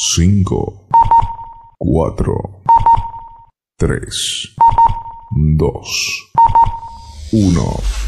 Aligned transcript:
5, 0.00 0.44
4, 1.80 2.14
3, 3.80 4.54
2, 5.32 5.82
1. 7.32 8.07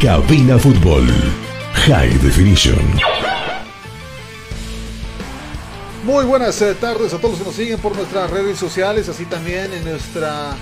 Cabina 0.00 0.58
Fútbol 0.58 1.06
High 1.86 2.18
Definition. 2.18 2.78
Muy 6.04 6.24
buenas 6.24 6.60
eh, 6.60 6.74
tardes 6.74 7.14
a 7.14 7.18
todos 7.18 7.38
que 7.38 7.44
nos 7.44 7.54
siguen 7.54 7.78
por 7.78 7.96
nuestras 7.96 8.30
redes 8.30 8.58
sociales, 8.58 9.08
así 9.08 9.24
también 9.24 9.72
en 9.72 9.84
nuestra 9.84 10.56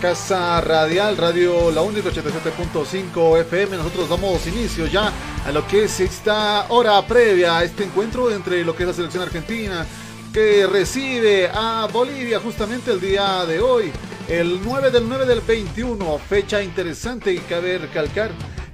casa 0.00 0.60
radial, 0.60 1.16
Radio 1.16 1.70
La 1.70 1.82
Única 1.82 2.10
87.5 2.10 3.40
FM. 3.42 3.76
Nosotros 3.76 4.08
damos 4.08 4.46
inicio 4.46 4.86
ya 4.86 5.12
a 5.46 5.52
lo 5.52 5.66
que 5.66 5.84
es 5.84 6.00
esta 6.00 6.66
hora 6.70 7.06
previa 7.06 7.58
a 7.58 7.64
este 7.64 7.84
encuentro 7.84 8.32
entre 8.32 8.64
lo 8.64 8.74
que 8.74 8.82
es 8.82 8.88
la 8.88 8.94
selección 8.94 9.22
argentina 9.22 9.86
que 10.32 10.66
recibe 10.66 11.50
a 11.52 11.88
Bolivia 11.92 12.40
justamente 12.40 12.92
el 12.92 13.00
día 13.00 13.44
de 13.46 13.60
hoy, 13.60 13.90
el 14.28 14.60
9 14.64 14.90
del 14.90 15.08
9 15.08 15.26
del 15.26 15.40
21, 15.40 16.18
fecha 16.18 16.62
interesante 16.62 17.32
y 17.32 17.38
cabe 17.38 17.78
recalcar 17.78 18.30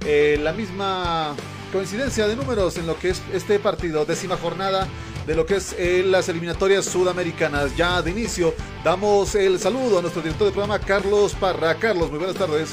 eh, 0.07 0.39
la 0.41 0.53
misma 0.53 1.35
coincidencia 1.73 2.27
de 2.27 2.35
números 2.37 2.77
en 2.77 2.87
lo 2.87 2.97
que 2.97 3.09
es 3.09 3.21
este 3.33 3.59
partido, 3.59 4.05
décima 4.05 4.37
jornada 4.37 4.87
de 5.27 5.35
lo 5.35 5.45
que 5.45 5.57
es 5.57 5.75
eh, 5.77 6.01
las 6.05 6.29
eliminatorias 6.29 6.85
sudamericanas. 6.85 7.75
Ya 7.75 8.01
de 8.01 8.11
inicio 8.11 8.53
damos 8.85 9.35
el 9.35 9.59
saludo 9.59 9.99
a 9.99 10.01
nuestro 10.01 10.21
director 10.21 10.47
de 10.47 10.53
programa 10.53 10.79
Carlos 10.79 11.35
Parra. 11.35 11.75
Carlos, 11.75 12.09
muy 12.09 12.19
buenas 12.19 12.37
tardes. 12.37 12.69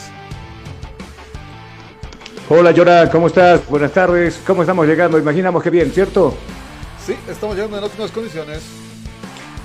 Hola 2.49 2.71
Llora, 2.71 3.11
¿cómo 3.11 3.27
estás? 3.27 3.67
Buenas 3.67 3.93
tardes. 3.93 4.41
¿Cómo 4.47 4.63
estamos 4.63 4.87
llegando? 4.87 5.19
Imaginamos 5.19 5.61
que 5.61 5.71
bien, 5.71 5.91
¿cierto? 5.91 6.37
Sí, 7.05 7.17
estamos 7.29 7.57
llegando 7.57 7.79
en 7.79 7.85
óptimas 7.85 8.13
condiciones. 8.13 8.63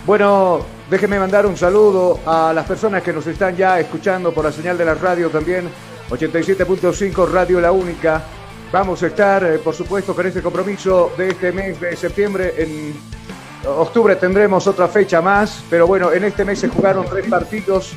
Bueno, 0.07 0.66
déjeme 0.90 1.19
mandar 1.19 1.46
un 1.46 1.56
saludo 1.56 2.19
a 2.25 2.51
las 2.51 2.66
personas 2.66 3.03
que 3.03 3.13
nos 3.13 3.28
están 3.28 3.56
ya 3.56 3.80
escuchando 3.80 4.34
por 4.34 4.46
la 4.46 4.51
señal 4.51 4.75
de 4.75 4.86
la 4.86 4.96
radio 4.96 5.30
también, 5.30 5.69
87.5 6.09 7.30
Radio 7.30 7.62
La 7.62 7.72
Única. 7.72 8.24
Vamos 8.72 9.02
a 9.03 9.08
estar, 9.08 9.44
eh, 9.44 9.59
por 9.59 9.74
supuesto, 9.75 10.16
con 10.16 10.25
este 10.25 10.42
compromiso 10.42 11.12
de 11.18 11.30
este 11.30 11.52
mes 11.52 11.80
de 11.80 11.96
septiembre. 11.96 12.53
En 12.58 12.94
octubre 13.66 14.16
tendremos 14.16 14.68
otra 14.68 14.88
fecha 14.88 15.22
más, 15.22 15.64
pero 15.69 15.88
bueno, 15.88 16.12
en 16.12 16.24
este 16.24 16.46
mes 16.46 16.59
se 16.59 16.69
jugaron 16.69 17.06
tres 17.09 17.28
partidos 17.28 17.94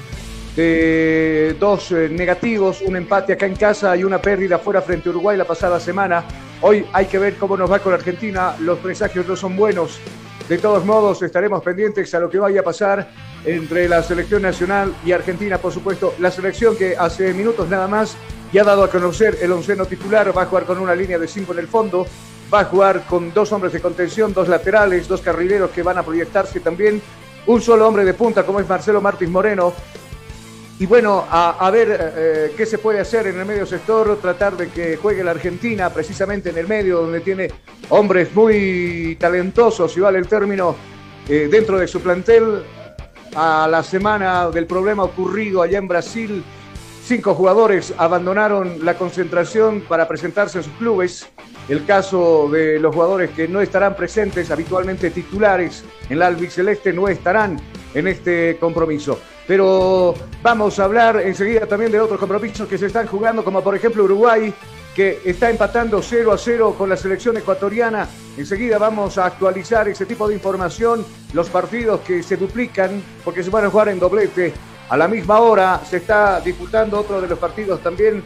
dos 0.55 1.93
eh, 1.93 2.09
negativos, 2.11 2.83
un 2.83 2.97
empate 2.97 3.33
acá 3.33 3.47
en 3.47 3.57
casa 3.57 3.97
y 3.97 4.05
una 4.05 4.21
pérdida 4.21 4.59
fuera 4.59 4.83
frente 4.83 5.09
a 5.09 5.13
Uruguay 5.13 5.37
la 5.37 5.45
pasada 5.45 5.81
semana. 5.81 6.25
Hoy 6.61 6.85
hay 6.93 7.07
que 7.07 7.19
ver 7.19 7.37
cómo 7.37 7.57
nos 7.57 7.71
va 7.71 7.79
con 7.79 7.95
Argentina, 7.95 8.55
los 8.61 8.79
presagios 8.79 9.27
no 9.27 9.35
son 9.35 9.57
buenos. 9.57 9.99
De 10.49 10.59
todos 10.59 10.85
modos, 10.85 11.23
estaremos 11.23 11.63
pendientes 11.63 12.13
a 12.15 12.21
lo 12.21 12.29
que 12.29 12.39
vaya 12.39 12.61
a 12.61 12.65
pasar 12.65 13.09
entre 13.45 13.89
la 13.89 14.03
selección 14.03 14.43
nacional 14.43 14.93
y 15.05 15.13
Argentina, 15.13 15.59
por 15.59 15.73
supuesto. 15.73 16.15
La 16.19 16.31
selección 16.31 16.77
que 16.77 16.97
hace 16.97 17.33
minutos 17.33 17.69
nada 17.69 17.89
más 17.89 18.17
ya 18.53 18.63
ha 18.63 18.65
dado 18.65 18.85
a 18.85 18.91
conocer 18.91 19.39
el 19.41 19.53
onceno 19.53 19.87
titular, 19.87 20.37
va 20.37 20.43
a 20.43 20.47
jugar 20.47 20.65
con 20.65 20.79
una 20.79 20.95
línea 20.95 21.19
de 21.19 21.27
cinco 21.27 21.53
en 21.53 21.61
el 21.61 21.69
fondo, 21.69 22.07
va 22.53 22.61
a 22.61 22.65
jugar 22.65 23.07
con 23.07 23.33
dos 23.33 23.51
hombres 23.53 23.73
de 23.73 23.81
contención, 23.81 24.35
dos 24.35 24.49
laterales, 24.49 25.09
dos 25.09 25.23
carrileros 25.23 25.71
que 25.71 25.83
van 25.83 25.99
a 25.99 26.03
proyectarse 26.03 26.61
también, 26.61 27.01
un 27.47 27.61
solo 27.63 27.89
hombre 27.89 28.05
de 28.05 28.15
punta 28.15 28.45
como 28.45 28.61
es 28.61 28.69
Marcelo 28.69 29.01
Martins 29.01 29.31
Moreno, 29.31 29.73
y 30.83 30.87
bueno, 30.87 31.25
a, 31.31 31.65
a 31.65 31.71
ver 31.71 32.13
eh, 32.17 32.53
qué 32.57 32.67
se 32.67 32.77
puede 32.77 32.99
hacer 32.99 33.29
en 33.29 33.39
el 33.39 33.47
medio 33.47 33.65
sector, 33.65 34.19
tratar 34.21 34.57
de 34.57 34.69
que 34.69 34.97
juegue 34.97 35.23
la 35.23 35.31
Argentina 35.31 35.89
precisamente 35.91 36.51
en 36.51 36.59
el 36.59 36.67
medio, 36.67 37.03
donde 37.03 37.21
tiene 37.21 37.53
hombres 37.91 38.35
muy 38.35 39.17
talentosos, 39.21 39.93
si 39.93 40.01
vale 40.01 40.19
el 40.19 40.27
término, 40.27 40.75
eh, 41.29 41.47
dentro 41.49 41.79
de 41.79 41.87
su 41.87 42.01
plantel. 42.01 42.65
A 43.37 43.69
la 43.71 43.85
semana 43.85 44.51
del 44.51 44.67
problema 44.67 45.05
ocurrido 45.05 45.63
allá 45.63 45.79
en 45.79 45.87
Brasil, 45.87 46.43
cinco 47.05 47.33
jugadores 47.37 47.95
abandonaron 47.97 48.85
la 48.85 48.95
concentración 48.95 49.83
para 49.83 50.09
presentarse 50.09 50.59
en 50.59 50.65
sus 50.65 50.73
clubes. 50.73 51.29
El 51.69 51.87
caso 51.87 52.49
de 52.51 52.81
los 52.81 52.93
jugadores 52.93 53.31
que 53.31 53.47
no 53.47 53.61
estarán 53.61 53.95
presentes, 53.95 54.51
habitualmente 54.51 55.11
titulares 55.11 55.85
en 56.11 56.19
la 56.19 56.27
albiceleste, 56.27 56.93
no 56.93 57.07
estarán 57.07 57.61
en 57.95 58.09
este 58.09 58.57
compromiso. 58.59 59.21
Pero 59.47 60.15
vamos 60.43 60.79
a 60.79 60.85
hablar 60.85 61.21
enseguida 61.21 61.67
también 61.67 61.91
de 61.91 62.01
otros 62.01 62.19
compromisos 62.19 62.69
que 62.69 62.79
se 62.79 62.87
están 62.87 63.07
jugando, 63.07 63.45
como 63.45 63.63
por 63.63 63.75
ejemplo 63.75 64.05
Uruguay, 64.05 64.55
que 64.95 65.21
está 65.25 65.51
empatando 65.51 66.03
0 66.03 66.33
a 66.33 66.39
0 66.39 66.75
con 66.77 66.89
la 66.89 66.97
selección 66.97 67.37
ecuatoriana. 67.37 68.09
Enseguida 68.37 68.79
vamos 68.79 69.19
a 69.19 69.27
actualizar 69.27 69.89
ese 69.89 70.07
tipo 70.07 70.29
de 70.29 70.35
información, 70.35 71.05
los 71.33 71.49
partidos 71.49 72.01
que 72.01 72.23
se 72.23 72.37
duplican, 72.37 73.03
porque 73.25 73.43
se 73.43 73.51
van 73.51 73.65
a 73.65 73.71
jugar 73.71 73.89
en 73.89 73.99
doblete. 73.99 74.53
A 74.89 74.97
la 74.97 75.09
misma 75.09 75.41
hora 75.41 75.81
se 75.89 75.99
está 75.99 76.41
disputando 76.41 77.01
otro 77.01 77.21
de 77.21 77.29
los 77.29 77.39
partidos 77.39 77.81
también, 77.83 78.23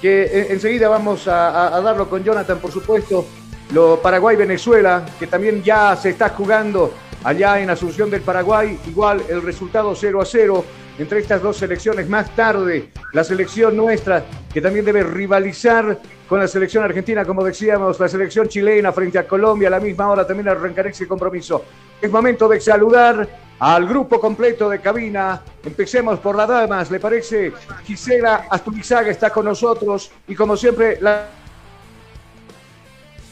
que 0.00 0.22
eh, 0.22 0.46
enseguida 0.50 0.88
vamos 0.88 1.28
a, 1.28 1.80
darlo 1.80 2.08
con 2.08 2.24
Jonathan, 2.24 2.58
por 2.58 2.72
supuesto, 2.72 3.24
lo 3.72 4.00
Paraguay-Venezuela, 4.00 5.04
que 5.18 5.26
también 5.26 5.62
ya 5.62 5.94
se 5.96 6.10
está 6.10 6.30
jugando 6.30 6.92
allá 7.24 7.60
en 7.60 7.70
Asunción 7.70 8.10
del 8.10 8.22
Paraguay, 8.22 8.78
igual 8.86 9.22
el 9.28 9.42
resultado 9.42 9.94
0 9.94 10.20
a 10.20 10.24
0 10.24 10.64
entre 10.98 11.20
estas 11.20 11.42
dos 11.42 11.56
selecciones. 11.56 12.08
Más 12.08 12.34
tarde, 12.34 12.90
la 13.12 13.24
selección 13.24 13.76
nuestra, 13.76 14.24
que 14.52 14.60
también 14.60 14.84
debe 14.84 15.02
rivalizar 15.02 15.98
con 16.28 16.40
la 16.40 16.48
selección 16.48 16.84
argentina, 16.84 17.24
como 17.24 17.44
decíamos, 17.44 17.98
la 17.98 18.08
selección 18.08 18.48
chilena 18.48 18.92
frente 18.92 19.18
a 19.18 19.26
Colombia, 19.26 19.68
a 19.68 19.72
la 19.72 19.80
misma 19.80 20.08
hora 20.08 20.26
también 20.26 20.48
arrancará 20.48 20.90
ese 20.90 21.06
compromiso. 21.06 21.64
Es 22.00 22.10
momento 22.10 22.48
de 22.48 22.60
saludar 22.60 23.28
al 23.58 23.86
grupo 23.86 24.20
completo 24.20 24.68
de 24.68 24.80
cabina. 24.80 25.42
Empecemos 25.64 26.18
por 26.20 26.36
las 26.36 26.48
damas, 26.48 26.90
¿le 26.90 27.00
parece? 27.00 27.52
Gisela 27.84 28.46
Asturizaga 28.50 29.10
está 29.10 29.30
con 29.30 29.44
nosotros 29.44 30.10
y 30.26 30.34
como 30.34 30.56
siempre, 30.56 30.98
la... 31.00 31.26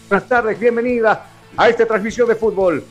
buenas 0.09 0.29
tardes, 0.29 0.59
bienvenida 0.59 1.27
a 1.57 1.69
esta 1.69 1.87
transmisión 1.87 2.29
de 2.29 2.37
fútbol. 2.37 2.85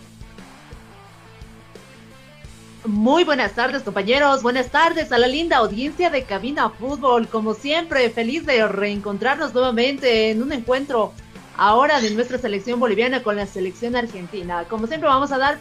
Muy 2.85 3.23
buenas 3.23 3.53
tardes 3.53 3.81
compañeros, 3.83 4.43
buenas 4.43 4.69
tardes 4.69 5.11
a 5.11 5.17
la 5.17 5.27
linda 5.27 5.57
audiencia 5.57 6.09
de 6.09 6.23
Cabina 6.23 6.69
Fútbol. 6.69 7.27
Como 7.27 7.53
siempre, 7.53 8.09
feliz 8.11 8.45
de 8.45 8.67
reencontrarnos 8.67 9.53
nuevamente 9.53 10.29
en 10.29 10.43
un 10.43 10.51
encuentro 10.51 11.13
ahora 11.57 11.99
de 11.99 12.11
nuestra 12.11 12.37
selección 12.37 12.79
boliviana 12.79 13.23
con 13.23 13.37
la 13.37 13.47
selección 13.47 13.95
argentina. 13.95 14.65
Como 14.65 14.85
siempre 14.85 15.09
vamos 15.09 15.31
a 15.31 15.37
dar 15.37 15.57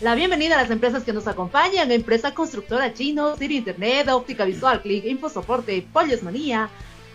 la 0.00 0.14
bienvenida 0.14 0.54
a 0.54 0.62
las 0.62 0.70
empresas 0.70 1.02
que 1.02 1.12
nos 1.12 1.26
acompañan, 1.26 1.92
empresa 1.92 2.32
constructora 2.32 2.94
chino, 2.94 3.36
City 3.36 3.58
Internet, 3.58 4.08
óptica 4.08 4.44
visual, 4.44 4.80
click, 4.80 5.04
infosoporte, 5.04 5.86
Pollos 5.92 6.22
Manía, 6.22 6.70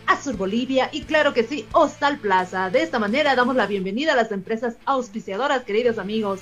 Azur 0.09 0.38
Bolivia 0.38 0.89
y 0.91 1.03
claro 1.03 1.35
que 1.35 1.44
sí, 1.44 1.67
Hostal 1.71 2.17
Plaza. 2.17 2.71
De 2.71 2.81
esta 2.81 2.97
manera 2.97 3.35
damos 3.35 3.56
la 3.56 3.67
bienvenida 3.67 4.13
a 4.13 4.15
las 4.15 4.31
empresas 4.31 4.75
auspiciadoras, 4.85 5.63
queridos 5.63 6.00
amigos. 6.00 6.39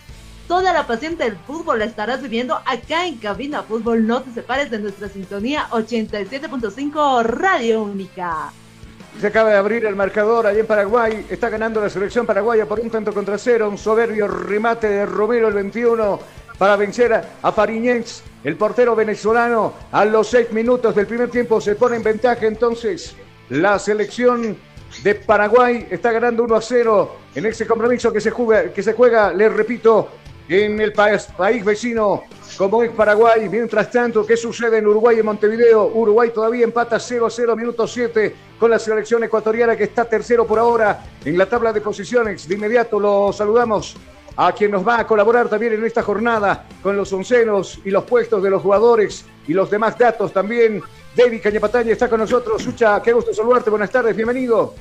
Toda 0.47 0.71
la 0.71 0.87
pasión 0.87 1.17
del 1.17 1.35
fútbol 1.35 1.79
la 1.79 1.85
estarás 1.85 2.21
viviendo 2.21 2.55
acá 2.65 3.05
en 3.05 3.17
Cabina 3.17 3.63
Fútbol. 3.63 4.07
No 4.07 4.21
te 4.21 4.31
separes 4.31 4.71
de 4.71 4.79
nuestra 4.79 5.09
sintonía 5.09 5.67
87.5 5.71 7.23
Radio 7.25 7.83
Única. 7.83 8.53
Se 9.19 9.27
acaba 9.27 9.49
de 9.49 9.57
abrir 9.57 9.85
el 9.85 9.97
marcador 9.97 10.47
allí 10.47 10.61
en 10.61 10.65
Paraguay. 10.65 11.25
Está 11.29 11.49
ganando 11.49 11.81
la 11.81 11.89
selección 11.89 12.25
paraguaya 12.25 12.65
por 12.65 12.79
un 12.79 12.89
tanto 12.89 13.13
contra 13.13 13.37
cero. 13.37 13.67
Un 13.69 13.77
soberbio 13.77 14.29
remate 14.29 14.87
de 14.87 15.05
Romero 15.05 15.49
el 15.49 15.55
21 15.55 16.19
para 16.57 16.77
vencer 16.77 17.21
a 17.41 17.51
Fariñez. 17.51 18.23
El 18.45 18.55
portero 18.55 18.95
venezolano 18.95 19.73
a 19.91 20.05
los 20.05 20.29
seis 20.29 20.53
minutos 20.53 20.95
del 20.95 21.05
primer 21.05 21.29
tiempo 21.29 21.59
se 21.59 21.75
pone 21.75 21.97
en 21.97 22.03
ventaja 22.03 22.45
entonces 22.45 23.13
la 23.49 23.79
selección 23.79 24.57
de 25.03 25.15
Paraguay 25.15 25.87
está 25.89 26.11
ganando 26.11 26.43
1 26.43 26.55
a 26.55 26.61
0 26.61 27.15
en 27.35 27.45
ese 27.45 27.67
compromiso 27.67 28.11
que 28.11 28.21
se 28.21 28.31
juega, 28.31 28.71
que 28.71 28.83
se 28.83 28.93
juega, 28.93 29.33
les 29.33 29.51
repito, 29.53 30.09
en 30.49 30.79
el 30.79 30.93
país, 30.93 31.27
país 31.37 31.63
vecino 31.63 32.23
como 32.57 32.81
es 32.83 32.91
Paraguay. 32.91 33.49
Mientras 33.49 33.91
tanto, 33.91 34.25
¿qué 34.25 34.37
sucede 34.37 34.77
en 34.77 34.87
Uruguay 34.87 35.19
y 35.19 35.23
Montevideo? 35.23 35.91
Uruguay 35.93 36.31
todavía 36.33 36.63
empata 36.63 36.99
0 36.99 37.25
a 37.25 37.29
0, 37.29 37.55
minuto 37.55 37.85
7, 37.85 38.35
con 38.59 38.71
la 38.71 38.79
selección 38.79 39.23
ecuatoriana 39.23 39.75
que 39.75 39.83
está 39.83 40.05
tercero 40.05 40.47
por 40.47 40.59
ahora 40.59 41.03
en 41.23 41.37
la 41.37 41.45
tabla 41.47 41.73
de 41.73 41.81
posiciones. 41.81 42.47
De 42.47 42.55
inmediato 42.55 42.99
lo 42.99 43.33
saludamos 43.33 43.95
a 44.37 44.51
quien 44.53 44.71
nos 44.71 44.87
va 44.87 44.99
a 44.99 45.07
colaborar 45.07 45.49
también 45.49 45.73
en 45.73 45.83
esta 45.83 46.03
jornada 46.03 46.65
con 46.81 46.95
los 46.95 47.11
oncenos 47.11 47.79
y 47.83 47.89
los 47.89 48.03
puestos 48.03 48.41
de 48.41 48.51
los 48.51 48.61
jugadores 48.61 49.25
y 49.47 49.53
los 49.53 49.69
demás 49.69 49.97
datos 49.97 50.31
también 50.31 50.81
David 51.17 51.41
Cañapataña 51.41 51.93
está 51.93 52.07
con 52.07 52.19
nosotros. 52.19 52.61
Sucha, 52.61 53.01
qué 53.01 53.11
gusto 53.11 53.33
saludarte. 53.33 53.71
Buenas 53.71 53.89
tardes, 53.89 54.15
bienvenido. 54.15 54.75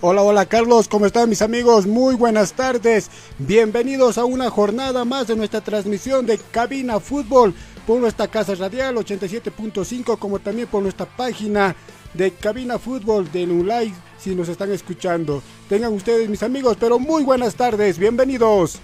Hola, 0.00 0.22
hola 0.22 0.44
Carlos, 0.44 0.88
¿cómo 0.88 1.06
están 1.06 1.28
mis 1.28 1.40
amigos? 1.40 1.86
Muy 1.86 2.16
buenas 2.16 2.52
tardes. 2.52 3.08
Bienvenidos 3.38 4.18
a 4.18 4.24
una 4.24 4.50
jornada 4.50 5.04
más 5.04 5.28
de 5.28 5.36
nuestra 5.36 5.60
transmisión 5.60 6.26
de 6.26 6.38
Cabina 6.50 6.98
Fútbol 6.98 7.54
por 7.86 8.00
nuestra 8.00 8.26
casa 8.26 8.56
radial 8.56 8.96
87.5 8.96 10.18
como 10.18 10.40
también 10.40 10.66
por 10.66 10.82
nuestra 10.82 11.06
página 11.06 11.76
de 12.12 12.32
Cabina 12.32 12.78
Fútbol 12.78 13.30
de 13.30 13.46
Nulay 13.46 13.94
si 14.18 14.34
nos 14.34 14.48
están 14.48 14.72
escuchando. 14.72 15.42
Tengan 15.68 15.92
ustedes 15.92 16.28
mis 16.28 16.42
amigos, 16.42 16.76
pero 16.78 16.98
muy 16.98 17.22
buenas 17.22 17.54
tardes, 17.54 17.98
bienvenidos. 17.98 18.80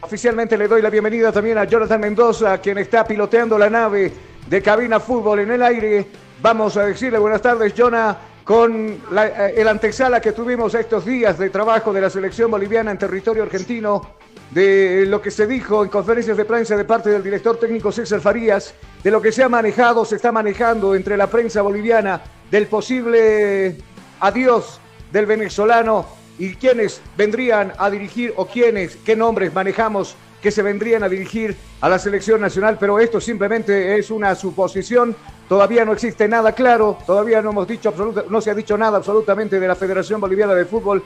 Oficialmente 0.00 0.56
le 0.56 0.66
doy 0.66 0.80
la 0.80 0.90
bienvenida 0.90 1.30
también 1.30 1.58
a 1.58 1.64
Jonathan 1.64 2.00
Mendoza, 2.00 2.58
quien 2.58 2.78
está 2.78 3.04
piloteando 3.06 3.58
la 3.58 3.68
nave 3.68 4.12
de 4.48 4.62
Cabina 4.62 4.98
Fútbol 4.98 5.40
en 5.40 5.50
el 5.50 5.62
aire. 5.62 6.21
Vamos 6.42 6.76
a 6.76 6.84
decirle 6.84 7.20
buenas 7.20 7.40
tardes, 7.40 7.72
Jonah, 7.72 8.18
con 8.42 9.00
eh, 9.16 9.54
el 9.56 9.68
antesala 9.68 10.20
que 10.20 10.32
tuvimos 10.32 10.74
estos 10.74 11.04
días 11.06 11.38
de 11.38 11.50
trabajo 11.50 11.92
de 11.92 12.00
la 12.00 12.10
selección 12.10 12.50
boliviana 12.50 12.90
en 12.90 12.98
territorio 12.98 13.44
argentino, 13.44 14.16
de 14.50 15.06
lo 15.06 15.22
que 15.22 15.30
se 15.30 15.46
dijo 15.46 15.84
en 15.84 15.88
conferencias 15.88 16.36
de 16.36 16.44
prensa 16.44 16.76
de 16.76 16.84
parte 16.84 17.10
del 17.10 17.22
director 17.22 17.60
técnico 17.60 17.92
César 17.92 18.20
Farías, 18.20 18.74
de 19.04 19.10
lo 19.12 19.22
que 19.22 19.30
se 19.30 19.44
ha 19.44 19.48
manejado, 19.48 20.04
se 20.04 20.16
está 20.16 20.32
manejando 20.32 20.96
entre 20.96 21.16
la 21.16 21.28
prensa 21.28 21.62
boliviana, 21.62 22.20
del 22.50 22.66
posible 22.66 23.76
adiós 24.18 24.80
del 25.12 25.26
venezolano 25.26 26.06
y 26.40 26.56
quiénes 26.56 27.00
vendrían 27.16 27.72
a 27.78 27.88
dirigir 27.88 28.34
o 28.34 28.46
quiénes, 28.46 28.96
qué 28.96 29.14
nombres 29.14 29.54
manejamos 29.54 30.16
que 30.42 30.50
se 30.50 30.62
vendrían 30.62 31.04
a 31.04 31.08
dirigir 31.08 31.56
a 31.80 31.88
la 31.88 32.00
selección 32.00 32.40
nacional, 32.40 32.76
pero 32.80 32.98
esto 32.98 33.20
simplemente 33.20 33.96
es 33.96 34.10
una 34.10 34.34
suposición. 34.34 35.14
Todavía 35.52 35.84
no 35.84 35.92
existe 35.92 36.26
nada 36.28 36.52
claro, 36.52 36.96
todavía 37.06 37.42
no 37.42 37.50
hemos 37.50 37.68
dicho 37.68 37.92
no 38.30 38.40
se 38.40 38.50
ha 38.50 38.54
dicho 38.54 38.78
nada 38.78 38.96
absolutamente 38.96 39.60
de 39.60 39.68
la 39.68 39.74
Federación 39.74 40.18
Boliviana 40.18 40.54
de 40.54 40.64
Fútbol. 40.64 41.02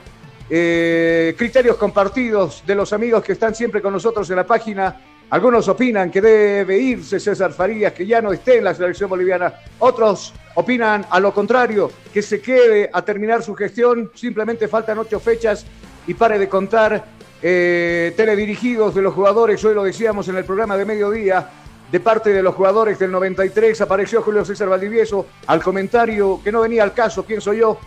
Eh, 0.49 1.35
criterios 1.37 1.75
compartidos 1.75 2.63
de 2.65 2.73
los 2.73 2.93
amigos 2.93 3.25
que 3.25 3.33
están 3.33 3.53
siempre 3.53 3.81
con 3.81 3.91
nosotros 3.91 4.29
en 4.29 4.37
la 4.37 4.47
página. 4.47 5.01
Algunos 5.31 5.67
opinan 5.67 6.09
que 6.09 6.21
debe 6.21 6.77
irse 6.77 7.19
César 7.19 7.51
Farías, 7.51 7.91
que 7.91 8.05
ya 8.05 8.21
no 8.21 8.31
esté 8.31 8.59
en 8.59 8.63
la 8.63 8.73
selección 8.73 9.09
boliviana. 9.09 9.53
Otros 9.79 10.33
opinan 10.55 11.05
a 11.09 11.19
lo 11.19 11.33
contrario, 11.33 11.91
que 12.13 12.21
se 12.21 12.39
quede 12.39 12.89
a 12.93 13.01
terminar 13.01 13.43
su 13.43 13.53
gestión. 13.53 14.11
Simplemente 14.15 14.69
faltan 14.69 14.97
ocho 14.97 15.19
fechas 15.19 15.65
y 16.07 16.13
pare 16.13 16.39
de 16.39 16.47
contar 16.47 17.03
eh, 17.41 18.13
teledirigidos 18.15 18.95
de 18.95 19.01
los 19.01 19.13
jugadores, 19.13 19.63
hoy 19.65 19.75
lo 19.75 19.83
decíamos 19.83 20.27
en 20.29 20.37
el 20.37 20.45
programa 20.45 20.77
de 20.77 20.85
mediodía, 20.85 21.49
de 21.91 21.99
parte 21.99 22.31
de 22.31 22.43
los 22.43 22.55
jugadores 22.55 22.99
del 22.99 23.11
93 23.11 23.79
apareció 23.81 24.21
Julio 24.21 24.43
César 24.43 24.67
Valdivieso 24.67 25.25
al 25.47 25.63
comentario 25.63 26.41
que 26.43 26.51
no 26.51 26.61
venía 26.61 26.83
al 26.83 26.93
caso, 26.93 27.23
pienso 27.23 27.53
yo, 27.53 27.79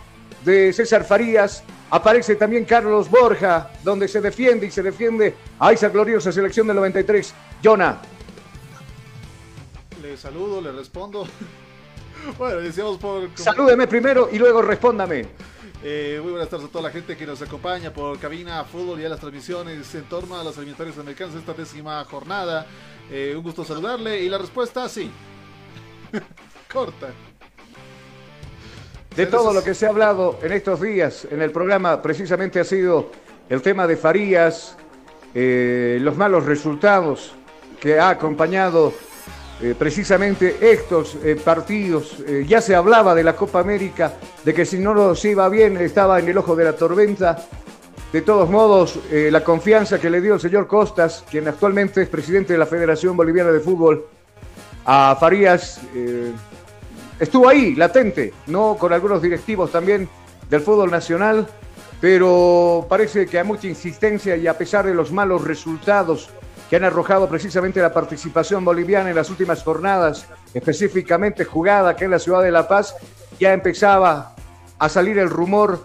de 0.43 0.73
César 0.73 1.03
Farías. 1.03 1.63
Aparece 1.89 2.35
también 2.35 2.65
Carlos 2.65 3.09
Borja, 3.09 3.71
donde 3.83 4.07
se 4.07 4.21
defiende 4.21 4.65
y 4.67 4.71
se 4.71 4.81
defiende 4.81 5.35
a 5.59 5.71
esa 5.71 5.89
gloriosa 5.89 6.31
selección 6.31 6.67
del 6.67 6.77
93. 6.77 7.33
Jonah. 7.63 8.01
Le 10.01 10.17
saludo, 10.17 10.61
le 10.61 10.71
respondo. 10.71 11.27
Bueno, 12.37 12.59
decíamos 12.59 12.99
por... 12.99 13.31
Salúdeme 13.33 13.87
primero 13.87 14.29
y 14.31 14.37
luego 14.37 14.61
respóndame. 14.61 15.25
Eh, 15.83 16.19
muy 16.21 16.33
buenas 16.33 16.49
tardes 16.49 16.67
a 16.67 16.71
toda 16.71 16.83
la 16.83 16.91
gente 16.91 17.17
que 17.17 17.25
nos 17.25 17.41
acompaña 17.41 17.91
por 17.91 18.19
Cabina 18.19 18.63
Fútbol 18.63 19.01
y 19.01 19.05
a 19.05 19.09
las 19.09 19.19
transmisiones 19.19 19.95
en 19.95 20.03
torno 20.03 20.39
a 20.39 20.43
los 20.43 20.55
alimentarios 20.55 20.95
americanos 20.99 21.33
de 21.33 21.39
esta 21.39 21.53
décima 21.53 22.03
jornada. 22.05 22.67
Eh, 23.13 23.33
un 23.35 23.43
gusto 23.43 23.65
saludarle 23.65 24.21
y 24.21 24.29
la 24.29 24.37
respuesta 24.37 24.87
sí. 24.87 25.11
Corta. 26.71 27.09
De 29.13 29.25
todo 29.25 29.51
lo 29.51 29.61
que 29.61 29.73
se 29.73 29.85
ha 29.85 29.89
hablado 29.89 30.39
en 30.41 30.53
estos 30.53 30.79
días 30.79 31.27
en 31.29 31.41
el 31.41 31.51
programa, 31.51 32.01
precisamente 32.01 32.61
ha 32.61 32.63
sido 32.63 33.11
el 33.49 33.61
tema 33.61 33.85
de 33.85 33.97
Farías, 33.97 34.77
eh, 35.35 35.99
los 36.01 36.15
malos 36.15 36.45
resultados 36.45 37.33
que 37.81 37.99
ha 37.99 38.07
acompañado 38.07 38.93
eh, 39.61 39.75
precisamente 39.77 40.55
estos 40.61 41.17
partidos. 41.43 42.23
Ya 42.47 42.61
se 42.61 42.73
hablaba 42.73 43.13
de 43.13 43.25
la 43.25 43.35
Copa 43.35 43.59
América, 43.59 44.13
de 44.45 44.53
que 44.53 44.65
si 44.65 44.79
no 44.79 45.13
se 45.15 45.31
iba 45.31 45.49
bien 45.49 45.75
estaba 45.75 46.17
en 46.19 46.29
el 46.29 46.37
ojo 46.37 46.55
de 46.55 46.63
la 46.63 46.73
tormenta. 46.77 47.45
De 48.11 48.21
todos 48.21 48.49
modos, 48.49 48.99
la 49.09 49.41
confianza 49.41 49.97
que 49.97 50.09
le 50.09 50.19
dio 50.19 50.33
el 50.33 50.41
señor 50.41 50.67
Costas, 50.67 51.23
quien 51.29 51.47
actualmente 51.47 52.01
es 52.01 52.09
presidente 52.09 52.51
de 52.51 52.59
la 52.59 52.65
Federación 52.65 53.15
Boliviana 53.15 53.51
de 53.51 53.61
Fútbol, 53.61 54.05
a 54.83 55.15
Farías, 55.17 55.79
estuvo 57.17 57.47
ahí, 57.47 57.73
latente, 57.75 58.33
no 58.47 58.75
con 58.77 58.91
algunos 58.91 59.21
directivos 59.21 59.71
también 59.71 60.09
del 60.49 60.59
fútbol 60.59 60.91
nacional, 60.91 61.47
pero 62.01 62.85
parece 62.89 63.27
que 63.27 63.39
hay 63.39 63.45
mucha 63.45 63.67
insistencia 63.67 64.35
y 64.35 64.47
a 64.47 64.57
pesar 64.57 64.85
de 64.85 64.93
los 64.93 65.13
malos 65.13 65.45
resultados 65.45 66.29
que 66.69 66.75
han 66.75 66.83
arrojado 66.83 67.29
precisamente 67.29 67.79
la 67.79 67.93
participación 67.93 68.65
boliviana 68.65 69.09
en 69.09 69.15
las 69.15 69.29
últimas 69.29 69.63
jornadas, 69.63 70.25
específicamente 70.53 71.45
jugada 71.45 71.91
aquí 71.91 72.03
en 72.03 72.11
la 72.11 72.19
ciudad 72.19 72.41
de 72.41 72.51
La 72.51 72.67
Paz, 72.67 72.95
ya 73.39 73.53
empezaba 73.53 74.35
a 74.79 74.89
salir 74.89 75.17
el 75.19 75.29
rumor 75.29 75.83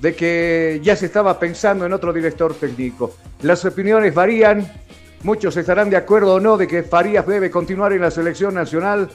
de 0.00 0.14
que 0.14 0.80
ya 0.82 0.96
se 0.96 1.06
estaba 1.06 1.38
pensando 1.38 1.86
en 1.86 1.92
otro 1.92 2.12
director 2.12 2.54
técnico. 2.54 3.14
Las 3.42 3.64
opiniones 3.64 4.14
varían, 4.14 4.70
muchos 5.22 5.56
estarán 5.56 5.90
de 5.90 5.96
acuerdo 5.96 6.34
o 6.34 6.40
no 6.40 6.56
de 6.56 6.66
que 6.66 6.82
Farías 6.82 7.26
debe 7.26 7.50
continuar 7.50 7.92
en 7.92 8.02
la 8.02 8.10
selección 8.10 8.54
nacional. 8.54 9.10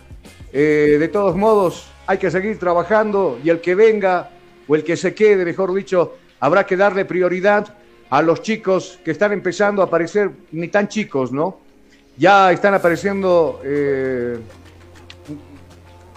Eh, 0.52 0.98
de 1.00 1.08
todos 1.08 1.36
modos, 1.36 1.92
hay 2.08 2.18
que 2.18 2.32
seguir 2.32 2.58
trabajando 2.58 3.40
y 3.44 3.50
el 3.50 3.62
que 3.62 3.76
venga 3.76 4.32
o 4.68 4.76
el 4.76 4.84
que 4.84 4.98
se 4.98 5.14
quede, 5.14 5.46
mejor 5.46 5.74
dicho, 5.74 6.18
habrá 6.40 6.66
que 6.66 6.76
darle 6.78 7.06
prioridad 7.06 7.76
a 8.10 8.22
los 8.22 8.42
chicos 8.42 9.00
que 9.04 9.12
están 9.12 9.32
empezando 9.34 9.82
a 9.82 9.86
aparecer, 9.86 10.32
ni 10.52 10.68
tan 10.68 10.88
chicos, 10.88 11.32
¿no? 11.32 11.60
Ya 12.18 12.52
están 12.52 12.74
apareciendo 12.74 13.62
eh, 13.64 14.38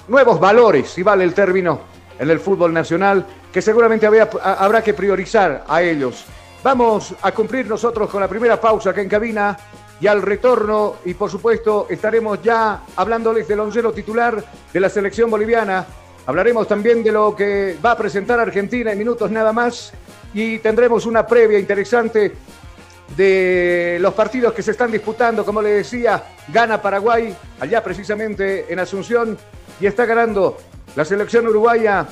nuevos 0.09 0.41
valores, 0.41 0.89
si 0.89 1.03
vale 1.03 1.25
el 1.25 1.35
término, 1.35 1.81
en 2.19 2.31
el 2.31 2.41
fútbol 2.41 2.73
nacional, 2.73 3.27
que 3.53 3.61
seguramente 3.61 4.07
habrá 4.07 4.83
que 4.83 4.95
priorizar 4.95 5.65
a 5.69 5.83
ellos. 5.83 6.25
Vamos 6.63 7.15
a 7.21 7.33
cumplir 7.33 7.67
nosotros 7.67 8.09
con 8.09 8.21
la 8.21 8.29
primera 8.29 8.61
pausa 8.61 8.91
acá 8.91 9.03
en 9.03 9.09
cabina 9.09 9.59
y 10.01 10.07
al 10.07 10.23
retorno, 10.23 10.97
y 11.05 11.15
por 11.15 11.31
supuesto 11.31 11.87
estaremos 11.91 12.43
ya 12.43 12.83
hablándoles 12.97 13.47
del 13.47 13.61
oncero 13.61 13.93
titular 13.93 14.43
de 14.73 14.81
la 14.81 14.89
selección 14.89 15.31
boliviana. 15.31 15.85
Hablaremos 16.27 16.67
también 16.67 17.03
de 17.03 17.13
lo 17.13 17.37
que 17.37 17.77
va 17.85 17.93
a 17.93 17.97
presentar 17.97 18.41
Argentina 18.41 18.93
en 18.93 18.99
minutos 18.99 19.31
nada 19.31 19.53
más 19.53 19.93
y 20.33 20.59
tendremos 20.59 21.05
una 21.05 21.27
previa 21.27 21.59
interesante 21.59 22.33
de 23.17 23.99
los 24.01 24.15
partidos 24.15 24.53
que 24.55 24.63
se 24.63 24.71
están 24.71 24.91
disputando. 24.91 25.45
Como 25.45 25.61
le 25.61 25.71
decía, 25.71 26.23
gana 26.49 26.81
Paraguay, 26.81 27.37
allá 27.61 27.83
precisamente 27.83 28.73
en 28.73 28.79
Asunción, 28.79 29.37
y 29.81 29.87
está 29.87 30.05
ganando 30.05 30.59
la 30.95 31.05
selección 31.05 31.47
uruguaya 31.47 32.07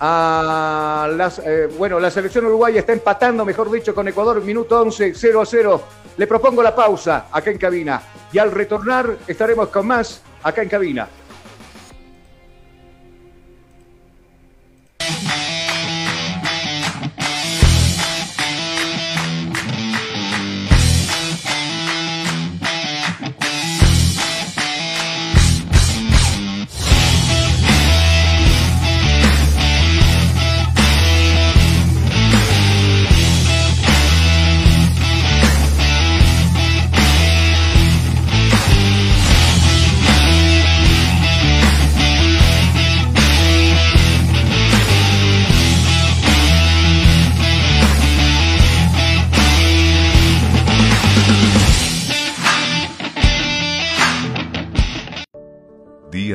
a 0.00 1.08
las, 1.10 1.38
eh, 1.38 1.68
bueno, 1.78 2.00
la 2.00 2.10
selección 2.10 2.46
uruguaya 2.46 2.80
está 2.80 2.92
empatando, 2.92 3.44
mejor 3.44 3.70
dicho, 3.70 3.94
con 3.94 4.08
Ecuador, 4.08 4.42
minuto 4.42 4.80
11, 4.80 5.12
0 5.14 5.40
a 5.40 5.46
0. 5.46 5.82
Le 6.16 6.26
propongo 6.26 6.62
la 6.62 6.74
pausa 6.74 7.26
acá 7.30 7.50
en 7.50 7.58
cabina 7.58 8.02
y 8.32 8.38
al 8.38 8.50
retornar 8.50 9.16
estaremos 9.26 9.68
con 9.68 9.86
más 9.86 10.22
acá 10.42 10.62
en 10.62 10.68
cabina. 10.68 11.08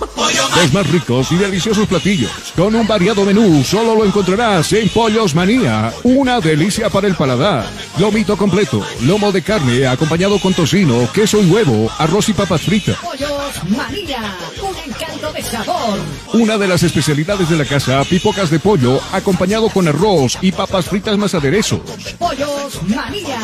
Los 0.56 0.72
más 0.72 0.90
ricos 0.90 1.32
y 1.32 1.36
deliciosos 1.36 1.86
platillos, 1.86 2.30
con 2.56 2.74
un 2.74 2.86
variado 2.86 3.24
menú, 3.24 3.62
solo 3.64 3.94
lo 3.94 4.04
encontrarás 4.04 4.72
en 4.72 4.88
Pollos 4.88 5.34
Manía. 5.34 5.92
Una 6.02 6.40
delicia 6.40 6.88
para 6.90 7.08
el 7.08 7.14
paladar. 7.14 7.66
Lomito 7.98 8.36
completo, 8.36 8.84
lomo 9.02 9.32
de 9.32 9.42
carne 9.42 9.86
acompañado 9.86 10.38
con 10.38 10.54
tocino, 10.54 11.08
queso 11.12 11.40
y 11.40 11.50
huevo, 11.50 11.90
arroz 11.98 12.28
y 12.28 12.32
papas 12.32 12.62
fritas. 12.62 12.96
Pollos 12.96 13.64
María, 13.68 14.36
un 14.62 14.90
encanto 14.90 15.32
de 15.32 15.42
sabor. 15.42 15.98
Una 16.32 16.56
de 16.58 16.68
las 16.68 16.82
especialidades 16.82 17.48
de 17.48 17.56
la 17.58 17.64
casa, 17.64 18.02
pipocas 18.04 18.50
de 18.50 18.58
pollo, 18.58 19.00
acompañado 19.12 19.68
con 19.68 19.88
arroz 19.88 20.38
y 20.40 20.52
papas 20.52 20.86
fritas 20.86 21.18
más 21.18 21.34
aderezos. 21.34 21.80
Pollos 22.18 22.82
María. 22.84 23.38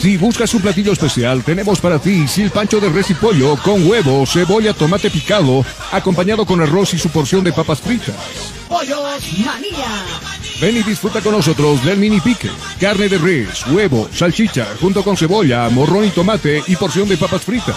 Si 0.00 0.16
buscas 0.16 0.54
un 0.54 0.62
platillo 0.62 0.92
especial, 0.92 1.44
tenemos 1.44 1.78
para 1.78 1.98
ti 1.98 2.26
silpancho 2.26 2.80
de 2.80 2.88
res 2.88 3.10
y 3.10 3.14
pollo 3.14 3.54
con 3.62 3.86
huevo, 3.86 4.24
cebolla, 4.24 4.72
tomate 4.72 5.10
picado, 5.10 5.62
acompañado 5.92 6.46
con 6.46 6.62
arroz 6.62 6.94
y 6.94 6.98
su 6.98 7.10
porción 7.10 7.44
de 7.44 7.52
papas 7.52 7.82
fritas. 7.82 8.16
Pollos 8.66 8.98
María. 9.44 10.04
Ven 10.58 10.78
y 10.78 10.82
disfruta 10.82 11.20
con 11.20 11.32
nosotros 11.32 11.84
del 11.84 11.98
mini 11.98 12.18
pique, 12.18 12.48
carne 12.80 13.10
de 13.10 13.18
res, 13.18 13.66
huevo, 13.66 14.08
salchicha, 14.10 14.68
junto 14.80 15.04
con 15.04 15.18
cebolla, 15.18 15.68
morrón 15.68 16.06
y 16.06 16.10
tomate 16.10 16.62
y 16.66 16.76
porción 16.76 17.06
de 17.06 17.18
papas 17.18 17.42
fritas. 17.42 17.76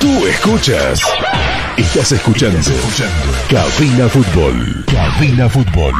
Tú 0.00 0.26
escuchas. 0.26 1.00
Estás 1.76 2.12
escuchando. 2.12 2.58
Cabina 3.50 4.08
Fútbol. 4.08 4.84
Cabina 4.86 5.48
Fútbol. 5.48 5.94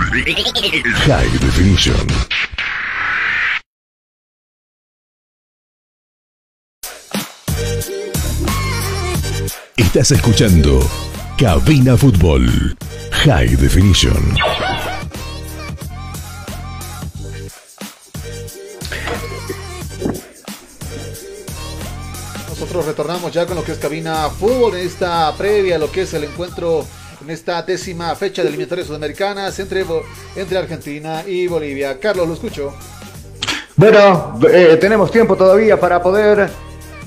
High 1.06 1.38
Definition. 1.38 2.06
Estás 9.76 10.12
escuchando 10.12 10.80
Cabina 11.36 11.96
Fútbol. 11.96 12.76
High 13.12 13.56
Definition. 13.56 14.36
Nosotros 22.70 22.96
retornamos 22.96 23.32
ya 23.32 23.46
con 23.46 23.56
lo 23.56 23.64
que 23.64 23.72
es 23.72 23.78
cabina 23.78 24.30
fútbol 24.30 24.76
en 24.76 24.86
esta 24.86 25.34
previa, 25.36 25.76
lo 25.76 25.90
que 25.90 26.02
es 26.02 26.14
el 26.14 26.22
encuentro 26.22 26.86
en 27.20 27.28
esta 27.28 27.60
décima 27.62 28.14
fecha 28.14 28.42
de 28.42 28.48
eliminatorias 28.48 28.86
sudamericanas 28.86 29.58
entre, 29.58 29.84
entre 30.36 30.56
Argentina 30.56 31.24
y 31.26 31.48
Bolivia. 31.48 31.98
Carlos, 31.98 32.28
lo 32.28 32.34
escucho. 32.34 32.72
Bueno, 33.74 34.38
eh, 34.48 34.78
tenemos 34.80 35.10
tiempo 35.10 35.34
todavía 35.34 35.80
para 35.80 36.00
poder 36.00 36.48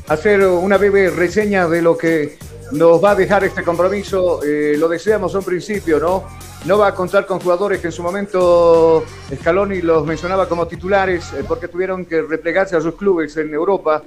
hacer 0.10 0.46
una 0.46 0.76
breve 0.76 1.10
reseña 1.10 1.66
de 1.70 1.82
lo 1.82 1.98
que 1.98 2.38
nos 2.74 3.02
va 3.02 3.12
a 3.12 3.16
dejar 3.16 3.46
este 3.46 3.64
compromiso. 3.64 4.44
Eh, 4.44 4.76
lo 4.78 4.90
deseamos 4.90 5.34
a 5.34 5.38
un 5.38 5.46
principio, 5.46 5.98
¿no? 5.98 6.26
No 6.66 6.78
va 6.78 6.88
a 6.88 6.94
contar 6.94 7.26
con 7.26 7.40
jugadores 7.40 7.80
que 7.80 7.88
en 7.88 7.94
su 7.94 8.04
momento 8.04 9.06
Scaloni 9.34 9.82
los 9.82 10.06
mencionaba 10.06 10.50
como 10.50 10.68
titulares 10.68 11.32
eh, 11.32 11.46
porque 11.48 11.70
tuvieron 11.70 12.04
que 12.06 12.22
replegarse 12.22 12.76
a 12.76 12.82
sus 12.82 12.96
clubes 12.96 13.38
en 13.38 13.54
Europa 13.54 14.04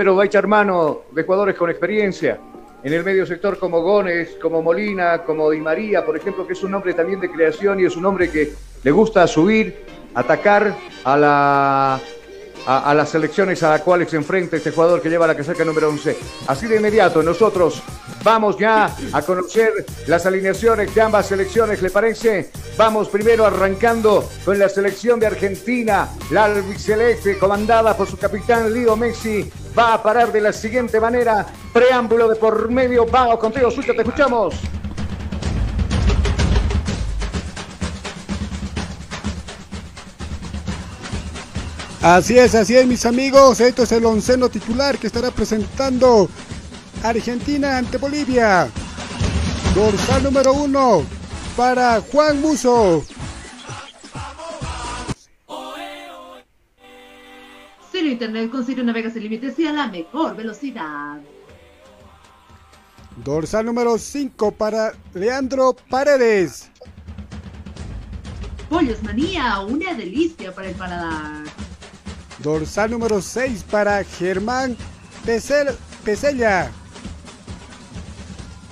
pero 0.00 0.16
va 0.16 0.22
a 0.22 0.26
echar 0.26 0.46
mano 0.46 1.02
de 1.12 1.24
jugadores 1.24 1.54
con 1.56 1.68
experiencia. 1.68 2.40
En 2.82 2.94
el 2.94 3.04
medio 3.04 3.26
sector 3.26 3.58
como 3.58 3.82
Gómez, 3.82 4.38
como 4.40 4.62
Molina, 4.62 5.18
como 5.24 5.50
Di 5.50 5.60
María, 5.60 6.06
por 6.06 6.16
ejemplo, 6.16 6.46
que 6.46 6.54
es 6.54 6.62
un 6.62 6.72
hombre 6.72 6.94
también 6.94 7.20
de 7.20 7.30
creación 7.30 7.80
y 7.80 7.84
es 7.84 7.94
un 7.98 8.06
hombre 8.06 8.30
que 8.30 8.50
le 8.82 8.90
gusta 8.92 9.26
subir, 9.26 9.84
atacar 10.14 10.74
a 11.04 11.16
la 11.18 12.00
a, 12.66 12.94
las 12.94 13.10
selecciones 13.10 13.62
a 13.62 13.70
las 13.70 13.82
cuales 13.82 14.10
se 14.10 14.16
enfrenta 14.16 14.56
este 14.56 14.70
jugador 14.70 15.00
que 15.00 15.08
lleva 15.08 15.26
la 15.26 15.36
casaca 15.36 15.64
número 15.64 15.88
11. 15.88 16.16
Así 16.46 16.66
de 16.66 16.76
inmediato, 16.76 17.22
nosotros 17.22 17.82
vamos 18.22 18.58
ya 18.58 18.94
a 19.12 19.22
conocer 19.22 19.86
las 20.06 20.26
alineaciones 20.26 20.94
de 20.94 21.00
ambas 21.00 21.26
selecciones, 21.26 21.82
¿le 21.82 21.90
parece? 21.90 22.50
Vamos 22.76 23.08
primero 23.08 23.44
arrancando 23.44 24.28
con 24.44 24.58
la 24.58 24.68
selección 24.68 25.20
de 25.20 25.26
Argentina, 25.26 26.08
la 26.30 26.44
albiceleste 26.44 27.38
comandada 27.38 27.96
por 27.96 28.08
su 28.08 28.16
capitán 28.16 28.72
Leo 28.72 28.96
Messi. 28.96 29.50
Va 29.78 29.94
a 29.94 30.02
parar 30.02 30.32
de 30.32 30.40
la 30.40 30.52
siguiente 30.52 31.00
manera, 31.00 31.46
preámbulo 31.72 32.28
de 32.28 32.36
por 32.36 32.70
medio, 32.70 33.06
vamos 33.06 33.38
contigo, 33.38 33.70
Sucho, 33.70 33.94
te 33.94 34.02
escuchamos. 34.02 34.54
Así 42.02 42.38
es, 42.38 42.54
así 42.54 42.76
es, 42.76 42.86
mis 42.86 43.04
amigos. 43.04 43.60
Esto 43.60 43.82
es 43.82 43.92
el 43.92 44.06
onceno 44.06 44.48
titular 44.48 44.96
que 44.98 45.06
estará 45.06 45.30
presentando 45.30 46.30
Argentina 47.02 47.76
ante 47.76 47.98
Bolivia. 47.98 48.70
Dorsal 49.74 50.22
número 50.22 50.54
uno 50.54 51.04
para 51.56 52.00
Juan 52.00 52.40
Muso. 52.40 53.04
Ciro 57.92 58.06
Internet 58.06 58.50
con 58.50 58.64
Ciro 58.64 58.82
Navega 58.82 59.10
sin 59.10 59.24
límites 59.24 59.58
y 59.58 59.66
a 59.66 59.72
la 59.72 59.86
mejor 59.88 60.34
velocidad. 60.34 61.20
Dorsal 63.22 63.66
número 63.66 63.98
5 63.98 64.52
para 64.52 64.94
Leandro 65.12 65.76
Paredes. 65.90 66.70
Pollos 68.70 69.02
Manía, 69.02 69.60
una 69.60 69.92
delicia 69.92 70.54
para 70.54 70.68
el 70.68 70.74
paladar. 70.76 71.44
Dorsal 72.42 72.90
número 72.90 73.20
6 73.20 73.64
para 73.64 74.02
Germán 74.02 74.76
Pesella. 76.04 76.70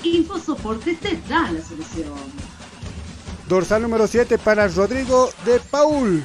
Infosoporte 0.03 0.95
te 0.95 1.21
da 1.29 1.51
la 1.53 1.63
solución. 1.63 2.15
Dorsal 3.47 3.83
número 3.83 4.07
7 4.07 4.39
para 4.39 4.69
Rodrigo 4.69 5.31
de 5.45 5.61
Paul. 5.71 6.25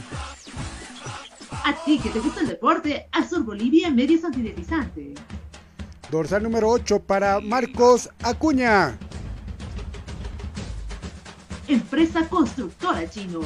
A 1.66 1.74
ti 1.84 2.00
que 2.00 2.10
te 2.10 2.20
gusta 2.20 2.42
el 2.42 2.48
deporte, 2.48 3.08
Azur 3.12 3.44
Bolivia 3.44 3.90
Medios 3.90 4.24
Antideslizante. 4.24 5.14
Dorsal 6.10 6.44
número 6.44 6.70
8 6.70 7.00
para 7.00 7.42
Marcos 7.42 8.10
Acuña. 8.22 8.98
Empresa 11.68 12.28
Constructora 12.30 13.10
Chino 13.10 13.42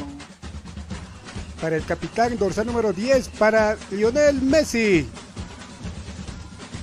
para 1.61 1.75
el 1.75 1.85
capitán 1.85 2.37
dorsal 2.37 2.67
número 2.67 2.93
10 2.93 3.29
para 3.29 3.77
Lionel 3.91 4.41
Messi. 4.41 5.07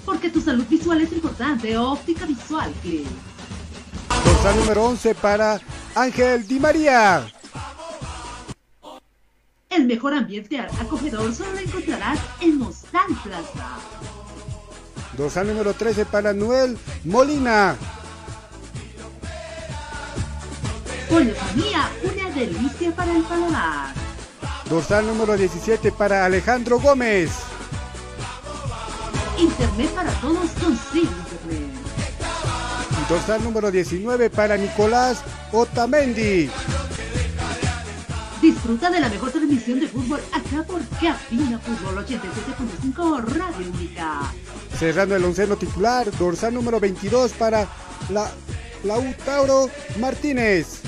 Porque 0.04 0.30
tu 0.30 0.40
salud 0.40 0.64
visual 0.68 1.00
es 1.00 1.12
importante, 1.12 1.76
óptica 1.76 2.26
visual, 2.26 2.72
Click. 2.82 3.06
Dorsal 4.24 4.56
número 4.56 4.84
11 4.84 5.14
para 5.14 5.60
Ángel 5.94 6.46
Di 6.46 6.60
María. 6.60 7.26
El 9.70 9.87
mejor 9.87 10.14
ambiente 10.14 10.60
acogedor 10.60 11.34
solo 11.34 11.52
lo 11.52 11.58
encontrarás 11.58 12.18
en 12.40 12.58
Mostal 12.58 13.08
Plaza. 13.22 13.78
Dorsal 15.16 15.46
número 15.48 15.72
13 15.72 16.06
para 16.06 16.32
Noel 16.32 16.78
Molina. 17.04 17.76
Pollo 21.08 21.34
Mía, 21.54 21.88
una 22.02 22.30
delicia 22.30 22.94
para 22.94 23.16
el 23.16 23.22
paladar. 23.22 24.03
Dorsal 24.68 25.07
número 25.07 25.37
17 25.37 25.92
para 25.92 26.24
Alejandro 26.24 26.81
Gómez. 26.81 27.31
Internet 29.38 29.90
para 29.90 30.11
todos 30.20 30.50
con 30.53 30.72
Internet. 30.72 31.70
Dorsal 33.09 33.44
número 33.44 33.70
19 33.70 34.31
para 34.31 34.57
Nicolás 34.57 35.22
Otamendi. 35.53 36.50
Disfruta 38.40 38.90
de 38.90 39.00
la 39.00 39.09
mejor 39.09 39.31
transmisión 39.31 39.81
de 39.81 39.88
fútbol 39.88 40.20
acá 40.33 40.62
por 40.66 40.81
Cabina 41.00 41.59
Fútbol 41.59 42.05
87.5 42.05 43.24
Radio 43.24 43.70
Única. 43.72 44.33
Cerrando 44.79 45.16
el 45.16 45.24
onceno 45.24 45.57
titular, 45.57 46.11
dorsal 46.18 46.53
número 46.53 46.81
22 46.81 47.33
para 47.33 47.66
la 48.11 48.31
Lautaro 48.83 49.68
Martínez. 49.98 50.83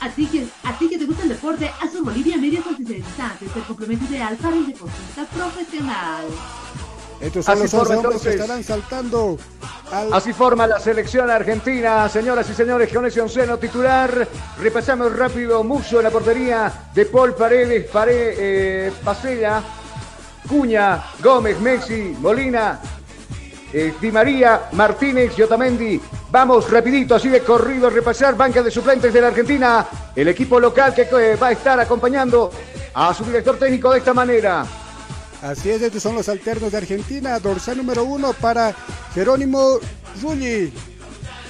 Así 0.00 0.26
que, 0.26 0.46
así 0.64 0.88
que 0.88 0.98
te 0.98 1.04
gusta 1.04 1.22
el 1.24 1.28
deporte, 1.28 1.70
Azul 1.80 2.02
Bolivia 2.02 2.38
Medios 2.38 2.66
Antideslizantes, 2.66 3.54
el 3.54 3.62
complemento 3.64 4.04
ideal 4.06 4.36
para 4.36 4.56
el 4.56 4.66
deportista 4.66 5.24
profesional. 5.26 6.24
Estos 7.20 7.44
son 7.44 7.58
los 7.58 7.74
hombres 7.74 8.22
que 8.22 8.30
estarán 8.30 8.64
saltando. 8.64 9.36
Así 10.12 10.32
forma 10.32 10.66
la 10.66 10.80
selección 10.80 11.28
argentina, 11.30 12.08
señoras 12.08 12.48
y 12.48 12.54
señores, 12.54 12.90
con 12.92 13.04
ese 13.04 13.20
onceno 13.20 13.58
titular. 13.58 14.26
Repasamos 14.58 15.14
rápido, 15.14 15.62
Muso 15.62 15.98
en 15.98 16.04
la 16.04 16.10
portería 16.10 16.72
de 16.94 17.04
Paul 17.04 17.34
Paredes, 17.34 17.90
Paredes 17.90 18.36
eh, 18.38 18.92
Pasella, 19.04 19.62
Cuña, 20.48 21.04
Gómez, 21.22 21.60
Messi, 21.60 22.16
Molina, 22.20 22.80
eh, 23.72 23.94
Di 24.00 24.10
María, 24.10 24.68
Martínez, 24.72 25.34
Yotamendi. 25.36 26.00
Vamos 26.30 26.70
rapidito, 26.70 27.14
así 27.14 27.28
de 27.28 27.40
corrido 27.40 27.86
a 27.86 27.90
repasar 27.90 28.36
banca 28.36 28.62
de 28.62 28.70
suplentes 28.70 29.12
de 29.12 29.20
la 29.20 29.28
Argentina. 29.28 29.86
El 30.14 30.28
equipo 30.28 30.58
local 30.58 30.94
que 30.94 31.02
eh, 31.02 31.36
va 31.36 31.48
a 31.48 31.52
estar 31.52 31.78
acompañando 31.80 32.50
a 32.94 33.14
su 33.14 33.24
director 33.24 33.58
técnico 33.58 33.92
de 33.92 33.98
esta 33.98 34.14
manera. 34.14 34.66
Así 35.42 35.70
es, 35.70 35.80
estos 35.80 36.02
son 36.02 36.14
los 36.14 36.28
alternos 36.28 36.72
de 36.72 36.78
Argentina. 36.78 37.38
Dorsal 37.38 37.78
número 37.78 38.04
uno 38.04 38.32
para 38.32 38.74
Jerónimo 39.14 39.78
Rulli. 40.22 40.72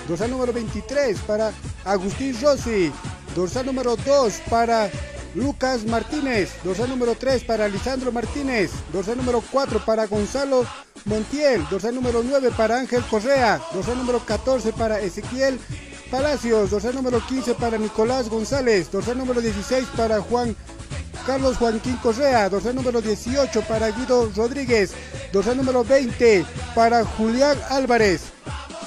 Dorsal 0.06 0.30
número 0.30 0.52
23 0.52 1.18
para 1.20 1.52
Agustín 1.84 2.36
Rossi. 2.40 2.92
Dorsal 3.34 3.66
número 3.66 3.96
2 3.96 4.42
para 4.48 4.90
Lucas 5.34 5.84
Martínez. 5.84 6.50
Dorsal 6.64 6.88
número 6.88 7.14
3 7.14 7.44
para 7.44 7.68
Lisandro 7.68 8.12
Martínez. 8.12 8.70
Dorsal 8.92 9.16
número 9.16 9.42
4 9.50 9.84
para 9.84 10.06
Gonzalo 10.06 10.66
Montiel. 11.04 11.66
Dorsal 11.68 11.94
número 11.94 12.22
9 12.22 12.50
para 12.56 12.78
Ángel 12.78 13.02
Correa. 13.04 13.60
Dorsal 13.72 13.96
número 13.96 14.20
14 14.20 14.72
para 14.72 15.00
Ezequiel 15.00 15.58
Palacios. 16.10 16.70
Dorsal 16.70 16.94
número 16.94 17.24
15 17.24 17.54
para 17.54 17.78
Nicolás 17.78 18.28
González. 18.28 18.90
Dorsal 18.90 19.18
número 19.18 19.40
16 19.40 19.86
para 19.96 20.20
Juan 20.20 20.56
Carlos 21.26 21.56
Joaquín 21.56 21.96
Correa. 21.96 22.48
Dorsal 22.48 22.74
número 22.74 23.00
18 23.00 23.62
para 23.62 23.90
Guido 23.90 24.30
Rodríguez. 24.34 24.92
Dorsal 25.32 25.56
número 25.56 25.84
20 25.84 26.44
para 26.74 27.04
Julián 27.04 27.56
Álvarez. 27.70 28.22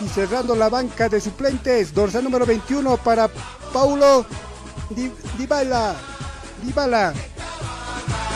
Y 0.01 0.09
cerrando 0.09 0.55
la 0.55 0.69
banca 0.69 1.07
de 1.07 1.21
suplentes, 1.21 1.93
dorsal 1.93 2.23
número 2.23 2.45
21 2.45 2.97
para 2.97 3.29
Paulo 3.71 4.25
Dybala. 5.37 6.12
Dybala. 6.63 7.13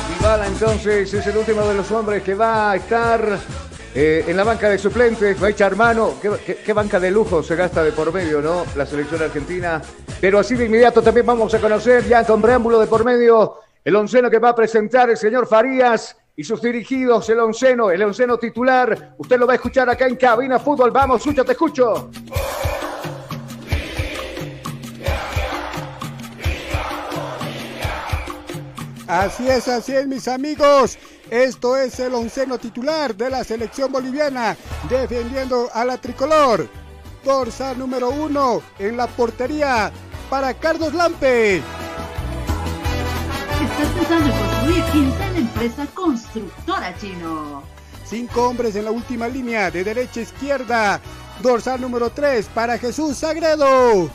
Dybala 0.09 0.47
entonces 0.47 1.13
es 1.13 1.27
el 1.27 1.37
último 1.37 1.61
de 1.65 1.75
los 1.75 1.89
hombres 1.91 2.21
que 2.23 2.33
va 2.33 2.71
a 2.71 2.75
estar 2.75 3.39
eh, 3.95 4.25
en 4.27 4.35
la 4.37 4.43
banca 4.43 4.69
de 4.69 4.77
suplentes. 4.77 5.41
Va 5.41 5.47
a 5.47 5.49
echar 5.51 5.75
mano. 5.75 6.15
¿Qué, 6.21 6.73
banca 6.73 6.99
de 6.99 7.09
lujo 7.09 7.41
se 7.41 7.55
gasta 7.55 7.83
de 7.83 7.91
por 7.93 8.13
medio, 8.13 8.41
¿no? 8.41 8.65
La 8.75 8.85
selección 8.85 9.21
argentina. 9.21 9.81
Pero 10.19 10.39
así 10.39 10.55
de 10.55 10.65
inmediato 10.65 11.01
también 11.01 11.25
vamos 11.25 11.53
a 11.53 11.59
conocer 11.59 12.05
ya 12.07 12.25
con 12.25 12.41
preámbulo 12.41 12.79
de 12.79 12.87
por 12.87 13.05
medio 13.05 13.61
el 13.83 13.95
onceno 13.95 14.29
que 14.29 14.39
va 14.39 14.49
a 14.49 14.55
presentar 14.55 15.09
el 15.09 15.17
señor 15.17 15.47
Farías 15.47 16.17
y 16.35 16.43
sus 16.43 16.61
dirigidos, 16.61 17.29
el 17.29 17.39
onceno, 17.39 17.89
el 17.89 18.03
onceno 18.03 18.37
titular. 18.37 19.15
Usted 19.17 19.39
lo 19.39 19.47
va 19.47 19.53
a 19.53 19.55
escuchar 19.55 19.89
acá 19.89 20.05
en 20.05 20.17
Cabina 20.17 20.59
Fútbol. 20.59 20.91
Vamos, 20.91 21.23
Sucho, 21.23 21.45
te 21.45 21.53
escucho. 21.53 22.11
Así 29.07 29.47
es, 29.47 29.67
así 29.69 29.93
es, 29.93 30.05
mis 30.05 30.27
amigos. 30.27 30.97
Esto 31.29 31.77
es 31.77 31.99
el 31.99 32.13
onceno 32.13 32.57
titular 32.57 33.15
de 33.15 33.29
la 33.29 33.43
selección 33.43 33.91
boliviana, 33.91 34.57
defendiendo 34.89 35.69
a 35.73 35.85
la 35.85 35.97
tricolor. 35.97 36.67
Dorsal 37.23 37.79
número 37.79 38.09
uno 38.09 38.61
en 38.79 38.97
la 38.97 39.07
portería 39.07 39.91
para 40.29 40.53
Carlos 40.53 40.93
Lampe. 40.93 41.57
Estás 43.61 43.89
pensando 43.95 44.29
en 44.29 44.37
construir 44.39 44.83
Quintana 44.91 45.37
Empresa 45.37 45.87
Constructora 45.93 46.97
Chino. 46.97 47.63
Cinco 48.05 48.49
hombres 48.49 48.75
en 48.75 48.85
la 48.85 48.91
última 48.91 49.27
línea, 49.27 49.71
de 49.71 49.83
derecha 49.83 50.19
a 50.19 50.23
izquierda. 50.23 51.01
Dorsal 51.41 51.79
número 51.79 52.09
3 52.09 52.47
para 52.53 52.77
Jesús 52.77 53.17
Sagredo. 53.17 54.09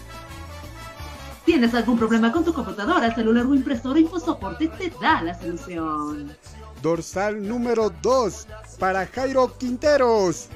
¿Tienes 1.45 1.75
algún 1.75 1.99
problema 1.99 2.31
con 2.31 2.45
tu 2.45 2.53
computadora, 2.53 3.15
celular 3.15 3.47
o 3.47 3.55
impresora? 3.55 3.99
InfoSoporte 3.99 4.69
te 4.69 4.93
da 5.01 5.23
la 5.23 5.35
solución. 5.35 6.37
Dorsal 6.81 7.47
número 7.47 7.91
2 8.03 8.47
para 8.79 9.07
Jairo 9.07 9.57
Quinteros. 9.59 10.49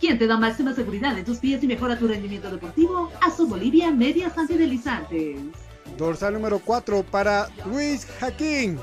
¿Quién 0.00 0.18
te 0.18 0.26
da 0.26 0.36
máxima 0.38 0.74
seguridad 0.74 1.16
en 1.16 1.24
tus 1.24 1.38
pies 1.38 1.62
y 1.62 1.66
mejora 1.66 1.98
tu 1.98 2.08
rendimiento 2.08 2.50
deportivo? 2.50 3.10
Azul 3.20 3.48
Bolivia 3.48 3.90
Medias 3.90 4.36
Antideslizantes. 4.36 5.40
Dorsal 5.98 6.34
número 6.34 6.58
4 6.58 7.02
para 7.02 7.48
Luis 7.66 8.06
Jaquín. 8.18 8.78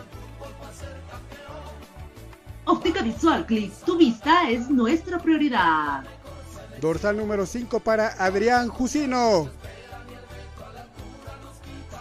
Óptica 2.66 3.02
Visual 3.02 3.46
Click, 3.46 3.74
tu 3.86 3.98
vista 3.98 4.50
es 4.50 4.70
nuestra 4.70 5.20
prioridad. 5.20 6.04
Dorsal 6.80 7.18
número 7.18 7.46
5 7.46 7.80
para 7.80 8.10
Adrián 8.24 8.70
Jusino. 8.70 9.50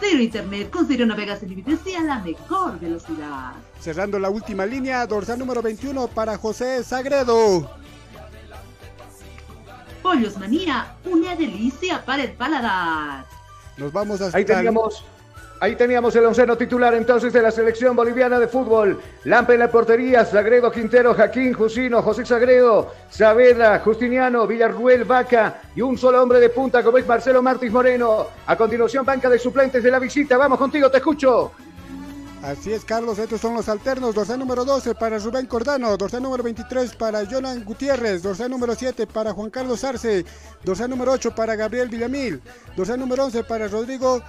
Cero 0.05 0.21
Internet, 0.21 0.69
con 0.69 0.85
Cero 0.85 1.05
navegas 1.05 1.39
sin 1.39 1.47
límites 1.47 1.79
y 1.85 1.95
a 1.95 2.01
la 2.01 2.19
mejor 2.19 2.77
velocidad. 2.77 3.53
Cerrando 3.79 4.19
la 4.19 4.29
última 4.29 4.65
línea, 4.65 5.07
dorsal 5.07 5.39
número 5.39 5.61
21 5.61 6.09
para 6.09 6.37
José 6.37 6.83
Sagredo. 6.83 7.71
Pollos 10.01 10.37
Manía, 10.37 10.97
una 11.05 11.37
delicia 11.37 12.03
para 12.03 12.23
el 12.23 12.33
paladar. 12.33 13.25
Nos 13.77 13.93
vamos 13.93 14.19
hasta 14.19 14.37
Ahí 14.37 14.43
teníamos, 14.43 15.05
ahí 15.63 15.77
teníamos 15.77 16.13
el 16.17 16.25
onceno 16.25 16.57
titular 16.57 16.93
entonces 16.93 17.31
de 17.31 17.41
la 17.41 17.49
selección 17.49 17.95
boliviana 17.95 18.37
de 18.37 18.49
fútbol. 18.49 18.99
Lampe 19.23 19.53
en 19.53 19.59
la 19.59 19.71
portería, 19.71 20.25
Sagredo, 20.25 20.69
Quintero, 20.69 21.13
Jaquín, 21.13 21.53
Jusino, 21.53 22.01
José 22.01 22.25
Sagredo, 22.25 22.91
Saavedra, 23.09 23.79
Justiniano, 23.79 24.45
Villarruel, 24.45 25.05
Vaca 25.05 25.61
y 25.73 25.79
un 25.79 25.97
solo 25.97 26.21
hombre 26.21 26.41
de 26.41 26.49
punta 26.49 26.83
como 26.83 26.97
es 26.97 27.07
Marcelo 27.07 27.41
Martins 27.41 27.71
Moreno. 27.71 28.27
A 28.45 28.57
continuación, 28.57 29.05
banca 29.05 29.29
de 29.29 29.39
suplentes 29.39 29.81
de 29.81 29.89
la 29.89 29.99
visita. 29.99 30.35
Vamos 30.35 30.59
contigo, 30.59 30.91
te 30.91 30.97
escucho. 30.97 31.53
Así 32.41 32.73
es, 32.73 32.83
Carlos. 32.83 33.17
Estos 33.17 33.39
son 33.39 33.53
los 33.53 33.69
alternos. 33.69 34.13
Dorsal 34.13 34.39
número 34.39 34.65
12 34.65 34.95
para 34.95 35.17
Rubén 35.17 35.45
Cordano. 35.45 35.95
Dorsal 35.95 36.21
número 36.21 36.43
23 36.43 36.93
para 36.97 37.25
Jonan 37.25 37.63
Gutiérrez. 37.63 38.21
Dorsal 38.21 38.51
número 38.51 38.75
7 38.75 39.07
para 39.07 39.31
Juan 39.31 39.49
Carlos 39.49 39.81
Arce. 39.85 40.25
Dorsal 40.61 40.89
número 40.89 41.13
8 41.13 41.33
para 41.33 41.55
Gabriel 41.55 41.87
Villamil. 41.87 42.41
Dorsal 42.75 42.99
número 42.99 43.23
11 43.23 43.45
para 43.45 43.69
Rodrigo 43.69 44.21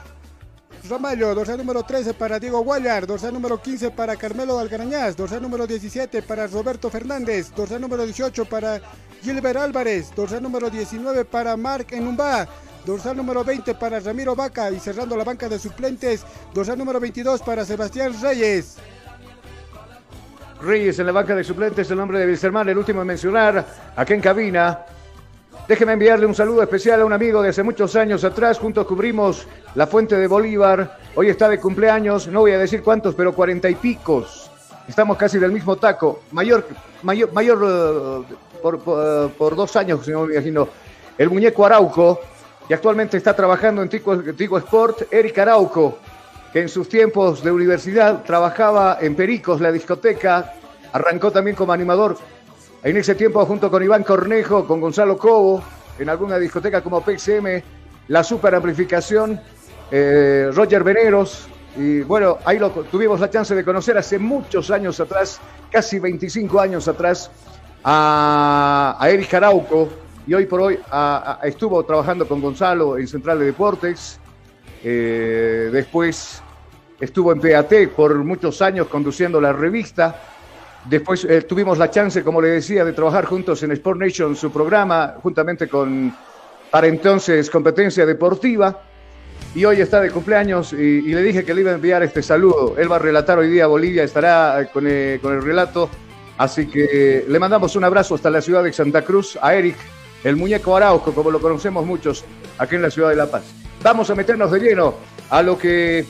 Ramallo. 0.89 1.35
Dorsal 1.35 1.59
número 1.59 1.83
13 1.83 2.15
para 2.15 2.39
Diego 2.39 2.61
Guayar. 2.63 3.07
Dorsal 3.07 3.33
número 3.33 3.61
15 3.61 3.91
para 3.91 4.17
Carmelo 4.17 4.59
Algarañaz. 4.59 5.17
Dorsal 5.17 5.43
número 5.43 5.67
17 5.67 6.23
para 6.23 6.47
Roberto 6.47 6.91
Fernández. 6.91 7.53
Dorsal 7.55 7.81
número 7.81 8.05
18 8.05 8.45
para 8.45 8.81
Gilbert 9.23 9.59
Álvarez. 9.59 10.15
Dorsal 10.15 10.43
número 10.43 10.71
19 10.71 11.25
para 11.25 11.57
Marc 11.57 11.93
Enumba. 11.93 12.49
Dorsal 12.85 13.17
número 13.17 13.43
20 13.43 13.75
para 13.77 13.99
Ramiro 13.99 14.37
Vaca 14.37 14.71
y 14.71 14.79
cerrando 14.79 15.17
la 15.17 15.25
banca 15.25 15.49
de 15.49 15.59
suplentes, 15.59 16.23
dorsal 16.53 16.77
número 16.77 17.01
22 17.01 17.41
para 17.41 17.65
Sebastián 17.65 18.15
Reyes. 18.21 18.77
Reyes 20.61 20.99
en 20.99 21.07
la 21.07 21.13
banca 21.13 21.35
de 21.35 21.45
suplentes, 21.45 21.91
el 21.91 21.97
nombre 21.97 22.19
de 22.19 22.27
Wilstermann, 22.27 22.69
el 22.69 22.77
último 22.77 23.01
en 23.01 23.07
mencionar, 23.07 23.67
aquí 23.97 24.13
en 24.13 24.21
cabina. 24.21 24.85
Déjeme 25.67 25.95
enviarle 25.95 26.27
un 26.27 26.35
saludo 26.35 26.63
especial 26.63 27.01
a 27.01 27.07
un 27.07 27.15
amigo 27.15 27.41
de 27.41 27.49
hace 27.49 27.63
muchos 27.63 27.97
años 27.97 28.23
atrás, 28.23 28.59
juntos 28.59 28.87
cubrimos 28.87 29.47
la 29.75 29.87
fuente 29.87 30.15
de 30.15 30.27
Bolívar, 30.27 30.99
hoy 31.15 31.31
está 31.31 31.49
de 31.49 31.59
cumpleaños, 31.59 32.29
no 32.29 32.41
voy 32.41 32.53
a 32.53 32.59
decir 32.59 32.83
cuántos, 32.83 33.15
pero 33.15 33.33
cuarenta 33.33 33.71
y 33.71 33.75
picos. 33.75 34.51
Estamos 34.87 35.17
casi 35.17 35.39
del 35.39 35.53
mismo 35.53 35.77
taco, 35.77 36.21
mayor, 36.33 36.67
mayor, 37.03 37.33
mayor 37.33 37.63
uh, 37.63 38.25
por, 38.61 38.79
por, 39.31 39.57
dos 39.57 39.75
años, 39.77 40.05
si 40.05 40.11
no 40.11 40.27
me 40.27 40.35
imagino. 40.35 40.69
El 41.17 41.31
muñeco 41.31 41.65
Araujo, 41.65 42.21
y 42.69 42.75
actualmente 42.75 43.17
está 43.17 43.35
trabajando 43.35 43.83
en 43.83 43.89
Tico, 43.89 44.19
Tico 44.19 44.59
Sport, 44.59 45.11
Eric 45.11 45.39
Arauco, 45.39 45.97
que 46.53 46.61
en 46.61 46.69
sus 46.69 46.91
tiempos 46.91 47.43
de 47.43 47.51
universidad 47.51 48.23
trabajaba 48.25 48.99
en 49.01 49.17
Pericos, 49.17 49.63
la 49.63 49.73
discoteca, 49.73 50.53
arrancó 50.93 51.31
también 51.31 51.57
como 51.57 51.73
animador. 51.73 52.19
En 52.85 52.99
ese 52.99 53.15
tiempo, 53.15 53.47
junto 53.47 53.71
con 53.71 53.83
Iván 53.83 54.03
Cornejo, 54.03 54.67
con 54.67 54.79
Gonzalo 54.79 55.17
Cobo, 55.17 55.63
en 55.99 56.11
alguna 56.11 56.39
discoteca 56.39 56.83
como 56.83 57.01
PXM, 57.01 57.63
la 58.09 58.23
super 58.23 58.55
amplificación, 58.55 59.41
eh, 59.91 60.51
Roger 60.53 60.85
Veneros, 60.85 61.49
y 61.79 62.03
bueno, 62.03 62.37
ahí 62.45 62.59
lo 62.59 62.69
tuvimos 62.69 63.21
la 63.21 63.31
chance 63.31 63.55
de 63.55 63.65
conocer 63.65 63.97
hace 63.97 64.19
muchos 64.19 64.71
años 64.71 65.01
atrás, 65.01 65.41
casi 65.71 65.99
25 65.99 66.61
años 66.61 66.87
atrás, 66.87 67.31
a, 67.83 68.99
a 69.01 69.09
Eric 69.09 69.33
Arauco, 69.33 69.89
y 70.27 70.35
hoy 70.35 70.45
por 70.45 70.61
hoy 70.61 70.79
estuvo 71.43 71.83
trabajando 71.85 72.29
con 72.29 72.43
Gonzalo 72.43 72.99
en 72.99 73.09
Central 73.09 73.39
de 73.39 73.47
Deportes, 73.47 74.21
eh, 74.83 75.71
después 75.73 76.43
estuvo 77.01 77.33
en 77.33 77.41
PAT 77.41 77.89
por 77.97 78.15
muchos 78.17 78.61
años 78.61 78.89
conduciendo 78.89 79.41
la 79.41 79.55
revista, 79.55 80.21
después 80.85 81.25
eh, 81.25 81.43
tuvimos 81.43 81.79
la 81.79 81.91
chance, 81.91 82.23
como 82.23 82.41
le 82.41 82.49
decía, 82.49 82.85
de 82.85 82.93
trabajar 82.93 83.25
juntos 83.25 83.63
en 83.63 83.73
Sport 83.73 84.01
Nation, 84.01 84.37
su 84.37 84.51
programa, 84.51 85.15
juntamente 85.23 85.69
con, 85.69 86.15
para 86.71 86.87
entonces, 86.87 87.51
Competencia 87.51 88.07
Deportiva, 88.07 88.83
y 89.55 89.65
hoy 89.65 89.81
está 89.81 90.01
de 90.01 90.11
cumpleaños 90.11 90.73
y, 90.73 91.03
le 91.03 91.23
dije 91.23 91.45
que 91.45 91.55
le 91.55 91.61
iba 91.61 91.71
a 91.71 91.75
enviar 91.75 92.03
este 92.03 92.23
saludo. 92.23 92.75
Él 92.77 92.91
va 92.91 92.97
a 92.97 92.99
relatar 92.99 93.39
hoy 93.39 93.49
día 93.49 93.67
Bolivia, 93.67 94.03
estará 94.03 94.69
con 94.73 94.87
el, 94.87 95.21
con 95.21 95.35
el 95.35 95.43
relato, 95.43 95.89
así 96.39 96.67
que 96.67 97.25
le 97.29 97.39
mandamos 97.39 97.77
un 97.77 97.85
abrazo 97.85 98.17
hasta 98.17 98.31
la 98.31 98.41
ciudad 98.41 98.65
de 98.65 98.73
Santa 98.73 99.03
Cruz 99.03 99.39
a 99.41 99.55
Eric 99.55 99.77
el 100.25 100.37
muñeco 100.37 100.75
Araujo, 100.75 101.13
como 101.15 101.31
lo 101.31 101.41
conocemos 101.41 101.85
muchos 101.85 102.25
aquí 102.59 102.75
en 102.75 102.83
la 102.83 102.91
ciudad 102.91 103.11
de 103.11 103.17
La 103.17 103.27
Paz. 103.31 103.45
Vamos 103.83 104.09
a 104.09 104.15
meternos 104.15 104.51
de 104.51 104.59
lleno 104.59 104.95
a 105.29 105.43
lo 105.43 105.59
que 105.59 106.05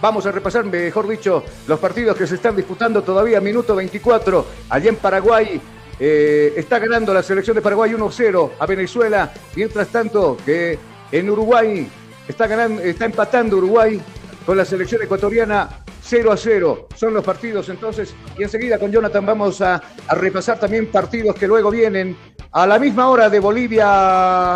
vamos 0.00 0.26
a 0.26 0.32
repasar, 0.32 0.64
mejor 0.64 1.08
dicho, 1.08 1.44
los 1.66 1.78
partidos 1.78 2.16
que 2.16 2.26
se 2.26 2.36
están 2.36 2.56
disputando 2.56 3.02
todavía, 3.02 3.40
minuto 3.40 3.74
24, 3.74 4.46
allá 4.68 4.88
en 4.88 4.96
Paraguay. 4.96 5.60
Eh, 6.02 6.54
está 6.56 6.78
ganando 6.78 7.12
la 7.12 7.22
selección 7.22 7.54
de 7.56 7.62
Paraguay 7.62 7.92
1-0 7.92 8.50
a 8.58 8.66
Venezuela. 8.66 9.32
Mientras 9.54 9.88
tanto, 9.88 10.36
que 10.44 10.78
en 11.12 11.28
Uruguay 11.28 11.86
está, 12.26 12.46
ganando, 12.46 12.80
está 12.80 13.04
empatando 13.04 13.58
Uruguay 13.58 14.00
con 14.46 14.56
la 14.56 14.64
selección 14.64 15.02
ecuatoriana 15.02 15.84
0 16.02 16.32
a 16.32 16.36
0. 16.36 16.88
Son 16.96 17.14
los 17.14 17.24
partidos 17.24 17.68
entonces. 17.68 18.14
Y 18.38 18.42
enseguida 18.42 18.78
con 18.78 18.90
Jonathan 18.90 19.24
vamos 19.24 19.60
a, 19.60 19.80
repasar 20.10 20.58
también 20.58 20.90
partidos 20.90 21.36
que 21.36 21.46
luego 21.46 21.70
vienen. 21.70 22.16
A 22.52 22.66
la 22.66 22.78
misma 22.78 23.08
hora 23.08 23.28
de 23.28 23.38
Bolivia, 23.38 24.54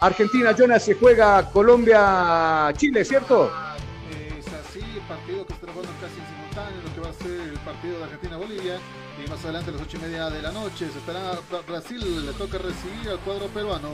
Argentina, 0.00 0.52
Jonas, 0.56 0.84
se 0.84 0.94
juega 0.94 1.48
Colombia-Chile, 1.52 3.04
¿cierto? 3.04 3.50
Más 9.38 9.44
adelante 9.44 9.70
a 9.70 9.74
las 9.74 9.82
8 9.82 9.96
y 9.98 10.00
media 10.00 10.30
de 10.30 10.42
la 10.42 10.50
noche 10.50 10.88
se 10.92 10.98
estará 10.98 11.38
Brasil, 11.66 12.26
le 12.26 12.32
toca 12.32 12.58
recibir 12.58 13.08
al 13.08 13.20
cuadro 13.20 13.46
peruano. 13.46 13.90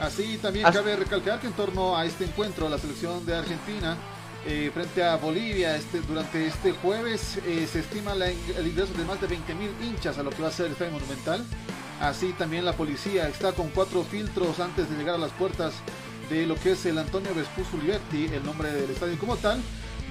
Así 0.00 0.38
también 0.38 0.66
Así- 0.66 0.76
cabe 0.76 0.96
recalcar 0.96 1.38
que 1.40 1.46
en 1.46 1.52
torno 1.52 1.96
a 1.96 2.04
este 2.04 2.24
encuentro, 2.24 2.68
la 2.68 2.76
selección 2.76 3.24
de 3.24 3.36
Argentina 3.36 3.96
eh, 4.44 4.70
frente 4.74 5.04
a 5.04 5.16
Bolivia 5.16 5.76
este, 5.76 6.00
durante 6.00 6.46
este 6.46 6.72
jueves 6.72 7.38
eh, 7.46 7.68
se 7.70 7.78
estima 7.80 8.14
la 8.14 8.28
el 8.28 8.66
ingreso 8.66 8.92
de 8.94 9.04
más 9.04 9.20
de 9.20 9.28
20.000 9.28 9.84
hinchas 9.86 10.18
a 10.18 10.22
lo 10.24 10.30
que 10.30 10.42
va 10.42 10.48
a 10.48 10.52
ser 10.52 10.66
el 10.66 10.72
Estadio 10.72 10.92
Monumental. 10.92 11.44
Así 12.00 12.32
también 12.32 12.64
la 12.64 12.72
policía 12.72 13.28
está 13.28 13.52
con 13.52 13.68
cuatro 13.70 14.02
filtros 14.02 14.58
antes 14.58 14.90
de 14.90 14.96
llegar 14.96 15.14
a 15.14 15.18
las 15.18 15.30
puertas 15.32 15.74
de 16.28 16.44
lo 16.44 16.56
que 16.56 16.72
es 16.72 16.84
el 16.86 16.98
Antonio 16.98 17.32
Vespucio 17.34 17.78
Liberty, 17.80 18.26
el 18.34 18.44
nombre 18.44 18.72
del 18.72 18.90
estadio 18.90 19.16
como 19.18 19.36
tal, 19.36 19.60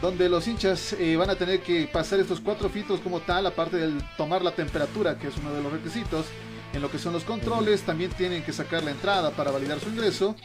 donde 0.02 0.30
los 0.30 0.48
hinchas 0.48 0.94
eh, 0.94 1.16
van 1.16 1.30
a 1.30 1.36
tener 1.36 1.62
que 1.62 1.88
pasar 1.88 2.20
estos 2.20 2.40
cuatro 2.40 2.70
filtros 2.70 3.00
como 3.00 3.22
tal, 3.22 3.46
aparte 3.46 3.78
del 3.78 3.98
tomar 4.18 4.42
la 4.42 4.52
temperatura, 4.52 5.18
que 5.18 5.28
es 5.28 5.38
uno 5.38 5.54
de 5.54 5.64
los 5.64 5.72
requisitos. 5.72 6.26
En 6.74 6.82
lo 6.82 6.92
que 6.92 7.00
son 7.00 7.14
los 7.14 7.24
controles, 7.24 7.84
también 7.84 8.12
tienen 8.12 8.44
que 8.44 8.52
sacar 8.52 8.84
la 8.84 8.92
entrada 8.92 9.32
para 9.32 9.52
validar 9.52 9.80
su 9.80 9.90
ingreso. 9.90 10.36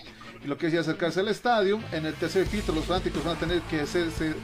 Y 0.45 0.47
lo 0.47 0.57
que 0.57 0.69
es 0.69 0.73
ya 0.73 0.81
acercarse 0.81 1.21
al 1.21 1.29
estadio. 1.29 1.81
En 1.93 2.07
el 2.07 2.15
tercer 2.15 2.47
filtro, 2.47 2.75
los 2.75 2.85
fanáticos 2.85 3.25
van 3.25 3.37
a 3.37 3.41
tener 3.41 3.61
que 3.63 3.81
hacerse, 3.81 4.35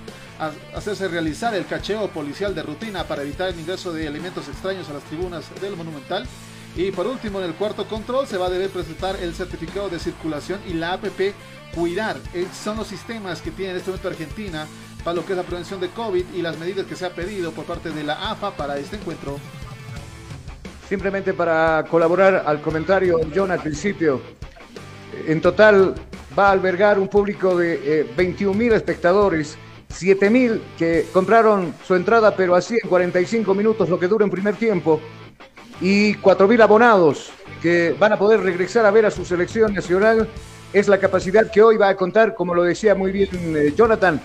hacerse 0.75 1.09
realizar 1.09 1.55
el 1.55 1.65
cacheo 1.65 2.09
policial 2.09 2.55
de 2.55 2.63
rutina 2.63 3.05
para 3.05 3.23
evitar 3.23 3.49
el 3.49 3.61
ingreso 3.61 3.93
de 3.93 4.07
elementos 4.07 4.49
extraños 4.49 4.91
a 4.91 4.95
las 4.95 5.05
tribunas 5.05 5.45
del 5.61 5.77
Monumental. 5.77 6.27
Y 6.77 6.91
por 6.91 7.07
último, 7.07 7.41
en 7.41 7.47
el 7.47 7.55
cuarto 7.55 7.87
control 7.87 8.27
se 8.27 8.37
va 8.37 8.47
a 8.47 8.51
deber 8.51 8.69
presentar 8.69 9.17
el 9.17 9.35
certificado 9.35 9.89
de 9.89 9.99
circulación 9.99 10.61
y 10.69 10.75
la 10.75 10.93
APP 10.95 11.35
Cuidar. 11.75 12.17
Son 12.53 12.77
los 12.77 12.89
sistemas 12.89 13.41
que 13.41 13.51
tiene 13.51 13.73
en 13.73 13.79
este 13.79 13.91
momento 13.91 14.09
Argentina 14.09 14.67
para 15.07 15.15
lo 15.15 15.25
que 15.25 15.35
es 15.35 15.37
la 15.37 15.45
prevención 15.45 15.79
de 15.79 15.89
COVID 15.91 16.25
y 16.35 16.43
las 16.43 16.59
medidas 16.59 16.85
que 16.85 16.97
se 16.97 17.07
ha 17.07 17.11
pedido 17.11 17.53
por 17.53 17.65
parte 17.65 17.91
de 17.91 18.03
la 18.03 18.29
AFA 18.29 18.51
para 18.57 18.77
este 18.77 18.97
encuentro. 18.97 19.39
Simplemente 20.89 21.33
para 21.33 21.85
colaborar 21.89 22.43
al 22.45 22.61
comentario, 22.61 23.21
John, 23.33 23.53
al 23.53 23.61
principio. 23.61 24.21
En 25.29 25.41
total 25.41 25.95
va 26.37 26.49
a 26.49 26.51
albergar 26.51 26.99
un 26.99 27.07
público 27.07 27.57
de 27.57 28.01
eh, 28.01 28.13
21 28.17 28.59
mil 28.59 28.73
espectadores, 28.73 29.57
7 29.91 30.29
mil 30.29 30.61
que 30.77 31.07
compraron 31.13 31.73
su 31.87 31.95
entrada, 31.95 32.35
pero 32.35 32.57
así 32.57 32.77
en 32.83 32.89
45 32.89 33.55
minutos, 33.55 33.89
lo 33.89 34.01
que 34.01 34.09
dura 34.09 34.25
en 34.25 34.31
primer 34.33 34.57
tiempo, 34.57 35.01
y 35.81 36.15
4 36.15 36.49
mil 36.49 36.61
abonados 36.61 37.31
que 37.63 37.95
van 37.97 38.13
a 38.13 38.19
poder 38.19 38.41
regresar 38.41 38.85
a 38.85 38.91
ver 38.91 39.07
a 39.07 39.13
su 39.13 39.25
selección 39.25 39.73
nacional. 39.73 40.29
Es 40.73 40.89
la 40.89 40.99
capacidad 40.99 41.49
que 41.49 41.63
hoy 41.63 41.77
va 41.77 41.91
a 41.91 41.97
contar, 41.97 42.35
como 42.35 42.57
lo 42.57 42.65
decía 42.65 42.97
muy 42.97 43.13
bien 43.13 43.29
eh, 43.57 43.73
Jonathan, 43.77 44.21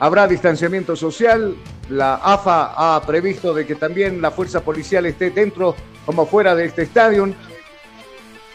Habrá 0.00 0.26
distanciamiento 0.26 0.96
social. 0.96 1.54
La 1.90 2.14
AFA 2.16 2.72
ha 2.96 3.02
previsto 3.06 3.52
de 3.52 3.66
que 3.66 3.74
también 3.74 4.20
la 4.22 4.30
fuerza 4.30 4.62
policial 4.62 5.04
esté 5.06 5.30
dentro 5.30 5.76
como 6.06 6.26
fuera 6.26 6.54
de 6.54 6.64
este 6.64 6.82
estadio. 6.82 7.32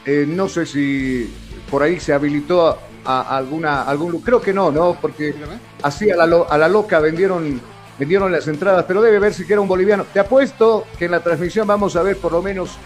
Eh, 0.05 0.25
no 0.27 0.49
sé 0.49 0.65
si 0.65 1.31
por 1.69 1.83
ahí 1.83 1.99
se 1.99 2.13
habilitó 2.13 2.67
a, 2.67 2.77
a 3.05 3.37
alguna 3.37 3.83
algún 3.83 4.19
creo 4.21 4.41
que 4.41 4.53
no, 4.53 4.71
no, 4.71 4.97
porque 4.99 5.35
así 5.83 6.09
a 6.09 6.15
la, 6.15 6.23
a 6.23 6.57
la 6.57 6.67
loca 6.67 6.99
vendieron 6.99 7.61
vendieron 7.97 8.31
las 8.31 8.47
entradas, 8.47 8.85
pero 8.87 9.01
debe 9.01 9.19
ver 9.19 9.33
siquiera 9.33 9.61
un 9.61 9.67
boliviano. 9.67 10.05
Te 10.11 10.19
apuesto 10.19 10.85
que 10.97 11.05
en 11.05 11.11
la 11.11 11.21
transmisión 11.21 11.67
vamos 11.67 11.95
a 11.95 12.03
ver 12.03 12.17
por 12.17 12.31
lo 12.31 12.41
menos 12.41 12.77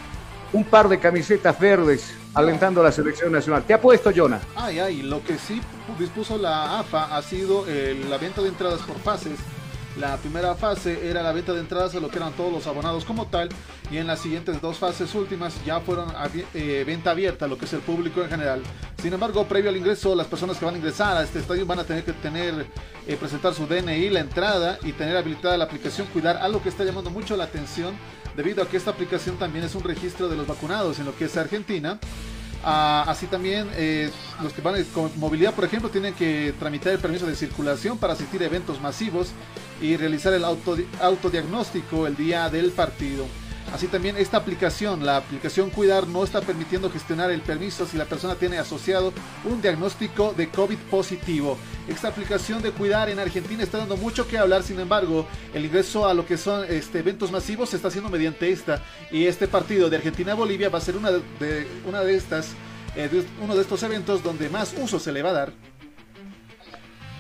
un 0.54 0.64
par 0.64 0.90
de 0.90 1.00
camisetas 1.00 1.60
verdes 1.60 2.14
alentando 2.34 2.82
a 2.82 2.86
la 2.86 2.92
selección 2.92 3.32
nacional. 3.32 3.64
Te 3.64 3.74
apuesto, 3.74 4.12
Jonah. 4.16 4.40
Ay, 4.56 4.80
ay, 4.80 5.02
lo 5.02 5.24
que 5.24 5.38
sí 5.38 5.62
dispuso 5.98 6.38
la 6.38 6.80
AFA 6.80 7.16
ha 7.16 7.22
sido 7.22 7.66
eh, 7.68 8.06
la 8.10 8.18
venta 8.18 8.42
de 8.42 8.50
entradas 8.50 8.82
por 8.82 8.98
fases. 9.00 9.40
La 9.98 10.16
primera 10.18 10.56
fase 10.56 11.10
era 11.10 11.22
la 11.24 11.32
venta 11.34 11.52
de 11.52 11.60
entradas 11.60 11.94
a 11.96 12.00
lo 12.00 12.10
que 12.10 12.18
eran 12.18 12.32
todos 12.34 12.54
los 12.54 12.68
abonados 12.68 13.04
como 13.04 13.26
tal, 13.28 13.50
y 13.92 13.98
en 13.98 14.08
las 14.08 14.20
siguientes 14.20 14.62
dos 14.62 14.78
fases 14.78 15.14
últimas 15.16 15.54
ya 15.66 15.80
fueron 15.82 16.10
abi- 16.12 16.46
eh, 16.54 16.84
venta 16.86 17.12
abierta 17.12 17.46
a 17.46 17.48
lo 17.48 17.58
que 17.58 17.66
es 17.66 17.74
el 17.74 17.82
público 17.82 18.22
en 18.22 18.30
general. 18.30 18.62
Sin 19.02 19.12
embargo, 19.14 19.46
previo 19.46 19.70
al 19.70 19.76
ingreso, 19.78 20.16
las 20.16 20.28
personas 20.28 20.58
que 20.58 20.66
van 20.66 20.76
a 20.76 20.78
ingresar 20.78 21.18
a 21.18 21.24
este 21.24 21.40
estadio 21.40 21.66
van 21.66 21.80
a 21.80 21.84
tener 21.84 22.04
que 22.06 22.14
tener 22.14 22.68
eh, 23.08 23.16
presentar 23.20 23.54
su 23.54 23.66
DNI, 23.66 24.10
la 24.10 24.20
entrada 24.22 24.78
y 24.84 24.94
tener 24.94 25.18
habilitada 25.18 25.58
la 25.58 25.66
aplicación 25.66 26.08
Cuidar, 26.08 26.38
algo 26.38 26.62
que 26.62 26.70
está 26.70 26.84
llamando 26.86 27.10
mucho 27.10 27.36
la 27.36 27.46
atención 27.46 27.94
debido 28.38 28.64
a 28.64 28.68
que 28.70 28.78
esta 28.78 28.92
aplicación 28.92 29.38
también 29.38 29.66
es 29.66 29.76
un 29.76 29.84
registro 29.84 30.30
de 30.30 30.38
los 30.38 30.48
vacunados 30.48 31.00
en 31.00 31.06
lo 31.06 31.16
que 31.16 31.26
es 31.26 31.36
Argentina. 31.36 32.00
Ah, 32.64 33.06
así 33.08 33.28
también, 33.28 33.70
eh, 33.76 34.12
los 34.42 34.52
que 34.52 34.62
van 34.62 34.84
con 34.94 35.12
movilidad, 35.18 35.54
por 35.54 35.64
ejemplo, 35.64 35.90
tienen 35.90 36.14
que 36.14 36.54
tramitar 36.60 36.92
el 36.92 37.00
permiso 37.00 37.26
de 37.26 37.36
circulación 37.36 37.98
para 37.98 38.14
asistir 38.14 38.42
a 38.42 38.46
eventos 38.46 38.82
masivos 38.82 39.30
y 39.82 39.96
realizar 39.96 40.34
el 40.34 40.44
auto, 40.44 40.78
autodiagnóstico 41.02 42.06
el 42.06 42.18
día 42.18 42.50
del 42.50 42.72
partido. 42.72 43.26
Así 43.74 43.88
también 43.88 44.18
esta 44.18 44.38
aplicación, 44.38 45.06
la 45.06 45.18
aplicación 45.18 45.70
Cuidar, 45.70 46.08
no 46.08 46.24
está 46.24 46.42
permitiendo 46.42 46.90
gestionar 46.90 47.30
el 47.32 47.42
permiso 47.42 47.86
si 47.86 47.98
la 47.98 48.06
persona 48.06 48.36
tiene 48.36 48.58
asociado 48.58 49.14
un 49.46 49.62
diagnóstico 49.62 50.34
de 50.36 50.50
COVID 50.50 50.78
positivo. 50.90 51.58
Esta 51.88 52.08
aplicación 52.08 52.62
de 52.62 52.72
Cuidar 52.72 53.10
en 53.10 53.20
Argentina 53.20 53.64
está 53.64 53.78
dando 53.78 53.96
mucho 53.96 54.28
que 54.28 54.38
hablar, 54.38 54.64
sin 54.64 54.80
embargo, 54.80 55.28
el 55.54 55.66
ingreso 55.66 56.08
a 56.08 56.14
lo 56.14 56.26
que 56.26 56.38
son 56.38 56.66
este, 56.68 57.00
eventos 57.00 57.32
masivos 57.32 57.70
se 57.70 57.76
está 57.76 57.90
haciendo 57.90 58.10
mediante 58.10 58.52
esta. 58.52 58.84
Y 59.12 59.26
este 59.26 59.48
partido 59.48 59.90
de 59.90 59.98
Argentina-Bolivia 59.98 60.70
va 60.70 60.80
a 60.80 60.82
ser 60.82 60.98
una 60.98 61.12
de, 61.12 61.68
una 61.88 62.02
de 62.02 62.16
estas, 62.16 62.50
eh, 62.96 63.24
uno 63.42 63.56
de 63.56 63.62
estos 63.62 63.84
eventos 63.84 64.24
donde 64.24 64.50
más 64.50 64.74
uso 64.78 65.00
se 65.00 65.12
le 65.12 65.22
va 65.22 65.30
a 65.30 65.34
dar. 65.34 65.69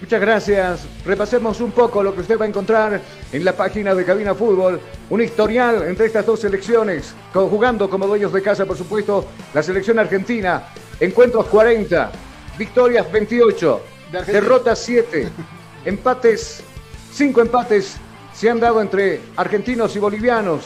Muchas 0.02 0.22
gracias. 0.22 0.88
Repasemos 1.06 1.60
un 1.60 1.72
poco 1.72 2.02
lo 2.02 2.16
que 2.16 2.22
usted 2.22 2.40
va 2.40 2.46
a 2.46 2.48
encontrar 2.48 3.02
en 3.34 3.44
la 3.46 3.52
página 3.54 3.94
de 3.94 4.06
Cabina 4.06 4.34
Fútbol. 4.34 4.80
Un 5.10 5.22
historial 5.22 5.84
entre 5.88 6.06
estas 6.06 6.26
dos 6.26 6.40
selecciones, 6.40 7.14
conjugando 7.34 7.90
como 7.90 8.08
dueños 8.08 8.32
de 8.32 8.42
casa, 8.42 8.66
por 8.66 8.78
supuesto, 8.78 9.26
la 9.54 9.62
selección 9.62 10.00
argentina. 10.00 10.64
Encuentros 11.02 11.48
40, 11.48 12.12
victorias 12.58 13.12
28, 13.12 13.82
De 14.12 14.18
Argentina. 14.20 14.42
derrotas 14.42 14.80
7, 14.80 15.28
empates, 15.86 16.64
5 17.12 17.42
empates 17.42 17.98
se 18.34 18.50
han 18.50 18.60
dado 18.62 18.82
entre 18.82 19.20
argentinos 19.36 19.94
y 19.98 20.00
bolivianos, 20.00 20.64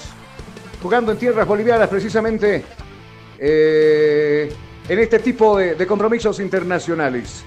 jugando 0.81 1.11
en 1.11 1.17
tierras 1.17 1.47
bolivianas 1.47 1.89
precisamente 1.89 2.63
eh, 3.39 4.53
en 4.87 4.99
este 4.99 5.17
tipo 5.19 5.57
de- 5.57 5.73
de 5.73 5.87
compromisos 5.87 6.39
internacionales. 6.39 7.43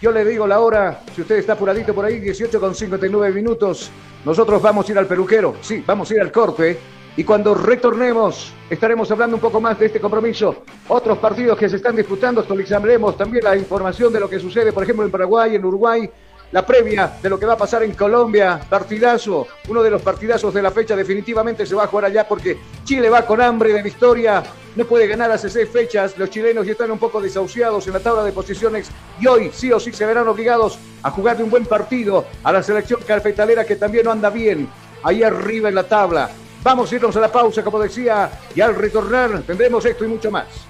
Yo 0.00 0.10
le 0.12 0.24
digo 0.24 0.46
la 0.46 0.60
hora, 0.60 1.02
si 1.14 1.20
usted 1.20 1.36
está 1.36 1.52
apuradito 1.52 1.94
por 1.94 2.06
ahí, 2.06 2.18
18 2.20 2.58
con 2.58 2.74
59 2.74 3.34
minutos. 3.34 3.90
Nosotros 4.24 4.62
vamos 4.62 4.88
a 4.88 4.92
ir 4.92 4.98
al 4.98 5.06
peluquero, 5.06 5.56
sí, 5.60 5.84
vamos 5.86 6.10
a 6.10 6.14
ir 6.14 6.20
al 6.22 6.32
corte. 6.32 6.78
Y 7.18 7.24
cuando 7.24 7.54
retornemos, 7.54 8.54
estaremos 8.70 9.10
hablando 9.10 9.36
un 9.36 9.42
poco 9.42 9.60
más 9.60 9.78
de 9.78 9.86
este 9.86 10.00
compromiso. 10.00 10.64
Otros 10.88 11.18
partidos 11.18 11.58
que 11.58 11.68
se 11.68 11.76
están 11.76 11.96
disputando, 11.96 12.40
actualizaremos 12.40 13.14
también 13.18 13.44
la 13.44 13.54
información 13.58 14.10
de 14.10 14.20
lo 14.20 14.30
que 14.30 14.38
sucede, 14.38 14.72
por 14.72 14.84
ejemplo, 14.84 15.04
en 15.04 15.10
Paraguay, 15.10 15.56
en 15.56 15.64
Uruguay. 15.66 16.10
La 16.52 16.66
previa 16.66 17.12
de 17.22 17.28
lo 17.30 17.38
que 17.38 17.46
va 17.46 17.52
a 17.52 17.56
pasar 17.56 17.84
en 17.84 17.94
Colombia, 17.94 18.60
partidazo, 18.68 19.46
uno 19.68 19.84
de 19.84 19.90
los 19.90 20.02
partidazos 20.02 20.52
de 20.52 20.60
la 20.60 20.72
fecha 20.72 20.96
definitivamente 20.96 21.64
se 21.64 21.76
va 21.76 21.84
a 21.84 21.86
jugar 21.86 22.06
allá 22.06 22.26
porque 22.26 22.58
Chile 22.82 23.08
va 23.08 23.24
con 23.24 23.40
hambre 23.40 23.72
de 23.72 23.82
victoria, 23.82 24.42
no 24.74 24.84
puede 24.84 25.06
ganar 25.06 25.30
hace 25.30 25.48
seis 25.48 25.68
fechas, 25.70 26.18
los 26.18 26.28
chilenos 26.28 26.66
ya 26.66 26.72
están 26.72 26.90
un 26.90 26.98
poco 26.98 27.20
desahuciados 27.20 27.86
en 27.86 27.92
la 27.92 28.00
tabla 28.00 28.24
de 28.24 28.32
posiciones 28.32 28.90
y 29.20 29.28
hoy 29.28 29.52
sí 29.54 29.70
o 29.70 29.78
sí 29.78 29.92
se 29.92 30.04
verán 30.04 30.26
obligados 30.26 30.76
a 31.04 31.12
jugar 31.12 31.36
de 31.36 31.44
un 31.44 31.50
buen 31.50 31.66
partido 31.66 32.24
a 32.42 32.50
la 32.50 32.64
selección 32.64 33.00
cafetalera 33.06 33.64
que 33.64 33.76
también 33.76 34.06
no 34.06 34.10
anda 34.10 34.28
bien 34.28 34.68
ahí 35.04 35.22
arriba 35.22 35.68
en 35.68 35.76
la 35.76 35.84
tabla. 35.84 36.30
Vamos 36.64 36.90
a 36.90 36.96
irnos 36.96 37.14
a 37.14 37.20
la 37.20 37.30
pausa, 37.30 37.62
como 37.62 37.78
decía, 37.78 38.28
y 38.56 38.60
al 38.60 38.74
retornar 38.74 39.42
tendremos 39.42 39.86
esto 39.86 40.04
y 40.04 40.08
mucho 40.08 40.32
más. 40.32 40.69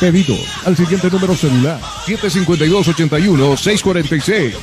Pedido 0.00 0.34
al 0.64 0.76
siguiente 0.76 1.08
número 1.10 1.36
celular. 1.36 1.78
752-81-646. 2.06 4.54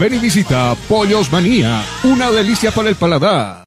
Ven 0.00 0.14
y 0.14 0.18
visita 0.18 0.74
Pollos 0.88 1.30
Manía. 1.30 1.84
Una 2.02 2.32
delicia 2.32 2.72
para 2.72 2.88
el 2.88 2.96
paladar. 2.96 3.62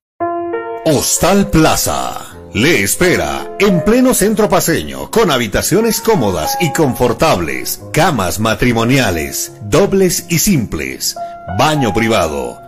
Hostal 0.86 1.50
Plaza. 1.50 2.26
Le 2.54 2.84
espera 2.84 3.56
en 3.60 3.84
pleno 3.84 4.14
centro 4.14 4.48
paseño, 4.50 5.10
con 5.12 5.32
habitaciones 5.32 6.00
cómodas 6.02 6.58
y 6.60 6.74
confortables, 6.74 7.82
camas 7.94 8.40
matrimoniales, 8.40 9.54
dobles 9.64 10.26
y 10.30 10.40
simples, 10.40 11.16
baño 11.58 11.94
privado, 11.94 12.60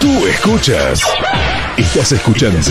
Tú 0.00 0.26
escuchas. 0.28 1.02
Estás 1.76 2.12
escuchando. 2.12 2.70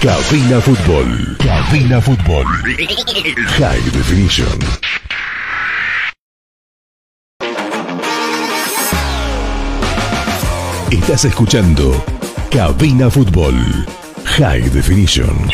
Cabina 0.00 0.60
Fútbol. 0.60 1.36
Cabina 1.38 2.00
Fútbol. 2.00 2.44
High 3.56 3.90
Definition. 3.92 4.58
Estás 10.90 11.24
escuchando 11.26 12.04
Cabina 12.50 13.08
Fútbol. 13.08 13.54
High 14.24 14.70
Definition. 14.70 15.48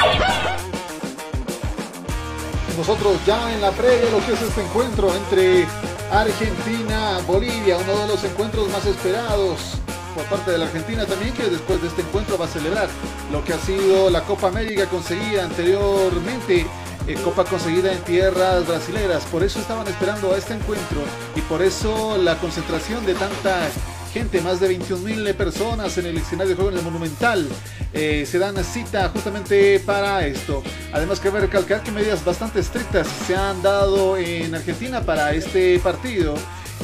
Nosotros 2.79 3.19
ya 3.27 3.53
en 3.53 3.61
la 3.61 3.71
previa 3.73 4.11
lo 4.11 4.25
que 4.25 4.33
es 4.33 4.41
este 4.41 4.63
encuentro 4.63 5.15
entre 5.15 5.67
Argentina, 6.11 7.19
Bolivia, 7.27 7.77
uno 7.77 7.99
de 7.99 8.07
los 8.07 8.25
encuentros 8.25 8.71
más 8.71 8.87
esperados 8.87 9.79
por 10.17 10.25
parte 10.25 10.51
de 10.51 10.59
la 10.59 10.65
Argentina 10.65 11.05
también, 11.05 11.35
que 11.35 11.45
después 11.45 11.83
de 11.83 11.89
este 11.89 12.01
encuentro 12.01 12.39
va 12.39 12.47
a 12.47 12.49
celebrar 12.49 12.89
lo 13.31 13.45
que 13.45 13.53
ha 13.53 13.59
sido 13.59 14.09
la 14.09 14.23
Copa 14.23 14.49
América 14.49 14.87
conseguida 14.87 15.45
anteriormente. 15.45 16.67
eh, 17.07 17.15
Copa 17.23 17.45
conseguida 17.45 17.93
en 17.93 18.01
tierras 18.01 18.67
brasileras, 18.67 19.25
por 19.27 19.45
eso 19.45 19.61
estaban 19.61 19.87
esperando 19.87 20.33
a 20.33 20.39
este 20.39 20.55
encuentro 20.55 21.03
y 21.37 21.41
por 21.43 21.63
eso 21.63 22.17
la 22.17 22.37
concentración 22.39 23.07
de 23.07 23.15
tanta 23.15 23.69
gente, 24.13 24.41
más 24.41 24.59
de 24.59 24.69
21 24.69 25.03
mil 25.03 25.35
personas 25.35 25.99
en 25.99 26.07
el 26.07 26.17
escenario 26.17 26.51
de 26.51 26.55
juego 26.57 26.71
en 26.71 26.79
el 26.79 26.83
Monumental. 26.83 27.47
Eh, 27.93 28.27
se 28.27 28.39
dan 28.39 28.57
cita 28.65 29.09
justamente 29.11 29.79
para 29.81 30.27
esto. 30.27 30.63
Además, 30.93 31.21
cabe 31.21 31.41
recalcar 31.41 31.83
que 31.83 31.93
medidas 31.93 32.25
bastante 32.25 32.61
estrictas 32.61 33.07
se 33.27 33.37
han 33.37 33.63
dado 33.63 34.17
en 34.17 34.55
Argentina 34.55 35.03
para 35.03 35.33
este 35.35 35.79
partido. 35.81 36.35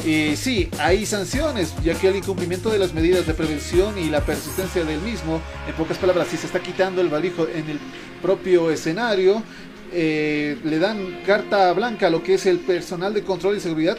Y 0.05 0.35
sí, 0.35 0.69
hay 0.79 1.05
sanciones, 1.05 1.73
ya 1.83 1.93
que 1.93 2.09
el 2.09 2.17
incumplimiento 2.17 2.69
de 2.69 2.77
las 2.77 2.93
medidas 2.93 3.25
de 3.25 3.33
prevención 3.33 3.97
y 3.97 4.09
la 4.09 4.21
persistencia 4.21 4.83
del 4.83 4.99
mismo, 4.99 5.39
en 5.67 5.73
pocas 5.75 5.97
palabras, 5.97 6.27
si 6.29 6.37
se 6.37 6.47
está 6.47 6.59
quitando 6.59 6.99
el 6.99 7.07
barbijo 7.07 7.47
en 7.47 7.69
el 7.69 7.79
propio 8.21 8.69
escenario, 8.69 9.41
eh, 9.93 10.57
le 10.63 10.79
dan 10.79 11.21
carta 11.25 11.71
blanca 11.71 12.07
a 12.07 12.09
lo 12.09 12.23
que 12.23 12.33
es 12.33 12.45
el 12.47 12.59
personal 12.59 13.13
de 13.13 13.23
control 13.23 13.57
y 13.57 13.59
seguridad 13.59 13.97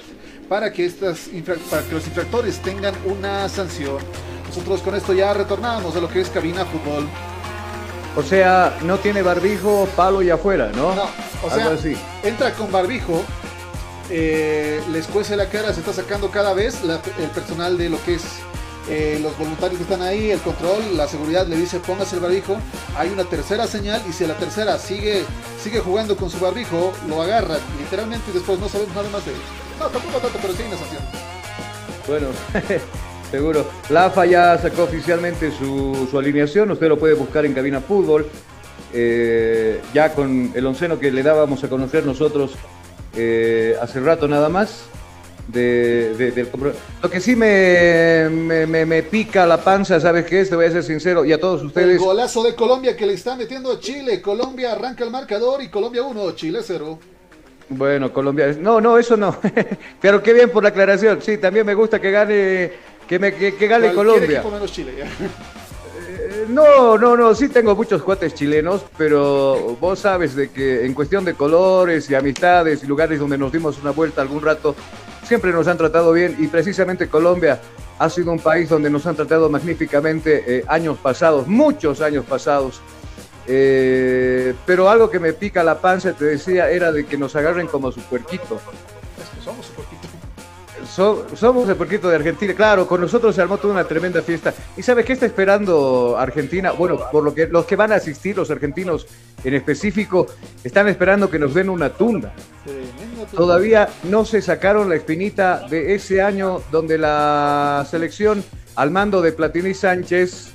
para 0.48 0.72
que, 0.72 0.84
estas 0.84 1.30
para 1.70 1.82
que 1.82 1.94
los 1.94 2.06
infractores 2.06 2.58
tengan 2.58 2.94
una 3.06 3.48
sanción. 3.48 3.98
Nosotros 4.48 4.82
con 4.82 4.94
esto 4.94 5.12
ya 5.12 5.32
retornamos 5.32 5.96
a 5.96 6.00
lo 6.00 6.08
que 6.08 6.20
es 6.20 6.28
cabina 6.28 6.64
fútbol. 6.64 7.08
O 8.16 8.22
sea, 8.22 8.78
no 8.82 8.98
tiene 8.98 9.22
barbijo, 9.22 9.88
palo 9.96 10.22
y 10.22 10.30
afuera, 10.30 10.70
¿no? 10.74 10.94
No, 10.94 11.04
o 11.42 11.50
sea, 11.50 11.76
entra 12.22 12.52
con 12.52 12.70
barbijo, 12.70 13.24
eh, 14.10 14.80
les 14.92 15.06
cuece 15.06 15.36
la 15.36 15.48
cara, 15.48 15.72
se 15.72 15.80
está 15.80 15.92
sacando 15.92 16.30
cada 16.30 16.54
vez 16.54 16.80
el 16.82 17.30
personal 17.30 17.78
de 17.78 17.88
lo 17.88 18.02
que 18.04 18.14
es 18.14 18.22
eh, 18.90 19.18
los 19.22 19.36
voluntarios 19.38 19.78
que 19.78 19.84
están 19.84 20.02
ahí, 20.02 20.30
el 20.30 20.40
control, 20.40 20.96
la 20.96 21.08
seguridad 21.08 21.46
le 21.46 21.56
dice 21.56 21.80
póngase 21.80 22.16
el 22.16 22.22
barbijo, 22.22 22.58
hay 22.96 23.08
una 23.08 23.24
tercera 23.24 23.66
señal 23.66 24.02
y 24.06 24.12
si 24.12 24.26
la 24.26 24.34
tercera 24.34 24.78
sigue, 24.78 25.24
sigue 25.62 25.80
jugando 25.80 26.16
con 26.16 26.28
su 26.28 26.38
barbijo, 26.38 26.92
lo 27.08 27.22
agarran 27.22 27.60
literalmente 27.78 28.30
y 28.30 28.34
después 28.34 28.58
no 28.58 28.68
sabemos 28.68 28.94
nada 28.94 29.08
más 29.08 29.24
de 29.24 29.32
él. 29.32 29.38
No, 29.78 29.86
tampoco 29.86 30.18
tanto, 30.18 30.38
pero 30.40 30.52
sí 30.52 30.62
una 30.68 30.76
sanción. 30.76 31.02
Bueno, 32.06 32.26
seguro. 33.30 33.66
La 33.88 34.06
AFA 34.06 34.26
ya 34.26 34.58
sacó 34.58 34.82
oficialmente 34.82 35.50
su, 35.50 36.06
su 36.10 36.18
alineación, 36.18 36.70
usted 36.70 36.88
lo 36.88 36.98
puede 36.98 37.14
buscar 37.14 37.46
en 37.46 37.54
Cabina 37.54 37.80
Fútbol, 37.80 38.28
eh, 38.92 39.80
ya 39.94 40.12
con 40.12 40.52
el 40.54 40.66
onceno 40.66 40.98
que 41.00 41.10
le 41.10 41.22
dábamos 41.22 41.64
a 41.64 41.70
conocer 41.70 42.04
nosotros 42.04 42.52
eh, 43.16 43.76
hace 43.80 44.00
rato 44.00 44.28
nada 44.28 44.48
más. 44.48 44.84
De, 45.46 46.14
de- 46.14 46.30
del 46.32 46.50
compro- 46.50 46.72
Lo 47.02 47.10
que 47.10 47.20
sí 47.20 47.36
me, 47.36 48.28
me, 48.30 48.66
me- 48.66 48.86
me 48.86 49.02
pica 49.02 49.44
la 49.46 49.58
panza, 49.58 50.00
¿sabes 50.00 50.24
qué 50.24 50.40
es? 50.40 50.48
Te 50.48 50.56
voy 50.56 50.64
a 50.64 50.70
ser 50.70 50.82
sincero, 50.82 51.22
y 51.22 51.34
a 51.34 51.38
todos 51.38 51.60
El 51.60 51.66
ustedes. 51.66 51.98
golazo 52.00 52.42
de 52.42 52.54
Colombia 52.54 52.96
que 52.96 53.04
le 53.04 53.12
está 53.12 53.36
metiendo 53.36 53.70
a 53.72 53.78
Chile. 53.78 54.22
Colombia 54.22 54.72
arranca 54.72 55.04
el 55.04 55.10
marcador 55.10 55.62
y 55.62 55.68
Colombia 55.68 56.02
1, 56.02 56.32
Chile 56.32 56.60
0. 56.64 56.98
Bueno, 57.68 58.10
Colombia. 58.10 58.56
No, 58.58 58.80
no, 58.80 58.96
eso 58.98 59.18
no. 59.18 59.36
Pero 60.00 60.22
qué 60.22 60.32
bien 60.32 60.48
por 60.48 60.62
la 60.62 60.70
aclaración. 60.70 61.20
Sí, 61.20 61.36
también 61.36 61.66
me 61.66 61.74
gusta 61.74 62.00
que 62.00 62.10
gane, 62.10 62.72
que, 63.06 63.18
me, 63.18 63.34
que, 63.34 63.54
que 63.54 63.66
gane 63.68 63.92
Colombia. 63.92 64.42
menos 64.50 64.72
Chile. 64.72 64.94
ya. 64.98 65.04
No, 66.48 66.98
no, 66.98 67.16
no, 67.16 67.34
sí 67.34 67.48
tengo 67.48 67.74
muchos 67.74 68.02
cuates 68.02 68.34
chilenos, 68.34 68.84
pero 68.96 69.76
vos 69.80 69.98
sabes 70.00 70.34
de 70.34 70.50
que 70.50 70.84
en 70.84 70.94
cuestión 70.94 71.24
de 71.24 71.34
colores 71.34 72.10
y 72.10 72.14
amistades 72.14 72.82
y 72.82 72.86
lugares 72.86 73.18
donde 73.18 73.38
nos 73.38 73.52
dimos 73.52 73.78
una 73.80 73.90
vuelta 73.90 74.22
algún 74.22 74.42
rato, 74.42 74.74
siempre 75.24 75.52
nos 75.52 75.68
han 75.68 75.78
tratado 75.78 76.12
bien 76.12 76.36
y 76.38 76.48
precisamente 76.48 77.08
Colombia 77.08 77.60
ha 77.98 78.10
sido 78.10 78.32
un 78.32 78.38
país 78.38 78.68
donde 78.68 78.90
nos 78.90 79.06
han 79.06 79.16
tratado 79.16 79.48
magníficamente 79.48 80.44
eh, 80.46 80.64
años 80.68 80.98
pasados, 80.98 81.46
muchos 81.46 82.00
años 82.00 82.24
pasados. 82.24 82.80
Eh, 83.46 84.54
pero 84.64 84.88
algo 84.88 85.10
que 85.10 85.20
me 85.20 85.32
pica 85.32 85.62
la 85.62 85.80
panza, 85.80 86.12
te 86.12 86.24
decía, 86.24 86.70
era 86.70 86.92
de 86.92 87.04
que 87.06 87.18
nos 87.18 87.36
agarren 87.36 87.66
como 87.66 87.92
su 87.92 88.00
puerquito. 88.00 88.60
So- 90.94 91.26
somos 91.34 91.68
el 91.68 91.74
porquito 91.74 92.08
de 92.08 92.16
Argentina. 92.16 92.54
Claro, 92.54 92.86
con 92.86 93.00
nosotros 93.00 93.34
se 93.34 93.42
armó 93.42 93.58
toda 93.58 93.74
una 93.74 93.84
tremenda 93.84 94.22
fiesta. 94.22 94.54
¿Y 94.76 94.82
sabes 94.82 95.04
qué 95.04 95.14
está 95.14 95.26
esperando 95.26 96.16
Argentina? 96.16 96.70
Bueno, 96.72 96.98
por 97.10 97.24
lo 97.24 97.34
que 97.34 97.48
los 97.48 97.64
que 97.66 97.74
van 97.74 97.90
a 97.92 97.96
asistir, 97.96 98.36
los 98.36 98.50
argentinos 98.50 99.06
en 99.42 99.54
específico, 99.54 100.26
están 100.62 100.86
esperando 100.88 101.28
que 101.28 101.38
nos 101.38 101.52
den 101.52 101.68
una 101.68 101.90
tunda. 101.90 102.32
Todavía 103.34 103.88
no 104.04 104.24
se 104.24 104.40
sacaron 104.40 104.88
la 104.88 104.94
espinita 104.96 105.66
de 105.68 105.94
ese 105.94 106.22
año 106.22 106.62
donde 106.70 106.96
la 106.98 107.84
selección 107.90 108.44
al 108.76 108.90
mando 108.90 109.20
de 109.20 109.32
Platini 109.32 109.74
Sánchez 109.74 110.52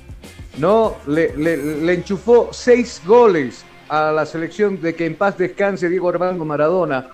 no 0.58 0.96
le, 1.06 1.36
le- 1.36 1.56
le 1.56 1.92
enchufó 1.94 2.48
seis 2.52 3.02
goles 3.04 3.64
a 3.88 4.10
la 4.12 4.24
selección 4.24 4.80
de 4.80 4.94
que 4.94 5.04
en 5.04 5.16
paz 5.16 5.36
descanse 5.36 5.88
Diego 5.88 6.08
Armando 6.08 6.44
Maradona, 6.44 7.08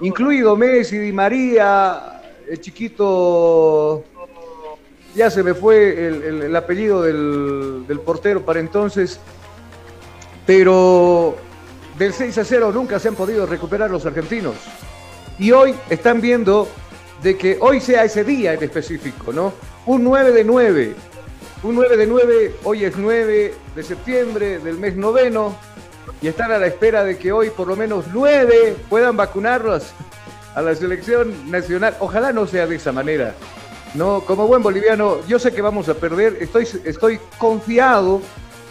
incluido 0.00 0.56
Messi, 0.56 0.98
Di 0.98 1.12
María, 1.12 2.17
el 2.50 2.60
chiquito, 2.60 4.04
ya 5.14 5.30
se 5.30 5.42
me 5.42 5.54
fue 5.54 6.06
el, 6.06 6.22
el- 6.22 6.42
el 6.42 6.56
apellido 6.56 7.02
del, 7.02 7.84
portero 8.04 8.44
para 8.44 8.60
entonces, 8.60 9.20
pero 10.46 11.36
del 11.98 12.12
6 12.12 12.38
a 12.38 12.44
0 12.44 12.72
nunca 12.72 12.98
se 12.98 13.08
han 13.08 13.14
podido 13.14 13.46
recuperar 13.46 13.90
los 13.90 14.06
argentinos. 14.06 14.54
Y 15.38 15.52
hoy 15.52 15.74
están 15.90 16.20
viendo 16.20 16.68
de 17.22 17.36
que 17.36 17.58
hoy 17.60 17.80
sea 17.80 18.04
ese 18.04 18.24
día 18.24 18.54
en 18.54 18.62
específico, 18.62 19.32
¿no? 19.32 19.52
Un 19.86 20.04
9 20.04 20.32
de 20.32 20.44
9. 20.44 20.94
Un 21.64 21.74
9 21.74 21.96
de 21.96 22.06
9, 22.06 22.54
hoy 22.64 22.84
es 22.84 22.96
9 22.96 23.54
de 23.74 23.82
septiembre 23.82 24.58
del 24.60 24.78
mes 24.78 24.96
noveno 24.96 25.56
y 26.22 26.28
están 26.28 26.52
a 26.52 26.58
la 26.58 26.66
espera 26.68 27.02
de 27.04 27.18
que 27.18 27.32
hoy 27.32 27.50
por 27.50 27.66
lo 27.66 27.74
menos 27.76 28.04
9 28.12 28.76
puedan 28.88 29.16
vacunarlos 29.16 29.88
a 30.58 30.62
la 30.62 30.74
selección 30.74 31.50
nacional. 31.50 31.96
Ojalá 32.00 32.32
no 32.32 32.44
sea 32.46 32.66
de 32.66 32.74
esa 32.76 32.90
manera. 32.90 33.34
No, 33.94 34.22
como 34.22 34.46
buen 34.48 34.60
boliviano, 34.62 35.24
yo 35.28 35.38
sé 35.38 35.52
que 35.52 35.62
vamos 35.62 35.88
a 35.88 35.94
perder, 35.94 36.36
estoy, 36.40 36.66
estoy 36.84 37.20
confiado, 37.38 38.20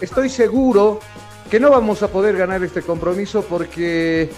estoy 0.02 0.30
seguro 0.30 1.00
que 1.50 1.60
no 1.62 1.72
vamos 1.72 2.04
a 2.04 2.10
poder 2.10 2.36
ganar 2.38 2.62
este 2.64 2.82
compromiso 2.82 3.42
porque 3.44 4.30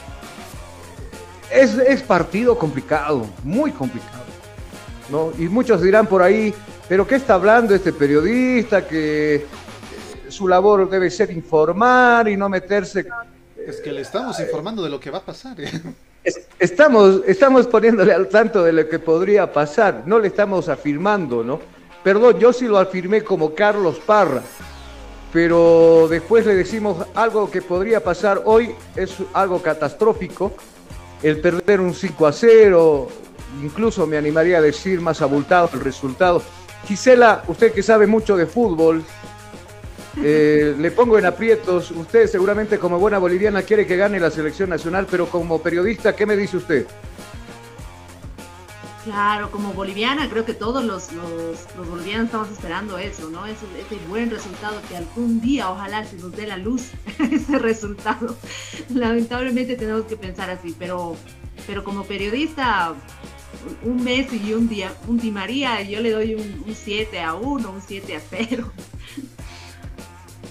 es, 1.52 1.74
es 1.76 2.04
partido 2.04 2.58
complicado, 2.58 3.26
muy 3.44 3.72
complicado. 3.72 4.24
¿no? 5.10 5.32
Y 5.40 5.50
muchos 5.50 5.82
dirán 5.82 6.06
por 6.06 6.22
ahí, 6.22 6.54
pero 6.88 7.06
¿qué 7.08 7.16
está 7.16 7.34
hablando 7.34 7.74
este 7.74 7.92
periodista? 7.92 8.88
Que 8.88 9.36
eh, 9.36 9.46
su 10.30 10.48
labor 10.48 10.88
debe 10.88 11.10
ser 11.10 11.32
informar 11.32 12.28
y 12.30 12.38
no 12.38 12.48
meterse. 12.48 13.08
Es 13.58 13.82
que 13.82 13.92
le 13.92 14.02
estamos 14.02 14.40
informando 14.40 14.84
de 14.84 14.90
lo 14.92 15.00
que 15.00 15.10
va 15.10 15.18
a 15.18 15.26
pasar. 15.26 15.60
Es- 15.60 15.82
Estamos, 16.24 17.22
estamos 17.28 17.68
poniéndole 17.68 18.14
al 18.14 18.28
tanto 18.28 18.64
de 18.64 18.74
lo 18.74 18.90
que 18.90 19.00
podría 19.00 19.52
pasar, 19.54 20.04
no 20.06 20.20
le 20.20 20.28
estamos 20.28 20.68
afirmando, 20.68 21.44
¿no? 21.44 21.60
Perdón, 22.04 22.40
yo 22.40 22.52
sí 22.52 22.66
lo 22.66 22.78
afirmé 22.78 23.24
como 23.24 23.56
Carlos 23.56 24.00
Parra, 24.06 24.42
pero 25.32 26.08
después 26.10 26.46
le 26.46 26.56
decimos 26.56 27.06
algo 27.16 27.50
que 27.50 27.62
podría 27.62 28.04
pasar 28.04 28.42
hoy, 28.46 28.76
es 28.96 29.16
algo 29.34 29.62
catastrófico, 29.62 30.52
el 31.24 31.40
perder 31.40 31.80
un 31.80 31.94
5 31.94 32.28
a 32.28 32.34
0, 32.34 33.08
incluso 33.64 34.06
me 34.06 34.18
animaría 34.18 34.58
a 34.58 34.62
decir 34.62 35.00
más 35.00 35.22
abultado 35.22 35.70
el 35.74 35.80
resultado. 35.82 36.42
Gisela, 36.86 37.44
usted 37.48 37.74
que 37.74 37.84
sabe 37.84 38.08
mucho 38.08 38.36
de 38.36 38.46
fútbol, 38.46 39.04
eh, 40.24 40.76
le 40.78 40.92
pongo 40.92 41.18
en 41.18 41.26
aprietos. 41.26 41.92
Usted 41.92 42.28
seguramente 42.28 42.78
como 42.78 43.00
buena 43.00 43.18
boliviana 43.18 43.62
quiere 43.64 43.86
que 43.86 43.96
gane 43.96 44.20
la 44.20 44.32
selección 44.32 44.70
nacional, 44.70 45.08
pero 45.10 45.28
como 45.28 45.62
periodista, 45.62 46.16
¿qué 46.16 46.26
me 46.26 46.36
dice 46.36 46.58
usted? 46.58 46.88
Claro, 49.04 49.50
como 49.50 49.74
boliviana, 49.74 50.30
creo 50.30 50.46
que 50.46 50.54
todos 50.54 50.84
los, 50.84 51.14
los, 51.14 51.88
bolivianos 51.88 52.26
estamos 52.26 52.52
esperando 52.52 52.98
eso, 52.98 53.30
¿no? 53.30 53.46
Ese, 53.46 53.66
buen 54.10 54.30
resultado 54.30 54.82
que 54.90 54.98
algún 54.98 55.40
día, 55.40 55.72
ojalá 55.72 56.04
se 56.04 56.18
nos 56.18 56.36
dé 56.36 56.46
la 56.46 56.58
luz, 56.58 56.92
ese 57.32 57.58
resultado. 57.60 58.36
Lamentablemente 58.94 59.78
tenemos 59.78 60.04
que 60.04 60.18
pensar 60.18 60.50
así, 60.50 60.76
pero, 60.78 61.16
pero 61.66 61.84
como 61.84 62.04
periodista, 62.04 62.94
un 63.84 64.04
Messi 64.04 64.42
y 64.46 64.54
un, 64.54 64.68
día, 64.68 64.94
un 65.08 65.18
Di 65.18 65.32
María, 65.32 65.82
yo 65.82 66.02
le 66.02 66.12
doy 66.12 66.36
un 66.36 66.76
7 66.76 67.20
a 67.22 67.36
1, 67.36 67.72
un 67.72 67.82
7 67.82 68.16
a 68.16 68.20
0. 68.30 68.72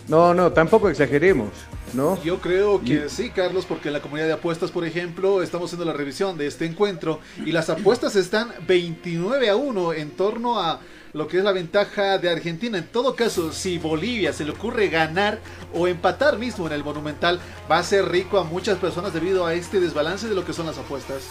No, 0.08 0.32
no, 0.32 0.52
tampoco 0.52 0.88
exageremos, 0.88 1.50
¿no? 1.92 2.22
Yo 2.22 2.40
creo 2.40 2.80
que 2.82 3.10
sí, 3.10 3.28
Carlos, 3.28 3.66
porque 3.66 3.88
en 3.88 3.92
la 3.92 4.00
comunidad 4.00 4.26
de 4.26 4.32
apuestas, 4.32 4.70
por 4.70 4.86
ejemplo, 4.86 5.42
estamos 5.42 5.68
haciendo 5.68 5.84
la 5.84 5.92
revisión 5.92 6.38
de 6.38 6.46
este 6.46 6.64
encuentro 6.64 7.20
y 7.44 7.52
las 7.52 7.68
apuestas 7.68 8.16
están 8.16 8.50
29 8.66 9.50
a 9.50 9.56
1 9.56 9.92
en 9.92 10.10
torno 10.12 10.60
a 10.60 10.80
lo 11.12 11.28
que 11.28 11.38
es 11.38 11.44
la 11.44 11.52
ventaja 11.52 12.16
de 12.16 12.30
Argentina. 12.30 12.78
En 12.78 12.86
todo 12.86 13.14
caso, 13.14 13.52
si 13.52 13.76
Bolivia 13.76 14.32
se 14.32 14.46
le 14.46 14.52
ocurre 14.52 14.88
ganar 14.88 15.40
o 15.74 15.86
empatar 15.88 16.38
mismo 16.38 16.66
en 16.66 16.72
el 16.72 16.84
Monumental, 16.84 17.38
va 17.70 17.78
a 17.78 17.82
ser 17.82 18.08
rico 18.08 18.38
a 18.38 18.44
muchas 18.44 18.78
personas 18.78 19.12
debido 19.12 19.44
a 19.44 19.52
este 19.52 19.78
desbalance 19.78 20.26
de 20.26 20.34
lo 20.34 20.44
que 20.44 20.54
son 20.54 20.66
las 20.66 20.78
apuestas. 20.78 21.22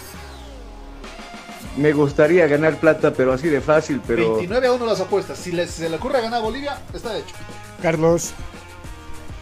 me 1.77 1.93
gustaría 1.93 2.45
ganar 2.47 2.79
plata, 2.79 3.11
pero 3.11 3.33
así 3.33 3.47
de 3.47 3.61
fácil, 3.61 4.01
pero... 4.05 4.35
29 4.35 4.67
a 4.67 4.71
1 4.71 4.85
las 4.85 4.99
apuestas. 4.99 5.37
Si 5.39 5.51
les, 5.51 5.71
se 5.71 5.89
le 5.89 5.95
ocurre 5.95 6.21
ganar 6.21 6.41
a 6.41 6.43
Bolivia, 6.43 6.79
está 6.93 7.17
hecho. 7.17 7.35
Carlos, 7.81 8.33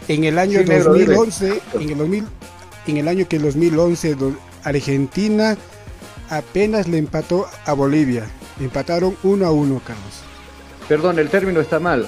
en 0.08 0.24
el 0.24 0.38
año 0.40 0.60
Sí, 0.60 0.66
negro, 0.66 0.94
2011, 0.94 1.62
en 1.76 1.90
el, 1.90 1.98
2000, 1.98 2.28
en 2.88 2.98
el 2.98 3.08
año 3.08 3.28
que 3.28 3.36
el 3.38 3.42
2011 3.44 4.16
do- 4.16 4.36
Argentina 4.64 5.58
apenas 6.30 6.88
le 6.88 6.98
empató 6.98 7.48
a 7.66 7.74
Bolivia. 7.74 8.26
Empataron 8.60 9.16
1 9.24 9.46
a 9.46 9.52
1, 9.52 9.82
Carlos. 9.86 10.04
Perdón, 10.88 11.20
el 11.20 11.30
término 11.30 11.60
está 11.60 11.80
mal. 11.80 12.08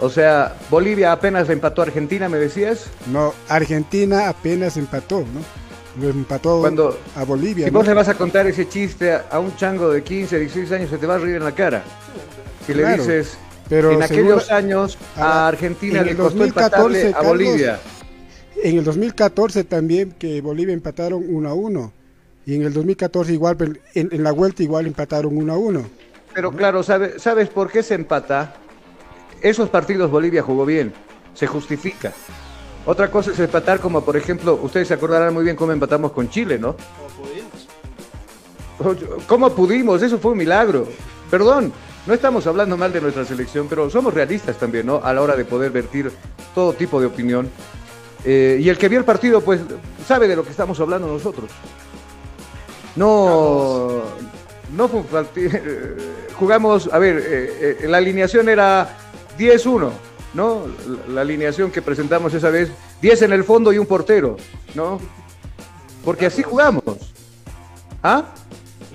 O 0.00 0.10
sea, 0.10 0.56
Bolivia 0.70 1.12
apenas 1.12 1.46
le 1.46 1.54
empató 1.54 1.82
a 1.82 1.84
Argentina, 1.84 2.28
¿me 2.28 2.38
decías? 2.38 2.86
No, 3.06 3.32
Argentina 3.48 4.28
apenas 4.28 4.76
empató, 4.76 5.20
¿no? 5.20 6.02
Lo 6.02 6.10
empató 6.10 6.60
Cuando- 6.60 6.98
a 7.14 7.22
Bolivia. 7.24 7.66
Si 7.66 7.70
¿no? 7.72 7.78
vos 7.78 7.86
le 7.86 7.94
vas 7.94 8.08
a 8.08 8.14
contar 8.14 8.46
ese 8.48 8.68
chiste 8.68 9.12
a, 9.12 9.26
a 9.30 9.38
un 9.38 9.54
chango 9.56 9.90
de 9.90 10.02
15, 10.02 10.40
16 10.40 10.72
años, 10.72 10.90
se 10.90 10.98
te 10.98 11.06
va 11.06 11.14
a 11.14 11.18
reír 11.18 11.36
en 11.36 11.44
la 11.44 11.52
cara. 11.52 11.84
Si 12.66 12.74
le 12.74 12.96
dices, 12.96 13.36
pero 13.68 13.92
en 13.92 14.02
aquellos 14.02 14.44
seguro- 14.44 14.56
años 14.56 14.98
a 15.16 15.48
Argentina 15.48 16.00
en 16.00 16.04
le 16.06 16.10
el 16.12 16.16
costó 16.16 16.38
2014, 16.38 16.74
empatarle 16.76 17.08
a 17.08 17.12
Carlos, 17.12 17.28
Bolivia. 17.32 17.80
En 18.62 18.78
el 18.78 18.84
2014 18.84 19.64
también 19.64 20.12
que 20.12 20.40
Bolivia 20.40 20.74
empataron 20.74 21.24
1 21.28 21.48
a 21.48 21.54
1. 21.54 21.92
Y 22.46 22.54
en 22.56 22.62
el 22.62 22.72
2014 22.72 23.32
igual, 23.32 23.56
en, 23.94 24.08
en 24.12 24.22
la 24.22 24.32
vuelta 24.32 24.62
igual 24.62 24.86
empataron 24.86 25.36
1 25.36 25.52
a 25.52 25.56
1. 25.56 25.82
Pero 26.34 26.52
claro, 26.52 26.82
¿sabe- 26.82 27.18
¿sabes 27.18 27.48
por 27.48 27.70
qué 27.70 27.82
se 27.82 27.94
empata? 27.94 28.54
Esos 29.40 29.68
partidos 29.70 30.10
Bolivia 30.10 30.42
jugó 30.42 30.64
bien, 30.66 30.92
se 31.34 31.46
justifica. 31.46 32.12
Otra 32.86 33.10
cosa 33.10 33.30
es 33.32 33.38
empatar 33.40 33.80
como, 33.80 34.02
por 34.04 34.16
ejemplo, 34.16 34.58
ustedes 34.62 34.88
se 34.88 34.94
acordarán 34.94 35.32
muy 35.32 35.42
bien 35.44 35.56
cómo 35.56 35.72
empatamos 35.72 36.12
con 36.12 36.28
Chile, 36.28 36.58
¿no? 36.58 36.76
¿Cómo 39.26 39.50
pudimos? 39.50 40.02
Eso 40.02 40.18
fue 40.18 40.32
un 40.32 40.38
milagro. 40.38 40.86
Perdón, 41.30 41.72
no 42.06 42.14
estamos 42.14 42.46
hablando 42.46 42.76
mal 42.76 42.92
de 42.92 43.00
nuestra 43.00 43.24
selección, 43.24 43.66
pero 43.68 43.88
somos 43.88 44.12
realistas 44.12 44.56
también, 44.56 44.86
¿no? 44.86 45.00
A 45.02 45.12
la 45.12 45.22
hora 45.22 45.36
de 45.36 45.44
poder 45.44 45.70
vertir 45.70 46.10
todo 46.54 46.74
tipo 46.74 47.00
de 47.00 47.06
opinión. 47.06 47.48
Eh, 48.24 48.58
y 48.60 48.68
el 48.68 48.76
que 48.76 48.88
vio 48.88 48.98
el 48.98 49.04
partido, 49.04 49.40
pues, 49.40 49.60
sabe 50.06 50.28
de 50.28 50.36
lo 50.36 50.44
que 50.44 50.50
estamos 50.50 50.78
hablando 50.80 51.06
nosotros. 51.06 51.50
No, 52.96 54.02
no 54.76 54.88
fue 54.88 55.00
un 55.00 55.06
partido. 55.06 55.50
Jugamos, 56.38 56.90
a 56.92 56.98
ver, 56.98 57.18
eh, 57.18 57.78
eh, 57.80 57.88
la 57.88 57.98
alineación 57.98 58.48
era 58.48 58.96
10-1, 59.38 59.90
¿no? 60.34 60.62
La, 60.86 61.14
la 61.14 61.20
alineación 61.22 61.70
que 61.70 61.80
presentamos 61.80 62.34
esa 62.34 62.50
vez, 62.50 62.70
10 63.00 63.22
en 63.22 63.32
el 63.32 63.44
fondo 63.44 63.72
y 63.72 63.78
un 63.78 63.86
portero, 63.86 64.36
¿no? 64.74 65.00
Porque 66.04 66.26
así 66.26 66.42
jugamos. 66.42 66.82
¿Ah? 68.02 68.24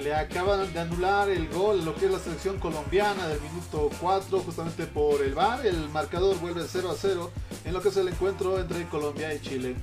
Le 0.03 0.13
acaban 0.13 0.71
de 0.71 0.79
anular 0.79 1.29
el 1.29 1.49
gol, 1.49 1.83
lo 1.83 1.93
que 1.93 2.05
es 2.05 2.11
la 2.11 2.19
selección 2.19 2.57
colombiana 2.57 3.27
del 3.27 3.41
minuto 3.41 3.89
4, 3.99 4.39
justamente 4.39 4.85
por 4.85 5.21
el 5.21 5.33
VAR. 5.33 5.65
El 5.65 5.89
marcador 5.89 6.39
vuelve 6.39 6.61
0 6.65 6.89
a 6.89 6.95
0 6.95 7.31
en 7.65 7.73
lo 7.73 7.81
que 7.81 7.89
es 7.89 7.97
el 7.97 8.07
encuentro 8.07 8.57
entre 8.59 8.85
Colombia 8.85 9.33
y 9.33 9.39
Chile. 9.41 9.75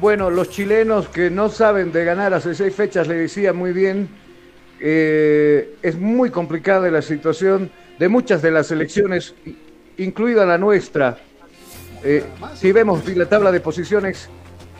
Bueno, 0.00 0.28
los 0.28 0.50
chilenos 0.50 1.08
que 1.08 1.30
no 1.30 1.48
saben 1.48 1.92
de 1.92 2.04
ganar 2.04 2.34
hace 2.34 2.54
seis 2.56 2.74
fechas, 2.74 3.06
le 3.06 3.14
decía 3.14 3.52
muy 3.52 3.72
bien, 3.72 4.08
eh, 4.80 5.76
es 5.82 5.96
muy 5.96 6.30
complicada 6.30 6.90
la 6.90 7.02
situación 7.02 7.70
de 8.00 8.08
muchas 8.08 8.42
de 8.42 8.50
las 8.50 8.66
selecciones, 8.66 9.34
incluida 9.98 10.44
la 10.44 10.58
nuestra. 10.58 11.18
Eh, 12.02 12.24
si 12.56 12.72
vemos 12.72 13.06
la 13.14 13.26
tabla 13.26 13.52
de 13.52 13.60
posiciones, 13.60 14.28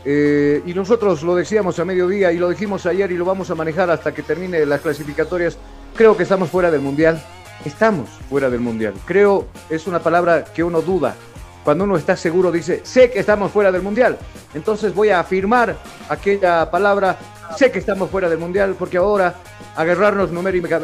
eh, 0.05 0.61
y 0.65 0.73
nosotros 0.73 1.23
lo 1.23 1.35
decíamos 1.35 1.79
a 1.79 1.85
mediodía 1.85 2.31
y 2.31 2.37
lo 2.37 2.49
dijimos 2.49 2.85
ayer 2.85 3.11
y 3.11 3.17
lo 3.17 3.25
vamos 3.25 3.49
a 3.51 3.55
manejar 3.55 3.89
hasta 3.89 4.13
que 4.13 4.21
termine 4.23 4.65
las 4.65 4.81
clasificatorias, 4.81 5.57
creo 5.95 6.17
que 6.17 6.23
estamos 6.23 6.49
fuera 6.49 6.69
del 6.71 6.81
Mundial. 6.81 7.23
Estamos 7.65 8.09
fuera 8.29 8.49
del 8.49 8.59
Mundial. 8.59 8.93
Creo 9.05 9.47
es 9.69 9.87
una 9.87 9.99
palabra 9.99 10.43
que 10.43 10.63
uno 10.63 10.81
duda. 10.81 11.15
Cuando 11.63 11.85
uno 11.85 11.95
está 11.95 12.17
seguro 12.17 12.51
dice, 12.51 12.81
sé 12.83 13.09
que 13.09 13.19
estamos 13.19 13.51
fuera 13.51 13.71
del 13.71 13.81
Mundial. 13.81 14.17
Entonces 14.53 14.93
voy 14.93 15.09
a 15.09 15.21
afirmar 15.21 15.77
aquella 16.09 16.69
palabra, 16.69 17.17
sé 17.57 17.71
que 17.71 17.79
estamos 17.79 18.09
fuera 18.09 18.27
del 18.27 18.39
Mundial, 18.39 18.75
porque 18.77 18.97
ahora 18.97 19.35
agarrarnos 19.77 20.31
numérica- 20.31 20.81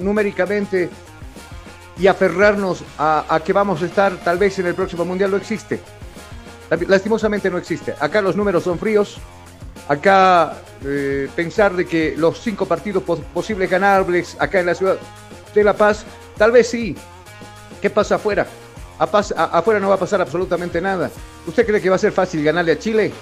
numéricamente 0.00 0.88
y 1.98 2.06
aferrarnos 2.06 2.82
a, 2.98 3.26
a 3.28 3.40
que 3.40 3.52
vamos 3.52 3.82
a 3.82 3.86
estar 3.86 4.16
tal 4.24 4.38
vez 4.38 4.58
en 4.58 4.66
el 4.66 4.74
próximo 4.74 5.04
Mundial 5.04 5.30
no 5.30 5.36
existe. 5.36 5.80
Lastimosamente 6.88 7.50
no 7.50 7.58
existe. 7.58 7.94
Acá 8.00 8.20
los 8.22 8.36
números 8.36 8.64
son 8.64 8.78
fríos. 8.78 9.18
Acá 9.88 10.54
eh, 10.84 11.28
pensar 11.36 11.74
de 11.74 11.84
que 11.86 12.14
los 12.16 12.40
cinco 12.40 12.66
partidos 12.66 13.02
pos- 13.02 13.20
posibles 13.32 13.68
ganables 13.70 14.36
acá 14.38 14.60
en 14.60 14.66
la 14.66 14.74
ciudad 14.74 14.96
de 15.54 15.64
La 15.64 15.74
Paz, 15.74 16.04
tal 16.38 16.52
vez 16.52 16.68
sí. 16.68 16.96
¿Qué 17.82 17.90
pasa 17.90 18.14
afuera? 18.14 18.46
A 18.98 19.04
a- 19.04 19.58
afuera 19.58 19.80
no 19.80 19.88
va 19.90 19.96
a 19.96 19.98
pasar 19.98 20.20
absolutamente 20.20 20.80
nada. 20.80 21.10
¿Usted 21.46 21.66
cree 21.66 21.80
que 21.82 21.90
va 21.90 21.96
a 21.96 21.98
ser 21.98 22.12
fácil 22.12 22.42
ganarle 22.42 22.72
a 22.72 22.78
Chile? 22.78 23.12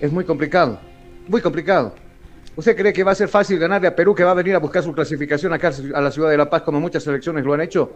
Es 0.00 0.10
muy 0.10 0.24
complicado. 0.24 0.80
Muy 1.28 1.40
complicado. 1.40 1.94
¿Usted 2.56 2.76
cree 2.76 2.92
que 2.92 3.04
va 3.04 3.12
a 3.12 3.14
ser 3.14 3.28
fácil 3.28 3.58
ganarle 3.58 3.86
a 3.86 3.94
Perú 3.94 4.14
que 4.14 4.24
va 4.24 4.32
a 4.32 4.34
venir 4.34 4.56
a 4.56 4.58
buscar 4.58 4.82
su 4.82 4.92
clasificación 4.92 5.52
acá 5.52 5.70
a 5.94 6.00
la 6.00 6.10
ciudad 6.10 6.30
de 6.30 6.36
La 6.36 6.50
Paz 6.50 6.62
como 6.62 6.80
muchas 6.80 7.04
selecciones 7.04 7.44
lo 7.44 7.54
han 7.54 7.60
hecho? 7.60 7.92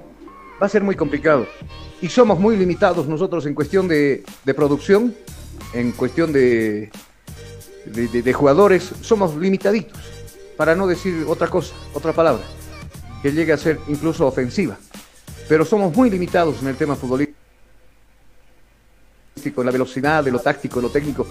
Va 0.63 0.67
a 0.67 0.69
ser 0.69 0.85
muy 0.85 0.95
complicado. 0.95 1.49
Y 2.01 2.09
somos 2.09 2.39
muy 2.39 2.57
limitados 2.57 3.09
nosotros 3.09 3.47
en 3.47 3.55
cuestión 3.55 3.89
de, 3.89 4.23
producción, 4.55 5.13
en 5.75 5.91
cuestión 5.91 6.33
de 6.33 6.91
jugadores, 8.33 8.93
somos 9.01 9.35
limitaditos, 9.37 9.99
para 10.57 10.77
no 10.77 10.87
decir 10.87 11.25
otra 11.27 11.49
cosa, 11.49 11.75
otra 11.95 12.13
palabra, 12.13 12.45
que 13.23 13.33
llegue 13.33 13.53
a 13.53 13.57
ser 13.57 13.81
incluso 13.89 14.25
ofensiva. 14.25 14.79
Pero 15.49 15.65
somos 15.65 15.93
muy 15.97 16.09
limitados 16.09 16.63
en 16.63 16.69
el 16.69 16.77
tema 16.77 16.95
futbolístico, 16.95 17.35
en 19.59 19.67
la 19.67 19.73
velocidad, 19.73 20.23
de 20.23 20.31
lo 20.31 20.39
táctico, 20.39 20.77
de 20.77 20.83
lo 20.83 20.93
técnico. 20.93 21.27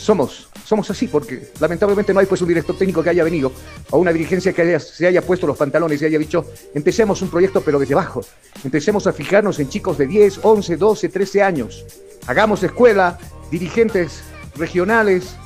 Somos, 0.00 0.48
somos 0.64 0.90
así, 0.90 1.08
porque 1.08 1.52
lamentablemente 1.60 2.14
no 2.14 2.20
hay 2.20 2.26
pues 2.26 2.40
un 2.40 2.48
director 2.48 2.74
técnico 2.74 3.02
que 3.02 3.10
haya 3.10 3.22
venido, 3.22 3.52
o 3.90 3.98
una 3.98 4.14
dirigencia 4.14 4.54
que 4.54 4.80
se 4.80 5.06
haya 5.06 5.20
puesto 5.20 5.46
los 5.46 5.58
pantalones 5.58 6.00
y 6.00 6.06
haya 6.06 6.18
dicho, 6.18 6.46
empecemos 6.74 7.20
un 7.20 7.28
proyecto 7.28 7.60
pero 7.60 7.78
desde 7.78 7.92
abajo, 7.92 8.22
empecemos 8.64 9.06
a 9.06 9.12
fijarnos 9.12 9.60
en 9.60 9.68
chicos 9.68 9.98
de 9.98 10.06
10, 10.06 10.40
11, 10.42 10.76
12, 10.78 11.08
13 11.10 11.42
años, 11.42 11.84
hagamos 12.26 12.62
escuela, 12.62 13.18
dirigentes 13.50 14.22
regionales, 14.56 15.36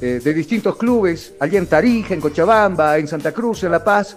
eh, 0.00 0.20
de 0.22 0.32
distintos 0.32 0.76
clubes, 0.76 1.32
allí 1.40 1.56
en 1.56 1.66
Tarija, 1.66 2.14
en 2.14 2.20
Cochabamba, 2.20 2.98
en 2.98 3.08
Santa 3.08 3.32
Cruz, 3.32 3.64
en 3.64 3.72
La 3.72 3.82
Paz, 3.82 4.16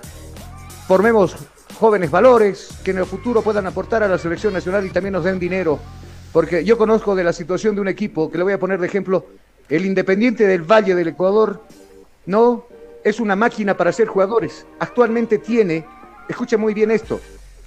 formemos 0.88 1.36
jóvenes 1.80 2.12
valores 2.12 2.70
que 2.84 2.92
en 2.92 3.00
el 3.00 3.06
futuro 3.08 3.42
puedan 3.42 3.66
aportar 3.66 4.04
a 4.04 4.08
la 4.08 4.20
selección 4.20 4.54
nacional 4.54 4.86
y 4.86 4.92
también 4.92 5.14
nos 5.14 5.24
den 5.24 5.40
dinero. 5.40 5.80
Porque 6.32 6.64
yo 6.64 6.78
conozco 6.78 7.16
de 7.16 7.24
la 7.24 7.34
situación 7.34 7.74
de 7.74 7.82
un 7.82 7.88
equipo, 7.88 8.32
que 8.32 8.38
le 8.38 8.44
voy 8.44 8.54
a 8.54 8.60
poner 8.60 8.80
de 8.80 8.88
ejemplo, 8.88 9.26
el 9.72 9.86
Independiente 9.86 10.46
del 10.46 10.64
Valle 10.64 10.94
del 10.94 11.08
Ecuador, 11.08 11.64
no 12.26 12.66
es 13.06 13.22
una 13.22 13.38
máquina 13.38 13.78
para 13.78 13.94
ser 13.94 14.08
jugadores. 14.08 14.66
Actualmente 14.80 15.38
tiene, 15.38 15.86
escucha 16.28 16.58
muy 16.58 16.74
bien 16.74 16.92
esto, 16.92 17.22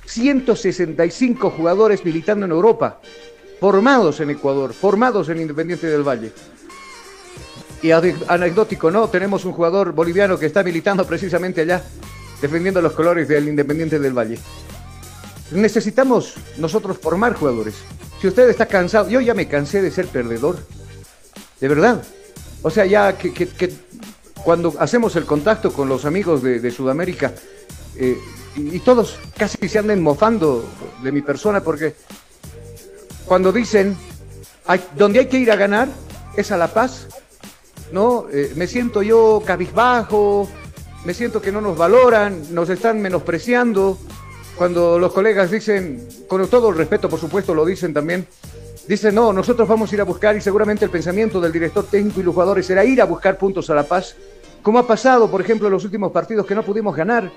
165 0.04 1.50
jugadores 1.50 2.04
militando 2.04 2.44
en 2.44 2.52
Europa, 2.52 3.00
formados 3.58 4.20
en 4.20 4.28
Ecuador, 4.28 4.74
formados 4.74 5.30
en 5.30 5.40
Independiente 5.40 5.86
del 5.86 6.02
Valle. 6.06 6.30
Y 7.82 7.90
anecdótico, 7.90 8.90
¿no? 8.90 9.08
Tenemos 9.08 9.46
un 9.46 9.52
jugador 9.52 9.92
boliviano 9.92 10.38
que 10.38 10.46
está 10.46 10.62
militando 10.62 11.06
precisamente 11.06 11.62
allá, 11.62 11.82
defendiendo 12.40 12.82
los 12.82 12.92
colores 12.92 13.28
del 13.28 13.48
Independiente 13.48 13.98
del 13.98 14.12
Valle. 14.12 14.38
Necesitamos 15.52 16.34
nosotros 16.58 16.98
formar 16.98 17.34
jugadores. 17.34 17.76
Si 18.20 18.28
usted 18.28 18.50
está 18.50 18.66
cansado, 18.66 19.08
yo 19.08 19.22
ya 19.22 19.32
me 19.32 19.48
cansé 19.48 19.80
de 19.80 19.90
ser 19.90 20.06
perdedor. 20.06 20.58
De 21.64 21.68
verdad. 21.68 22.02
O 22.60 22.68
sea, 22.68 22.84
ya 22.84 23.16
que, 23.16 23.72
cuando 24.44 24.74
hacemos 24.80 25.16
el 25.16 25.24
contacto 25.24 25.72
con 25.72 25.88
los 25.88 26.04
amigos 26.04 26.42
de, 26.42 26.70
Sudamérica, 26.70 27.32
eh, 27.96 28.18
y, 28.54 28.80
todos 28.80 29.18
casi 29.34 29.66
se 29.66 29.78
anden 29.78 30.02
mofando 30.02 30.62
de 31.02 31.10
mi 31.10 31.22
persona 31.22 31.62
porque 31.62 31.94
cuando 33.24 33.50
dicen, 33.50 33.96
"Hay- 34.66 34.84
donde 34.94 35.20
hay 35.20 35.26
que 35.26 35.38
ir 35.38 35.50
a 35.50 35.56
ganar 35.56 35.88
es 36.36 36.52
a 36.52 36.58
La 36.58 36.68
Paz, 36.68 37.06
¿no? 37.92 38.26
Eh, 38.30 38.52
me 38.56 38.66
siento 38.66 39.00
yo 39.00 39.42
cabizbajo, 39.46 40.46
me 41.06 41.14
siento 41.14 41.40
que 41.40 41.50
no 41.50 41.62
nos 41.62 41.78
valoran, 41.78 42.42
nos 42.54 42.68
están 42.68 43.00
menospreciando. 43.00 43.98
Cuando 44.58 44.98
los 44.98 45.14
colegas 45.14 45.50
dicen, 45.50 46.06
con 46.28 46.46
todo 46.46 46.68
el 46.68 46.76
respeto, 46.76 47.08
por 47.08 47.18
supuesto, 47.18 47.54
lo 47.54 47.64
dicen 47.64 47.94
también, 47.94 48.26
dicen, 48.88 49.14
no, 49.14 49.32
nosotros 49.32 49.66
vamos 49.68 49.90
a 49.90 49.94
ir 49.94 50.00
a 50.00 50.04
buscar 50.04 50.36
y 50.36 50.40
seguramente 50.40 50.84
el 50.84 50.90
pensamiento 50.90 51.40
del 51.40 51.52
director 51.52 51.84
técnico 51.86 52.20
y 52.20 52.22
los 52.24 52.34
jugadores 52.34 52.66
será 52.66 52.84
ir 52.84 53.00
a 53.00 53.04
buscar 53.06 53.38
puntos 53.38 53.70
a 53.70 53.74
La 53.74 53.84
Paz, 53.84 54.16
como 54.62 54.78
ha 54.78 54.86
pasado, 54.86 55.30
por 55.30 55.40
ejemplo, 55.40 55.66
en 55.68 55.72
los 55.72 55.84
últimos 55.84 56.12
partidos 56.12 56.46
que 56.46 56.54
no 56.54 56.62
pudimos 56.62 56.94
ganar. 56.96 57.30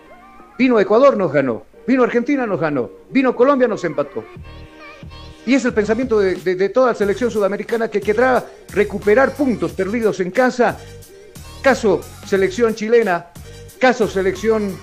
Vino 0.57 0.79
Ecuador, 0.79 1.15
nos 1.17 1.31
ganó. 1.31 1.63
Vino 1.85 2.03
Argentina, 2.03 2.45
nos 2.45 2.59
ganó. 2.59 2.89
Vino 3.09 3.35
Colombia, 3.35 3.67
nos 3.67 3.83
empató. 3.83 4.23
Y 5.45 5.53
es 5.53 5.63
el 5.63 5.73
pensamiento 5.73 6.19
de, 6.19 6.35
de- 6.35 6.55
de 6.55 6.69
toda 6.69 6.87
la 6.87 6.95
selección 6.95 7.31
sudamericana 7.31 7.87
que 7.89 8.01
querrá 8.01 8.43
recuperar 8.73 9.33
puntos 9.33 9.71
perdidos 9.71 10.19
en 10.19 10.31
casa. 10.31 10.77
Caso 11.61 12.01
selección 12.25 12.75
chilena, 12.75 13.27
caso 13.79 14.07
selección 14.07 14.77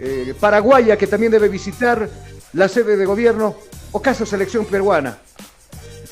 eh, 0.00 0.34
paraguaya 0.40 0.96
que 0.96 1.06
también 1.06 1.32
debe 1.32 1.48
visitar 1.48 2.08
la 2.54 2.68
sede 2.68 2.96
de 2.96 3.04
gobierno, 3.04 3.56
o 3.92 4.00
caso 4.00 4.24
selección 4.24 4.64
peruana. 4.64 5.18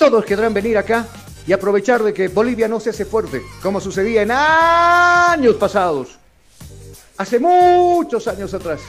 Todos 0.03 0.24
querrán 0.24 0.53
venir 0.53 0.76
acá 0.76 1.07
y 1.46 1.53
aprovechar 1.53 2.03
de 2.03 2.12
que 2.12 2.26
Bolivia 2.26 2.66
no 2.66 2.80
se 2.80 2.90
hace 2.90 3.05
fuerte, 3.05 3.40
como 3.62 3.80
sucedía 3.80 4.22
en 4.22 4.32
años 4.32 5.55
pasados, 5.55 6.18
hace 7.18 7.38
muchos 7.38 8.26
años 8.26 8.53
atrás, 8.53 8.80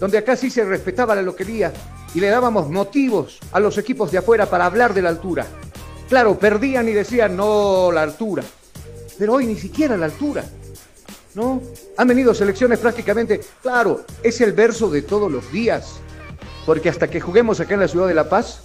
donde 0.00 0.18
acá 0.18 0.34
sí 0.34 0.50
se 0.50 0.64
respetaba 0.64 1.14
la 1.14 1.22
loquería 1.22 1.72
y 2.16 2.18
le 2.18 2.30
dábamos 2.30 2.68
motivos 2.68 3.38
a 3.52 3.60
los 3.60 3.78
equipos 3.78 4.10
de 4.10 4.18
afuera 4.18 4.46
para 4.46 4.66
hablar 4.66 4.92
de 4.92 5.02
la 5.02 5.10
altura. 5.10 5.46
Claro, 6.08 6.36
perdían 6.36 6.88
y 6.88 6.94
decían, 6.94 7.36
no, 7.36 7.92
la 7.92 8.02
altura. 8.02 8.42
Pero 9.20 9.34
hoy 9.34 9.46
ni 9.46 9.54
siquiera 9.54 9.96
la 9.96 10.06
altura. 10.06 10.44
¿No? 11.36 11.62
Han 11.96 12.08
venido 12.08 12.34
selecciones 12.34 12.80
prácticamente, 12.80 13.40
claro, 13.62 14.04
es 14.20 14.40
el 14.40 14.52
verso 14.52 14.90
de 14.90 15.02
todos 15.02 15.30
los 15.30 15.52
días. 15.52 16.00
Porque 16.66 16.88
hasta 16.88 17.08
que 17.08 17.20
juguemos 17.20 17.60
acá 17.60 17.74
en 17.74 17.80
la 17.80 17.88
ciudad 17.88 18.08
de 18.08 18.14
La 18.14 18.28
Paz, 18.28 18.62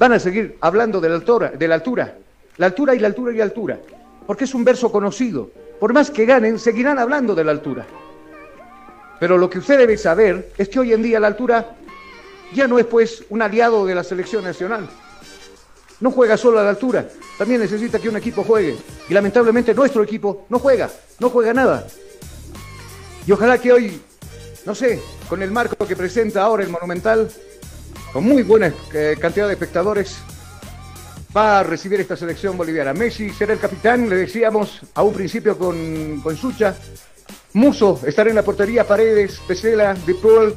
van 0.00 0.14
a 0.14 0.18
seguir 0.18 0.56
hablando 0.62 0.98
de 0.98 1.10
la 1.10 1.16
altura, 1.16 1.50
de 1.50 1.68
la 1.68 1.74
altura. 1.74 2.16
La 2.56 2.66
altura 2.66 2.94
y 2.94 2.98
la 2.98 3.06
altura 3.06 3.32
y 3.32 3.36
la 3.36 3.44
altura. 3.44 3.78
Porque 4.26 4.44
es 4.44 4.54
un 4.54 4.64
verso 4.64 4.90
conocido. 4.90 5.50
Por 5.78 5.92
más 5.92 6.10
que 6.10 6.24
ganen, 6.24 6.58
seguirán 6.58 6.98
hablando 6.98 7.34
de 7.34 7.44
la 7.44 7.52
altura. 7.52 7.86
Pero 9.20 9.36
lo 9.36 9.50
que 9.50 9.58
usted 9.58 9.76
debe 9.76 9.98
saber 9.98 10.52
es 10.56 10.70
que 10.70 10.80
hoy 10.80 10.94
en 10.94 11.02
día 11.02 11.20
la 11.20 11.26
altura 11.26 11.76
ya 12.54 12.66
no 12.66 12.78
es 12.78 12.86
pues 12.86 13.24
un 13.28 13.42
aliado 13.42 13.84
de 13.84 13.94
la 13.94 14.02
selección 14.02 14.42
nacional. 14.42 14.88
No 16.00 16.10
juega 16.10 16.38
solo 16.38 16.58
a 16.58 16.64
la 16.64 16.70
altura, 16.70 17.06
también 17.36 17.60
necesita 17.60 17.98
que 17.98 18.08
un 18.08 18.16
equipo 18.16 18.42
juegue. 18.42 18.78
Y 19.06 19.12
lamentablemente 19.12 19.74
nuestro 19.74 20.02
equipo 20.02 20.46
no 20.48 20.58
juega, 20.58 20.88
no 21.18 21.28
juega 21.28 21.52
nada. 21.52 21.86
Y 23.26 23.32
ojalá 23.32 23.58
que 23.58 23.70
hoy, 23.70 24.00
no 24.64 24.74
sé, 24.74 24.98
con 25.28 25.42
el 25.42 25.50
marco 25.50 25.86
que 25.86 25.94
presenta 25.94 26.42
ahora 26.42 26.62
el 26.62 26.70
Monumental, 26.70 27.30
con 28.12 28.24
muy 28.24 28.42
buena 28.42 28.72
eh, 28.92 29.16
cantidad 29.20 29.46
de 29.46 29.54
espectadores, 29.54 30.18
va 31.36 31.60
a 31.60 31.62
recibir 31.62 32.00
esta 32.00 32.16
selección 32.16 32.56
boliviana. 32.56 32.92
Messi 32.92 33.30
será 33.30 33.52
el 33.52 33.60
capitán, 33.60 34.08
le 34.08 34.16
decíamos 34.16 34.80
a 34.94 35.02
un 35.02 35.14
principio 35.14 35.56
con, 35.56 36.20
con 36.22 36.36
Sucha. 36.36 36.74
Muso 37.52 38.00
estará 38.06 38.30
en 38.30 38.36
la 38.36 38.42
portería, 38.42 38.86
Paredes, 38.86 39.40
Pesela, 39.46 39.94
De 39.94 40.14
Paul, 40.14 40.56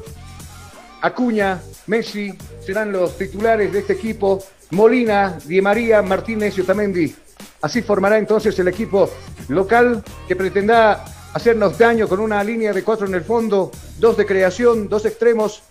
Acuña, 1.00 1.60
Messi 1.86 2.32
serán 2.64 2.92
los 2.92 3.18
titulares 3.18 3.72
de 3.72 3.80
este 3.80 3.92
equipo. 3.92 4.42
Molina, 4.70 5.38
Di 5.44 5.60
María, 5.60 6.02
Martínez 6.02 6.56
y 6.56 6.62
Otamendi. 6.62 7.14
Así 7.62 7.82
formará 7.82 8.18
entonces 8.18 8.58
el 8.58 8.68
equipo 8.68 9.10
local 9.48 10.02
que 10.26 10.34
pretenderá 10.34 11.04
hacernos 11.32 11.78
daño 11.78 12.08
con 12.08 12.20
una 12.20 12.42
línea 12.42 12.72
de 12.72 12.82
cuatro 12.82 13.06
en 13.06 13.14
el 13.14 13.22
fondo, 13.22 13.70
dos 13.98 14.16
de 14.16 14.26
creación, 14.26 14.88
dos 14.88 15.04
extremos, 15.04 15.62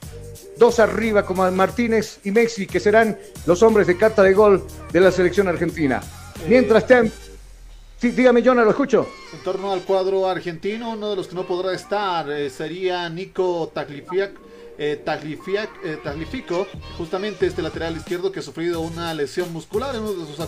dos 0.57 0.79
arriba 0.79 1.25
como 1.25 1.49
Martínez 1.51 2.19
y 2.23 2.31
Messi, 2.31 2.67
que 2.67 2.79
serán 2.79 3.17
los 3.45 3.61
hombres 3.63 3.87
de 3.87 3.97
carta 3.97 4.23
de 4.23 4.33
gol 4.33 4.65
de 4.91 4.99
la 4.99 5.11
selección 5.11 5.47
argentina. 5.47 6.01
Mientras 6.47 6.87
tanto, 6.87 7.15
sí, 7.97 8.11
dígame, 8.11 8.43
Jonah, 8.43 8.63
lo 8.63 8.71
escucho. 8.71 9.07
En 9.33 9.43
torno 9.43 9.71
al 9.71 9.81
cuadro 9.81 10.27
argentino, 10.27 10.91
uno 10.91 11.09
de 11.09 11.15
los 11.15 11.27
que 11.27 11.35
no 11.35 11.45
podrá 11.45 11.73
estar 11.73 12.29
eh, 12.31 12.49
sería 12.49 13.09
Nico 13.09 13.71
Tagliafico 13.73 14.41
eh, 14.77 15.03
eh, 15.03 15.97
Taglifico, 16.03 16.67
justamente 16.97 17.45
este 17.45 17.61
lateral 17.61 17.95
izquierdo 17.95 18.31
que 18.31 18.39
ha 18.39 18.43
sufrido 18.43 18.81
una 18.81 19.13
lesión 19.13 19.53
muscular 19.53 19.95
en 19.95 20.01
uno 20.01 20.13
de 20.13 20.25
sus 20.25 20.39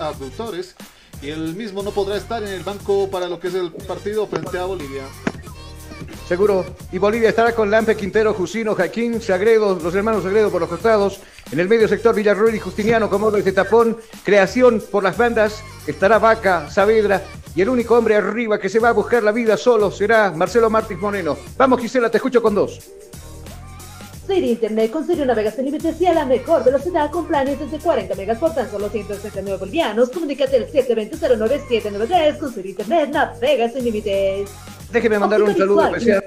abductores 0.00 0.74
y 1.22 1.30
el 1.30 1.54
mismo 1.54 1.82
no 1.82 1.92
podrá 1.92 2.16
estar 2.16 2.42
en 2.42 2.50
el 2.50 2.62
banco 2.62 3.08
para 3.10 3.28
lo 3.28 3.40
que 3.40 3.48
es 3.48 3.54
el 3.54 3.72
partido 3.72 4.26
frente 4.26 4.58
a 4.58 4.64
Bolivia. 4.64 5.04
Seguro. 6.26 6.64
Y 6.90 6.98
Bolivia 6.98 7.28
estará 7.28 7.54
con 7.54 7.70
Lampe, 7.70 7.96
Quintero, 7.96 8.34
Jusino, 8.34 8.74
Jaquín, 8.74 9.20
Sagredo, 9.20 9.78
los 9.80 9.94
hermanos 9.94 10.24
Sagredo 10.24 10.50
por 10.50 10.60
los 10.60 10.68
costados. 10.68 11.20
En 11.52 11.60
el 11.60 11.68
medio 11.68 11.86
sector 11.86 12.14
Villarroel 12.14 12.56
y 12.56 12.58
Justiniano 12.58 13.08
como 13.08 13.30
de 13.30 13.52
tapón. 13.52 13.96
Creación 14.24 14.82
por 14.90 15.04
las 15.04 15.16
bandas. 15.16 15.62
Estará 15.86 16.18
Vaca, 16.18 16.68
Saavedra. 16.68 17.22
Y 17.54 17.62
el 17.62 17.68
único 17.68 17.96
hombre 17.96 18.16
arriba 18.16 18.58
que 18.58 18.68
se 18.68 18.80
va 18.80 18.88
a 18.88 18.92
buscar 18.92 19.22
la 19.22 19.30
vida 19.32 19.56
solo 19.56 19.90
será 19.90 20.32
Marcelo 20.32 20.68
Martins 20.68 21.00
Moreno. 21.00 21.36
Vamos, 21.56 21.80
Gisela, 21.80 22.10
te 22.10 22.18
escucho 22.18 22.42
con 22.42 22.54
dos. 22.54 22.80
Siri 24.26 24.50
Internet 24.50 24.90
con 24.90 25.06
Sirio 25.06 25.24
Navegación 25.24 25.66
límites 25.66 26.00
y 26.00 26.06
a 26.06 26.12
la 26.12 26.24
mejor 26.24 26.64
velocidad 26.64 27.12
con 27.12 27.28
planes 27.28 27.60
desde 27.60 27.78
40 27.78 28.16
megas 28.16 28.38
por 28.38 28.52
tan 28.52 28.68
solo 28.68 28.88
169 28.88 29.58
bolivianos. 29.58 30.10
Comunícate 30.10 30.56
al 30.56 30.66
720-09793 30.72 32.38
con 32.38 32.52
Siri 32.52 32.70
Internet 32.70 33.72
sin 33.72 33.84
límites. 33.84 34.50
Déjeme 34.92 35.18
mandar 35.18 35.42
un 35.42 35.56
saludo 35.56 35.86
especial. 35.86 36.24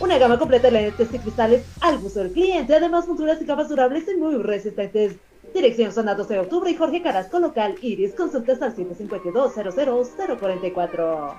Una 0.00 0.18
gama 0.18 0.38
completa 0.38 0.68
de 0.68 0.72
lentes 0.72 1.08
y 1.12 1.18
cristales 1.18 1.64
al 1.80 1.98
gusto 1.98 2.20
del 2.20 2.32
cliente, 2.32 2.74
además 2.74 3.06
monturas 3.06 3.40
y 3.40 3.46
capas 3.46 3.68
durables 3.68 4.04
y 4.08 4.16
muy 4.16 4.36
resistentes. 4.36 5.16
Dirección 5.54 5.92
Zona 5.92 6.14
12 6.14 6.34
de 6.34 6.40
Octubre 6.40 6.70
y 6.70 6.76
Jorge 6.76 7.02
Carrasco 7.02 7.38
Local 7.38 7.76
Iris. 7.82 8.14
Consultas 8.14 8.62
al 8.62 8.74
752 8.74 9.52
00044 9.54 11.34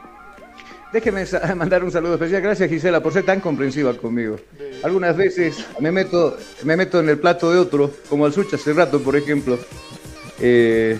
Déjeme 0.94 1.26
mandar 1.56 1.84
un 1.84 1.92
saludo 1.92 2.14
especial. 2.14 2.42
Gracias 2.42 2.70
Gisela 2.70 3.02
por 3.02 3.12
ser 3.12 3.26
tan 3.26 3.42
comprensiva 3.42 3.94
conmigo. 3.98 4.38
Algunas 4.84 5.18
veces 5.18 5.66
me 5.80 5.92
meto, 5.92 6.38
me 6.64 6.78
meto 6.78 7.00
en 7.00 7.10
el 7.10 7.20
plato 7.20 7.52
de 7.52 7.58
otro, 7.58 7.92
como 8.08 8.26
al 8.26 8.34
Sucha 8.34 8.56
hace 8.56 8.74
rato, 8.74 9.02
por 9.02 9.16
ejemplo. 9.16 9.58
Eh, 10.40 11.00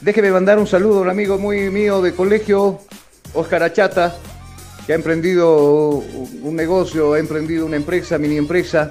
déjeme 0.00 0.30
mandar 0.30 0.58
un 0.58 0.66
saludo 0.66 0.98
a 0.98 1.02
un 1.02 1.10
amigo 1.10 1.38
muy 1.38 1.70
mío 1.70 2.00
de 2.02 2.12
colegio, 2.12 2.80
Oscar 3.34 3.62
Achata, 3.62 4.16
que 4.86 4.92
ha 4.92 4.96
emprendido 4.96 6.02
un 6.42 6.56
negocio, 6.56 7.14
ha 7.14 7.18
emprendido 7.18 7.66
una 7.66 7.76
empresa, 7.76 8.18
mini 8.18 8.36
empresa. 8.36 8.90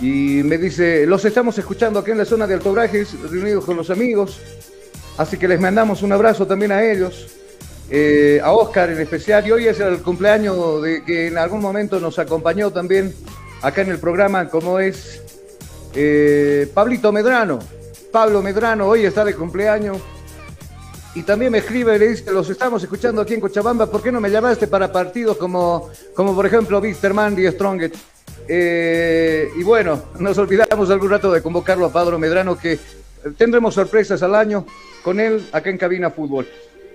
Y 0.00 0.42
me 0.44 0.58
dice, 0.58 1.06
los 1.06 1.24
estamos 1.24 1.56
escuchando 1.58 2.00
aquí 2.00 2.10
en 2.10 2.18
la 2.18 2.24
zona 2.24 2.46
de 2.46 2.54
Altobrajes, 2.54 3.18
reunidos 3.30 3.64
con 3.64 3.76
los 3.76 3.90
amigos. 3.90 4.40
Así 5.16 5.38
que 5.38 5.48
les 5.48 5.58
mandamos 5.58 6.02
un 6.02 6.12
abrazo 6.12 6.46
también 6.46 6.72
a 6.72 6.84
ellos. 6.84 7.28
Eh, 7.88 8.40
a 8.42 8.50
Oscar 8.52 8.90
en 8.90 9.00
especial, 9.00 9.46
y 9.46 9.52
hoy 9.52 9.68
es 9.68 9.78
el 9.78 10.02
cumpleaños 10.02 10.82
de 10.82 11.04
que 11.04 11.28
en 11.28 11.38
algún 11.38 11.60
momento 11.60 12.00
nos 12.00 12.18
acompañó 12.18 12.72
también 12.72 13.14
acá 13.62 13.82
en 13.82 13.90
el 13.90 14.00
programa, 14.00 14.48
como 14.48 14.80
es 14.80 15.22
eh, 15.94 16.68
Pablito 16.74 17.12
Medrano. 17.12 17.60
Pablo 18.10 18.42
Medrano 18.42 18.86
hoy 18.88 19.06
está 19.06 19.24
de 19.24 19.34
cumpleaños. 19.34 19.98
Y 21.16 21.22
también 21.22 21.50
me 21.50 21.58
escribe 21.58 21.96
y 21.96 21.98
le 21.98 22.08
dice, 22.08 22.30
los 22.30 22.50
estamos 22.50 22.82
escuchando 22.82 23.22
aquí 23.22 23.32
en 23.32 23.40
Cochabamba, 23.40 23.90
¿por 23.90 24.02
qué 24.02 24.12
no 24.12 24.20
me 24.20 24.30
llamaste 24.30 24.66
para 24.66 24.92
partidos 24.92 25.38
como, 25.38 25.88
como 26.14 26.34
por 26.34 26.44
ejemplo 26.44 26.78
Wisterman 26.78 27.38
y 27.38 27.50
Strongest? 27.50 27.94
Eh, 28.46 29.48
y 29.56 29.62
bueno, 29.62 30.10
nos 30.18 30.36
olvidamos 30.36 30.90
algún 30.90 31.08
rato 31.08 31.32
de 31.32 31.40
convocarlo 31.40 31.86
a 31.86 31.90
Pablo 31.90 32.18
Medrano, 32.18 32.58
que 32.58 32.78
tendremos 33.38 33.72
sorpresas 33.72 34.22
al 34.22 34.34
año 34.34 34.66
con 35.02 35.18
él 35.18 35.48
acá 35.52 35.70
en 35.70 35.78
Cabina 35.78 36.10
Fútbol. 36.10 36.46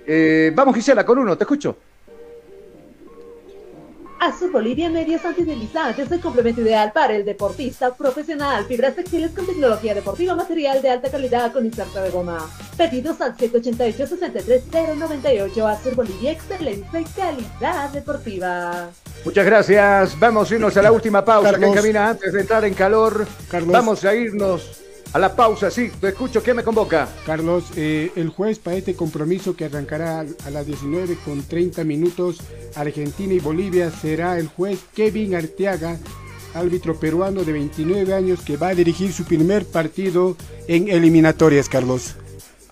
Eh, 0.06 0.52
vamos, 0.54 0.76
Gisela, 0.76 1.04
con 1.04 1.18
uno, 1.18 1.36
te 1.36 1.42
escucho. 1.42 1.76
Azul 4.22 4.50
Bolivia 4.52 4.88
Medios 4.88 5.24
Antideslizantes, 5.24 6.12
el 6.12 6.20
complemento 6.20 6.60
ideal 6.60 6.92
para 6.92 7.16
el 7.16 7.24
deportista 7.24 7.92
profesional. 7.92 8.64
Fibras 8.66 8.94
textiles 8.94 9.32
con 9.32 9.44
tecnología 9.44 9.96
deportiva, 9.96 10.36
material 10.36 10.80
de 10.80 10.90
alta 10.90 11.10
calidad 11.10 11.52
con 11.52 11.66
inserto 11.66 12.00
de 12.00 12.10
goma. 12.10 12.48
Pedidos 12.76 13.20
al 13.20 13.36
788-63098. 13.36 15.68
Azul 15.68 15.94
Bolivia, 15.96 16.30
excelencia 16.30 17.00
y 17.00 17.04
calidad 17.04 17.90
deportiva. 17.90 18.90
Muchas 19.24 19.44
gracias. 19.44 20.16
Vamos 20.20 20.48
a 20.48 20.54
irnos 20.54 20.76
a 20.76 20.82
la 20.82 20.92
última 20.92 21.24
pausa 21.24 21.58
que 21.58 21.72
camina 21.72 22.10
antes 22.10 22.32
de 22.32 22.42
entrar 22.42 22.64
en 22.64 22.74
calor. 22.74 23.26
Vamos 23.66 24.04
a 24.04 24.14
irnos 24.14 24.81
a 25.12 25.18
la 25.18 25.36
pausa, 25.36 25.70
sí, 25.70 25.90
te 26.00 26.08
escucho, 26.08 26.42
¿qué 26.42 26.54
me 26.54 26.64
convoca? 26.64 27.06
Carlos, 27.26 27.64
eh, 27.76 28.10
el 28.16 28.30
juez 28.30 28.58
para 28.58 28.76
este 28.76 28.94
compromiso 28.94 29.54
que 29.54 29.66
arrancará 29.66 30.20
a 30.20 30.50
las 30.50 30.66
19 30.66 31.18
con 31.24 31.42
30 31.42 31.84
minutos, 31.84 32.40
Argentina 32.76 33.34
y 33.34 33.38
Bolivia, 33.38 33.90
será 33.90 34.38
el 34.38 34.48
juez 34.48 34.80
Kevin 34.94 35.34
Arteaga, 35.34 35.98
árbitro 36.54 36.98
peruano 36.98 37.44
de 37.44 37.52
29 37.52 38.14
años 38.14 38.40
que 38.40 38.56
va 38.56 38.68
a 38.68 38.74
dirigir 38.74 39.12
su 39.12 39.24
primer 39.24 39.66
partido 39.66 40.36
en 40.66 40.88
eliminatorias, 40.88 41.68
Carlos. 41.68 42.16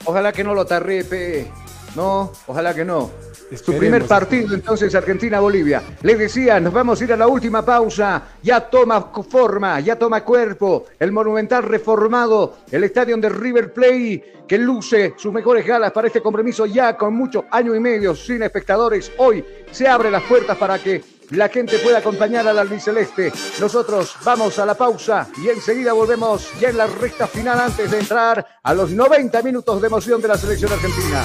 Ojalá 0.07 0.33
que 0.33 0.45
no 0.45 0.55
lo 0.55 0.65
tarrepe, 0.65 1.47
no, 1.95 2.33
ojalá 2.47 2.75
que 2.75 2.87
no. 2.87 3.11
Su 3.57 3.77
primer 3.77 4.05
partido 4.05 4.55
entonces 4.55 4.95
Argentina-Bolivia. 4.95 5.83
Le 6.03 6.17
decía, 6.17 6.61
nos 6.61 6.73
vamos 6.73 7.01
a 7.01 7.05
ir 7.05 7.13
a 7.13 7.17
la 7.17 7.27
última 7.27 7.65
pausa. 7.65 8.23
Ya 8.43 8.61
toma 8.61 9.11
forma, 9.29 9.81
ya 9.81 9.97
toma 9.97 10.25
cuerpo. 10.25 10.87
El 10.99 11.13
monumental 11.13 11.65
reformado, 11.65 12.59
el 12.71 12.85
estadio 12.85 13.17
de 13.17 13.29
River 13.29 13.73
Plate, 13.73 14.45
que 14.47 14.59
luce 14.59 15.15
sus 15.17 15.33
mejores 15.33 15.67
galas 15.67 15.93
para 15.93 16.07
este 16.07 16.21
compromiso 16.21 16.67
ya 16.67 16.97
con 16.97 17.15
mucho 17.15 17.45
año 17.51 17.75
y 17.75 17.81
medio 17.81 18.15
sin 18.15 18.43
espectadores. 18.43 19.13
Hoy 19.19 19.45
se 19.71 19.89
abre 19.89 20.11
las 20.11 20.23
puertas 20.23 20.57
para 20.57 20.79
que 20.79 21.03
la 21.31 21.49
gente 21.49 21.79
pueda 21.79 21.99
acompañar 21.99 22.47
al 22.47 22.59
albiceleste. 22.59 23.33
Nosotros 23.61 24.17
vamos 24.25 24.59
a 24.59 24.67
la 24.67 24.75
pausa 24.75 25.29
y 25.43 25.49
enseguida 25.49 25.93
volvemos 25.93 26.51
ya 26.61 26.71
en 26.71 26.77
la 26.77 26.87
recta 26.87 27.27
final 27.27 27.61
antes 27.61 27.91
de 27.91 27.99
entrar 27.99 28.45
a 28.63 28.75
los 28.75 28.91
90 28.91 29.43
minutos 29.43 29.81
de 29.81 29.87
emoción 29.87 30.21
de 30.21 30.29
la 30.29 30.37
selección 30.37 30.73
argentina. 30.73 31.25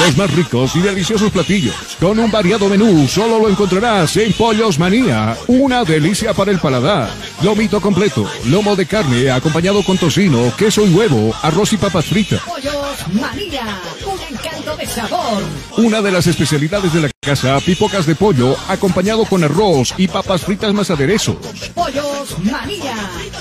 Los 0.00 0.16
más 0.16 0.34
ricos 0.34 0.76
y 0.76 0.80
deliciosos 0.80 1.30
platillos, 1.30 1.74
con 2.00 2.18
un 2.18 2.30
variado 2.30 2.68
menú, 2.68 3.06
solo 3.08 3.38
lo 3.38 3.48
encontrarás 3.48 4.16
en 4.16 4.32
Pollos 4.32 4.78
Manía. 4.78 5.36
Una 5.46 5.84
delicia 5.84 6.32
para 6.34 6.50
el 6.50 6.58
paladar. 6.58 7.10
Lomito 7.42 7.80
completo, 7.80 8.28
lomo 8.46 8.76
de 8.76 8.86
carne 8.86 9.30
acompañado 9.30 9.82
con 9.82 9.98
tocino, 9.98 10.52
queso 10.56 10.86
y 10.86 10.94
huevo, 10.94 11.34
arroz 11.42 11.72
y 11.72 11.76
papas 11.76 12.06
fritas. 12.06 12.40
Pollos 12.42 13.08
Manía, 13.12 13.80
un 14.06 14.34
encanto 14.34 14.76
de 14.76 14.86
sabor. 14.86 15.42
Una 15.76 16.00
de 16.00 16.12
las 16.12 16.26
especialidades 16.26 16.92
de 16.92 17.02
la 17.02 17.08
casa, 17.28 17.60
pipocas 17.60 18.06
de 18.06 18.14
pollo, 18.14 18.56
acompañado 18.68 19.26
con 19.26 19.44
arroz 19.44 19.92
y 19.98 20.08
papas 20.08 20.40
fritas 20.40 20.72
más 20.72 20.90
aderezos. 20.90 21.36
Pollos 21.74 22.38
Manía. 22.38 22.96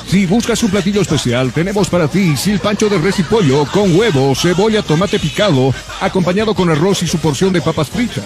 Si 0.06 0.26
buscas 0.26 0.62
un 0.64 0.72
platillo 0.72 1.00
especial, 1.00 1.54
tenemos 1.54 1.88
para 1.88 2.10
ti 2.10 2.36
silpancho 2.36 2.90
de 2.90 2.98
res 2.98 3.20
y 3.20 3.24
pollo 3.24 3.66
con 3.72 3.98
huevo, 3.98 4.36
cebolla, 4.36 4.82
tomate 4.82 5.20
picado, 5.20 5.74
acompañado 6.02 6.54
con 6.54 6.70
arroz 6.70 7.02
y 7.04 7.08
su 7.08 7.18
porción 7.20 7.54
de 7.54 7.62
papas 7.62 7.90
fritas. 7.90 8.26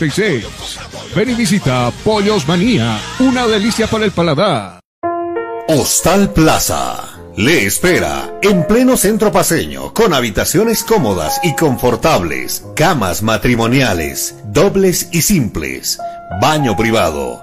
752-81-646. 0.00 1.14
Ven 1.14 1.30
y 1.30 1.34
visita 1.34 1.92
Pollos 2.04 2.46
Manía. 2.48 2.98
Una 3.18 3.46
delicia 3.46 3.86
para 3.86 4.04
el 4.04 4.12
paladar. 4.12 4.80
Hostal 5.68 6.32
Plaza. 6.32 7.10
Le 7.36 7.64
espera 7.64 8.38
en 8.42 8.66
pleno 8.66 8.96
centro 8.96 9.30
paseño, 9.30 9.94
con 9.94 10.12
habitaciones 10.12 10.82
cómodas 10.82 11.40
y 11.44 11.54
confortables, 11.54 12.64
camas 12.74 13.22
matrimoniales, 13.22 14.34
dobles 14.46 15.08
y 15.12 15.22
simples, 15.22 15.98
baño 16.40 16.76
privado, 16.76 17.42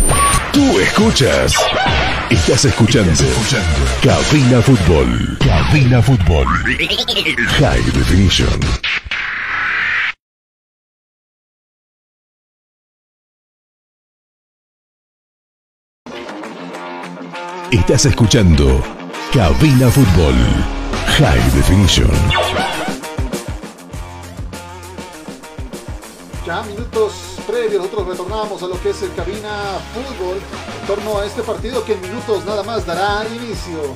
Tú 0.53 0.79
escuchas. 0.79 1.53
Estás 2.29 2.65
escuchando. 2.65 3.23
Cabina 4.03 4.61
Fútbol. 4.61 5.37
Cabina 5.39 6.01
Fútbol. 6.01 6.45
High 7.57 7.91
Definition. 7.93 8.59
Estás 17.71 18.05
escuchando 18.05 18.83
Cabina 19.31 19.89
Fútbol. 19.89 20.35
High 21.17 21.51
Definition. 21.55 22.11
Ya 26.45 26.61
minutos 26.63 27.30
nosotros 27.51 28.07
retornamos 28.07 28.63
a 28.63 28.67
lo 28.67 28.81
que 28.81 28.91
es 28.91 29.01
el 29.01 29.13
cabina 29.13 29.49
fútbol. 29.93 30.37
en 30.37 30.87
torno 30.87 31.19
a 31.19 31.25
este 31.25 31.41
partido 31.41 31.83
que 31.83 31.93
en 31.93 32.01
minutos 32.01 32.45
nada 32.45 32.63
más 32.63 32.85
dará 32.85 33.25
inicio. 33.27 33.93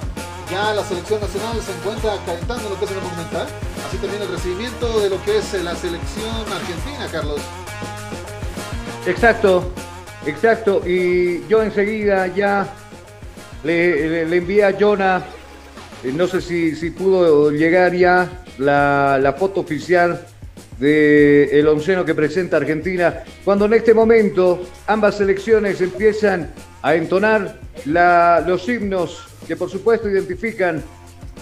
Ya 0.52 0.74
la 0.74 0.84
selección 0.84 1.22
nacional 1.22 1.62
se 1.62 1.72
encuentra 1.72 2.18
calentando 2.26 2.66
en 2.66 2.70
lo 2.72 2.80
que 2.80 2.86
es 2.86 2.92
el 2.92 3.02
Monumental. 3.02 3.48
Así 3.88 3.98
también 3.98 4.22
el 4.22 4.28
recibimiento 4.30 5.00
de 5.00 5.10
lo 5.10 5.24
que 5.24 5.38
es 5.38 5.54
la 5.64 5.76
selección 5.76 6.36
argentina, 6.52 7.08
Carlos. 7.12 7.42
Exacto, 9.08 9.72
exacto. 10.26 10.82
Y 10.86 11.48
yo 11.48 11.64
enseguida 11.64 12.28
ya 12.28 12.68
le, 13.64 14.26
le, 14.26 14.38
envié 14.38 14.66
a 14.66 14.78
Jonah, 14.78 15.24
eh, 16.04 16.12
no 16.12 16.28
sé 16.28 16.42
si, 16.42 16.76
si 16.76 16.90
pudo 16.90 17.52
llegar 17.52 17.96
ya 17.96 18.44
la, 18.58 19.18
la 19.20 19.34
foto 19.34 19.62
oficial 19.62 20.28
del 20.80 21.50
el 21.52 21.68
onceno 21.68 22.04
que 22.04 22.14
presenta 22.14 22.58
Argentina, 22.58 23.24
cuando 23.44 23.66
en 23.66 23.74
este 23.74 23.94
momento 23.94 24.62
ambas 24.88 25.18
selecciones 25.18 25.80
empiezan 25.82 26.52
a 26.82 26.96
entonar 26.96 27.60
la, 27.86 28.44
los 28.46 28.68
himnos 28.68 29.28
que 29.48 29.56
por 29.56 29.70
supuesto 29.70 30.10
identifican 30.10 30.84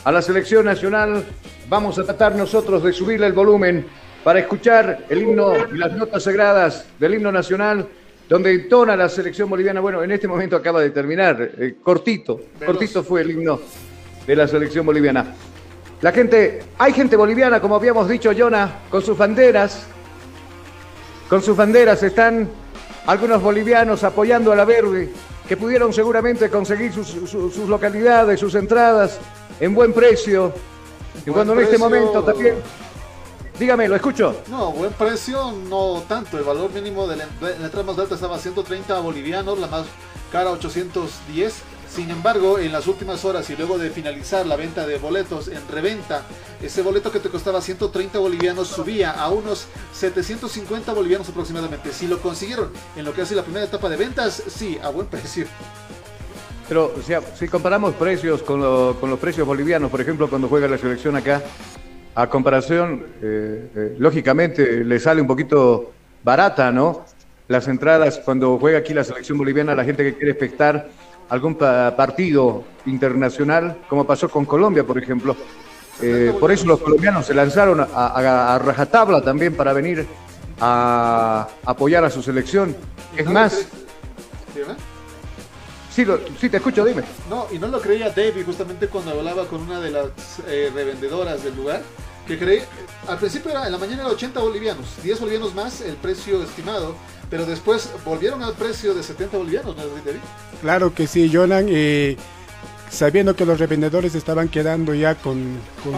a 0.04 0.12
la 0.12 0.22
selección 0.22 0.66
nacional. 0.66 1.24
Vamos 1.70 1.98
a 1.98 2.04
tratar 2.04 2.36
nosotros 2.36 2.84
de 2.84 2.94
subirle 2.94 3.28
el 3.28 3.34
volumen 3.34 3.86
para 4.24 4.40
escuchar 4.40 5.06
el 5.10 5.22
himno 5.22 5.54
y 5.74 5.78
las 5.78 5.94
notas 5.94 6.24
sagradas 6.24 6.86
del 7.00 7.16
himno 7.16 7.32
nacional, 7.32 7.88
donde 8.30 8.52
entona 8.52 8.96
la 8.96 9.10
selección 9.10 9.50
boliviana. 9.50 9.82
Bueno, 9.82 10.04
en 10.04 10.12
este 10.12 10.28
momento 10.28 10.56
acaba 10.56 10.82
de 10.82 10.92
terminar, 10.92 11.52
eh, 11.58 11.76
cortito, 11.82 12.40
cortito 12.66 13.04
fue 13.04 13.22
el 13.22 13.32
himno 13.32 13.60
de 14.26 14.36
la 14.36 14.48
selección 14.48 14.86
boliviana. 14.86 15.26
La 16.04 16.12
gente, 16.12 16.62
hay 16.78 16.92
gente 16.92 17.16
boliviana, 17.16 17.62
como 17.62 17.78
habíamos 17.78 18.10
dicho, 18.10 18.30
Jonah, 18.38 18.82
con 18.90 19.02
sus 19.02 19.18
banderas. 19.18 19.86
Con 21.30 21.42
sus 21.42 21.56
banderas 21.56 22.04
están 22.04 22.50
algunos 23.08 23.42
bolivianos 23.42 24.04
apoyando 24.04 24.52
a 24.52 24.56
la 24.58 24.66
verde, 24.66 25.14
que 25.48 25.56
pudieron 25.56 25.94
seguramente 25.94 26.50
conseguir 26.50 26.92
sus, 26.92 27.56
localidades, 27.70 28.38
sus 28.38 28.54
entradas 28.56 29.18
en 29.62 29.74
buen 29.74 29.94
precio. 29.94 30.54
y 31.26 31.32
cuando 31.32 31.54
en 31.54 31.60
este 31.60 31.78
momento 31.78 32.22
también. 32.22 32.56
Dígame, 33.58 33.88
lo 33.88 33.96
escucho. 33.96 34.42
No, 34.50 34.74
buen 34.74 34.92
precio, 34.92 35.54
no 35.70 36.04
tanto. 36.06 36.38
El 36.38 36.44
valor 36.44 36.70
mínimo 36.74 37.08
de 37.08 37.16
la, 37.16 37.24
entrada 37.64 37.84
más 37.84 37.98
alta 37.98 38.16
estaba 38.16 38.38
130 38.38 39.00
bolivianos, 39.00 39.58
la 39.58 39.68
más 39.68 39.86
cara 40.34 40.52
810 40.52 41.73
sin 41.94 42.10
embargo, 42.10 42.58
en 42.58 42.72
las 42.72 42.88
últimas 42.88 43.24
horas 43.24 43.48
y 43.52 43.56
luego 43.56 43.78
de 43.78 43.92
finalizar 43.92 44.48
la 44.48 44.56
venta 44.56 44.88
de 44.88 44.98
boletos 44.98 45.48
en 45.48 45.62
reventa, 45.68 46.24
ese 46.60 46.82
boleto 46.82 47.12
que 47.12 47.20
te 47.20 47.30
costaba 47.30 47.62
130 47.62 48.18
bolivianos 48.18 48.68
subía 48.68 49.12
a 49.12 49.30
unos 49.30 49.68
750 49.94 50.92
bolivianos 50.92 51.30
aproximadamente. 51.30 51.94
Si 51.94 52.08
lo 52.08 52.20
consiguieron 52.20 52.72
en 52.96 53.06
lo 53.06 53.14
que 53.14 53.22
hace 53.22 53.36
la 53.36 53.44
primera 53.44 53.66
etapa 53.66 53.90
de 53.90 53.98
ventas, 53.98 54.42
sí, 54.48 54.80
a 54.82 54.90
buen 54.90 55.06
precio. 55.06 55.46
Pero 56.68 56.96
si 57.38 57.48
comparamos 57.48 57.94
precios 57.94 58.42
con, 58.42 58.60
los 58.60 59.20
precios 59.20 59.46
bolivianos, 59.46 59.92
por 59.92 60.02
ejemplo, 60.02 60.28
cuando 60.28 60.48
juega 60.48 60.68
la 60.68 60.80
selección 60.80 61.16
acá, 61.16 61.44
a 62.16 62.28
comparación, 62.28 63.06
eh, 63.22 63.70
eh, 63.76 63.96
lógicamente 64.00 64.84
le 64.84 65.00
sale 65.00 65.22
un 65.22 65.28
poquito 65.28 65.92
barata, 66.24 66.72
¿no? 66.72 67.06
Las 67.48 67.68
entradas 67.68 68.20
cuando 68.26 68.58
juega 68.58 68.80
aquí 68.80 68.96
la 68.96 69.04
selección 69.04 69.38
boliviana, 69.38 69.76
la 69.76 69.84
gente 69.84 70.04
que 70.04 70.16
quiere 70.16 70.32
espectar 70.32 70.90
algún 71.34 71.56
partido 71.56 72.64
internacional, 72.86 73.80
como 73.90 74.06
pasó 74.06 74.30
con 74.30 74.46
Colombia, 74.46 74.84
por 74.84 75.00
ejemplo. 75.00 75.36
Eh, 76.00 76.32
por 76.40 76.52
eso 76.52 76.68
los 76.68 76.80
colombianos 76.80 77.26
se 77.26 77.34
lanzaron 77.34 77.80
a, 77.82 78.60
rajatabla 78.64 79.20
también 79.22 79.56
para 79.56 79.74
venir 79.74 80.06
a 80.60 81.48
apoyar 81.66 82.06
a 82.06 82.12
su 82.12 82.22
selección. 82.22 82.76
Es 83.18 83.28
más... 83.28 83.66
Sí, 85.90 86.06
sí, 86.40 86.50
te 86.50 86.58
escucho, 86.58 86.86
dime. 86.86 87.04
No, 87.30 87.48
y 87.52 87.58
no 87.58 87.68
lo 87.68 87.82
creía 87.82 88.10
David 88.10 88.46
justamente 88.46 88.88
cuando 88.88 89.12
hablaba 89.12 89.46
con 89.46 89.62
una 89.62 89.80
de 89.80 89.90
las 89.90 90.10
eh, 90.48 90.72
revendedoras 90.74 91.44
del 91.44 91.56
lugar, 91.56 91.82
que 92.28 92.38
creí, 92.38 92.62
al 93.08 93.18
principio 93.18 93.52
era, 93.52 93.66
en 93.66 93.72
la 93.72 93.78
mañana 93.80 94.04
era 94.04 94.12
80 94.12 94.40
bolivianos, 94.40 94.86
10 95.04 95.20
bolivianos 95.20 95.56
más 95.56 95.82
el 95.82 95.96
precio 95.96 96.44
estimado, 96.44 96.96
pero 97.34 97.48
después 97.48 97.90
volvieron 98.06 98.44
al 98.44 98.54
precio 98.54 98.94
de 98.94 99.02
70 99.02 99.40
bolivianos, 99.40 99.76
¿no, 99.76 99.82
David? 99.82 100.20
Claro 100.62 100.94
que 100.94 101.08
sí, 101.08 101.32
Jonan. 101.34 101.66
Eh, 101.68 102.16
sabiendo 102.92 103.36
que 103.36 103.44
los 103.44 103.58
revendedores 103.60 104.14
estaban 104.14 104.50
quedando 104.50 104.94
ya 104.94 105.16
con, 105.16 105.58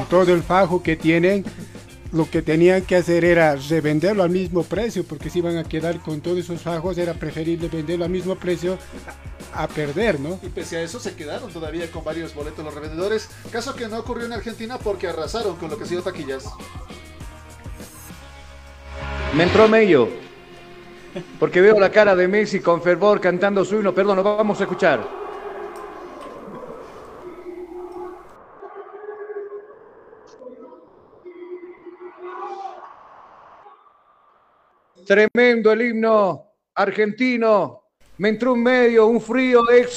todo 0.09 0.33
el 0.33 0.43
fajo 0.43 0.81
que 0.81 0.95
tienen, 0.95 1.43
lo 2.13 2.29
que 2.29 2.41
tenían 2.41 2.83
que 2.83 2.95
hacer 2.95 3.25
era 3.25 3.57
revenderlo 3.57 4.23
al 4.23 4.29
mismo 4.29 4.63
precio, 4.63 5.03
porque 5.03 5.29
si 5.29 5.39
iban 5.39 5.57
a 5.57 5.65
quedar 5.65 5.99
con 5.99 6.21
todos 6.21 6.38
esos 6.38 6.61
fajos, 6.61 6.97
era 6.97 7.13
preferible 7.13 7.67
venderlo 7.67 8.05
al 8.05 8.11
mismo 8.11 8.36
precio 8.36 8.77
a 9.53 9.67
perder, 9.67 10.21
¿no? 10.21 10.39
Y 10.41 10.47
pese 10.47 10.77
a 10.77 10.83
eso 10.83 11.01
se 11.01 11.15
quedaron 11.15 11.51
todavía 11.51 11.91
con 11.91 12.05
varios 12.05 12.33
boletos 12.33 12.63
los 12.63 12.73
revendedores, 12.73 13.27
caso 13.51 13.75
que 13.75 13.89
no 13.89 13.99
ocurrió 13.99 14.25
en 14.25 14.31
Argentina 14.31 14.77
porque 14.77 15.09
arrasaron 15.09 15.57
con 15.57 15.69
lo 15.69 15.77
que 15.77 15.83
ha 15.83 15.88
sido 15.88 16.01
taquillas. 16.01 16.45
Me 19.36 19.43
entró 19.43 19.67
medio. 19.67 20.24
Porque 21.39 21.61
veo 21.61 21.80
la 21.80 21.91
cara 21.91 22.16
de 22.16 22.28
Messi 22.28 22.59
con 22.59 22.82
fervor 22.82 23.22
cantando 23.22 23.63
su 23.63 23.76
himno. 23.76 23.93
Perdón, 23.93 24.18
lo 24.18 24.24
vamos 24.24 24.59
a 24.59 24.63
escuchar. 24.63 25.26
Tremendo 35.05 35.72
el 35.72 35.82
himno 35.84 36.51
argentino. 36.74 37.84
Me 38.18 38.30
entró 38.30 38.53
un 38.53 38.63
medio, 38.63 39.07
un 39.07 39.22
frío 39.22 39.63
de 39.63 39.88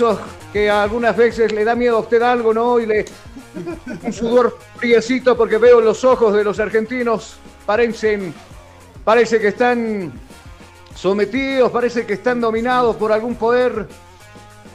que 0.52 0.68
algunas 0.68 1.16
veces 1.16 1.52
le 1.52 1.64
da 1.64 1.74
miedo 1.74 1.96
a 1.96 2.00
usted 2.00 2.20
algo, 2.20 2.52
¿no? 2.52 2.78
Y 2.78 2.86
le. 2.86 3.04
Un 4.02 4.12
sudor 4.12 4.58
friecito 4.76 5.36
porque 5.36 5.56
veo 5.56 5.80
los 5.80 6.04
ojos 6.04 6.34
de 6.34 6.44
los 6.44 6.60
argentinos. 6.60 7.38
Parecen. 7.64 8.34
Parece 9.04 9.40
que 9.40 9.48
están 9.48 10.12
sometidos, 10.98 11.70
parece 11.70 12.04
que 12.04 12.14
están 12.14 12.40
dominados 12.40 12.96
por 12.96 13.12
algún 13.12 13.36
poder. 13.36 13.86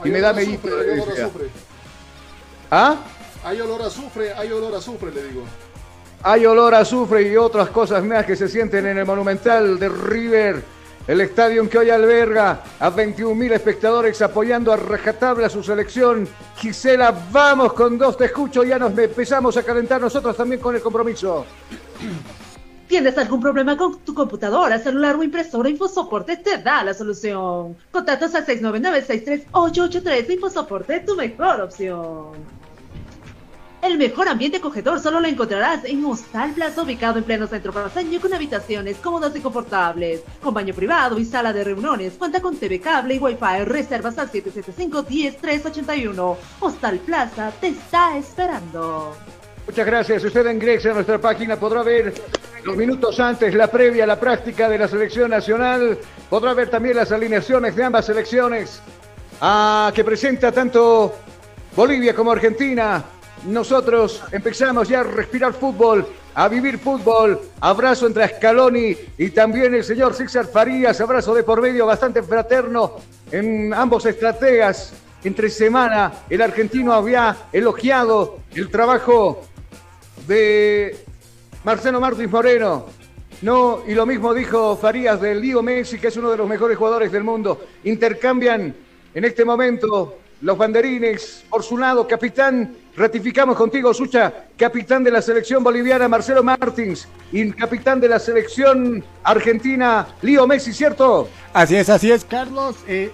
y 0.04 0.10
me 0.10 0.22
da 0.22 0.34
medito. 0.34 0.68
Hay 0.68 1.00
olor 1.00 1.10
a 1.10 1.14
azufre. 1.14 1.50
¿Ah? 2.72 2.96
Hay 3.44 3.62
olor 3.62 3.82
a 3.82 3.86
azufre, 3.88 4.34
hay 4.34 4.52
olor 4.52 4.74
a 4.74 4.78
azufre, 4.78 5.12
le 5.12 5.24
digo. 5.24 5.44
Hay 6.24 6.46
olor 6.46 6.74
a 6.76 6.80
azufre 6.80 7.24
y 7.24 7.36
otras 7.36 7.70
cosas 7.70 8.04
más 8.04 8.26
que 8.26 8.36
se 8.36 8.48
sienten 8.48 8.86
en 8.88 8.98
el 8.98 9.06
Monumental 9.06 9.78
de 9.78 9.90
River. 9.90 10.64
El 11.06 11.20
estadio 11.20 11.70
que 11.70 11.78
hoy 11.78 11.90
alberga 11.90 12.64
a 12.80 12.90
21.000 12.90 13.52
espectadores 13.52 14.22
apoyando 14.22 14.72
a 14.72 14.78
rajatabla 14.78 15.50
su 15.50 15.62
selección. 15.62 16.26
Gisela, 16.56 17.14
vamos 17.32 17.74
con 17.74 17.98
dos, 17.98 18.16
te 18.16 18.26
escucho, 18.26 18.64
ya 18.64 18.80
nos 18.80 18.98
empezamos 18.98 19.58
a 19.58 19.64
calentar 19.64 20.00
nosotros 20.00 20.38
también 20.38 20.62
con 20.62 20.74
el 20.74 20.82
compromiso. 20.82 21.46
¿Tienes 22.94 23.18
algún 23.18 23.42
problema 23.42 23.76
con 23.76 23.98
tu 24.02 24.14
computadora, 24.14 24.78
celular 24.78 25.16
o 25.16 25.24
impresora? 25.24 25.68
InfoSoporte 25.68 26.38
te 26.38 26.60
da 26.60 26.84
la 26.84 26.94
solución. 26.94 27.76
Contactos 27.92 28.36
al 28.36 28.46
699-63883. 28.46 30.30
InfoSoporte, 30.30 31.00
tu 31.00 31.16
mejor 31.16 31.62
opción. 31.62 32.34
El 33.82 33.98
mejor 33.98 34.28
ambiente 34.28 34.58
acogedor 34.58 35.00
solo 35.00 35.20
lo 35.20 35.28
encontrarás 35.28 35.84
en 35.86 36.06
Hostal 36.06 36.52
Plaza, 36.52 36.84
ubicado 36.84 37.18
en 37.18 37.24
pleno 37.24 37.48
centro 37.48 37.74
paseño 37.74 38.22
con 38.22 38.32
habitaciones 38.32 38.98
cómodas 38.98 39.36
y 39.36 39.40
confortables, 39.40 40.22
con 40.44 40.54
baño 40.54 40.76
privado 40.76 41.18
y 41.18 41.26
sala 41.26 41.52
de 41.52 41.64
reuniones. 41.64 42.14
Cuenta 42.14 42.44
con 42.44 42.58
TV 42.58 42.80
cable 42.80 43.16
y 43.16 43.18
Wi-Fi. 43.18 43.66
Reservas 43.66 44.20
al 44.20 44.32
775-10381. 44.32 46.38
Hostal 46.60 47.00
Plaza 47.00 47.52
te 47.60 47.70
está 47.70 48.16
esperando. 48.16 49.16
Muchas 49.66 49.86
gracias. 49.86 50.22
Si 50.22 50.28
usted 50.28 50.50
ingresa 50.52 50.92
a 50.92 50.94
nuestra 50.94 51.20
página 51.20 51.56
podrá 51.56 51.84
ver 51.84 52.14
los 52.64 52.78
minutos 52.78 53.20
antes 53.20 53.54
la 53.54 53.68
previa, 53.68 54.06
la 54.06 54.20
práctica 54.20 54.70
de 54.70 54.78
la 54.78 54.88
selección 54.88 55.30
nacional. 55.30 55.98
Podrá 56.30 56.54
ver 56.54 56.70
también 56.70 56.98
las 56.98 57.12
alineaciones 57.12 57.76
de 57.76 57.84
ambas 57.84 58.06
selecciones 58.06 58.82
ah, 59.42 59.92
que 59.94 60.04
presenta 60.04 60.52
tanto 60.52 61.16
Bolivia 61.76 62.14
como 62.14 62.32
Argentina. 62.32 63.04
Nosotros 63.46 64.24
empezamos 64.32 64.88
ya 64.88 65.02
a 65.02 65.04
respirar 65.04 65.54
fútbol, 65.54 66.08
a 66.36 66.48
vivir 66.48 66.78
fútbol. 66.80 67.40
Abrazo 67.60 68.08
entre 68.08 68.28
Scaloni 68.28 68.96
y 69.18 69.30
también 69.32 69.76
el 69.76 69.84
señor 69.84 70.14
César 70.14 70.46
Farías. 70.46 71.00
Abrazo 71.02 71.34
de 71.34 71.44
por 71.44 71.62
medio 71.62 71.86
bastante 71.86 72.22
fraterno 72.22 72.98
en 73.32 73.74
ambos 73.74 74.06
estrategas. 74.06 74.94
Entre 75.24 75.50
semana 75.50 76.12
el 76.30 76.42
argentino 76.42 76.94
había 76.94 77.36
elogiado 77.54 78.40
el 78.54 78.70
trabajo 78.70 79.44
de 80.28 80.98
Marcelo 81.64 82.00
Martins 82.00 82.32
Moreno. 82.32 82.86
No, 83.42 83.84
y 83.86 83.94
lo 83.94 84.06
mismo 84.06 84.34
dijo 84.34 84.78
Farías 84.78 85.20
del 85.20 85.42
Lío 85.42 85.62
Messi, 85.62 86.00
que 86.00 86.08
es 86.08 86.18
uno 86.18 86.32
de 86.32 86.38
los 86.38 86.48
mejores 86.48 86.78
jugadores 86.78 87.12
del 87.12 87.24
mundo. 87.24 87.66
Intercambian 87.84 88.74
en 89.14 89.26
este 89.26 89.44
momento 89.44 90.18
los 90.42 90.58
banderines. 90.58 91.44
Por 91.50 91.64
su 91.64 91.78
lado, 91.78 92.08
capitán, 92.08 92.76
ratificamos 92.96 93.58
contigo, 93.58 93.94
Sucha, 93.94 94.46
capitán 94.58 95.04
de 95.04 95.12
la 95.12 95.22
selección 95.22 95.64
boliviana, 95.64 96.08
Marcelo 96.08 96.44
Martins, 96.44 97.08
y 97.32 97.52
capitán 97.52 98.00
de 98.00 98.10
la 98.10 98.20
selección 98.20 99.04
argentina, 99.24 100.08
Lío 100.22 100.46
Messi, 100.48 100.72
¿cierto? 100.72 101.28
Así 101.54 101.76
es, 101.76 101.90
así 101.90 102.12
es, 102.12 102.24
Carlos. 102.24 102.76
Eh, 102.88 103.12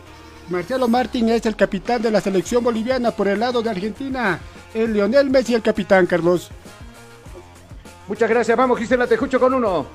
Marcelo 0.50 0.88
Martín 0.88 1.30
es 1.30 1.46
el 1.46 1.56
capitán 1.56 2.02
de 2.02 2.12
la 2.12 2.22
selección 2.22 2.64
boliviana 2.64 3.12
por 3.12 3.28
el 3.28 3.40
lado 3.40 3.62
de 3.62 3.70
Argentina. 3.70 4.40
El 4.74 4.94
Lionel 4.94 5.30
Messi 5.30 5.54
el 5.54 5.62
capitán, 5.62 6.06
Carlos. 6.06 6.52
Muchas 8.10 8.30
gracias. 8.30 8.58
Vamos, 8.58 8.78
Gisela, 8.80 9.08
te 9.08 9.14
escucho 9.14 9.40
con 9.40 9.54
uno. 9.54 9.86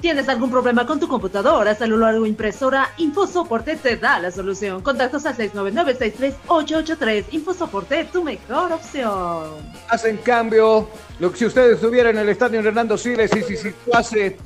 ¿Tienes 0.00 0.28
algún 0.28 0.52
problema 0.52 0.86
con 0.86 1.00
tu 1.00 1.08
computadora, 1.08 1.74
celular 1.74 2.14
o 2.14 2.24
impresora? 2.24 2.92
InfoSoporte 2.98 3.74
te 3.74 3.96
da 3.96 4.20
la 4.20 4.30
solución. 4.30 4.80
Contactos 4.80 5.26
al 5.26 5.36
699-63883. 5.36 7.24
InfoSoporte, 7.32 8.04
tu 8.04 8.22
mejor 8.22 8.72
opción. 8.72 9.56
Hacen 9.88 10.18
cambio. 10.18 10.88
Lo 11.18 11.32
que 11.32 11.38
si 11.38 11.46
ustedes 11.46 11.74
estuvieran 11.74 12.14
en 12.14 12.22
el 12.22 12.28
estadio 12.28 12.60
Hernando 12.60 12.96
Siles 12.96 13.34
y 13.34 13.42
si 13.42 13.56
situase 13.56 14.36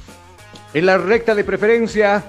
en 0.73 0.87
la 0.87 0.97
recta 0.97 1.35
de 1.35 1.45
preferencia, 1.45 2.25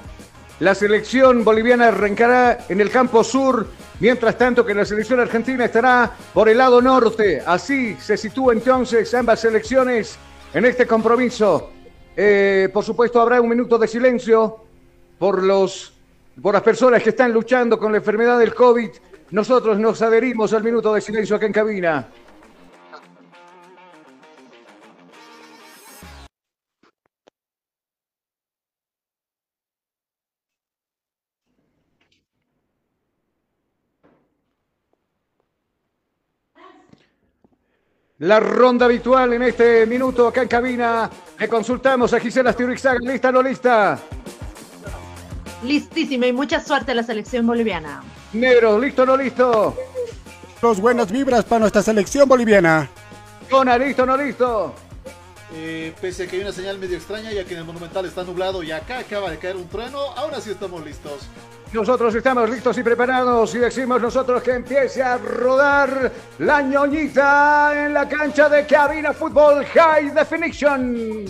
la 0.59 0.75
selección 0.75 1.45
boliviana 1.45 1.87
arrancará 1.87 2.65
en 2.67 2.81
el 2.81 2.91
campo 2.91 3.23
sur, 3.23 3.67
mientras 4.03 4.37
tanto 4.37 4.65
que 4.65 4.73
la 4.73 4.83
selección 4.83 5.21
argentina 5.21 5.63
estará 5.63 6.11
por 6.33 6.49
el 6.49 6.57
lado 6.57 6.81
norte. 6.81 7.41
Así 7.45 7.95
se 7.95 8.17
sitúa 8.17 8.51
entonces 8.51 9.13
ambas 9.13 9.39
selecciones 9.39 10.17
en 10.53 10.65
este 10.65 10.85
compromiso. 10.85 11.69
Eh, 12.13 12.67
por 12.73 12.83
supuesto, 12.83 13.21
habrá 13.21 13.39
un 13.39 13.47
minuto 13.47 13.77
de 13.77 13.87
silencio 13.87 14.57
por, 15.17 15.41
los, 15.41 15.93
por 16.41 16.53
las 16.53 16.63
personas 16.63 17.01
que 17.01 17.11
están 17.11 17.31
luchando 17.31 17.79
con 17.79 17.93
la 17.93 17.99
enfermedad 17.99 18.37
del 18.39 18.53
COVID. 18.53 18.89
Nosotros 19.31 19.79
nos 19.79 20.01
adherimos 20.01 20.51
al 20.51 20.65
minuto 20.65 20.93
de 20.93 20.99
silencio 20.99 21.37
acá 21.37 21.45
en 21.45 21.53
cabina. 21.53 22.09
La 38.23 38.39
ronda 38.39 38.85
habitual 38.85 39.33
en 39.33 39.41
este 39.41 39.85
minuto 39.85 40.29
acá 40.29 40.43
en 40.43 40.47
cabina. 40.47 41.09
Le 41.37 41.49
consultamos 41.49 42.13
a 42.13 42.21
Gisela 42.21 42.53
Sturixaga. 42.53 42.99
¿Lista 43.01 43.27
o 43.27 43.31
no 43.33 43.43
lista? 43.43 43.99
Listísima 45.61 46.27
y 46.27 46.31
mucha 46.31 46.61
suerte 46.61 46.93
a 46.93 46.95
la 46.95 47.03
selección 47.03 47.45
boliviana. 47.45 48.01
Negro, 48.31 48.79
¿listo 48.79 49.03
o 49.03 49.05
no 49.07 49.17
listo? 49.17 49.75
Los 50.61 50.79
buenas 50.79 51.11
vibras 51.11 51.43
para 51.43 51.59
nuestra 51.59 51.83
selección 51.83 52.29
boliviana. 52.29 52.89
Cona, 53.49 53.77
¿listo 53.77 54.03
o 54.03 54.05
no 54.05 54.15
listo? 54.15 54.73
Eh, 55.53 55.93
pese 55.99 56.23
a 56.23 56.27
que 56.27 56.37
hay 56.37 56.43
una 56.43 56.53
señal 56.53 56.79
medio 56.79 56.95
extraña, 56.95 57.33
ya 57.33 57.43
que 57.43 57.55
en 57.55 57.59
el 57.59 57.65
Monumental 57.65 58.05
está 58.05 58.23
nublado 58.23 58.63
y 58.63 58.71
acá 58.71 58.99
acaba 58.99 59.31
de 59.31 59.37
caer 59.37 59.57
un 59.57 59.67
trueno, 59.67 59.99
ahora 60.15 60.39
sí 60.39 60.49
estamos 60.49 60.81
listos. 60.85 61.27
Nosotros 61.73 62.13
estamos 62.13 62.47
listos 62.51 62.77
y 62.77 62.83
preparados 62.83 63.55
y 63.55 63.57
decimos 63.57 63.99
nosotros 63.99 64.43
que 64.43 64.51
empiece 64.51 65.01
a 65.01 65.17
rodar 65.17 66.11
la 66.37 66.61
ñoñita 66.61 67.85
en 67.85 67.95
la 67.95 68.07
cancha 68.07 68.47
de 68.47 68.67
cabina 68.67 69.11
fútbol 69.11 69.65
High 69.65 70.11
Definition. 70.11 71.25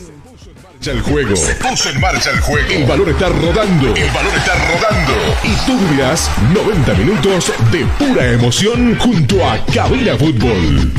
El 0.86 1.02
juego. 1.02 1.34
Se 1.38 1.56
puso 1.56 1.90
en 1.90 2.02
marcha 2.02 2.32
el 2.32 2.42
juego. 2.42 2.68
El 2.70 2.84
balón 2.84 3.08
está 3.08 3.30
rodando. 3.30 3.96
El 3.96 4.12
balón 4.12 4.34
está 4.36 4.54
rodando. 4.56 5.14
Y 5.42 5.56
tú 5.66 5.78
vivirás 5.78 6.30
90 6.54 6.94
minutos 6.96 7.54
de 7.72 7.86
pura 7.98 8.30
emoción 8.34 8.98
junto 9.00 9.46
a 9.46 9.64
Cabina 9.74 10.18
Fútbol. 10.18 10.92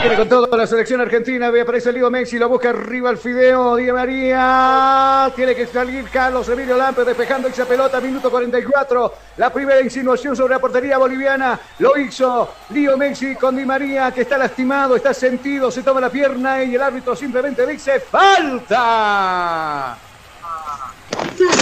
Viene 0.00 0.16
con 0.16 0.28
todo 0.28 0.56
la 0.56 0.66
selección 0.66 1.00
argentina. 1.00 1.50
Ve, 1.50 1.62
aparece 1.62 1.92
Leo 1.92 2.08
Messi. 2.08 2.38
Lo 2.38 2.48
busca 2.48 2.70
arriba 2.70 3.10
el 3.10 3.18
Fideo. 3.18 3.74
Di 3.74 3.90
María. 3.90 5.32
Tiene 5.34 5.56
que 5.56 5.66
salir 5.66 6.04
Carlos 6.04 6.48
Emilio 6.48 6.76
Lampe 6.76 7.04
despejando 7.04 7.48
esa 7.48 7.64
pelota. 7.64 8.00
Minuto 8.00 8.30
44. 8.30 9.14
La 9.38 9.52
primera 9.52 9.80
insinuación 9.80 10.36
sobre 10.36 10.54
la 10.54 10.60
portería 10.60 10.98
boliviana. 10.98 11.58
Lo 11.80 11.96
hizo 11.98 12.54
Leo 12.70 12.96
Messi 12.96 13.34
con 13.34 13.56
Di 13.56 13.64
María 13.64 14.12
que 14.12 14.20
está 14.20 14.38
lastimado, 14.38 14.94
está 14.94 15.12
sentido. 15.12 15.68
Se 15.72 15.82
toma 15.82 16.00
la 16.00 16.10
pierna 16.10 16.62
y 16.62 16.76
el 16.76 16.82
árbitro 16.82 17.16
simplemente 17.16 17.66
dice 17.66 17.98
¡Falta! 17.98 19.31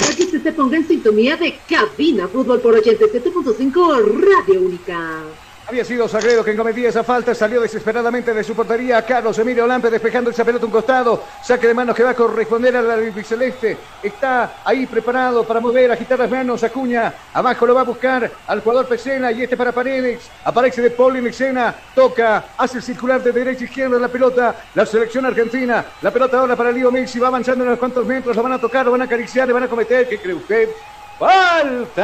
Para 0.00 0.16
que 0.16 0.24
usted 0.24 0.42
se 0.42 0.52
ponga 0.52 0.76
en 0.76 0.86
sintonía 0.86 1.36
de 1.36 1.58
Cabina 1.68 2.26
Fútbol 2.28 2.60
por 2.60 2.74
87.5 2.74 4.04
Radio 4.04 4.60
Única. 4.62 5.22
Había 5.70 5.84
sido 5.84 6.08
Sagredo 6.08 6.42
quien 6.42 6.56
cometía 6.56 6.88
esa 6.88 7.04
falta, 7.04 7.32
salió 7.32 7.60
desesperadamente 7.60 8.34
de 8.34 8.42
su 8.42 8.56
portería. 8.56 9.06
Carlos 9.06 9.38
Emilio 9.38 9.68
Lampe 9.68 9.88
despejando 9.88 10.30
esa 10.30 10.44
pelota 10.44 10.64
a 10.64 10.66
un 10.66 10.72
costado. 10.72 11.22
Saque 11.44 11.68
de 11.68 11.74
manos 11.74 11.94
que 11.94 12.02
va 12.02 12.10
a 12.10 12.14
corresponder 12.14 12.76
a 12.76 12.82
la 12.82 12.96
celeste. 13.22 13.76
Está 14.02 14.54
ahí 14.64 14.86
preparado 14.86 15.44
para 15.44 15.60
mover, 15.60 15.92
agitar 15.92 16.18
las 16.18 16.28
manos. 16.28 16.64
Acuña, 16.64 17.14
abajo 17.32 17.66
lo 17.66 17.76
va 17.76 17.82
a 17.82 17.84
buscar 17.84 18.28
al 18.48 18.60
jugador 18.62 18.88
Pecena 18.88 19.30
y 19.30 19.44
este 19.44 19.56
para 19.56 19.70
Paredes. 19.70 20.28
Aparece 20.44 20.82
de 20.82 20.90
Paul 20.90 21.14
en 21.14 21.28
escena, 21.28 21.72
toca, 21.94 22.46
hace 22.58 22.78
el 22.78 22.82
circular 22.82 23.22
de 23.22 23.30
derecha 23.30 23.60
a 23.62 23.66
izquierda 23.66 23.96
la 23.96 24.08
pelota. 24.08 24.56
La 24.74 24.84
selección 24.84 25.24
argentina, 25.24 25.84
la 26.02 26.10
pelota 26.10 26.40
ahora 26.40 26.56
para 26.56 26.72
Lío 26.72 26.90
Messi, 26.90 27.20
va 27.20 27.28
avanzando 27.28 27.62
unos 27.62 27.78
cuantos 27.78 28.04
metros, 28.04 28.34
lo 28.34 28.42
van 28.42 28.54
a 28.54 28.60
tocar, 28.60 28.86
lo 28.86 28.90
van 28.90 29.02
a 29.02 29.04
acariciar, 29.04 29.46
le 29.46 29.52
van 29.52 29.62
a 29.62 29.68
cometer. 29.68 30.08
¿Qué 30.08 30.18
cree 30.18 30.34
usted? 30.34 30.68
¡Falta! 31.16 32.00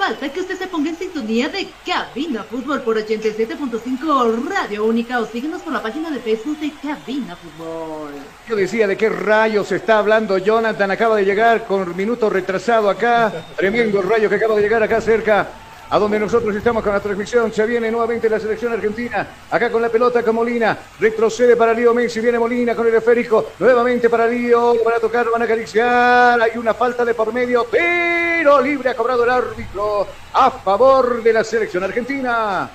Falta 0.00 0.30
que 0.30 0.40
usted 0.40 0.56
se 0.56 0.66
ponga 0.66 0.88
en 0.88 0.96
sintonía 0.96 1.50
de 1.50 1.68
Cabina 1.84 2.42
Fútbol 2.42 2.80
por 2.80 2.96
87.5 2.96 4.48
Radio 4.48 4.86
Única 4.86 5.20
o 5.20 5.26
síguenos 5.26 5.60
por 5.60 5.74
la 5.74 5.82
página 5.82 6.10
de 6.10 6.18
Facebook 6.20 6.58
de 6.58 6.72
Cabina 6.72 7.36
Fútbol. 7.36 8.12
Yo 8.48 8.56
decía 8.56 8.86
de 8.86 8.96
qué 8.96 9.10
rayos 9.10 9.70
está 9.72 9.98
hablando 9.98 10.38
Jonathan, 10.38 10.90
acaba 10.90 11.16
de 11.16 11.26
llegar 11.26 11.66
con 11.66 11.94
minuto 11.94 12.30
retrasado 12.30 12.88
acá, 12.88 13.44
tremendo 13.56 14.00
rayo 14.00 14.30
que 14.30 14.36
acaba 14.36 14.54
de 14.56 14.62
llegar 14.62 14.82
acá 14.82 15.02
cerca 15.02 15.48
a 15.90 15.98
donde 15.98 16.18
nosotros 16.18 16.54
estamos 16.54 16.82
con 16.82 16.92
la 16.92 17.00
transmisión. 17.00 17.52
Se 17.52 17.66
viene 17.66 17.90
nuevamente 17.90 18.30
la 18.30 18.38
selección 18.38 18.72
argentina. 18.72 19.26
Acá 19.50 19.70
con 19.70 19.82
la 19.82 19.88
pelota 19.88 20.22
con 20.22 20.36
Molina. 20.36 20.78
Retrocede 20.98 21.56
para 21.56 21.74
Lío 21.74 21.92
Messi. 21.92 22.20
Viene 22.20 22.38
Molina 22.38 22.74
con 22.74 22.86
el 22.86 22.94
esférico. 22.94 23.50
Nuevamente 23.58 24.08
para 24.08 24.26
Lío. 24.26 24.76
Van 24.84 24.94
a 24.94 25.00
tocar, 25.00 25.28
van 25.30 25.42
a 25.42 25.44
acariciar. 25.44 26.40
Hay 26.40 26.56
una 26.56 26.74
falta 26.74 27.04
de 27.04 27.14
por 27.14 27.32
medio. 27.32 27.64
Tiro 27.64 28.60
libre 28.60 28.90
ha 28.90 28.94
cobrado 28.94 29.24
el 29.24 29.30
árbitro 29.30 30.06
a 30.32 30.50
favor 30.50 31.22
de 31.22 31.32
la 31.32 31.42
selección 31.42 31.82
argentina. 31.82 32.70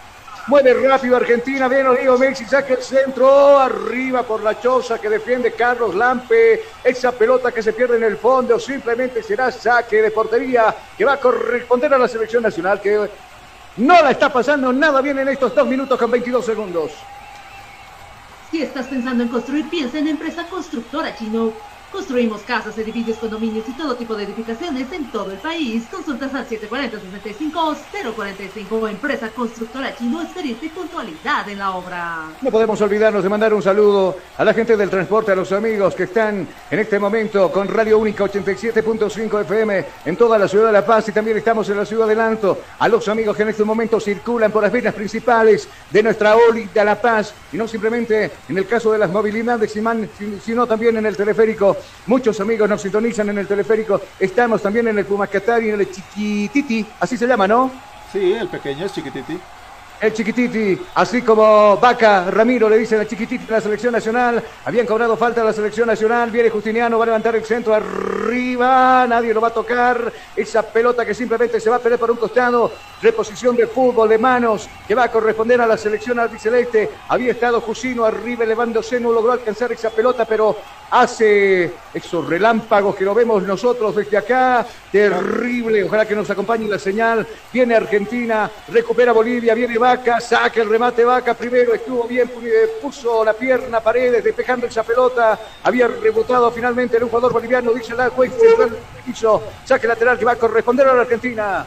Mueve 0.47 0.75
rápido 0.75 1.15
Argentina, 1.15 1.67
viene 1.67 1.89
Lío 1.99 2.19
Messi, 2.19 2.45
saca 2.45 2.75
el 2.75 2.83
centro, 2.83 3.57
arriba 3.57 4.21
por 4.21 4.43
la 4.43 4.59
choza 4.59 4.99
que 4.99 5.09
defiende 5.09 5.53
Carlos 5.53 5.95
Lampe. 5.95 6.61
Esa 6.83 7.11
pelota 7.11 7.51
que 7.51 7.63
se 7.63 7.73
pierde 7.73 7.97
en 7.97 8.03
el 8.03 8.17
fondo 8.17 8.59
simplemente 8.59 9.23
será 9.23 9.51
saque 9.51 10.03
de 10.03 10.11
portería 10.11 10.75
que 10.95 11.03
va 11.03 11.13
a 11.13 11.19
corresponder 11.19 11.91
a 11.95 11.97
la 11.97 12.07
selección 12.07 12.43
nacional 12.43 12.79
que 12.79 13.09
no 13.77 14.01
la 14.03 14.11
está 14.11 14.31
pasando 14.31 14.71
nada 14.71 15.01
bien 15.01 15.17
en 15.17 15.29
estos 15.29 15.55
dos 15.55 15.65
minutos 15.65 15.97
con 15.97 16.11
22 16.11 16.45
segundos. 16.45 16.91
Si 18.51 18.61
estás 18.61 18.85
pensando 18.85 19.23
en 19.23 19.29
construir, 19.29 19.67
piensa 19.67 19.97
en 19.97 20.09
empresa 20.09 20.47
constructora 20.47 21.15
chino. 21.17 21.53
Construimos 21.95 22.41
casas, 22.41 22.77
edificios, 22.77 23.17
condominios 23.19 23.69
y 23.69 23.71
todo 23.71 23.95
tipo 23.95 24.17
de 24.17 24.25
edificaciones 24.25 24.91
en 24.91 25.09
todo 25.11 25.31
el 25.31 25.37
país. 25.37 25.85
Consultas 25.89 26.35
al 26.35 26.45
740-65-045. 26.45 28.89
Empresa 28.89 29.29
Constructora 29.29 29.95
Chino, 29.95 30.21
experiencia 30.21 30.65
y 30.65 30.69
puntualidad 30.71 31.47
en 31.47 31.59
la 31.59 31.71
obra. 31.71 32.33
No 32.41 32.51
podemos 32.51 32.81
olvidarnos 32.81 33.23
de 33.23 33.29
mandar 33.29 33.53
un 33.53 33.61
saludo 33.61 34.17
a 34.37 34.43
la 34.43 34.53
gente 34.53 34.75
del 34.75 34.89
transporte, 34.89 35.31
a 35.31 35.35
los 35.35 35.53
amigos 35.53 35.95
que 35.95 36.03
están 36.03 36.45
en 36.69 36.79
este 36.79 36.99
momento 36.99 37.49
con 37.49 37.69
Radio 37.69 37.97
Única 37.97 38.25
87.5 38.25 39.41
FM 39.43 39.85
en 40.03 40.17
toda 40.17 40.37
la 40.37 40.49
ciudad 40.49 40.65
de 40.65 40.73
La 40.73 40.85
Paz 40.85 41.07
y 41.07 41.13
también 41.13 41.37
estamos 41.37 41.69
en 41.69 41.77
la 41.77 41.85
ciudad 41.85 42.07
de 42.07 42.15
Lanto. 42.15 42.59
A 42.77 42.89
los 42.89 43.07
amigos 43.07 43.37
que 43.37 43.43
en 43.43 43.49
este 43.49 43.63
momento 43.63 44.01
circulan 44.01 44.51
por 44.51 44.63
las 44.63 44.71
vías 44.73 44.93
principales 44.93 45.69
de 45.89 46.03
nuestra 46.03 46.35
OLI 46.35 46.65
de 46.73 46.83
La 46.83 47.01
Paz 47.01 47.33
y 47.53 47.57
no 47.57 47.69
simplemente 47.69 48.31
en 48.49 48.57
el 48.57 48.67
caso 48.67 48.91
de 48.91 48.97
las 48.97 49.09
movilidades, 49.09 49.73
sino 50.43 50.67
también 50.67 50.97
en 50.97 51.05
el 51.05 51.15
teleférico. 51.15 51.77
Muchos 52.07 52.39
amigos 52.39 52.69
nos 52.69 52.81
sintonizan 52.81 53.29
en 53.29 53.38
el 53.39 53.47
teleférico. 53.47 54.01
Estamos 54.19 54.61
también 54.61 54.88
en 54.88 54.97
el 54.97 55.05
Pumascatar 55.05 55.63
y 55.63 55.69
en 55.69 55.79
el 55.79 55.91
Chiquititi, 55.91 56.86
así 56.99 57.17
se 57.17 57.27
llama, 57.27 57.47
¿no? 57.47 57.71
Sí, 58.11 58.33
el 58.33 58.47
pequeño 58.47 58.86
es 58.86 58.93
chiquititi. 58.93 59.38
El 60.01 60.13
chiquititi, 60.13 60.77
así 60.93 61.21
como 61.21 61.77
Vaca 61.77 62.29
Ramiro 62.29 62.69
le 62.69 62.77
dicen 62.77 62.99
al 62.99 63.07
chiquititi 63.07 63.45
de 63.45 63.51
la 63.51 63.61
selección 63.61 63.93
nacional. 63.93 64.43
Habían 64.65 64.85
cobrado 64.85 65.15
falta 65.15 65.41
a 65.41 65.45
la 65.45 65.53
selección 65.53 65.87
nacional. 65.87 66.29
Viene 66.31 66.49
Justiniano, 66.49 66.97
va 66.97 67.05
a 67.05 67.07
levantar 67.07 67.35
el 67.35 67.45
centro 67.45 67.73
arriba. 67.73 69.07
Nadie 69.07 69.33
lo 69.33 69.39
va 69.39 69.47
a 69.47 69.53
tocar. 69.53 70.11
Esa 70.35 70.63
pelota 70.63 71.05
que 71.05 71.13
simplemente 71.13 71.61
se 71.61 71.69
va 71.69 71.77
a 71.77 71.79
perder 71.79 71.97
por 71.97 72.11
un 72.11 72.17
costado. 72.17 72.71
Reposición 73.01 73.55
de 73.55 73.67
fútbol 73.67 74.09
de 74.09 74.17
manos 74.17 74.67
que 74.87 74.95
va 74.95 75.03
a 75.03 75.11
corresponder 75.11 75.61
a 75.61 75.67
la 75.67 75.77
selección 75.77 76.19
albiceleste. 76.19 76.89
Había 77.07 77.31
estado 77.31 77.61
Jusino 77.61 78.03
arriba 78.03 78.43
elevándose, 78.43 78.99
no 78.99 79.11
logró 79.11 79.31
alcanzar 79.31 79.71
esa 79.71 79.89
pelota, 79.89 80.25
pero 80.25 80.57
hace 80.91 81.71
esos 81.93 82.27
relámpagos 82.27 82.95
que 82.95 83.05
lo 83.05 83.13
vemos 83.13 83.43
nosotros 83.43 83.95
desde 83.95 84.17
acá. 84.17 84.65
Terrible. 84.91 85.83
Ojalá 85.83 86.05
que 86.05 86.15
nos 86.15 86.29
acompañe 86.29 86.67
la 86.67 86.79
señal. 86.79 87.25
Viene 87.51 87.75
Argentina, 87.75 88.49
recupera 88.67 89.11
Bolivia, 89.11 89.53
viene 89.53 89.77
Vaca, 89.86 90.19
saca 90.19 90.61
el 90.63 90.67
remate 90.67 91.05
Vaca 91.05 91.36
primero, 91.36 91.75
estuvo 91.75 92.05
bien, 92.05 92.31
puso 92.81 93.23
la 93.23 93.33
pierna 93.33 93.81
Paredes, 93.81 94.23
despejando 94.23 94.65
esa 94.65 94.81
pelota, 94.81 95.39
había 95.61 95.88
rebotado 95.88 96.49
finalmente 96.49 96.97
en 96.97 97.03
un 97.03 97.09
jugador 97.09 97.31
boliviano, 97.31 97.71
dice 97.71 97.93
la 97.93 98.09
juez 98.09 98.33
central, 98.33 98.75
hizo 99.05 99.43
saque 99.63 99.86
lateral 99.86 100.17
que 100.17 100.25
va 100.25 100.31
a 100.31 100.38
corresponder 100.38 100.88
a 100.88 100.95
la 100.95 101.01
Argentina. 101.01 101.63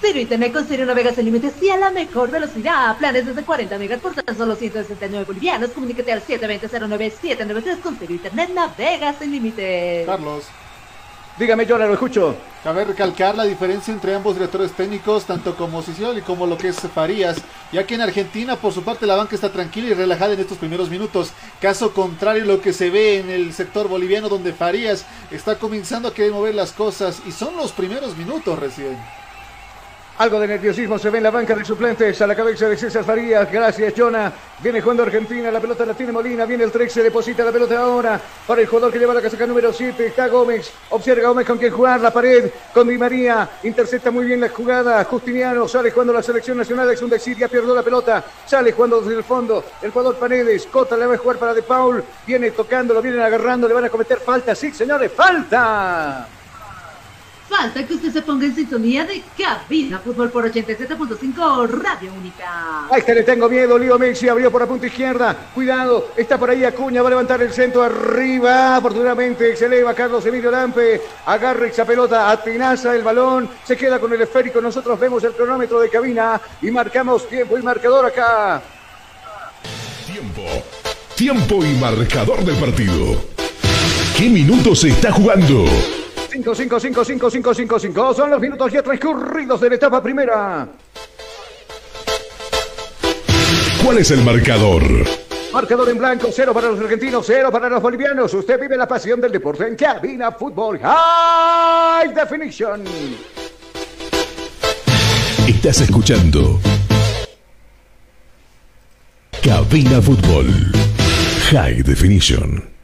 Ciro 0.00 0.20
Internet 0.20 0.52
con 0.52 0.64
Ciro 0.66 0.86
navegas 0.86 1.16
sin 1.16 1.24
límites 1.24 1.60
y 1.60 1.68
a 1.70 1.76
la 1.76 1.90
mejor 1.90 2.30
velocidad. 2.30 2.96
Planes 2.96 3.26
desde 3.26 3.42
40 3.42 3.76
megas 3.76 4.00
por 4.00 4.14
tan 4.14 4.36
solo 4.36 4.54
169 4.54 5.24
bolivianos. 5.24 5.70
Comuníquete 5.70 6.12
al 6.12 6.22
720-09793 6.24 7.80
con 7.80 7.96
Ciro 7.96 8.12
Internet 8.12 8.50
navegas 8.54 9.16
sin 9.18 9.32
límites. 9.32 10.06
Carlos. 10.06 10.44
Dígame, 11.38 11.66
yo 11.66 11.78
lo 11.78 11.92
escucho. 11.92 12.34
Cabe 12.64 12.84
recalcar 12.84 13.36
la 13.36 13.44
diferencia 13.44 13.94
entre 13.94 14.12
ambos 14.12 14.34
directores 14.34 14.72
técnicos, 14.72 15.24
tanto 15.24 15.54
como 15.54 15.82
Ciciol 15.82 16.18
y 16.18 16.22
como 16.22 16.48
lo 16.48 16.58
que 16.58 16.68
es 16.68 16.80
Farías, 16.92 17.36
ya 17.70 17.86
que 17.86 17.94
en 17.94 18.00
Argentina, 18.00 18.56
por 18.56 18.72
su 18.72 18.82
parte, 18.82 19.06
la 19.06 19.14
banca 19.14 19.36
está 19.36 19.52
tranquila 19.52 19.90
y 19.90 19.94
relajada 19.94 20.34
en 20.34 20.40
estos 20.40 20.58
primeros 20.58 20.90
minutos. 20.90 21.30
Caso 21.60 21.94
contrario, 21.94 22.44
lo 22.44 22.60
que 22.60 22.72
se 22.72 22.90
ve 22.90 23.20
en 23.20 23.30
el 23.30 23.52
sector 23.52 23.86
boliviano, 23.86 24.28
donde 24.28 24.52
Farías 24.52 25.04
está 25.30 25.60
comenzando 25.60 26.08
a 26.08 26.14
querer 26.14 26.32
mover 26.32 26.56
las 26.56 26.72
cosas 26.72 27.22
y 27.24 27.30
son 27.30 27.56
los 27.56 27.70
primeros 27.70 28.16
minutos 28.16 28.58
recién. 28.58 28.98
Algo 30.18 30.40
de 30.40 30.48
nerviosismo 30.48 30.98
se 30.98 31.10
ve 31.10 31.18
en 31.18 31.24
la 31.24 31.30
banca 31.30 31.54
de 31.54 31.64
suplentes 31.64 32.20
a 32.20 32.26
la 32.26 32.34
cabeza 32.34 32.68
de 32.68 32.76
César 32.76 33.04
Farías. 33.04 33.52
Gracias, 33.52 33.94
Jonah. 33.96 34.32
Viene 34.60 34.80
jugando 34.80 35.04
Argentina. 35.04 35.48
La 35.48 35.60
pelota 35.60 35.86
la 35.86 35.94
tiene 35.94 36.10
Molina. 36.10 36.44
Viene 36.44 36.64
el 36.64 36.72
3. 36.72 36.92
Se 36.92 37.04
deposita 37.04 37.44
la 37.44 37.52
pelota 37.52 37.78
ahora 37.78 38.20
para 38.44 38.60
el 38.60 38.66
jugador 38.66 38.92
que 38.92 38.98
lleva 38.98 39.14
la 39.14 39.22
casaca 39.22 39.46
número 39.46 39.72
7. 39.72 40.06
Está 40.06 40.26
Gómez. 40.26 40.72
Observa 40.90 41.28
Gómez 41.28 41.46
con 41.46 41.56
quien 41.56 41.72
jugar. 41.72 42.00
La 42.00 42.12
pared 42.12 42.50
con 42.74 42.88
Di 42.88 42.98
María. 42.98 43.48
Intercepta 43.62 44.10
muy 44.10 44.24
bien 44.24 44.40
la 44.40 44.48
jugada. 44.48 45.04
Justiniano 45.04 45.68
sale 45.68 45.92
jugando 45.92 46.12
la 46.12 46.22
selección 46.22 46.56
nacional. 46.56 46.90
Es 46.90 47.00
un 47.00 47.10
decir. 47.10 47.36
Ya 47.36 47.48
la 47.48 47.82
pelota. 47.84 48.24
Sale 48.44 48.72
jugando 48.72 49.00
desde 49.00 49.18
el 49.18 49.24
fondo. 49.24 49.64
El 49.80 49.92
jugador 49.92 50.16
Paredes. 50.16 50.66
Cota 50.66 50.96
le 50.96 51.06
va 51.06 51.14
a 51.14 51.18
jugar 51.18 51.36
para 51.36 51.54
De 51.54 51.62
Paul. 51.62 52.02
Viene 52.26 52.50
tocando. 52.50 52.92
Lo 52.92 53.00
vienen 53.00 53.20
agarrando. 53.20 53.68
Le 53.68 53.74
van 53.74 53.84
a 53.84 53.88
cometer 53.88 54.18
falta. 54.18 54.52
Sí, 54.56 54.72
señores. 54.72 55.12
Falta. 55.12 56.26
Falta 57.48 57.86
que 57.86 57.94
usted 57.94 58.12
se 58.12 58.20
ponga 58.20 58.44
en 58.44 58.54
sintonía 58.54 59.06
de 59.06 59.22
Cabina 59.36 59.98
Fútbol 60.00 60.30
por 60.30 60.52
87.5 60.52 61.68
Radio 61.70 62.12
Única. 62.12 62.86
Ahí 62.90 63.00
está, 63.00 63.14
le 63.14 63.22
tengo 63.22 63.48
miedo. 63.48 63.78
Lío 63.78 63.98
Messi 63.98 64.28
abrió 64.28 64.50
por 64.50 64.60
la 64.60 64.66
punta 64.66 64.86
izquierda. 64.86 65.34
Cuidado, 65.54 66.10
está 66.14 66.36
por 66.38 66.50
ahí 66.50 66.64
Acuña. 66.64 67.00
Va 67.00 67.08
a 67.08 67.10
levantar 67.10 67.40
el 67.40 67.50
centro 67.50 67.82
arriba. 67.82 68.76
Afortunadamente 68.76 69.56
se 69.56 69.64
eleva 69.64 69.94
Carlos 69.94 70.26
Emilio 70.26 70.50
Lampe. 70.50 71.00
Agarra 71.24 71.66
esa 71.66 71.86
pelota, 71.86 72.30
atinaza 72.30 72.94
el 72.94 73.02
balón. 73.02 73.48
Se 73.64 73.78
queda 73.78 73.98
con 73.98 74.12
el 74.12 74.20
esférico. 74.20 74.60
Nosotros 74.60 75.00
vemos 75.00 75.24
el 75.24 75.32
cronómetro 75.32 75.80
de 75.80 75.88
cabina 75.88 76.38
y 76.60 76.70
marcamos 76.70 77.26
tiempo 77.28 77.56
y 77.56 77.62
marcador 77.62 78.04
acá. 78.04 78.60
Tiempo. 80.06 80.42
Tiempo 81.14 81.64
y 81.64 81.72
marcador 81.80 82.44
del 82.44 82.56
partido. 82.56 83.16
¿Qué 84.18 84.28
minutos 84.28 84.80
se 84.80 84.88
está 84.88 85.10
jugando? 85.12 85.64
5, 86.30 86.54
5, 86.54 86.80
5, 86.80 87.04
5, 87.04 87.30
5, 87.30 87.54
5, 87.54 87.78
5. 87.78 88.14
Son 88.14 88.30
los 88.30 88.40
minutos 88.40 88.70
ya 88.70 88.82
transcurridos 88.82 89.60
de 89.60 89.68
la 89.70 89.74
etapa 89.76 90.02
primera. 90.02 90.68
¿Cuál 93.82 93.98
es 93.98 94.10
el 94.10 94.22
marcador? 94.22 94.82
Marcador 95.52 95.88
en 95.88 95.98
blanco, 95.98 96.28
cero 96.30 96.52
para 96.52 96.68
los 96.68 96.78
argentinos, 96.78 97.24
cero 97.26 97.50
para 97.50 97.70
los 97.70 97.80
bolivianos. 97.80 98.32
Usted 98.34 98.60
vive 98.60 98.76
la 98.76 98.86
pasión 98.86 99.20
del 99.20 99.32
deporte 99.32 99.66
en 99.66 99.76
Cabina 99.76 100.30
Fútbol 100.32 100.78
High 100.82 102.12
Definition. 102.12 102.84
Estás 105.48 105.80
escuchando 105.80 106.60
Cabina 109.42 110.02
Fútbol 110.02 110.46
High 111.50 111.82
Definition. 111.82 112.77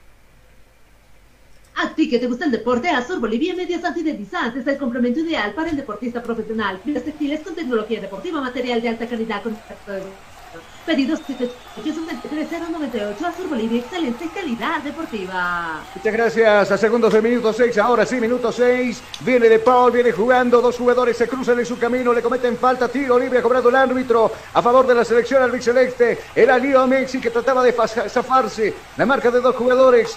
A 1.77 1.95
ti 1.95 2.09
que 2.09 2.19
te 2.19 2.27
gusta 2.27 2.45
el 2.45 2.53
deporte, 2.53 2.89
Azur 2.89 3.19
Bolivia 3.19 3.55
Medias 3.55 3.85
Antideslizantes 3.85 4.63
es 4.63 4.67
el 4.67 4.79
complemento 4.79 5.21
ideal 5.21 5.53
para 5.55 5.71
el 5.71 5.77
deportista 5.77 6.23
profesional. 6.23 6.81
Fibras 6.85 7.05
textiles 7.05 7.41
con 7.41 7.55
tecnología 7.55 8.01
deportiva, 8.01 8.41
material 8.41 8.81
de 8.81 8.91
alta 8.91 9.09
calidad 9.09 9.43
con 9.43 9.57
Pedidos 10.87 11.21
78098 11.27 13.27
Azur 13.27 13.49
Bolivia, 13.49 13.81
excelente 13.81 14.29
calidad 14.33 14.83
deportiva. 14.83 15.83
Muchas 15.97 16.13
gracias. 16.13 16.71
A 16.71 16.79
segundos 16.79 17.13
del 17.13 17.23
minuto 17.23 17.53
6, 17.53 17.77
ahora 17.79 18.07
sí, 18.07 18.21
minuto 18.21 18.53
6. 18.53 19.03
Viene 19.21 19.49
de 19.49 19.59
Paul, 19.59 19.91
viene 19.91 20.13
jugando. 20.13 20.61
Dos 20.61 20.77
jugadores 20.77 21.17
se 21.17 21.27
cruzan 21.27 21.59
en 21.59 21.67
su 21.67 21.77
camino, 21.77 22.13
le 22.13 22.23
cometen 22.23 22.57
falta. 22.57 22.87
Tiro 22.87 23.19
libre, 23.19 23.41
ha 23.41 23.43
cobrado 23.43 23.71
el 23.71 23.75
árbitro 23.75 24.31
a 24.53 24.63
favor 24.63 24.87
de 24.87 24.95
la 24.95 25.05
selección 25.05 25.43
albiceleste. 25.43 26.19
Era 26.37 26.57
Leo 26.59 26.87
Messi 26.87 27.19
que 27.19 27.31
trataba 27.31 27.65
de 27.65 27.73
zafarse. 27.73 28.75
La 28.97 29.07
marca 29.07 29.33
de 29.33 29.41
dos 29.41 29.57
jugadores 29.57 30.17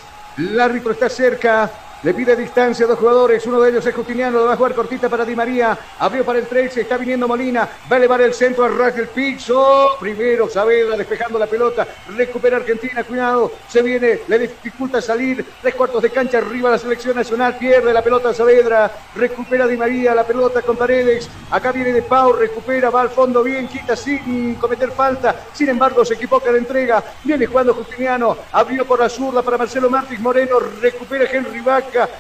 árbitro 0.59 0.91
está 0.91 1.09
cerca. 1.09 1.86
Le 2.03 2.13
pide 2.13 2.35
distancia 2.35 2.85
a 2.85 2.89
dos 2.89 2.99
jugadores. 2.99 3.43
Uno 3.47 3.59
de 3.59 3.71
ellos 3.71 3.85
es 3.85 3.95
Justiniano. 3.95 4.45
Va 4.45 4.53
a 4.53 4.55
jugar 4.55 4.75
cortita 4.75 5.09
para 5.09 5.25
Di 5.25 5.35
María. 5.35 5.75
Abrió 5.97 6.23
para 6.23 6.37
el 6.37 6.45
13. 6.45 6.81
Está 6.81 6.95
viniendo 6.95 7.27
Molina. 7.27 7.67
Va 7.91 7.95
a 7.95 7.97
elevar 7.97 8.21
el 8.21 8.35
centro 8.35 8.65
a 8.65 8.69
ras 8.69 8.95
del 8.95 9.07
piso. 9.07 9.97
Primero 9.99 10.47
Saavedra 10.47 10.95
despejando 10.95 11.39
la 11.39 11.47
pelota. 11.47 11.87
Recupera 12.15 12.57
Argentina. 12.57 13.03
Cuidado. 13.03 13.51
Se 13.67 13.81
viene. 13.81 14.19
Le 14.27 14.39
dificulta 14.39 15.01
salir. 15.01 15.43
Tres 15.59 15.73
cuartos 15.73 16.03
de 16.03 16.11
cancha 16.11 16.37
arriba 16.37 16.69
la 16.69 16.77
selección 16.77 17.15
nacional. 17.15 17.57
Pierde 17.57 17.91
la 17.91 18.03
pelota 18.03 18.31
Saavedra. 18.31 18.91
Recupera 19.15 19.65
Di 19.65 19.75
María. 19.75 20.13
La 20.13 20.23
pelota 20.23 20.61
con 20.61 20.77
Paredes. 20.77 21.27
Acá 21.49 21.71
viene 21.71 21.93
De 21.93 22.03
Pau. 22.03 22.31
Recupera. 22.31 22.91
Va 22.91 23.01
al 23.01 23.09
fondo 23.09 23.41
bien. 23.41 23.67
Quita 23.67 23.95
sin 23.95 24.53
cometer 24.55 24.91
falta. 24.91 25.35
Sin 25.51 25.67
embargo, 25.69 26.05
se 26.05 26.13
equivoca 26.13 26.51
la 26.51 26.59
entrega. 26.59 27.03
Viene 27.23 27.47
jugando 27.47 27.73
Justiniano. 27.73 28.37
Abrió 28.51 28.85
por 28.85 28.99
la 28.99 29.09
zurda 29.09 29.41
para 29.41 29.57
Marcelo 29.57 29.89
Martins 29.89 30.21
Moreno. 30.21 30.59
Recupera 30.79 31.25
Henry 31.25 31.59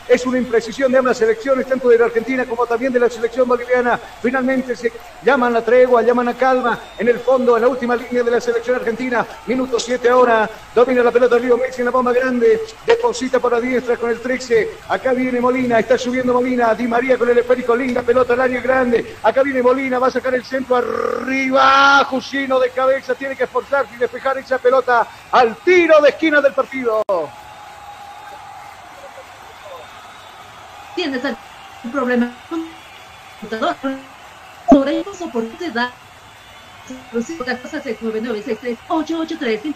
Es 0.07 0.25
una 0.25 0.37
imprecisión 0.37 0.91
de 0.91 0.97
ambas 0.97 1.17
selecciones, 1.17 1.67
tanto 1.67 1.89
de 1.89 1.97
la 1.97 2.05
Argentina 2.05 2.45
como 2.45 2.65
también 2.65 2.93
de 2.93 2.99
la 2.99 3.09
selección 3.09 3.47
boliviana. 3.47 3.99
Finalmente 4.21 4.75
se 4.75 4.91
llaman 5.23 5.55
a 5.55 5.61
tregua, 5.61 6.01
llaman 6.01 6.29
a 6.29 6.33
calma. 6.33 6.79
En 6.97 7.07
el 7.07 7.19
fondo, 7.19 7.55
en 7.55 7.61
la 7.63 7.67
última 7.67 7.95
línea 7.95 8.23
de 8.23 8.31
la 8.31 8.41
selección 8.41 8.77
argentina. 8.77 9.25
Minuto 9.45 9.79
7 9.79 10.09
ahora. 10.09 10.49
Domina 10.73 11.03
la 11.03 11.11
pelota 11.11 11.37
Río 11.37 11.57
Messi 11.57 11.81
en 11.81 11.85
la 11.85 11.91
bomba 11.91 12.13
grande. 12.13 12.61
Deposita 12.85 13.39
por 13.39 13.51
la 13.51 13.59
diestra 13.59 13.97
con 13.97 14.09
el 14.09 14.19
13. 14.19 14.69
Acá 14.89 15.13
viene 15.13 15.39
Molina. 15.39 15.79
Está 15.79 15.97
subiendo 15.97 16.33
Molina. 16.33 16.73
Di 16.73 16.87
María 16.87 17.17
con 17.17 17.29
el 17.29 17.37
esférico. 17.37 17.75
Linda 17.75 18.01
pelota 18.01 18.33
al 18.33 18.41
área 18.41 18.61
grande. 18.61 19.15
Acá 19.23 19.43
viene 19.43 19.61
Molina. 19.61 19.99
Va 19.99 20.07
a 20.07 20.11
sacar 20.11 20.33
el 20.35 20.43
centro 20.43 20.75
arriba. 20.75 22.03
Jusino 22.05 22.59
de 22.59 22.69
cabeza. 22.69 23.15
Tiene 23.15 23.35
que 23.35 23.43
esforzarse 23.43 23.95
y 23.95 23.97
despejar 23.97 24.37
esa 24.37 24.57
pelota 24.57 25.07
al 25.31 25.55
tiro 25.57 26.01
de 26.01 26.09
esquina 26.09 26.41
del 26.41 26.53
partido. 26.53 27.03
Tienes 30.97 31.23
algún 31.23 31.91
problema 31.91 32.43
con 32.49 32.83
computador, 33.39 33.77
sobre 34.67 34.97
el 34.97 35.05
soporte 35.13 35.71
da 35.71 35.93
cosa 37.61 37.81
699 37.81 38.77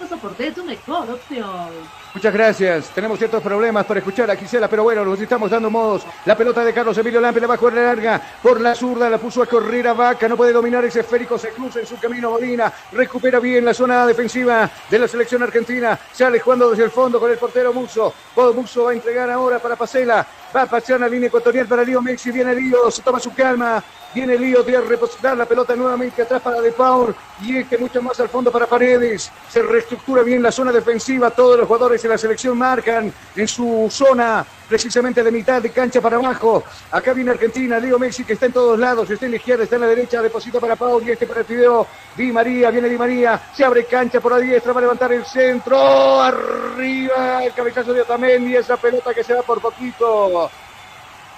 soporte 0.07 0.47
es 0.47 0.55
tu 0.55 0.63
mejor 0.63 1.09
opción. 1.09 2.01
Muchas 2.13 2.33
gracias. 2.33 2.89
Tenemos 2.89 3.17
ciertos 3.17 3.41
problemas 3.41 3.85
para 3.85 3.99
escuchar 3.99 4.29
a 4.29 4.35
Gisela, 4.35 4.67
pero 4.67 4.83
bueno, 4.83 5.05
nos 5.05 5.19
estamos 5.21 5.49
dando 5.49 5.69
modos. 5.69 6.03
La 6.25 6.35
pelota 6.35 6.63
de 6.65 6.73
Carlos 6.73 6.97
Emilio 6.97 7.21
Lampe 7.21 7.39
la 7.39 7.47
va 7.47 7.53
a 7.53 7.57
jugar 7.57 7.75
larga 7.75 8.21
por 8.43 8.59
la 8.59 8.75
zurda, 8.75 9.09
la 9.09 9.17
puso 9.17 9.41
a 9.41 9.45
correr 9.45 9.87
a 9.87 9.93
Vaca, 9.93 10.27
no 10.27 10.35
puede 10.35 10.51
dominar 10.51 10.83
ese 10.83 10.99
esférico, 10.99 11.37
se 11.37 11.51
cruza 11.51 11.79
en 11.79 11.87
su 11.87 11.97
camino 11.97 12.31
Molina, 12.31 12.71
recupera 12.91 13.39
bien 13.39 13.63
la 13.63 13.73
zona 13.73 14.05
defensiva 14.05 14.69
de 14.89 14.99
la 14.99 15.07
selección 15.07 15.41
argentina, 15.41 15.97
sale 16.11 16.39
jugando 16.41 16.69
desde 16.71 16.83
el 16.83 16.91
fondo 16.91 17.17
con 17.17 17.31
el 17.31 17.37
portero 17.37 17.71
Muso. 17.71 18.13
Muso 18.35 18.83
va 18.83 18.91
a 18.91 18.93
entregar 18.93 19.29
ahora 19.29 19.59
para 19.59 19.77
Pasela, 19.77 20.27
va 20.53 20.63
a 20.63 20.65
pasar 20.65 20.99
la 20.99 21.07
línea 21.07 21.27
ecuatorial 21.27 21.65
para 21.65 21.83
Lío 21.83 22.01
Mexi, 22.01 22.31
viene 22.31 22.53
Lío, 22.53 22.91
se 22.91 23.01
toma 23.01 23.21
su 23.21 23.33
calma, 23.33 23.81
Viene 24.13 24.37
Lío 24.37 24.61
de 24.61 24.81
repositar 24.81 25.37
la 25.37 25.45
pelota 25.45 25.75
nuevamente 25.75 26.21
atrás 26.21 26.41
para 26.41 26.59
De 26.59 26.71
Paul. 26.71 27.15
Y 27.41 27.57
este 27.57 27.77
mucho 27.77 28.01
más 28.01 28.19
al 28.19 28.27
fondo 28.27 28.51
para 28.51 28.67
Paredes. 28.67 29.31
Se 29.49 29.61
reestructura 29.61 30.21
bien 30.21 30.43
la 30.43 30.51
zona 30.51 30.71
defensiva. 30.71 31.31
Todos 31.31 31.57
los 31.57 31.67
jugadores 31.67 32.01
de 32.01 32.09
la 32.09 32.17
selección 32.17 32.57
marcan 32.57 33.13
en 33.35 33.47
su 33.47 33.87
zona 33.89 34.45
precisamente 34.67 35.23
de 35.23 35.31
mitad 35.31 35.61
de 35.61 35.69
cancha 35.69 36.01
para 36.01 36.17
abajo. 36.17 36.63
Acá 36.91 37.13
viene 37.13 37.31
Argentina, 37.31 37.77
Leo 37.77 37.99
Messi 37.99 38.23
que 38.23 38.33
está 38.33 38.45
en 38.45 38.53
todos 38.53 38.79
lados, 38.79 39.09
está 39.09 39.25
en 39.25 39.31
la 39.31 39.37
izquierda, 39.37 39.63
está 39.63 39.75
en 39.75 39.81
la 39.81 39.87
derecha, 39.87 40.21
deposita 40.21 40.61
para 40.61 40.77
Paul 40.77 41.03
y 41.05 41.11
este 41.11 41.27
para 41.27 41.41
el 41.41 41.45
video. 41.45 41.87
Di 42.15 42.31
María, 42.31 42.71
viene 42.71 42.87
Di 42.87 42.97
María, 42.97 43.41
se 43.53 43.65
abre 43.65 43.85
cancha 43.85 44.21
por 44.21 44.31
la 44.31 44.37
diestra, 44.39 44.71
va 44.71 44.79
a 44.79 44.83
levantar 44.83 45.11
el 45.11 45.25
centro, 45.25 46.21
arriba 46.21 47.43
el 47.43 47.53
cabezazo 47.53 47.91
de 47.93 48.01
Otamendi, 48.01 48.55
esa 48.55 48.77
pelota 48.77 49.13
que 49.13 49.23
se 49.23 49.33
va 49.33 49.41
por 49.41 49.61
poquito 49.61 50.49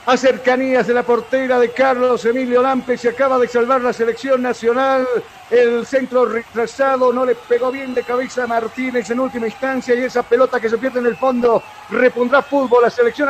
a 0.05 0.17
cercanías 0.17 0.87
de 0.87 0.93
la 0.93 1.03
portera 1.03 1.59
de 1.59 1.71
Carlos 1.71 2.25
Emilio 2.25 2.61
Lampe. 2.61 2.97
Se 2.97 3.09
acaba 3.09 3.37
de 3.39 3.47
salvar 3.47 3.81
la 3.81 3.93
selección 3.93 4.41
nacional. 4.41 5.07
El 5.49 5.85
centro 5.85 6.25
retrasado 6.25 7.13
no 7.13 7.25
le 7.25 7.35
pegó 7.35 7.71
bien 7.71 7.93
de 7.93 8.03
cabeza 8.03 8.43
a 8.43 8.47
Martínez 8.47 9.09
en 9.09 9.19
última 9.19 9.47
instancia 9.47 9.95
y 9.95 10.03
esa 10.03 10.23
pelota 10.23 10.59
que 10.59 10.69
se 10.69 10.77
pierde 10.77 10.99
en 10.99 11.05
el 11.05 11.15
fondo 11.15 11.61
repondrá 11.89 12.41
fútbol, 12.41 12.83
la 12.83 12.89
selección 12.89 13.29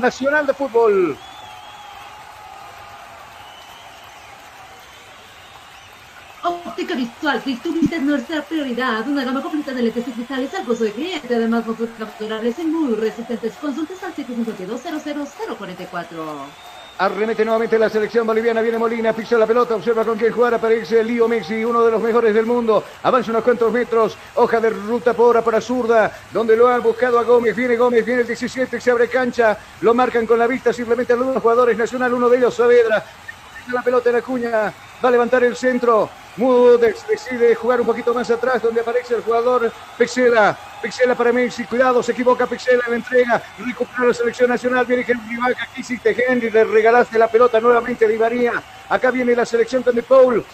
nacional 0.00 0.46
de 0.46 0.54
fútbol. 0.54 1.16
Oh, 6.50 6.62
Visual 6.76 7.42
Click, 7.42 7.62
tu 7.62 7.74
vista 7.74 7.96
es 7.96 8.02
nuestra 8.02 8.40
prioridad. 8.40 9.06
Una 9.06 9.22
gama 9.22 9.42
completa 9.42 9.74
de 9.74 9.82
lentes 9.82 10.06
digitales 10.06 10.54
al 10.54 10.64
costo 10.64 10.84
de 10.84 10.92
cliente. 10.92 11.34
Además, 11.34 11.66
fotos 11.66 11.90
capturables 11.98 12.58
y 12.58 12.64
muy 12.64 12.94
resistentes. 12.94 13.52
Consultas 13.60 14.02
al 14.02 14.14
752 14.14 14.80
Arremete 16.96 17.44
nuevamente 17.44 17.78
la 17.78 17.90
selección 17.90 18.26
boliviana. 18.26 18.62
Viene 18.62 18.78
Molina, 18.78 19.12
pisa 19.12 19.36
la 19.36 19.46
pelota, 19.46 19.74
observa 19.74 20.06
con 20.06 20.16
quién 20.16 20.32
jugar. 20.32 20.54
Aparece 20.54 21.04
Lío 21.04 21.28
Messi, 21.28 21.62
uno 21.62 21.84
de 21.84 21.90
los 21.90 22.02
mejores 22.02 22.32
del 22.32 22.46
mundo. 22.46 22.82
Avanza 23.02 23.30
unos 23.30 23.44
cuantos 23.44 23.70
metros. 23.70 24.16
Hoja 24.36 24.58
de 24.58 24.70
ruta 24.70 25.12
por 25.12 25.44
para 25.44 25.60
zurda, 25.60 26.10
donde 26.32 26.56
lo 26.56 26.66
han 26.66 26.82
buscado 26.82 27.18
a 27.18 27.24
Gómez. 27.24 27.54
Viene 27.54 27.76
Gómez, 27.76 28.06
viene 28.06 28.22
el 28.22 28.26
17, 28.26 28.80
se 28.80 28.90
abre 28.90 29.08
cancha. 29.08 29.58
Lo 29.82 29.92
marcan 29.92 30.26
con 30.26 30.38
la 30.38 30.46
vista 30.46 30.72
simplemente 30.72 31.12
algunos 31.12 31.42
jugadores 31.42 31.76
nacional. 31.76 32.14
Uno 32.14 32.30
de 32.30 32.38
ellos, 32.38 32.54
Saavedra. 32.54 33.04
La 33.70 33.82
pelota 33.82 34.08
en 34.08 34.16
la 34.16 34.22
cuña. 34.22 34.72
Va 35.04 35.08
a 35.08 35.12
levantar 35.12 35.44
el 35.44 35.54
centro. 35.54 36.08
Mudex 36.38 37.06
decide 37.06 37.54
jugar 37.54 37.80
un 37.80 37.86
poquito 37.86 38.14
más 38.14 38.30
atrás, 38.30 38.62
donde 38.62 38.80
aparece 38.80 39.14
el 39.14 39.22
jugador 39.22 39.70
Pexela. 39.96 40.56
Pixela 40.80 41.16
para 41.16 41.32
Messi, 41.32 41.64
cuidado, 41.64 42.02
se 42.02 42.12
equivoca 42.12 42.46
Pixela 42.46 42.84
en 42.86 42.90
la 42.92 42.96
entrega, 42.98 43.42
recupera 43.58 44.06
la 44.06 44.14
selección 44.14 44.48
nacional, 44.48 44.86
viene 44.86 45.04
Henry 45.06 45.36
Vaca, 45.36 45.64
aquí 45.64 45.80
hiciste 45.80 46.16
Henry, 46.16 46.50
le 46.50 46.62
regalaste 46.62 47.18
la 47.18 47.26
pelota 47.26 47.60
nuevamente 47.60 48.04
a 48.04 48.08
Di 48.08 48.18
acá 48.88 49.10
viene 49.10 49.34
la 49.34 49.44
selección 49.44 49.82
De 49.82 50.02
Paul, 50.04 50.44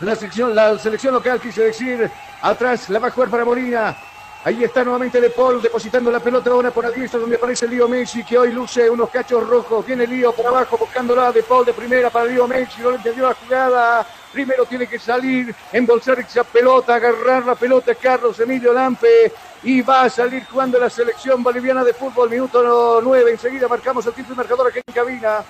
la 0.00 0.16
selección, 0.16 0.54
la 0.54 0.76
selección 0.76 1.14
local 1.14 1.40
quise 1.40 1.62
decir, 1.62 2.10
atrás 2.42 2.88
la 2.90 2.98
va 2.98 3.08
a 3.08 3.10
jugar 3.12 3.30
para 3.30 3.44
Molina, 3.44 3.96
Ahí 4.44 4.62
está 4.62 4.84
nuevamente 4.84 5.22
De 5.22 5.30
Paul 5.30 5.62
depositando 5.62 6.10
la 6.10 6.20
pelota 6.20 6.50
ahora 6.50 6.70
por 6.70 6.92
diestra 6.92 7.18
donde 7.18 7.36
aparece 7.36 7.66
Lío 7.66 7.88
Messi 7.88 8.22
que 8.22 8.36
hoy 8.36 8.52
luce 8.52 8.90
unos 8.90 9.08
cachos 9.08 9.48
rojos. 9.48 9.86
Viene 9.86 10.06
Lío 10.06 10.32
por 10.32 10.46
abajo 10.46 10.76
buscándola 10.76 11.32
De 11.32 11.42
Paul 11.42 11.64
de 11.64 11.72
primera 11.72 12.10
para 12.10 12.26
Lío 12.26 12.46
Messi. 12.46 12.82
No 12.82 12.90
le 12.90 12.96
entendió 12.96 13.26
la 13.26 13.34
jugada. 13.34 14.06
Primero 14.34 14.66
tiene 14.66 14.86
que 14.86 14.98
salir, 14.98 15.54
embolsar 15.72 16.18
esa 16.18 16.44
pelota, 16.44 16.94
agarrar 16.96 17.46
la 17.46 17.54
pelota 17.54 17.94
Carlos 17.94 18.38
Emilio 18.38 18.74
Lampe 18.74 19.32
y 19.62 19.80
va 19.80 20.02
a 20.02 20.10
salir 20.10 20.44
jugando 20.44 20.78
la 20.78 20.90
selección 20.90 21.42
boliviana 21.42 21.82
de 21.82 21.94
fútbol. 21.94 22.28
Minuto 22.28 23.00
9. 23.02 23.30
Enseguida 23.30 23.66
marcamos 23.66 24.04
el 24.04 24.12
título 24.12 24.36
marcador 24.36 24.68
aquí 24.68 24.80
en 24.86 24.92
cabina. 24.92 25.42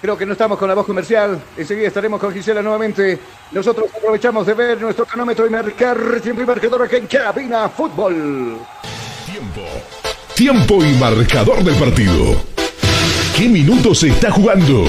Creo 0.00 0.16
que 0.16 0.24
no 0.24 0.32
estamos 0.32 0.58
con 0.58 0.68
la 0.68 0.74
voz 0.74 0.86
comercial. 0.86 1.40
Enseguida 1.56 1.88
estaremos 1.88 2.20
con 2.20 2.32
Gisela 2.32 2.62
nuevamente. 2.62 3.18
Nosotros 3.50 3.90
aprovechamos 3.96 4.46
de 4.46 4.54
ver 4.54 4.80
nuestro 4.80 5.04
cronómetro 5.04 5.46
y 5.46 5.50
marcar 5.50 6.20
tiempo 6.20 6.42
y 6.42 6.46
marcador 6.46 6.82
aquí 6.82 6.96
en 6.96 7.06
Cabina 7.06 7.68
Fútbol. 7.68 8.58
Tiempo. 9.26 9.62
Tiempo 10.34 10.84
y 10.84 10.92
marcador 10.92 11.64
del 11.64 11.74
partido. 11.74 12.36
¿Qué 13.36 13.48
minutos 13.48 13.98
se 13.98 14.08
está 14.08 14.30
jugando? 14.30 14.84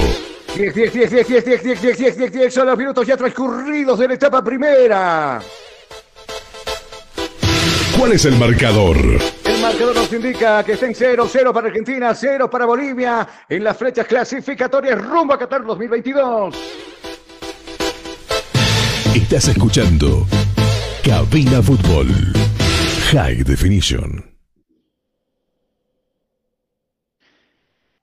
10, 0.54 0.74
10, 0.74 0.92
10, 0.92 1.10
10, 1.10 1.28
10, 1.28 1.44
10, 1.44 1.62
10, 1.62 1.80
10, 1.80 1.98
10, 1.98 2.16
10, 2.16 2.32
10, 2.32 2.54
son 2.54 2.66
los 2.66 2.78
minutos 2.78 3.06
ya 3.06 3.16
transcurridos 3.16 3.98
de 3.98 4.08
la 4.08 4.14
etapa 4.14 4.42
primera. 4.42 5.40
¿Cuál 8.00 8.12
es 8.12 8.24
el 8.24 8.38
marcador? 8.38 8.96
El 8.96 9.60
marcador 9.60 9.94
nos 9.94 10.10
indica 10.10 10.64
que 10.64 10.72
está 10.72 10.86
en 10.86 10.94
0, 10.94 11.28
0 11.30 11.52
para 11.52 11.66
Argentina, 11.66 12.14
0 12.14 12.48
para 12.48 12.64
Bolivia 12.64 13.28
en 13.46 13.62
las 13.62 13.76
flechas 13.76 14.06
clasificatorias 14.06 14.98
rumbo 15.04 15.34
a 15.34 15.38
Qatar 15.38 15.66
2022. 15.66 16.56
Estás 19.14 19.48
escuchando 19.48 20.26
Cabina 21.04 21.60
Fútbol 21.60 22.08
High 23.12 23.42
Definition. 23.42 24.24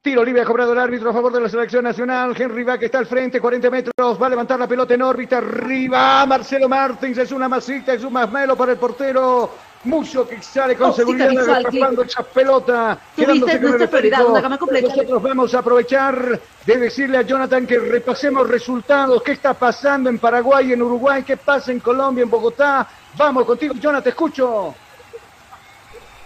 Tiro 0.04 0.24
libre 0.24 0.44
ha 0.44 0.46
cobrado 0.46 0.74
el 0.74 0.80
árbitro 0.80 1.10
a 1.10 1.14
favor 1.14 1.34
de 1.34 1.42
la 1.42 1.50
selección 1.50 1.84
nacional. 1.84 2.36
Henry 2.38 2.64
que 2.78 2.86
está 2.86 3.00
al 3.00 3.08
frente, 3.08 3.42
40 3.42 3.72
metros. 3.72 4.22
Va 4.22 4.28
a 4.28 4.30
levantar 4.30 4.60
la 4.60 4.68
pelota 4.68 4.94
en 4.94 5.02
órbita. 5.02 5.40
Arriba. 5.40 6.24
Marcelo 6.28 6.70
Martins 6.70 7.18
es 7.18 7.32
una 7.32 7.50
masita, 7.50 7.94
es 7.94 8.04
un 8.04 8.14
masmelo 8.14 8.56
para 8.56 8.74
el 8.74 8.78
portero. 8.78 9.67
Mucho 9.88 10.28
que 10.28 10.42
sale 10.42 10.76
con 10.76 10.94
seguridad 10.94 11.32
atrapando 11.50 12.04
esa 12.04 12.22
pelota. 12.24 13.00
Quedándose 13.16 13.62
con 13.62 13.82
el 13.82 13.88
prioridad, 13.88 14.26
una 14.26 14.42
gama 14.42 14.58
completa. 14.58 14.90
Nosotros 14.90 15.24
vamos 15.24 15.54
a 15.54 15.60
aprovechar 15.60 16.40
de 16.66 16.78
decirle 16.78 17.18
a 17.18 17.22
Jonathan 17.22 17.66
que 17.66 17.80
repasemos 17.80 18.50
resultados. 18.50 19.24
¿Qué 19.24 19.32
está 19.32 19.54
pasando 19.54 20.10
en 20.10 20.20
Paraguay, 20.20 20.74
en 20.74 20.82
Uruguay? 20.82 21.24
¿Qué 21.24 21.38
pasa 21.38 21.72
en 21.72 21.80
Colombia, 21.80 22.24
en 22.24 22.30
Bogotá? 22.30 22.86
Vamos 23.16 23.46
contigo, 23.46 23.76
Jonathan, 23.76 24.04
te 24.04 24.10
escucho. 24.10 24.76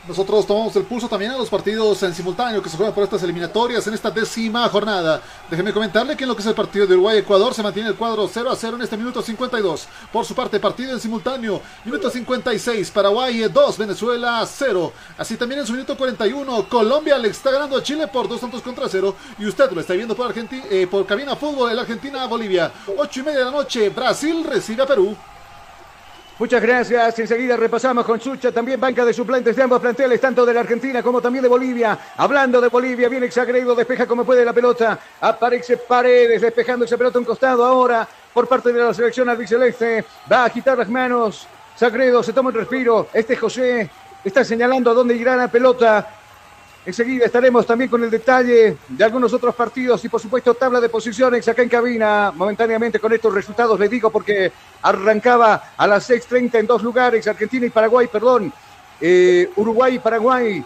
Nosotros 0.08 0.48
tomamos 0.48 0.76
el 0.76 0.84
pulso 0.84 1.08
también 1.08 1.30
a 1.32 1.38
los 1.38 1.48
partidos 1.48 2.02
en 2.02 2.16
simultáneo 2.16 2.60
que 2.64 2.70
se 2.70 2.76
juegan 2.76 2.94
por 2.94 3.04
estas 3.04 3.22
eliminatorias 3.22 3.86
en 3.86 3.94
esta 3.94 4.10
décima 4.10 4.68
jornada. 4.68 5.22
Déjeme 5.48 5.72
comentarle 5.72 6.18
que 6.18 6.24
en 6.24 6.30
lo 6.30 6.36
que 6.36 6.42
es 6.42 6.48
el 6.48 6.56
partido 6.56 6.88
de 6.88 6.96
Uruguay-Ecuador 6.96 7.54
se 7.54 7.62
mantiene 7.62 7.90
el 7.90 7.96
cuadro 7.96 8.28
0 8.28 8.50
a 8.50 8.56
0 8.56 8.78
en 8.78 8.82
este 8.82 8.98
minuto 8.98 9.22
52. 9.22 9.88
Por 10.12 10.26
su 10.26 10.34
parte, 10.34 10.60
partido 10.60 10.92
en 10.92 11.00
simultáneo, 11.00 11.62
minuto 11.86 12.10
56, 12.10 12.90
Paraguay 12.90 13.42
2, 13.42 13.78
Venezuela 13.78 14.44
0. 14.44 14.92
Así 15.20 15.38
también 15.38 15.62
en 15.62 15.68
su 15.68 15.74
minuto 15.74 15.96
41, 15.96 16.68
Colombia 16.68 17.20
le 17.20 17.28
está 17.28 17.52
ganando 17.52 17.78
a 17.78 17.84
Chile 17.84 18.08
por 18.08 18.28
2 18.28 18.42
tantos 18.42 18.64
contra 18.64 18.90
0. 18.90 19.16
Y 19.38 19.46
usted 19.46 19.70
lo 19.70 19.82
está 19.82 19.94
viendo 19.94 20.16
por, 20.16 20.26
Argentina, 20.26 20.64
eh, 20.72 20.88
por 20.90 21.06
Cabina 21.06 21.36
Fútbol, 21.36 21.74
en 21.74 21.78
Argentina-Bolivia. 21.78 22.72
8 22.98 23.20
y 23.20 23.24
media 23.24 23.40
de 23.40 23.46
la 23.46 23.52
noche, 23.52 23.90
Brasil 23.90 24.44
recibe 24.44 24.82
a 24.82 24.88
Perú. 24.88 25.16
Muchas 26.42 26.64
gracias. 26.64 27.20
Enseguida 27.20 27.56
repasamos 27.56 28.04
con 28.04 28.20
Sucha, 28.20 28.52
también 28.52 28.82
banca 28.82 29.06
de 29.06 29.14
suplentes 29.14 29.56
de 29.56 29.62
ambos 29.62 29.80
planteles, 29.80 30.20
tanto 30.20 30.44
de 30.44 30.52
la 30.52 30.62
Argentina 30.62 31.04
como 31.04 31.22
también 31.22 31.44
de 31.44 31.48
Bolivia. 31.48 31.96
Hablando 32.18 32.60
de 32.60 32.68
Bolivia, 32.68 33.08
viene 33.10 33.28
Exagredo, 33.28 33.76
despeja 33.76 34.08
como 34.08 34.26
puede 34.26 34.44
la 34.44 34.52
pelota. 34.52 34.98
Aparece 35.22 35.78
Paredes, 35.78 36.42
despejando 36.42 36.86
esa 36.86 36.98
pelota 36.98 37.20
un 37.20 37.26
costado 37.26 37.64
ahora 37.64 38.08
por 38.34 38.48
parte 38.48 38.74
de 38.74 38.84
la 38.84 38.92
selección 38.92 39.30
albiceleste. 39.30 40.04
Va 40.32 40.38
a 40.42 40.46
agitar 40.46 40.80
las 40.80 40.90
manos. 40.90 41.46
Sagredo 41.76 42.24
se 42.24 42.34
toma 42.34 42.50
un 42.50 42.56
respiro. 42.56 43.10
Este 43.14 43.36
José 43.36 43.88
está 44.24 44.44
señalando 44.44 44.90
a 44.90 44.96
dónde 44.96 45.16
irá 45.16 45.36
la 45.36 45.48
pelota. 45.48 46.21
Enseguida 46.84 47.26
estaremos 47.26 47.66
también 47.66 47.92
con 47.92 48.04
el 48.04 48.10
detalle 48.10 48.76
de 48.88 49.04
algunos 49.04 49.32
otros 49.34 49.54
partidos 49.54 50.04
y 50.04 50.10
por 50.10 50.20
supuesto 50.20 50.56
tabla 50.56 50.82
de 50.82 50.90
posiciones 50.90 51.48
acá 51.48 51.62
en 51.62 51.70
cabina. 51.70 52.32
Momentáneamente 52.36 53.00
con 53.00 53.14
estos 53.14 53.32
resultados 53.34 53.80
les 53.80 53.90
digo 53.90 54.10
porque 54.10 54.52
arrancaba 54.82 55.74
a 55.78 55.86
las 55.86 56.10
6.30 56.10 56.56
en 56.56 56.66
dos 56.68 56.82
lugares, 56.82 57.28
Argentina 57.28 57.68
y 57.68 57.70
Paraguay, 57.70 58.08
perdón. 58.08 58.52
Eh, 59.00 59.52
Uruguay 59.58 59.96
y 59.96 60.00
Paraguay. 60.00 60.66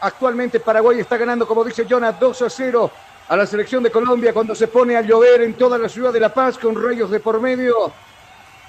Actualmente 0.00 0.58
Paraguay 0.58 1.00
está 1.00 1.18
ganando, 1.18 1.46
como 1.46 1.64
dice 1.64 1.86
Jonah, 1.88 2.12
2 2.12 2.42
a 2.42 2.50
0 2.50 2.90
a 3.28 3.36
la 3.36 3.46
selección 3.46 3.82
de 3.82 3.90
Colombia 3.90 4.32
cuando 4.32 4.54
se 4.54 4.68
pone 4.68 4.96
a 4.96 5.02
llover 5.02 5.42
en 5.42 5.54
toda 5.54 5.76
la 5.76 5.88
ciudad 5.88 6.12
de 6.14 6.20
La 6.20 6.32
Paz 6.32 6.56
con 6.56 6.82
rayos 6.82 7.10
de 7.10 7.20
por 7.20 7.40
medio. 7.40 7.92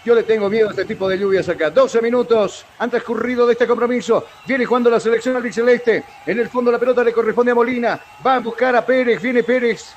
Yo 0.06 0.14
le 0.14 0.24
tengo 0.24 0.50
miedo 0.50 0.68
a 0.68 0.72
este 0.72 0.84
tipo 0.84 1.08
de 1.08 1.18
lluvias 1.18 1.48
acá. 1.48 1.70
12 1.70 2.02
minutos 2.02 2.66
han 2.78 2.90
transcurrido 2.90 3.46
de 3.48 3.54
este 3.54 3.66
compromiso. 3.66 4.26
Viene 4.46 4.66
jugando 4.66 4.90
la 4.90 5.00
selección 5.00 5.36
albiceleste. 5.38 6.04
En 6.26 6.40
el 6.40 6.50
fondo 6.50 6.72
la 6.72 6.80
pelota 6.80 7.06
le 7.06 7.14
corresponde 7.14 7.52
a 7.52 7.56
Molina. 7.56 8.00
Va 8.26 8.36
a 8.36 8.40
buscar 8.40 8.76
a 8.76 8.86
Pérez. 8.86 9.22
Viene 9.22 9.44
Pérez. 9.44 9.94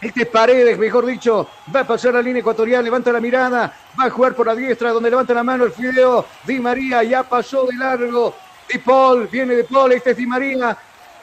Este 0.00 0.24
Paredes, 0.26 0.78
mejor 0.78 1.04
dicho, 1.04 1.46
va 1.74 1.80
a 1.80 1.86
pasar 1.86 2.14
la 2.14 2.22
línea 2.22 2.40
ecuatorial, 2.40 2.82
levanta 2.82 3.12
la 3.12 3.20
mirada, 3.20 3.70
va 4.00 4.06
a 4.06 4.10
jugar 4.10 4.34
por 4.34 4.46
la 4.46 4.54
diestra, 4.54 4.92
donde 4.92 5.10
levanta 5.10 5.34
la 5.34 5.42
mano 5.42 5.64
el 5.64 5.72
Fideo. 5.72 6.24
Di 6.46 6.58
María 6.58 7.02
ya 7.02 7.22
pasó 7.22 7.66
de 7.66 7.76
largo. 7.76 8.34
Di 8.66 8.78
Paul, 8.78 9.26
viene 9.26 9.54
de 9.54 9.64
Paul, 9.64 9.92
este 9.92 10.12
es 10.12 10.16
Di 10.16 10.26
María, 10.26 10.74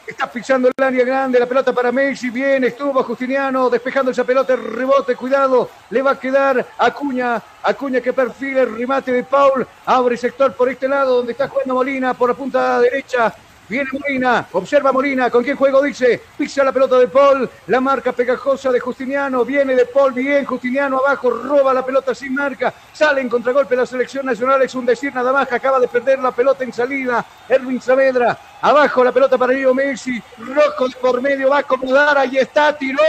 Está 0.07 0.31
pisando 0.31 0.69
el 0.69 0.83
área 0.83 1.03
grande, 1.03 1.37
la 1.37 1.45
pelota 1.45 1.73
para 1.73 1.91
Messi, 1.91 2.29
bien, 2.29 2.63
estuvo 2.63 3.03
Justiniano 3.03 3.69
despejando 3.69 4.11
esa 4.11 4.23
pelota, 4.23 4.53
el 4.53 4.63
rebote, 4.63 5.17
cuidado, 5.17 5.69
le 5.89 6.01
va 6.01 6.11
a 6.11 6.19
quedar 6.19 6.65
Acuña, 6.77 7.41
Acuña 7.61 7.99
que 7.99 8.13
perfila 8.13 8.61
el 8.61 8.77
remate 8.77 9.11
de 9.11 9.25
Paul, 9.25 9.67
abre 9.85 10.15
sector 10.15 10.53
por 10.53 10.69
este 10.69 10.87
lado 10.87 11.17
donde 11.17 11.33
está 11.33 11.49
jugando 11.49 11.73
Molina 11.73 12.13
por 12.13 12.29
la 12.29 12.35
punta 12.35 12.79
derecha, 12.79 13.35
Viene 13.69 13.89
Molina, 13.91 14.47
observa 14.53 14.93
Molina, 14.93 15.29
¿con 15.29 15.43
quién 15.43 15.57
juego? 15.57 15.81
Dice, 15.81 16.21
pisa 16.37 16.63
la 16.63 16.71
pelota 16.71 16.97
de 16.97 17.09
Paul, 17.09 17.49
la 17.67 17.81
marca 17.81 18.13
pegajosa 18.13 18.71
de 18.71 18.79
Justiniano, 18.79 19.43
viene 19.43 19.75
de 19.75 19.85
Paul, 19.85 20.13
bien, 20.13 20.45
Justiniano 20.45 20.99
abajo, 20.99 21.29
roba 21.29 21.73
la 21.73 21.85
pelota 21.85 22.15
sin 22.15 22.33
marca, 22.33 22.73
sale 22.93 23.19
en 23.19 23.27
contragolpe 23.27 23.75
la 23.75 23.85
selección 23.85 24.25
nacional, 24.25 24.61
es 24.61 24.73
un 24.73 24.85
decir 24.85 25.13
nada 25.13 25.33
más, 25.33 25.51
acaba 25.51 25.81
de 25.81 25.89
perder 25.89 26.19
la 26.19 26.31
pelota 26.31 26.63
en 26.63 26.71
salida, 26.71 27.25
Erwin 27.49 27.81
Saavedra, 27.81 28.37
abajo 28.61 29.03
la 29.03 29.11
pelota 29.11 29.37
para 29.37 29.51
Leo 29.51 29.73
Messi, 29.73 30.21
rojo 30.37 30.85
por 31.01 31.21
medio, 31.21 31.49
va 31.49 31.57
a 31.57 31.59
acomodar, 31.59 32.17
ahí 32.17 32.37
está, 32.37 32.71
tiró. 32.77 33.03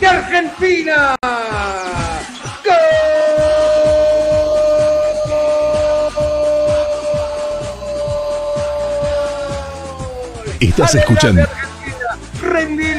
Argentina. 0.00 1.16
Estás 10.60 10.94
escuchando 10.94 11.42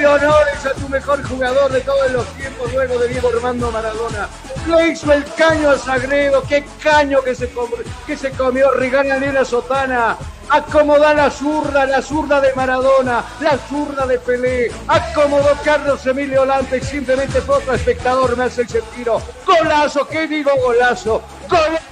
honores 0.06 0.66
a 0.66 0.74
tu 0.74 0.90
mejor 0.90 1.24
jugador 1.24 1.72
de 1.72 1.82
todos 1.82 2.12
los 2.12 2.26
tiempos, 2.36 2.74
luego 2.74 3.00
de 3.00 3.08
Diego 3.08 3.30
Armando 3.36 3.72
Maradona. 3.72 4.28
Le 4.68 4.90
hizo 4.90 5.12
el 5.12 5.26
caño 5.34 5.72
a 5.72 5.78
Sagredo, 5.78 6.42
qué 6.48 6.64
caño 6.82 7.22
que 7.22 7.36
se, 7.36 7.50
comió, 7.50 7.78
que 8.08 8.16
se 8.16 8.32
comió 8.32 8.70
Sotana. 9.44 10.18
Acomoda 10.50 11.14
la 11.14 11.30
zurda, 11.30 11.86
la 11.86 12.02
zurda 12.02 12.40
de 12.40 12.54
Maradona, 12.54 13.24
la 13.40 13.58
zurda 13.58 14.06
de 14.06 14.20
Pelé. 14.20 14.72
Acomodó 14.88 15.58
Carlos 15.64 16.06
Emilio 16.06 16.46
Lante, 16.46 16.82
simplemente 16.82 17.42
fue 17.42 17.56
otro 17.56 17.74
espectador, 17.74 18.38
me 18.38 18.46
hace 18.46 18.62
el 18.62 18.68
tiro. 18.96 19.22
Golazo, 19.46 20.08
¿qué 20.08 20.28
digo 20.28 20.52
golazo? 20.64 21.22
Golazo 21.50 21.83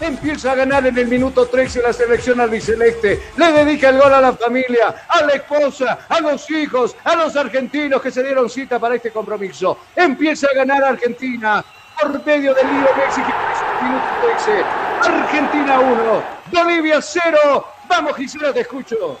empieza 0.00 0.52
a 0.52 0.54
ganar 0.54 0.86
en 0.86 0.96
el 0.98 1.06
minuto 1.06 1.46
13 1.46 1.82
la 1.82 1.92
selección 1.92 2.40
albiceleste. 2.40 3.22
Le 3.36 3.52
dedica 3.52 3.88
el 3.88 3.98
gol 3.98 4.12
a 4.12 4.20
la 4.20 4.32
familia, 4.34 5.06
a 5.08 5.22
la 5.22 5.32
esposa, 5.32 6.00
a 6.08 6.20
los 6.20 6.50
hijos, 6.50 6.96
a 7.04 7.16
los 7.16 7.36
argentinos 7.36 8.00
que 8.02 8.10
se 8.10 8.22
dieron 8.22 8.48
cita 8.50 8.78
para 8.78 8.96
este 8.96 9.10
compromiso. 9.10 9.78
Empieza 9.94 10.48
a 10.52 10.54
ganar 10.54 10.84
Argentina 10.84 11.64
por 12.00 12.24
medio 12.24 12.54
del 12.54 12.66
lío 12.66 12.88
México 12.96 13.28
en 13.28 13.86
el 13.86 13.90
minuto 13.90 14.06
13. 14.44 14.64
Argentina 15.02 15.80
1, 15.80 16.22
Bolivia 16.52 17.00
0. 17.00 17.66
Vamos 17.88 18.16
Gisela, 18.16 18.52
te 18.52 18.60
escucho. 18.60 19.18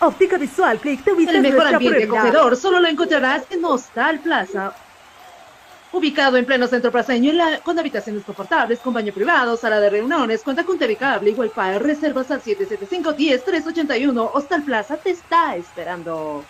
Óptica 0.00 0.36
Visual 0.36 0.80
Click 0.80 1.04
te 1.04 1.12
ubica 1.12 1.30
El 1.30 1.42
mejor 1.42 1.66
ambiente 1.68 2.04
acogedor 2.04 2.56
solo 2.56 2.80
lo 2.80 2.88
encontrarás 2.88 3.44
en 3.50 3.64
Hostal 3.64 4.18
Plaza 4.18 4.74
ubicado 5.92 6.36
en 6.36 6.46
pleno 6.46 6.66
centro 6.66 6.90
placeño, 6.90 7.32
con 7.62 7.78
habitaciones 7.78 8.24
confortables, 8.24 8.78
con 8.80 8.94
baño 8.94 9.12
privado, 9.12 9.56
sala 9.56 9.78
de 9.78 9.90
reuniones, 9.90 10.42
cuenta 10.42 10.64
con 10.64 10.78
TV 10.78 10.96
cable 10.96 11.30
y 11.30 11.34
wifi, 11.34 11.78
reservas 11.78 12.30
al 12.30 12.42
775-10-381, 12.42 14.30
Hostal 14.32 14.62
Plaza 14.62 14.96
te 14.96 15.10
está 15.10 15.54
esperando. 15.54 16.44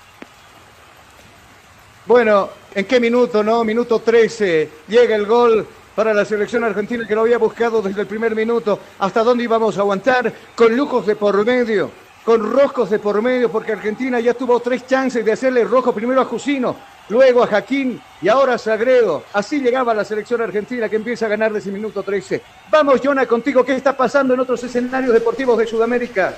Bueno, 2.07 2.51
¿en 2.75 2.85
qué 2.85 3.01
minuto, 3.01 3.43
no? 3.43 3.65
Minuto 3.65 4.01
13, 4.01 4.71
llega 4.89 5.15
el 5.17 5.27
gol 5.27 5.67
para 5.95 6.15
la 6.15 6.25
selección 6.25 6.65
argentina 6.65 7.07
que 7.07 7.15
lo 7.15 7.23
había 7.23 7.39
buscado 7.39 7.83
desde 7.83 8.01
el 8.01 8.07
primer 8.07 8.35
minuto. 8.35 8.79
¿Hasta 8.99 9.23
dónde 9.23 9.45
íbamos 9.45 9.77
a 9.77 9.81
aguantar? 9.83 10.33
Con 10.55 10.77
lujos 10.77 11.07
de 11.07 11.17
por 11.17 11.45
medio 11.45 11.91
con 12.25 12.53
rojos 12.53 12.91
de 12.91 12.99
por 12.99 13.21
medio, 13.21 13.51
porque 13.51 13.73
Argentina 13.73 14.21
ya 14.21 14.35
tuvo 14.35 14.61
tres 14.61 14.87
chances 14.87 15.25
de 15.25 15.33
hacerle 15.33 15.65
rojo 15.65 15.93
primero 15.93 16.21
a 16.21 16.25
Jusino, 16.25 16.77
luego 17.13 17.43
a 17.43 17.47
Jaquín 17.47 18.01
y 18.23 18.29
ahora 18.29 18.55
a 18.55 18.59
Sagredo. 18.59 19.25
Así 19.35 19.61
llegaba 19.61 19.93
la 19.93 20.05
selección 20.05 20.41
argentina 20.41 20.89
que 20.89 20.97
empieza 20.97 21.27
a 21.27 21.29
ganar 21.29 21.53
desde 21.53 21.69
el 21.69 21.77
minuto 21.77 22.03
13. 22.03 22.43
Vamos, 22.71 23.01
Jonah, 23.05 23.27
contigo. 23.27 23.63
¿Qué 23.65 23.77
está 23.77 23.95
pasando 23.95 24.33
en 24.33 24.41
otros 24.41 24.65
escenarios 24.65 25.13
deportivos 25.13 25.59
de 25.59 25.67
Sudamérica? 25.67 26.35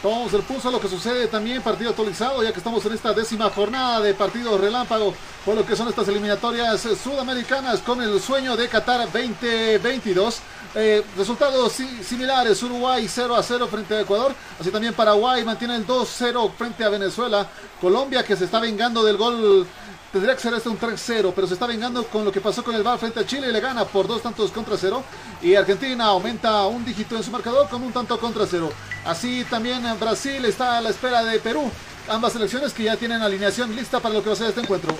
Tomamos 0.00 0.32
el 0.34 0.42
pulso 0.42 0.68
a 0.68 0.72
lo 0.72 0.80
que 0.80 0.88
sucede 0.88 1.26
también, 1.26 1.62
partido 1.62 1.90
actualizado, 1.90 2.42
ya 2.42 2.52
que 2.52 2.58
estamos 2.58 2.84
en 2.86 2.92
esta 2.92 3.12
décima 3.12 3.50
jornada 3.50 4.00
de 4.00 4.14
partidos 4.14 4.60
relámpago, 4.60 5.14
por 5.44 5.56
lo 5.56 5.66
que 5.66 5.76
son 5.76 5.88
estas 5.88 6.08
eliminatorias 6.08 6.80
sudamericanas 6.80 7.80
con 7.80 8.02
el 8.02 8.20
sueño 8.20 8.56
de 8.56 8.68
Qatar 8.68 9.00
2022. 9.12 10.40
Eh, 10.74 11.04
resultados 11.16 11.72
similares, 12.02 12.62
Uruguay 12.62 13.06
0 13.06 13.36
a 13.36 13.42
0 13.42 13.68
frente 13.70 13.94
a 13.94 14.00
Ecuador, 14.00 14.34
así 14.58 14.70
también 14.70 14.94
Paraguay 14.94 15.44
mantiene 15.44 15.76
el 15.76 15.86
2-0 15.86 16.50
frente 16.56 16.82
a 16.82 16.88
Venezuela, 16.88 17.46
Colombia 17.78 18.24
que 18.24 18.34
se 18.36 18.46
está 18.46 18.58
vengando 18.58 19.04
del 19.04 19.18
gol 19.18 19.66
Tendría 20.12 20.34
que 20.34 20.42
ser 20.42 20.52
este 20.52 20.68
un 20.68 20.78
3-0, 20.78 21.32
pero 21.34 21.46
se 21.46 21.54
está 21.54 21.66
vengando 21.66 22.04
con 22.04 22.22
lo 22.22 22.30
que 22.30 22.42
pasó 22.42 22.62
con 22.62 22.74
el 22.74 22.82
VAR 22.82 22.98
frente 22.98 23.20
a 23.20 23.26
Chile 23.26 23.48
y 23.48 23.52
le 23.52 23.60
gana 23.60 23.86
por 23.86 24.06
dos 24.06 24.20
tantos 24.20 24.50
contra 24.50 24.76
cero. 24.76 25.02
Y 25.40 25.54
Argentina 25.54 26.04
aumenta 26.04 26.66
un 26.66 26.84
dígito 26.84 27.16
en 27.16 27.22
su 27.22 27.30
marcador 27.30 27.66
con 27.70 27.82
un 27.82 27.92
tanto 27.92 28.20
contra 28.20 28.46
cero. 28.46 28.70
Así 29.06 29.46
también 29.48 29.82
Brasil 29.98 30.44
está 30.44 30.76
a 30.76 30.80
la 30.82 30.90
espera 30.90 31.24
de 31.24 31.40
Perú. 31.40 31.62
Ambas 32.10 32.34
selecciones 32.34 32.74
que 32.74 32.82
ya 32.82 32.96
tienen 32.98 33.22
alineación 33.22 33.74
lista 33.74 34.00
para 34.00 34.14
lo 34.14 34.22
que 34.22 34.28
va 34.28 34.34
a 34.34 34.36
ser 34.36 34.48
este 34.48 34.60
encuentro. 34.60 34.94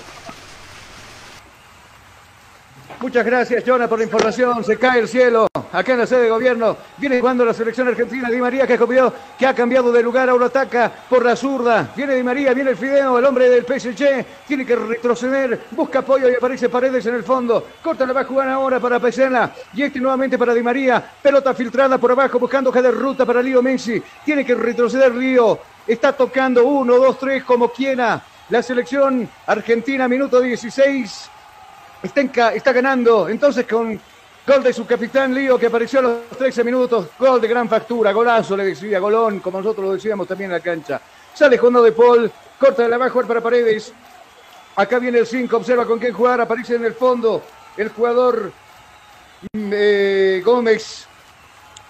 Muchas 2.99 3.25
gracias, 3.25 3.63
Jonah, 3.65 3.87
por 3.87 3.97
la 3.97 4.05
información. 4.05 4.63
Se 4.63 4.77
cae 4.77 4.99
el 4.99 5.07
cielo. 5.07 5.47
Acá 5.71 5.93
en 5.93 5.99
la 5.99 6.07
sede 6.07 6.23
de 6.23 6.29
gobierno 6.29 6.77
viene 6.97 7.19
jugando 7.19 7.43
la 7.43 7.53
selección 7.53 7.87
argentina. 7.87 8.29
Di 8.29 8.37
María 8.37 8.67
que, 8.67 8.79
que 9.37 9.47
ha 9.47 9.53
cambiado 9.53 9.91
de 9.91 10.03
lugar. 10.03 10.29
Ahora 10.29 10.47
ataca 10.47 10.91
por 11.09 11.25
la 11.25 11.35
zurda. 11.35 11.91
Viene 11.95 12.15
Di 12.15 12.23
María, 12.23 12.53
viene 12.53 12.71
el 12.71 12.77
Fideo, 12.77 13.17
el 13.19 13.25
hombre 13.25 13.49
del 13.49 13.65
PSG. 13.65 14.25
Tiene 14.47 14.65
que 14.65 14.75
retroceder. 14.75 15.61
Busca 15.71 15.99
apoyo 15.99 16.29
y 16.29 16.35
aparece 16.35 16.69
Paredes 16.69 17.05
en 17.05 17.15
el 17.15 17.23
fondo. 17.23 17.67
Corta 17.81 18.05
la 18.05 18.13
va 18.13 18.21
a 18.21 18.25
jugar 18.25 18.49
ahora 18.49 18.79
para 18.79 18.99
Pesena. 18.99 19.51
Y 19.73 19.83
este 19.83 19.99
nuevamente 19.99 20.37
para 20.37 20.53
Di 20.53 20.61
María. 20.61 21.03
Pelota 21.21 21.53
filtrada 21.53 21.97
por 21.97 22.11
abajo 22.11 22.39
buscando 22.39 22.71
cada 22.71 22.91
ruta 22.91 23.25
para 23.25 23.41
Lío 23.41 23.61
Messi. 23.61 24.01
Tiene 24.23 24.45
que 24.45 24.55
retroceder 24.55 25.13
Lío. 25.13 25.59
Está 25.85 26.13
tocando 26.13 26.65
uno, 26.65 26.97
dos, 26.97 27.19
tres, 27.19 27.43
como 27.43 27.71
quiera. 27.71 28.21
La 28.49 28.61
selección 28.61 29.27
argentina, 29.47 30.07
minuto 30.07 30.39
16 30.39 31.29
está, 32.03 32.73
ganando. 32.73 33.29
Entonces 33.29 33.65
con 33.65 33.99
gol 34.45 34.63
de 34.63 34.73
su 34.73 34.85
capitán 34.85 35.33
Lío 35.33 35.57
que 35.57 35.67
apareció 35.67 35.99
a 35.99 36.03
los 36.03 36.27
13 36.37 36.63
minutos. 36.63 37.07
Gol 37.17 37.39
de 37.39 37.47
gran 37.47 37.69
factura, 37.69 38.11
golazo 38.11 38.57
le 38.57 38.65
decía, 38.65 38.99
golón, 38.99 39.39
como 39.39 39.59
nosotros 39.59 39.85
lo 39.85 39.93
decíamos 39.93 40.27
también 40.27 40.51
en 40.51 40.57
la 40.57 40.63
cancha. 40.63 41.01
Sale 41.33 41.57
jugando 41.57 41.81
de 41.81 41.93
Paul, 41.93 42.31
corta 42.59 42.83
de 42.83 42.89
la 42.89 42.97
baja 42.97 43.21
para 43.21 43.41
Paredes. 43.41 43.93
Acá 44.75 44.99
viene 44.99 45.19
el 45.19 45.27
5, 45.27 45.55
observa 45.55 45.85
con 45.85 45.99
quién 45.99 46.13
jugar, 46.13 46.41
aparece 46.41 46.75
en 46.75 46.85
el 46.85 46.93
fondo 46.93 47.43
el 47.77 47.89
jugador 47.89 48.51
mm, 49.53 49.71
eh, 49.73 50.41
Gómez, 50.43 51.07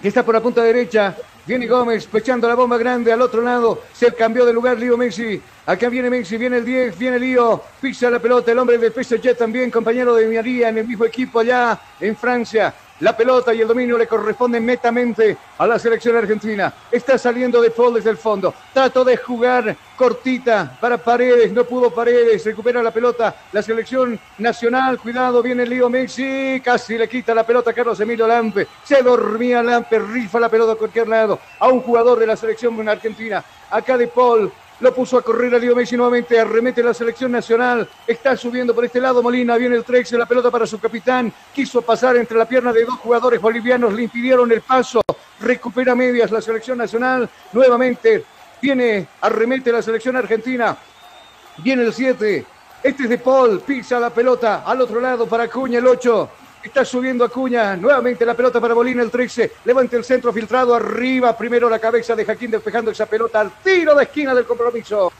que 0.01 0.07
está 0.09 0.23
por 0.23 0.35
la 0.35 0.41
punta 0.41 0.61
derecha. 0.63 1.15
Viene 1.45 1.67
Gómez 1.67 2.07
pechando 2.07 2.47
la 2.47 2.55
bomba 2.55 2.77
grande 2.77 3.11
al 3.11 3.21
otro 3.21 3.41
lado. 3.41 3.83
Se 3.91 4.13
cambió 4.13 4.45
de 4.45 4.53
lugar 4.53 4.79
Lío 4.79 4.97
Messi. 4.97 5.41
Acá 5.65 5.89
viene 5.89 6.09
Messi, 6.09 6.37
viene 6.37 6.57
el 6.57 6.65
10, 6.65 6.97
viene 6.97 7.19
Lío. 7.19 7.61
Pisa 7.81 8.09
la 8.09 8.19
pelota 8.19 8.51
el 8.53 8.59
hombre 8.59 8.77
del 8.77 8.93
PSG 8.93 9.35
también, 9.35 9.69
compañero 9.69 10.15
de 10.15 10.33
María 10.33 10.69
en 10.69 10.77
el 10.77 10.87
mismo 10.87 11.03
equipo 11.03 11.39
allá 11.39 11.77
en 11.99 12.15
Francia. 12.15 12.73
La 12.99 13.17
pelota 13.17 13.53
y 13.53 13.61
el 13.61 13.67
dominio 13.67 13.97
le 13.97 14.07
corresponden 14.07 14.65
netamente 14.65 15.35
a 15.57 15.65
la 15.65 15.79
selección 15.79 16.15
argentina. 16.15 16.71
Está 16.91 17.17
saliendo 17.17 17.59
de 17.61 17.71
Paul 17.71 17.95
desde 17.95 18.11
el 18.11 18.17
fondo. 18.17 18.53
Trato 18.71 19.03
de 19.03 19.17
jugar 19.17 19.75
cortita 19.97 20.77
para 20.79 20.97
Paredes. 20.97 21.51
No 21.51 21.63
pudo 21.65 21.91
Paredes. 21.91 22.45
Recupera 22.45 22.83
la 22.83 22.91
pelota. 22.91 23.35
La 23.51 23.61
selección 23.61 24.19
nacional. 24.37 24.99
Cuidado, 24.99 25.41
viene 25.41 25.65
Lío 25.65 25.89
Messi. 25.89 26.61
Casi 26.63 26.97
le 26.97 27.09
quita 27.09 27.33
la 27.33 27.45
pelota 27.45 27.71
a 27.71 27.73
Carlos 27.73 27.99
Emilio 27.99 28.27
Lampe. 28.27 28.67
Se 28.83 29.01
dormía 29.01 29.63
Lampe. 29.63 29.99
Rifa 29.99 30.39
la 30.39 30.49
pelota 30.49 30.73
a 30.73 30.75
cualquier 30.75 31.07
lado. 31.07 31.39
A 31.59 31.67
un 31.69 31.81
jugador 31.81 32.19
de 32.19 32.27
la 32.27 32.37
selección 32.37 32.87
argentina. 32.87 33.43
Acá 33.71 33.97
de 33.97 34.07
Paul. 34.07 34.51
Lo 34.83 34.93
puso 34.93 35.17
a 35.17 35.21
correr 35.21 35.55
a 35.55 35.59
Leo 35.59 35.77
Messi 35.77 35.95
nuevamente, 35.95 36.37
arremete 36.37 36.83
la 36.83 36.93
selección 36.93 37.31
nacional, 37.31 37.87
está 38.05 38.35
subiendo 38.35 38.75
por 38.75 38.83
este 38.83 38.99
lado 38.99 39.23
Molina, 39.23 39.55
viene 39.55 39.77
el 39.77 39.85
Trex, 39.85 40.11
la 40.11 40.25
pelota 40.25 40.51
para 40.51 40.67
su 40.67 40.77
capitán, 40.77 41.31
quiso 41.55 41.81
pasar 41.81 42.17
entre 42.17 42.37
la 42.37 42.45
pierna 42.45 42.73
de 42.73 42.83
dos 42.83 42.95
jugadores 42.95 43.39
bolivianos, 43.39 43.93
le 43.93 44.03
impidieron 44.03 44.51
el 44.51 44.59
paso, 44.59 44.99
recupera 45.39 45.95
medias 45.95 46.31
la 46.31 46.41
selección 46.41 46.77
nacional, 46.77 47.29
nuevamente 47.53 48.25
viene, 48.61 49.07
arremete 49.21 49.71
la 49.71 49.81
selección 49.81 50.17
argentina, 50.17 50.75
viene 51.59 51.83
el 51.83 51.93
7, 51.93 52.45
este 52.83 53.03
es 53.03 53.09
de 53.09 53.17
Paul, 53.19 53.61
pisa 53.61 54.01
la 54.01 54.09
pelota 54.09 54.63
al 54.65 54.81
otro 54.81 54.99
lado 54.99 55.27
para 55.27 55.47
Cuña 55.47 55.79
el 55.79 55.87
8, 55.87 56.29
Está 56.63 56.85
subiendo 56.85 57.25
Acuña. 57.25 57.75
Nuevamente 57.75 58.25
la 58.25 58.35
pelota 58.35 58.61
para 58.61 58.73
Bolín 58.73 58.99
el 58.99 59.11
13. 59.11 59.51
Levanta 59.65 59.97
el 59.97 60.05
centro 60.05 60.31
filtrado 60.31 60.73
arriba. 60.73 61.37
Primero 61.37 61.69
la 61.69 61.77
cabeza 61.77 62.15
de 62.15 62.23
Jaquín 62.23 62.51
despejando 62.51 62.91
esa 62.91 63.05
pelota 63.05 63.41
al 63.41 63.51
tiro 63.61 63.93
de 63.93 64.03
esquina 64.03 64.33
del 64.33 64.45
compromiso. 64.45 65.11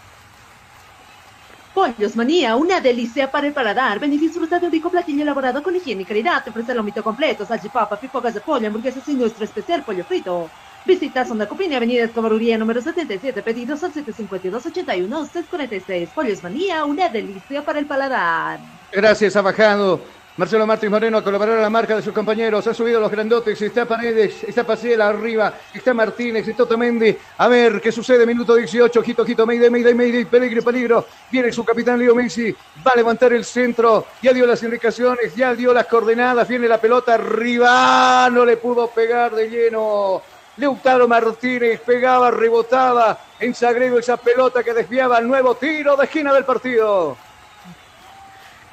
Pollos 1.74 2.16
Manía, 2.16 2.56
una 2.56 2.80
delicia 2.80 3.30
para 3.30 3.48
el 3.48 3.54
paladar. 3.54 4.00
Ven 4.00 4.14
y 4.14 4.18
disfruta 4.18 4.58
de 4.58 4.68
un 4.68 4.72
rico 4.72 4.90
platillo 4.90 5.24
elaborado 5.24 5.62
con 5.62 5.76
higiene 5.76 6.04
y 6.04 6.06
calidad. 6.06 6.42
Te 6.44 6.52
ofrece 6.52 6.74
lomito 6.74 7.04
completo, 7.04 7.46
salchipapa, 7.46 8.00
pipocas 8.00 8.36
de 8.36 8.40
pollo, 8.40 8.68
hamburguesas 8.68 9.06
y 9.10 9.16
nuestro 9.16 9.44
especial 9.44 9.84
pollo 9.84 10.06
frito. 10.06 10.50
Visita 10.86 11.26
Sonda 11.26 11.48
Cupini, 11.48 11.76
Avenida 11.76 12.06
Escobaruría, 12.06 12.58
número 12.58 12.82
77, 12.82 13.42
pedidos 13.42 13.84
al 13.84 13.94
752-81-646. 13.94 16.08
Pollos 16.10 16.44
Manía, 16.44 16.86
una 16.86 17.10
delicia 17.10 17.66
para 17.66 17.80
el 17.80 17.86
paladar. 17.86 18.60
Gracias, 18.92 19.36
ha 19.36 19.42
bajado 19.42 20.00
Marcelo 20.36 20.66
Martins 20.66 20.90
Moreno 20.90 21.20
a 21.20 21.24
colaborar 21.24 21.60
a 21.60 21.62
la 21.62 21.70
marca 21.70 21.96
de 21.96 22.02
sus 22.02 22.12
compañeros. 22.12 22.66
Ha 22.66 22.74
subido 22.74 23.00
los 23.00 23.12
grandotes. 23.12 23.62
Está 23.62 23.86
Paredes, 23.86 24.44
está 24.44 24.64
Paciela 24.64 25.10
arriba. 25.10 25.54
Está 25.72 25.94
Martínez, 25.94 26.48
está 26.48 26.66
Tomendi. 26.66 27.16
A 27.38 27.48
ver 27.48 27.80
qué 27.80 27.92
sucede. 27.92 28.26
Minuto 28.26 28.56
18. 28.56 29.00
Ojito, 29.00 29.22
ojito. 29.22 29.46
Mayday, 29.46 29.70
Mayday, 29.70 29.94
Mayday. 29.94 30.26
Peligro, 30.26 30.64
peligro. 30.64 31.06
Viene 31.32 31.52
su 31.52 31.64
capitán 31.64 32.00
Leo 32.00 32.16
Messi. 32.16 32.52
Va 32.86 32.94
a 32.94 32.96
levantar 32.96 33.32
el 33.32 33.46
centro. 33.46 34.08
Ya 34.24 34.34
dio 34.34 34.48
las 34.48 34.64
indicaciones. 34.64 35.36
Ya 35.36 35.54
dio 35.54 35.72
las 35.72 35.86
coordenadas. 35.86 36.48
Viene 36.48 36.68
la 36.68 36.82
pelota 36.82 37.14
arriba. 37.14 38.28
No 38.32 38.44
le 38.44 38.58
pudo 38.58 38.88
pegar 38.88 39.36
de 39.36 39.48
lleno. 39.48 40.24
Leutaro 40.58 41.08
Martínez 41.08 41.80
pegaba, 41.82 42.32
rebotaba 42.32 43.20
en 43.40 43.54
Sagredo 43.54 44.00
esa 44.00 44.18
pelota 44.18 44.64
que 44.64 44.74
desviaba 44.74 45.20
el 45.20 45.28
nuevo 45.28 45.56
tiro 45.56 45.96
de 45.96 46.06
esquina 46.06 46.34
del 46.34 46.46
partido. 46.46 47.18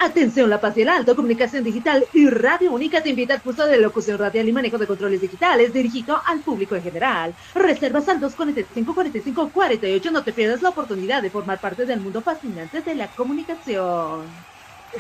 Atención 0.03 0.49
La 0.49 0.59
Paz 0.59 0.79
y 0.79 0.81
el 0.81 0.89
Alto, 0.89 1.15
Comunicación 1.15 1.63
Digital 1.63 2.07
y 2.15 2.31
Radio 2.31 2.73
Única 2.73 3.03
te 3.03 3.11
invita 3.11 3.35
al 3.35 3.43
curso 3.43 3.67
de 3.67 3.77
locución 3.77 4.17
radial 4.17 4.49
y 4.49 4.53
manejo 4.53 4.79
de 4.79 4.87
controles 4.87 5.21
digitales 5.21 5.75
dirigido 5.75 6.19
al 6.25 6.41
público 6.41 6.75
en 6.75 6.83
general. 6.83 7.35
Reservas 7.55 8.09
al 8.09 8.19
245 8.19 8.95
45 8.95 9.51
48. 9.51 10.11
No 10.11 10.25
te 10.25 10.33
pierdas 10.33 10.63
la 10.63 10.71
oportunidad 10.71 11.21
de 11.21 11.29
formar 11.29 11.61
parte 11.61 11.85
del 11.85 12.01
mundo 12.01 12.23
fascinante 12.23 12.81
de 12.81 12.95
la 12.95 13.09
comunicación. 13.09 14.23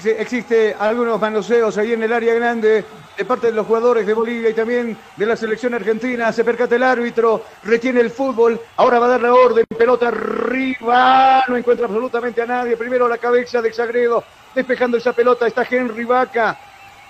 Existe 0.05 0.77
algunos 0.78 1.18
manoseos 1.18 1.78
ahí 1.78 1.94
en 1.94 2.02
el 2.02 2.12
área 2.12 2.35
grande 2.35 2.85
de 3.16 3.24
parte 3.24 3.47
de 3.47 3.55
los 3.55 3.66
jugadores 3.66 4.06
de 4.06 4.12
Bolivia 4.12 4.51
y 4.51 4.55
también 4.55 4.98
de 5.16 5.27
la 5.27 5.35
selección 5.35 5.72
argentina. 5.72 6.31
Se 6.31 6.44
percata 6.44 6.77
el 6.77 6.82
árbitro, 6.82 7.43
retiene 7.64 8.01
el 8.01 8.10
fútbol. 8.10 8.60
Ahora 8.77 8.98
va 8.98 9.06
a 9.06 9.10
dar 9.10 9.22
la 9.22 9.32
orden. 9.32 9.64
Pelota 9.78 10.09
arriba. 10.09 11.43
No 11.48 11.56
encuentra 11.56 11.86
absolutamente 11.86 12.43
a 12.43 12.47
nadie. 12.47 12.77
Primero 12.77 13.09
la 13.09 13.16
cabeza 13.16 13.62
de 13.62 13.72
Sagredo 13.72 14.22
despejando 14.55 14.97
esa 14.97 15.12
pelota, 15.12 15.47
está 15.47 15.66
Henry 15.68 16.05
Vaca. 16.05 16.59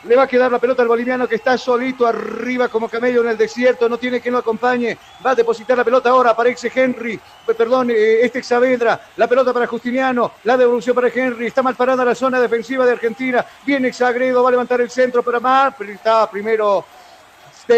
Le 0.04 0.16
va 0.16 0.22
a 0.22 0.26
quedar 0.26 0.50
la 0.50 0.58
pelota 0.58 0.80
al 0.80 0.88
boliviano 0.88 1.28
que 1.28 1.34
está 1.34 1.58
solito 1.58 2.06
arriba 2.06 2.68
como 2.68 2.88
camello 2.88 3.20
en 3.20 3.28
el 3.28 3.36
desierto, 3.36 3.86
no 3.86 3.98
tiene 3.98 4.18
quien 4.20 4.32
lo 4.32 4.38
acompañe. 4.38 4.96
Va 5.24 5.32
a 5.32 5.34
depositar 5.34 5.76
la 5.76 5.84
pelota 5.84 6.08
ahora, 6.08 6.30
aparece 6.30 6.72
Henry, 6.74 7.20
perdón, 7.46 7.90
eh, 7.90 8.20
este 8.22 8.42
Saavedra. 8.42 8.98
La 9.16 9.28
pelota 9.28 9.52
para 9.52 9.66
Justiniano, 9.66 10.32
la 10.44 10.56
devolución 10.56 10.94
para 10.94 11.08
Henry. 11.08 11.48
Está 11.48 11.62
mal 11.62 11.74
parada 11.74 12.02
la 12.02 12.14
zona 12.14 12.40
defensiva 12.40 12.86
de 12.86 12.92
Argentina. 12.92 13.44
Viene 13.66 13.92
Sagredo, 13.92 14.42
va 14.42 14.48
a 14.48 14.52
levantar 14.52 14.80
el 14.80 14.90
centro 14.90 15.22
para 15.22 15.38
Mar, 15.38 15.76
está 15.80 16.30
primero 16.30 16.86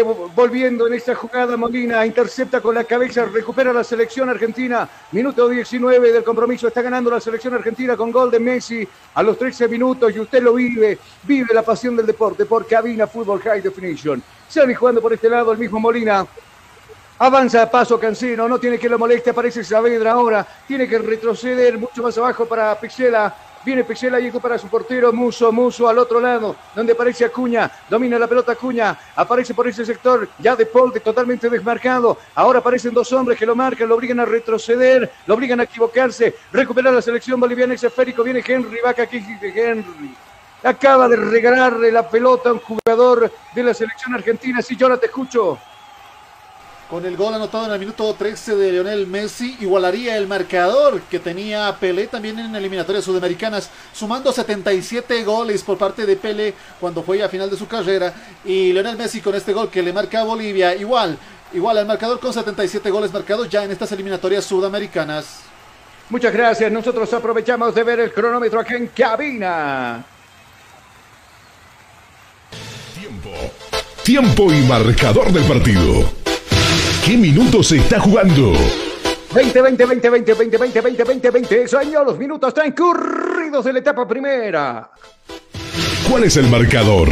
volviendo 0.01 0.87
en 0.87 0.93
esta 0.93 1.13
jugada 1.13 1.55
Molina, 1.55 2.05
intercepta 2.05 2.61
con 2.61 2.73
la 2.73 2.83
cabeza, 2.83 3.25
recupera 3.25 3.71
la 3.71 3.83
selección 3.83 4.29
argentina, 4.29 4.89
minuto 5.11 5.47
19 5.47 6.11
del 6.11 6.23
compromiso, 6.23 6.67
está 6.67 6.81
ganando 6.81 7.11
la 7.11 7.19
selección 7.19 7.53
argentina 7.53 7.95
con 7.95 8.11
gol 8.11 8.31
de 8.31 8.39
Messi 8.39 8.87
a 9.13 9.21
los 9.21 9.37
13 9.37 9.67
minutos 9.67 10.15
y 10.15 10.19
usted 10.19 10.41
lo 10.41 10.53
vive, 10.53 10.97
vive 11.23 11.53
la 11.53 11.61
pasión 11.61 11.95
del 11.95 12.05
deporte 12.05 12.45
por 12.45 12.65
Cabina 12.65 13.05
Fútbol 13.05 13.41
High 13.41 13.61
Definition. 13.61 14.23
Sale 14.47 14.73
jugando 14.73 15.01
por 15.01 15.13
este 15.13 15.29
lado 15.29 15.51
el 15.51 15.59
mismo 15.59 15.79
Molina, 15.79 16.25
Avanza 17.19 17.61
a 17.61 17.71
paso 17.71 17.99
Cancino, 17.99 18.49
no 18.49 18.59
tiene 18.59 18.79
que 18.79 18.89
lo 18.89 18.97
moleste, 18.97 19.29
aparece 19.29 19.63
Saavedra 19.63 20.13
ahora, 20.13 20.45
tiene 20.67 20.87
que 20.87 20.97
retroceder 20.97 21.77
mucho 21.77 22.01
más 22.01 22.17
abajo 22.17 22.45
para 22.45 22.77
Pixela, 22.79 23.33
Viene 23.65 23.85
Pixela 23.85 24.19
y 24.19 24.29
para 24.31 24.57
su 24.57 24.67
portero 24.67 25.13
Muso, 25.13 25.49
Muso 25.51 25.87
al 25.87 25.97
otro 25.97 26.19
lado, 26.19 26.53
donde 26.75 26.91
aparece 26.91 27.23
Acuña, 27.23 27.71
domina 27.89 28.19
la 28.19 28.27
pelota 28.27 28.51
Acuña, 28.51 28.97
aparece 29.15 29.53
por 29.53 29.65
ese 29.67 29.85
sector 29.85 30.27
ya 30.39 30.53
de 30.55 30.65
Paul 30.65 30.91
totalmente 31.01 31.49
desmarcado. 31.49 32.17
Ahora 32.35 32.59
aparecen 32.59 32.93
dos 32.93 33.13
hombres 33.13 33.39
que 33.39 33.45
lo 33.45 33.55
marcan, 33.55 33.87
lo 33.87 33.95
obligan 33.95 34.19
a 34.19 34.25
retroceder, 34.25 35.13
lo 35.25 35.35
obligan 35.35 35.61
a 35.61 35.63
equivocarse, 35.63 36.35
recuperar 36.51 36.93
la 36.93 37.01
selección 37.01 37.39
boliviana, 37.39 37.73
ese 37.73 37.87
esférico, 37.87 38.21
viene 38.21 38.43
Henry, 38.45 38.81
vaca 38.83 39.03
aquí 39.03 39.23
Henry. 39.41 40.13
Acaba 40.63 41.07
de 41.07 41.15
regalarle 41.15 41.91
la 41.91 42.09
pelota 42.09 42.49
a 42.49 42.53
un 42.53 42.59
jugador 42.59 43.31
de 43.53 43.63
la 43.63 43.73
selección 43.73 44.13
argentina. 44.13 44.61
Sí, 44.61 44.75
yo 44.75 44.87
ahora 44.87 44.99
te 44.99 45.07
escucho. 45.07 45.57
Con 46.93 47.07
el 47.07 47.17
gol 47.17 47.33
anotado 47.33 47.65
en 47.65 47.71
el 47.71 47.79
minuto 47.79 48.13
13 48.13 48.55
de 48.55 48.71
Lionel 48.71 49.07
Messi, 49.07 49.57
igualaría 49.61 50.15
el 50.15 50.27
marcador 50.27 51.01
que 51.01 51.17
tenía 51.17 51.75
Pelé 51.79 52.05
también 52.05 52.37
en 52.37 52.55
eliminatorias 52.55 53.03
sudamericanas, 53.03 53.71
sumando 53.91 54.31
77 54.31 55.23
goles 55.23 55.63
por 55.63 55.79
parte 55.79 56.05
de 56.05 56.15
Pelé 56.15 56.53
cuando 56.79 57.01
fue 57.01 57.23
a 57.23 57.29
final 57.29 57.49
de 57.49 57.57
su 57.57 57.67
carrera. 57.67 58.13
Y 58.45 58.71
Lionel 58.73 58.95
Messi 58.95 59.21
con 59.21 59.33
este 59.33 59.53
gol 59.53 59.71
que 59.71 59.81
le 59.81 59.91
marca 59.91 60.21
a 60.21 60.23
Bolivia, 60.23 60.75
igual, 60.75 61.17
igual 61.53 61.79
al 61.79 61.87
marcador 61.87 62.19
con 62.19 62.31
77 62.31 62.87
goles 62.91 63.11
marcados 63.11 63.49
ya 63.49 63.63
en 63.63 63.71
estas 63.71 63.91
eliminatorias 63.91 64.45
sudamericanas. 64.45 65.39
Muchas 66.11 66.31
gracias. 66.31 66.71
Nosotros 66.71 67.11
aprovechamos 67.11 67.73
de 67.73 67.83
ver 67.83 68.01
el 68.01 68.13
cronómetro 68.13 68.59
aquí 68.59 68.75
en 68.75 68.85
cabina. 68.89 70.05
Tiempo. 72.93 73.31
Tiempo 74.03 74.53
y 74.53 74.61
marcador 74.67 75.31
del 75.31 75.43
partido. 75.45 76.22
¿Qué 77.05 77.17
minutos 77.17 77.67
se 77.67 77.77
está 77.77 77.99
jugando? 77.99 78.53
20, 79.35 79.61
20, 79.61 79.85
20, 79.85 80.09
20, 80.09 80.33
20, 80.35 80.57
20, 80.57 80.81
20, 80.81 81.03
20, 81.03 81.31
20. 81.31 81.67
Sueño, 81.67 82.03
los 82.05 82.17
minutos 82.17 82.53
transcurridos 82.53 83.65
de 83.65 83.73
la 83.73 83.79
etapa 83.79 84.07
primera. 84.07 84.89
¿Cuál 86.09 86.23
es 86.23 86.37
el 86.37 86.47
marcador? 86.47 87.09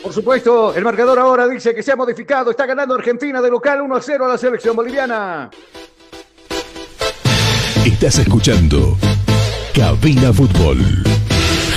Por 0.00 0.12
supuesto, 0.12 0.72
el 0.76 0.84
marcador 0.84 1.18
ahora 1.18 1.48
dice 1.48 1.74
que 1.74 1.82
se 1.82 1.90
ha 1.90 1.96
modificado. 1.96 2.52
Está 2.52 2.66
ganando 2.66 2.94
Argentina 2.94 3.42
de 3.42 3.50
local 3.50 3.80
1 3.80 3.96
a 3.96 4.00
0 4.00 4.26
a 4.26 4.28
la 4.28 4.38
selección 4.38 4.76
boliviana. 4.76 5.50
Estás 7.84 8.20
escuchando 8.20 8.96
Cabina 9.74 10.32
Fútbol 10.32 10.78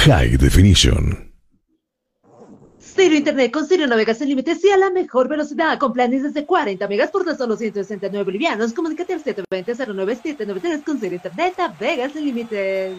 High 0.06 0.38
Definition. 0.38 1.29
Cero 3.02 3.16
Internet 3.16 3.54
con 3.54 3.66
Cero 3.66 3.88
Navegas 3.88 4.18
sin 4.18 4.28
límites 4.28 4.62
y 4.66 4.72
a 4.72 4.76
la 4.76 4.90
mejor 4.90 5.30
velocidad 5.30 5.80
con 5.80 5.94
planes 5.94 6.22
desde 6.22 6.46
40 6.46 6.86
megas 6.90 7.10
por 7.10 7.24
tan 7.24 7.38
solo 7.38 7.56
169 7.56 8.26
bolivianos. 8.26 8.74
Comunícate 8.74 9.14
al 9.14 9.24
720-09793 9.24 10.84
con 10.84 11.00
Cero 11.00 11.16
Internet 11.16 11.54
Navegas 11.58 12.12
sin 12.12 12.26
límites. 12.26 12.98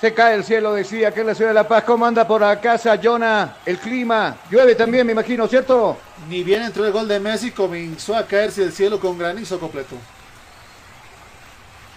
Se 0.00 0.14
cae 0.14 0.36
el 0.36 0.44
cielo, 0.44 0.74
decía 0.74 1.10
que 1.10 1.22
en 1.22 1.26
la 1.26 1.34
ciudad 1.34 1.50
de 1.50 1.54
La 1.54 1.66
Paz. 1.66 1.82
¿Cómo 1.82 2.06
anda 2.06 2.24
por 2.24 2.40
la 2.40 2.60
casa, 2.60 3.00
Jonah? 3.02 3.56
El 3.66 3.78
clima. 3.78 4.36
Llueve 4.48 4.76
también, 4.76 5.04
me 5.04 5.12
imagino, 5.12 5.48
¿cierto? 5.48 5.96
Ni 6.28 6.44
bien 6.44 6.62
entró 6.62 6.86
el 6.86 6.92
gol 6.92 7.08
de 7.08 7.18
Messi, 7.18 7.50
comenzó 7.50 8.14
a 8.14 8.24
caerse 8.28 8.62
el 8.62 8.70
cielo 8.70 9.00
con 9.00 9.18
granizo 9.18 9.58
completo. 9.58 9.96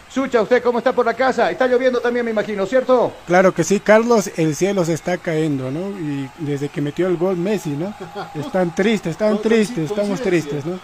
Sucha, 0.10 0.42
¿usted 0.42 0.64
cómo 0.64 0.80
está 0.80 0.92
por 0.92 1.06
la 1.06 1.14
casa? 1.14 1.52
Está 1.52 1.68
lloviendo 1.68 2.00
también, 2.02 2.26
me 2.26 2.32
imagino, 2.32 2.66
¿cierto? 2.66 3.14
Claro 3.28 3.54
que 3.54 3.64
sí, 3.64 3.80
Carlos, 3.80 4.32
el 4.38 4.56
cielo 4.56 4.84
se 4.84 4.94
está 4.94 5.20
cayendo, 5.20 5.70
¿no? 5.70 5.92
Y 6.00 6.28
desde 6.40 6.70
que 6.70 6.82
metió 6.82 7.06
el 7.06 7.16
gol 7.16 7.38
Messi, 7.38 7.70
¿no? 7.70 7.94
Están 8.36 8.74
tristes, 8.74 9.12
están 9.12 9.40
tristes, 9.40 9.92
estamos 9.92 10.20
tristes, 10.20 10.66
¿no? 10.66 10.80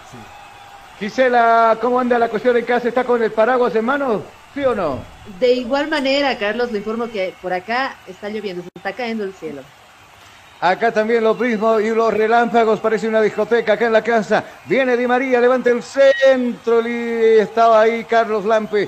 Gisela, 1.00 1.78
¿cómo 1.82 2.00
anda 2.00 2.20
la 2.20 2.30
cuestión 2.30 2.56
en 2.56 2.66
casa? 2.66 2.88
¿Está 2.88 3.04
con 3.04 3.22
el 3.22 3.32
paraguas 3.32 3.76
en 3.76 3.84
mano? 3.84 4.22
¿Sí 4.54 4.64
o 4.64 4.76
no? 4.76 5.00
De 5.40 5.54
igual 5.54 5.90
manera, 5.90 6.38
Carlos, 6.38 6.72
le 6.72 6.78
informo 6.78 7.08
que 7.08 7.34
por 7.42 7.52
acá 7.52 7.96
está 8.08 8.30
lloviendo, 8.30 8.62
se 8.62 8.70
está 8.76 8.94
cayendo 8.94 9.24
el 9.24 9.34
cielo. 9.34 9.62
Acá 10.62 10.92
también 10.92 11.24
los 11.24 11.36
prismos 11.36 11.82
y 11.82 11.90
los 11.90 12.14
relámpagos, 12.14 12.80
parece 12.80 13.08
una 13.08 13.22
discoteca 13.22 13.74
acá 13.74 13.88
en 13.88 13.94
la 13.94 14.04
casa. 14.04 14.44
Viene 14.66 14.96
Di 14.96 15.08
María, 15.08 15.42
levanta 15.42 15.72
el 15.72 15.82
centro, 15.84 16.88
y 16.88 17.40
estaba 17.40 17.82
ahí 17.82 18.06
Carlos 18.06 18.46
Lampe 18.46 18.88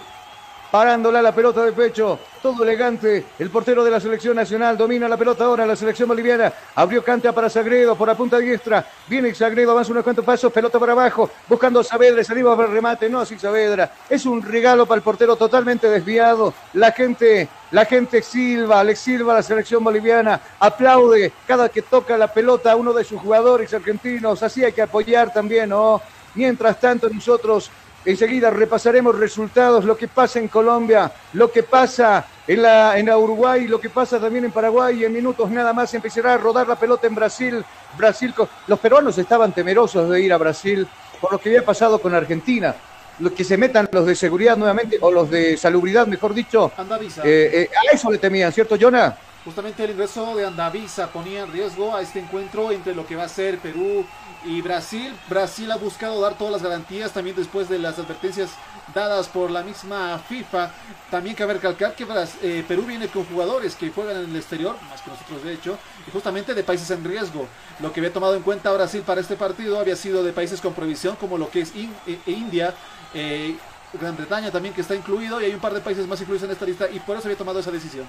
parándola 0.72 1.22
la 1.22 1.34
pelota 1.34 1.64
de 1.64 1.72
pecho, 1.72 2.19
todo 2.41 2.64
elegante, 2.64 3.26
el 3.39 3.49
portero 3.49 3.84
de 3.84 3.91
la 3.91 3.99
selección 3.99 4.35
nacional 4.35 4.77
domina 4.77 5.07
la 5.07 5.18
pelota 5.18 5.45
ahora, 5.45 5.65
la 5.65 5.76
selección 5.76 6.10
boliviana, 6.10 6.52
abrió 6.76 7.03
canta 7.03 7.31
para 7.31 7.49
Sagredo 7.49 7.95
por 7.95 8.07
la 8.07 8.15
punta 8.15 8.38
diestra, 8.38 8.85
viene 9.07 9.34
Sagredo, 9.34 9.72
avanza 9.72 9.91
unos 9.91 10.03
cuantos 10.03 10.26
pasos, 10.26 10.52
pelota 10.52 10.80
para 10.80 10.91
abajo, 10.91 11.30
buscando 11.48 11.80
a 11.80 11.84
Saavedra, 11.84 12.23
salimos 12.23 12.56
para 12.56 12.68
el 12.68 12.73
remate, 12.73 13.10
no 13.10 13.19
así 13.19 13.39
Saavedra, 13.39 13.91
es 14.10 14.26
un 14.26 14.41
regalo 14.41 14.85
para 14.85 14.98
el 14.98 15.03
portero 15.03 15.35
totalmente 15.35 15.89
desviado, 15.89 16.53
la 16.73 16.91
gente, 16.91 17.48
la 17.72 17.85
gente 17.85 18.22
silba, 18.22 18.84
le 18.84 18.95
silba 18.95 19.34
a 19.34 19.38
la 19.38 19.44
selección 19.44 19.84
boliviana, 19.84 20.39
aplaude 20.60 21.31
cada 21.48 21.69
que 21.69 21.81
toca 21.81 22.18
la 22.18 22.34
pelota 22.34 22.72
a 22.72 22.76
uno 22.76 22.94
de 22.94 23.03
sus 23.03 23.22
jugadores 23.22 23.73
argentinos, 23.73 24.44
así 24.44 24.64
hay 24.64 24.73
que 24.73 24.81
apoyar 24.81 25.31
también, 25.31 25.69
¿no? 25.69 26.02
Mientras 26.35 26.80
tanto 26.80 27.10
nosotros 27.10 27.72
Enseguida 28.08 28.50
repasaremos 28.50 29.20
resultados, 29.20 29.84
lo 29.84 29.98
que 29.98 30.08
pasa 30.08 30.40
en 30.40 30.48
Colombia, 30.48 31.12
lo 31.34 31.52
que 31.52 31.64
pasa 31.64 32.26
en 32.48 32.62
la, 32.62 32.98
en 32.98 33.10
Uruguay, 33.10 33.68
lo 33.68 33.82
que 33.82 33.90
pasa 33.90 34.18
también 34.18 34.46
en 34.46 34.52
Paraguay. 34.54 35.02
Y 35.02 35.04
en 35.04 35.12
minutos 35.12 35.50
nada 35.50 35.74
más 35.74 35.94
empezará 35.94 36.36
a 36.36 36.38
rodar 36.38 36.70
la 36.70 36.78
pelota 36.78 37.06
en 37.06 37.16
Brasil. 37.16 37.66
Brasil, 37.98 38.34
los 38.66 38.80
peruanos 38.80 39.18
estaban 39.18 39.52
temerosos 39.52 40.10
de 40.10 40.22
ir 40.22 40.32
a 40.32 40.38
Brasil 40.38 40.88
por 41.20 41.34
lo 41.34 41.38
que 41.38 41.50
había 41.50 41.66
pasado 41.66 42.00
con 42.00 42.16
Argentina. 42.16 42.74
Los 43.20 43.34
que 43.34 43.44
se 43.44 43.58
metan 43.58 43.90
los 43.92 44.06
de 44.06 44.16
seguridad 44.16 44.56
nuevamente, 44.56 45.00
o 45.02 45.12
los 45.12 45.30
de 45.30 45.58
salubridad, 45.58 46.08
mejor 46.08 46.34
dicho. 46.34 46.72
Andavisa. 46.78 47.24
Eh, 47.26 47.52
eh, 47.64 47.70
a 47.76 47.94
eso 47.94 48.10
le 48.10 48.20
temían, 48.20 48.54
¿cierto, 48.54 48.78
Jonah? 48.80 49.18
Justamente 49.44 49.84
el 49.84 49.92
ingreso 49.92 50.34
de 50.34 50.46
Andavisa 50.46 51.08
ponía 51.08 51.44
en 51.44 51.52
riesgo 51.52 51.94
a 51.94 52.02
este 52.02 52.20
encuentro 52.20 52.72
entre 52.72 52.96
lo 52.96 53.06
que 53.06 53.18
va 53.18 53.24
a 53.24 53.30
ser 53.30 53.60
Perú 53.60 54.06
y 54.48 54.61
Brasil, 54.61 55.14
Brasil 55.30 55.69
ha 55.72 55.76
buscado 55.76 56.22
dar 56.22 56.38
todas 56.38 56.53
las 56.53 56.64
garantías 56.64 57.11
también 57.11 57.36
después 57.36 57.68
de 57.68 57.80
las 57.80 57.99
advertencias 57.99 58.52
dadas 58.95 59.28
por 59.28 59.52
la 59.52 59.61
misma 59.61 60.18
FIFA. 60.19 60.72
También 61.11 61.36
cabe 61.36 61.56
recalcar 61.56 61.95
que 61.95 62.06
eh, 62.41 62.64
Perú 62.65 62.84
viene 62.84 63.10
con 63.10 63.26
jugadores 63.26 63.76
que 63.76 63.90
juegan 63.90 64.24
en 64.24 64.30
el 64.30 64.36
exterior, 64.38 64.76
más 64.90 65.02
que 65.02 65.11
nosotros 65.11 65.44
de 65.44 65.53
hecho, 65.53 65.78
y 66.07 66.11
justamente 66.11 66.53
de 66.53 66.64
países 66.64 66.90
en 66.91 67.03
riesgo. 67.03 67.45
Lo 67.82 67.91
que 67.91 67.99
había 67.99 68.14
tomado 68.14 68.36
en 68.36 68.41
cuenta 68.41 68.72
Brasil 68.72 69.03
para 69.06 69.19
este 69.19 69.36
partido 69.36 69.80
había 69.80 69.98
sido 69.98 70.24
de 70.24 70.32
países 70.32 70.61
con 70.61 70.74
provisión 70.74 71.18
como 71.18 71.38
lo 71.38 71.49
que 71.49 71.61
es 71.61 71.74
eh, 71.76 72.19
India. 72.28 72.74
Eh, 73.14 73.57
Gran 73.94 74.15
Bretaña 74.15 74.52
también 74.52 74.74
que 74.74 74.82
está 74.82 74.95
incluido 74.95 75.41
y 75.41 75.45
hay 75.45 75.53
un 75.53 75.60
par 75.60 75.74
de 75.74 75.80
países 75.82 76.07
más 76.07 76.19
incluidos 76.19 76.44
en 76.44 76.52
esta 76.52 76.65
lista 76.65 76.90
y 76.90 76.99
por 76.99 77.18
eso 77.18 77.28
había 77.28 77.38
tomado 77.38 77.60
esa 77.60 77.72
decisión. 77.72 78.06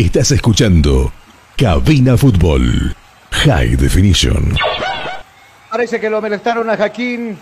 Estás 0.00 0.30
escuchando 0.30 1.12
Cabina 1.58 2.16
Fútbol 2.16 2.96
High 3.32 3.76
Definition. 3.76 4.56
Parece 5.68 6.00
que 6.00 6.08
lo 6.08 6.22
molestaron 6.22 6.70
a 6.70 6.76
Jaquín. 6.78 7.38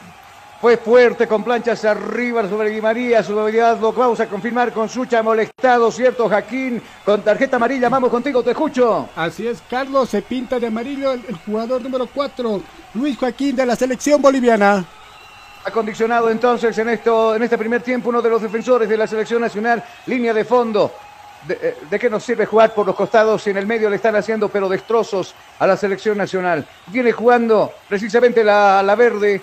Fue 0.61 0.77
fuerte 0.77 1.29
con 1.29 1.45
planchas 1.45 1.85
arriba 1.85 2.49
sobre 2.49 2.71
Di 2.71 2.81
María. 2.81 3.23
Su 3.23 3.39
habilidad 3.39 3.79
lo 3.79 3.93
vamos 3.93 4.19
a 4.19 4.27
confirmar 4.27 4.73
con 4.73 4.89
Sucha 4.89 5.23
molestado, 5.23 5.93
¿cierto, 5.93 6.29
Jaquín? 6.29 6.83
Con 7.05 7.23
tarjeta 7.23 7.59
amarilla, 7.59 7.89
vamos 7.89 8.11
contigo, 8.11 8.43
te 8.43 8.51
escucho. 8.51 9.09
Así 9.15 9.47
es, 9.47 9.63
Carlos 9.71 10.09
se 10.09 10.23
pinta 10.23 10.59
de 10.59 10.67
amarillo 10.67 11.13
el, 11.13 11.23
el 11.29 11.37
jugador 11.37 11.81
número 11.81 12.09
4, 12.13 12.61
Luis 12.95 13.17
Joaquín 13.19 13.55
de 13.55 13.67
la 13.67 13.77
selección 13.77 14.21
boliviana. 14.21 14.85
Acondicionado 15.65 16.29
entonces 16.29 16.77
en, 16.79 16.89
esto, 16.89 17.37
en 17.37 17.43
este 17.45 17.57
primer 17.57 17.83
tiempo 17.83 18.09
uno 18.09 18.21
de 18.21 18.31
los 18.31 18.43
defensores 18.43 18.89
de 18.89 18.97
la 18.97 19.07
selección 19.07 19.43
nacional, 19.43 19.85
línea 20.07 20.35
de 20.35 20.45
fondo. 20.45 20.93
¿De, 21.49 21.59
eh, 21.63 21.77
de 21.89 21.99
qué 21.99 22.11
nos 22.11 22.23
sirve 22.23 22.45
jugar 22.45 22.75
por 22.75 22.87
los 22.87 22.95
costados 22.95 23.43
si 23.43 23.49
en 23.49 23.57
el 23.57 23.67
medio 23.67 23.89
le 23.89 23.97
están 23.97 24.15
haciendo 24.15 24.51
pero 24.51 24.69
destrozos 24.69 25.35
a 25.59 25.67
la 25.67 25.79
selección 25.79 26.19
nacional? 26.19 26.67
Viene 26.89 27.11
jugando 27.11 27.73
precisamente 27.89 28.45
la, 28.45 28.83
la 28.83 28.95
verde. 28.95 29.41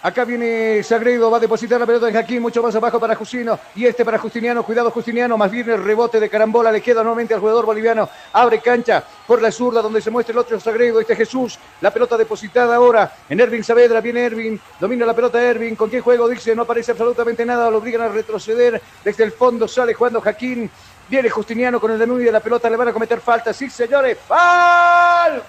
Acá 0.00 0.24
viene 0.24 0.80
Sagredo, 0.84 1.28
va 1.28 1.38
a 1.38 1.40
depositar 1.40 1.80
la 1.80 1.84
pelota 1.84 2.06
en 2.06 2.14
Jaquín, 2.14 2.40
mucho 2.40 2.62
más 2.62 2.72
abajo 2.76 3.00
para 3.00 3.16
Justino. 3.16 3.58
Y 3.74 3.84
este 3.84 4.04
para 4.04 4.16
Justiniano, 4.18 4.62
cuidado 4.62 4.92
Justiniano, 4.92 5.36
más 5.36 5.50
bien 5.50 5.68
el 5.68 5.82
rebote 5.82 6.20
de 6.20 6.30
carambola 6.30 6.70
le 6.70 6.80
queda 6.80 7.02
nuevamente 7.02 7.34
al 7.34 7.40
jugador 7.40 7.66
boliviano. 7.66 8.08
Abre 8.32 8.60
cancha 8.60 9.02
por 9.26 9.42
la 9.42 9.50
zurda 9.50 9.82
donde 9.82 10.00
se 10.00 10.12
muestra 10.12 10.34
el 10.34 10.38
otro 10.38 10.60
Sagredo, 10.60 11.00
este 11.00 11.16
Jesús. 11.16 11.58
La 11.80 11.90
pelota 11.90 12.16
depositada 12.16 12.76
ahora 12.76 13.12
en 13.28 13.40
Ervin 13.40 13.64
Saavedra, 13.64 14.00
viene 14.00 14.24
Ervin, 14.24 14.60
domina 14.78 15.04
la 15.04 15.14
pelota 15.14 15.42
Ervin. 15.42 15.74
¿Con 15.74 15.90
qué 15.90 16.00
juego? 16.00 16.28
Dice, 16.28 16.54
no 16.54 16.62
aparece 16.62 16.92
absolutamente 16.92 17.44
nada, 17.44 17.68
lo 17.68 17.78
obligan 17.78 18.02
a 18.02 18.08
retroceder. 18.08 18.80
Desde 19.02 19.24
el 19.24 19.32
fondo 19.32 19.66
sale 19.66 19.94
jugando 19.94 20.20
Jaquín. 20.20 20.70
Viene 21.08 21.30
Justiniano 21.30 21.80
con 21.80 21.90
el 21.90 21.98
denuncio 21.98 22.26
de 22.26 22.32
la 22.32 22.40
pelota, 22.40 22.68
le 22.68 22.76
van 22.76 22.88
a 22.88 22.92
cometer 22.92 23.20
falta. 23.20 23.52
Sí, 23.52 23.70
señores, 23.70 24.18
falta. 24.26 25.48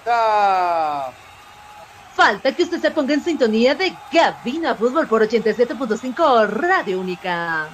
Falta 2.14 2.52
que 2.52 2.62
usted 2.62 2.80
se 2.80 2.90
ponga 2.90 3.14
en 3.14 3.22
sintonía 3.22 3.74
de 3.74 3.94
Cabina 4.12 4.74
Fútbol 4.74 5.06
por 5.06 5.22
87.5 5.22 6.48
Radio 6.48 7.00
Única. 7.00 7.68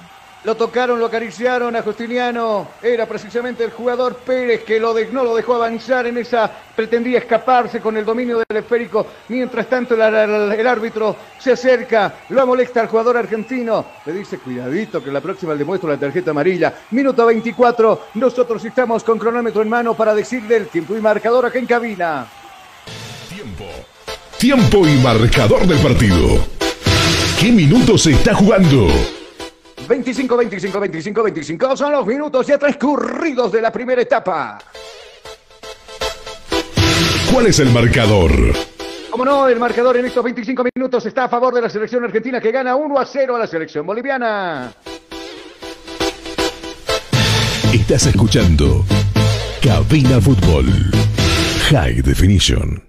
Lo 0.47 0.55
tocaron, 0.55 0.97
lo 0.97 1.07
acariciaron 1.07 1.75
a 1.75 1.81
Justiniano. 1.81 2.69
Era 2.81 3.05
precisamente 3.05 3.65
el 3.65 3.71
jugador 3.71 4.15
Pérez 4.15 4.63
que 4.63 4.79
lo 4.79 4.93
de, 4.93 5.07
no 5.07 5.25
lo 5.25 5.35
dejó 5.35 5.55
avanzar 5.55 6.07
en 6.07 6.17
esa. 6.19 6.49
Pretendía 6.73 7.19
escaparse 7.19 7.81
con 7.81 7.97
el 7.97 8.05
dominio 8.05 8.37
del 8.37 8.59
esférico. 8.59 9.05
Mientras 9.27 9.67
tanto, 9.67 9.95
el, 9.95 10.65
árbitro 10.65 11.17
se 11.37 11.51
acerca, 11.51 12.19
lo 12.29 12.47
molesta 12.47 12.79
al 12.79 12.87
jugador 12.87 13.17
argentino. 13.17 13.85
Le 14.05 14.13
dice: 14.13 14.37
Cuidadito, 14.37 15.03
que 15.03 15.11
la 15.11 15.19
próxima 15.19 15.53
le 15.53 15.65
muestro 15.65 15.89
la 15.89 15.97
tarjeta 15.97 16.31
amarilla. 16.31 16.73
Minuto 16.91 17.25
24. 17.25 18.03
Nosotros 18.13 18.63
estamos 18.63 19.03
con 19.03 19.19
cronómetro 19.19 19.61
en 19.61 19.67
mano 19.67 19.95
para 19.95 20.15
decirle 20.15 20.55
el 20.55 20.67
tiempo 20.67 20.95
y 20.95 21.01
marcador 21.01 21.45
acá 21.45 21.59
en 21.59 21.65
cabina. 21.65 22.25
Tiempo. 23.27 23.65
Tiempo 24.37 24.87
y 24.87 24.95
marcador 25.03 25.67
del 25.67 25.79
partido. 25.79 26.39
¿Qué 27.37 27.51
minutos 27.51 28.03
se 28.03 28.11
está 28.11 28.33
jugando? 28.33 28.87
25, 29.87 30.37
25, 30.37 30.79
25, 30.79 31.23
25 31.23 31.77
son 31.77 31.91
los 31.91 32.05
minutos 32.05 32.45
ya 32.45 32.57
transcurridos 32.57 33.51
de 33.51 33.61
la 33.61 33.71
primera 33.71 34.01
etapa. 34.01 34.59
¿Cuál 37.31 37.47
es 37.47 37.59
el 37.59 37.69
marcador? 37.69 38.31
Como 39.09 39.25
no, 39.25 39.47
el 39.47 39.59
marcador 39.59 39.97
en 39.97 40.05
estos 40.05 40.23
25 40.23 40.65
minutos 40.75 41.05
está 41.05 41.25
a 41.25 41.29
favor 41.29 41.53
de 41.53 41.61
la 41.61 41.69
selección 41.69 42.03
argentina 42.03 42.39
que 42.39 42.51
gana 42.51 42.75
1 42.75 42.99
a 42.99 43.05
0 43.05 43.35
a 43.35 43.39
la 43.39 43.47
selección 43.47 43.85
boliviana. 43.85 44.73
Estás 47.73 48.05
escuchando 48.07 48.85
Cabina 49.61 50.21
Fútbol 50.21 50.65
High 51.69 52.01
Definition. 52.01 52.86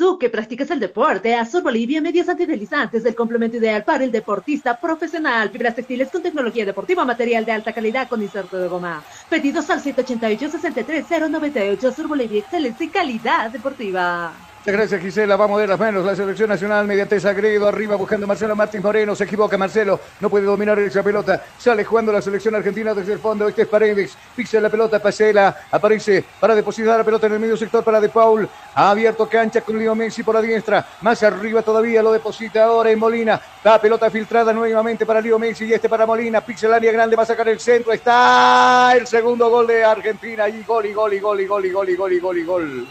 Tú 0.00 0.18
que 0.18 0.30
practicas 0.30 0.70
el 0.70 0.80
deporte, 0.80 1.34
Azul 1.34 1.60
Bolivia, 1.60 2.00
medios 2.00 2.26
antideslizantes, 2.26 3.04
el 3.04 3.14
complemento 3.14 3.58
ideal 3.58 3.84
para 3.84 4.02
el 4.02 4.10
deportista 4.10 4.80
profesional, 4.80 5.50
fibras 5.50 5.74
textiles 5.74 6.10
con 6.10 6.22
tecnología 6.22 6.64
deportiva, 6.64 7.04
material 7.04 7.44
de 7.44 7.52
alta 7.52 7.74
calidad 7.74 8.08
con 8.08 8.22
inserto 8.22 8.56
de 8.56 8.66
goma. 8.66 9.04
Pedidos 9.28 9.68
al 9.68 9.82
788-63098, 9.82 11.84
Azul 11.84 12.06
Bolivia, 12.06 12.40
excelencia 12.40 12.86
y 12.86 12.88
calidad 12.88 13.50
deportiva. 13.50 14.49
Muchas 14.60 14.74
gracias, 14.74 15.00
Gisela. 15.00 15.36
Vamos 15.36 15.56
a 15.56 15.60
ver 15.60 15.70
las 15.70 15.80
manos. 15.80 16.04
La 16.04 16.14
selección 16.14 16.50
nacional 16.50 16.86
mediante 16.86 17.18
Sagredo 17.18 17.66
arriba 17.66 17.96
buscando 17.96 18.26
Marcelo 18.26 18.54
Martín 18.54 18.82
Moreno. 18.82 19.14
Se 19.16 19.24
equivoca 19.24 19.56
Marcelo. 19.56 19.98
No 20.20 20.28
puede 20.28 20.44
dominar 20.44 20.78
esa 20.80 21.02
pelota. 21.02 21.42
Sale 21.56 21.82
jugando 21.82 22.12
la 22.12 22.20
selección 22.20 22.54
argentina 22.54 22.92
desde 22.92 23.14
el 23.14 23.20
fondo. 23.20 23.48
Este 23.48 23.62
es 23.62 23.68
Paredes. 23.68 24.18
Fixa 24.36 24.60
la 24.60 24.68
pelota. 24.68 24.98
Pasela. 24.98 25.62
Aparece 25.70 26.22
para 26.38 26.54
depositar 26.54 26.98
la 26.98 27.04
pelota 27.04 27.26
en 27.26 27.32
el 27.32 27.40
medio 27.40 27.56
sector 27.56 27.82
para 27.82 28.02
De 28.02 28.10
Paul. 28.10 28.46
Ha 28.74 28.90
abierto 28.90 29.26
cancha 29.26 29.62
con 29.62 29.78
Leo 29.78 29.94
Messi 29.94 30.22
por 30.22 30.34
la 30.34 30.42
diestra. 30.42 30.86
Más 31.00 31.22
arriba 31.22 31.62
todavía 31.62 32.02
lo 32.02 32.12
deposita 32.12 32.64
ahora 32.64 32.90
en 32.90 32.98
Molina. 32.98 33.40
La 33.64 33.80
pelota 33.80 34.10
filtrada 34.10 34.52
nuevamente 34.52 35.06
para 35.06 35.22
Leo 35.22 35.38
Messi 35.38 35.64
y 35.64 35.72
este 35.72 35.88
para 35.88 36.04
Molina. 36.04 36.42
Pixa 36.42 36.66
el 36.66 36.74
área 36.74 36.92
grande. 36.92 37.16
Va 37.16 37.22
a 37.22 37.26
sacar 37.26 37.48
el 37.48 37.60
centro. 37.60 37.94
Está 37.94 38.92
el 38.94 39.06
segundo 39.06 39.48
gol 39.48 39.66
de 39.66 39.82
Argentina. 39.82 40.50
Y 40.50 40.62
gol, 40.64 40.84
y 40.84 40.92
gol, 40.92 41.14
y 41.14 41.18
gol, 41.18 41.40
y 41.40 41.46
gol, 41.46 41.64
y 41.64 41.70
gol, 41.70 41.88
y 41.88 41.96
gol, 41.96 42.12
y 42.12 42.18
gol, 42.20 42.38
y 42.38 42.44
gol. 42.44 42.86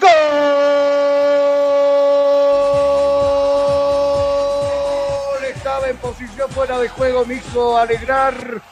¡Gol! 0.00 0.10
Estaba 5.44 5.88
en 5.88 5.96
posición 5.98 6.50
fuera 6.50 6.78
de 6.78 6.88
juego, 6.88 7.24
me 7.24 7.34
hizo 7.34 7.76
alegrar, 7.76 8.62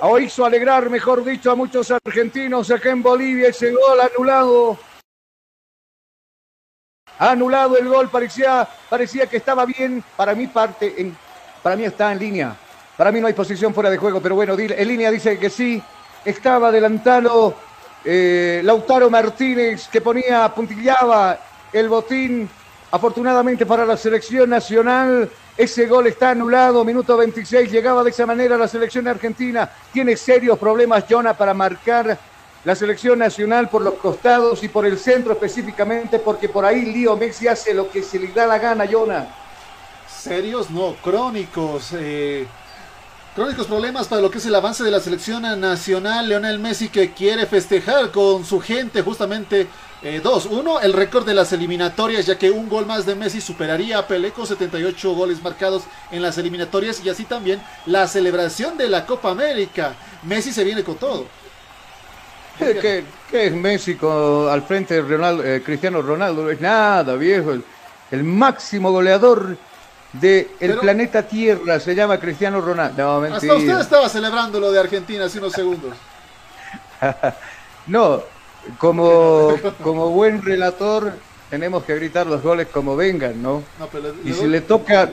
o 0.00 0.18
hizo 0.18 0.44
alegrar, 0.44 0.90
mejor 0.90 1.24
dicho, 1.24 1.50
a 1.50 1.54
muchos 1.54 1.90
argentinos 1.90 2.70
acá 2.70 2.90
en 2.90 3.02
Bolivia 3.02 3.48
ese 3.48 3.70
gol 3.70 4.00
anulado. 4.00 4.78
Anulado 7.18 7.76
el 7.78 7.88
gol, 7.88 8.08
parecía, 8.08 8.68
parecía 8.90 9.26
que 9.26 9.36
estaba 9.36 9.64
bien. 9.64 10.02
Para 10.16 10.34
mi 10.34 10.48
parte, 10.48 10.94
en, 10.96 11.16
para 11.62 11.76
mí 11.76 11.84
está 11.84 12.10
en 12.10 12.18
línea. 12.18 12.56
Para 12.96 13.12
mí 13.12 13.20
no 13.20 13.28
hay 13.28 13.32
posición 13.32 13.72
fuera 13.72 13.90
de 13.90 13.96
juego, 13.96 14.20
pero 14.20 14.34
bueno, 14.34 14.56
en 14.58 14.88
línea 14.88 15.10
dice 15.10 15.38
que 15.38 15.48
sí. 15.48 15.80
Estaba 16.24 16.68
adelantado 16.68 17.54
eh, 18.04 18.60
Lautaro 18.64 19.08
Martínez 19.08 19.88
que 19.88 20.00
ponía, 20.00 20.48
puntillaba 20.54 21.38
el 21.72 21.88
botín. 21.88 22.48
Afortunadamente 22.90 23.64
para 23.64 23.86
la 23.86 23.96
selección 23.96 24.50
nacional, 24.50 25.30
ese 25.56 25.86
gol 25.86 26.06
está 26.06 26.30
anulado. 26.30 26.84
Minuto 26.84 27.16
26, 27.16 27.70
llegaba 27.70 28.04
de 28.04 28.10
esa 28.10 28.26
manera 28.26 28.58
la 28.58 28.68
selección 28.68 29.08
argentina. 29.08 29.70
Tiene 29.92 30.16
serios 30.16 30.58
problemas, 30.58 31.04
Jonah, 31.08 31.34
para 31.34 31.54
marcar 31.54 32.18
la 32.64 32.74
selección 32.74 33.18
nacional 33.18 33.68
por 33.68 33.82
los 33.82 33.94
costados 33.94 34.62
y 34.62 34.68
por 34.68 34.86
el 34.86 34.98
centro 34.98 35.32
específicamente, 35.32 36.18
porque 36.18 36.48
por 36.48 36.64
ahí 36.64 36.82
Lío 36.82 37.16
Messi 37.16 37.48
hace 37.48 37.74
lo 37.74 37.90
que 37.90 38.02
se 38.02 38.18
le 38.18 38.28
da 38.28 38.46
la 38.46 38.58
gana, 38.58 38.86
Jonah. 38.90 39.26
Serios, 40.06 40.70
no, 40.70 40.94
crónicos. 41.02 41.92
Eh, 41.94 42.46
Crónicos 43.34 43.66
problemas 43.66 44.08
para 44.08 44.20
lo 44.20 44.30
que 44.30 44.36
es 44.36 44.44
el 44.44 44.54
avance 44.54 44.84
de 44.84 44.90
la 44.90 45.00
selección 45.00 45.40
nacional. 45.58 46.28
Leonel 46.28 46.58
Messi 46.58 46.90
que 46.90 47.12
quiere 47.12 47.46
festejar 47.46 48.10
con 48.10 48.44
su 48.44 48.60
gente 48.60 49.00
justamente 49.00 49.68
eh, 50.02 50.20
dos. 50.22 50.44
Uno, 50.44 50.80
el 50.80 50.92
récord 50.92 51.24
de 51.24 51.32
las 51.32 51.50
eliminatorias, 51.54 52.26
ya 52.26 52.36
que 52.36 52.50
un 52.50 52.68
gol 52.68 52.84
más 52.84 53.06
de 53.06 53.14
Messi 53.14 53.40
superaría 53.40 53.96
a 53.96 54.06
Pelé 54.06 54.32
con 54.32 54.46
78 54.46 55.14
goles 55.14 55.42
marcados 55.42 55.84
en 56.10 56.20
las 56.20 56.36
eliminatorias. 56.36 57.02
Y 57.02 57.08
así 57.08 57.24
también 57.24 57.62
la 57.86 58.06
celebración 58.06 58.76
de 58.76 58.90
la 58.90 59.06
Copa 59.06 59.30
América. 59.30 59.94
Messi 60.24 60.52
se 60.52 60.62
viene 60.62 60.84
con 60.84 60.96
todo. 60.96 61.24
¿Qué, 62.58 63.02
es 63.32 63.52
Messi 63.54 63.94
con, 63.94 64.50
al 64.50 64.60
frente 64.60 65.02
de 65.02 65.56
eh, 65.56 65.62
Cristiano 65.62 66.02
Ronaldo? 66.02 66.52
Nada, 66.60 67.14
viejo. 67.14 67.54
El 68.10 68.24
máximo 68.24 68.92
goleador 68.92 69.56
del 70.12 70.48
el 70.60 70.78
planeta 70.78 71.22
Tierra 71.22 71.80
se 71.80 71.94
llama 71.94 72.18
Cristiano 72.18 72.60
Ronaldo. 72.60 73.02
No, 73.02 73.20
mentira. 73.20 73.54
Hasta 73.54 73.54
usted 73.56 73.80
estaba 73.80 74.08
celebrando 74.08 74.60
lo 74.60 74.70
de 74.70 74.80
Argentina 74.80 75.24
hace 75.24 75.38
unos 75.38 75.52
segundos. 75.52 75.94
no, 77.86 78.22
como, 78.78 79.54
como 79.82 80.10
buen 80.10 80.42
relator 80.42 81.12
tenemos 81.50 81.84
que 81.84 81.94
gritar 81.96 82.26
los 82.26 82.42
goles 82.42 82.68
como 82.68 82.96
vengan, 82.96 83.42
¿no? 83.42 83.62
no 83.78 83.86
pero 83.88 84.14
y 84.24 84.32
si 84.32 84.46
le 84.46 84.62
toca... 84.62 85.10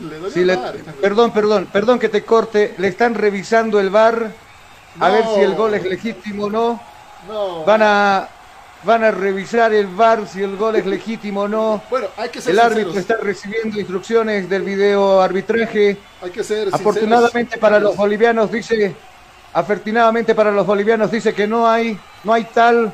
le 0.00 0.30
si 0.30 0.44
le, 0.44 0.56
perdón, 1.02 1.32
perdón, 1.32 1.68
perdón 1.70 1.98
que 1.98 2.08
te 2.08 2.24
corte, 2.24 2.74
le 2.78 2.88
están 2.88 3.14
revisando 3.14 3.78
el 3.78 3.90
bar 3.90 4.30
a 4.98 5.08
No. 5.08 5.12
ver 5.14 5.24
si 5.34 5.40
el 5.40 5.54
gol 5.54 5.74
es 5.74 5.84
legítimo 5.84 6.44
o 6.44 6.50
no. 6.50 6.80
No. 7.28 7.64
Van 7.64 7.82
a, 7.82 8.28
van 8.84 9.04
a 9.04 9.10
revisar 9.10 9.72
el 9.72 9.86
bar 9.86 10.26
si 10.26 10.42
el 10.42 10.56
gol 10.56 10.76
es 10.76 10.86
legítimo 10.86 11.42
o 11.42 11.48
no. 11.48 11.82
Bueno, 11.90 12.08
hay 12.16 12.28
que 12.30 12.40
ser 12.40 12.52
El 12.52 12.60
árbitro 12.60 12.92
sinceros. 12.92 13.10
está 13.10 13.16
recibiendo 13.24 13.78
instrucciones 13.78 14.48
del 14.48 14.62
video 14.62 15.20
arbitraje. 15.20 15.96
Hay 16.20 16.30
que 16.30 16.42
ser 16.44 16.68
Afortunadamente 16.72 17.32
sinceros. 17.54 17.60
para 17.60 17.78
los 17.78 17.96
bolivianos 17.96 18.50
dice, 18.50 18.94
afortunadamente 19.52 20.34
para 20.34 20.50
los 20.50 20.66
bolivianos 20.66 21.10
dice 21.10 21.32
que 21.34 21.46
no 21.46 21.68
hay, 21.68 21.98
no 22.24 22.32
hay 22.32 22.44
tal, 22.44 22.92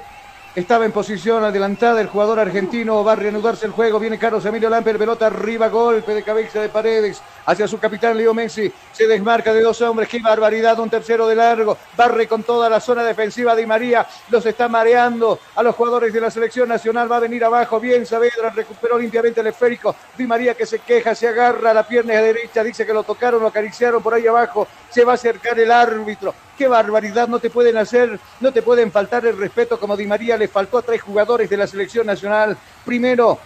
Estaba 0.55 0.87
en 0.87 0.93
posición 0.93 1.45
adelantada 1.45 2.01
el 2.01 2.09
jugador 2.09 2.41
argentino. 2.41 3.05
Va 3.05 3.12
a 3.12 3.16
reanudarse 3.16 3.66
el 3.66 3.73
juego. 3.73 4.01
Viene 4.01 4.19
Carlos 4.19 4.45
Emilio 4.45 4.69
Lamper. 4.69 4.99
Pelota 4.99 5.27
arriba. 5.27 5.69
Golpe 5.69 6.15
de 6.15 6.23
cabeza 6.23 6.61
de 6.61 6.69
paredes. 6.69 7.23
Hacia 7.47 7.69
su 7.69 7.79
capitán 7.79 8.16
Leo 8.16 8.35
Messi. 8.35 8.73
Se 8.91 9.07
desmarca 9.07 9.53
de 9.53 9.61
dos 9.61 9.81
hombres. 9.83 10.09
Qué 10.09 10.20
barbaridad. 10.20 10.79
Un 10.81 10.91
tercero 10.91 11.29
de 11.29 11.37
largo. 11.37 11.77
Barre 11.97 12.27
con 12.27 12.43
toda 12.43 12.69
la 12.69 12.81
zona 12.81 13.05
defensiva. 13.05 13.55
Di 13.55 13.66
María 13.66 14.07
los 14.31 14.45
está 14.47 14.69
mareando 14.69 15.39
a 15.55 15.62
los 15.62 15.77
jugadores 15.77 16.12
de 16.12 16.20
la 16.20 16.31
selección 16.31 16.69
nacional. 16.69 17.12
Va 17.12 17.19
a 17.19 17.20
venir 17.20 17.45
abajo. 17.45 17.79
Bien 17.79 18.05
Saavedra. 18.05 18.51
Recuperó 18.51 18.99
limpiamente 18.99 19.41
el 19.43 19.49
esférico. 19.49 19.95
Di 20.16 20.27
María 20.27 20.55
que 20.55 20.66
se 20.66 20.81
queja. 20.81 21.15
Se 21.15 21.29
agarra 21.29 21.73
la 21.73 21.87
pierna 21.87 22.15
derecha. 22.15 22.65
Dice 22.65 22.85
que 22.85 22.95
lo 22.95 23.05
tocaron. 23.05 23.43
Lo 23.43 23.49
acariciaron 23.49 24.03
por 24.03 24.15
ahí 24.15 24.27
abajo. 24.27 24.66
Se 24.91 25.05
va 25.05 25.12
a 25.12 25.15
acercar 25.15 25.61
el 25.61 25.70
árbitro 25.70 26.35
qué 26.59 26.66
barbaridad, 26.66 27.28
no 27.28 27.39
te 27.39 27.48
pueden 27.48 27.76
hacer, 27.76 28.18
no 28.40 28.52
te 28.52 28.62
pueden 28.62 28.90
faltar 28.90 29.24
el 29.24 29.39
respeto 29.39 29.78
como 29.78 29.97
Di 29.97 30.06
María 30.06 30.36
le 30.36 30.48
faltó 30.48 30.78
a 30.78 30.82
tres 30.82 31.01
jugadores 31.01 31.48
de 31.48 31.56
la 31.56 31.68
selección 31.68 32.05
nacional. 32.05 32.59
Primero, 32.85 33.39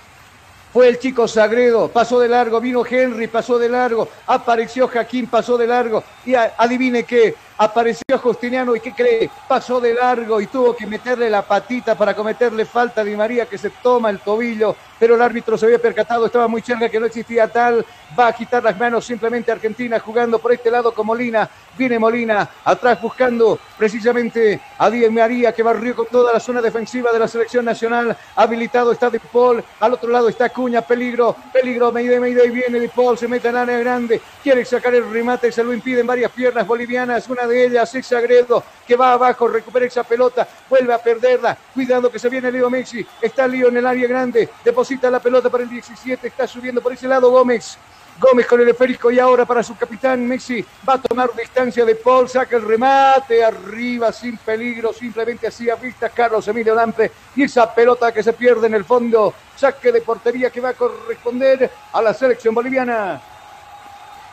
fue 0.73 0.89
el 0.89 0.99
chico 0.99 1.29
Sagredo, 1.29 1.89
pasó 1.89 2.19
de 2.19 2.31
largo, 2.31 2.59
vino 2.59 2.83
Henry, 2.89 3.27
pasó 3.27 3.59
de 3.59 3.69
largo, 3.69 4.09
apareció 4.27 4.89
Jaquín, 4.89 5.27
pasó 5.27 5.59
de 5.59 5.67
largo, 5.67 6.03
y 6.25 6.35
adivine 6.35 7.05
qué, 7.05 7.35
apareció 7.63 8.19
Justiniano 8.19 8.75
y 8.75 8.81
qué 8.81 8.93
cree, 8.93 9.31
pasó 9.47 9.81
de 9.81 9.95
largo 9.95 10.41
y 10.41 10.49
tuvo 10.49 10.75
que 10.75 10.85
meterle 10.85 11.31
la 11.31 11.43
patita 11.43 11.95
para 11.97 12.15
cometerle 12.15 12.65
falta 12.65 13.03
a 13.03 13.05
Di 13.05 13.15
María 13.15 13.47
que 13.47 13.57
se 13.57 13.71
toma 13.71 14.11
el 14.11 14.19
tobillo, 14.19 14.75
pero 14.99 15.15
el 15.15 15.23
árbitro 15.23 15.57
se 15.57 15.67
había 15.67 15.79
percatado, 15.79 16.27
estaba 16.27 16.49
muy 16.49 16.61
cerca 16.61 16.89
que 16.89 16.99
no 16.99 17.07
existía 17.07 17.47
tal, 17.47 17.85
va 18.19 18.29
a 18.29 18.33
quitar 18.33 18.65
las 18.65 18.77
manos 18.79 19.05
simplemente 19.05 19.53
Argentina 19.53 20.01
jugando 20.01 20.41
por 20.41 20.53
este 20.53 20.73
lado 20.73 20.93
con 20.93 21.07
Molina, 21.07 21.49
viene 21.79 21.99
Molina 22.01 22.49
atrás 22.65 23.01
buscando 23.01 23.59
precisamente 23.79 24.61
a 24.79 24.91
Di 24.91 25.09
María 25.09 25.53
que 25.53 25.63
barrió 25.63 25.95
con 25.95 26.07
toda 26.07 26.33
la 26.33 26.41
zona 26.41 26.61
defensiva 26.61 27.13
de 27.13 27.21
la 27.21 27.29
selección 27.29 27.65
nacional, 27.65 28.17
habilitado 28.35 28.91
está 28.91 29.09
De 29.09 29.21
Paul, 29.21 29.63
al 29.79 29.93
otro 29.93 30.11
lado 30.11 30.29
está 30.29 30.49
Cuña, 30.49 30.83
peligro, 30.83 31.37
peligro, 31.53 31.93
Mayday, 31.93 32.19
Mayday, 32.19 32.51
viene 32.51 32.81
De 32.81 32.89
Paul, 32.89 33.17
se 33.17 33.29
mete 33.29 33.49
en 33.49 33.57
área 33.57 33.79
grande, 33.79 34.21
quiere 34.43 34.65
sacar 34.65 34.95
el 34.97 35.09
remate, 35.09 35.53
se 35.53 35.63
lo 35.63 35.73
impiden 35.73 36.07
varias 36.09 36.33
piernas 36.33 36.67
bolivianas, 36.67 37.29
una 37.29 37.47
de 37.47 37.52
de 37.53 37.67
ellas 37.67 37.95
es 37.95 38.07
Sagredo, 38.07 38.65
que 38.87 38.97
va 38.97 39.13
abajo, 39.13 39.47
recupera 39.47 39.87
esa 39.87 40.03
pelota, 40.03 40.49
vuelve 40.69 40.93
a 40.93 40.99
perderla, 40.99 41.57
cuidado 41.75 42.11
que 42.11 42.19
se 42.19 42.29
viene 42.29 42.51
Leo 42.51 42.71
Messi, 42.71 43.07
está 43.21 43.47
Leo 43.47 43.69
en 43.69 43.77
el 43.77 43.87
área 43.87 44.09
grande, 44.09 44.49
deposita 44.65 45.11
la 45.11 45.21
pelota 45.21 45.51
para 45.51 45.65
el 45.65 45.71
17, 45.71 46.27
está 46.27 46.47
subiendo 46.47 46.81
por 46.81 46.93
ese 46.93 47.07
lado 47.07 47.31
Gómez, 47.31 47.79
Gómez 48.19 48.47
con 48.47 48.61
el 48.61 48.69
esférico 48.69 49.11
y 49.11 49.19
ahora 49.19 49.45
para 49.45 49.63
su 49.63 49.77
capitán 49.77 50.27
Messi 50.27 50.65
va 50.89 50.95
a 50.95 51.01
tomar 51.01 51.35
distancia 51.35 51.85
de 51.85 51.95
Paul, 51.95 52.29
saca 52.29 52.57
el 52.57 52.63
remate 52.63 53.45
arriba 53.45 54.13
sin 54.13 54.37
peligro, 54.37 54.93
simplemente 54.93 55.47
así 55.47 55.71
a 55.71 55.77
vista 55.77 56.09
Carlos 56.11 56.47
Emilio 56.47 56.75
Lampe. 56.75 57.11
Y 57.35 57.45
esa 57.45 57.75
pelota 57.75 58.13
que 58.13 58.23
se 58.23 58.33
pierde 58.35 58.67
en 58.67 58.75
el 58.75 58.85
fondo, 58.85 59.33
saque 59.57 59.91
de 59.91 60.03
portería 60.03 60.51
que 60.51 60.61
va 60.61 60.71
a 60.71 60.75
corresponder 60.75 61.71
a 61.93 62.03
la 62.03 62.13
selección 62.13 62.55
boliviana. 62.55 63.32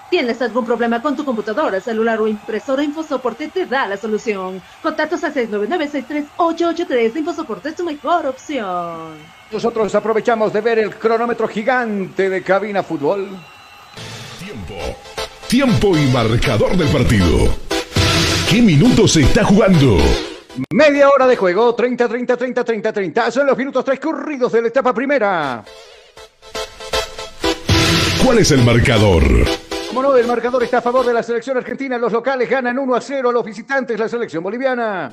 ¿Tienes 0.10 0.41
algún 0.41 0.65
problema 0.65 1.02
con 1.02 1.15
tu 1.15 1.23
computadora, 1.23 1.80
celular 1.80 2.19
o 2.19 2.27
impresora? 2.27 2.84
InfoSoporte 2.84 3.49
te 3.49 3.68
da 3.68 3.88
la 3.88 3.95
solución. 3.95 4.60
Contactos 4.81 5.23
a 5.23 5.31
699-63883. 5.31 7.15
InfoSoporte 7.15 7.69
es 7.69 7.76
tu 7.76 7.84
mejor 7.84 8.26
opción. 8.26 9.18
Nosotros 9.52 9.94
aprovechamos 9.94 10.52
de 10.52 10.61
ver 10.61 10.80
el 10.80 10.95
cronómetro 10.95 11.48
gigante 11.48 12.27
de 12.27 12.41
Cabina 12.41 12.81
Fútbol. 12.81 13.30
Tiempo. 14.40 14.73
Tiempo 15.48 15.95
y 15.95 16.07
marcador 16.07 16.76
del 16.76 16.88
partido. 16.88 17.48
¿Qué 18.49 18.64
minutos 18.64 19.14
se 19.14 19.22
está 19.22 19.44
jugando? 19.44 19.98
Media 20.72 21.10
hora 21.10 21.27
de 21.27 21.36
juego, 21.36 21.76
30, 21.76 22.10
30, 22.10 22.36
30, 22.36 22.64
30, 22.64 22.94
30. 22.94 23.31
Son 23.31 23.45
los 23.45 23.56
minutos 23.56 23.86
transcurridos 23.86 24.52
de 24.52 24.61
la 24.64 24.68
etapa 24.69 24.91
primera. 24.91 25.64
¿Cuál 28.23 28.40
es 28.40 28.52
el 28.52 28.64
marcador? 28.64 29.23
Como 29.90 30.03
no, 30.03 30.16
el 30.16 30.28
marcador 30.28 30.64
está 30.64 30.78
a 30.78 30.82
favor 30.82 31.03
de 31.03 31.14
la 31.14 31.24
selección 31.24 31.57
argentina. 31.57 31.98
Los 31.98 32.14
locales 32.14 32.48
ganan 32.48 32.78
1 32.78 32.95
a 32.95 33.02
0 33.02 33.30
a 33.30 33.34
los 33.34 33.44
visitantes, 33.44 33.99
la 33.99 34.07
selección 34.07 34.44
boliviana. 34.44 35.11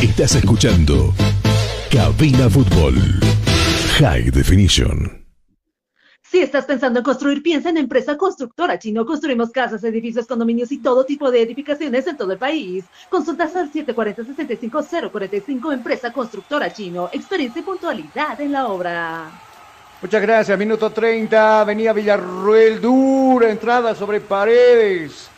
Estás 0.00 0.36
escuchando 0.36 1.12
Cabina 1.90 2.48
Fútbol 2.48 2.94
High 3.98 4.30
Definition. 4.30 5.26
Si 6.22 6.38
estás 6.38 6.66
pensando 6.66 7.00
en 7.00 7.04
construir, 7.04 7.42
piensa 7.42 7.70
en 7.70 7.78
Empresa 7.78 8.16
Constructora 8.16 8.78
Chino. 8.78 9.04
Construimos 9.04 9.50
casas, 9.50 9.82
edificios, 9.82 10.28
condominios 10.28 10.70
y 10.70 10.78
todo 10.78 11.04
tipo 11.04 11.32
de 11.32 11.42
edificaciones 11.42 12.06
en 12.06 12.16
todo 12.16 12.30
el 12.30 12.38
país. 12.38 12.84
Consultas 13.08 13.56
al 13.56 13.72
740-65045 13.72 15.72
Empresa 15.72 16.12
Constructora 16.12 16.72
Chino. 16.72 17.10
Experiencia 17.12 17.58
y 17.58 17.64
puntualidad 17.64 18.40
en 18.40 18.52
la 18.52 18.68
obra. 18.68 19.45
Muchas 20.02 20.20
gracias. 20.20 20.58
Minuto 20.58 20.90
30. 20.90 21.64
Venía 21.64 21.94
Villarruel. 21.94 22.82
Dura 22.82 23.48
entrada 23.48 23.94
sobre 23.94 24.20
paredes. 24.20 25.30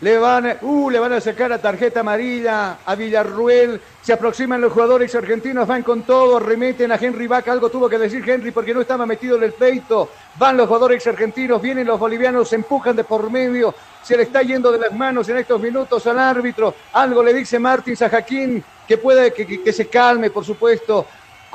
Le 0.00 0.16
van, 0.18 0.56
uh, 0.62 0.90
le 0.90 0.98
van 0.98 1.12
a 1.12 1.20
sacar 1.20 1.50
la 1.50 1.58
tarjeta 1.58 2.00
amarilla 2.00 2.78
a 2.84 2.94
Villarruel. 2.94 3.78
Se 4.00 4.14
aproximan 4.14 4.60
los 4.60 4.72
jugadores 4.72 5.14
argentinos, 5.14 5.66
van 5.66 5.82
con 5.82 6.02
todo, 6.02 6.38
remeten 6.38 6.92
a 6.92 6.96
Henry 6.96 7.26
Vaca. 7.26 7.52
Algo 7.52 7.68
tuvo 7.68 7.90
que 7.90 7.98
decir 7.98 8.28
Henry 8.28 8.52
porque 8.52 8.72
no 8.72 8.80
estaba 8.80 9.04
metido 9.04 9.36
en 9.36 9.42
el 9.42 9.52
peito. 9.52 10.10
Van 10.38 10.56
los 10.56 10.66
jugadores 10.66 11.06
argentinos, 11.06 11.60
vienen 11.60 11.86
los 11.86 11.98
bolivianos, 12.00 12.48
se 12.48 12.56
empujan 12.56 12.96
de 12.96 13.04
por 13.04 13.30
medio. 13.30 13.74
Se 14.02 14.16
le 14.16 14.22
está 14.22 14.42
yendo 14.42 14.72
de 14.72 14.78
las 14.78 14.92
manos 14.92 15.28
en 15.28 15.38
estos 15.38 15.60
minutos 15.60 16.06
al 16.06 16.18
árbitro. 16.18 16.74
Algo 16.94 17.22
le 17.22 17.34
dice 17.34 17.58
Martins 17.58 18.00
a 18.00 18.08
Jaquín 18.08 18.64
que 18.88 18.96
puede 18.96 19.32
que, 19.32 19.62
que 19.62 19.72
se 19.72 19.88
calme, 19.88 20.30
por 20.30 20.44
supuesto. 20.44 21.06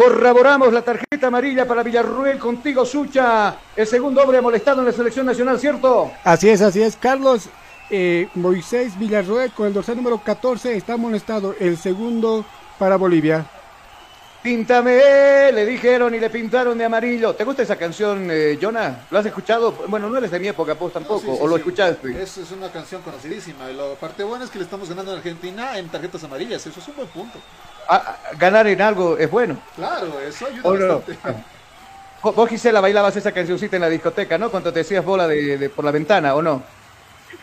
Corroboramos 0.01 0.73
la 0.73 0.81
tarjeta 0.81 1.27
amarilla 1.27 1.67
para 1.67 1.83
Villarruel 1.83 2.39
contigo, 2.39 2.83
Sucha. 2.87 3.55
El 3.75 3.85
segundo 3.85 4.23
hombre 4.23 4.41
molestado 4.41 4.79
en 4.79 4.87
la 4.87 4.91
selección 4.91 5.27
nacional, 5.27 5.59
¿cierto? 5.59 6.11
Así 6.23 6.49
es, 6.49 6.59
así 6.63 6.81
es. 6.81 6.95
Carlos 6.95 7.49
eh, 7.91 8.27
Moisés 8.33 8.97
Villarruel 8.97 9.51
con 9.51 9.67
el 9.67 9.73
dorsal 9.73 9.97
número 9.97 10.17
14 10.17 10.75
está 10.75 10.97
molestado. 10.97 11.53
El 11.59 11.77
segundo 11.77 12.43
para 12.79 12.95
Bolivia. 12.95 13.45
Píntame, 14.41 15.51
le 15.51 15.67
dijeron 15.67 16.15
y 16.15 16.19
le 16.19 16.31
pintaron 16.31 16.75
de 16.79 16.85
amarillo. 16.85 17.35
¿Te 17.35 17.43
gusta 17.43 17.61
esa 17.61 17.75
canción, 17.75 18.27
eh, 18.31 18.57
Jonah? 18.59 19.05
¿Lo 19.11 19.19
has 19.19 19.25
escuchado? 19.27 19.71
Bueno, 19.87 20.09
no 20.09 20.17
eres 20.17 20.31
de 20.31 20.39
mi 20.39 20.47
época, 20.47 20.73
pues 20.73 20.93
tampoco. 20.93 21.31
¿O 21.33 21.45
lo 21.45 21.57
escuchaste? 21.57 22.19
Es, 22.19 22.39
es 22.39 22.51
una 22.51 22.71
canción 22.71 23.03
conocidísima. 23.03 23.67
La 23.67 23.93
parte 23.99 24.23
buena 24.23 24.45
es 24.45 24.49
que 24.49 24.57
le 24.57 24.63
estamos 24.63 24.89
ganando 24.89 25.11
a 25.11 25.17
Argentina 25.17 25.77
en 25.77 25.89
tarjetas 25.89 26.23
amarillas. 26.23 26.65
Eso 26.65 26.79
es 26.79 26.87
un 26.87 26.95
buen 26.95 27.07
punto. 27.09 27.37
Ah, 27.87 28.17
ganar 28.37 28.67
en 28.67 28.81
algo 28.81 29.17
es 29.17 29.29
bueno. 29.29 29.57
Claro, 29.75 30.19
eso 30.21 30.47
ayuda 30.47 30.95
bastante. 30.95 31.17
Vos, 32.23 32.49
Gisela, 32.49 32.81
bailabas 32.81 33.15
esa 33.15 33.31
cancioncita 33.31 33.77
en 33.77 33.81
la 33.81 33.89
discoteca, 33.89 34.37
¿no? 34.37 34.51
Cuando 34.51 34.71
te 34.71 34.79
decías 34.79 35.03
bola 35.03 35.27
de, 35.27 35.71
por 35.75 35.83
la 35.83 35.89
ventana, 35.89 36.35
¿o 36.35 36.41
no? 36.41 36.61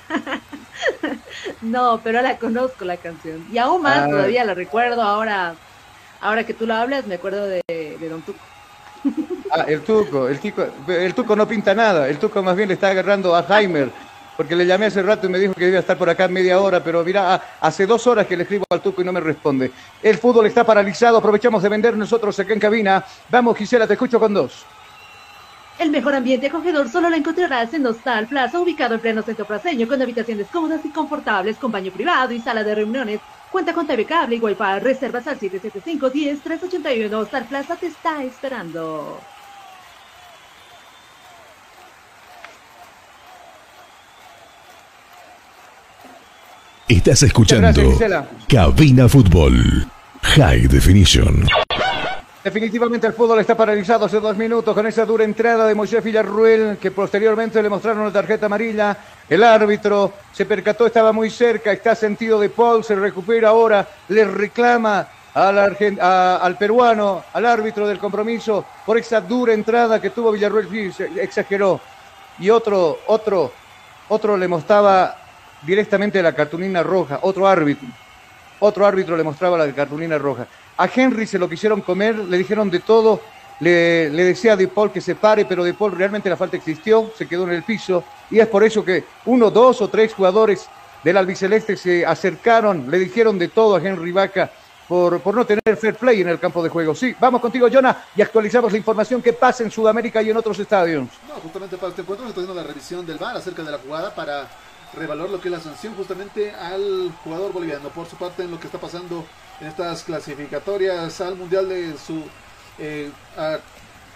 no, 1.62 2.00
pero 2.04 2.22
la 2.22 2.38
conozco 2.38 2.84
la 2.84 2.96
canción. 2.96 3.44
Y 3.50 3.58
aún 3.58 3.82
más, 3.82 3.98
ah. 3.98 4.08
todavía 4.08 4.44
la 4.44 4.54
recuerdo 4.54 5.02
ahora 5.02 5.56
ahora 6.20 6.44
que 6.44 6.54
tú 6.54 6.66
lo 6.66 6.74
hablas, 6.74 7.06
me 7.06 7.16
acuerdo 7.16 7.46
de, 7.46 7.62
Don 8.08 8.22
Tuco. 8.22 8.38
Ah, 9.50 9.64
el 9.66 9.82
Tuco, 9.82 10.28
el, 10.28 10.38
tico, 10.40 10.66
el 10.88 11.14
Tuco 11.14 11.36
no 11.36 11.46
pinta 11.46 11.74
nada, 11.74 12.08
el 12.08 12.18
Tuco 12.18 12.42
más 12.42 12.56
bien 12.56 12.68
le 12.68 12.74
está 12.74 12.88
agarrando 12.88 13.34
a 13.34 13.38
Alzheimer, 13.38 13.90
porque 14.38 14.54
le 14.54 14.64
llamé 14.64 14.86
hace 14.86 15.02
rato 15.02 15.26
y 15.26 15.30
me 15.30 15.38
dijo 15.40 15.52
que 15.52 15.64
debía 15.64 15.80
estar 15.80 15.98
por 15.98 16.08
acá 16.08 16.28
media 16.28 16.60
hora, 16.60 16.82
pero 16.82 17.02
mira, 17.02 17.56
hace 17.60 17.86
dos 17.86 18.06
horas 18.06 18.24
que 18.24 18.36
le 18.36 18.44
escribo 18.44 18.64
al 18.70 18.80
Tuco 18.80 19.02
y 19.02 19.04
no 19.04 19.12
me 19.12 19.18
responde. 19.18 19.72
El 20.00 20.16
fútbol 20.16 20.46
está 20.46 20.62
paralizado, 20.62 21.18
aprovechamos 21.18 21.60
de 21.60 21.68
vender 21.68 21.96
nosotros 21.96 22.38
acá 22.38 22.52
en 22.52 22.60
cabina. 22.60 23.04
Vamos, 23.28 23.58
Gisela, 23.58 23.88
te 23.88 23.94
escucho 23.94 24.20
con 24.20 24.32
dos. 24.32 24.64
El 25.80 25.90
mejor 25.90 26.14
ambiente 26.14 26.46
acogedor 26.46 26.88
solo 26.88 27.10
lo 27.10 27.16
encontrarás 27.16 27.74
en 27.74 27.82
Nostal 27.82 28.28
Plaza, 28.28 28.60
ubicado 28.60 28.94
en 28.94 29.00
pleno 29.00 29.22
centro 29.22 29.44
placeño, 29.44 29.88
con 29.88 30.00
habitaciones 30.00 30.46
cómodas 30.52 30.84
y 30.84 30.90
confortables, 30.90 31.56
con 31.56 31.72
baño 31.72 31.90
privado 31.90 32.32
y 32.32 32.40
sala 32.40 32.62
de 32.62 32.76
reuniones 32.76 33.20
Cuenta 33.50 33.72
con 33.72 33.86
TV 33.86 34.04
cable 34.04 34.36
y 34.36 34.40
Wi-Fi. 34.40 34.80
Reservas 34.80 35.26
al 35.26 35.40
775-10-381. 35.40 37.24
Star 37.24 37.48
Plaza 37.48 37.76
te 37.76 37.86
está 37.86 38.22
esperando. 38.22 39.18
Estás 46.88 47.22
escuchando 47.22 47.98
Cabina 48.48 49.10
Fútbol 49.10 49.86
High 50.22 50.68
Definition. 50.68 51.46
Definitivamente 52.42 53.06
el 53.06 53.12
fútbol 53.12 53.40
está 53.40 53.54
paralizado 53.54 54.06
hace 54.06 54.18
dos 54.18 54.34
minutos 54.38 54.74
con 54.74 54.86
esa 54.86 55.04
dura 55.04 55.22
entrada 55.24 55.66
de 55.66 55.74
Moisés 55.74 56.02
Villarruel 56.02 56.78
que 56.78 56.90
posteriormente 56.90 57.62
le 57.62 57.68
mostraron 57.68 58.06
la 58.06 58.10
tarjeta 58.10 58.46
amarilla. 58.46 58.96
El 59.28 59.44
árbitro 59.44 60.14
se 60.32 60.46
percató, 60.46 60.86
estaba 60.86 61.12
muy 61.12 61.28
cerca, 61.28 61.72
está 61.72 61.94
sentido 61.94 62.40
de 62.40 62.48
Paul, 62.48 62.82
se 62.82 62.94
recupera 62.94 63.50
ahora, 63.50 63.86
le 64.08 64.24
reclama 64.24 65.06
al, 65.34 65.76
al 66.00 66.56
peruano, 66.56 67.24
al 67.34 67.44
árbitro 67.44 67.86
del 67.86 67.98
compromiso 67.98 68.64
por 68.86 68.96
esa 68.96 69.20
dura 69.20 69.52
entrada 69.52 70.00
que 70.00 70.08
tuvo 70.08 70.32
Villarruel, 70.32 70.94
exageró. 71.20 71.82
Y 72.38 72.48
otro, 72.48 73.00
otro, 73.08 73.52
otro 74.08 74.38
le 74.38 74.48
mostraba 74.48 75.27
directamente 75.62 76.22
la 76.22 76.34
cartulina 76.34 76.82
roja, 76.82 77.20
otro 77.22 77.46
árbitro 77.46 77.88
otro 78.60 78.86
árbitro 78.86 79.16
le 79.16 79.22
mostraba 79.22 79.58
la 79.58 79.72
cartulina 79.72 80.18
roja. 80.18 80.46
A 80.76 80.88
Henry 80.92 81.26
se 81.26 81.38
lo 81.38 81.48
quisieron 81.48 81.80
comer, 81.80 82.16
le 82.16 82.38
dijeron 82.38 82.70
de 82.70 82.80
todo, 82.80 83.20
le, 83.60 84.10
decía 84.10 84.52
a 84.52 84.56
De 84.56 84.68
Paul 84.68 84.92
que 84.92 85.00
se 85.00 85.14
pare, 85.14 85.44
pero 85.44 85.64
De 85.64 85.74
Paul 85.74 85.92
realmente 85.92 86.30
la 86.30 86.36
falta 86.36 86.56
existió, 86.56 87.12
se 87.16 87.26
quedó 87.26 87.44
en 87.44 87.54
el 87.54 87.62
piso, 87.62 88.04
y 88.30 88.38
es 88.38 88.46
por 88.46 88.64
eso 88.64 88.84
que 88.84 89.04
uno, 89.26 89.50
dos 89.50 89.80
o 89.82 89.88
tres 89.88 90.14
jugadores 90.14 90.68
del 91.02 91.16
albiceleste 91.16 91.76
se 91.76 92.04
acercaron, 92.04 92.90
le 92.90 92.98
dijeron 92.98 93.38
de 93.38 93.48
todo 93.48 93.76
a 93.76 93.80
Henry 93.80 94.12
Vaca 94.12 94.50
por, 94.88 95.20
por 95.20 95.34
no 95.34 95.44
tener 95.44 95.76
fair 95.76 95.94
play 95.94 96.22
en 96.22 96.28
el 96.28 96.40
campo 96.40 96.62
de 96.62 96.68
juego. 96.68 96.94
Sí, 96.94 97.14
vamos 97.20 97.40
contigo, 97.40 97.68
Jonah, 97.70 98.04
y 98.16 98.22
actualizamos 98.22 98.72
la 98.72 98.78
información 98.78 99.20
que 99.20 99.32
pasa 99.32 99.62
en 99.62 99.70
Sudamérica 99.70 100.22
y 100.22 100.30
en 100.30 100.36
otros 100.36 100.58
estadios. 100.58 101.06
No, 101.28 101.34
justamente 101.34 101.76
para 101.76 101.90
este 101.90 102.02
encuentro 102.02 102.26
está 102.26 102.40
haciendo 102.40 102.60
la 102.60 102.66
revisión 102.66 103.06
del 103.06 103.18
VAR 103.18 103.36
acerca 103.36 103.62
de 103.62 103.70
la 103.70 103.78
jugada 103.78 104.14
para 104.14 104.48
revaluar 104.98 105.30
lo 105.30 105.40
que 105.40 105.48
es 105.48 105.52
la 105.52 105.60
sanción 105.60 105.94
justamente 105.94 106.52
al 106.52 107.12
jugador 107.24 107.52
boliviano. 107.52 107.88
Por 107.90 108.06
su 108.06 108.16
parte, 108.16 108.42
en 108.42 108.50
lo 108.50 108.60
que 108.60 108.66
está 108.66 108.78
pasando 108.78 109.24
en 109.60 109.68
estas 109.68 110.02
clasificatorias 110.02 111.20
al 111.20 111.36
Mundial 111.36 111.68
de 111.68 111.96
su... 111.96 112.24
Eh, 112.78 113.10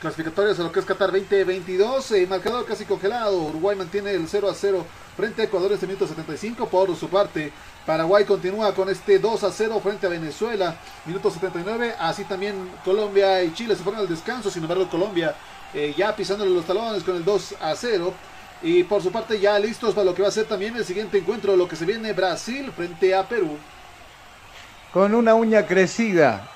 clasificatorias 0.01 0.59
a 0.59 0.65
lo 0.65 0.73
que 0.73 0.81
es 0.81 0.87
Qatar 0.87 1.13
2022, 1.13 2.11
eh, 2.11 2.27
marcador 2.27 2.67
casi 2.67 2.85
congelado, 2.85 3.41
Uruguay 3.41 3.77
mantiene 3.77 4.11
el 4.11 4.27
0 4.27 4.51
a 4.51 4.55
0 4.55 4.85
frente 5.17 5.43
a 5.43 5.45
Ecuador 5.45 5.71
en 5.71 5.75
este 5.75 5.87
minuto 5.87 6.09
75, 6.09 6.67
por 6.69 6.97
su 6.97 7.09
parte 7.09 7.53
Paraguay 7.87 8.25
continúa 8.25 8.75
con 8.75 8.89
este 8.89 9.21
2 9.21 9.45
a 9.45 9.53
0 9.53 9.81
frente 9.81 10.07
a 10.07 10.11
Venezuela, 10.11 10.77
minuto 11.05 11.31
79, 11.31 11.95
así 12.01 12.25
también 12.25 12.71
Colombia 12.85 13.45
y 13.45 13.55
Chile 13.55 13.77
se 13.77 13.83
fueron 13.85 14.01
al 14.01 14.09
descanso, 14.09 14.51
sin 14.51 14.63
embargo 14.63 14.89
Colombia 14.89 15.37
eh, 15.75 15.95
ya 15.97 16.15
pisándole 16.15 16.51
los 16.51 16.65
talones 16.65 17.03
con 17.03 17.17
el 17.17 17.25
2 17.25 17.55
a 17.61 17.75
0. 17.75 18.13
Y 18.63 18.85
por 18.85 19.03
su 19.03 19.11
parte 19.11 19.41
ya 19.41 19.59
listos 19.59 19.95
para 19.95 20.05
lo 20.05 20.15
que 20.15 20.23
va 20.23 20.29
a 20.29 20.33
ser 20.33 20.47
también 20.47 20.77
el 20.77 20.85
siguiente 20.85 21.19
encuentro, 21.19 21.57
lo 21.57 21.67
que 21.67 21.77
se 21.77 21.85
viene 21.85 22.13
Brasil 22.13 22.71
frente 22.75 23.15
a 23.15 23.25
Perú. 23.25 23.59
Con 24.93 25.15
una 25.15 25.35
uña 25.35 25.67
crecida 25.67 26.49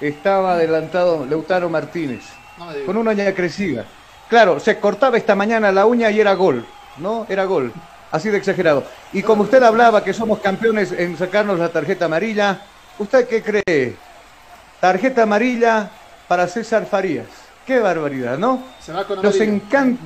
estaba 0.00 0.54
adelantado 0.54 1.26
Leutaro 1.26 1.68
Martínez. 1.68 2.24
Con 2.86 2.96
una 2.96 3.10
uña 3.10 3.34
crecida. 3.34 3.84
Claro, 4.28 4.60
se 4.60 4.78
cortaba 4.78 5.16
esta 5.16 5.34
mañana 5.34 5.72
la 5.72 5.86
uña 5.86 6.10
y 6.10 6.20
era 6.20 6.34
gol, 6.34 6.64
¿no? 6.98 7.26
Era 7.28 7.44
gol. 7.44 7.72
Así 8.10 8.28
de 8.28 8.38
exagerado. 8.38 8.84
Y 9.12 9.22
como 9.22 9.42
usted 9.42 9.62
hablaba 9.62 10.02
que 10.02 10.14
somos 10.14 10.40
campeones 10.40 10.92
en 10.92 11.16
sacarnos 11.18 11.58
la 11.58 11.68
tarjeta 11.68 12.06
amarilla, 12.06 12.60
¿usted 12.98 13.28
qué 13.28 13.42
cree? 13.42 13.96
Tarjeta 14.80 15.24
amarilla 15.24 15.90
para 16.26 16.48
César 16.48 16.86
Farías. 16.86 17.26
Qué 17.66 17.78
barbaridad, 17.80 18.38
¿no? 18.38 18.62
Se 18.80 18.92
va 18.92 19.04
con 19.04 19.22
Nos 19.22 19.38
encanta. 19.40 20.00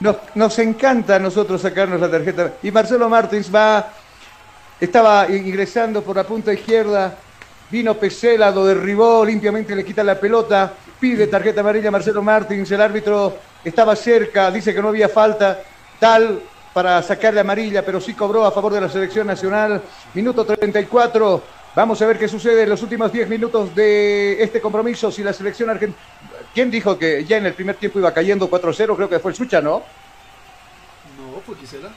Nos, 0.00 0.16
nos 0.34 0.58
encanta 0.58 1.16
a 1.16 1.18
nosotros 1.18 1.60
sacarnos 1.60 2.00
la 2.00 2.10
tarjeta. 2.10 2.54
Y 2.62 2.70
Marcelo 2.70 3.08
Martins 3.08 3.54
va, 3.54 3.88
estaba 4.80 5.28
ingresando 5.30 6.02
por 6.02 6.16
la 6.16 6.24
punta 6.24 6.52
izquierda, 6.52 7.14
vino 7.70 7.94
Pesela, 7.94 8.50
lo 8.50 8.64
derribó, 8.64 9.24
limpiamente 9.24 9.76
le 9.76 9.84
quita 9.84 10.02
la 10.02 10.18
pelota, 10.18 10.72
pide 10.98 11.26
tarjeta 11.26 11.60
amarilla 11.60 11.90
Marcelo 11.90 12.22
Martins, 12.22 12.70
el 12.70 12.80
árbitro 12.80 13.36
estaba 13.62 13.94
cerca, 13.94 14.50
dice 14.50 14.74
que 14.74 14.80
no 14.80 14.88
había 14.88 15.08
falta, 15.08 15.60
tal 15.98 16.40
para 16.72 17.02
sacarle 17.02 17.40
amarilla, 17.40 17.84
pero 17.84 18.00
sí 18.00 18.14
cobró 18.14 18.44
a 18.44 18.52
favor 18.52 18.72
de 18.72 18.80
la 18.80 18.88
selección 18.88 19.26
nacional. 19.26 19.82
Minuto 20.14 20.44
34. 20.44 21.42
Vamos 21.74 22.00
a 22.02 22.06
ver 22.06 22.18
qué 22.18 22.28
sucede 22.28 22.62
en 22.62 22.68
los 22.68 22.82
últimos 22.82 23.12
10 23.12 23.28
minutos 23.28 23.74
de 23.74 24.42
este 24.42 24.60
compromiso. 24.60 25.10
Si 25.10 25.22
la 25.22 25.32
selección 25.32 25.70
argentina. 25.70 26.00
¿Quién 26.54 26.70
dijo 26.70 26.98
que 26.98 27.24
ya 27.24 27.36
en 27.36 27.46
el 27.46 27.54
primer 27.54 27.76
tiempo 27.76 27.98
iba 27.98 28.12
cayendo 28.12 28.50
4-0? 28.50 28.96
Creo 28.96 29.08
que 29.08 29.18
fue 29.20 29.30
el 29.30 29.36
Sucha, 29.36 29.60
¿no? 29.60 29.82
No, 31.18 31.40
fue 31.46 31.54
Gisela. 31.56 31.88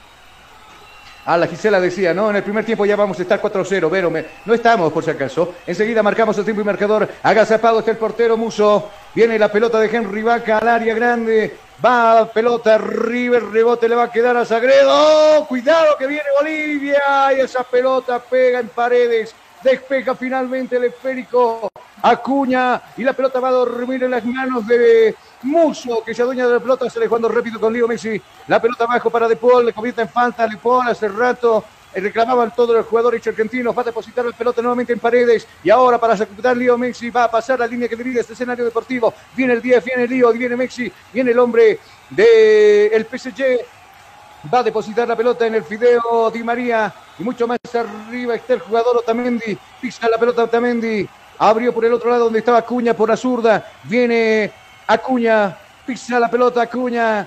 Ah, 1.26 1.38
la 1.38 1.46
Gisela 1.46 1.80
decía, 1.80 2.12
no, 2.12 2.28
en 2.28 2.36
el 2.36 2.42
primer 2.42 2.66
tiempo 2.66 2.84
ya 2.84 2.96
vamos 2.96 3.18
a 3.18 3.22
estar 3.22 3.40
4-0, 3.40 3.88
Vero, 3.90 4.10
me- 4.10 4.26
no 4.44 4.52
estamos 4.52 4.92
por 4.92 5.02
si 5.02 5.10
acaso. 5.10 5.54
Enseguida 5.66 6.02
marcamos 6.02 6.36
el 6.36 6.44
tiempo 6.44 6.60
y 6.60 6.64
marcador. 6.64 7.08
Agazapado 7.22 7.78
está 7.78 7.92
el 7.92 7.96
portero 7.96 8.36
Muso. 8.36 8.90
Viene 9.14 9.38
la 9.38 9.50
pelota 9.50 9.80
de 9.80 9.86
Henry 9.86 10.22
Vaca 10.22 10.58
al 10.58 10.68
área 10.68 10.94
grande. 10.94 11.56
Va 11.84 12.30
pelota, 12.30 12.76
River, 12.78 13.42
rebote 13.50 13.88
le 13.88 13.94
va 13.94 14.04
a 14.04 14.12
quedar 14.12 14.36
a 14.36 14.44
Sagredo. 14.44 15.46
Cuidado 15.48 15.96
que 15.98 16.06
viene 16.06 16.24
Bolivia. 16.38 17.32
Y 17.36 17.40
esa 17.40 17.64
pelota 17.64 18.18
pega 18.20 18.60
en 18.60 18.68
paredes. 18.68 19.34
Despeja 19.64 20.14
finalmente 20.14 20.76
el 20.76 20.84
esférico. 20.84 21.68
Acuña. 22.02 22.82
Y 22.98 23.02
la 23.02 23.14
pelota 23.14 23.40
va 23.40 23.48
a 23.48 23.52
dormir 23.52 24.04
en 24.04 24.10
las 24.10 24.22
manos 24.26 24.66
de 24.66 25.16
Muso, 25.42 26.04
que 26.04 26.14
se 26.14 26.20
adueña 26.20 26.46
de 26.46 26.52
la 26.54 26.60
pelota, 26.60 26.88
sale 26.90 27.06
jugando 27.06 27.28
rápido 27.30 27.58
con 27.58 27.72
Leo 27.72 27.88
Messi. 27.88 28.20
La 28.46 28.60
pelota 28.60 28.84
abajo 28.84 29.08
para 29.08 29.26
De 29.26 29.36
Paul, 29.36 29.64
le 29.64 29.72
convierte 29.72 30.02
en 30.02 30.08
falta. 30.10 30.46
De 30.46 30.58
Paul 30.58 30.86
hace 30.86 31.08
rato 31.08 31.64
eh, 31.94 32.00
reclamaban 32.00 32.54
todos 32.54 32.76
los 32.76 32.86
jugadores 32.86 33.26
argentinos. 33.26 33.74
Va 33.76 33.80
a 33.80 33.86
depositar 33.86 34.22
la 34.26 34.36
pelota 34.36 34.60
nuevamente 34.60 34.92
en 34.92 34.98
paredes. 34.98 35.48
Y 35.62 35.70
ahora 35.70 35.96
para 35.96 36.12
ejecutar 36.12 36.54
Leo 36.54 36.76
Messi 36.76 37.08
va 37.08 37.24
a 37.24 37.30
pasar 37.30 37.58
la 37.58 37.66
línea 37.66 37.88
que 37.88 37.96
divide 37.96 38.20
este 38.20 38.34
escenario 38.34 38.66
deportivo. 38.66 39.14
Viene 39.34 39.54
el 39.54 39.62
10, 39.62 39.82
viene 39.82 40.06
Leo, 40.06 40.30
viene 40.30 40.56
Messi, 40.56 40.92
viene 41.10 41.30
el 41.30 41.38
hombre 41.38 41.78
del 42.10 42.92
el 42.92 43.06
PSG. 43.06 43.64
Va 44.52 44.58
a 44.58 44.62
depositar 44.62 45.08
la 45.08 45.16
pelota 45.16 45.46
en 45.46 45.54
el 45.54 45.64
Fideo 45.64 46.30
Di 46.30 46.42
María. 46.42 46.92
Y 47.18 47.22
mucho 47.22 47.46
más 47.46 47.58
arriba 47.74 48.34
está 48.34 48.54
el 48.54 48.60
jugador 48.60 48.98
Otamendi. 48.98 49.56
Pisa 49.80 50.08
la 50.08 50.18
pelota 50.18 50.44
Otamendi. 50.44 51.08
Abrió 51.38 51.72
por 51.72 51.84
el 51.84 51.92
otro 51.92 52.10
lado 52.10 52.24
donde 52.24 52.40
estaba 52.40 52.58
Acuña 52.58 52.94
por 52.94 53.08
la 53.08 53.16
zurda. 53.16 53.66
Viene 53.84 54.52
Acuña. 54.86 55.56
Pisa 55.86 56.20
la 56.20 56.30
pelota 56.30 56.62
Acuña. 56.62 57.26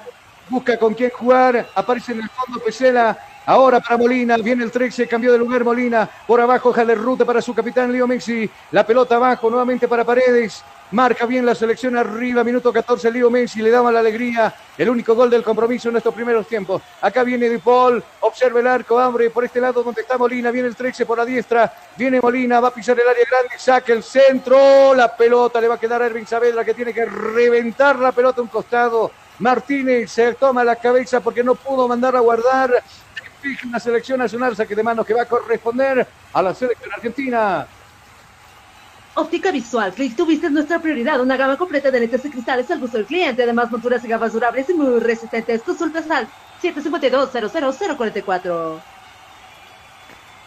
Busca 0.49 0.77
con 0.77 0.93
quién 0.93 1.09
jugar. 1.09 1.67
Aparece 1.73 2.11
en 2.11 2.21
el 2.21 2.29
fondo 2.29 2.59
Pesela. 2.63 3.17
Ahora 3.47 3.79
para 3.79 3.95
Molina, 3.95 4.35
viene 4.35 4.65
el 4.65 4.71
13, 4.71 5.07
cambió 5.07 5.31
de 5.31 5.37
lugar 5.37 5.63
Molina, 5.63 6.09
por 6.27 6.41
abajo 6.41 6.73
jale 6.73 6.95
ruta 6.95 7.23
para 7.23 7.41
su 7.41 7.53
capitán 7.53 7.93
Leo 7.93 8.05
Messi, 8.05 8.49
la 8.71 8.85
pelota 8.85 9.15
abajo 9.15 9.49
nuevamente 9.49 9.87
para 9.87 10.03
Paredes, 10.03 10.65
marca 10.91 11.25
bien 11.25 11.45
la 11.45 11.55
selección 11.55 11.97
arriba, 11.97 12.43
minuto 12.43 12.71
14 12.71 13.11
Leo 13.11 13.29
Messi, 13.29 13.61
le 13.61 13.69
daba 13.69 13.91
la 13.91 13.99
alegría, 13.99 14.53
el 14.77 14.89
único 14.89 15.15
gol 15.15 15.29
del 15.29 15.43
compromiso 15.43 15.89
en 15.89 15.97
estos 15.97 16.13
primeros 16.13 16.47
tiempos. 16.47 16.81
Acá 17.01 17.23
viene 17.23 17.49
De 17.49 17.59
Paul, 17.59 18.03
observa 18.21 18.59
el 18.59 18.67
arco, 18.67 18.99
abre 18.99 19.29
por 19.29 19.43
este 19.43 19.59
lado 19.59 19.83
donde 19.83 20.01
está 20.01 20.17
Molina, 20.17 20.51
viene 20.51 20.67
el 20.67 20.75
13 20.75 21.05
por 21.05 21.17
la 21.17 21.25
diestra, 21.25 21.73
viene 21.97 22.21
Molina, 22.21 22.59
va 22.59 22.69
a 22.69 22.73
pisar 22.73 22.99
el 22.99 23.07
área 23.07 23.25
grande, 23.29 23.57
saca 23.57 23.93
el 23.93 24.03
centro, 24.03 24.93
la 24.93 25.15
pelota 25.15 25.59
le 25.59 25.67
va 25.67 25.75
a 25.75 25.79
quedar 25.79 26.01
a 26.01 26.05
Ervin 26.05 26.27
Saavedra 26.27 26.63
que 26.63 26.73
tiene 26.73 26.93
que 26.93 27.05
reventar 27.05 27.99
la 27.99 28.11
pelota 28.11 28.41
a 28.41 28.43
un 28.43 28.49
costado. 28.49 29.11
Martínez 29.39 30.11
se 30.11 30.33
toma 30.33 30.63
la 30.63 30.75
cabeza 30.77 31.19
porque 31.19 31.43
no 31.43 31.55
pudo 31.55 31.87
mandar 31.87 32.15
a 32.15 32.19
guardar 32.19 32.71
la 33.71 33.79
selección 33.79 34.19
nacional, 34.19 34.55
saque 34.55 34.75
de 34.75 34.83
manos 34.83 35.05
que 35.05 35.13
va 35.13 35.21
a 35.23 35.25
corresponder 35.25 36.05
a 36.33 36.41
la 36.41 36.53
selección 36.53 36.91
argentina. 36.91 37.67
Óptica 39.17 39.51
Visual, 39.51 39.93
Click 39.93 40.17
es 40.19 40.51
nuestra 40.51 40.79
prioridad. 40.79 41.19
Una 41.19 41.35
gama 41.37 41.57
completa 41.57 41.89
de 41.89 42.01
lentes 42.01 42.23
y 42.23 42.29
cristales 42.29 42.69
al 42.69 42.79
gusto 42.79 42.97
del 42.97 43.07
cliente. 43.07 43.41
Además, 43.41 43.71
monturas 43.71 44.05
y 44.05 44.07
gafas 44.07 44.33
durables 44.33 44.69
y 44.69 44.75
muy 44.75 44.99
resistentes. 44.99 45.63
Consultas 45.63 46.07
al 46.11 46.27
752-00444. 46.61 48.79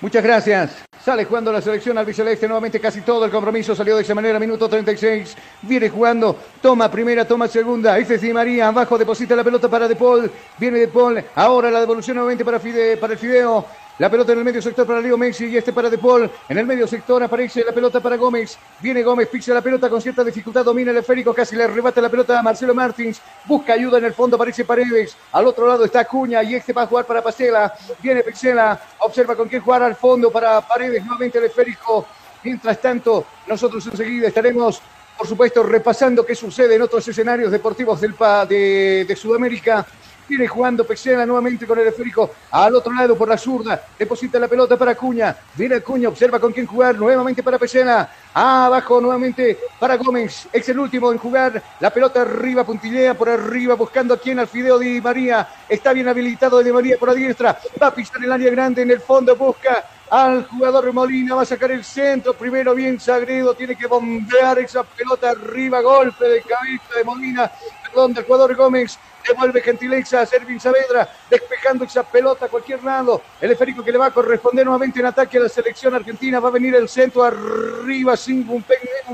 Muchas 0.00 0.22
gracias. 0.22 0.84
Sale 1.04 1.24
jugando 1.24 1.52
la 1.52 1.60
selección 1.60 1.98
albiceleste 1.98 2.46
nuevamente 2.46 2.78
casi 2.78 3.00
todo 3.00 3.24
el 3.24 3.32
compromiso 3.32 3.74
salió 3.74 3.96
de 3.96 4.02
esa 4.02 4.14
manera, 4.14 4.38
minuto 4.38 4.68
36. 4.68 5.36
Viene 5.62 5.88
jugando, 5.88 6.36
toma 6.62 6.88
primera, 6.88 7.26
toma 7.26 7.48
segunda. 7.48 7.98
Este 7.98 8.14
es 8.14 8.20
Di 8.20 8.32
María, 8.32 8.68
abajo 8.68 8.96
deposita 8.96 9.34
la 9.34 9.42
pelota 9.42 9.68
para 9.68 9.88
De 9.88 9.96
Paul. 9.96 10.30
Viene 10.58 10.78
De 10.78 10.86
Paul, 10.86 11.24
ahora 11.34 11.72
la 11.72 11.80
devolución 11.80 12.14
nuevamente 12.14 12.44
para, 12.44 12.60
Fide, 12.60 12.96
para 12.98 13.14
el 13.14 13.18
Fideo. 13.18 13.66
La 14.00 14.10
pelota 14.10 14.32
en 14.32 14.38
el 14.38 14.44
medio 14.46 14.62
sector 14.62 14.86
para 14.86 14.98
Leo 14.98 15.18
Messi 15.18 15.44
y 15.44 15.58
este 15.58 15.74
para 15.74 15.90
De 15.90 15.98
Paul. 15.98 16.30
En 16.48 16.56
el 16.56 16.64
medio 16.64 16.86
sector 16.86 17.22
aparece 17.22 17.62
la 17.62 17.70
pelota 17.70 18.00
para 18.00 18.16
Gómez. 18.16 18.56
Viene 18.80 19.02
Gómez, 19.02 19.28
pisa 19.28 19.52
la 19.52 19.60
pelota 19.60 19.90
con 19.90 20.00
cierta 20.00 20.24
dificultad, 20.24 20.64
domina 20.64 20.90
el 20.90 20.96
esférico, 20.96 21.34
casi 21.34 21.54
le 21.54 21.64
arrebata 21.64 22.00
la 22.00 22.08
pelota 22.08 22.38
a 22.38 22.42
Marcelo 22.42 22.74
Martins. 22.74 23.20
Busca 23.44 23.74
ayuda 23.74 23.98
en 23.98 24.06
el 24.06 24.14
fondo, 24.14 24.36
aparece 24.36 24.64
Paredes. 24.64 25.14
Al 25.32 25.46
otro 25.46 25.68
lado 25.68 25.84
está 25.84 26.00
Acuña 26.00 26.42
y 26.42 26.54
este 26.54 26.72
va 26.72 26.84
a 26.84 26.86
jugar 26.86 27.04
para 27.04 27.22
Pacela. 27.22 27.74
Viene 28.02 28.22
Pixela, 28.22 28.80
observa 29.00 29.36
con 29.36 29.50
quién 29.50 29.60
jugar 29.60 29.82
al 29.82 29.96
fondo 29.96 30.32
para 30.32 30.62
Paredes, 30.62 31.04
nuevamente 31.04 31.36
el 31.36 31.44
esférico. 31.44 32.06
Mientras 32.42 32.80
tanto, 32.80 33.26
nosotros 33.46 33.86
enseguida 33.86 34.28
estaremos, 34.28 34.80
por 35.18 35.26
supuesto, 35.26 35.62
repasando 35.62 36.24
qué 36.24 36.34
sucede 36.34 36.74
en 36.74 36.80
otros 36.80 37.06
escenarios 37.06 37.52
deportivos 37.52 38.00
del 38.00 38.14
de, 38.48 39.04
de 39.06 39.14
Sudamérica. 39.14 39.86
Viene 40.30 40.46
jugando 40.46 40.86
Pexena 40.86 41.26
nuevamente 41.26 41.66
con 41.66 41.76
el 41.76 41.88
esférico 41.88 42.30
al 42.52 42.72
otro 42.76 42.92
lado 42.92 43.18
por 43.18 43.28
la 43.28 43.36
zurda. 43.36 43.82
Deposita 43.98 44.38
la 44.38 44.46
pelota 44.46 44.76
para 44.76 44.92
Acuña. 44.92 45.36
Viene 45.56 45.74
Acuña, 45.74 46.08
observa 46.08 46.38
con 46.38 46.52
quién 46.52 46.66
jugar. 46.66 46.94
Nuevamente 46.94 47.42
para 47.42 47.58
Pexena. 47.58 48.08
Abajo 48.32 49.00
nuevamente 49.00 49.58
para 49.80 49.96
Gómez. 49.96 50.46
Es 50.52 50.68
el 50.68 50.78
último 50.78 51.10
en 51.10 51.18
jugar. 51.18 51.60
La 51.80 51.90
pelota 51.90 52.22
arriba, 52.22 52.62
puntillea 52.62 53.14
por 53.14 53.28
arriba, 53.28 53.74
buscando 53.74 54.14
a 54.14 54.18
quien 54.18 54.38
al 54.38 54.46
Fideo 54.46 54.78
Di 54.78 55.00
María. 55.00 55.48
Está 55.68 55.92
bien 55.92 56.06
habilitado 56.06 56.62
Di 56.62 56.70
María 56.70 56.96
por 56.96 57.08
la 57.08 57.14
diestra. 57.14 57.58
Va 57.82 57.88
a 57.88 57.94
pisar 57.94 58.22
el 58.22 58.30
área 58.30 58.52
grande 58.52 58.82
en 58.82 58.92
el 58.92 59.00
fondo. 59.00 59.34
Busca 59.34 59.84
al 60.10 60.46
jugador 60.46 60.92
Molina. 60.92 61.34
Va 61.34 61.42
a 61.42 61.44
sacar 61.44 61.72
el 61.72 61.82
centro. 61.82 62.34
Primero 62.34 62.72
bien 62.72 63.00
Sagredo. 63.00 63.54
Tiene 63.54 63.74
que 63.74 63.88
bombear 63.88 64.60
esa 64.60 64.84
pelota 64.84 65.30
arriba. 65.30 65.80
Golpe 65.80 66.24
de 66.24 66.42
cabeza 66.42 66.94
de 66.96 67.02
Molina. 67.02 67.50
perdón, 67.82 68.14
del 68.14 68.24
jugador 68.24 68.54
Gómez. 68.54 68.96
Devuelve 69.26 69.60
Gentileza 69.60 70.20
a 70.20 70.26
Servin 70.26 70.60
Saavedra, 70.60 71.08
despejando 71.28 71.84
esa 71.84 72.02
pelota 72.02 72.46
a 72.46 72.48
cualquier 72.48 72.82
lado. 72.82 73.22
El 73.40 73.50
esférico 73.52 73.84
que 73.84 73.92
le 73.92 73.98
va 73.98 74.06
a 74.06 74.10
corresponder 74.10 74.64
nuevamente 74.64 75.00
en 75.00 75.06
ataque 75.06 75.38
a 75.38 75.42
la 75.42 75.48
selección 75.48 75.94
argentina. 75.94 76.40
Va 76.40 76.48
a 76.48 76.52
venir 76.52 76.74
el 76.74 76.88
centro 76.88 77.22
arriba 77.24 78.16
sin 78.16 78.48
un, 78.48 78.64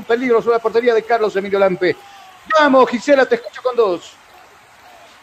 peligro 0.03 0.41
sobre 0.41 0.57
la 0.57 0.61
portería 0.61 0.93
de 0.93 1.03
Carlos 1.03 1.35
Emilio 1.35 1.59
Lampe. 1.59 1.95
Vamos, 2.59 2.89
Gisela, 2.89 3.25
te 3.25 3.35
escucho 3.35 3.61
con 3.61 3.75
dos. 3.75 4.13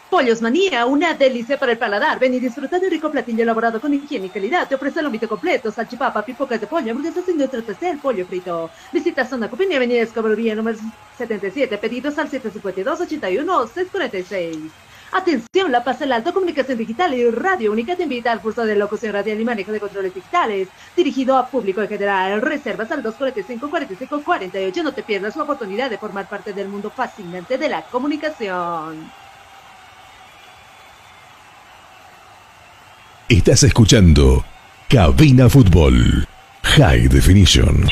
Pollos 0.09 0.41
Manía, 0.41 0.85
una 0.85 1.13
delicia 1.15 1.57
para 1.57 1.71
el 1.73 1.77
paladar. 1.77 2.19
Ven 2.19 2.33
y 2.33 2.39
disfruta 2.39 2.79
de 2.79 2.85
un 2.85 2.91
rico 2.91 3.11
platillo 3.11 3.43
elaborado 3.43 3.81
con 3.81 3.93
higiene 3.93 4.27
y 4.27 4.29
calidad. 4.29 4.67
Te 4.67 4.75
ofrece 4.75 4.99
el 4.99 5.05
ámbito 5.07 5.27
completo, 5.27 5.71
salchipapa, 5.71 6.23
pipocas 6.23 6.61
de 6.61 6.67
pollo, 6.67 6.91
hamburguesas 6.91 7.25
sin 7.25 7.37
nuestro 7.37 7.59
especial, 7.59 7.99
pollo 7.99 8.25
frito. 8.25 8.69
Visita 8.91 9.25
Zona 9.25 9.49
Copini, 9.49 9.75
Avenida 9.75 10.01
Escoberovía, 10.01 10.55
número 10.55 10.77
77. 11.17 11.77
Pedidos 11.79 12.17
al 12.17 12.29
752-81-646. 12.29 14.69
Atención, 15.11 15.71
La 15.71 15.83
Paz, 15.83 16.01
el 16.01 16.11
Alto 16.11 16.33
Comunicación 16.33 16.77
Digital 16.77 17.13
y 17.13 17.29
Radio 17.31 17.71
Única 17.71 17.95
te 17.95 18.03
invita 18.03 18.31
al 18.31 18.41
curso 18.41 18.65
de 18.65 18.75
locución 18.75 19.13
radial 19.13 19.39
y 19.39 19.45
manejo 19.45 19.71
de 19.71 19.79
controles 19.79 20.13
digitales, 20.13 20.69
dirigido 20.95 21.37
a 21.37 21.49
público 21.49 21.81
en 21.81 21.87
general. 21.87 22.41
Reservas 22.41 22.91
al 22.91 23.03
245-4548. 23.03 24.83
No 24.83 24.93
te 24.93 25.03
pierdas 25.03 25.35
la 25.35 25.43
oportunidad 25.43 25.89
de 25.89 25.97
formar 25.97 26.27
parte 26.27 26.53
del 26.53 26.69
mundo 26.69 26.91
fascinante 26.91 27.57
de 27.57 27.69
la 27.69 27.87
comunicación. 27.87 29.13
Estás 33.27 33.63
escuchando 33.63 34.45
Cabina 34.87 35.49
Fútbol 35.49 36.27
High 36.61 37.07
Definition. 37.07 37.89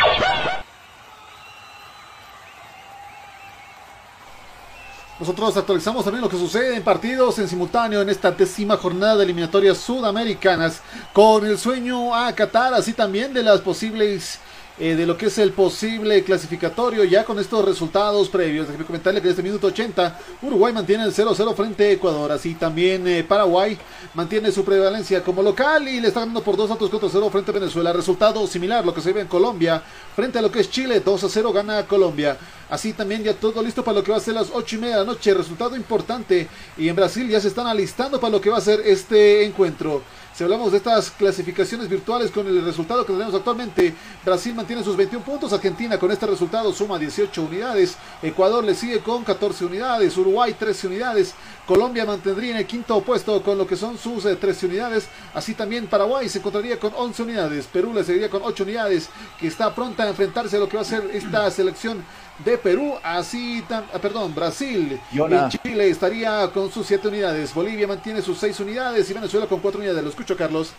Nosotros 5.19 5.57
actualizamos 5.57 6.05
también 6.05 6.22
lo 6.22 6.30
que 6.30 6.38
sucede 6.38 6.76
en 6.76 6.84
partidos 6.84 7.39
en 7.39 7.47
simultáneo 7.47 8.03
en 8.03 8.10
esta 8.10 8.30
décima 8.30 8.77
jornada 8.77 9.15
de 9.15 9.23
eliminatorias 9.23 9.80
sudamericanas 9.80 10.81
con 11.14 11.47
el 11.47 11.57
sueño 11.57 12.14
a 12.14 12.31
Qatar, 12.35 12.76
así 12.76 12.93
también 12.93 13.34
de 13.34 13.41
las 13.41 13.61
posibles 13.61 14.38
eh, 14.79 14.95
de 14.95 15.05
lo 15.05 15.15
que 15.15 15.27
es 15.27 15.37
el 15.37 15.51
posible 15.51 16.23
clasificatorio 16.23 17.03
ya 17.03 17.23
con 17.23 17.37
estos 17.37 17.63
resultados 17.63 18.27
previos. 18.29 18.67
Déjeme 18.67 18.85
comentarle 18.85 19.21
que 19.21 19.27
desde 19.27 19.41
el 19.41 19.47
minuto 19.47 19.67
80 19.67 20.19
Uruguay 20.41 20.73
mantiene 20.73 21.03
el 21.03 21.13
0-0 21.13 21.55
frente 21.55 21.83
a 21.83 21.91
Ecuador. 21.91 22.31
Así 22.31 22.55
también 22.55 23.07
eh, 23.07 23.23
Paraguay 23.23 23.77
mantiene 24.15 24.51
su 24.51 24.65
prevalencia 24.65 25.23
como 25.23 25.43
local 25.43 25.87
y 25.87 26.01
le 26.01 26.07
está 26.07 26.21
ganando 26.21 26.41
por 26.41 26.57
2 26.57 26.69
datos 26.69 26.89
contra 26.89 27.07
0 27.07 27.29
frente 27.31 27.51
a 27.51 27.53
Venezuela. 27.53 27.93
Resultado 27.93 28.47
similar 28.47 28.83
lo 28.83 28.95
que 28.95 29.01
se 29.01 29.13
ve 29.13 29.21
en 29.21 29.27
Colombia 29.27 29.83
frente 30.15 30.39
a 30.39 30.41
lo 30.41 30.51
que 30.51 30.61
es 30.61 30.71
Chile. 30.71 31.01
2 31.01 31.25
0 31.29 31.53
gana 31.53 31.85
Colombia. 31.85 32.35
Así 32.69 32.93
también 32.93 33.23
ya 33.23 33.35
todo 33.35 33.61
listo 33.61 33.83
para 33.83 33.97
lo 33.97 34.03
que 34.03 34.11
va 34.11 34.17
a 34.17 34.21
ser 34.21 34.33
las 34.33 34.49
8 34.51 34.75
y 34.75 34.79
media 34.79 34.95
de 34.95 35.05
la 35.05 35.11
noche. 35.11 35.35
Resultado 35.35 35.75
importante. 35.75 36.47
Y 36.77 36.89
en 36.89 36.95
Brasil 36.95 37.29
ya 37.29 37.39
se 37.39 37.49
están 37.49 37.67
alistando 37.67 38.19
para 38.19 38.31
lo 38.31 38.41
que 38.41 38.49
va 38.49 38.57
a 38.57 38.61
ser 38.61 38.81
este 38.83 39.45
encuentro. 39.45 40.01
Hablamos 40.43 40.71
de 40.71 40.77
estas 40.77 41.09
clasificaciones 41.09 41.87
virtuales 41.87 42.29
con 42.29 42.45
el 42.45 42.65
resultado 42.65 43.05
que 43.05 43.13
tenemos 43.13 43.33
actualmente, 43.33 43.95
Brasil 44.25 44.53
mantiene 44.53 44.83
sus 44.83 44.97
21 44.97 45.23
puntos, 45.23 45.53
Argentina 45.53 45.97
con 45.97 46.11
este 46.11 46.25
resultado 46.25 46.73
suma 46.73 46.99
18 46.99 47.43
unidades, 47.43 47.95
Ecuador 48.21 48.61
le 48.61 48.75
sigue 48.75 48.99
con 48.99 49.23
14 49.23 49.63
unidades, 49.63 50.17
Uruguay 50.17 50.53
13 50.53 50.87
unidades, 50.87 51.33
Colombia 51.65 52.03
mantendría 52.03 52.51
en 52.51 52.57
el 52.57 52.67
quinto 52.67 52.99
puesto 53.01 53.41
con 53.41 53.57
lo 53.57 53.65
que 53.65 53.77
son 53.77 53.97
sus 53.97 54.23
13 54.23 54.65
eh, 54.65 54.69
unidades, 54.69 55.07
así 55.33 55.53
también 55.53 55.87
Paraguay 55.87 56.27
se 56.27 56.39
encontraría 56.39 56.77
con 56.77 56.91
11 56.93 57.23
unidades, 57.23 57.67
Perú 57.67 57.93
le 57.93 58.03
seguiría 58.03 58.29
con 58.29 58.41
8 58.43 58.63
unidades, 58.63 59.09
que 59.39 59.47
está 59.47 59.73
pronta 59.73 60.03
a 60.03 60.09
enfrentarse 60.09 60.57
a 60.57 60.59
lo 60.59 60.67
que 60.67 60.75
va 60.75 60.81
a 60.81 60.85
ser 60.85 61.09
esta 61.13 61.49
selección 61.51 62.03
de 62.39 62.57
Perú, 62.57 62.95
así, 63.03 63.64
ah, 63.69 63.84
perdón, 64.01 64.34
Brasil 64.34 64.99
y 65.11 65.49
Chile 65.49 65.89
estaría 65.89 66.49
con 66.53 66.72
sus 66.72 66.88
7 66.88 67.07
unidades, 67.07 67.53
Bolivia 67.53 67.88
mantiene 67.88 68.22
sus 68.22 68.38
6 68.39 68.60
unidades 68.61 69.10
y 69.10 69.14
Venezuela 69.14 69.47
con 69.47 69.60
4 69.60 69.80
unidades. 69.80 70.03
Lo 70.03 70.10
escucho, 70.10 70.35
Carlos. 70.35 70.73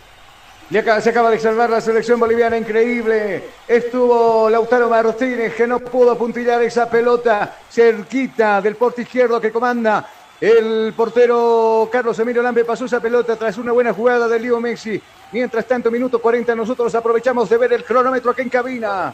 Y 0.69 0.77
acá 0.77 0.99
se 0.99 1.11
acaba 1.11 1.29
de 1.29 1.39
salvar 1.39 1.69
la 1.69 1.79
selección 1.79 2.19
boliviana, 2.19 2.57
increíble. 2.57 3.43
Estuvo 3.67 4.49
Lautaro 4.49 4.89
Martínez 4.89 5.53
que 5.53 5.67
no 5.67 5.79
pudo 5.79 6.11
apuntillar 6.11 6.61
esa 6.63 6.89
pelota 6.89 7.55
cerquita 7.69 8.61
del 8.61 8.75
porte 8.75 9.03
izquierdo 9.03 9.39
que 9.39 9.51
comanda 9.51 10.09
el 10.41 10.91
portero 10.97 11.87
Carlos 11.91 12.17
Emilio 12.17 12.41
Lambe. 12.41 12.65
Pasó 12.65 12.85
esa 12.85 12.99
pelota 12.99 13.35
tras 13.35 13.59
una 13.59 13.73
buena 13.73 13.93
jugada 13.93 14.27
de 14.27 14.39
Leo 14.39 14.59
Messi. 14.59 14.99
Mientras 15.31 15.67
tanto, 15.67 15.91
minuto 15.91 16.19
40, 16.19 16.55
nosotros 16.55 16.93
aprovechamos 16.95 17.47
de 17.47 17.57
ver 17.57 17.73
el 17.73 17.83
cronómetro 17.83 18.31
aquí 18.31 18.41
en 18.41 18.49
cabina. 18.49 19.13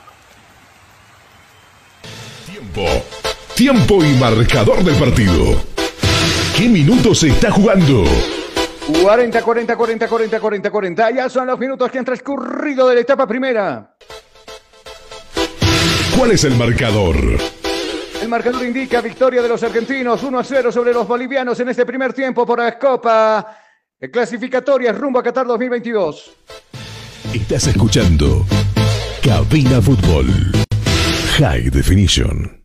Tiempo. 2.61 2.85
Tiempo 3.55 4.05
y 4.05 4.13
marcador 4.17 4.83
del 4.83 4.93
partido. 4.95 5.55
¿Qué 6.55 6.69
minutos 6.69 7.21
se 7.21 7.29
está 7.29 7.49
jugando? 7.49 8.03
40, 9.01 9.41
40, 9.41 9.75
40, 9.75 10.07
40, 10.07 10.39
40, 10.39 10.69
40. 10.69 11.11
Ya 11.11 11.27
son 11.27 11.47
los 11.47 11.57
minutos 11.57 11.89
que 11.89 11.97
han 11.97 12.05
transcurrido 12.05 12.88
de 12.88 12.95
la 12.95 13.01
etapa 13.01 13.25
primera. 13.25 13.95
¿Cuál 16.15 16.31
es 16.31 16.43
el 16.43 16.55
marcador? 16.55 17.15
El 18.21 18.29
marcador 18.29 18.63
indica 18.63 19.01
victoria 19.01 19.41
de 19.41 19.49
los 19.49 19.63
argentinos 19.63 20.21
1 20.21 20.38
a 20.38 20.43
0 20.43 20.71
sobre 20.71 20.93
los 20.93 21.07
bolivianos 21.07 21.59
en 21.59 21.69
este 21.69 21.83
primer 21.83 22.13
tiempo 22.13 22.45
por 22.45 22.59
la 22.59 22.77
Copa 22.77 23.57
Clasificatoria 24.11 24.91
rumbo 24.91 25.17
a 25.17 25.23
Qatar 25.23 25.47
2022. 25.47 26.31
Estás 27.33 27.65
escuchando 27.65 28.45
Cabina 29.23 29.81
Fútbol 29.81 30.61
High 31.41 31.72
Definition. 31.72 32.63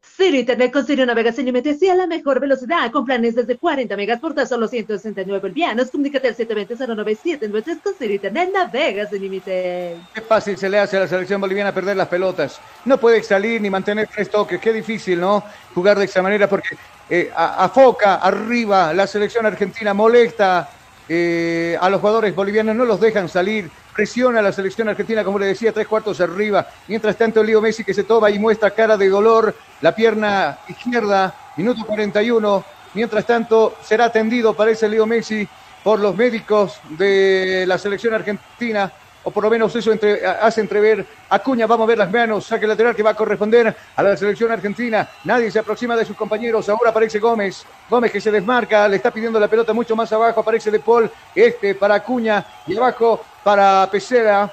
Ciro 0.00 0.36
Internet 0.36 0.72
con 0.72 0.84
Ciro 0.84 1.06
Navega 1.06 1.30
sin 1.30 1.46
límites 1.46 1.80
y 1.80 1.88
a 1.88 1.94
la 1.94 2.08
mejor 2.08 2.40
velocidad 2.40 2.90
con 2.90 3.04
planes 3.04 3.36
desde 3.36 3.56
40 3.56 3.96
megas 3.96 4.18
por 4.18 4.34
tan 4.34 4.48
solo 4.48 4.66
169 4.66 5.40
bolivianos. 5.40 5.92
Comunícate 5.92 6.26
al 6.26 6.36
720-09793 6.36 7.80
con 7.80 7.94
Ciro 7.94 8.14
Internet 8.14 8.50
Navega 8.52 9.06
sin 9.06 9.22
límites. 9.22 9.98
Qué 10.12 10.20
fácil 10.20 10.58
se 10.58 10.68
le 10.68 10.80
hace 10.80 10.96
a 10.96 11.00
la 11.00 11.06
selección 11.06 11.40
boliviana 11.40 11.72
perder 11.72 11.96
las 11.96 12.08
pelotas. 12.08 12.60
No 12.86 12.98
puede 12.98 13.22
salir 13.22 13.60
ni 13.60 13.70
mantener 13.70 14.08
tres 14.12 14.28
toques. 14.28 14.60
Qué 14.60 14.72
difícil, 14.72 15.20
¿no? 15.20 15.44
Jugar 15.76 16.00
de 16.00 16.06
esa 16.06 16.22
manera 16.22 16.48
porque 16.48 16.76
eh, 17.08 17.30
afoca 17.36 18.16
arriba 18.16 18.92
la 18.92 19.06
selección 19.06 19.46
argentina, 19.46 19.94
molesta 19.94 20.68
eh, 21.08 21.78
a 21.80 21.88
los 21.88 22.00
jugadores 22.00 22.34
bolivianos, 22.34 22.74
no 22.74 22.84
los 22.84 23.00
dejan 23.00 23.28
salir 23.28 23.70
presiona 23.94 24.40
a 24.40 24.42
la 24.42 24.52
selección 24.52 24.88
argentina, 24.88 25.24
como 25.24 25.38
le 25.38 25.46
decía, 25.46 25.72
tres 25.72 25.86
cuartos 25.86 26.20
arriba. 26.20 26.68
Mientras 26.88 27.16
tanto, 27.16 27.42
Leo 27.42 27.60
Messi 27.60 27.84
que 27.84 27.94
se 27.94 28.04
toma 28.04 28.30
y 28.30 28.38
muestra 28.38 28.70
cara 28.70 28.96
de 28.96 29.08
dolor, 29.08 29.54
la 29.80 29.94
pierna 29.94 30.58
izquierda, 30.68 31.34
minuto 31.56 31.84
41. 31.86 32.64
Mientras 32.94 33.26
tanto, 33.26 33.76
será 33.82 34.06
atendido, 34.06 34.54
parece 34.54 34.88
Leo 34.88 35.06
Messi, 35.06 35.48
por 35.82 35.98
los 35.98 36.14
médicos 36.14 36.80
de 36.90 37.64
la 37.66 37.78
selección 37.78 38.14
argentina 38.14 38.92
o 39.24 39.30
por 39.30 39.44
lo 39.44 39.50
menos 39.50 39.74
eso 39.76 39.92
hace 40.40 40.60
entrever 40.60 41.06
Acuña, 41.28 41.66
vamos 41.66 41.84
a 41.84 41.88
ver 41.88 41.98
las 41.98 42.10
manos, 42.10 42.46
saque 42.46 42.66
lateral 42.66 42.94
que 42.94 43.02
va 43.02 43.10
a 43.10 43.14
corresponder 43.14 43.74
a 43.96 44.02
la 44.02 44.16
selección 44.16 44.50
argentina, 44.52 45.08
nadie 45.24 45.50
se 45.50 45.58
aproxima 45.58 45.96
de 45.96 46.04
sus 46.04 46.16
compañeros, 46.16 46.68
ahora 46.68 46.90
aparece 46.90 47.18
Gómez, 47.18 47.64
Gómez 47.88 48.12
que 48.12 48.20
se 48.20 48.30
desmarca, 48.30 48.88
le 48.88 48.96
está 48.96 49.10
pidiendo 49.10 49.40
la 49.40 49.48
pelota 49.48 49.72
mucho 49.72 49.96
más 49.96 50.12
abajo, 50.12 50.40
aparece 50.40 50.70
De 50.70 50.80
Paul, 50.80 51.10
este 51.34 51.74
para 51.74 51.96
Acuña 51.96 52.44
y 52.66 52.76
abajo 52.76 53.24
para 53.42 53.88
Pesera, 53.90 54.50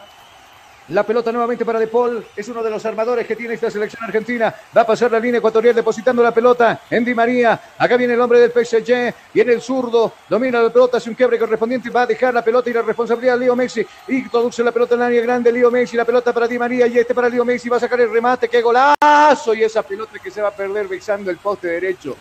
la 0.90 1.04
pelota 1.04 1.32
nuevamente 1.32 1.66
para 1.66 1.80
De 1.80 1.88
Paul. 1.88 2.26
Es 2.36 2.48
uno 2.50 2.64
de 2.64 2.70
los 2.70 2.84
armadores 2.86 3.28
que 3.28 3.36
tiene 3.36 3.54
esta 3.54 3.70
selección 3.70 4.04
argentina. 4.04 4.54
Va 4.76 4.82
a 4.82 4.88
pasar 4.88 5.12
la 5.12 5.20
línea 5.20 5.38
ecuatorial 5.38 5.76
depositando 5.76 6.24
la 6.24 6.34
pelota 6.34 6.82
en 6.90 7.06
Di 7.06 7.14
María. 7.14 7.60
Acá 7.78 7.96
viene 7.96 8.16
el 8.16 8.22
hombre 8.22 8.40
del 8.40 8.52
PSG. 8.52 9.14
Viene 9.34 9.54
el 9.54 9.62
zurdo. 9.62 10.14
Domina 10.28 10.62
la 10.62 10.70
pelota. 10.70 10.98
Hace 10.98 11.10
un 11.10 11.16
quiebre 11.16 11.38
correspondiente. 11.38 11.90
Va 11.90 12.04
a 12.04 12.08
dejar 12.08 12.34
la 12.34 12.44
pelota 12.44 12.70
y 12.70 12.74
la 12.74 12.82
responsabilidad 12.82 13.34
de 13.34 13.46
Leo 13.46 13.56
Messi. 13.56 13.86
Introduce 14.08 14.64
la 14.64 14.72
pelota 14.72 14.96
en 14.96 15.00
la 15.02 15.06
área 15.08 15.22
grande. 15.22 15.52
Leo 15.52 15.70
Messi. 15.70 15.96
La 15.96 16.06
pelota 16.06 16.34
para 16.34 16.48
Di 16.48 16.58
María. 16.58 16.88
Y 16.88 16.98
este 16.98 17.14
para 17.14 17.30
Leo 17.30 17.46
Messi. 17.46 17.70
Va 17.70 17.78
a 17.78 17.82
sacar 17.82 18.02
el 18.02 18.12
remate. 18.12 18.50
¡Qué 18.50 18.62
golazo! 18.62 19.54
Y 19.54 19.64
esa 19.64 19.84
pelota 19.84 20.14
que 20.18 20.32
se 20.32 20.42
va 20.42 20.48
a 20.48 20.56
perder 20.56 20.88
besando 20.88 21.30
el 21.30 21.38
poste 21.38 21.68
derecho. 21.68 22.18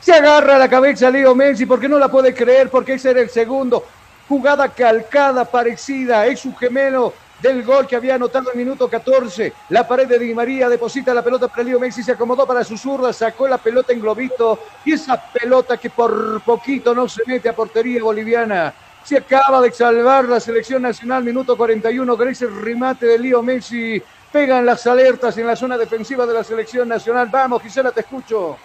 Se 0.00 0.14
agarra 0.14 0.56
la 0.56 0.70
cabeza 0.70 1.10
Leo 1.10 1.34
Messi 1.34 1.66
porque 1.66 1.88
no 1.88 1.98
la 1.98 2.08
puede 2.08 2.34
creer. 2.34 2.70
Porque 2.70 2.94
ese 2.94 3.10
era 3.10 3.20
el 3.20 3.28
segundo. 3.28 3.84
Jugada 4.26 4.70
calcada, 4.70 5.44
parecida. 5.44 6.26
Es 6.26 6.40
su 6.40 6.54
gemelo 6.56 7.25
del 7.40 7.62
gol 7.62 7.86
que 7.86 7.96
había 7.96 8.14
anotado 8.14 8.52
en 8.52 8.58
minuto 8.58 8.88
14. 8.88 9.52
La 9.70 9.86
pared 9.86 10.06
de 10.06 10.18
Di 10.18 10.34
María 10.34 10.68
deposita 10.68 11.12
la 11.12 11.22
pelota 11.22 11.48
para 11.48 11.62
Leo 11.62 11.78
Messi, 11.78 12.02
se 12.02 12.12
acomodó 12.12 12.46
para 12.46 12.64
su 12.64 12.76
zurda, 12.76 13.12
sacó 13.12 13.46
la 13.48 13.58
pelota 13.58 13.92
en 13.92 14.00
globito 14.00 14.58
y 14.84 14.92
esa 14.92 15.20
pelota 15.30 15.76
que 15.76 15.90
por 15.90 16.40
poquito 16.42 16.94
no 16.94 17.08
se 17.08 17.22
mete 17.26 17.48
a 17.48 17.54
portería 17.54 18.02
boliviana. 18.02 18.74
Se 19.04 19.18
acaba 19.18 19.60
de 19.60 19.70
salvar 19.70 20.24
la 20.24 20.40
selección 20.40 20.82
nacional, 20.82 21.22
minuto 21.22 21.56
41, 21.56 22.16
con 22.16 22.28
ese 22.28 22.46
remate 22.46 23.06
de 23.06 23.18
Leo 23.18 23.42
Messi. 23.42 24.02
Pegan 24.32 24.66
las 24.66 24.86
alertas 24.86 25.38
en 25.38 25.46
la 25.46 25.54
zona 25.54 25.78
defensiva 25.78 26.26
de 26.26 26.34
la 26.34 26.42
selección 26.42 26.88
nacional. 26.88 27.28
Vamos, 27.30 27.62
Gisela, 27.62 27.92
te 27.92 28.00
escucho. 28.00 28.56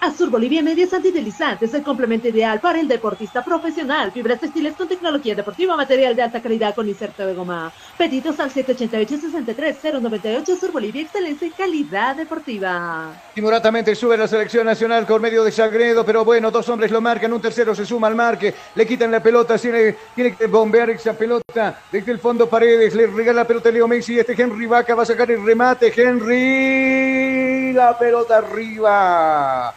Azur 0.00 0.30
Bolivia 0.30 0.62
Medias 0.62 0.92
Antidelizantes, 0.92 1.74
el 1.74 1.82
complemento 1.82 2.28
ideal 2.28 2.60
para 2.60 2.78
el 2.78 2.86
deportista 2.86 3.44
profesional. 3.44 4.12
Fibras 4.12 4.38
textiles 4.38 4.76
con 4.76 4.86
tecnología 4.86 5.34
deportiva, 5.34 5.76
material 5.76 6.14
de 6.14 6.22
alta 6.22 6.40
calidad 6.40 6.72
con 6.72 6.88
inserto 6.88 7.26
de 7.26 7.34
goma. 7.34 7.72
Pedidos 7.96 8.38
al 8.38 8.52
788-63-098 8.52 10.58
Sur 10.58 10.70
Bolivia, 10.70 11.02
excelencia 11.02 11.48
y 11.48 11.50
calidad 11.50 12.14
deportiva. 12.14 13.12
Timoratamente 13.34 13.96
sube 13.96 14.16
la 14.16 14.28
selección 14.28 14.66
nacional 14.66 15.04
con 15.04 15.20
medio 15.20 15.42
de 15.42 15.50
Sagredo, 15.50 16.06
pero 16.06 16.24
bueno, 16.24 16.52
dos 16.52 16.68
hombres 16.68 16.92
lo 16.92 17.00
marcan, 17.00 17.32
un 17.32 17.40
tercero 17.40 17.74
se 17.74 17.84
suma 17.84 18.06
al 18.06 18.14
marque, 18.14 18.54
le 18.76 18.86
quitan 18.86 19.10
la 19.10 19.20
pelota, 19.20 19.58
tiene, 19.58 19.96
tiene 20.14 20.36
que 20.36 20.46
bombear 20.46 20.90
esa 20.90 21.14
pelota 21.14 21.80
desde 21.90 22.12
el 22.12 22.20
fondo 22.20 22.48
Paredes, 22.48 22.94
le 22.94 23.08
regala 23.08 23.42
la 23.42 23.48
pelota 23.48 23.68
a 23.68 23.72
Leo 23.72 23.88
Messi, 23.88 24.16
este 24.18 24.40
Henry 24.40 24.66
Vaca 24.66 24.94
va 24.94 25.02
a 25.02 25.06
sacar 25.06 25.28
el 25.30 25.44
remate, 25.44 25.92
Henry, 25.94 27.72
la 27.72 27.98
pelota 27.98 28.38
arriba. 28.38 29.74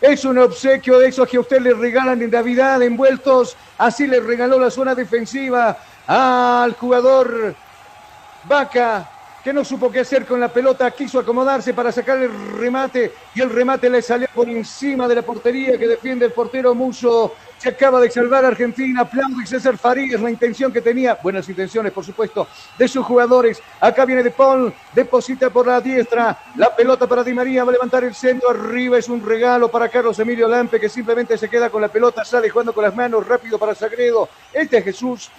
Es 0.00 0.24
un 0.24 0.38
obsequio 0.38 0.98
de 0.98 1.08
esos 1.08 1.28
que 1.28 1.36
a 1.36 1.40
usted 1.40 1.60
le 1.60 1.74
regalan 1.74 2.22
en 2.22 2.30
Navidad 2.30 2.82
envueltos. 2.82 3.56
Así 3.76 4.06
le 4.06 4.20
regaló 4.20 4.58
la 4.58 4.70
zona 4.70 4.94
defensiva 4.94 5.76
al 6.06 6.72
jugador 6.74 7.54
Vaca, 8.44 9.08
que 9.42 9.52
no 9.52 9.64
supo 9.64 9.90
qué 9.90 10.00
hacer 10.00 10.26
con 10.26 10.40
la 10.40 10.48
pelota, 10.48 10.90
quiso 10.90 11.18
acomodarse 11.18 11.74
para 11.74 11.92
sacar 11.92 12.18
el 12.18 12.30
remate 12.58 13.12
y 13.34 13.40
el 13.40 13.50
remate 13.50 13.88
le 13.88 14.02
salió 14.02 14.28
por 14.34 14.48
encima 14.48 15.08
de 15.08 15.14
la 15.14 15.22
portería 15.22 15.78
que 15.78 15.88
defiende 15.88 16.26
el 16.26 16.32
portero 16.32 16.74
Muso 16.74 17.32
se 17.60 17.68
acaba 17.68 18.00
de 18.00 18.10
salvar 18.10 18.44
a 18.44 18.48
Argentina. 18.48 19.02
Aplaude 19.02 19.46
César 19.46 19.76
Farías 19.76 20.20
la 20.20 20.30
intención 20.30 20.72
que 20.72 20.80
tenía, 20.80 21.18
buenas 21.22 21.46
intenciones, 21.46 21.92
por 21.92 22.04
supuesto, 22.04 22.48
de 22.78 22.88
sus 22.88 23.04
jugadores. 23.04 23.62
Acá 23.78 24.06
viene 24.06 24.22
De 24.22 24.30
Paul, 24.30 24.72
deposita 24.94 25.50
por 25.50 25.66
la 25.66 25.78
diestra. 25.78 26.38
La 26.56 26.74
pelota 26.74 27.06
para 27.06 27.22
Di 27.22 27.34
María, 27.34 27.62
va 27.64 27.70
a 27.70 27.72
levantar 27.72 28.02
el 28.04 28.14
centro 28.14 28.48
arriba. 28.48 28.96
Es 28.96 29.10
un 29.10 29.24
regalo 29.24 29.70
para 29.70 29.90
Carlos 29.90 30.18
Emilio 30.18 30.48
Lampe, 30.48 30.80
que 30.80 30.88
simplemente 30.88 31.36
se 31.36 31.50
queda 31.50 31.68
con 31.68 31.82
la 31.82 31.88
pelota, 31.88 32.24
sale 32.24 32.48
jugando 32.48 32.72
con 32.72 32.82
las 32.82 32.96
manos 32.96 33.26
rápido 33.26 33.58
para 33.58 33.74
Sagredo. 33.74 34.30
Este 34.54 34.78
es 34.78 34.84
Jesús. 34.84 35.30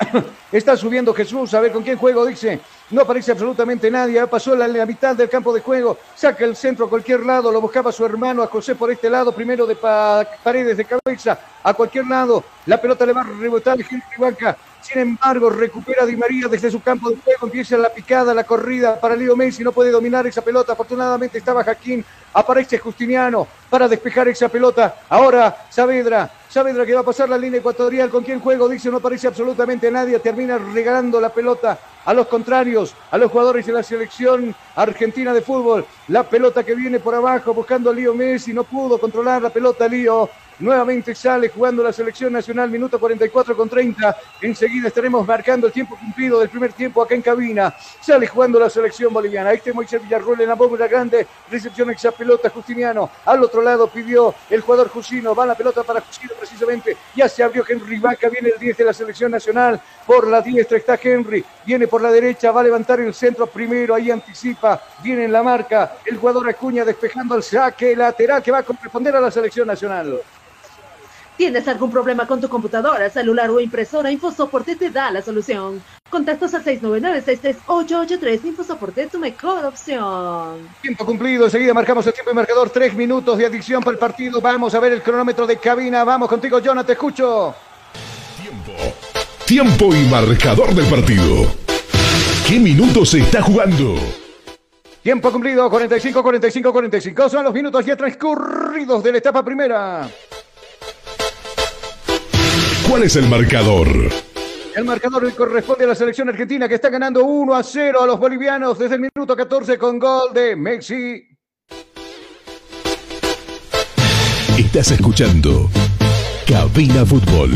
Está 0.52 0.78
subiendo 0.78 1.12
Jesús, 1.12 1.52
a 1.52 1.60
ver 1.60 1.72
con 1.72 1.82
quién 1.82 1.98
juego, 1.98 2.24
dice. 2.24 2.58
No 2.90 3.02
aparece 3.02 3.32
absolutamente 3.32 3.90
nadie. 3.90 4.26
Pasó 4.26 4.54
la, 4.54 4.68
la, 4.68 4.84
mitad 4.84 5.16
del 5.16 5.28
campo 5.28 5.52
de 5.52 5.60
juego. 5.60 5.98
Saca 6.14 6.44
el 6.44 6.54
centro 6.54 6.86
a 6.86 6.90
cualquier 6.90 7.20
lado. 7.20 7.50
Lo 7.50 7.60
buscaba 7.60 7.90
su 7.90 8.04
hermano 8.04 8.42
a 8.42 8.46
José 8.46 8.74
por 8.74 8.90
este 8.90 9.08
lado. 9.08 9.32
Primero 9.32 9.66
de 9.66 9.76
paredes 9.76 10.76
de 10.76 10.84
cabeza. 10.84 11.38
A 11.62 11.72
cualquier 11.72 12.06
lado. 12.06 12.44
La 12.66 12.80
pelota 12.80 13.06
le 13.06 13.12
va 13.12 13.22
a 13.22 13.24
rebotar 13.24 13.78
Henry 13.80 14.02
Vaca. 14.18 14.56
Sin 14.84 14.98
embargo, 14.98 15.48
recupera 15.48 16.04
Di 16.04 16.14
María 16.14 16.46
desde 16.46 16.70
su 16.70 16.82
campo 16.82 17.08
de 17.08 17.16
juego. 17.16 17.46
Empieza 17.46 17.78
la 17.78 17.88
picada, 17.88 18.34
la 18.34 18.44
corrida 18.44 19.00
para 19.00 19.16
Leo 19.16 19.34
Messi. 19.34 19.64
No 19.64 19.72
puede 19.72 19.90
dominar 19.90 20.26
esa 20.26 20.42
pelota. 20.42 20.74
Afortunadamente 20.74 21.38
estaba 21.38 21.64
Jaquín. 21.64 22.04
Aparece 22.34 22.76
Justiniano 22.76 23.48
para 23.70 23.88
despejar 23.88 24.28
esa 24.28 24.50
pelota. 24.50 24.96
Ahora 25.08 25.56
Saavedra. 25.70 26.30
Saavedra 26.50 26.84
que 26.84 26.92
va 26.92 27.00
a 27.00 27.04
pasar 27.04 27.30
la 27.30 27.38
línea 27.38 27.60
ecuatorial. 27.60 28.10
¿Con 28.10 28.24
quién 28.24 28.40
juego? 28.40 28.68
Dice, 28.68 28.90
no 28.90 28.98
aparece 28.98 29.26
absolutamente 29.26 29.90
nadie. 29.90 30.18
Termina 30.18 30.58
regalando 30.58 31.18
la 31.18 31.30
pelota 31.30 31.78
a 32.04 32.12
los 32.12 32.26
contrarios, 32.26 32.94
a 33.10 33.16
los 33.16 33.30
jugadores 33.30 33.64
de 33.64 33.72
la 33.72 33.82
selección 33.82 34.54
argentina 34.76 35.32
de 35.32 35.40
fútbol. 35.40 35.86
La 36.08 36.24
pelota 36.24 36.62
que 36.62 36.74
viene 36.74 37.00
por 37.00 37.14
abajo 37.14 37.54
buscando 37.54 37.88
a 37.88 37.94
Lío 37.94 38.14
Messi, 38.14 38.52
no 38.52 38.64
pudo 38.64 38.98
controlar 38.98 39.40
la 39.40 39.48
pelota 39.48 39.88
Lío. 39.88 40.28
Nuevamente 40.60 41.16
sale 41.16 41.48
jugando 41.48 41.82
la 41.82 41.92
selección 41.92 42.32
nacional, 42.32 42.70
minuto 42.70 43.00
44 43.00 43.56
con 43.56 43.68
30. 43.68 44.16
Enseguida 44.40 44.86
estaremos 44.86 45.26
marcando 45.26 45.66
el 45.66 45.72
tiempo 45.72 45.96
cumplido 45.96 46.38
del 46.38 46.48
primer 46.48 46.72
tiempo 46.72 47.02
acá 47.02 47.16
en 47.16 47.22
cabina. 47.22 47.74
Sale 48.00 48.28
jugando 48.28 48.60
la 48.60 48.70
selección 48.70 49.12
boliviana. 49.12 49.52
Este 49.52 49.72
Moisés 49.72 50.00
Villarroel 50.00 50.42
en 50.42 50.48
la 50.48 50.54
bóveda 50.54 50.86
grande. 50.86 51.26
Recepción 51.50 51.90
esa 51.90 52.12
pelota 52.12 52.50
Justiniano. 52.50 53.10
Al 53.24 53.42
otro 53.42 53.62
lado 53.62 53.88
pidió 53.88 54.32
el 54.48 54.60
jugador 54.60 54.90
Jusino. 54.90 55.34
Va 55.34 55.44
la 55.44 55.56
pelota 55.56 55.82
para 55.82 56.00
Jusino 56.00 56.34
precisamente. 56.38 56.96
Ya 57.16 57.28
se 57.28 57.42
abrió 57.42 57.64
Henry 57.68 57.98
Vaca. 57.98 58.28
Viene 58.28 58.50
el 58.50 58.58
10 58.60 58.76
de 58.76 58.84
la 58.84 58.92
selección 58.92 59.32
nacional. 59.32 59.80
Por 60.06 60.28
la 60.28 60.40
diestra 60.40 60.78
está 60.78 60.96
Henry. 61.02 61.44
Viene 61.66 61.88
por 61.88 62.00
la 62.00 62.12
derecha. 62.12 62.52
Va 62.52 62.60
a 62.60 62.64
levantar 62.64 63.00
el 63.00 63.12
centro 63.12 63.48
primero. 63.48 63.92
Ahí 63.92 64.12
anticipa. 64.12 64.80
Viene 65.02 65.24
en 65.24 65.32
la 65.32 65.42
marca. 65.42 65.96
El 66.04 66.16
jugador 66.16 66.48
Acuña 66.48 66.84
despejando 66.84 67.34
el 67.34 67.42
saque 67.42 67.96
lateral 67.96 68.40
que 68.40 68.52
va 68.52 68.58
a 68.58 68.62
corresponder 68.62 69.16
a 69.16 69.20
la 69.20 69.32
selección 69.32 69.66
nacional. 69.66 70.20
¿Tienes 71.36 71.66
algún 71.66 71.90
problema 71.90 72.28
con 72.28 72.40
tu 72.40 72.48
computadora, 72.48 73.10
celular 73.10 73.50
o 73.50 73.58
impresora? 73.58 74.10
InfoSoporte 74.10 74.76
te 74.76 74.90
da 74.90 75.10
la 75.10 75.20
solución. 75.20 75.82
Contactos 76.08 76.54
al 76.54 76.62
699-63883. 76.64 78.44
InfoSoporte 78.44 79.02
es 79.02 79.10
tu 79.10 79.18
mejor 79.18 79.64
opción. 79.64 80.68
Tiempo 80.80 81.04
cumplido. 81.04 81.46
Enseguida 81.46 81.74
marcamos 81.74 82.06
el 82.06 82.12
tiempo 82.12 82.30
y 82.30 82.34
marcador. 82.34 82.70
Tres 82.70 82.94
minutos 82.94 83.36
de 83.36 83.46
adicción 83.46 83.82
para 83.82 83.94
el 83.94 83.98
partido. 83.98 84.40
Vamos 84.40 84.76
a 84.76 84.80
ver 84.80 84.92
el 84.92 85.02
cronómetro 85.02 85.44
de 85.44 85.56
cabina. 85.56 86.04
Vamos 86.04 86.28
contigo, 86.28 86.60
Jonah. 86.64 86.84
Te 86.84 86.92
escucho. 86.92 87.52
Tiempo. 88.40 88.72
Tiempo 89.44 89.92
y 89.92 90.04
marcador 90.08 90.72
del 90.72 90.86
partido. 90.86 91.52
¿Qué 92.46 92.60
minutos 92.60 93.10
se 93.10 93.18
está 93.18 93.42
jugando? 93.42 93.96
Tiempo 95.02 95.32
cumplido. 95.32 95.68
45, 95.68 96.22
45, 96.22 96.72
45. 96.72 97.28
Son 97.28 97.42
los 97.42 97.52
minutos 97.52 97.84
ya 97.84 97.96
transcurridos 97.96 99.02
de 99.02 99.10
la 99.10 99.18
etapa 99.18 99.44
primera. 99.44 100.08
¿Cuál 102.88 103.02
es 103.02 103.16
el 103.16 103.28
marcador? 103.28 103.88
El 104.76 104.84
marcador 104.84 105.32
corresponde 105.34 105.84
a 105.84 105.88
la 105.88 105.94
selección 105.94 106.28
argentina 106.28 106.68
que 106.68 106.74
está 106.74 106.90
ganando 106.90 107.24
1 107.24 107.54
a 107.54 107.62
0 107.62 108.02
a 108.02 108.06
los 108.06 108.18
bolivianos 108.18 108.78
desde 108.78 108.96
el 108.96 109.02
minuto 109.02 109.36
14 109.36 109.78
con 109.78 109.98
gol 109.98 110.32
de 110.34 110.56
Messi. 110.56 111.22
Estás 114.58 114.90
escuchando 114.92 115.70
Cabina 116.46 117.04
Fútbol 117.06 117.50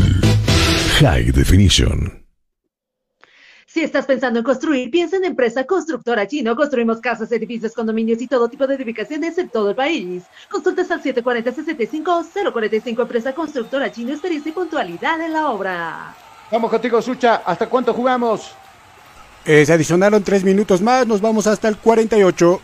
High 0.99 1.31
Definition. 1.31 2.18
Si 3.71 3.83
estás 3.83 4.07
pensando 4.07 4.39
en 4.39 4.45
construir, 4.45 4.89
piensa 4.89 5.17
en 5.17 5.25
Empresa 5.25 5.63
Constructora 5.63 6.27
Chino. 6.27 6.55
Construimos 6.55 6.99
casas, 6.99 7.31
edificios, 7.31 7.73
condominios 7.73 8.19
y 8.19 8.25
todo 8.25 8.49
tipo 8.49 8.65
de 8.65 8.73
edificaciones 8.73 9.37
en 9.37 9.47
todo 9.47 9.69
el 9.69 9.75
país. 9.75 10.23
Consultas 10.49 10.89
al 10.89 11.03
740-65-045. 11.03 13.01
Empresa 13.01 13.31
Constructora 13.35 13.91
Chino, 13.91 14.11
experiencia 14.11 14.49
y 14.49 14.53
puntualidad 14.53 15.21
en 15.21 15.33
la 15.33 15.51
obra. 15.51 16.15
Vamos 16.51 16.71
contigo, 16.71 16.99
Sucha. 16.99 17.43
¿Hasta 17.45 17.69
cuánto 17.69 17.93
jugamos? 17.93 18.55
Eh, 19.45 19.63
se 19.63 19.73
adicionaron 19.73 20.23
tres 20.23 20.43
minutos 20.43 20.81
más. 20.81 21.05
Nos 21.05 21.21
vamos 21.21 21.45
hasta 21.45 21.67
el 21.67 21.77
48. 21.77 22.61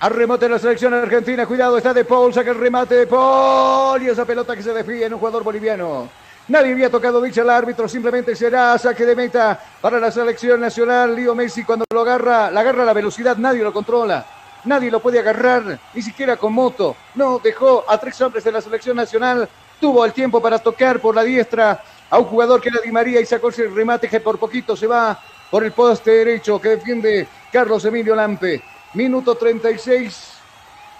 Al 0.00 0.10
remote 0.10 0.44
de 0.44 0.50
la 0.50 0.58
selección 0.58 0.92
argentina. 0.92 1.46
Cuidado, 1.46 1.78
está 1.78 1.94
De 1.94 2.04
Paul. 2.04 2.34
Saca 2.34 2.50
el 2.50 2.58
remate 2.58 2.96
de 2.96 3.06
Paul. 3.06 4.02
Y 4.02 4.08
esa 4.08 4.26
pelota 4.26 4.54
que 4.54 4.62
se 4.62 4.74
desvía 4.74 5.06
en 5.06 5.14
un 5.14 5.20
jugador 5.20 5.42
boliviano. 5.42 6.10
Nadie 6.48 6.72
había 6.72 6.90
tocado 6.90 7.22
dicha 7.22 7.42
al 7.42 7.50
árbitro, 7.50 7.88
simplemente 7.88 8.34
será 8.34 8.76
saque 8.76 9.06
de 9.06 9.14
meta 9.14 9.60
para 9.80 10.00
la 10.00 10.10
selección 10.10 10.60
nacional. 10.60 11.14
Lío 11.14 11.36
Messi 11.36 11.62
cuando 11.62 11.84
lo 11.92 12.00
agarra, 12.00 12.50
la 12.50 12.60
agarra 12.60 12.82
a 12.82 12.86
la 12.86 12.92
velocidad, 12.92 13.36
nadie 13.36 13.62
lo 13.62 13.72
controla. 13.72 14.26
Nadie 14.64 14.90
lo 14.90 15.00
puede 15.00 15.18
agarrar, 15.18 15.78
ni 15.94 16.02
siquiera 16.02 16.36
con 16.36 16.52
moto. 16.52 16.96
No, 17.14 17.38
dejó 17.38 17.84
a 17.88 17.98
tres 17.98 18.20
hombres 18.20 18.44
de 18.44 18.52
la 18.52 18.60
selección 18.60 18.96
nacional. 18.96 19.48
Tuvo 19.80 20.04
el 20.04 20.12
tiempo 20.12 20.40
para 20.40 20.58
tocar 20.58 21.00
por 21.00 21.14
la 21.14 21.22
diestra 21.22 21.82
a 22.10 22.18
un 22.18 22.24
jugador 22.24 22.60
que 22.60 22.68
era 22.68 22.80
Di 22.80 22.92
María 22.92 23.20
y 23.20 23.26
sacó 23.26 23.48
ese 23.48 23.68
remate 23.68 24.08
que 24.08 24.20
por 24.20 24.38
poquito 24.38 24.76
se 24.76 24.86
va 24.86 25.18
por 25.50 25.64
el 25.64 25.72
poste 25.72 26.10
derecho 26.10 26.60
que 26.60 26.70
defiende 26.70 27.26
Carlos 27.52 27.84
Emilio 27.84 28.14
Lampe. 28.14 28.62
Minuto 28.94 29.34
36, 29.34 30.32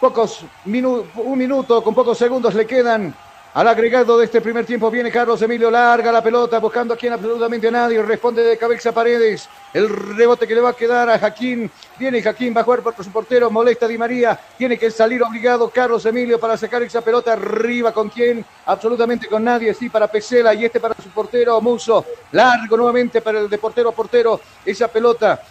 pocos 0.01 0.45
minu 0.65 1.05
un 1.17 1.39
minuto 1.39 1.83
con 1.83 1.95
pocos 1.95 2.17
segundos 2.19 2.55
le 2.55 2.67
quedan 2.67 3.15
al 3.55 3.69
agregado 3.69 4.17
de 4.17 4.25
este 4.25 4.41
primer 4.41 4.65
tiempo 4.65 4.91
viene 4.91 5.11
Carlos 5.11 5.43
Emilio, 5.43 5.71
larga 5.71 6.11
la 6.11 6.23
pelota, 6.23 6.59
buscando 6.59 6.95
aquí 6.95 7.07
en 7.07 7.13
absolutamente 7.13 7.69
a 7.69 7.71
nadie, 7.71 8.01
responde 8.01 8.43
de 8.43 8.57
cabeza 8.57 8.93
Paredes, 8.93 9.47
el 9.75 9.91
rebote 9.91 10.47
que 10.47 10.55
le 10.55 10.63
va 10.63 10.71
a 10.71 10.75
quedar 10.75 11.11
a 11.11 11.19
Jaquín, 11.19 11.71
viene 11.99 12.23
Jaquín, 12.23 12.55
va 12.57 12.63
a 12.63 12.65
jugar 12.65 12.81
por 12.81 12.95
su 12.95 13.13
portero, 13.13 13.51
molesta 13.51 13.87
Di 13.87 13.99
María, 13.99 14.41
tiene 14.57 14.79
que 14.79 14.91
salir 14.91 15.23
obligado 15.23 15.69
Carlos 15.69 16.07
Emilio 16.07 16.41
para 16.41 16.57
sacar 16.57 16.83
esa 16.83 17.03
pelota 17.03 17.35
arriba, 17.35 17.93
¿con 17.93 18.09
quién? 18.09 18.43
Absolutamente 18.65 19.27
con 19.27 19.45
nadie, 19.45 19.75
sí, 19.75 19.91
para 19.91 20.09
Pesela 20.09 20.55
y 20.55 20.65
este 20.65 20.81
para 20.81 20.95
su 20.95 21.11
portero 21.11 21.61
Muso, 21.61 22.07
largo 22.33 22.77
nuevamente 22.79 23.21
para 23.21 23.41
el 23.41 23.51
de 23.51 23.59
portero 23.59 23.91
a 23.91 23.93
portero, 23.93 24.41
esa 24.65 24.89
pelota. 24.89 25.43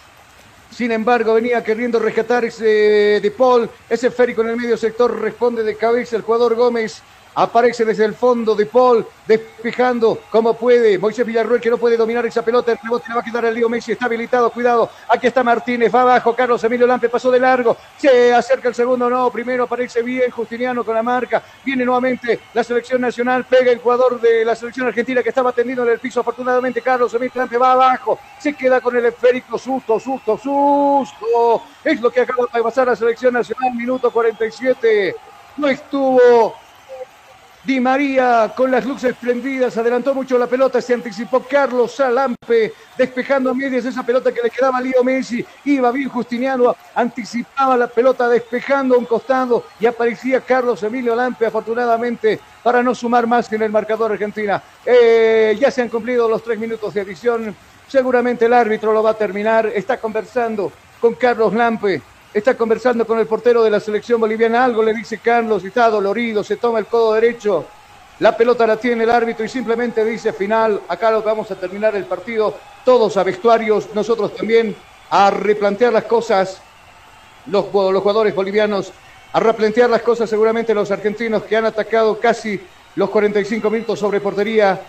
Sin 0.72 0.90
embargo, 0.90 1.34
venía 1.34 1.62
queriendo 1.62 2.00
rescatar 2.00 2.46
ese 2.46 2.64
de 3.20 3.34
Paul, 3.36 3.70
ese 3.88 4.10
férico 4.10 4.40
en 4.40 4.48
el 4.48 4.56
medio 4.56 4.76
sector, 4.76 5.20
responde 5.20 5.62
de 5.62 5.76
cabeza 5.76 6.16
el 6.16 6.22
jugador 6.22 6.56
Gómez. 6.56 7.02
Aparece 7.34 7.86
desde 7.86 8.04
el 8.04 8.14
fondo 8.14 8.54
de 8.54 8.66
Paul, 8.66 9.06
despejando 9.26 10.18
como 10.30 10.52
puede. 10.54 10.98
Moisés 10.98 11.24
Villarruel 11.24 11.62
que 11.62 11.70
no 11.70 11.78
puede 11.78 11.96
dominar 11.96 12.26
esa 12.26 12.44
pelota. 12.44 12.72
El 12.72 12.78
rebote 12.82 13.08
le 13.08 13.14
va 13.14 13.20
a 13.20 13.24
quedar 13.24 13.46
al 13.46 13.54
lío 13.54 13.70
Messi. 13.70 13.92
Está 13.92 14.04
habilitado. 14.04 14.50
Cuidado. 14.50 14.90
Aquí 15.08 15.28
está 15.28 15.42
Martínez. 15.42 15.94
Va 15.94 16.02
abajo. 16.02 16.36
Carlos 16.36 16.62
Emilio 16.64 16.86
Lampe 16.86 17.08
pasó 17.08 17.30
de 17.30 17.40
largo. 17.40 17.74
Se 17.96 18.34
acerca 18.34 18.68
el 18.68 18.74
segundo. 18.74 19.08
No. 19.08 19.30
Primero 19.30 19.64
aparece 19.64 20.02
bien 20.02 20.30
Justiniano 20.30 20.84
con 20.84 20.94
la 20.94 21.02
marca. 21.02 21.42
Viene 21.64 21.86
nuevamente 21.86 22.38
la 22.52 22.62
selección 22.62 23.00
nacional. 23.00 23.46
Pega 23.46 23.72
el 23.72 23.78
jugador 23.78 24.20
de 24.20 24.44
la 24.44 24.54
selección 24.54 24.88
argentina 24.88 25.22
que 25.22 25.30
estaba 25.30 25.52
tendido 25.52 25.84
en 25.84 25.92
el 25.92 25.98
piso. 26.00 26.20
Afortunadamente 26.20 26.82
Carlos 26.82 27.14
Emilio 27.14 27.32
Lampe 27.34 27.56
va 27.56 27.72
abajo. 27.72 28.18
Se 28.38 28.52
queda 28.52 28.82
con 28.82 28.94
el 28.94 29.06
esférico. 29.06 29.56
Susto, 29.56 29.98
susto, 29.98 30.36
susto. 30.36 31.62
Es 31.82 31.98
lo 31.98 32.10
que 32.10 32.20
acaba 32.20 32.46
de 32.52 32.62
pasar 32.62 32.88
la 32.88 32.96
selección 32.96 33.32
nacional. 33.32 33.72
Minuto 33.74 34.10
47 34.10 35.16
No 35.56 35.68
estuvo 35.68 36.61
Di 37.64 37.78
María 37.78 38.52
con 38.56 38.72
las 38.72 38.84
luces 38.84 39.14
prendidas, 39.14 39.76
adelantó 39.76 40.12
mucho 40.14 40.36
la 40.36 40.48
pelota, 40.48 40.80
se 40.80 40.94
anticipó 40.94 41.44
Carlos 41.48 41.94
Salampe, 41.94 42.74
despejando 42.98 43.50
a 43.50 43.54
medias 43.54 43.84
esa 43.84 44.04
pelota 44.04 44.32
que 44.32 44.42
le 44.42 44.50
quedaba 44.50 44.78
a 44.78 44.80
Leo 44.80 45.04
Messi, 45.04 45.46
iba 45.66 45.92
bien 45.92 46.08
Justiniano, 46.08 46.74
anticipaba 46.92 47.76
la 47.76 47.86
pelota 47.86 48.28
despejando 48.28 48.98
un 48.98 49.04
costado 49.04 49.64
y 49.78 49.86
aparecía 49.86 50.40
Carlos 50.40 50.82
Emilio 50.82 51.14
Lampe, 51.14 51.46
afortunadamente, 51.46 52.40
para 52.64 52.82
no 52.82 52.96
sumar 52.96 53.28
más 53.28 53.52
en 53.52 53.62
el 53.62 53.70
marcador 53.70 54.10
Argentina. 54.10 54.60
Eh, 54.84 55.56
ya 55.60 55.70
se 55.70 55.82
han 55.82 55.88
cumplido 55.88 56.28
los 56.28 56.42
tres 56.42 56.58
minutos 56.58 56.92
de 56.94 57.02
adición, 57.02 57.54
seguramente 57.86 58.46
el 58.46 58.54
árbitro 58.54 58.92
lo 58.92 59.04
va 59.04 59.10
a 59.10 59.14
terminar, 59.14 59.66
está 59.66 59.98
conversando 59.98 60.72
con 61.00 61.14
Carlos 61.14 61.54
Lampe, 61.54 62.02
está 62.32 62.56
conversando 62.56 63.06
con 63.06 63.18
el 63.18 63.26
portero 63.26 63.62
de 63.62 63.70
la 63.70 63.80
selección 63.80 64.20
boliviana. 64.20 64.64
Algo 64.64 64.82
le 64.82 64.94
dice 64.94 65.18
Carlos, 65.18 65.64
está 65.64 65.90
dolorido, 65.90 66.42
se 66.42 66.56
toma 66.56 66.78
el 66.78 66.86
codo 66.86 67.14
derecho. 67.14 67.66
La 68.20 68.36
pelota 68.36 68.66
la 68.66 68.76
tiene 68.76 69.04
el 69.04 69.10
árbitro 69.10 69.44
y 69.44 69.48
simplemente 69.48 70.04
dice 70.04 70.32
final, 70.32 70.80
acá 70.88 71.10
vamos 71.18 71.50
a 71.50 71.56
terminar 71.56 71.96
el 71.96 72.04
partido, 72.04 72.54
todos 72.84 73.16
a 73.16 73.24
vestuarios, 73.24 73.88
nosotros 73.94 74.36
también 74.36 74.76
a 75.10 75.30
replantear 75.30 75.92
las 75.92 76.04
cosas, 76.04 76.60
los, 77.46 77.72
los 77.72 78.02
jugadores 78.02 78.34
bolivianos, 78.34 78.92
a 79.32 79.40
replantear 79.40 79.90
las 79.90 80.02
cosas 80.02 80.30
seguramente 80.30 80.74
los 80.74 80.90
argentinos 80.90 81.42
que 81.44 81.56
han 81.56 81.64
atacado 81.64 82.20
casi 82.20 82.60
los 82.94 83.10
45 83.10 83.70
minutos 83.70 83.98
sobre 83.98 84.20
portería 84.20 84.80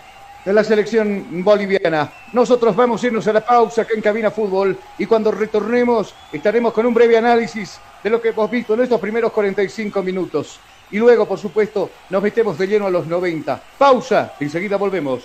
de 0.44 0.52
la 0.52 0.62
selección 0.62 1.42
boliviana. 1.42 2.12
Nosotros 2.32 2.76
vamos 2.76 3.02
a 3.02 3.06
irnos 3.06 3.26
a 3.26 3.32
la 3.32 3.44
pausa 3.44 3.82
acá 3.82 3.94
en 3.94 4.02
Cabina 4.02 4.30
Fútbol 4.30 4.78
y 4.98 5.06
cuando 5.06 5.30
retornemos 5.30 6.14
estaremos 6.32 6.72
con 6.72 6.84
un 6.84 6.94
breve 6.94 7.16
análisis 7.16 7.78
de 8.02 8.10
lo 8.10 8.20
que 8.20 8.28
hemos 8.28 8.50
visto 8.50 8.74
en 8.74 8.82
estos 8.82 9.00
primeros 9.00 9.32
45 9.32 10.02
minutos. 10.02 10.60
Y 10.90 10.98
luego, 10.98 11.26
por 11.26 11.38
supuesto, 11.38 11.90
nos 12.10 12.22
metemos 12.22 12.58
de 12.58 12.66
lleno 12.66 12.86
a 12.86 12.90
los 12.90 13.06
90. 13.06 13.60
Pausa, 13.78 14.34
enseguida 14.38 14.76
volvemos. 14.76 15.24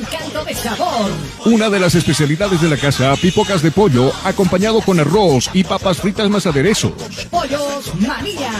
encanto 0.00 0.44
de 0.44 0.54
sabor. 0.54 1.10
Una 1.44 1.68
de 1.68 1.78
las 1.78 1.94
especialidades 1.94 2.60
de 2.60 2.68
la 2.68 2.76
casa, 2.76 3.14
pipocas 3.16 3.62
de 3.62 3.70
pollo, 3.70 4.12
acompañado 4.24 4.80
con 4.80 4.98
arroz 4.98 5.50
y 5.52 5.64
papas 5.64 5.98
fritas 5.98 6.28
más 6.30 6.46
aderezos. 6.46 6.92
Pollos 7.30 7.94
Manía. 7.96 8.52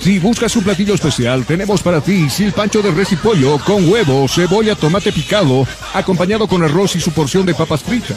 Si 0.00 0.18
buscas 0.18 0.56
un 0.56 0.64
platillo 0.64 0.94
especial, 0.94 1.44
tenemos 1.44 1.82
para 1.82 2.00
ti 2.00 2.30
silpancho 2.30 2.82
de 2.82 2.90
res 2.90 3.12
y 3.12 3.16
pollo 3.16 3.58
con 3.58 3.88
huevo, 3.88 4.26
cebolla, 4.28 4.74
tomate 4.74 5.12
picado, 5.12 5.66
acompañado 5.94 6.46
con 6.46 6.62
arroz 6.62 6.96
y 6.96 7.00
su 7.00 7.12
porción 7.12 7.46
de 7.46 7.54
papas 7.54 7.82
fritas. 7.82 8.16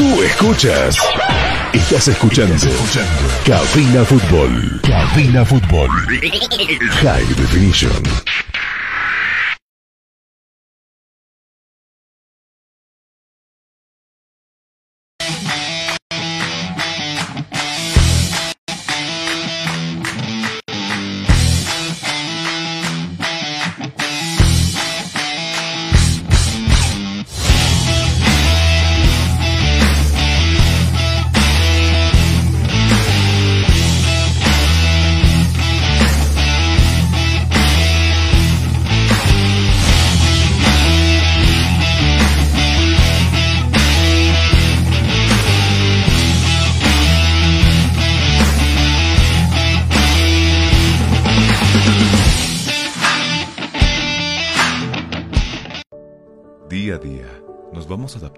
Tú 0.00 0.22
escuchas. 0.22 0.96
Estás 1.74 2.08
escuchando. 2.08 2.54
Cabina 3.44 4.02
Fútbol. 4.02 4.80
Cabina 4.80 5.44
Fútbol. 5.44 5.90
High 7.02 7.26
Definition. 7.36 8.02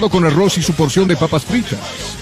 con 0.00 0.24
arroz 0.24 0.56
y 0.56 0.62
su 0.62 0.72
porción 0.72 1.06
de 1.06 1.16
papas 1.16 1.44
fritas. 1.44 2.21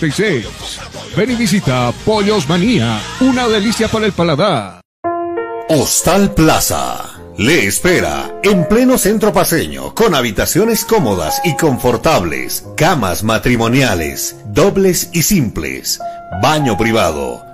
752-81-646. 0.01 1.15
Ven 1.15 1.31
y 1.31 1.35
visita 1.35 1.93
Pollos 2.05 2.47
Manía. 2.49 2.99
Una 3.19 3.47
delicia 3.47 3.87
para 3.87 4.05
el 4.05 4.13
paladar. 4.13 4.81
Hostal 5.69 6.33
Plaza. 6.33 7.11
Le 7.37 7.65
espera 7.65 8.39
en 8.43 8.67
pleno 8.67 8.97
centro 8.97 9.31
paseño, 9.31 9.95
con 9.95 10.15
habitaciones 10.15 10.83
cómodas 10.83 11.41
y 11.45 11.55
confortables, 11.55 12.65
camas 12.75 13.23
matrimoniales, 13.23 14.35
dobles 14.47 15.09
y 15.13 15.23
simples, 15.23 15.99
baño 16.41 16.77
privado, 16.77 17.43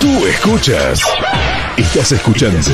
Tú 0.00 0.26
escuchas. 0.26 1.00
Estás 1.76 2.12
escuchando. 2.12 2.70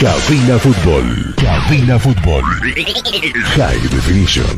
Cabina 0.00 0.58
Fútbol. 0.58 1.34
Cabina 1.36 1.98
Fútbol. 1.98 2.42
High 3.54 3.88
Definition. 3.88 4.56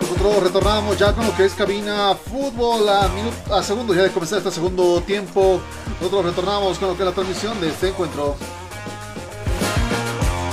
Nosotros 0.00 0.42
retornamos 0.42 0.98
ya 0.98 1.12
con 1.12 1.26
lo 1.26 1.36
que 1.36 1.44
es 1.44 1.52
cabina 1.52 2.14
fútbol 2.14 2.88
a, 2.88 3.08
minuto, 3.08 3.54
a 3.54 3.62
segundo 3.62 3.94
ya 3.94 4.04
de 4.04 4.10
comenzar 4.10 4.38
este 4.38 4.50
segundo 4.50 5.02
tiempo. 5.02 5.60
Nosotros 6.00 6.24
retornamos 6.24 6.78
con 6.78 6.88
lo 6.88 6.96
que 6.96 7.02
es 7.02 7.08
la 7.08 7.14
transmisión 7.14 7.60
de 7.60 7.68
este 7.68 7.88
encuentro. 7.88 8.36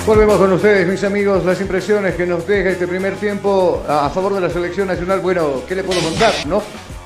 Volvemos 0.08 0.38
con 0.38 0.50
ustedes, 0.54 0.88
mis 0.88 1.04
amigos, 1.04 1.44
las 1.44 1.60
impresiones 1.60 2.14
que 2.14 2.24
nos 2.24 2.46
deja 2.46 2.70
este 2.70 2.88
primer 2.88 3.16
tiempo 3.16 3.84
a, 3.86 4.08
favor 4.08 4.32
de 4.32 4.40
la 4.40 4.48
selección 4.48 4.88
nacional. 4.88 5.20
Bueno, 5.20 5.60
¿qué 5.68 5.74
le 5.74 5.84
puedo 5.84 6.00
contar? 6.00 6.32
¿No? 6.46 6.62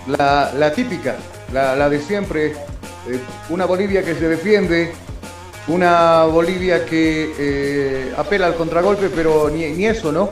La, 0.06 0.72
típica, 0.72 1.16
la, 1.52 1.74
la, 1.74 1.90
de 1.90 2.00
siempre. 2.00 2.52
Eh, 2.52 3.18
una 3.50 3.66
Bolivia 3.66 4.04
que 4.04 4.14
se 4.14 4.28
defiende, 4.28 4.92
una 5.66 6.26
Bolivia 6.26 6.86
que 6.86 7.34
eh, 7.36 8.14
apela 8.16 8.46
al 8.46 8.54
contragolpe, 8.54 9.08
pero 9.08 9.50
ni, 9.50 9.68
ni, 9.70 9.86
eso, 9.86 10.12
¿no? 10.12 10.30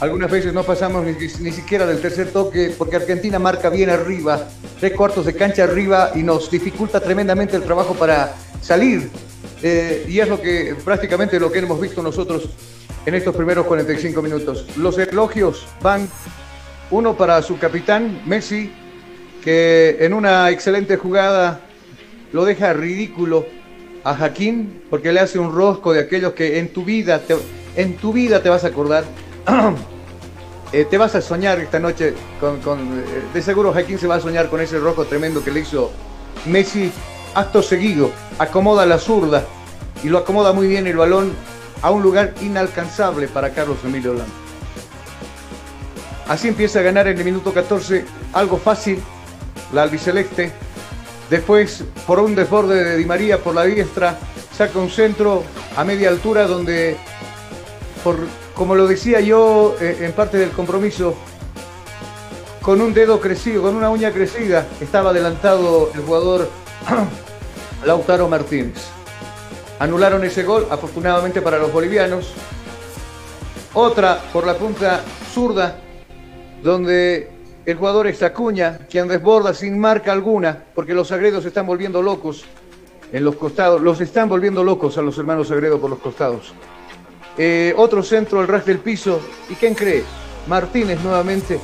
Algunas 0.00 0.30
veces 0.30 0.54
no 0.54 0.62
pasamos 0.62 1.04
ni, 1.04 1.12
ni, 1.12 1.52
siquiera 1.52 1.84
del 1.84 2.00
tercer 2.00 2.32
toque 2.32 2.74
porque 2.78 2.96
Argentina 2.96 3.38
marca 3.38 3.68
bien 3.68 3.90
arriba, 3.90 4.48
tres 4.80 4.94
cuartos 4.94 5.26
de 5.26 5.34
cancha 5.34 5.64
arriba 5.64 6.12
y 6.14 6.22
nos 6.22 6.50
dificulta 6.50 7.00
tremendamente 7.00 7.54
el 7.54 7.64
trabajo 7.64 7.92
para 7.92 8.34
salir 8.62 9.10
eh, 9.62 10.06
y 10.08 10.20
es 10.20 10.28
lo 10.28 10.40
que 10.40 10.76
prácticamente 10.84 11.40
lo 11.40 11.50
que 11.50 11.58
hemos 11.58 11.80
visto 11.80 12.02
nosotros 12.02 12.48
en 13.06 13.14
estos 13.14 13.34
primeros 13.34 13.66
45 13.66 14.22
minutos. 14.22 14.66
Los 14.76 14.98
elogios 14.98 15.66
van 15.82 16.08
uno 16.90 17.16
para 17.16 17.40
su 17.42 17.58
capitán, 17.58 18.22
Messi, 18.26 18.70
que 19.42 19.96
en 20.00 20.14
una 20.14 20.50
excelente 20.50 20.96
jugada 20.96 21.60
lo 22.32 22.44
deja 22.44 22.72
ridículo 22.72 23.46
a 24.04 24.14
Jaquín 24.14 24.82
porque 24.90 25.12
le 25.12 25.20
hace 25.20 25.38
un 25.38 25.54
rosco 25.54 25.92
de 25.92 26.00
aquellos 26.00 26.32
que 26.32 26.58
en 26.58 26.68
tu 26.72 26.84
vida 26.84 27.20
te, 27.20 27.36
en 27.76 27.96
tu 27.96 28.12
vida 28.12 28.42
te 28.42 28.48
vas 28.48 28.64
a 28.64 28.68
acordar. 28.68 29.04
eh, 30.72 30.86
te 30.88 30.98
vas 30.98 31.14
a 31.14 31.22
soñar 31.22 31.58
esta 31.60 31.78
noche 31.78 32.14
con, 32.40 32.60
con 32.60 32.78
eh, 32.78 33.04
de 33.32 33.42
seguro 33.42 33.72
Jaquín 33.72 33.98
se 33.98 34.06
va 34.06 34.16
a 34.16 34.20
soñar 34.20 34.50
con 34.50 34.60
ese 34.60 34.78
rosco 34.78 35.06
tremendo 35.06 35.42
que 35.42 35.50
le 35.50 35.60
hizo 35.60 35.90
Messi 36.46 36.92
acto 37.34 37.62
seguido, 37.62 38.10
acomoda 38.38 38.86
la 38.86 38.98
zurda 38.98 39.44
y 40.02 40.08
lo 40.08 40.18
acomoda 40.18 40.52
muy 40.52 40.66
bien 40.66 40.86
el 40.86 40.96
balón 40.96 41.32
a 41.82 41.90
un 41.90 42.02
lugar 42.02 42.34
inalcanzable 42.40 43.28
para 43.28 43.50
Carlos 43.50 43.78
Emilio 43.84 44.14
Lama. 44.14 44.32
Así 46.28 46.48
empieza 46.48 46.80
a 46.80 46.82
ganar 46.82 47.08
en 47.08 47.18
el 47.18 47.24
minuto 47.24 47.54
14 47.54 48.04
algo 48.34 48.58
fácil 48.58 49.00
la 49.72 49.82
albiceleste. 49.82 50.52
Después, 51.30 51.84
por 52.06 52.20
un 52.20 52.34
desborde 52.34 52.84
de 52.84 52.96
Di 52.96 53.04
María 53.04 53.38
por 53.38 53.54
la 53.54 53.64
diestra, 53.64 54.18
saca 54.56 54.78
un 54.78 54.90
centro 54.90 55.42
a 55.76 55.84
media 55.84 56.08
altura 56.08 56.46
donde, 56.46 56.96
como 58.54 58.74
lo 58.74 58.86
decía 58.86 59.20
yo 59.20 59.76
eh, 59.80 59.98
en 60.00 60.12
parte 60.12 60.38
del 60.38 60.50
compromiso, 60.50 61.14
con 62.62 62.80
un 62.80 62.92
dedo 62.92 63.20
crecido, 63.20 63.62
con 63.62 63.76
una 63.76 63.88
uña 63.88 64.10
crecida, 64.10 64.66
estaba 64.80 65.10
adelantado 65.10 65.90
el 65.94 66.02
jugador 66.02 66.50
Lautaro 67.84 68.28
Martínez. 68.28 68.86
Anularon 69.78 70.24
ese 70.24 70.42
gol, 70.42 70.66
afortunadamente 70.70 71.40
para 71.40 71.58
los 71.58 71.72
bolivianos. 71.72 72.32
Otra 73.74 74.20
por 74.32 74.46
la 74.46 74.54
punta 74.54 75.02
zurda, 75.32 75.76
donde 76.62 77.30
el 77.64 77.76
jugador 77.76 78.06
es 78.06 78.22
Acuña, 78.22 78.78
quien 78.90 79.08
desborda 79.08 79.54
sin 79.54 79.78
marca 79.78 80.12
alguna, 80.12 80.64
porque 80.74 80.94
los 80.94 81.08
Sagredos 81.08 81.42
se 81.42 81.48
están 81.48 81.66
volviendo 81.66 82.02
locos 82.02 82.44
en 83.12 83.24
los 83.24 83.36
costados, 83.36 83.80
los 83.80 84.00
están 84.00 84.28
volviendo 84.28 84.64
locos 84.64 84.98
a 84.98 85.02
los 85.02 85.16
hermanos 85.18 85.48
Sagredo 85.48 85.80
por 85.80 85.90
los 85.90 85.98
costados. 85.98 86.52
Eh, 87.36 87.72
otro 87.76 88.02
centro, 88.02 88.40
el 88.40 88.48
ras 88.48 88.66
del 88.66 88.78
piso. 88.78 89.20
¿Y 89.48 89.54
quién 89.54 89.74
cree? 89.74 90.02
Martínez 90.48 91.00
nuevamente, 91.02 91.60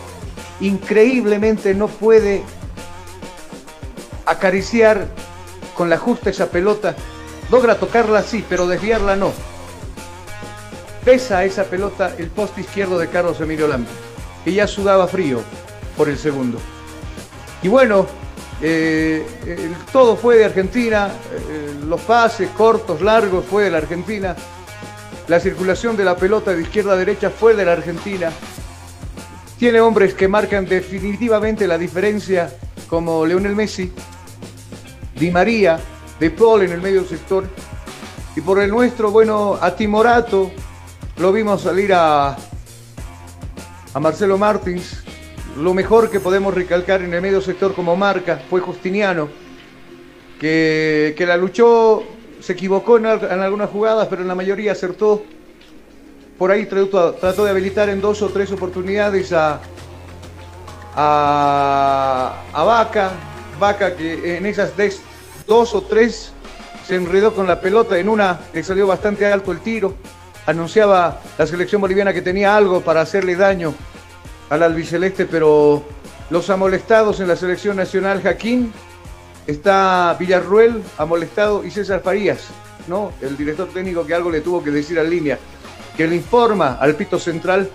increíblemente 0.60 1.74
no 1.74 1.88
puede 1.88 2.42
acariciar 4.26 5.06
con 5.74 5.90
la 5.90 5.98
justa 5.98 6.30
esa 6.30 6.51
pelota. 6.51 6.94
Logra 7.51 7.76
tocarla 7.76 8.22
sí, 8.22 8.44
pero 8.48 8.66
desviarla 8.66 9.16
no. 9.16 9.32
Pesa 11.05 11.44
esa 11.44 11.64
pelota 11.64 12.14
el 12.18 12.28
poste 12.28 12.62
izquierdo 12.62 12.98
de 12.98 13.09
Carlos 13.09 13.40
Emilio 13.40 13.68
Lampe, 13.68 13.90
que 14.44 14.52
ya 14.52 14.66
sudaba 14.66 15.06
frío 15.06 15.40
por 15.96 16.09
el 16.09 16.18
segundo. 16.18 16.59
Y 17.62 17.68
bueno, 17.68 18.06
eh, 18.62 19.26
todo 19.92 20.16
fue 20.16 20.36
de 20.36 20.46
Argentina, 20.46 21.10
eh, 21.32 21.74
los 21.86 22.01
pases 22.02 22.48
cortos, 22.51 23.02
largos 23.02 23.44
fue 23.44 23.64
de 23.64 23.70
la 23.70 23.78
Argentina, 23.78 24.34
la 25.28 25.40
circulación 25.40 25.96
de 25.96 26.05
la 26.05 26.16
pelota 26.16 26.52
de 26.52 26.62
izquierda 26.62 26.92
a 26.92 26.96
derecha 26.96 27.30
fue 27.30 27.55
de 27.55 27.64
la 27.64 27.72
Argentina. 27.72 28.30
tiene 29.59 29.80
hombres 29.80 30.14
que 30.14 30.28
marcan 30.28 30.66
definitivamente 30.66 31.66
la 31.66 31.78
diferencia, 31.78 32.51
como 32.88 33.24
Leonel 33.24 33.55
Messi, 33.55 33.92
Di 35.19 35.31
María, 35.31 35.78
De 36.19 36.31
Paul 36.31 36.62
en 36.62 36.73
el 36.73 36.81
medio 36.81 37.05
sector. 37.05 37.45
Y 38.36 38.41
por 38.41 38.59
el 38.61 38.70
nuestro, 38.70 39.11
bueno, 39.11 39.59
a 39.61 39.74
Timorato, 39.74 40.51
lo 41.19 41.32
vimos 41.32 41.62
salir 41.62 41.93
a, 41.93 42.36
a 43.93 44.01
Marcelo 44.01 44.39
Martins. 44.39 45.05
Lo 45.57 45.73
mejor 45.73 46.11
que 46.11 46.19
podemos 46.19 46.53
recalcar 46.53 47.03
en 47.03 47.15
el 47.15 47.23
medio 47.23 47.41
sector 47.41 47.74
como 47.74 47.95
marca 47.95 48.43
fue 48.51 48.61
Justiniano, 48.61 49.28
que, 50.41 51.15
que 51.16 51.27
la 51.27 51.36
luchó, 51.36 52.03
se 52.41 52.55
equivocó 52.55 52.99
en, 52.99 53.07
algunas 53.07 53.70
jugadas, 53.70 54.09
pero 54.09 54.23
en 54.23 54.28
la 54.28 54.35
mayoría 54.35 54.73
acertó 54.73 55.23
por 56.39 56.51
ahí 56.51 56.66
trató, 56.66 57.12
trató, 57.12 57.45
de 57.45 57.51
habilitar 57.51 57.89
en 57.89 58.01
dos 58.01 58.20
o 58.20 58.28
tres 58.28 58.51
oportunidades 58.51 59.32
a, 59.32 59.61
a, 60.97 62.43
a 62.53 62.65
Vaca. 62.65 63.12
Vaca 63.59 63.97
que 63.97 64.36
en 64.36 64.47
esas 64.47 64.72
dos 65.47 65.74
o 65.74 65.82
tres 65.82 66.32
se 66.86 66.97
enredó 66.97 67.35
con 67.35 67.47
la 67.47 67.60
pelota. 67.60 67.98
En 67.98 68.09
una 68.09 68.40
le 68.52 68.62
salió 68.62 68.86
bastante 68.86 69.26
alto 69.26 69.52
el 69.52 69.60
tiro. 69.60 69.94
Anunciaba 70.47 71.20
la 71.39 71.47
selección 71.47 71.81
boliviana 71.81 72.12
que 72.12 72.22
tenía 72.22 72.56
algo 72.56 72.82
para 72.82 73.01
hacerle 73.01 73.35
daño 73.35 73.74
al 74.51 74.62
albiceleste, 74.62 75.24
pero 75.26 75.82
los 76.31 76.51
amolestados 76.51 77.20
en 77.20 77.28
la 77.28 77.36
selección 77.36 77.76
nacional, 77.76 78.22
Jaquín, 78.22 78.72
está 79.47 80.16
Villarruel 80.18 80.82
amolestado 80.98 81.64
y 81.64 81.70
César 81.70 82.02
Farías, 82.02 82.48
¿no? 82.86 83.12
El 83.20 83.36
director 83.36 83.68
técnico 83.68 84.06
que 84.06 84.14
algo 84.14 84.31
le 84.31 84.40
tuvo 84.40 84.62
que 84.62 84.70
decir 84.70 84.98
a 84.98 85.02
línea 85.02 85.39
que 85.97 86.06
le 86.06 86.16
informa 86.16 86.74
al 86.81 86.94
pito 86.94 87.18
central 87.18 87.70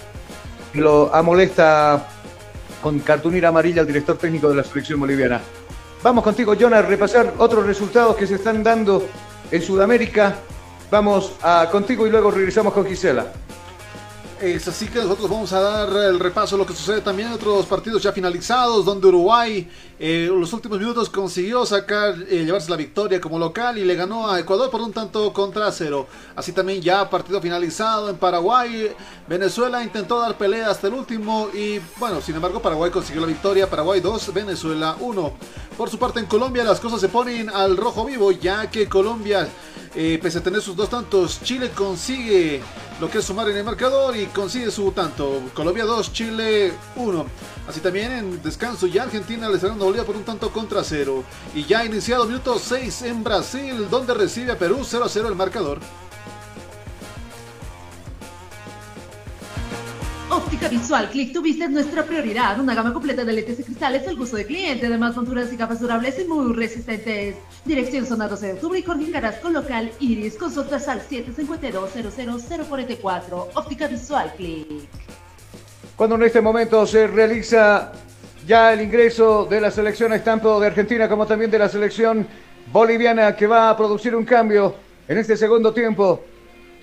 lo 0.73 1.13
amolesta 1.13 2.07
con 2.81 2.99
cartunera 2.99 3.49
amarilla 3.49 3.81
al 3.81 3.87
director 3.87 4.17
técnico 4.17 4.49
de 4.49 4.55
la 4.55 4.63
selección 4.63 4.99
boliviana. 4.99 5.41
Vamos 6.01 6.23
contigo, 6.23 6.53
John, 6.57 6.73
a 6.73 6.81
repasar 6.81 7.33
otros 7.39 7.65
resultados 7.65 8.15
que 8.15 8.25
se 8.25 8.35
están 8.35 8.63
dando 8.63 9.05
en 9.51 9.61
Sudamérica. 9.61 10.37
Vamos 10.89 11.33
contigo 11.69 12.07
y 12.07 12.09
luego 12.09 12.31
regresamos 12.31 12.71
con 12.71 12.85
Gisela. 12.85 13.33
Es 14.41 14.65
así 14.69 14.87
que 14.87 14.99
nosotros 14.99 15.29
vamos 15.29 15.51
a 15.51 15.59
dar 15.59 15.89
el 15.89 16.17
repaso 16.17 16.55
de 16.55 16.63
lo 16.63 16.65
que 16.65 16.73
sucede 16.73 17.01
también 17.01 17.27
en 17.27 17.33
otros 17.33 17.65
partidos 17.65 18.01
ya 18.01 18.13
finalizados, 18.13 18.85
donde 18.85 19.07
Uruguay 19.07 19.69
eh, 20.01 20.29
los 20.31 20.53
últimos 20.53 20.79
minutos 20.79 21.09
consiguió 21.09 21.65
sacar, 21.65 22.15
eh, 22.29 22.45
llevarse 22.45 22.71
la 22.71 22.77
victoria 22.77 23.19
como 23.19 23.37
local 23.37 23.77
y 23.77 23.83
le 23.83 23.95
ganó 23.95 24.31
a 24.31 24.39
Ecuador 24.39 24.69
por 24.69 24.79
un 24.79 24.93
tanto 24.93 25.33
contra 25.33 25.69
cero. 25.73 26.07
Así 26.37 26.53
también 26.53 26.81
ya 26.81 27.09
partido 27.09 27.41
finalizado 27.41 28.09
en 28.09 28.15
Paraguay, 28.15 28.95
Venezuela 29.27 29.83
intentó 29.83 30.21
dar 30.21 30.37
pelea 30.37 30.69
hasta 30.69 30.87
el 30.87 30.93
último 30.93 31.49
y 31.53 31.81
bueno, 31.97 32.21
sin 32.21 32.35
embargo 32.35 32.61
Paraguay 32.61 32.91
consiguió 32.91 33.19
la 33.19 33.27
victoria, 33.27 33.69
Paraguay 33.69 33.99
2, 33.99 34.33
Venezuela 34.33 34.95
1. 35.01 35.33
Por 35.75 35.89
su 35.89 35.99
parte 35.99 36.21
en 36.21 36.27
Colombia 36.27 36.63
las 36.63 36.79
cosas 36.79 37.01
se 37.01 37.09
ponen 37.09 37.49
al 37.49 37.75
rojo 37.75 38.05
vivo 38.05 38.31
ya 38.31 38.71
que 38.71 38.87
Colombia, 38.87 39.49
eh, 39.95 40.17
pese 40.21 40.37
a 40.37 40.43
tener 40.43 40.61
sus 40.61 40.77
dos 40.77 40.89
tantos, 40.89 41.41
Chile 41.43 41.71
consigue 41.75 42.61
lo 42.99 43.09
que 43.09 43.19
es 43.19 43.25
sumar 43.25 43.49
en 43.49 43.57
el 43.57 43.63
marcador 43.63 44.15
y 44.17 44.25
consigue 44.27 44.71
su 44.71 44.91
tanto. 44.91 45.41
Colombia 45.53 45.85
2, 45.85 46.11
Chile 46.11 46.73
1. 46.97 47.25
Así 47.67 47.79
también 47.79 48.11
en 48.11 48.43
descanso 48.43 48.87
ya 48.87 49.03
Argentina 49.03 49.47
le 49.47 49.55
está 49.55 49.67
dando 49.67 49.88
Bolivia 49.89 50.05
por 50.05 50.15
un 50.15 50.23
tanto 50.23 50.51
contra 50.51 50.83
cero. 50.83 51.23
Y 51.55 51.65
ya 51.65 51.79
ha 51.79 51.85
iniciado 51.85 52.25
minuto 52.25 52.59
6 52.59 53.01
en 53.03 53.23
Brasil, 53.23 53.87
donde 53.89 54.13
recibe 54.13 54.51
a 54.51 54.57
Perú 54.57 54.81
0 54.83 55.03
a 55.03 55.09
0 55.09 55.27
el 55.27 55.35
marcador. 55.35 55.79
Óptica 60.29 60.67
Visual 60.67 61.09
Click, 61.09 61.33
tu 61.33 61.41
vista 61.41 61.65
es 61.65 61.71
nuestra 61.71 62.03
prioridad. 62.03 62.59
Una 62.59 62.75
gama 62.75 62.93
completa 62.93 63.25
de 63.25 63.33
lentes 63.33 63.61
y 63.61 63.63
cristales 63.63 64.07
al 64.07 64.15
gusto 64.15 64.37
del 64.37 64.45
cliente, 64.45 64.85
además 64.85 65.15
monturas 65.15 65.51
y 65.51 65.57
capas 65.57 65.79
durables 65.79 66.19
y 66.19 66.25
muy 66.25 66.53
resistentes. 66.53 67.37
Dirección 67.65 68.05
Zona 68.05 68.27
12 68.27 68.45
de 68.45 68.53
octubre 68.53 68.77
y 68.77 68.83
Jardín 68.83 69.11
Carrasco 69.11 69.49
Local 69.49 69.91
Iris. 69.99 70.35
Consultas 70.35 70.87
al 70.87 71.01
752-00044. 71.01 73.47
Óptica 73.55 73.87
Visual 73.87 74.31
Click. 74.37 74.87
Cuando 75.95 76.15
en 76.15 76.23
este 76.23 76.41
momento 76.41 76.85
se 76.85 77.07
realiza 77.07 77.91
ya 78.49 78.73
el 78.73 78.81
ingreso 78.81 79.45
de 79.45 79.61
la 79.61 79.69
selección 79.69 80.11
tanto 80.23 80.59
de 80.59 80.65
Argentina 80.65 81.07
como 81.07 81.27
también 81.27 81.51
de 81.51 81.59
la 81.59 81.69
selección 81.69 82.25
boliviana 82.73 83.35
que 83.35 83.45
va 83.45 83.69
a 83.69 83.77
producir 83.77 84.15
un 84.15 84.25
cambio 84.25 84.73
en 85.07 85.19
este 85.19 85.37
segundo 85.37 85.71
tiempo. 85.71 86.23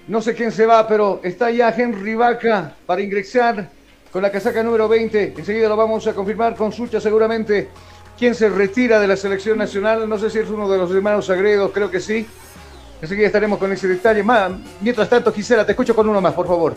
No 0.06 0.22
sé 0.22 0.32
quién 0.32 0.52
se 0.52 0.64
va, 0.64 0.86
pero 0.86 1.18
está 1.24 1.50
ya 1.50 1.74
Henry 1.76 2.14
Vaca 2.14 2.72
para 2.86 3.02
ingresar 3.02 3.68
con 4.12 4.22
la 4.22 4.30
casaca 4.30 4.62
número 4.62 4.86
20. 4.86 5.34
Enseguida 5.36 5.68
lo 5.68 5.74
vamos 5.74 6.06
a 6.06 6.12
confirmar 6.12 6.54
con 6.54 6.70
Sucha 6.70 7.00
seguramente. 7.00 7.68
¿Quién 8.16 8.36
se 8.36 8.48
retira 8.48 9.00
de 9.00 9.08
la 9.08 9.16
selección 9.16 9.58
nacional? 9.58 10.08
No 10.08 10.20
sé 10.20 10.30
si 10.30 10.38
es 10.38 10.48
uno 10.48 10.68
de 10.68 10.78
los 10.78 10.88
hermanos 10.92 11.26
Sagredos, 11.26 11.72
creo 11.74 11.90
que 11.90 11.98
sí. 11.98 12.28
Enseguida 13.02 13.26
estaremos 13.26 13.58
con 13.58 13.72
ese 13.72 13.88
detalle. 13.88 14.24
Mientras 14.80 15.08
tanto, 15.08 15.32
Gisela, 15.32 15.66
te 15.66 15.72
escucho 15.72 15.96
con 15.96 16.08
uno 16.08 16.20
más, 16.20 16.32
por 16.32 16.46
favor. 16.46 16.76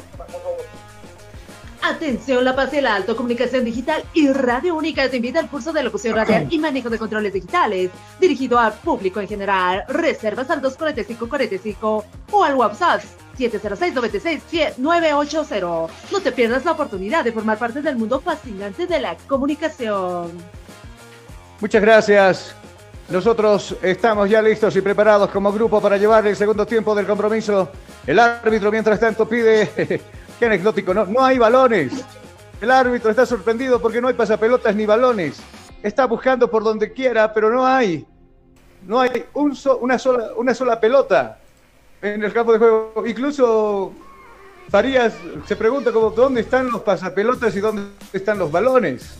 Atención, 1.89 2.45
La 2.45 2.55
Paz 2.55 2.71
y 2.73 2.77
el 2.77 2.85
Alto, 2.85 3.15
Comunicación 3.15 3.65
Digital 3.65 4.03
y 4.13 4.31
Radio 4.31 4.75
Única 4.75 5.09
te 5.09 5.17
invita 5.17 5.39
al 5.39 5.49
curso 5.49 5.73
de 5.73 5.81
locución 5.81 6.15
radial 6.15 6.45
y 6.49 6.59
manejo 6.59 6.87
de 6.89 6.99
controles 6.99 7.33
digitales, 7.33 7.89
dirigido 8.19 8.59
al 8.59 8.73
público 8.73 9.19
en 9.19 9.27
general. 9.27 9.85
Reservas 9.87 10.51
al 10.51 10.61
24545 10.61 12.05
o 12.31 12.43
al 12.43 12.53
WhatsApp 12.53 13.01
706-96-980. 13.39 15.89
No 16.11 16.19
te 16.21 16.31
pierdas 16.31 16.63
la 16.63 16.73
oportunidad 16.73 17.23
de 17.23 17.31
formar 17.31 17.57
parte 17.57 17.81
del 17.81 17.95
mundo 17.95 18.19
fascinante 18.19 18.85
de 18.85 18.99
la 18.99 19.17
comunicación. 19.27 20.31
Muchas 21.59 21.81
gracias. 21.81 22.55
Nosotros 23.09 23.75
estamos 23.81 24.29
ya 24.29 24.43
listos 24.43 24.75
y 24.75 24.81
preparados 24.81 25.31
como 25.31 25.51
grupo 25.51 25.81
para 25.81 25.97
llevar 25.97 26.27
el 26.27 26.35
segundo 26.35 26.67
tiempo 26.67 26.93
del 26.93 27.07
compromiso. 27.07 27.69
El 28.05 28.19
árbitro, 28.19 28.71
mientras 28.71 28.99
tanto, 28.99 29.27
pide 29.27 30.03
Qué 30.39 30.45
anecdótico, 30.45 30.93
no, 30.93 31.05
no 31.05 31.23
hay 31.23 31.37
balones. 31.37 31.91
El 32.61 32.71
árbitro 32.71 33.09
está 33.09 33.25
sorprendido 33.25 33.81
porque 33.81 33.99
no 33.99 34.07
hay 34.07 34.13
pasapelotas 34.13 34.73
ni 34.73 34.85
balones. 34.85 35.41
Está 35.83 36.05
buscando 36.05 36.49
por 36.49 36.63
donde 36.63 36.93
quiera, 36.93 37.33
pero 37.33 37.49
no 37.49 37.67
hay. 37.67 38.07
No 38.87 39.01
hay 39.01 39.25
un 39.33 39.53
una, 39.81 39.99
sola, 39.99 40.29
una 40.37 40.53
sola 40.53 40.79
pelota 40.79 41.39
en 42.01 42.23
el 42.23 42.31
campo 42.31 42.53
de 42.53 42.59
juego. 42.59 43.03
Incluso 43.05 43.91
Farías 44.69 45.13
se 45.45 45.55
pregunta 45.57 45.91
como, 45.91 46.11
dónde 46.11 46.41
están 46.41 46.71
los 46.71 46.83
pasapelotas 46.83 47.53
y 47.57 47.59
dónde 47.59 47.83
están 48.13 48.39
los 48.39 48.49
balones. 48.49 49.15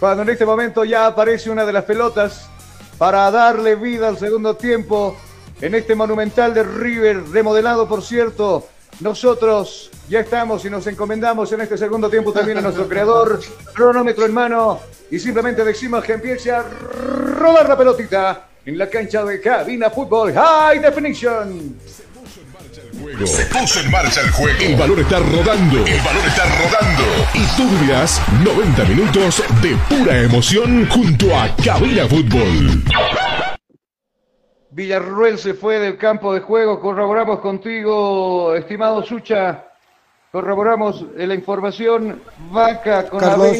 Cuando 0.00 0.22
en 0.22 0.30
este 0.30 0.46
momento 0.46 0.84
ya 0.84 1.06
aparece 1.06 1.50
una 1.50 1.66
de 1.66 1.72
las 1.74 1.84
pelotas 1.84 2.48
para 2.96 3.30
darle 3.30 3.74
vida 3.74 4.08
al 4.08 4.16
segundo 4.16 4.56
tiempo 4.56 5.14
en 5.60 5.74
este 5.74 5.94
monumental 5.94 6.54
de 6.54 6.62
River, 6.62 7.22
remodelado 7.30 7.86
por 7.86 8.02
cierto 8.02 8.66
nosotros 9.00 9.90
ya 10.08 10.20
estamos 10.20 10.64
y 10.64 10.70
nos 10.70 10.86
encomendamos 10.86 11.50
en 11.52 11.62
este 11.62 11.78
segundo 11.78 12.08
tiempo 12.10 12.32
también 12.32 12.58
a 12.58 12.60
nuestro 12.60 12.88
creador, 12.88 13.40
cronómetro 13.72 14.26
en 14.26 14.34
mano, 14.34 14.80
y 15.10 15.18
simplemente 15.18 15.64
decimos 15.64 16.04
que 16.04 16.14
empiece 16.14 16.50
a 16.52 16.62
rodar 16.62 17.68
la 17.68 17.76
pelotita 17.76 18.48
en 18.64 18.78
la 18.78 18.88
cancha 18.88 19.24
de 19.24 19.40
cabina 19.40 19.90
fútbol 19.90 20.32
High 20.32 20.80
Definition. 20.80 21.76
Se 23.26 23.46
puso 23.46 23.80
en 23.80 23.90
marcha 23.90 24.20
el 24.22 24.30
juego. 24.30 24.58
El 24.60 24.76
valor 24.76 25.00
está 25.00 25.18
rodando. 25.18 25.86
El 25.86 26.00
valor 26.00 26.26
está 26.26 26.44
rodando. 26.44 27.04
Y 27.34 27.44
tú 27.56 27.68
vivirás 27.68 28.20
90 28.42 28.84
minutos 28.84 29.42
de 29.60 29.76
pura 29.88 30.22
emoción 30.22 30.88
junto 30.88 31.36
a 31.36 31.54
Cabina 31.56 32.08
Fútbol. 32.08 32.82
Villarruel 34.74 35.38
se 35.38 35.54
fue 35.54 35.78
del 35.78 35.96
campo 35.96 36.34
de 36.34 36.40
juego. 36.40 36.80
Corroboramos 36.80 37.38
contigo, 37.38 38.56
estimado 38.56 39.04
Sucha. 39.04 39.66
Corroboramos 40.32 41.06
la 41.16 41.32
información. 41.32 42.20
Vaca 42.50 43.08
con 43.08 43.20
Carlos. 43.20 43.56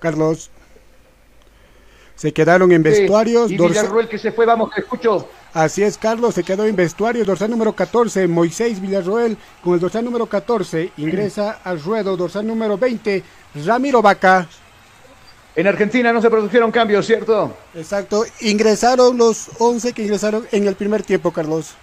Carlos. 0.00 0.50
Se 2.16 2.32
quedaron 2.32 2.72
en 2.72 2.82
vestuarios. 2.82 3.48
Sí, 3.48 3.54
y 3.54 3.58
Villarruel 3.58 4.08
que 4.08 4.18
se 4.18 4.32
fue, 4.32 4.44
vamos, 4.44 4.72
que 4.72 4.80
escucho. 4.80 5.28
Así 5.54 5.84
es, 5.84 5.96
Carlos, 5.96 6.34
se 6.34 6.42
quedó 6.42 6.64
en 6.66 6.74
vestuarios. 6.74 7.24
Dorsal 7.24 7.50
número 7.50 7.72
14, 7.72 8.26
Moisés 8.26 8.80
Villarroel, 8.80 9.38
con 9.62 9.74
el 9.74 9.80
dorsal 9.80 10.04
número 10.04 10.26
14, 10.26 10.92
ingresa 10.96 11.60
al 11.62 11.80
ruedo. 11.80 12.16
Dorsal 12.16 12.44
número 12.44 12.76
20, 12.76 13.22
Ramiro 13.64 14.02
Vaca. 14.02 14.48
En 15.56 15.66
Argentina 15.66 16.12
no 16.12 16.22
se 16.22 16.30
produjeron 16.30 16.70
cambios, 16.70 17.06
¿cierto? 17.06 17.56
Exacto, 17.74 18.24
ingresaron 18.40 19.16
los 19.16 19.50
11 19.58 19.92
que 19.92 20.02
ingresaron 20.02 20.46
en 20.52 20.68
el 20.68 20.76
primer 20.76 21.02
tiempo, 21.02 21.32
Carlos. 21.32 21.74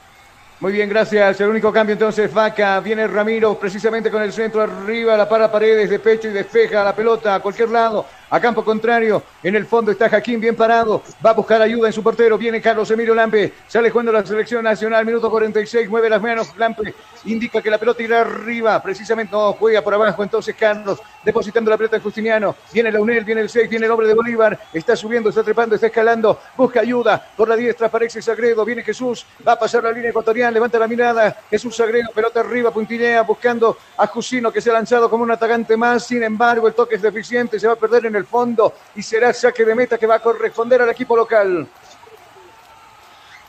Muy 0.59 0.71
bien, 0.71 0.89
gracias. 0.89 1.39
El 1.39 1.49
único 1.49 1.71
cambio 1.71 1.93
entonces, 1.93 2.33
Vaca. 2.33 2.79
Viene 2.79 3.05
Ramiro 3.07 3.59
precisamente 3.59 4.09
con 4.09 4.23
el 4.23 4.33
centro 4.33 4.61
arriba, 4.61 5.15
la 5.15 5.29
para 5.29 5.51
paredes 5.51 5.87
de 5.87 5.99
pecho 5.99 6.29
y 6.29 6.31
despeja 6.31 6.83
la 6.83 6.95
pelota 6.95 7.35
a 7.35 7.39
cualquier 7.41 7.69
lado. 7.69 8.07
A 8.29 8.39
campo 8.39 8.63
contrario. 8.63 9.23
En 9.43 9.55
el 9.55 9.65
fondo 9.65 9.91
está 9.91 10.09
Jaquín 10.09 10.39
bien 10.39 10.55
parado. 10.55 11.01
Va 11.25 11.31
a 11.31 11.33
buscar 11.33 11.61
ayuda 11.61 11.87
en 11.87 11.93
su 11.93 12.03
portero. 12.03 12.37
Viene 12.37 12.61
Carlos 12.61 12.89
Emilio 12.91 13.15
Lampe. 13.15 13.53
Sale 13.67 13.89
jugando 13.89 14.11
la 14.11 14.25
selección 14.25 14.63
nacional. 14.63 15.05
Minuto 15.05 15.29
46. 15.29 15.89
Mueve 15.89 16.09
las 16.09 16.21
manos. 16.21 16.53
Lampe 16.57 16.93
indica 17.25 17.61
que 17.61 17.69
la 17.69 17.77
pelota 17.77 18.03
irá 18.03 18.21
arriba. 18.21 18.81
Precisamente 18.81 19.31
no 19.31 19.53
juega 19.53 19.81
por 19.81 19.93
abajo. 19.93 20.23
Entonces 20.23 20.55
Carlos 20.57 20.99
depositando 21.23 21.69
la 21.69 21.77
pelota 21.77 21.97
en 21.97 22.03
Justiniano. 22.03 22.55
Viene 22.71 22.89
Launel, 22.89 23.25
viene 23.25 23.41
el 23.41 23.49
6, 23.49 23.69
viene 23.69 23.85
el 23.85 23.91
hombre 23.91 24.07
de 24.07 24.13
Bolívar. 24.13 24.57
Está 24.73 24.95
subiendo, 24.95 25.29
está 25.29 25.43
trepando, 25.43 25.75
está 25.75 25.87
escalando. 25.87 26.39
Busca 26.55 26.79
ayuda. 26.79 27.31
Por 27.35 27.49
la 27.49 27.55
diestra 27.57 27.87
aparece 27.87 28.21
Sagredo. 28.21 28.63
Viene 28.63 28.81
Jesús. 28.83 29.25
Va 29.45 29.53
a 29.53 29.59
pasar 29.59 29.83
la 29.83 29.91
línea 29.91 30.09
ecuatorial. 30.09 30.53
Levanta 30.53 30.79
la 30.79 30.87
mirada. 30.87 31.41
Jesús 31.49 31.75
Sagredo. 31.75 32.11
Pelota 32.13 32.39
arriba. 32.39 32.71
Puntilea 32.71 33.23
buscando 33.23 33.77
a 33.97 34.07
Jusino 34.07 34.51
que 34.51 34.61
se 34.61 34.69
ha 34.69 34.73
lanzado 34.73 35.09
como 35.09 35.23
un 35.23 35.31
atacante 35.31 35.75
más. 35.75 36.05
Sin 36.05 36.23
embargo, 36.23 36.67
el 36.67 36.73
toque 36.73 36.95
es 36.95 37.01
deficiente. 37.01 37.59
Se 37.59 37.67
va 37.67 37.73
a 37.73 37.77
perder 37.77 38.05
en 38.05 38.15
el 38.15 38.16
fondo 38.25 38.73
y 38.95 39.01
será 39.01 39.33
saque 39.33 39.65
de 39.65 39.75
meta 39.75 39.97
que 39.97 40.07
va 40.07 40.15
a 40.15 40.19
corresponder 40.19 40.81
al 40.81 40.89
equipo 40.89 41.15
local. 41.15 41.67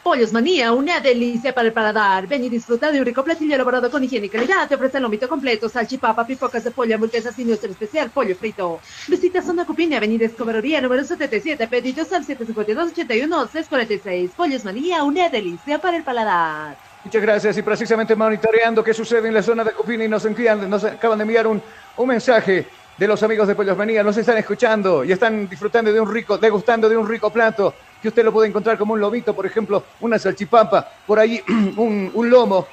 Pollos 0.09 0.32
Manía, 0.32 0.73
una 0.73 1.01
delicia 1.01 1.55
para 1.55 1.69
el 1.69 1.74
paladar. 1.74 2.27
Ven 2.27 2.43
y 2.43 2.49
disfruta 2.49 2.90
de 2.90 2.99
un 2.99 3.05
rico 3.05 3.23
platillo 3.23 3.55
elaborado 3.55 3.90
con 3.90 4.03
higiene 4.03 4.24
y 4.24 4.31
calidad. 4.31 4.66
Te 4.66 4.74
ofrece 4.74 4.97
el 4.97 5.03
lomito 5.03 5.28
completo, 5.28 5.69
salchipapa, 5.69 6.27
pipocas 6.27 6.65
de 6.65 6.70
pollo, 6.70 6.95
hamburguesas 6.95 7.39
y 7.39 7.45
nuestro 7.45 7.70
especial 7.70 8.09
pollo 8.09 8.35
frito. 8.35 8.81
Visita 9.07 9.43
Zona 9.43 9.66
Cupiña, 9.66 9.99
Avenida 9.99 10.24
Escoberoría, 10.24 10.81
número 10.81 11.05
77, 11.05 11.69
pedidos 11.69 12.11
al 12.15 12.27
752-81-646. 12.27 14.31
Pollos 14.31 14.65
Manía, 14.65 15.03
una 15.03 15.28
delicia 15.28 15.78
para 15.78 15.99
el 15.99 16.05
paladar. 16.05 16.78
Muchas 17.05 17.20
gracias 17.20 17.59
y 17.59 17.62
precisamente 17.62 18.16
monitoreando 18.16 18.82
qué 18.82 18.95
sucede 18.95 19.28
en 19.28 19.35
la 19.35 19.43
zona 19.43 19.62
de 19.62 19.73
Cupina 19.73 20.05
y 20.05 20.09
nos, 20.09 20.24
envían, 20.24 20.70
nos 20.70 20.85
acaban 20.85 21.19
de 21.19 21.23
enviar 21.23 21.47
un, 21.47 21.61
un 21.99 22.09
mensaje 22.09 22.66
de 22.99 23.07
los 23.07 23.23
amigos 23.23 23.47
de 23.47 23.55
Pollos 23.55 23.77
Manía. 23.77 24.03
Nos 24.03 24.16
están 24.16 24.37
escuchando 24.39 25.05
y 25.05 25.12
están 25.12 25.49
disfrutando 25.49 25.93
de 25.93 26.01
un 26.01 26.12
rico, 26.12 26.37
degustando 26.37 26.89
de 26.89 26.97
un 26.97 27.09
rico 27.09 27.31
plato 27.31 27.73
que 28.03 28.09
usted 28.09 28.25
lo 28.25 28.33
puede 28.33 28.49
encontrar 28.49 28.77
como 28.77 28.95
un 28.95 29.01
lomito, 29.01 29.35
por 29.35 29.47
ejemplo, 29.47 29.83
una 30.01 30.19
salchipapa, 30.19 30.89
por 31.07 31.19
ahí 31.19 31.43
un, 31.77 32.31
lomo. 32.31 32.66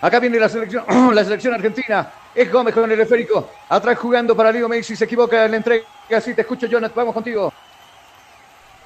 Acá 0.00 0.18
viene 0.18 0.38
la 0.38 0.48
selección, 0.48 0.84
la 1.14 1.24
selección 1.24 1.54
argentina. 1.54 2.10
Es 2.34 2.50
Gómez 2.52 2.74
con 2.74 2.90
el 2.90 3.00
esférico. 3.00 3.50
Atrás 3.68 3.98
jugando 3.98 4.36
para 4.36 4.52
Leo 4.52 4.68
Messi. 4.68 4.94
Se 4.94 5.04
equivoca 5.04 5.44
en 5.44 5.50
la 5.50 5.56
entrega. 5.56 5.84
Sí, 6.20 6.34
te 6.34 6.42
escucho, 6.42 6.66
Jonathan. 6.66 6.94
Vamos 6.94 7.14
contigo. 7.14 7.52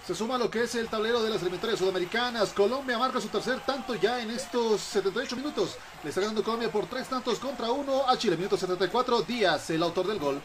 Se 0.07 0.17
suma 0.17 0.37
lo 0.37 0.51
que 0.51 0.65
es 0.65 0.75
el 0.75 0.89
tablero 0.89 1.23
de 1.23 1.31
las 1.31 1.43
eliminatorias 1.43 1.79
sudamericanas. 1.79 2.53
Colombia 2.53 2.99
marca 2.99 3.21
su 3.21 3.29
tercer 3.29 3.61
tanto 3.61 3.95
ya 3.95 4.21
en 4.21 4.33
estos 4.33 4.81
78 4.81 5.37
minutos. 5.37 5.77
Le 6.03 6.09
está 6.09 6.21
ganando 6.21 6.43
Colombia 6.43 6.73
por 6.73 6.87
tres 6.87 7.09
tantos 7.09 7.39
contra 7.39 7.71
uno 7.71 8.09
a 8.09 8.19
Chile. 8.19 8.37
Minuto 8.37 8.57
74. 8.57 9.23
Díaz, 9.23 9.71
el 9.71 9.81
autor 9.81 10.09
del 10.09 10.19
gol. 10.19 10.43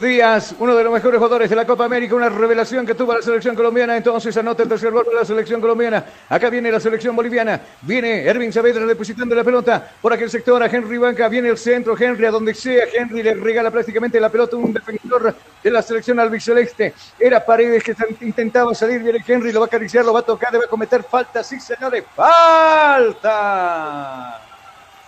Díaz, 0.00 0.56
uno 0.58 0.74
de 0.74 0.82
los 0.82 0.92
mejores 0.92 1.18
jugadores 1.18 1.48
de 1.48 1.54
la 1.54 1.64
Copa 1.64 1.84
América, 1.84 2.16
una 2.16 2.28
revelación 2.28 2.84
que 2.84 2.96
tuvo 2.96 3.14
la 3.14 3.22
selección 3.22 3.54
colombiana, 3.54 3.96
entonces 3.96 4.36
anota 4.36 4.64
el 4.64 4.68
tercer 4.68 4.90
gol 4.90 5.06
de 5.08 5.14
la 5.14 5.24
selección 5.24 5.60
colombiana. 5.60 6.04
Acá 6.28 6.50
viene 6.50 6.72
la 6.72 6.80
selección 6.80 7.14
boliviana, 7.14 7.60
viene 7.82 8.24
Ervin 8.24 8.52
Saavedra 8.52 8.84
depositando 8.86 9.36
la 9.36 9.44
pelota 9.44 9.92
por 10.02 10.12
aquel 10.12 10.28
sector 10.28 10.60
a 10.60 10.66
Henry 10.66 10.98
Banca, 10.98 11.28
viene 11.28 11.48
el 11.48 11.56
centro, 11.56 11.96
Henry 11.96 12.26
a 12.26 12.32
donde 12.32 12.54
sea, 12.54 12.86
Henry 12.92 13.22
le 13.22 13.34
regala 13.34 13.70
prácticamente 13.70 14.18
la 14.18 14.30
pelota 14.30 14.56
a 14.56 14.58
un 14.58 14.72
defensor 14.72 15.32
de 15.62 15.70
la 15.70 15.80
selección 15.80 16.18
albiceleste. 16.18 16.92
Era 17.16 17.46
Paredes 17.46 17.84
que 17.84 17.94
intentaba 18.22 18.74
salir, 18.74 19.00
viene 19.00 19.24
Henry, 19.24 19.52
lo 19.52 19.60
va 19.60 19.66
a 19.66 19.68
acariciar, 19.68 20.04
lo 20.04 20.12
va 20.12 20.20
a 20.20 20.24
tocar, 20.24 20.50
debe 20.50 20.66
cometer 20.66 21.04
falta, 21.04 21.44
sí 21.44 21.60
señores, 21.60 22.02
falta. 22.16 23.20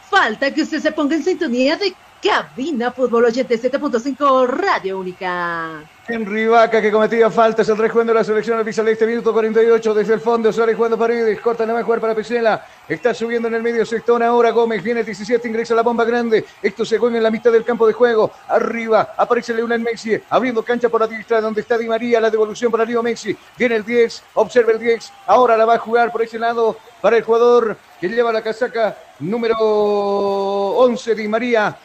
Falta 0.08 0.54
que 0.54 0.62
usted 0.62 0.78
se 0.78 0.92
ponga 0.92 1.16
en 1.16 1.24
sintonía 1.24 1.76
de 1.76 1.92
Cabina 2.22 2.90
Fútbol 2.90 3.26
87.5 3.26 4.46
Radio 4.48 4.98
Única. 4.98 5.82
Henry 6.08 6.46
Vaca 6.46 6.80
que 6.80 6.92
cometía 6.92 7.30
faltas, 7.30 7.68
el 7.68 7.76
rejuego 7.76 8.06
de 8.06 8.14
la 8.14 8.22
selección 8.22 8.58
al 8.58 8.88
este 8.88 9.06
minuto 9.06 9.32
48 9.32 9.92
desde 9.92 10.14
el 10.14 10.20
fondo, 10.20 10.52
sale 10.52 10.74
jugando 10.74 10.96
Paredes, 10.96 11.40
corta, 11.40 11.66
no 11.66 11.74
va 11.74 11.80
a 11.80 11.82
jugar 11.82 12.00
para 12.00 12.14
Pesela, 12.14 12.64
está 12.88 13.12
subiendo 13.12 13.48
en 13.48 13.54
el 13.54 13.62
medio 13.62 13.84
sector 13.84 14.22
ahora 14.22 14.50
Gómez, 14.50 14.84
viene 14.84 15.00
el 15.00 15.06
17, 15.06 15.48
ingresa 15.48 15.74
la 15.74 15.82
bomba 15.82 16.04
grande, 16.04 16.44
esto 16.62 16.84
se 16.84 16.98
juega 16.98 17.16
en 17.16 17.24
la 17.24 17.30
mitad 17.32 17.50
del 17.50 17.64
campo 17.64 17.88
de 17.88 17.92
juego, 17.92 18.30
arriba 18.46 19.14
aparece 19.16 19.52
Leonel 19.52 19.80
Messi, 19.80 20.16
abriendo 20.30 20.62
cancha 20.62 20.88
por 20.88 21.00
la 21.00 21.08
diestra 21.08 21.40
donde 21.40 21.62
está 21.62 21.76
Di 21.76 21.88
María, 21.88 22.20
la 22.20 22.30
devolución 22.30 22.70
para 22.70 22.84
Leo 22.84 23.02
Messi, 23.02 23.36
viene 23.58 23.74
el 23.74 23.84
10, 23.84 24.22
observa 24.34 24.70
el 24.70 24.78
10, 24.78 25.12
ahora 25.26 25.56
la 25.56 25.64
va 25.64 25.74
a 25.74 25.78
jugar 25.78 26.12
por 26.12 26.22
ese 26.22 26.38
lado 26.38 26.76
para 27.00 27.16
el 27.16 27.24
jugador 27.24 27.76
que 28.00 28.08
lleva 28.08 28.32
la 28.32 28.42
casaca 28.42 28.96
número 29.18 29.56
11, 29.58 31.16
Di 31.16 31.26
María, 31.26 31.76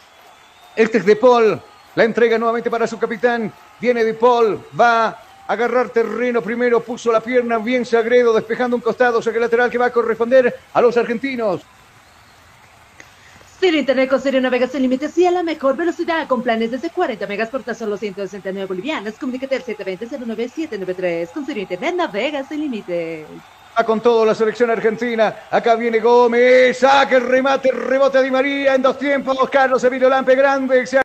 este 0.75 0.99
es 0.99 1.05
De 1.05 1.15
Paul. 1.15 1.61
La 1.95 2.03
entrega 2.03 2.37
nuevamente 2.37 2.69
para 2.69 2.87
su 2.87 2.97
capitán. 2.97 3.51
Viene 3.79 4.03
De 4.03 4.13
Paul. 4.13 4.59
Va 4.79 5.07
a 5.07 5.17
agarrar 5.47 5.89
terreno 5.89 6.41
primero. 6.41 6.79
Puso 6.81 7.11
la 7.11 7.21
pierna 7.21 7.57
bien 7.57 7.85
Sagredo, 7.85 8.33
despejando 8.33 8.75
un 8.75 8.81
costado. 8.81 9.21
Saque 9.21 9.39
lateral 9.39 9.69
que 9.69 9.77
va 9.77 9.87
a 9.87 9.91
corresponder 9.91 10.55
a 10.73 10.81
los 10.81 10.95
argentinos. 10.97 11.61
Ciro 13.59 13.77
Internet 13.77 14.09
con 14.09 14.19
Serio 14.19 14.41
Navega 14.41 14.67
sin 14.67 14.81
límites 14.81 15.15
y 15.19 15.25
a 15.27 15.29
la 15.29 15.43
mejor 15.43 15.77
velocidad 15.77 16.27
con 16.27 16.41
planes 16.41 16.71
desde 16.71 16.89
40 16.89 17.27
megas 17.27 17.49
por 17.49 17.61
tan 17.61 17.75
solo 17.75 17.95
169 17.95 18.65
bolivianas. 18.65 19.19
Comunícate 19.19 19.55
al 19.55 19.63
720-09793. 19.63 21.31
Con 21.31 21.45
Serio 21.45 21.61
Internet 21.61 21.95
navega 21.95 22.43
sin 22.43 22.61
límites. 22.61 23.27
Va 23.77 23.85
con 23.85 24.01
todo 24.01 24.25
la 24.25 24.35
selección 24.35 24.69
argentina. 24.69 25.33
Acá 25.49 25.75
viene 25.75 25.99
Gómez. 25.99 26.77
Saca 26.77 27.15
el 27.15 27.23
remate, 27.23 27.71
rebote 27.71 28.17
a 28.17 28.21
Di 28.21 28.29
María 28.29 28.75
en 28.75 28.81
dos 28.81 28.97
tiempos. 28.97 29.49
Carlos 29.49 29.83
Emilio 29.83 30.09
Lampe, 30.09 30.35
grande. 30.35 30.85
Se, 30.85 31.01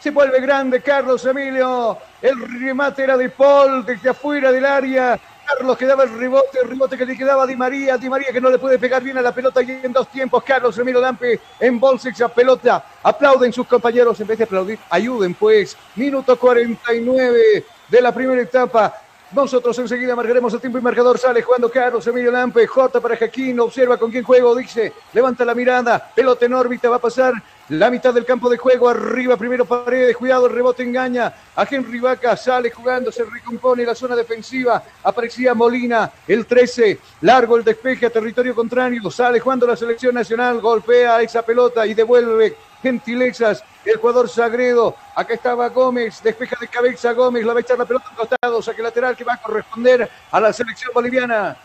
se 0.00 0.10
vuelve 0.10 0.40
grande 0.40 0.80
Carlos 0.80 1.24
Emilio. 1.24 1.96
El 2.20 2.40
remate 2.60 3.04
era 3.04 3.16
de 3.16 3.28
Paul 3.28 3.86
desde 3.86 4.08
afuera 4.08 4.50
del 4.50 4.64
área. 4.64 5.18
Carlos 5.46 5.76
que 5.76 5.86
daba 5.86 6.04
el 6.04 6.18
rebote, 6.18 6.58
el 6.62 6.68
rebote 6.68 6.96
que 6.96 7.06
le 7.06 7.16
quedaba 7.16 7.44
a 7.44 7.46
Di 7.46 7.56
María, 7.56 7.96
Di 7.98 8.08
María 8.08 8.32
que 8.32 8.40
no 8.40 8.50
le 8.50 8.58
puede 8.58 8.78
pegar 8.78 9.02
bien 9.02 9.18
a 9.18 9.22
la 9.22 9.34
pelota 9.34 9.62
y 9.62 9.70
en 9.70 9.92
dos 9.92 10.08
tiempos, 10.08 10.42
Carlos 10.44 10.78
Emilio 10.78 11.00
Lampe 11.00 11.40
en 11.58 11.78
bolsa 11.78 12.08
esa 12.08 12.28
pelota, 12.28 12.84
aplauden 13.02 13.52
sus 13.52 13.66
compañeros 13.66 14.18
en 14.20 14.26
vez 14.28 14.38
de 14.38 14.44
aplaudir, 14.44 14.78
ayuden 14.88 15.34
pues, 15.34 15.76
minuto 15.96 16.38
49 16.38 17.64
de 17.88 18.00
la 18.00 18.12
primera 18.12 18.40
etapa, 18.40 18.94
nosotros 19.34 19.78
enseguida 19.78 20.14
marcaremos 20.14 20.52
el 20.52 20.60
tiempo 20.60 20.78
y 20.78 20.82
marcador. 20.82 21.18
Sale 21.18 21.40
jugando 21.40 21.70
Carlos 21.70 22.06
Emilio 22.06 22.30
Lampe. 22.30 22.66
J 22.66 23.00
para 23.00 23.16
Jaquín. 23.16 23.58
Observa 23.60 23.96
con 23.96 24.10
quién 24.10 24.24
juego. 24.24 24.54
Dice, 24.54 24.92
levanta 25.14 25.44
la 25.44 25.54
mirada. 25.54 26.12
Pelota 26.14 26.44
en 26.44 26.52
órbita. 26.52 26.90
Va 26.90 26.96
a 26.96 27.00
pasar 27.00 27.32
la 27.70 27.90
mitad 27.90 28.12
del 28.12 28.26
campo 28.26 28.50
de 28.50 28.58
juego. 28.58 28.90
Arriba 28.90 29.38
primero 29.38 29.64
Paredes. 29.64 30.16
Cuidado, 30.18 30.48
rebote 30.48 30.82
engaña. 30.82 31.32
A 31.56 31.66
Henry 31.68 31.98
Vaca 31.98 32.36
sale 32.36 32.70
jugando. 32.70 33.10
Se 33.10 33.24
recompone 33.24 33.86
la 33.86 33.94
zona 33.94 34.14
defensiva. 34.14 34.82
Aparecía 35.02 35.54
Molina. 35.54 36.12
El 36.28 36.44
13. 36.44 36.98
Largo 37.22 37.56
el 37.56 37.64
despeje 37.64 38.06
a 38.06 38.10
territorio 38.10 38.54
contrario. 38.54 39.10
Sale 39.10 39.40
jugando 39.40 39.66
la 39.66 39.76
selección 39.76 40.14
nacional. 40.14 40.60
Golpea 40.60 41.22
esa 41.22 41.40
pelota 41.42 41.86
y 41.86 41.94
devuelve 41.94 42.54
gentilezas. 42.82 43.64
El 43.84 43.96
jugador 43.96 44.28
Sagredo. 44.28 44.94
Acá 45.14 45.34
estaba 45.34 45.68
Gómez. 45.68 46.22
Despeja 46.22 46.56
de 46.60 46.68
cabeza 46.68 47.12
Gómez. 47.12 47.44
La 47.44 47.52
va 47.52 47.60
a 47.60 47.62
echar 47.62 47.78
la 47.78 47.84
pelota 47.84 48.08
al 48.10 48.16
costado. 48.16 48.62
Saque 48.62 48.82
lateral 48.82 49.16
que 49.16 49.24
va 49.24 49.34
a 49.34 49.42
corresponder 49.42 50.08
a 50.30 50.40
la 50.40 50.52
selección 50.52 50.92
boliviana. 50.94 51.56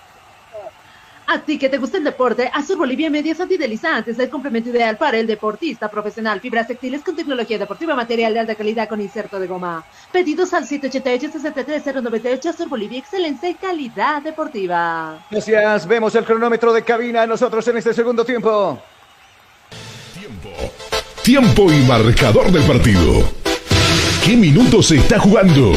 A 1.30 1.40
ti 1.40 1.60
que 1.60 1.68
te 1.68 1.78
gusta 1.78 1.98
el 1.98 2.06
deporte, 2.06 2.50
Azur 2.54 2.78
Bolivia 2.78 3.10
Medias 3.10 3.42
Antidelizantes, 3.42 4.18
el 4.18 4.30
complemento 4.30 4.70
ideal 4.70 4.96
para 4.96 5.18
el 5.18 5.28
deportista 5.28 5.90
profesional. 5.90 6.40
Fibras 6.40 6.68
textiles 6.68 7.04
con 7.04 7.18
tecnología 7.18 7.60
deportiva, 7.60 7.94
material 7.96 8.34
de 8.34 8.40
alta 8.40 8.56
calidad 8.56 8.88
con 8.88 9.02
inserto 9.02 9.38
de 9.38 9.46
goma. 9.46 9.84
Pedidos 10.10 10.54
al 10.54 10.66
788-63098 10.66 12.46
Azur 12.46 12.70
Bolivia, 12.70 13.00
excelencia 13.00 13.50
y 13.50 13.56
calidad 13.56 14.22
deportiva. 14.22 15.20
Gracias, 15.30 15.86
vemos 15.86 16.16
el 16.16 16.24
cronómetro 16.24 16.72
de 16.72 16.82
cabina 16.84 17.28
nosotros 17.28 17.68
en 17.68 17.76
este 17.76 17.94
segundo 17.94 18.24
tiempo. 18.24 18.82
Tiempo. 20.14 20.50
Tiempo 21.28 21.70
y 21.70 21.82
marcador 21.82 22.50
del 22.54 22.64
partido. 22.64 23.22
¿Qué 24.24 24.38
minutos 24.38 24.88
se 24.88 24.96
está 24.96 25.20
jugando? 25.20 25.74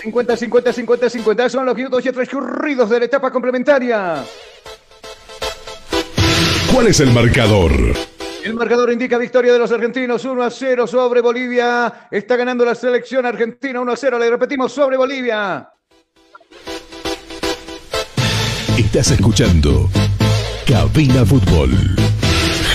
50, 0.00 0.36
50, 0.36 0.72
50, 0.72 1.10
50 1.10 1.48
son 1.48 1.66
los 1.66 1.74
minutos 1.74 2.04
ya 2.04 2.12
transcurridos 2.12 2.88
de 2.90 3.00
la 3.00 3.04
etapa 3.06 3.32
complementaria. 3.32 4.24
¿Cuál 6.72 6.86
es 6.86 7.00
el 7.00 7.10
marcador? 7.10 7.72
El 8.44 8.54
marcador 8.54 8.92
indica 8.92 9.18
victoria 9.18 9.52
de 9.52 9.58
los 9.58 9.72
argentinos 9.72 10.24
1 10.24 10.40
a 10.40 10.48
0 10.48 10.86
sobre 10.86 11.20
Bolivia. 11.20 12.06
Está 12.08 12.36
ganando 12.36 12.64
la 12.64 12.76
selección 12.76 13.26
argentina 13.26 13.80
1 13.80 13.90
a 13.90 13.96
0. 13.96 14.16
Le 14.20 14.30
repetimos 14.30 14.70
sobre 14.70 14.96
Bolivia. 14.96 15.70
Estás 18.78 19.10
escuchando 19.10 19.90
Cabina 20.64 21.26
Fútbol 21.26 21.72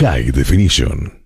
High 0.02 0.32
Definition. 0.32 1.19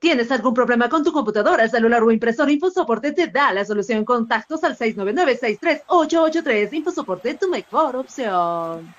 ¿Tienes 0.00 0.32
algún 0.32 0.54
problema 0.54 0.88
con 0.88 1.04
tu 1.04 1.12
computadora, 1.12 1.68
celular 1.68 2.02
o 2.02 2.10
impresora? 2.10 2.50
InfoSoporte 2.50 3.12
te 3.12 3.26
da 3.26 3.52
la 3.52 3.66
solución. 3.66 4.02
Contactos 4.02 4.64
al 4.64 4.74
699-63883. 4.74 6.72
InfoSoporte, 6.72 7.34
tu 7.34 7.50
mejor 7.50 7.96
opción. 7.96 8.94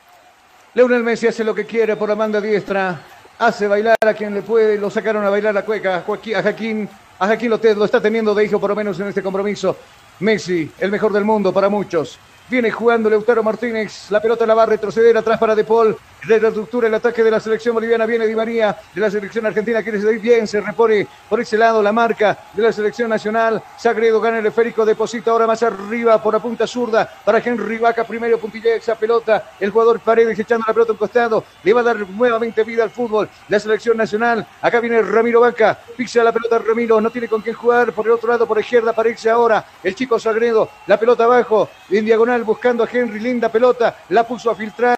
Leonel 0.76 1.02
Messi 1.02 1.26
hace 1.26 1.44
lo 1.44 1.56
que 1.56 1.66
quiere 1.66 1.96
por 1.96 2.08
la 2.08 2.16
manda 2.16 2.40
diestra. 2.40 3.02
Hace 3.40 3.68
bailar 3.68 3.98
a 4.00 4.14
quien 4.14 4.36
le 4.36 4.44
puede. 4.44 4.78
Lo 4.78 4.92
sacaron 4.92 5.26
a 5.26 5.32
bailar 5.32 5.58
a 5.58 5.66
Cueca, 5.66 5.96
a 5.96 6.02
Joaquín. 6.02 6.88
A 7.18 7.28
Jaquín 7.28 7.50
lo, 7.50 7.58
lo 7.58 7.86
está 7.86 8.00
teniendo 8.00 8.36
de 8.36 8.46
hijo 8.46 8.60
por 8.60 8.70
lo 8.70 8.76
menos 8.76 9.00
en 9.00 9.08
este 9.08 9.24
compromiso. 9.24 9.76
Messi, 10.20 10.70
el 10.78 10.92
mejor 10.92 11.12
del 11.14 11.26
mundo 11.26 11.52
para 11.52 11.68
muchos. 11.68 12.20
Viene 12.52 12.70
jugando 12.70 13.10
Leutaro 13.10 13.42
Martínez. 13.44 14.12
La 14.12 14.22
pelota 14.22 14.46
la 14.46 14.54
va 14.54 14.64
a 14.64 14.66
retroceder 14.66 15.16
atrás 15.16 15.40
para 15.40 15.56
De 15.56 15.64
Paul. 15.64 15.96
El 16.28 16.94
ataque 16.94 17.24
de 17.24 17.32
la 17.32 17.40
selección 17.40 17.74
boliviana. 17.74 18.06
Viene 18.06 18.28
Di 18.28 18.36
María 18.36 18.78
de 18.94 19.00
la 19.00 19.10
selección 19.10 19.46
argentina. 19.46 19.82
Quiere 19.82 20.02
salir 20.02 20.20
bien. 20.20 20.46
Se 20.46 20.60
repone 20.60 21.08
por 21.30 21.40
ese 21.40 21.58
lado 21.58 21.82
la 21.82 21.94
marca 21.94 22.38
de 22.52 22.62
la 22.62 22.74
selección 22.74 23.10
nacional. 23.10 23.64
Sagredo 23.78 24.20
gana 24.20 24.40
el 24.40 24.46
esférico. 24.46 24.86
Deposita 24.86 25.32
ahora 25.32 25.48
más 25.48 25.64
arriba 25.64 26.22
por 26.22 26.34
la 26.34 26.42
punta 26.42 26.68
zurda 26.68 27.10
para 27.24 27.38
Henry 27.40 27.78
Vaca. 27.78 28.04
Primero 28.04 28.38
puntilla 28.38 28.76
esa 28.76 28.96
pelota. 28.96 29.52
El 29.58 29.72
jugador 29.72 30.02
Paredes 30.02 30.38
echando 30.38 30.66
la 30.68 30.74
pelota 30.74 30.92
a 30.92 30.98
costado. 30.98 31.46
Le 31.64 31.72
va 31.72 31.80
a 31.80 31.84
dar 31.84 32.10
nuevamente 32.10 32.66
vida 32.66 32.84
al 32.84 32.90
fútbol. 32.90 33.30
La 33.48 33.62
selección 33.62 33.96
nacional. 33.96 34.46
Acá 34.62 34.82
viene 34.82 35.02
Ramiro 35.02 35.40
Vaca. 35.40 35.80
Pisa 35.96 36.22
la 36.22 36.34
pelota 36.34 36.60
Ramiro. 36.60 37.00
No 37.00 37.12
tiene 37.12 37.30
con 37.30 37.42
quién 37.42 37.56
jugar. 37.56 37.94
Por 37.94 38.08
el 38.08 38.12
otro 38.12 38.30
lado, 38.30 38.46
por 38.46 38.60
izquierda, 38.60 38.92
aparece 38.92 39.30
ahora 39.30 39.66
el 39.82 39.96
chico 39.96 40.20
Sagredo. 40.20 40.70
La 40.86 41.00
pelota 41.00 41.24
abajo. 41.24 41.70
En 41.90 42.04
diagonal 42.04 42.41
buscando 42.44 42.84
a 42.84 42.90
Henry, 42.92 43.20
linda 43.20 43.50
pelota, 43.50 44.04
la 44.10 44.28
puso 44.28 44.50
a 44.50 44.56
filtrar. 44.56 44.96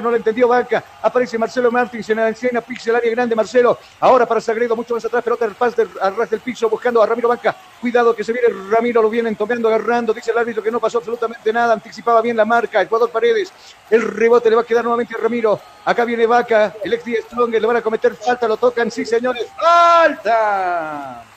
No 0.00 0.10
la 0.10 0.16
entendió 0.16 0.48
Vaca. 0.48 0.82
Aparece 1.02 1.36
Marcelo 1.36 1.70
Martins 1.70 2.08
en 2.10 2.16
la 2.16 2.28
escena, 2.28 2.60
pixel 2.60 2.94
área 2.94 3.10
grande 3.10 3.34
Marcelo. 3.34 3.76
Ahora 3.98 4.24
para 4.24 4.40
Sagredo, 4.40 4.74
mucho 4.76 4.94
más 4.94 5.04
atrás, 5.04 5.22
pelota 5.22 5.44
del 5.44 5.56
pas 5.56 5.76
del, 5.76 5.90
al 6.00 6.16
ras 6.16 6.30
del 6.30 6.40
piso, 6.40 6.70
buscando 6.70 7.02
a 7.02 7.06
Ramiro 7.06 7.28
Vaca. 7.28 7.54
Cuidado 7.80 8.14
que 8.14 8.24
se 8.24 8.32
viene 8.32 8.48
Ramiro, 8.70 9.02
lo 9.02 9.10
vienen 9.10 9.36
tomando, 9.36 9.68
agarrando. 9.68 10.14
Dice 10.14 10.30
el 10.30 10.38
árbitro 10.38 10.62
que 10.62 10.70
no 10.70 10.80
pasó 10.80 10.98
absolutamente 10.98 11.52
nada. 11.52 11.74
Anticipaba 11.74 12.22
bien 12.22 12.36
la 12.36 12.44
marca. 12.44 12.80
Ecuador 12.80 13.10
Paredes. 13.10 13.52
El 13.90 14.02
rebote 14.02 14.48
le 14.48 14.56
va 14.56 14.62
a 14.62 14.66
quedar 14.66 14.84
nuevamente 14.84 15.14
a 15.16 15.18
Ramiro. 15.18 15.60
Acá 15.84 16.04
viene 16.04 16.26
Vaca, 16.26 16.76
el 16.82 16.94
ex 16.94 17.04
Strong, 17.24 17.50
le 17.50 17.66
van 17.66 17.76
a 17.76 17.82
cometer 17.82 18.14
falta, 18.14 18.46
lo 18.46 18.56
tocan, 18.56 18.90
sí 18.90 19.04
señores. 19.04 19.48
¡Falta! 19.58 21.29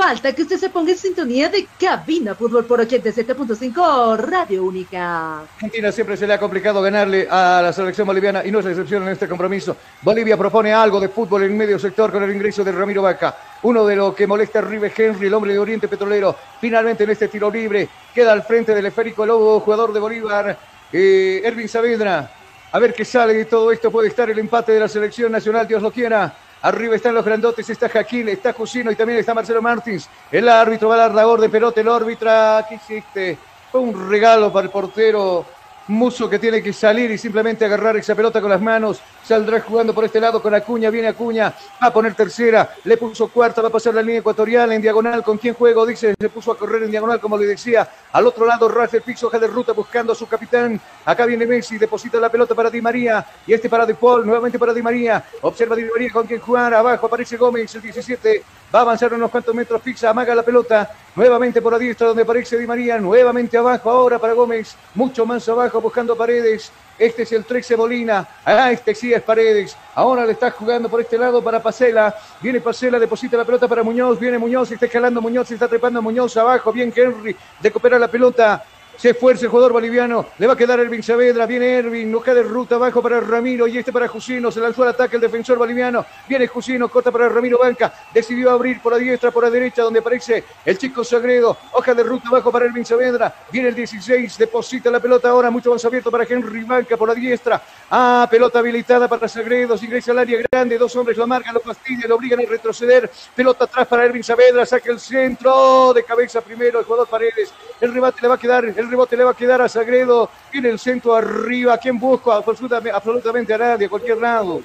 Falta 0.00 0.32
que 0.32 0.40
usted 0.40 0.56
se 0.56 0.70
ponga 0.70 0.92
en 0.92 0.96
sintonía 0.96 1.50
de 1.50 1.66
Cabina 1.78 2.34
Fútbol 2.34 2.64
por 2.64 2.80
87.5 2.80 4.16
Radio 4.16 4.64
Única. 4.64 5.40
Argentina 5.40 5.92
siempre 5.92 6.16
se 6.16 6.26
le 6.26 6.32
ha 6.32 6.40
complicado 6.40 6.80
ganarle 6.80 7.28
a 7.30 7.60
la 7.62 7.70
selección 7.70 8.06
boliviana 8.06 8.42
y 8.42 8.50
no 8.50 8.60
es 8.60 8.64
la 8.64 8.70
excepción 8.70 9.02
en 9.02 9.10
este 9.10 9.28
compromiso. 9.28 9.76
Bolivia 10.00 10.38
propone 10.38 10.72
algo 10.72 11.00
de 11.00 11.10
fútbol 11.10 11.42
en 11.42 11.54
medio 11.54 11.78
sector 11.78 12.10
con 12.10 12.22
el 12.22 12.34
ingreso 12.34 12.64
de 12.64 12.72
Ramiro 12.72 13.02
Vaca. 13.02 13.36
Uno 13.62 13.84
de 13.84 13.94
los 13.94 14.14
que 14.14 14.26
molesta 14.26 14.60
a 14.60 14.62
Rive 14.62 14.90
Henry, 14.96 15.26
el 15.26 15.34
hombre 15.34 15.52
de 15.52 15.58
Oriente 15.58 15.86
Petrolero. 15.86 16.34
Finalmente 16.58 17.04
en 17.04 17.10
este 17.10 17.28
tiro 17.28 17.50
libre 17.50 17.86
queda 18.14 18.32
al 18.32 18.42
frente 18.44 18.74
del 18.74 18.86
esférico 18.86 19.26
Lobo, 19.26 19.60
jugador 19.60 19.92
de 19.92 20.00
Bolívar, 20.00 20.58
eh, 20.90 21.42
Ervin 21.44 21.68
Saavedra. 21.68 22.30
A 22.72 22.78
ver 22.78 22.94
qué 22.94 23.04
sale 23.04 23.34
de 23.34 23.44
todo 23.44 23.70
esto. 23.70 23.90
Puede 23.90 24.08
estar 24.08 24.30
el 24.30 24.38
empate 24.38 24.72
de 24.72 24.80
la 24.80 24.88
selección 24.88 25.30
nacional, 25.30 25.68
Dios 25.68 25.82
lo 25.82 25.90
quiera. 25.90 26.34
Arriba 26.62 26.96
están 26.96 27.14
los 27.14 27.24
grandotes, 27.24 27.70
está 27.70 27.88
Jaquín, 27.88 28.28
está 28.28 28.52
Jusino 28.52 28.90
y 28.90 28.96
también 28.96 29.18
está 29.18 29.32
Marcelo 29.32 29.62
Martins. 29.62 30.08
El 30.30 30.48
árbitro 30.48 30.88
va 30.88 30.96
a 30.96 30.98
dar 30.98 31.14
la 31.14 31.26
orden, 31.26 31.50
pelota, 31.50 31.80
el 31.80 31.88
órbitra, 31.88 32.66
¿qué 32.68 32.74
hiciste? 32.74 33.38
Fue 33.72 33.80
un 33.80 34.10
regalo 34.10 34.52
para 34.52 34.66
el 34.66 34.70
portero 34.70 35.46
Muso 35.90 36.30
que 36.30 36.38
tiene 36.38 36.62
que 36.62 36.72
salir 36.72 37.10
y 37.10 37.18
simplemente 37.18 37.64
agarrar 37.64 37.96
esa 37.96 38.14
pelota 38.14 38.40
con 38.40 38.48
las 38.48 38.60
manos. 38.60 39.00
Saldrá 39.24 39.60
jugando 39.60 39.92
por 39.92 40.04
este 40.04 40.20
lado 40.20 40.40
con 40.40 40.54
Acuña, 40.54 40.88
viene 40.88 41.08
Acuña, 41.08 41.52
va 41.82 41.88
a 41.88 41.92
poner 41.92 42.14
tercera, 42.14 42.70
le 42.84 42.96
puso 42.96 43.26
cuarta, 43.26 43.60
va 43.60 43.68
a 43.68 43.72
pasar 43.72 43.94
la 43.94 44.00
línea 44.00 44.20
ecuatorial 44.20 44.70
en 44.70 44.80
diagonal. 44.80 45.24
¿Con 45.24 45.36
quién 45.38 45.54
juego? 45.54 45.84
Dice, 45.84 46.14
se 46.16 46.28
puso 46.28 46.52
a 46.52 46.56
correr 46.56 46.84
en 46.84 46.92
diagonal, 46.92 47.18
como 47.18 47.36
le 47.36 47.44
decía. 47.44 47.88
Al 48.12 48.24
otro 48.24 48.46
lado, 48.46 48.68
Rafael 48.68 49.02
Pix, 49.02 49.24
hoja 49.24 49.40
de 49.40 49.48
ruta 49.48 49.72
buscando 49.72 50.12
a 50.12 50.16
su 50.16 50.28
capitán. 50.28 50.80
Acá 51.04 51.26
viene 51.26 51.44
Messi, 51.44 51.76
deposita 51.76 52.20
la 52.20 52.28
pelota 52.28 52.54
para 52.54 52.70
Di 52.70 52.80
María 52.80 53.26
y 53.44 53.52
este 53.52 53.68
para 53.68 53.84
De 53.84 53.94
Paul, 53.94 54.24
nuevamente 54.24 54.60
para 54.60 54.72
Di 54.72 54.82
María. 54.82 55.24
Observa 55.42 55.74
Di 55.74 55.84
María 55.84 56.12
con 56.12 56.24
quién 56.24 56.38
jugar. 56.38 56.72
Abajo 56.72 57.06
aparece 57.06 57.36
Gómez, 57.36 57.74
el 57.74 57.82
17. 57.82 58.44
Va 58.72 58.78
a 58.78 58.82
avanzar 58.82 59.12
unos 59.12 59.28
cuantos 59.28 59.52
metros, 59.52 59.82
Pix 59.82 60.04
amaga 60.04 60.36
la 60.36 60.44
pelota. 60.44 60.88
Nuevamente 61.16 61.60
por 61.60 61.72
la 61.72 61.78
diestra 61.78 62.06
donde 62.06 62.22
aparece 62.22 62.56
Di 62.56 62.66
María. 62.66 62.98
Nuevamente 62.98 63.58
abajo 63.58 63.90
ahora 63.90 64.20
para 64.20 64.34
Gómez. 64.34 64.76
Mucho 64.94 65.26
más 65.26 65.48
abajo 65.48 65.79
buscando 65.80 66.16
paredes. 66.16 66.70
Este 66.98 67.22
es 67.22 67.32
el 67.32 67.44
13 67.44 67.76
Molina. 67.78 68.28
Ah, 68.44 68.70
este 68.70 68.94
sí 68.94 69.12
es 69.12 69.22
Paredes. 69.22 69.74
Ahora 69.94 70.26
le 70.26 70.32
está 70.32 70.50
jugando 70.50 70.88
por 70.88 71.00
este 71.00 71.16
lado 71.16 71.42
para 71.42 71.62
Pacela. 71.62 72.14
Viene 72.42 72.60
Pacela, 72.60 72.98
deposita 72.98 73.38
la 73.38 73.44
pelota 73.44 73.66
para 73.66 73.82
Muñoz. 73.82 74.20
Viene 74.20 74.36
Muñoz, 74.36 74.70
está 74.70 74.84
escalando 74.84 75.22
Muñoz, 75.22 75.50
está 75.50 75.66
trepando 75.66 76.02
Muñoz 76.02 76.36
abajo. 76.36 76.70
Bien 76.72 76.92
Henry, 76.94 77.34
recupera 77.62 77.98
la 77.98 78.08
pelota. 78.08 78.62
Se 79.00 79.08
esfuerza 79.08 79.46
el 79.46 79.50
jugador 79.50 79.72
boliviano. 79.72 80.26
Le 80.36 80.46
va 80.46 80.52
a 80.52 80.56
quedar 80.56 80.78
Ervin 80.78 81.02
Saavedra. 81.02 81.46
Viene 81.46 81.78
Ervin. 81.78 82.12
No 82.12 82.20
de 82.20 82.42
ruta 82.42 82.74
abajo 82.74 83.00
para 83.00 83.18
Ramiro. 83.18 83.66
Y 83.66 83.78
este 83.78 83.94
para 83.94 84.06
Jusino. 84.06 84.50
Se 84.52 84.60
lanzó 84.60 84.82
al 84.82 84.90
ataque 84.90 85.16
el 85.16 85.22
defensor 85.22 85.56
boliviano. 85.56 86.04
Viene 86.28 86.46
Jusino. 86.46 86.86
Corta 86.90 87.10
para 87.10 87.26
Ramiro 87.30 87.56
Banca. 87.56 87.94
Decidió 88.12 88.50
abrir 88.50 88.82
por 88.82 88.92
la 88.92 88.98
diestra, 88.98 89.30
por 89.30 89.44
la 89.44 89.48
derecha, 89.48 89.84
donde 89.84 90.00
aparece 90.00 90.44
el 90.66 90.76
chico 90.76 91.02
Sagredo. 91.02 91.56
Hoja 91.72 91.94
de 91.94 92.02
ruta 92.02 92.28
abajo 92.28 92.52
para 92.52 92.66
Ervin 92.66 92.84
Saavedra. 92.84 93.34
Viene 93.50 93.70
el 93.70 93.74
16. 93.74 94.36
Deposita 94.36 94.90
la 94.90 95.00
pelota 95.00 95.30
ahora. 95.30 95.50
Mucho 95.50 95.72
más 95.72 95.82
abierto 95.82 96.10
para 96.10 96.24
Henry 96.24 96.64
Banca 96.64 96.98
por 96.98 97.08
la 97.08 97.14
diestra. 97.14 97.62
Ah, 97.90 98.28
pelota 98.30 98.58
habilitada 98.58 99.08
para 99.08 99.28
Sagredo. 99.28 99.76
Ingresa 99.80 100.12
al 100.12 100.18
área 100.18 100.42
grande. 100.50 100.76
Dos 100.76 100.94
hombres 100.96 101.16
lo 101.16 101.26
marcan, 101.26 101.54
lo 101.54 101.60
fastidian, 101.60 102.06
lo 102.06 102.16
obligan 102.16 102.40
a 102.40 102.42
retroceder. 102.42 103.10
Pelota 103.34 103.64
atrás 103.64 103.86
para 103.86 104.04
Ervin 104.04 104.22
Saavedra. 104.22 104.66
Saca 104.66 104.92
el 104.92 105.00
centro. 105.00 105.94
De 105.94 106.04
cabeza 106.04 106.42
primero 106.42 106.80
el 106.80 106.84
jugador 106.84 107.08
Paredes. 107.08 107.50
El 107.80 107.94
rebate 107.94 108.18
le 108.20 108.28
va 108.28 108.34
a 108.34 108.38
quedar. 108.38 108.66
El 108.66 108.89
rebote 108.90 109.16
le 109.16 109.24
va 109.24 109.30
a 109.30 109.34
quedar 109.34 109.62
a 109.62 109.68
Sagredo. 109.68 110.28
Viene 110.52 110.68
el 110.68 110.78
centro 110.78 111.14
arriba. 111.14 111.78
¿Quién 111.78 111.98
busca? 111.98 112.36
Absolutamente, 112.36 113.54
a 113.54 113.58
nadie, 113.58 113.86
a 113.86 113.88
cualquier 113.88 114.18
lado. 114.18 114.60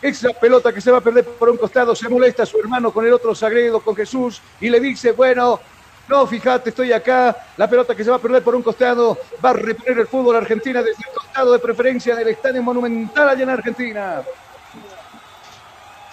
Esa 0.00 0.30
pelota 0.30 0.72
que 0.72 0.80
se 0.80 0.90
va 0.90 0.98
a 0.98 1.00
perder 1.00 1.24
por 1.24 1.48
un 1.48 1.56
costado. 1.56 1.94
Se 1.94 2.08
molesta 2.08 2.42
a 2.42 2.46
su 2.46 2.58
hermano 2.58 2.92
con 2.92 3.06
el 3.06 3.12
otro 3.12 3.34
Sagredo, 3.34 3.80
con 3.80 3.96
Jesús. 3.96 4.40
Y 4.60 4.68
le 4.68 4.80
dice, 4.80 5.12
bueno, 5.12 5.60
no, 6.08 6.26
fíjate, 6.26 6.70
estoy 6.70 6.92
acá. 6.92 7.36
La 7.56 7.68
pelota 7.68 7.94
que 7.94 8.04
se 8.04 8.10
va 8.10 8.16
a 8.16 8.20
perder 8.20 8.42
por 8.42 8.54
un 8.54 8.62
costado. 8.62 9.18
Va 9.44 9.50
a 9.50 9.54
reponer 9.54 9.98
el 9.98 10.06
fútbol 10.06 10.36
Argentina 10.36 10.82
desde 10.82 11.04
el 11.08 11.14
costado 11.14 11.52
de 11.52 11.58
preferencia 11.58 12.14
del 12.14 12.28
Estadio 12.28 12.62
Monumental 12.62 13.28
allá 13.28 13.42
en 13.42 13.50
Argentina. 13.50 14.22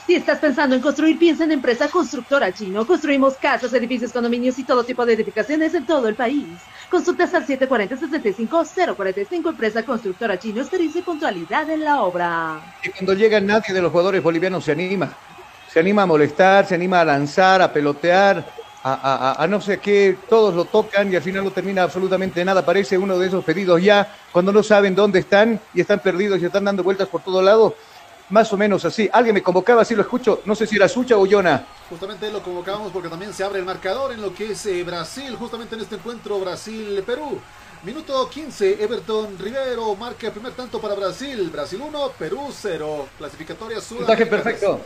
Si 0.06 0.14
estás 0.14 0.38
pensando 0.38 0.76
en 0.76 0.84
construir, 0.84 1.18
piensa 1.18 1.46
en 1.46 1.52
empresa 1.52 1.88
constructora 1.88 2.54
chino. 2.54 2.86
Construimos 2.86 3.38
casas, 3.38 3.74
edificios, 3.74 4.12
condominios 4.12 4.60
y 4.60 4.64
todo 4.64 4.84
tipo 4.84 5.04
de 5.04 5.14
edificaciones 5.14 5.74
en 5.74 5.88
todo 5.88 6.08
el 6.08 6.14
país. 6.14 6.46
Consultas 6.92 7.34
al 7.34 7.48
740-65-045, 7.48 9.50
empresa 9.50 9.84
constructora 9.84 10.38
chino, 10.38 10.62
experiencia 10.62 11.00
y 11.00 11.04
puntualidad 11.04 11.68
en 11.72 11.84
la 11.84 12.04
obra. 12.04 12.76
Y 12.84 12.90
cuando 12.90 13.16
llega 13.16 13.42
nadie 13.42 13.74
de 13.74 13.82
los 13.82 13.92
jugadores 13.92 14.22
bolivianos 14.22 14.64
se 14.64 14.74
anima. 14.74 15.12
Se 15.74 15.80
anima 15.80 16.04
a 16.04 16.06
molestar, 16.06 16.68
se 16.68 16.76
anima 16.76 17.02
a 17.02 17.06
lanzar, 17.06 17.64
a 17.64 17.74
pelotear, 17.74 18.46
a, 18.84 19.42
a, 19.42 19.48
no 19.48 19.60
sé 19.60 19.80
qué, 19.80 20.20
todos 20.30 20.54
lo 20.54 20.66
tocan 20.66 21.12
y 21.12 21.16
al 21.16 21.24
final 21.24 21.44
no 21.44 21.50
termina 21.50 21.82
absolutamente 21.82 22.46
nada. 22.46 22.64
Parece 22.64 22.96
uno 22.96 23.18
de 23.18 23.26
esos 23.26 23.44
pedidos 23.44 23.82
ya, 23.82 24.08
cuando 24.32 24.52
no 24.52 24.62
saben 24.62 24.94
dónde 24.94 25.18
están 25.18 25.60
y 25.74 25.82
están 25.82 26.00
perdidos 26.00 26.40
y 26.40 26.46
están 26.46 26.66
dando 26.66 26.84
vueltas 26.84 27.08
por 27.08 27.24
todo 27.24 27.42
lado 27.42 27.76
más 28.30 28.52
o 28.54 28.58
menos 28.58 28.86
así. 28.86 29.10
Alguien 29.12 29.36
me 29.36 29.44
convocaba, 29.44 29.82
así 29.82 29.96
lo 29.96 30.02
escucho, 30.02 30.42
no 30.46 30.56
sé 30.56 30.68
si 30.68 30.76
era 30.76 30.88
Sucha 30.88 31.18
o 31.18 31.26
Yona. 31.26 31.66
Justamente 31.90 32.32
lo 32.32 32.42
convocamos 32.42 32.92
porque 32.92 33.10
también 33.10 33.34
se 33.34 33.44
abre 33.44 33.60
el 33.60 33.66
marcador 33.66 34.12
en 34.12 34.22
lo 34.22 34.34
que 34.34 34.52
es 34.52 34.66
eh, 34.66 34.84
Brasil, 34.84 35.36
justamente 35.36 35.76
en 35.76 35.82
este 35.82 35.96
encuentro 35.96 36.40
Brasil-Perú. 36.40 37.40
Minuto 37.84 38.28
15, 38.28 38.84
Everton 38.84 39.38
Rivero 39.38 39.96
marca 39.96 40.28
el 40.28 40.34
primer 40.34 40.54
tanto 40.54 40.82
para 40.82 40.96
Brasil. 40.96 41.50
Brasil 41.52 41.80
1, 41.80 42.12
Perú 42.18 42.50
0. 42.52 43.08
Clasificatoria 43.20 43.80
sur. 43.80 44.06
Perfecto. 44.06 44.82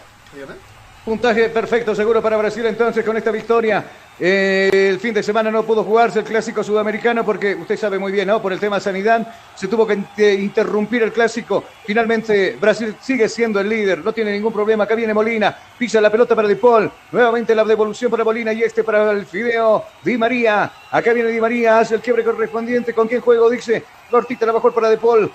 Puntaje 1.06 1.50
perfecto, 1.50 1.96
seguro 1.96 2.22
para 2.22 2.38
Brasil 2.38 2.66
entonces 2.66 3.06
con 3.06 3.16
esta 3.16 3.32
victoria. 3.32 3.86
Eh, 4.20 4.90
el 4.90 5.00
fin 5.00 5.14
de 5.14 5.24
semana 5.24 5.50
no 5.50 5.64
pudo 5.64 5.82
jugarse 5.84 6.20
el 6.20 6.26
clásico 6.26 6.62
sudamericano 6.62 7.24
porque 7.24 7.56
usted 7.56 7.78
sabe 7.78 7.98
muy 7.98 8.12
bien, 8.12 8.28
¿no? 8.28 8.42
Por 8.42 8.52
el 8.52 8.60
tema 8.60 8.82
sanidad 8.82 9.34
se 9.56 9.70
tuvo 9.70 9.88
que 9.88 9.94
interrumpir 10.34 11.02
el 11.04 11.14
clásico. 11.14 11.64
Finalmente 11.86 12.58
Brasil 12.60 12.96
sigue 13.02 13.30
siendo 13.30 13.62
el 13.62 13.70
líder, 13.70 14.00
no 14.04 14.12
tiene 14.12 14.34
ningún 14.34 14.52
problema. 14.52 14.84
Acá 14.84 14.96
viene 14.96 15.14
Molina, 15.14 15.58
pisa 15.78 16.02
la 16.02 16.12
pelota 16.12 16.36
para 16.36 16.50
De 16.50 16.58
Paul, 16.58 16.92
nuevamente 17.14 17.56
la 17.56 17.64
devolución 17.64 18.12
para 18.12 18.26
Molina 18.26 18.52
y 18.52 18.62
este 18.62 18.84
para 18.84 19.12
el 19.12 19.26
Fideo 19.26 19.86
Di 20.04 20.18
María. 20.18 20.70
Acá 20.92 21.14
viene 21.14 21.30
Di 21.30 21.40
María, 21.40 21.80
hace 21.80 21.96
el 21.96 22.02
quiebre 22.02 22.26
correspondiente. 22.26 22.94
¿Con 22.94 23.08
quién 23.08 23.22
juego? 23.22 23.50
Dice 23.50 23.86
Cortita 24.12 24.46
la 24.46 24.54
mejor 24.54 24.74
para 24.74 24.90
De 24.90 24.98
Paul. 24.98 25.32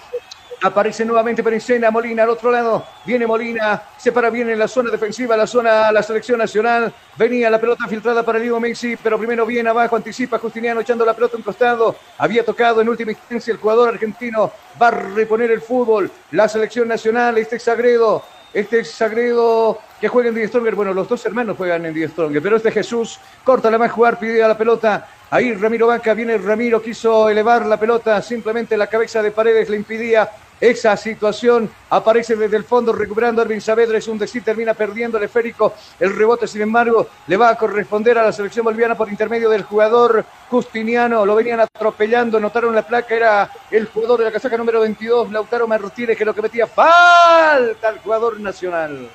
Aparece 0.65 1.05
nuevamente 1.05 1.43
Perencena, 1.43 1.91
Molina 1.91 2.23
al 2.23 2.31
otro 2.31 2.51
lado. 2.51 2.83
Viene 3.05 3.26
Molina, 3.26 3.83
se 3.99 4.12
para 4.12 4.31
bien 4.31 4.49
en 4.49 4.59
la 4.59 4.67
zona 4.67 4.91
defensiva, 4.91 5.36
la 5.36 5.47
zona, 5.47 5.93
la 5.93 6.02
selección 6.02 6.39
nacional. 6.39 6.91
Venía 7.18 7.51
la 7.51 7.60
pelota 7.60 7.86
filtrada 7.86 8.23
para 8.23 8.39
Diego 8.39 8.59
Messi, 8.59 8.97
pero 8.97 9.18
primero 9.18 9.44
viene 9.44 9.68
abajo, 9.68 9.94
anticipa 9.94 10.39
Justiniano 10.39 10.81
echando 10.81 11.05
la 11.05 11.12
pelota 11.12 11.34
a 11.34 11.36
un 11.36 11.43
costado. 11.43 11.94
Había 12.17 12.47
tocado 12.47 12.81
en 12.81 12.89
última 12.89 13.10
instancia 13.10 13.52
el 13.52 13.59
jugador 13.59 13.91
argentino. 13.91 14.51
Va 14.81 14.89
a 14.89 14.93
reponer 14.93 15.51
el 15.51 15.60
fútbol. 15.60 16.10
La 16.31 16.49
selección 16.49 16.89
nacional, 16.89 17.36
este 17.36 17.59
Sagredo. 17.59 18.25
Este 18.55 18.84
Sagredo 18.86 19.81
que 20.01 20.09
juega 20.09 20.31
en 20.31 20.34
Die 20.34 20.49
Stronger. 20.49 20.75
Bueno, 20.76 20.94
los 20.94 21.07
dos 21.07 21.26
hermanos 21.26 21.59
juegan 21.59 21.84
en 21.84 21.93
Die 21.93 22.09
Stronger, 22.09 22.41
pero 22.41 22.57
este 22.57 22.70
Jesús 22.70 23.20
corta 23.43 23.70
la 23.70 23.76
más 23.76 23.93
jugar, 23.93 24.18
pide 24.18 24.43
a 24.43 24.49
la 24.49 24.57
pelota. 24.57 25.09
Ahí 25.31 25.52
Ramiro 25.55 25.89
Banca, 25.89 26.15
viene 26.15 26.39
Ramiro, 26.39 26.81
quiso 26.81 27.28
elevar 27.28 27.67
la 27.67 27.78
pelota, 27.78 28.23
simplemente 28.23 28.76
la 28.76 28.86
cabeza 28.86 29.20
de 29.20 29.33
Paredes 29.33 29.68
le 29.68 29.76
impidía 29.76 30.31
esa 30.70 30.97
situación. 30.97 31.70
Aparece 31.91 32.36
desde 32.36 32.57
el 32.57 32.65
fondo 32.65 32.93
recuperando 32.93 33.43
Erwin 33.43 33.60
Saavedra, 33.60 33.99
es 33.99 34.09
un 34.09 34.18
decir, 34.18 34.43
termina 34.43 34.75
perdiendo 34.75 35.18
el 35.18 35.25
esférico. 35.25 35.75
El 36.01 36.17
rebote, 36.17 36.47
sin 36.47 36.62
embargo, 36.62 37.07
le 37.26 37.36
va 37.36 37.51
a 37.51 37.57
corresponder 37.57 38.17
a 38.18 38.23
la 38.23 38.33
selección 38.33 38.65
boliviana 38.65 38.97
por 38.97 39.09
intermedio 39.09 39.51
del 39.51 39.62
jugador 39.62 40.25
Justiniano. 40.51 41.26
Lo 41.26 41.34
venían 41.34 41.60
atropellando, 41.60 42.41
notaron 42.41 42.75
la 42.75 42.86
placa, 42.86 43.15
era 43.15 43.51
el 43.70 43.86
jugador 43.86 44.20
de 44.20 44.25
la 44.26 44.33
casaca 44.33 44.57
número 44.57 44.81
22, 44.81 45.31
Lautaro 45.31 45.68
Martínez, 45.68 46.17
que 46.17 46.25
lo 46.25 46.34
que 46.34 46.43
metía 46.43 46.67
falta 46.67 47.89
al 47.89 47.99
jugador 47.99 48.41
nacional. 48.41 49.09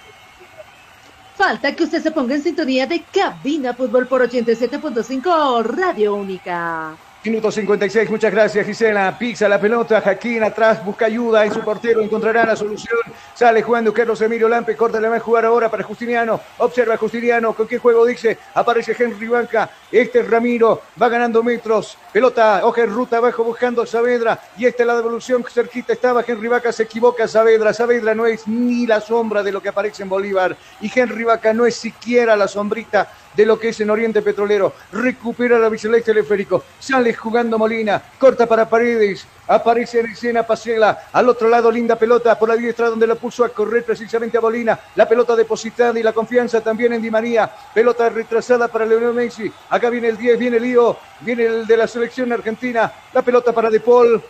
Falta 1.36 1.74
que 1.74 1.86
usted 1.86 2.04
se 2.04 2.12
ponga 2.12 2.36
en 2.36 2.44
sintonía 2.44 2.86
de 2.86 3.02
Cabina 3.02 3.74
Fútbol 3.74 4.08
por 4.08 4.22
87.5 4.22 5.64
Radio 5.64 6.14
Única. 6.14 6.98
Minuto 7.22 7.52
56, 7.52 8.10
muchas 8.10 8.32
gracias 8.32 8.66
Gisela. 8.66 9.18
Pisa 9.20 9.50
la 9.50 9.60
pelota, 9.60 10.00
Jaquín 10.00 10.42
atrás, 10.42 10.84
busca 10.86 11.08
ayuda 11.08 11.44
en 11.44 11.54
su 11.54 11.60
portero, 11.60 12.00
encontrará 12.00 12.46
la 12.46 12.56
solución. 12.56 12.98
Sale 13.34 13.62
jugando 13.62 13.94
Carlos 13.94 14.22
Emilio 14.22 14.48
Lampe, 14.48 14.78
corta, 14.78 15.02
le 15.02 15.10
va 15.10 15.18
a 15.18 15.20
jugar 15.20 15.44
ahora 15.44 15.70
para 15.70 15.84
Justiniano. 15.84 16.40
Observa 16.60 16.96
Justiniano, 16.96 17.52
¿con 17.52 17.68
qué 17.68 17.78
juego 17.78 18.06
dice? 18.06 18.38
Aparece 18.54 18.96
Henry 18.98 19.28
Banca, 19.28 19.70
este 19.92 20.22
es 20.22 20.30
Ramiro, 20.30 20.84
va 21.00 21.10
ganando 21.10 21.44
metros. 21.44 21.98
Pelota, 22.14 22.62
hoja 22.64 22.84
en 22.84 22.94
ruta 22.94 23.18
abajo 23.18 23.44
buscando 23.44 23.86
Saavedra. 23.86 24.40
Y 24.58 24.66
esta 24.66 24.84
es 24.84 24.88
la 24.88 24.96
devolución, 24.96 25.44
cerquita 25.44 25.92
estaba 25.92 26.24
Henry 26.26 26.48
Vaca, 26.48 26.72
se 26.72 26.84
equivoca 26.84 27.28
Saavedra. 27.28 27.74
Saavedra 27.74 28.16
no 28.16 28.28
es 28.28 28.48
ni 28.48 28.88
la 28.88 29.02
sombra 29.02 29.44
de 29.44 29.52
lo 29.52 29.62
que 29.62 29.68
aparece 29.68 30.04
en 30.04 30.10
Bolívar. 30.10 30.56
Y 30.80 30.90
Henry 30.98 31.26
Vaca 31.26 31.54
no 31.54 31.66
es 31.66 31.76
siquiera 31.76 32.38
la 32.38 32.48
sombrita 32.48 33.12
de 33.40 33.46
lo 33.46 33.58
que 33.58 33.70
es 33.70 33.80
en 33.80 33.90
Oriente 33.90 34.22
Petrolero. 34.22 34.74
Recupera 34.92 35.58
la 35.58 35.70
bicicleta 35.70 36.08
teleférico. 36.08 36.62
Sale 36.78 37.14
jugando 37.14 37.58
Molina. 37.58 38.02
Corta 38.20 38.46
para 38.46 38.68
Paredes. 38.68 39.26
Aparece 39.48 40.02
en 40.02 40.08
escena 40.08 40.44
Pasela. 40.44 41.08
Al 41.14 41.30
otro 41.30 41.48
lado, 41.48 41.72
linda 41.72 41.96
pelota 41.96 42.38
por 42.38 42.50
la 42.50 42.58
diestra 42.58 42.90
donde 42.90 43.08
la 43.08 43.16
puso 43.16 43.46
a 43.46 43.50
correr 43.50 43.86
precisamente 43.86 44.38
a 44.38 44.42
Molina. 44.42 44.78
La 44.94 45.08
pelota 45.08 45.38
depositada 45.38 45.98
y 45.98 46.04
la 46.04 46.12
confianza 46.12 46.60
también 46.60 46.92
en 46.92 47.02
Di 47.02 47.10
María. 47.10 47.50
Pelota 47.74 48.10
retrasada 48.10 48.68
para 48.68 48.86
Leonel 48.86 49.14
Messi. 49.14 49.50
Acá 49.70 49.90
viene 49.90 50.10
el 50.10 50.18
10, 50.18 50.38
viene 50.38 50.58
el 50.58 50.64
Lío. 50.64 50.98
Viene 51.22 51.46
el 51.46 51.66
de 51.66 51.78
la 51.78 51.88
selección 51.88 52.34
argentina. 52.34 52.92
La 53.14 53.22
pelota 53.22 53.54
para 53.54 53.70
De 53.70 53.80
Paul. 53.80 54.22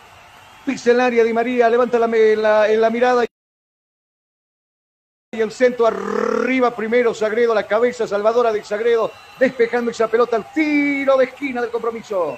Pixelaria 0.64 1.24
Di 1.24 1.32
María. 1.32 1.68
Levanta 1.68 1.98
la, 1.98 2.06
la, 2.06 2.68
la 2.68 2.90
mirada 2.90 3.24
y 5.32 5.40
el 5.40 5.52
centro 5.52 5.86
arriba 5.86 6.74
primero 6.74 7.14
Sagredo, 7.14 7.54
la 7.54 7.62
cabeza 7.62 8.04
salvadora 8.04 8.52
de 8.52 8.64
Sagredo, 8.64 9.12
despejando 9.38 9.92
esa 9.92 10.08
pelota 10.08 10.34
al 10.34 10.52
tiro 10.52 11.16
de 11.16 11.26
esquina 11.26 11.60
del 11.60 11.70
compromiso. 11.70 12.36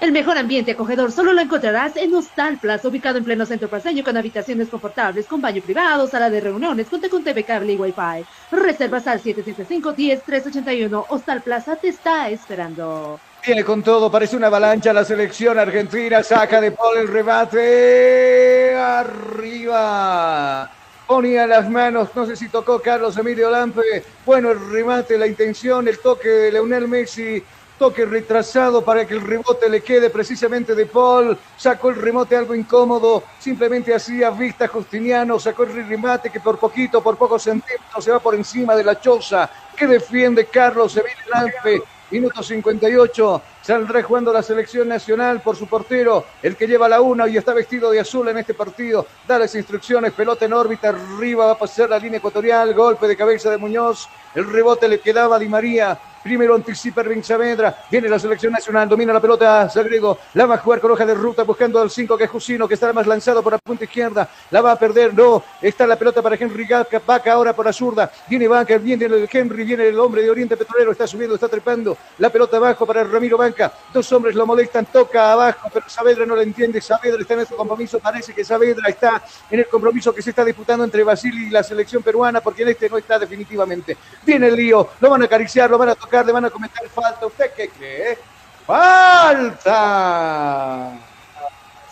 El 0.00 0.10
mejor 0.10 0.36
ambiente 0.36 0.72
acogedor 0.72 1.12
solo 1.12 1.32
lo 1.32 1.42
encontrarás 1.42 1.96
en 1.96 2.12
Hostal 2.12 2.58
Plaza, 2.58 2.88
ubicado 2.88 3.18
en 3.18 3.24
pleno 3.24 3.46
centro 3.46 3.70
paseño, 3.70 4.02
con 4.02 4.16
habitaciones 4.16 4.68
confortables, 4.68 5.28
con 5.28 5.40
baño 5.40 5.62
privado, 5.62 6.08
sala 6.08 6.28
de 6.28 6.40
reuniones, 6.40 6.88
cuenta 6.88 7.08
con 7.08 7.22
TV 7.22 7.44
cable 7.44 7.74
y 7.74 7.76
Wi-Fi. 7.76 8.26
Reservas 8.50 9.06
al 9.06 9.22
775-10381. 9.22 11.06
Hostal 11.08 11.40
Plaza 11.42 11.76
te 11.76 11.86
está 11.86 12.28
esperando. 12.30 13.20
Viene 13.46 13.64
con 13.64 13.80
todo, 13.80 14.10
parece 14.10 14.36
una 14.36 14.48
avalancha 14.48 14.92
la 14.92 15.04
selección 15.04 15.56
argentina, 15.56 16.20
saca 16.24 16.60
de 16.60 16.72
Paul 16.72 16.98
el 16.98 17.06
rebate, 17.06 18.74
arriba. 18.74 20.68
Ponía 21.06 21.46
las 21.46 21.70
manos, 21.70 22.08
no 22.16 22.26
sé 22.26 22.34
si 22.34 22.48
tocó 22.48 22.82
Carlos 22.82 23.16
Emilio 23.16 23.48
Lampe. 23.48 24.02
Bueno, 24.24 24.50
el 24.50 24.58
remate, 24.72 25.16
la 25.16 25.28
intención, 25.28 25.86
el 25.86 26.00
toque 26.00 26.28
de 26.28 26.50
Leonel 26.50 26.88
Messi 26.88 27.40
toque 27.78 28.04
retrasado 28.04 28.84
para 28.84 29.06
que 29.06 29.14
el 29.14 29.20
rebote 29.20 29.68
le 29.68 29.80
quede 29.80 30.10
precisamente 30.10 30.74
de 30.74 30.86
Paul, 30.86 31.38
sacó 31.56 31.90
el 31.90 31.96
rebote 31.96 32.34
algo 32.36 32.52
incómodo, 32.52 33.22
simplemente 33.38 33.94
hacía 33.94 34.30
vista 34.30 34.66
Justiniano, 34.66 35.38
sacó 35.38 35.62
el 35.62 35.86
remate 35.86 36.30
que 36.30 36.40
por 36.40 36.58
poquito, 36.58 37.00
por 37.00 37.16
pocos 37.16 37.44
centímetros 37.44 38.02
se 38.02 38.10
va 38.10 38.18
por 38.18 38.34
encima 38.34 38.74
de 38.74 38.82
la 38.82 38.98
choza, 38.98 39.48
que 39.76 39.86
defiende 39.86 40.46
Carlos 40.46 40.96
Emilio 40.96 41.24
Lampe, 41.32 41.82
Minuto 42.08 42.40
58, 42.40 43.42
saldrá 43.62 44.00
jugando 44.00 44.32
la 44.32 44.40
selección 44.40 44.86
nacional 44.86 45.40
por 45.40 45.56
su 45.56 45.66
portero, 45.66 46.24
el 46.40 46.54
que 46.54 46.68
lleva 46.68 46.88
la 46.88 47.00
una 47.00 47.26
y 47.26 47.36
está 47.36 47.52
vestido 47.52 47.90
de 47.90 47.98
azul 47.98 48.28
en 48.28 48.38
este 48.38 48.54
partido. 48.54 49.04
Da 49.26 49.40
las 49.40 49.56
instrucciones, 49.56 50.12
pelota 50.12 50.44
en 50.44 50.52
órbita, 50.52 50.90
arriba 50.90 51.46
va 51.46 51.52
a 51.52 51.58
pasar 51.58 51.90
la 51.90 51.98
línea 51.98 52.18
ecuatorial, 52.18 52.74
golpe 52.74 53.08
de 53.08 53.16
cabeza 53.16 53.50
de 53.50 53.56
Muñoz, 53.56 54.08
el 54.36 54.48
rebote 54.48 54.86
le 54.86 55.00
quedaba 55.00 55.34
a 55.34 55.38
Di 55.40 55.48
María, 55.48 55.98
Primero 56.26 56.56
anticipa 56.56 57.02
Erwin 57.02 57.22
Saavedra. 57.22 57.84
Viene 57.88 58.08
la 58.08 58.18
selección 58.18 58.52
nacional. 58.52 58.88
Domina 58.88 59.12
la 59.12 59.20
pelota 59.20 59.70
Sagredo. 59.70 60.18
La 60.34 60.44
va 60.44 60.56
a 60.56 60.58
jugar 60.58 60.80
con 60.80 60.90
hoja 60.90 61.06
de 61.06 61.14
ruta 61.14 61.44
buscando 61.44 61.80
al 61.80 61.88
5 61.88 62.18
que 62.18 62.24
es 62.24 62.30
Jusino, 62.30 62.66
que 62.66 62.74
estará 62.74 62.92
más 62.92 63.06
lanzado 63.06 63.44
por 63.44 63.52
la 63.52 63.58
punta 63.58 63.84
izquierda. 63.84 64.28
La 64.50 64.60
va 64.60 64.72
a 64.72 64.76
perder. 64.76 65.14
No. 65.14 65.44
Está 65.62 65.86
la 65.86 65.94
pelota 65.94 66.22
para 66.22 66.34
Henry 66.34 66.66
Vaca 67.06 67.32
ahora 67.32 67.54
por 67.54 67.64
la 67.64 67.72
zurda. 67.72 68.10
Viene 68.28 68.48
Vaca. 68.48 68.76
Viene 68.76 69.04
el 69.04 69.28
Henry. 69.32 69.62
Viene 69.62 69.86
el 69.86 70.00
hombre 70.00 70.22
de 70.22 70.30
Oriente 70.30 70.56
Petrolero. 70.56 70.90
Está 70.90 71.06
subiendo, 71.06 71.36
está 71.36 71.46
trepando. 71.46 71.96
La 72.18 72.28
pelota 72.28 72.56
abajo 72.56 72.84
para 72.84 73.04
Ramiro 73.04 73.36
Banca. 73.36 73.72
Dos 73.94 74.10
hombres 74.10 74.34
lo 74.34 74.44
molestan. 74.44 74.84
Toca 74.86 75.30
abajo, 75.30 75.70
pero 75.72 75.88
Saavedra 75.88 76.26
no 76.26 76.34
lo 76.34 76.42
entiende. 76.42 76.80
Saavedra 76.80 77.20
está 77.20 77.34
en 77.34 77.40
este 77.40 77.54
compromiso. 77.54 78.00
Parece 78.00 78.34
que 78.34 78.44
Saavedra 78.44 78.88
está 78.88 79.22
en 79.48 79.60
el 79.60 79.68
compromiso 79.68 80.12
que 80.12 80.22
se 80.22 80.30
está 80.30 80.44
disputando 80.44 80.82
entre 80.82 81.04
Brasil 81.04 81.32
y 81.40 81.50
la 81.50 81.62
selección 81.62 82.02
peruana, 82.02 82.40
porque 82.40 82.62
en 82.62 82.70
este 82.70 82.90
no 82.90 82.98
está 82.98 83.16
definitivamente. 83.16 83.96
Viene 84.24 84.48
el 84.48 84.56
lío. 84.56 84.88
Lo 84.98 85.08
van 85.08 85.22
a 85.22 85.26
acariciar, 85.26 85.70
lo 85.70 85.78
van 85.78 85.90
a 85.90 85.94
tocar 85.94 86.15
le 86.24 86.32
van 86.32 86.44
a 86.44 86.50
cometer 86.50 86.88
falta. 86.88 87.26
¿Usted 87.26 87.50
qué 87.56 87.68
cree? 87.68 88.18
¡Falta! 88.66 89.72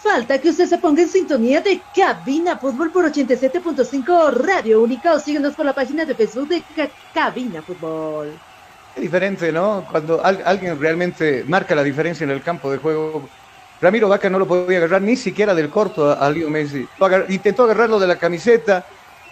Falta 0.02 0.38
que 0.38 0.50
usted 0.50 0.66
se 0.66 0.78
ponga 0.78 1.02
en 1.02 1.08
sintonía 1.08 1.60
de 1.62 1.80
Cabina 1.96 2.58
Fútbol 2.58 2.90
por 2.90 3.10
87.5 3.10 4.34
Radio 4.34 4.82
Única 4.82 5.14
o 5.14 5.18
síguenos 5.18 5.54
por 5.54 5.64
la 5.64 5.72
página 5.72 6.04
de 6.04 6.14
Facebook 6.14 6.48
de 6.48 6.62
Cabina 7.14 7.62
Fútbol. 7.62 8.32
Es 8.94 9.02
diferente, 9.02 9.50
¿no? 9.50 9.86
Cuando 9.90 10.22
alguien 10.22 10.78
realmente 10.78 11.42
marca 11.48 11.74
la 11.74 11.82
diferencia 11.82 12.24
en 12.24 12.30
el 12.30 12.42
campo 12.42 12.70
de 12.70 12.78
juego. 12.78 13.28
Ramiro 13.80 14.08
Vaca 14.08 14.28
no 14.28 14.38
lo 14.38 14.46
podía 14.46 14.78
agarrar 14.78 15.02
ni 15.02 15.16
siquiera 15.16 15.54
del 15.54 15.70
corto 15.70 16.10
a, 16.10 16.30
Leo 16.30 16.50
Messi. 16.50 16.86
Intentó 17.28 17.64
agarrarlo 17.64 17.98
de 17.98 18.06
la 18.06 18.16
camiseta, 18.16 18.84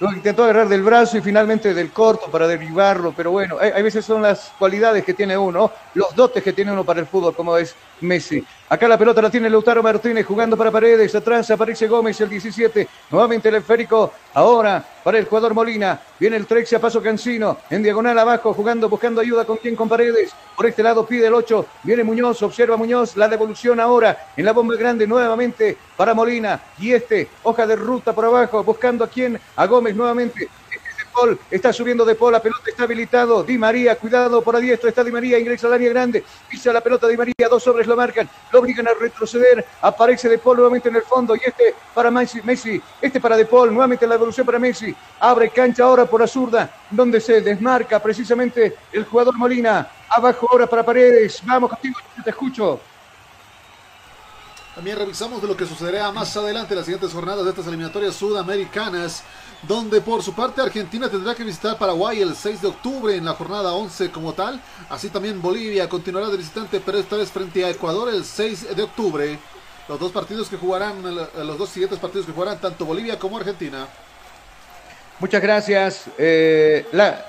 lo 0.03 0.13
intentó 0.13 0.43
agarrar 0.43 0.69
del 0.69 0.83
brazo 0.83 1.17
y 1.17 1.21
finalmente 1.21 1.73
del 1.73 1.93
corto 1.93 2.29
para 2.29 2.49
derribarlo, 2.49 3.15
pero 3.17 3.31
bueno, 3.31 3.57
hay, 3.61 3.83
veces 3.85 4.05
son 4.05 4.21
las 4.21 4.53
cualidades 4.59 5.05
que 5.05 5.15
tiene 5.15 5.39
uno, 5.39 5.71
los 5.95 6.13
dotes 6.17 6.43
que 6.43 6.53
tiene 6.53 6.73
uno 6.73 6.85
para 6.85 6.99
el 6.99 7.07
fútbol, 7.07 7.37
como 7.37 7.57
es 7.57 7.77
Messi. 8.01 8.45
Acá 8.73 8.89
la 8.89 8.97
pelota 8.97 9.20
la 9.20 9.28
tiene 9.28 9.51
Lautaro 9.51 9.83
Martínez 9.83 10.25
jugando 10.25 10.57
para 10.57 10.70
Paredes, 10.70 11.15
atrás 11.15 11.51
aparece 11.51 11.86
Gómez 11.86 12.18
el 12.23 12.31
17, 12.31 12.89
nuevamente 13.10 13.51
el 13.51 13.57
esférico, 13.57 14.10
ahora 14.33 14.83
para 15.05 15.18
el 15.18 15.26
jugador 15.26 15.52
Molina, 15.52 16.01
viene 16.18 16.36
el 16.36 16.47
13 16.47 16.76
a 16.76 16.81
paso 16.81 17.02
Cancino, 17.02 17.59
en 17.68 17.83
diagonal 17.83 18.18
abajo 18.18 18.55
jugando, 18.55 18.89
buscando 18.89 19.20
ayuda 19.20 19.44
con 19.44 19.59
quien 19.59 19.76
con 19.76 19.91
Paredes, 19.91 20.33
por 20.57 20.65
este 20.65 20.83
lado 20.83 21.05
pide 21.05 21.26
el 21.26 21.34
8, 21.34 21.67
viene 21.83 22.02
Muñoz, 22.02 22.42
observa 22.42 22.78
Muñoz, 22.78 23.15
la 23.15 23.28
devolución 23.28 23.78
ahora 23.78 24.28
en 24.39 24.47
la 24.47 24.52
bomba 24.52 24.75
grande 24.76 25.07
nuevamente 25.07 25.76
para 25.94 26.15
Molina, 26.15 26.59
y 26.78 26.92
este, 26.92 27.28
hoja 27.42 27.67
de 27.67 27.76
ruta 27.76 28.15
por 28.15 28.25
abajo, 28.25 28.65
buscando 28.65 29.05
a 29.05 29.09
quien, 29.09 29.39
a 29.55 29.67
Gómez 29.67 29.94
nuevamente, 29.94 30.49
Paul, 31.12 31.39
está 31.50 31.73
subiendo 31.73 32.05
de 32.05 32.15
Paul, 32.15 32.32
la 32.32 32.42
pelota 32.42 32.70
está 32.70 32.84
habilitado, 32.84 33.42
Di 33.42 33.58
María, 33.58 33.97
cuidado 33.97 34.42
por 34.42 34.55
la 34.55 34.60
diestra, 34.60 34.89
está 34.89 35.05
Di 35.05 35.12
María, 35.12 35.39
ingresa 35.39 35.66
al 35.66 35.74
área 35.74 35.91
grande, 35.91 36.24
pisa 36.49 36.73
la 36.73 36.81
pelota 36.81 37.07
Di 37.07 37.16
María, 37.16 37.49
dos 37.50 37.66
hombres 37.66 37.86
lo 37.86 37.97
marcan, 37.97 38.28
lo 38.52 38.60
obligan 38.60 38.89
a 38.89 38.94
retroceder, 38.94 39.65
aparece 39.81 40.28
de 40.28 40.39
Paul 40.39 40.57
nuevamente 40.57 40.89
en 40.89 40.97
el 40.97 41.02
fondo, 41.02 41.36
y 41.36 41.41
este 41.44 41.74
para 41.94 42.10
Messi, 42.10 42.41
Messi 42.42 42.81
este 43.00 43.20
para 43.20 43.36
de 43.36 43.44
Paul, 43.44 43.73
nuevamente 43.73 44.07
la 44.07 44.15
evolución 44.15 44.47
para 44.47 44.58
Messi, 44.58 44.94
abre 45.20 45.50
cancha 45.50 45.84
ahora 45.84 46.07
por 46.07 46.20
la 46.20 46.26
zurda, 46.26 46.70
donde 46.91 47.20
se 47.20 47.41
desmarca 47.41 48.00
precisamente 48.00 48.74
el 48.92 49.05
jugador 49.05 49.36
Molina, 49.36 49.89
abajo 50.08 50.49
ahora 50.50 50.66
para 50.66 50.82
Paredes, 50.82 51.41
vamos 51.44 51.70
contigo, 51.70 51.99
te 52.24 52.31
escucho. 52.31 52.81
También 54.75 54.99
revisamos 54.99 55.42
de 55.42 55.49
lo 55.49 55.57
que 55.57 55.67
sucederá 55.67 56.10
más 56.12 56.34
adelante 56.36 56.73
en 56.73 56.78
las 56.78 56.86
siguientes 56.86 57.12
jornadas 57.12 57.44
de 57.44 57.51
estas 57.51 57.67
eliminatorias 57.67 58.15
sudamericanas 58.15 59.23
donde 59.62 60.01
por 60.01 60.23
su 60.23 60.34
parte 60.34 60.60
Argentina 60.60 61.09
tendrá 61.09 61.34
que 61.34 61.44
visitar 61.44 61.78
Paraguay 61.78 62.20
el 62.20 62.34
6 62.34 62.62
de 62.62 62.68
octubre 62.68 63.15
en 63.15 63.25
la 63.25 63.34
jornada 63.34 63.73
11 63.73 64.10
como 64.10 64.33
tal. 64.33 64.60
Así 64.89 65.09
también 65.09 65.41
Bolivia 65.41 65.89
continuará 65.89 66.28
de 66.28 66.36
visitante, 66.36 66.81
pero 66.81 66.99
esta 66.99 67.17
vez 67.17 67.31
frente 67.31 67.65
a 67.65 67.70
Ecuador 67.70 68.12
el 68.12 68.25
6 68.25 68.75
de 68.75 68.83
octubre. 68.83 69.39
Los 69.89 70.01
dos 70.01 70.12
partidos 70.12 70.49
que 70.49 70.57
jugarán, 70.57 71.02
los 71.05 71.59
dos 71.59 71.68
siguientes 71.68 71.99
partidos 71.99 72.26
que 72.26 72.33
jugarán 72.33 72.60
tanto 72.60 72.84
Bolivia 72.84 73.18
como 73.18 73.36
Argentina. 73.36 73.86
Muchas 75.18 75.42
gracias. 75.42 76.05
Eh, 76.18 76.86
la, 76.92 77.25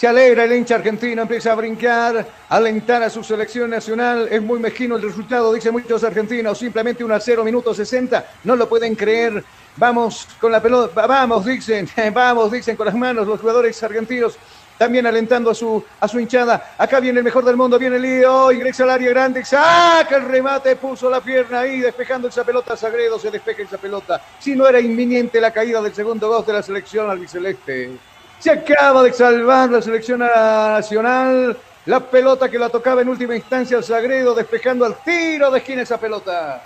se 0.00 0.08
alegra 0.08 0.44
el 0.44 0.52
hincha 0.54 0.76
argentino, 0.76 1.20
empieza 1.20 1.52
a 1.52 1.54
brincar, 1.54 2.26
alentar 2.48 3.02
a 3.02 3.10
su 3.10 3.22
selección 3.22 3.68
nacional. 3.68 4.28
Es 4.30 4.40
muy 4.40 4.58
mezquino 4.58 4.96
el 4.96 5.02
resultado, 5.02 5.52
dicen 5.52 5.72
muchos 5.72 6.02
argentinos. 6.02 6.56
Simplemente 6.56 7.04
un 7.04 7.12
a 7.12 7.20
0, 7.20 7.44
minuto 7.44 7.74
60. 7.74 8.24
No 8.44 8.56
lo 8.56 8.66
pueden 8.66 8.94
creer. 8.94 9.44
Vamos 9.76 10.26
con 10.40 10.52
la 10.52 10.62
pelota, 10.62 11.06
vamos, 11.06 11.44
dicen, 11.44 11.86
vamos, 12.14 12.50
dicen 12.50 12.76
con 12.76 12.86
las 12.86 12.94
manos 12.94 13.26
los 13.26 13.40
jugadores 13.40 13.82
argentinos 13.82 14.38
también 14.78 15.06
alentando 15.06 15.50
a 15.50 15.54
su, 15.54 15.84
a 16.00 16.08
su 16.08 16.18
hinchada. 16.18 16.76
Acá 16.78 16.98
viene 16.98 17.18
el 17.18 17.24
mejor 17.24 17.44
del 17.44 17.58
mundo, 17.58 17.78
viene 17.78 17.98
Lío, 17.98 18.50
ingresa 18.52 18.84
al 18.84 18.90
área 18.92 19.10
grande, 19.10 19.44
saca 19.44 20.16
el 20.16 20.24
remate, 20.24 20.76
puso 20.76 21.10
la 21.10 21.20
pierna 21.20 21.60
ahí, 21.60 21.80
despejando 21.80 22.28
esa 22.28 22.42
pelota, 22.42 22.74
Sagredo 22.74 23.18
se 23.18 23.30
despeja 23.30 23.64
esa 23.64 23.76
pelota. 23.76 24.18
Si 24.38 24.56
no 24.56 24.66
era 24.66 24.80
inminente 24.80 25.42
la 25.42 25.52
caída 25.52 25.82
del 25.82 25.92
segundo 25.92 26.30
gol 26.30 26.46
de 26.46 26.54
la 26.54 26.62
selección 26.62 27.10
albiceleste. 27.10 28.09
Se 28.40 28.50
acaba 28.50 29.02
de 29.02 29.12
salvar 29.12 29.70
la 29.70 29.82
selección 29.82 30.20
nacional. 30.20 31.56
La 31.84 32.00
pelota 32.00 32.48
que 32.48 32.58
la 32.58 32.70
tocaba 32.70 33.02
en 33.02 33.08
última 33.08 33.36
instancia 33.36 33.82
Sagredo, 33.82 34.34
despejando 34.34 34.84
al 34.84 34.96
tiro 35.02 35.50
de 35.50 35.58
esquina 35.58 35.82
esa 35.82 36.00
pelota. 36.00 36.62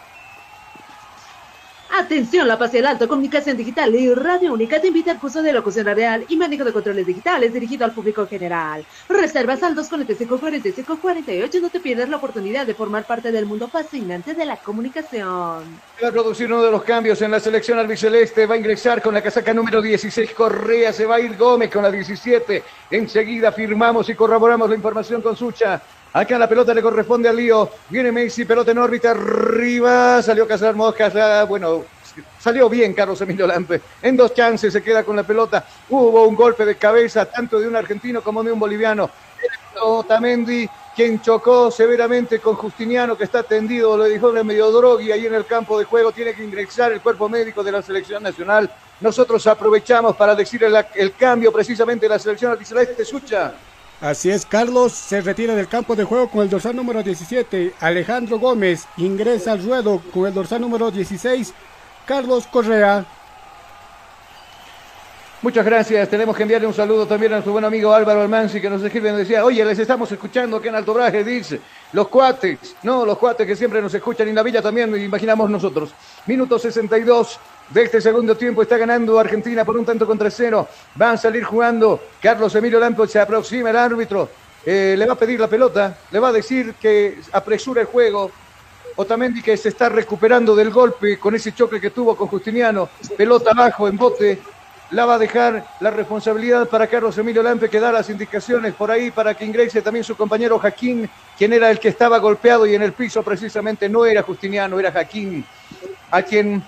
Atención, 1.96 2.48
La 2.48 2.58
Paz 2.58 2.74
y 2.74 2.78
el 2.78 2.86
Alto, 2.86 3.06
Comunicación 3.06 3.56
Digital 3.56 3.94
y 3.94 4.12
Radio 4.12 4.52
Única 4.52 4.80
te 4.80 4.88
invita 4.88 5.12
al 5.12 5.20
curso 5.20 5.42
de 5.42 5.52
locución 5.52 5.86
radial 5.86 6.24
y 6.28 6.36
manejo 6.36 6.64
de 6.64 6.72
controles 6.72 7.06
digitales 7.06 7.52
dirigido 7.52 7.84
al 7.84 7.92
público 7.92 8.26
general. 8.26 8.84
Reservas 9.08 9.62
al 9.62 9.76
245-4548 9.76 11.60
no 11.60 11.70
te 11.70 11.78
pierdas 11.78 12.08
la 12.08 12.16
oportunidad 12.16 12.66
de 12.66 12.74
formar 12.74 13.04
parte 13.04 13.30
del 13.30 13.46
mundo 13.46 13.68
fascinante 13.68 14.34
de 14.34 14.44
la 14.44 14.56
comunicación. 14.56 15.62
Va 16.02 16.08
a 16.08 16.10
producir 16.10 16.52
uno 16.52 16.64
de 16.64 16.72
los 16.72 16.82
cambios 16.82 17.22
en 17.22 17.30
la 17.30 17.38
selección 17.38 17.78
albiceleste, 17.78 18.44
va 18.46 18.56
a 18.56 18.58
ingresar 18.58 19.00
con 19.00 19.14
la 19.14 19.22
casaca 19.22 19.54
número 19.54 19.80
16 19.80 20.32
Correa, 20.32 20.92
se 20.92 21.06
va 21.06 21.14
a 21.14 21.20
ir 21.20 21.36
Gómez 21.36 21.70
con 21.70 21.84
la 21.84 21.92
17. 21.92 22.64
Enseguida 22.90 23.52
firmamos 23.52 24.08
y 24.08 24.16
corroboramos 24.16 24.68
la 24.68 24.74
información 24.74 25.22
con 25.22 25.36
Sucha. 25.36 25.80
Acá 26.14 26.38
la 26.38 26.48
pelota 26.48 26.72
le 26.72 26.80
corresponde 26.80 27.28
al 27.28 27.34
lío. 27.34 27.68
Viene 27.88 28.12
Messi, 28.12 28.44
pelota 28.44 28.70
en 28.70 28.78
órbita 28.78 29.10
arriba. 29.10 30.22
Salió 30.22 30.46
Casar 30.46 30.72
Moscas. 30.72 31.12
Bueno, 31.48 31.84
salió 32.38 32.68
bien 32.68 32.94
Carlos 32.94 33.20
Emilio 33.20 33.48
Lampe. 33.48 33.80
En 34.00 34.16
dos 34.16 34.32
chances 34.32 34.72
se 34.72 34.80
queda 34.80 35.02
con 35.02 35.16
la 35.16 35.24
pelota. 35.24 35.64
Hubo 35.88 36.24
un 36.28 36.36
golpe 36.36 36.64
de 36.64 36.76
cabeza 36.76 37.26
tanto 37.26 37.58
de 37.58 37.66
un 37.66 37.74
argentino 37.74 38.22
como 38.22 38.44
de 38.44 38.52
un 38.52 38.60
boliviano. 38.60 39.10
Otamendi, 39.82 40.68
quien 40.94 41.20
chocó 41.20 41.68
severamente 41.72 42.38
con 42.38 42.54
Justiniano, 42.54 43.18
que 43.18 43.24
está 43.24 43.42
tendido, 43.42 43.96
lo 43.96 44.04
dijo 44.04 44.36
en 44.36 44.46
medio 44.46 44.70
drogui 44.70 45.10
ahí 45.10 45.26
en 45.26 45.34
el 45.34 45.46
campo 45.46 45.80
de 45.80 45.84
juego. 45.84 46.12
Tiene 46.12 46.32
que 46.32 46.44
ingresar 46.44 46.92
el 46.92 47.00
cuerpo 47.00 47.28
médico 47.28 47.64
de 47.64 47.72
la 47.72 47.82
selección 47.82 48.22
nacional. 48.22 48.70
Nosotros 49.00 49.44
aprovechamos 49.48 50.14
para 50.14 50.36
decir 50.36 50.62
el, 50.62 51.12
cambio 51.14 51.50
precisamente 51.50 52.04
de 52.04 52.10
la 52.10 52.20
selección 52.20 52.52
albiceleste 52.52 53.04
Sucha. 53.04 53.52
Así 54.04 54.30
es, 54.30 54.44
Carlos 54.44 54.92
se 54.92 55.22
retira 55.22 55.54
del 55.54 55.66
campo 55.66 55.96
de 55.96 56.04
juego 56.04 56.28
con 56.28 56.42
el 56.42 56.50
dorsal 56.50 56.76
número 56.76 57.02
17. 57.02 57.72
Alejandro 57.80 58.38
Gómez 58.38 58.86
ingresa 58.98 59.52
al 59.52 59.64
ruedo 59.64 60.02
con 60.12 60.26
el 60.26 60.34
dorsal 60.34 60.60
número 60.60 60.90
16. 60.90 61.54
Carlos 62.04 62.46
Correa. 62.46 63.06
Muchas 65.40 65.64
gracias. 65.64 66.06
Tenemos 66.10 66.36
que 66.36 66.42
enviarle 66.42 66.66
un 66.66 66.74
saludo 66.74 67.06
también 67.06 67.32
a 67.32 67.36
nuestro 67.36 67.52
buen 67.52 67.64
amigo 67.64 67.94
Álvaro 67.94 68.20
Almansi 68.20 68.60
que 68.60 68.68
nos 68.68 68.82
escribe 68.82 69.08
y 69.08 69.16
decía, 69.16 69.42
oye, 69.42 69.64
les 69.64 69.78
estamos 69.78 70.12
escuchando 70.12 70.58
aquí 70.58 70.68
en 70.68 70.74
Alto 70.74 70.92
Braje, 70.92 71.24
dice, 71.24 71.62
los 71.92 72.08
cuates, 72.08 72.76
no, 72.82 73.06
los 73.06 73.16
cuates 73.16 73.46
que 73.46 73.56
siempre 73.56 73.80
nos 73.80 73.94
escuchan 73.94 74.26
y 74.26 74.30
en 74.30 74.36
la 74.36 74.42
villa 74.42 74.60
también, 74.60 74.94
imaginamos 75.02 75.48
nosotros. 75.48 75.94
Minuto 76.26 76.58
62, 76.58 77.40
de 77.70 77.82
este 77.82 78.00
segundo 78.00 78.36
tiempo. 78.36 78.62
Está 78.62 78.76
ganando 78.76 79.18
Argentina 79.18 79.64
por 79.64 79.76
un 79.76 79.84
tanto 79.84 80.06
contra 80.06 80.30
cero. 80.30 80.68
Van 80.94 81.14
a 81.14 81.16
salir 81.16 81.44
jugando. 81.44 82.00
Carlos 82.20 82.54
Emilio 82.54 82.78
Lampo 82.78 83.06
se 83.06 83.18
aproxima 83.18 83.70
el 83.70 83.76
árbitro. 83.76 84.28
Eh, 84.64 84.94
le 84.96 85.06
va 85.06 85.14
a 85.14 85.18
pedir 85.18 85.40
la 85.40 85.48
pelota. 85.48 85.96
Le 86.10 86.18
va 86.18 86.28
a 86.28 86.32
decir 86.32 86.74
que 86.80 87.18
apresura 87.32 87.80
el 87.80 87.86
juego. 87.86 88.30
Otamendi 88.96 89.42
que 89.42 89.56
se 89.56 89.70
está 89.70 89.88
recuperando 89.88 90.54
del 90.54 90.70
golpe 90.70 91.18
con 91.18 91.34
ese 91.34 91.52
choque 91.52 91.80
que 91.80 91.90
tuvo 91.90 92.16
con 92.16 92.28
Justiniano. 92.28 92.88
Pelota 93.16 93.50
abajo 93.50 93.88
en 93.88 93.96
bote. 93.96 94.40
La 94.90 95.06
va 95.06 95.14
a 95.14 95.18
dejar 95.18 95.66
la 95.80 95.90
responsabilidad 95.90 96.68
para 96.68 96.86
Carlos 96.86 97.16
Emilio 97.18 97.42
Lampe 97.42 97.68
que 97.68 97.80
da 97.80 97.90
las 97.90 98.10
indicaciones 98.10 98.74
por 98.74 98.90
ahí 98.90 99.10
para 99.10 99.34
que 99.34 99.44
ingrese 99.44 99.82
también 99.82 100.04
su 100.04 100.14
compañero 100.14 100.58
Jaquín, 100.58 101.08
quien 101.36 101.52
era 101.52 101.70
el 101.70 101.80
que 101.80 101.88
estaba 101.88 102.18
golpeado 102.18 102.66
y 102.66 102.74
en 102.74 102.82
el 102.82 102.92
piso 102.92 103.22
precisamente 103.22 103.88
no 103.88 104.04
era 104.04 104.22
Justiniano, 104.22 104.78
era 104.78 104.92
Jaquín, 104.92 105.44
a 106.10 106.22
quien 106.22 106.62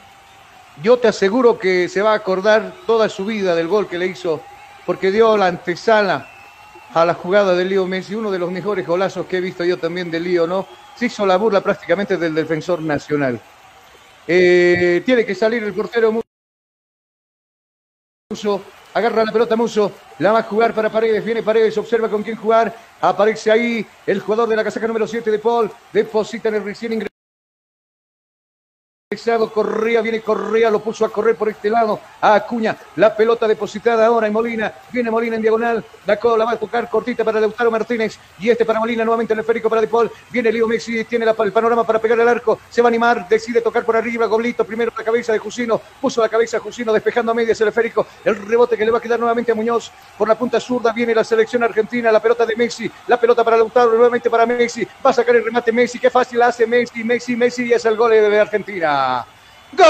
yo 0.82 0.98
te 0.98 1.08
aseguro 1.08 1.58
que 1.58 1.88
se 1.88 2.02
va 2.02 2.12
a 2.12 2.16
acordar 2.16 2.74
toda 2.86 3.08
su 3.08 3.24
vida 3.24 3.55
del 3.55 3.68
gol 3.68 3.88
que 3.88 3.98
le 3.98 4.06
hizo, 4.06 4.42
porque 4.84 5.10
dio 5.10 5.36
la 5.36 5.46
antesala 5.46 6.28
a 6.92 7.05
la 7.05 7.14
jugada 7.14 7.55
de 7.55 7.64
Lío 7.64 7.86
Messi, 7.86 8.14
uno 8.14 8.30
de 8.30 8.38
los 8.38 8.50
mejores 8.50 8.86
golazos 8.86 9.26
que 9.26 9.38
he 9.38 9.40
visto 9.40 9.64
yo 9.64 9.78
también 9.78 10.10
de 10.10 10.20
Lío, 10.20 10.46
¿no? 10.46 10.66
Se 10.96 11.06
hizo 11.06 11.26
la 11.26 11.36
burla 11.36 11.60
prácticamente 11.60 12.16
del 12.16 12.34
defensor 12.34 12.80
nacional. 12.80 13.40
Eh, 14.26 15.02
tiene 15.05 15.24
que 15.24 15.34
salir 15.34 15.62
el 15.62 15.72
portero 15.72 16.12
Muso, 18.30 18.62
agarra 18.92 19.24
la 19.24 19.32
pelota 19.32 19.56
Muso, 19.56 19.92
la 20.18 20.32
va 20.32 20.40
a 20.40 20.42
jugar 20.42 20.74
para 20.74 20.90
Paredes, 20.90 21.24
viene 21.24 21.42
Paredes, 21.42 21.76
observa 21.78 22.08
con 22.08 22.22
quién 22.22 22.36
jugar, 22.36 22.74
aparece 23.00 23.50
ahí 23.50 23.86
el 24.06 24.20
jugador 24.20 24.48
de 24.48 24.56
la 24.56 24.64
casaca 24.64 24.86
número 24.86 25.06
7 25.06 25.30
de 25.30 25.38
Paul, 25.38 25.70
deposita 25.92 26.48
en 26.48 26.56
el 26.56 26.64
recién 26.64 26.92
ingresado 26.92 27.16
Correa, 29.55 30.02
viene 30.02 30.20
Correa, 30.20 30.68
lo 30.68 30.81
puso 30.81 31.05
a 31.05 31.10
correr 31.10 31.36
por 31.36 31.49
este 31.49 31.70
lado, 31.70 32.01
a 32.20 32.35
Acuña, 32.35 32.76
la 32.97 33.15
pelota 33.15 33.47
depositada 33.47 34.05
ahora 34.05 34.26
en 34.26 34.33
Molina, 34.33 34.75
viene 34.91 35.12
Molina 35.12 35.36
en 35.36 35.43
diagonal, 35.43 35.85
la 36.05 36.17
cola 36.17 36.44
va 36.44 36.51
a 36.51 36.57
tocar 36.57 36.91
cortita 36.91 37.23
para 37.23 37.39
Lautaro 37.39 37.70
Martínez, 37.70 38.18
y 38.41 38.51
este 38.51 38.65
para 38.65 38.81
Molina, 38.81 39.05
nuevamente 39.05 39.33
el 39.33 39.39
esférico 39.39 39.68
para 39.70 39.81
De 39.81 39.86
Paul, 39.86 40.10
viene 40.28 40.51
Leo 40.51 40.67
Messi, 40.67 41.05
tiene 41.05 41.25
el 41.25 41.52
panorama 41.52 41.86
para 41.86 42.01
pegar 42.01 42.18
el 42.18 42.26
arco, 42.26 42.59
se 42.68 42.83
va 42.83 42.89
a 42.89 42.91
animar, 42.91 43.28
decide 43.28 43.60
tocar 43.60 43.85
por 43.85 43.97
arriba, 43.97 44.26
Goblito, 44.26 44.65
primero 44.65 44.91
la 44.99 45.05
cabeza 45.05 45.33
de 45.33 45.39
Jusino, 45.39 45.81
puso 46.01 46.20
la 46.20 46.28
cabeza 46.28 46.59
Jusino 46.59 46.93
despejando 46.93 47.31
a 47.31 47.35
medias 47.36 47.60
el 47.60 47.68
esférico, 47.68 48.09
el 48.25 48.35
rebote 48.35 48.76
que 48.76 48.85
le 48.85 48.91
va 48.91 48.99
a 48.99 49.01
quedar 49.01 49.20
nuevamente 49.20 49.52
a 49.52 49.55
Muñoz, 49.55 49.93
por 50.18 50.26
la 50.26 50.36
punta 50.36 50.59
zurda 50.59 50.93
viene 50.93 51.15
la 51.15 51.23
selección 51.23 51.62
argentina, 51.62 52.10
la 52.10 52.20
pelota 52.20 52.44
de 52.44 52.57
Messi, 52.57 52.91
la 53.07 53.20
pelota 53.20 53.44
para 53.44 53.57
Lautaro, 53.57 53.93
nuevamente 53.93 54.28
para 54.28 54.47
Messi, 54.47 54.85
va 54.85 55.10
a 55.10 55.12
sacar 55.12 55.36
el 55.36 55.44
remate 55.44 55.70
Messi, 55.70 56.01
qué 56.01 56.10
fácil 56.10 56.43
hace 56.43 56.67
Messi, 56.67 57.05
Messi, 57.05 57.36
Messi, 57.36 57.67
y 57.67 57.73
es 57.73 57.85
el 57.85 57.97
gol 57.97 58.10
de 58.10 58.41
Argentina. 58.41 58.95
¡Gol! 59.73 59.86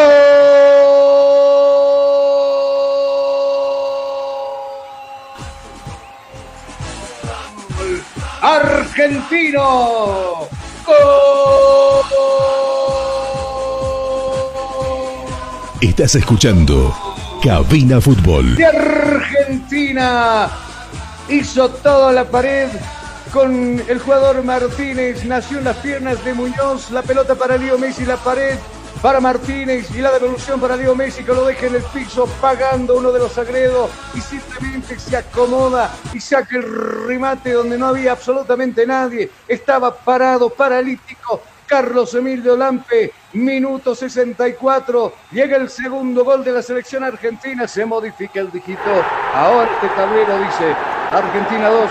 Argentino. 8.42 9.60
¡Gol! 10.86 11.66
Estás 15.80 16.14
escuchando 16.16 16.94
Cabina 17.42 18.00
Fútbol. 18.00 18.56
De 18.56 18.66
Argentina 18.66 20.48
hizo 21.28 21.68
toda 21.68 22.12
la 22.12 22.24
pared 22.24 22.68
con 23.32 23.80
el 23.86 23.98
jugador 23.98 24.42
Martínez. 24.42 25.24
Nació 25.24 25.58
en 25.58 25.64
las 25.64 25.76
piernas 25.76 26.24
de 26.24 26.34
Muñoz. 26.34 26.90
La 26.90 27.02
pelota 27.02 27.34
para 27.34 27.56
Leo 27.56 27.78
Messi, 27.78 28.04
la 28.04 28.16
pared 28.16 28.56
para 29.02 29.20
Martínez 29.20 29.90
y 29.94 30.00
la 30.00 30.12
devolución 30.12 30.60
para 30.60 30.76
Leo 30.76 30.94
Messi 30.94 31.22
que 31.22 31.34
lo 31.34 31.44
deja 31.44 31.66
en 31.66 31.76
el 31.76 31.82
piso 31.82 32.26
pagando 32.40 32.96
uno 32.96 33.12
de 33.12 33.18
los 33.18 33.36
agredos 33.38 33.90
y 34.14 34.20
simplemente 34.20 34.98
se 34.98 35.16
acomoda 35.16 35.94
y 36.12 36.20
saca 36.20 36.56
el 36.56 37.06
remate 37.06 37.52
donde 37.52 37.78
no 37.78 37.88
había 37.88 38.12
absolutamente 38.12 38.86
nadie. 38.86 39.30
Estaba 39.46 39.94
parado, 39.94 40.50
paralítico. 40.50 41.42
Carlos 41.66 42.14
Emilio 42.14 42.56
Lampe, 42.56 43.12
minuto 43.32 43.94
64. 43.94 45.12
Llega 45.32 45.56
el 45.56 45.68
segundo 45.68 46.24
gol 46.24 46.44
de 46.44 46.52
la 46.52 46.62
selección 46.62 47.02
argentina. 47.02 47.66
Se 47.66 47.84
modifica 47.84 48.40
el 48.40 48.52
dígito. 48.52 48.80
Ahora 49.34 49.68
este 49.74 49.88
tablero 49.96 50.38
dice 50.38 50.76
Argentina 51.10 51.68
2, 51.68 51.90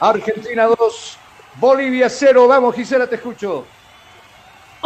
Argentina 0.00 0.66
2, 0.78 1.18
Bolivia 1.56 2.08
0. 2.08 2.48
Vamos, 2.48 2.74
Gisela, 2.74 3.06
te 3.06 3.16
escucho. 3.16 3.66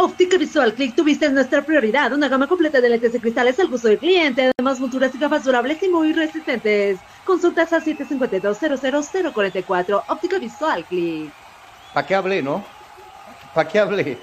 Óptica 0.03 0.35
Visual 0.35 0.73
Click, 0.73 0.95
tuviste 0.95 1.29
nuestra 1.29 1.63
prioridad, 1.63 2.11
una 2.11 2.27
gama 2.27 2.47
completa 2.47 2.81
de 2.81 2.89
lentes 2.89 3.13
de 3.13 3.21
cristales 3.21 3.59
al 3.59 3.67
gusto 3.67 3.87
del 3.87 3.99
cliente, 3.99 4.49
además 4.57 4.79
monturas 4.79 5.13
y 5.13 5.19
gafas 5.19 5.43
durables 5.43 5.77
y 5.83 5.89
muy 5.89 6.11
resistentes. 6.11 6.97
Consultas 7.23 7.71
a 7.71 7.79
752-00044, 7.79 10.03
Óptica 10.07 10.39
Visual 10.39 10.83
Click. 10.85 11.31
¿Para 11.93 12.07
qué 12.07 12.15
hablé, 12.15 12.41
no? 12.41 12.65
¿Para 13.53 13.69
qué 13.69 13.77
hablé? 13.77 14.17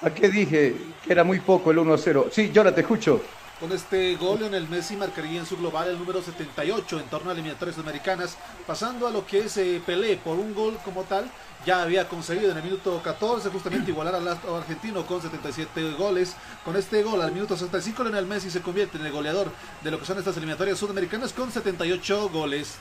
¿Para 0.00 0.12
qué 0.12 0.28
dije 0.28 0.74
que 1.00 1.12
era 1.12 1.22
muy 1.22 1.38
poco 1.38 1.70
el 1.70 1.78
1-0? 1.78 2.28
Sí, 2.32 2.52
ahora 2.56 2.74
te 2.74 2.80
escucho. 2.80 3.20
Con 3.62 3.70
este 3.70 4.16
gol, 4.16 4.42
el 4.42 4.68
Messi 4.68 4.96
marcaría 4.96 5.38
en 5.38 5.46
su 5.46 5.56
global 5.56 5.88
el 5.88 5.96
número 5.96 6.20
78 6.20 6.98
en 6.98 7.06
torno 7.06 7.30
a 7.30 7.32
eliminatorias 7.32 7.78
americanas, 7.78 8.36
pasando 8.66 9.06
a 9.06 9.10
lo 9.12 9.24
que 9.24 9.38
es 9.38 9.56
eh, 9.56 9.80
Pelé 9.86 10.16
por 10.16 10.36
un 10.36 10.52
gol 10.52 10.76
como 10.84 11.04
tal. 11.04 11.30
Ya 11.64 11.80
había 11.80 12.08
conseguido 12.08 12.50
en 12.50 12.56
el 12.56 12.64
minuto 12.64 13.00
14 13.04 13.50
justamente 13.50 13.92
igualar 13.92 14.16
al 14.16 14.26
argentino 14.26 15.06
con 15.06 15.22
77 15.22 15.92
goles. 15.92 16.34
Con 16.64 16.74
este 16.74 17.04
gol 17.04 17.22
al 17.22 17.30
minuto 17.30 17.56
65, 17.56 18.02
Lionel 18.02 18.26
Messi 18.26 18.50
se 18.50 18.62
convierte 18.62 18.98
en 18.98 19.06
el 19.06 19.12
goleador 19.12 19.52
de 19.84 19.92
lo 19.92 20.00
que 20.00 20.06
son 20.06 20.18
estas 20.18 20.36
eliminatorias 20.38 20.76
sudamericanas 20.76 21.32
con 21.32 21.52
78 21.52 22.30
goles. 22.30 22.74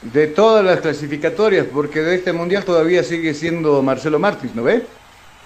De 0.00 0.28
todas 0.28 0.64
las 0.64 0.80
clasificatorias, 0.80 1.66
porque 1.66 2.00
de 2.00 2.14
este 2.14 2.32
mundial 2.32 2.64
todavía 2.64 3.04
sigue 3.04 3.34
siendo 3.34 3.82
Marcelo 3.82 4.18
Martins, 4.18 4.54
¿no 4.54 4.62
ve? 4.62 4.86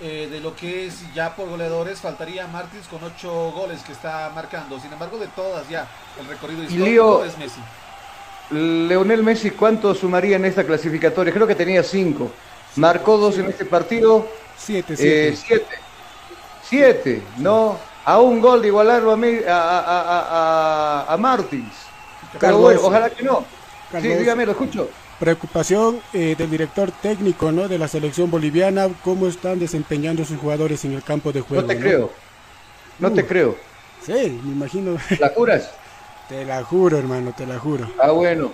Eh, 0.03 0.29
de 0.31 0.41
lo 0.41 0.55
que 0.55 0.87
es 0.87 1.03
ya 1.15 1.35
por 1.35 1.49
goleadores, 1.49 2.01
faltaría 2.01 2.47
Martins 2.49 2.87
con 2.89 3.03
ocho 3.05 3.53
goles 3.53 3.81
que 3.83 3.93
está 3.93 4.31
marcando. 4.35 4.79
Sin 4.81 4.93
embargo, 4.93 5.17
de 5.19 5.29
todas 5.29 5.69
ya, 5.69 5.87
el 6.21 6.27
recorrido 6.27 6.65
histórico 6.65 7.25
es 7.25 7.39
Messi. 7.39 7.61
Leonel 8.51 9.23
Messi, 9.23 9.53
¿cuánto 9.53 9.95
sumaría 9.95 10.37
en 10.37 10.45
esta 10.45 10.65
clasificatoria? 10.65 11.33
Creo 11.33 11.47
que 11.47 11.55
tenía 11.55 11.83
cinco. 11.83 12.31
Marcó 12.77 13.17
dos 13.17 13.39
en 13.39 13.47
este 13.47 13.65
partido. 13.65 14.27
Siete, 14.59 14.97
siete. 14.97 15.37
siete. 15.37 15.79
siete, 16.63 17.23
¿no? 17.39 17.79
A 18.05 18.19
un 18.19 18.41
gol 18.41 18.61
de 18.61 18.69
igualarlo 18.69 19.13
a, 19.13 19.17
a, 19.49 21.07
a, 21.09 21.13
a 21.13 21.17
Martins. 21.17 21.75
Pero 22.39 22.59
bueno, 22.59 22.81
ojalá 22.83 23.09
que 23.11 23.23
no. 23.23 23.45
sí, 24.01 24.09
dígame, 24.09 24.45
lo 24.45 24.53
escucho. 24.53 24.89
Preocupación 25.23 26.01
eh, 26.13 26.35
del 26.37 26.51
director 26.51 26.91
técnico 26.91 27.53
¿no? 27.53 27.69
de 27.69 27.79
la 27.79 27.87
selección 27.87 28.29
boliviana, 28.29 28.89
cómo 29.05 29.29
están 29.29 29.61
desempeñando 29.61 30.25
sus 30.25 30.37
jugadores 30.37 30.85
en 30.85 30.95
el 30.95 31.05
campo 31.05 31.31
de 31.31 31.43
juego. 31.43 31.63
No 31.63 31.69
te 31.69 31.79
creo. 31.79 32.11
No 32.99 33.13
te 33.13 33.23
uh. 33.23 33.27
creo. 33.29 33.57
Sí, 34.05 34.41
me 34.43 34.53
imagino. 34.53 34.97
¿La 35.21 35.29
juras? 35.29 35.71
Te 36.29 36.45
la 36.45 36.65
juro, 36.65 36.99
hermano, 36.99 37.33
te 37.37 37.47
la 37.47 37.57
juro. 37.59 37.89
Ah, 38.01 38.11
bueno. 38.11 38.51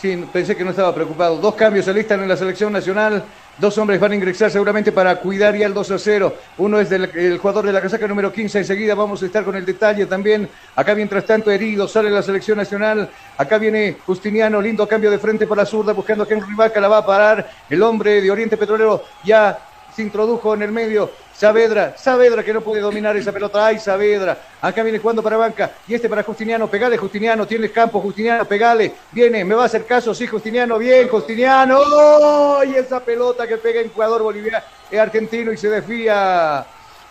sí, 0.00 0.24
pensé 0.32 0.56
que 0.56 0.64
no 0.64 0.70
estaba 0.70 0.92
preocupado. 0.92 1.36
Dos 1.36 1.54
cambios 1.54 1.84
se 1.84 1.94
listan 1.94 2.22
en 2.22 2.28
la 2.28 2.36
selección 2.36 2.72
nacional. 2.72 3.22
Dos 3.58 3.76
hombres 3.76 3.98
van 3.98 4.12
a 4.12 4.14
ingresar 4.14 4.52
seguramente 4.52 4.92
para 4.92 5.16
cuidar 5.16 5.56
ya 5.56 5.66
el 5.66 5.74
2 5.74 5.90
a 5.90 5.98
0. 5.98 6.32
Uno 6.58 6.78
es 6.78 6.88
del, 6.88 7.06
el 7.06 7.38
jugador 7.38 7.66
de 7.66 7.72
la 7.72 7.80
casaca 7.80 8.06
número 8.06 8.32
15. 8.32 8.58
Enseguida 8.60 8.94
vamos 8.94 9.20
a 9.20 9.26
estar 9.26 9.44
con 9.44 9.56
el 9.56 9.66
detalle 9.66 10.06
también. 10.06 10.48
Acá 10.76 10.94
mientras 10.94 11.24
tanto 11.24 11.50
herido 11.50 11.88
sale 11.88 12.08
la 12.08 12.22
selección 12.22 12.56
nacional. 12.56 13.10
Acá 13.36 13.58
viene 13.58 13.96
Justiniano, 14.06 14.62
lindo 14.62 14.86
cambio 14.86 15.10
de 15.10 15.18
frente 15.18 15.44
para 15.48 15.62
la 15.62 15.66
zurda 15.66 15.92
buscando 15.92 16.22
a 16.22 16.26
Henry 16.30 16.54
Vaca. 16.54 16.80
La 16.80 16.86
va 16.86 16.98
a 16.98 17.06
parar. 17.06 17.50
El 17.68 17.82
hombre 17.82 18.22
de 18.22 18.30
Oriente 18.30 18.56
Petrolero 18.56 19.02
ya 19.24 19.58
se 19.98 20.02
introdujo 20.02 20.54
en 20.54 20.62
el 20.62 20.70
medio. 20.70 21.10
Saavedra, 21.34 21.96
Saavedra 21.98 22.44
que 22.44 22.52
no 22.52 22.60
puede 22.60 22.80
dominar 22.80 23.16
esa 23.16 23.32
pelota. 23.32 23.66
Ay, 23.66 23.80
Saavedra. 23.80 24.38
Acá 24.60 24.84
viene 24.84 25.00
jugando 25.00 25.24
para 25.24 25.36
banca. 25.36 25.72
Y 25.88 25.94
este 25.94 26.08
para 26.08 26.22
Justiniano. 26.22 26.68
Pegale, 26.68 26.96
Justiniano. 26.96 27.48
Tiene 27.48 27.66
el 27.66 27.72
campo, 27.72 28.00
Justiniano. 28.00 28.44
Pegale. 28.44 28.92
Viene, 29.10 29.44
me 29.44 29.56
va 29.56 29.64
a 29.64 29.66
hacer 29.66 29.84
caso. 29.86 30.14
Sí, 30.14 30.28
Justiniano. 30.28 30.78
Bien, 30.78 31.08
Justiniano. 31.08 32.62
Y 32.64 32.76
esa 32.76 33.00
pelota 33.00 33.44
que 33.48 33.56
pega 33.56 33.80
en 33.80 33.90
jugador 33.90 34.22
boliviano, 34.22 34.64
es 34.88 35.00
argentino 35.00 35.52
y 35.52 35.56
se 35.56 35.68
desvía. 35.68 36.64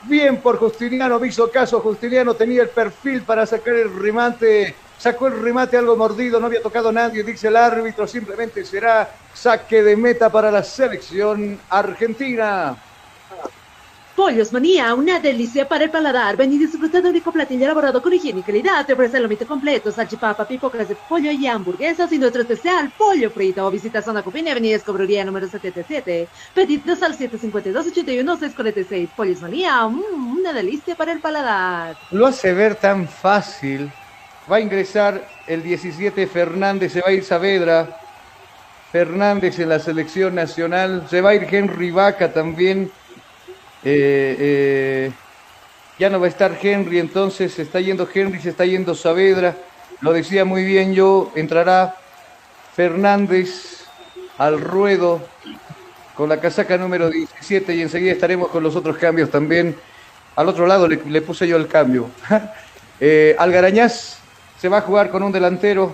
Bien 0.03 0.37
por 0.37 0.57
Justiniano. 0.57 1.19
Me 1.19 1.27
hizo 1.27 1.51
caso. 1.51 1.81
Justiniano 1.81 2.33
tenía 2.33 2.61
el 2.61 2.69
perfil 2.69 3.23
para 3.23 3.45
sacar 3.45 3.75
el 3.75 3.93
remate. 3.99 4.75
Sacó 4.97 5.27
el 5.27 5.41
remate 5.41 5.77
algo 5.77 5.95
mordido. 5.95 6.39
No 6.39 6.47
había 6.47 6.61
tocado 6.61 6.91
nadie, 6.91 7.23
dice 7.23 7.47
el 7.47 7.55
árbitro. 7.55 8.07
Simplemente 8.07 8.65
será 8.65 9.09
saque 9.33 9.83
de 9.83 9.95
meta 9.95 10.29
para 10.31 10.49
la 10.51 10.63
selección 10.63 11.59
argentina. 11.69 12.75
Pollos 14.17 14.51
Manía, 14.51 14.95
una 14.95 15.19
delicia 15.19 15.69
para 15.69 15.83
el 15.83 15.91
paladar. 15.91 16.35
Ven 16.35 16.51
y 16.51 16.57
disfruta 16.57 16.99
de 16.99 17.07
un 17.07 17.13
rico 17.13 17.31
platillo 17.31 17.65
elaborado 17.65 18.01
con 18.01 18.11
higiene 18.11 18.39
y 18.39 18.41
calidad. 18.43 18.83
Te 18.83 18.93
ofrece 18.93 19.17
el 19.17 19.23
lomito 19.23 19.45
completo, 19.45 19.91
salchipapa, 19.91 20.47
pipocas 20.47 20.89
de 20.89 20.95
pollo 21.07 21.29
y 21.29 21.45
hamburguesas 21.45 22.11
y 22.11 22.17
nuestro 22.17 22.41
especial 22.41 22.91
pollo 22.97 23.29
frito. 23.29 23.69
Visita 23.69 24.01
Zona 24.01 24.23
Copina, 24.23 24.49
Avenida 24.49 24.77
Escobrería 24.77 25.23
número 25.23 25.47
77. 25.47 26.27
Pedidos 26.55 27.03
al 27.03 27.15
752-81-646. 27.15 29.07
Pollos 29.15 29.39
Manía, 29.39 29.87
mmm, 29.87 30.37
una 30.39 30.51
delicia 30.51 30.95
para 30.95 31.11
el 31.11 31.19
paladar. 31.19 31.95
Lo 32.09 32.25
hace 32.25 32.55
ver 32.55 32.73
tan 32.73 33.07
fácil. 33.07 33.91
Va 34.49 34.57
a 34.57 34.59
ingresar 34.61 35.27
el 35.45 35.61
17 35.61 36.25
Fernández, 36.27 36.93
se 36.93 37.01
va 37.01 37.09
a 37.09 37.11
ir 37.11 37.23
Saavedra. 37.23 37.99
Fernández 38.91 39.59
en 39.59 39.69
la 39.69 39.79
selección 39.79 40.35
nacional. 40.35 41.05
Se 41.09 41.21
va 41.21 41.31
a 41.31 41.35
ir 41.35 41.47
Henry 41.51 41.91
Vaca 41.91 42.31
también. 42.31 42.89
Eh, 43.83 44.35
eh, 44.39 45.11
ya 45.99 46.09
no 46.09 46.19
va 46.19 46.27
a 46.27 46.29
estar 46.29 46.57
Henry, 46.61 46.99
entonces 46.99 47.53
se 47.53 47.63
está 47.63 47.81
yendo 47.81 48.07
Henry, 48.11 48.39
se 48.39 48.49
está 48.49 48.65
yendo 48.65 48.95
Saavedra. 48.95 49.55
Lo 50.01 50.13
decía 50.13 50.45
muy 50.45 50.63
bien 50.63 50.93
yo, 50.93 51.31
entrará 51.35 51.95
Fernández 52.75 53.83
al 54.37 54.61
ruedo 54.61 55.21
con 56.13 56.29
la 56.29 56.39
casaca 56.39 56.77
número 56.77 57.09
17 57.09 57.75
y 57.75 57.81
enseguida 57.81 58.11
estaremos 58.11 58.49
con 58.49 58.63
los 58.63 58.75
otros 58.75 58.97
cambios 58.97 59.29
también. 59.29 59.75
Al 60.35 60.47
otro 60.47 60.67
lado 60.67 60.87
le, 60.87 61.21
puse 61.21 61.47
yo 61.47 61.57
el 61.57 61.67
cambio. 61.67 62.09
eh, 62.99 63.35
Algarañaz 63.39 64.19
se 64.59 64.69
va 64.69 64.77
a 64.77 64.81
jugar 64.81 65.09
con 65.09 65.23
un 65.23 65.31
delantero 65.31 65.93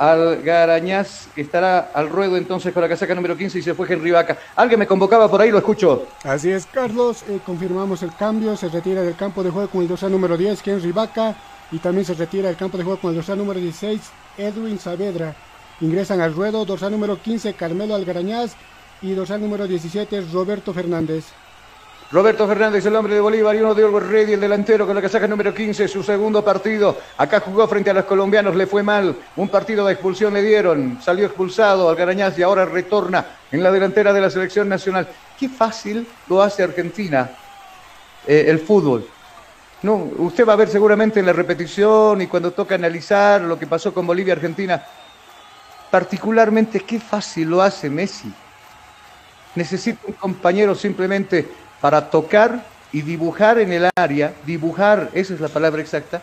Algarañaz, 0.00 1.28
que 1.34 1.42
estará 1.42 1.90
al 1.92 2.08
ruedo 2.08 2.38
entonces 2.38 2.72
con 2.72 2.82
la 2.82 2.88
casaca 2.88 3.14
número 3.14 3.36
15 3.36 3.58
y 3.58 3.62
se 3.62 3.74
fue 3.74 3.86
Henry 3.86 4.10
Vaca. 4.10 4.38
Alguien 4.56 4.80
me 4.80 4.86
convocaba 4.86 5.30
por 5.30 5.42
ahí, 5.42 5.50
lo 5.50 5.58
escucho. 5.58 6.06
Así 6.24 6.50
es, 6.50 6.64
Carlos, 6.64 7.22
eh, 7.28 7.38
confirmamos 7.44 8.02
el 8.02 8.14
cambio, 8.16 8.56
se 8.56 8.70
retira 8.70 9.02
del 9.02 9.14
campo 9.14 9.42
de 9.42 9.50
juego 9.50 9.68
con 9.68 9.82
el 9.82 9.88
dorsal 9.88 10.10
número 10.10 10.38
10, 10.38 10.66
Henry 10.66 10.92
Vaca, 10.92 11.36
y 11.70 11.78
también 11.80 12.06
se 12.06 12.14
retira 12.14 12.48
del 12.48 12.56
campo 12.56 12.78
de 12.78 12.84
juego 12.84 12.98
con 12.98 13.10
el 13.10 13.16
dorsal 13.16 13.36
número 13.36 13.60
16, 13.60 14.00
Edwin 14.38 14.78
Saavedra. 14.78 15.34
Ingresan 15.82 16.22
al 16.22 16.34
ruedo, 16.34 16.64
dorsal 16.64 16.92
número 16.92 17.20
15, 17.20 17.52
Carmelo 17.52 17.94
Algarañaz, 17.94 18.52
y 19.02 19.12
dorsal 19.12 19.42
número 19.42 19.66
17, 19.66 20.22
Roberto 20.32 20.72
Fernández. 20.72 21.26
Roberto 22.12 22.48
Fernández, 22.48 22.84
el 22.84 22.96
hombre 22.96 23.14
de 23.14 23.20
Bolívar, 23.20 23.54
y 23.54 23.60
uno 23.60 23.72
de 23.72 23.84
Olgo 23.84 24.00
Reddy, 24.00 24.32
el 24.32 24.40
delantero 24.40 24.84
con 24.84 24.96
la 24.96 25.02
casaca 25.02 25.28
número 25.28 25.54
15, 25.54 25.86
su 25.86 26.02
segundo 26.02 26.44
partido. 26.44 26.98
Acá 27.16 27.38
jugó 27.38 27.68
frente 27.68 27.90
a 27.90 27.94
los 27.94 28.04
colombianos, 28.04 28.56
le 28.56 28.66
fue 28.66 28.82
mal. 28.82 29.14
Un 29.36 29.48
partido 29.48 29.86
de 29.86 29.92
expulsión 29.92 30.34
le 30.34 30.42
dieron. 30.42 30.98
Salió 31.00 31.26
expulsado 31.26 31.88
al 31.88 31.94
Garañaz 31.94 32.36
y 32.36 32.42
ahora 32.42 32.64
retorna 32.64 33.24
en 33.52 33.62
la 33.62 33.70
delantera 33.70 34.12
de 34.12 34.20
la 34.20 34.28
selección 34.28 34.68
nacional. 34.68 35.06
Qué 35.38 35.48
fácil 35.48 36.04
lo 36.26 36.42
hace 36.42 36.64
Argentina 36.64 37.30
eh, 38.26 38.46
el 38.48 38.58
fútbol. 38.58 39.06
No, 39.82 40.10
usted 40.18 40.44
va 40.44 40.54
a 40.54 40.56
ver 40.56 40.68
seguramente 40.68 41.20
en 41.20 41.26
la 41.26 41.32
repetición 41.32 42.20
y 42.22 42.26
cuando 42.26 42.50
toca 42.50 42.74
analizar 42.74 43.40
lo 43.42 43.56
que 43.56 43.68
pasó 43.68 43.94
con 43.94 44.04
Bolivia 44.04 44.34
Argentina. 44.34 44.84
Particularmente, 45.92 46.80
qué 46.80 46.98
fácil 46.98 47.50
lo 47.50 47.62
hace 47.62 47.88
Messi. 47.88 48.32
Necesita 49.54 50.00
un 50.08 50.14
compañero 50.14 50.74
simplemente 50.74 51.69
para 51.80 52.10
tocar 52.10 52.64
y 52.92 53.02
dibujar 53.02 53.58
en 53.58 53.72
el 53.72 53.88
área, 53.96 54.34
dibujar, 54.44 55.10
esa 55.12 55.34
es 55.34 55.40
la 55.40 55.48
palabra 55.48 55.80
exacta, 55.80 56.22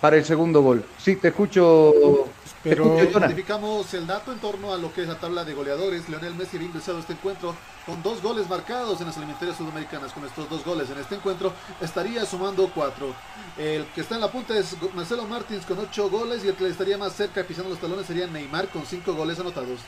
para 0.00 0.16
el 0.16 0.24
segundo 0.24 0.60
gol. 0.62 0.84
Sí, 0.98 1.16
te 1.16 1.28
escucho. 1.28 2.28
Pero 2.62 3.02
identificamos 3.02 3.92
el 3.92 4.06
dato 4.06 4.32
en 4.32 4.38
torno 4.38 4.72
a 4.72 4.78
lo 4.78 4.92
que 4.92 5.02
es 5.02 5.08
la 5.08 5.18
tabla 5.18 5.44
de 5.44 5.52
goleadores. 5.52 6.08
Leonel 6.08 6.34
Messi 6.34 6.56
había 6.56 6.68
ingresado 6.68 6.98
este 6.98 7.12
encuentro 7.12 7.54
con 7.84 8.02
dos 8.02 8.22
goles 8.22 8.48
marcados 8.48 9.00
en 9.00 9.06
las 9.06 9.16
eliminatorias 9.16 9.58
sudamericanas. 9.58 10.12
Con 10.12 10.24
estos 10.24 10.48
dos 10.48 10.64
goles 10.64 10.88
en 10.90 10.98
este 10.98 11.14
encuentro 11.14 11.52
estaría 11.82 12.24
sumando 12.24 12.70
cuatro. 12.74 13.14
El 13.58 13.84
que 13.94 14.00
está 14.00 14.14
en 14.14 14.22
la 14.22 14.30
punta 14.30 14.56
es 14.58 14.76
Marcelo 14.94 15.24
Martins 15.26 15.66
con 15.66 15.78
ocho 15.78 16.08
goles 16.08 16.42
y 16.44 16.48
el 16.48 16.54
que 16.54 16.64
le 16.64 16.70
estaría 16.70 16.96
más 16.96 17.12
cerca 17.12 17.44
pisando 17.44 17.70
los 17.70 17.78
talones 17.78 18.06
sería 18.06 18.26
Neymar 18.26 18.68
con 18.68 18.84
cinco 18.86 19.12
goles 19.14 19.38
anotados. 19.38 19.80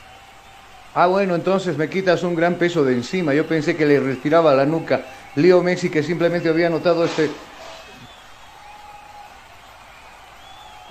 Ah, 0.93 1.07
bueno, 1.07 1.35
entonces 1.35 1.77
me 1.77 1.89
quitas 1.89 2.23
un 2.23 2.35
gran 2.35 2.55
peso 2.55 2.83
de 2.83 2.93
encima. 2.93 3.33
Yo 3.33 3.45
pensé 3.45 3.75
que 3.75 3.85
le 3.85 3.99
retiraba 3.99 4.55
la 4.55 4.65
nuca. 4.65 5.05
Leo 5.35 5.61
Messi 5.61 5.89
que 5.89 6.01
simplemente 6.01 6.49
había 6.49 6.67
anotado 6.67 7.05
este... 7.05 7.29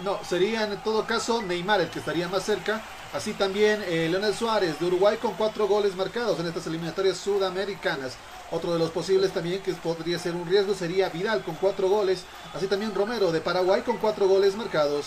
No, 0.05 0.21
sería 0.23 0.65
en 0.65 0.77
todo 0.83 1.07
caso 1.07 1.43
Neymar 1.43 1.81
el 1.81 1.89
que 1.89 1.99
estaría 1.99 2.29
más 2.29 2.45
cerca. 2.45 2.83
Así 3.13 3.33
también 3.33 3.83
eh, 3.89 4.09
Leonel 4.11 4.35
Suárez 4.35 4.79
de 4.79 4.87
Uruguay 4.87 5.17
con 5.17 5.33
cuatro 5.35 5.67
goles 5.67 5.97
marcados 5.97 6.39
en 6.39 6.47
estas 6.47 6.67
eliminatorias 6.67 7.17
sudamericanas. 7.17 8.17
Otro 8.51 8.73
de 8.73 8.79
los 8.79 8.91
posibles 8.91 9.33
también 9.33 9.63
que 9.63 9.73
podría 9.73 10.19
ser 10.19 10.35
un 10.35 10.47
riesgo 10.47 10.75
sería 10.75 11.09
Vidal 11.09 11.43
con 11.43 11.55
cuatro 11.57 11.89
goles. 11.89 12.25
Así 12.55 12.67
también 12.67 12.95
Romero 12.95 13.33
de 13.33 13.41
Paraguay 13.41 13.83
con 13.83 13.97
cuatro 13.97 14.29
goles 14.29 14.55
marcados. 14.55 15.07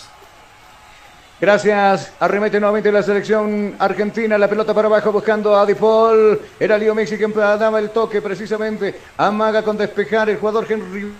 Gracias. 1.40 2.12
Arremete 2.20 2.60
nuevamente 2.60 2.92
la 2.92 3.02
selección 3.02 3.74
argentina. 3.78 4.36
La 4.36 4.48
pelota 4.48 4.74
para 4.74 4.88
abajo 4.88 5.10
buscando 5.10 5.56
a 5.56 5.64
Dipol. 5.64 6.38
Era 6.58 6.76
Leo 6.76 6.94
Messi 6.94 7.16
quien 7.16 7.32
daba 7.32 7.78
el 7.78 7.90
toque 7.90 8.20
precisamente. 8.20 8.94
Amaga 9.16 9.62
con 9.62 9.76
despejar 9.76 10.28
el 10.28 10.36
jugador 10.36 10.66
Henry. 10.68 11.10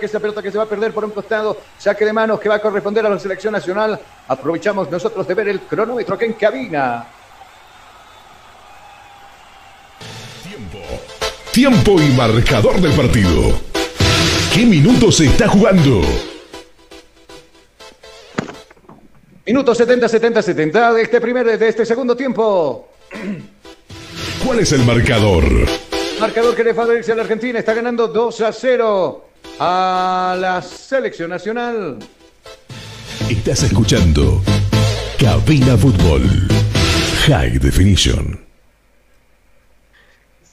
Que 0.00 0.06
esa 0.06 0.18
pelota 0.18 0.42
que 0.42 0.50
se 0.50 0.58
va 0.58 0.64
a 0.64 0.68
perder 0.68 0.92
por 0.92 1.04
un 1.04 1.10
costado. 1.10 1.56
Saque 1.78 2.04
de 2.04 2.12
manos 2.12 2.38
que 2.38 2.48
va 2.48 2.56
a 2.56 2.60
corresponder 2.60 3.04
a 3.06 3.08
la 3.08 3.18
selección 3.18 3.52
nacional. 3.52 3.98
Aprovechamos 4.28 4.90
nosotros 4.90 5.26
de 5.26 5.34
ver 5.34 5.48
el 5.48 5.60
cronómetro 5.60 6.16
que 6.16 6.26
en 6.26 6.32
cabina. 6.34 7.06
Tiempo. 10.42 10.78
Tiempo 11.52 12.00
y 12.00 12.10
marcador 12.16 12.80
del 12.80 12.92
partido. 12.92 13.60
¿Qué 14.52 14.64
minutos 14.64 15.16
se 15.16 15.26
está 15.26 15.48
jugando? 15.48 16.00
Minuto 19.46 19.76
70, 19.76 20.08
70, 20.08 20.42
70 20.42 20.92
de 20.92 21.02
este 21.02 21.20
primer, 21.20 21.56
de 21.56 21.68
este 21.68 21.86
segundo 21.86 22.16
tiempo. 22.16 22.88
¿Cuál 24.44 24.58
es 24.58 24.72
el 24.72 24.84
marcador? 24.84 25.44
Marcador 26.18 26.56
que 26.56 26.64
le 26.64 26.74
favorece 26.74 27.12
a 27.12 27.14
la 27.14 27.22
Argentina. 27.22 27.60
Está 27.60 27.72
ganando 27.72 28.08
2 28.08 28.40
a 28.40 28.52
0 28.52 29.24
a 29.60 30.36
la 30.36 30.60
selección 30.62 31.30
nacional. 31.30 31.98
Estás 33.30 33.62
escuchando 33.62 34.42
Cabina 35.16 35.76
Fútbol 35.76 36.22
High 37.28 37.60
Definition. 37.60 38.45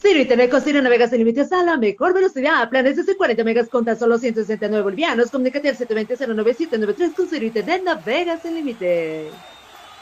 Ciro 0.04 0.20
Internet 0.20 0.52
con 0.52 0.62
Ciro 0.62 0.82
navegas 0.82 1.12
sin 1.12 1.20
límites 1.20 1.50
a 1.54 1.64
la 1.64 1.78
mejor 1.78 2.14
velocidad. 2.14 2.70
Planes 2.70 3.06
de 3.06 3.16
40 3.16 3.42
megas 3.46 3.70
con 3.70 3.86
tan 3.86 3.98
solo 3.98 4.18
169 4.18 4.84
bolivianos. 4.84 5.32
Comunícate 5.32 5.70
al 5.70 5.78
720-09793 5.78 7.16
con 7.16 7.30
Ciro 7.30 7.46
Internet 7.46 7.84
navegas 7.86 8.42
sin 8.42 8.54
límites. 8.54 9.32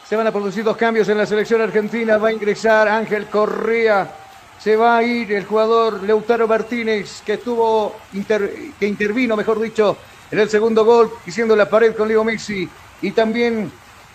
Se 0.04 0.16
van 0.16 0.26
a 0.26 0.32
producir 0.32 0.64
dos 0.64 0.76
cambios 0.76 1.08
en 1.08 1.18
la 1.18 1.24
selección 1.24 1.60
argentina. 1.60 2.18
Va 2.18 2.28
a 2.28 2.32
ingresar 2.32 2.88
Ángel 2.88 3.26
Correa. 3.26 4.12
Se 4.58 4.74
va 4.74 4.96
a 4.96 5.04
ir 5.04 5.30
el 5.30 5.44
jugador 5.44 6.02
Leutaro 6.02 6.48
Martínez, 6.48 7.22
que 7.24 7.34
estuvo 7.34 7.94
que 8.80 8.86
intervino, 8.88 9.36
mejor 9.36 9.60
dicho, 9.60 9.96
en 10.32 10.40
el 10.40 10.50
segundo 10.50 10.84
gol, 10.84 11.12
hiciendo 11.28 11.54
la 11.54 11.70
pared 11.70 11.94
con 11.94 12.08
Leo 12.08 12.24
Messi. 12.24 12.68
Y 13.02 13.12
también 13.12 13.70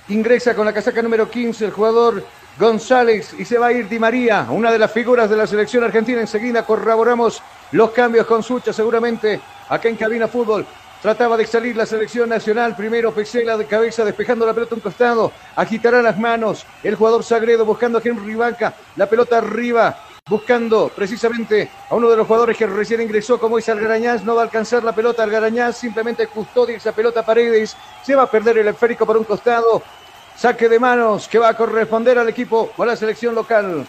ingresa 0.10 0.54
con 0.54 0.66
la 0.66 0.74
casaca 0.74 1.02
número 1.02 1.30
15 1.30 1.64
el 1.64 1.72
jugador 1.72 2.26
González 2.60 3.36
y 3.38 3.46
se 3.46 3.58
va 3.58 3.68
a 3.68 3.72
ir 3.72 3.88
Di 3.88 4.00
María, 4.00 4.48
una 4.50 4.72
de 4.72 4.80
las 4.80 4.92
figuras 4.92 5.30
de 5.30 5.38
la 5.38 5.46
selección 5.46 5.84
argentina. 5.84 6.22
Enseguida 6.22 6.66
corroboramos 6.66 7.42
los 7.72 7.92
cambios 7.92 8.26
con 8.26 8.42
Sucha, 8.42 8.74
seguramente 8.74 9.40
acá 9.70 9.90
en 9.90 9.96
Cabina 9.96 10.28
Fútbol. 10.28 10.66
Trataba 11.02 11.38
de 11.38 11.46
salir 11.46 11.76
la 11.76 11.86
selección 11.86 12.30
nacional. 12.30 12.76
Primero 12.76 13.14
Pesela 13.14 13.56
de 13.56 13.66
cabeza 13.66 14.04
despejando 14.04 14.48
la 14.48 14.54
pelota 14.54 14.74
a 14.74 14.78
un 14.78 14.82
costado. 14.82 15.32
Agitará 15.56 16.02
las 16.02 16.18
manos. 16.18 16.66
El 16.82 16.96
jugador 16.96 17.24
Sagredo 17.24 17.66
buscando 17.66 18.00
a 18.00 18.02
Henry 18.04 18.34
Banca. 18.34 18.74
La 18.96 19.08
pelota 19.08 19.38
arriba. 19.38 19.96
Buscando 20.28 20.92
precisamente 20.94 21.70
a 21.90 21.96
uno 21.96 22.10
de 22.10 22.18
los 22.18 22.28
jugadores 22.28 22.58
que 22.58 22.66
recién 22.66 23.00
ingresó, 23.00 23.40
como 23.40 23.60
es 23.60 23.70
Algarañaz. 23.70 24.24
No 24.24 24.34
va 24.34 24.42
a 24.42 24.46
alcanzar 24.46 24.84
la 24.84 24.96
pelota 24.96 25.22
Algarañaz. 25.22 25.78
Simplemente 25.78 26.26
custodia 26.26 26.78
esa 26.78 26.92
pelota 26.92 27.24
Paredes. 27.24 27.78
Se 28.04 28.16
va 28.16 28.24
a 28.24 28.32
perder 28.32 28.58
el 28.58 28.68
esférico 28.68 29.06
por 29.06 29.18
un 29.18 29.24
costado. 29.24 29.84
Saque 30.38 30.70
de 30.70 30.80
manos 30.80 31.28
que 31.28 31.40
va 31.40 31.50
a 31.50 31.58
corresponder 31.58 32.20
al 32.20 32.30
equipo 32.30 32.72
o 32.78 32.84
a 32.84 32.86
la 32.86 32.96
selección 32.96 33.34
local. 33.34 33.88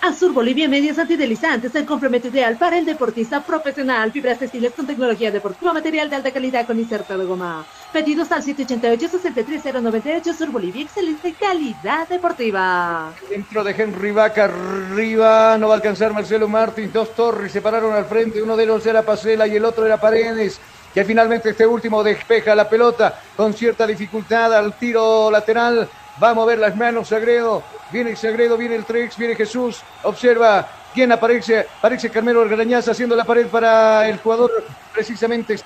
Azur 0.00 0.32
Bolivia 0.32 0.68
Medios 0.68 0.98
Antidelizantes, 0.98 1.74
el 1.74 1.86
complemento 1.86 2.28
ideal 2.28 2.56
para 2.58 2.78
el 2.78 2.84
deportista 2.84 3.42
profesional. 3.42 4.12
Fibras 4.12 4.38
textiles 4.38 4.72
con 4.72 4.86
tecnología 4.86 5.30
deportiva, 5.30 5.72
material 5.72 6.10
de 6.10 6.16
alta 6.16 6.30
calidad 6.30 6.66
con 6.66 6.78
inserto 6.78 7.16
de 7.16 7.24
goma. 7.24 7.66
Pedidos 7.92 8.30
al 8.32 8.42
788-63098 8.42 10.34
Sur 10.34 10.50
Bolivia, 10.50 10.82
excelente 10.82 11.34
calidad 11.34 12.08
deportiva. 12.08 13.12
Dentro 13.30 13.64
de 13.64 13.70
Henry 13.70 14.12
Vaca, 14.12 14.44
arriba, 14.44 15.56
no 15.58 15.68
va 15.68 15.74
a 15.74 15.76
alcanzar 15.76 16.12
Marcelo 16.12 16.48
Martín. 16.48 16.90
Dos 16.92 17.14
torres 17.14 17.52
se 17.52 17.62
pararon 17.62 17.94
al 17.94 18.04
frente, 18.04 18.42
uno 18.42 18.56
de 18.56 18.64
ellos 18.64 18.84
era 18.84 19.02
Pacela 19.02 19.46
y 19.46 19.56
el 19.56 19.64
otro 19.64 19.86
era 19.86 19.98
Paredes 19.98 20.60
que 20.94 21.04
finalmente 21.04 21.50
este 21.50 21.66
último 21.66 22.04
despeja 22.04 22.54
la 22.54 22.68
pelota 22.68 23.20
con 23.36 23.52
cierta 23.52 23.86
dificultad 23.86 24.54
al 24.54 24.74
tiro 24.74 25.28
lateral. 25.30 25.88
Va 26.22 26.30
a 26.30 26.34
mover 26.34 26.58
las 26.58 26.76
manos 26.76 27.08
Sagredo. 27.08 27.64
Viene 27.90 28.14
Sagredo, 28.14 28.56
viene 28.56 28.76
el 28.76 28.84
Trex, 28.84 29.16
viene 29.16 29.34
Jesús. 29.34 29.82
Observa 30.04 30.68
quién 30.94 31.10
aparece. 31.10 31.66
Aparece 31.78 32.10
Carmelo 32.10 32.42
Argarañaz 32.42 32.86
haciendo 32.86 33.16
la 33.16 33.24
pared 33.24 33.48
para 33.48 34.08
el 34.08 34.18
jugador 34.18 34.64
precisamente 34.92 35.58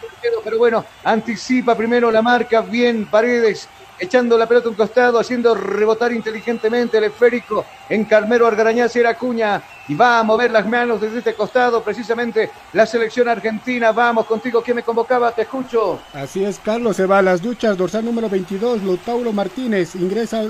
Pero 0.42 0.57
bueno, 0.57 0.84
anticipa 1.05 1.76
primero 1.76 2.10
la 2.10 2.23
marca. 2.23 2.62
Bien, 2.62 3.05
Paredes 3.05 3.68
echando 3.99 4.39
la 4.39 4.47
pelota 4.47 4.68
a 4.68 4.70
un 4.70 4.77
costado, 4.77 5.18
haciendo 5.18 5.55
rebotar 5.55 6.12
inteligentemente 6.12 6.99
el 6.99 7.05
esférico 7.05 7.65
en 7.89 8.05
Carmelo 8.05 8.47
Argarañaz 8.47 8.94
era 8.97 9.17
Cuña 9.17 9.62
y 9.89 9.94
va 9.94 10.18
a 10.18 10.23
mover 10.23 10.51
las 10.51 10.67
manos 10.67 11.01
desde 11.01 11.18
este 11.18 11.35
costado, 11.35 11.83
precisamente 11.83 12.51
la 12.73 12.86
selección 12.86 13.28
argentina. 13.28 13.93
Vamos 13.93 14.27
contigo, 14.27 14.62
¿quién 14.62 14.77
me 14.77 14.83
convocaba? 14.83 15.33
Te 15.33 15.43
escucho. 15.43 16.01
Así 16.12 16.44
es, 16.44 16.59
Carlos, 16.59 16.97
se 16.97 17.07
va 17.07 17.18
a 17.18 17.23
las 17.23 17.43
duchas, 17.43 17.77
dorsal 17.77 18.05
número 18.05 18.28
22, 18.28 18.83
Lotauro 18.83 19.33
Martínez, 19.33 19.94
ingresa 19.94 20.43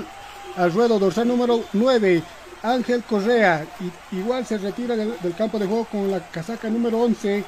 al, 0.55 0.73
ruedo, 0.73 0.99
dorsal 0.99 1.27
número 1.27 1.61
9, 1.73 2.21
Ángel 2.63 3.03
Correa, 3.03 3.65
y, 3.79 4.17
igual 4.17 4.45
se 4.45 4.57
retira 4.57 4.95
del, 4.95 5.35
campo 5.37 5.57
de 5.57 5.65
juego 5.65 5.85
con 5.85 6.11
la 6.11 6.19
casaca 6.19 6.69
número 6.69 6.99
11, 6.99 7.43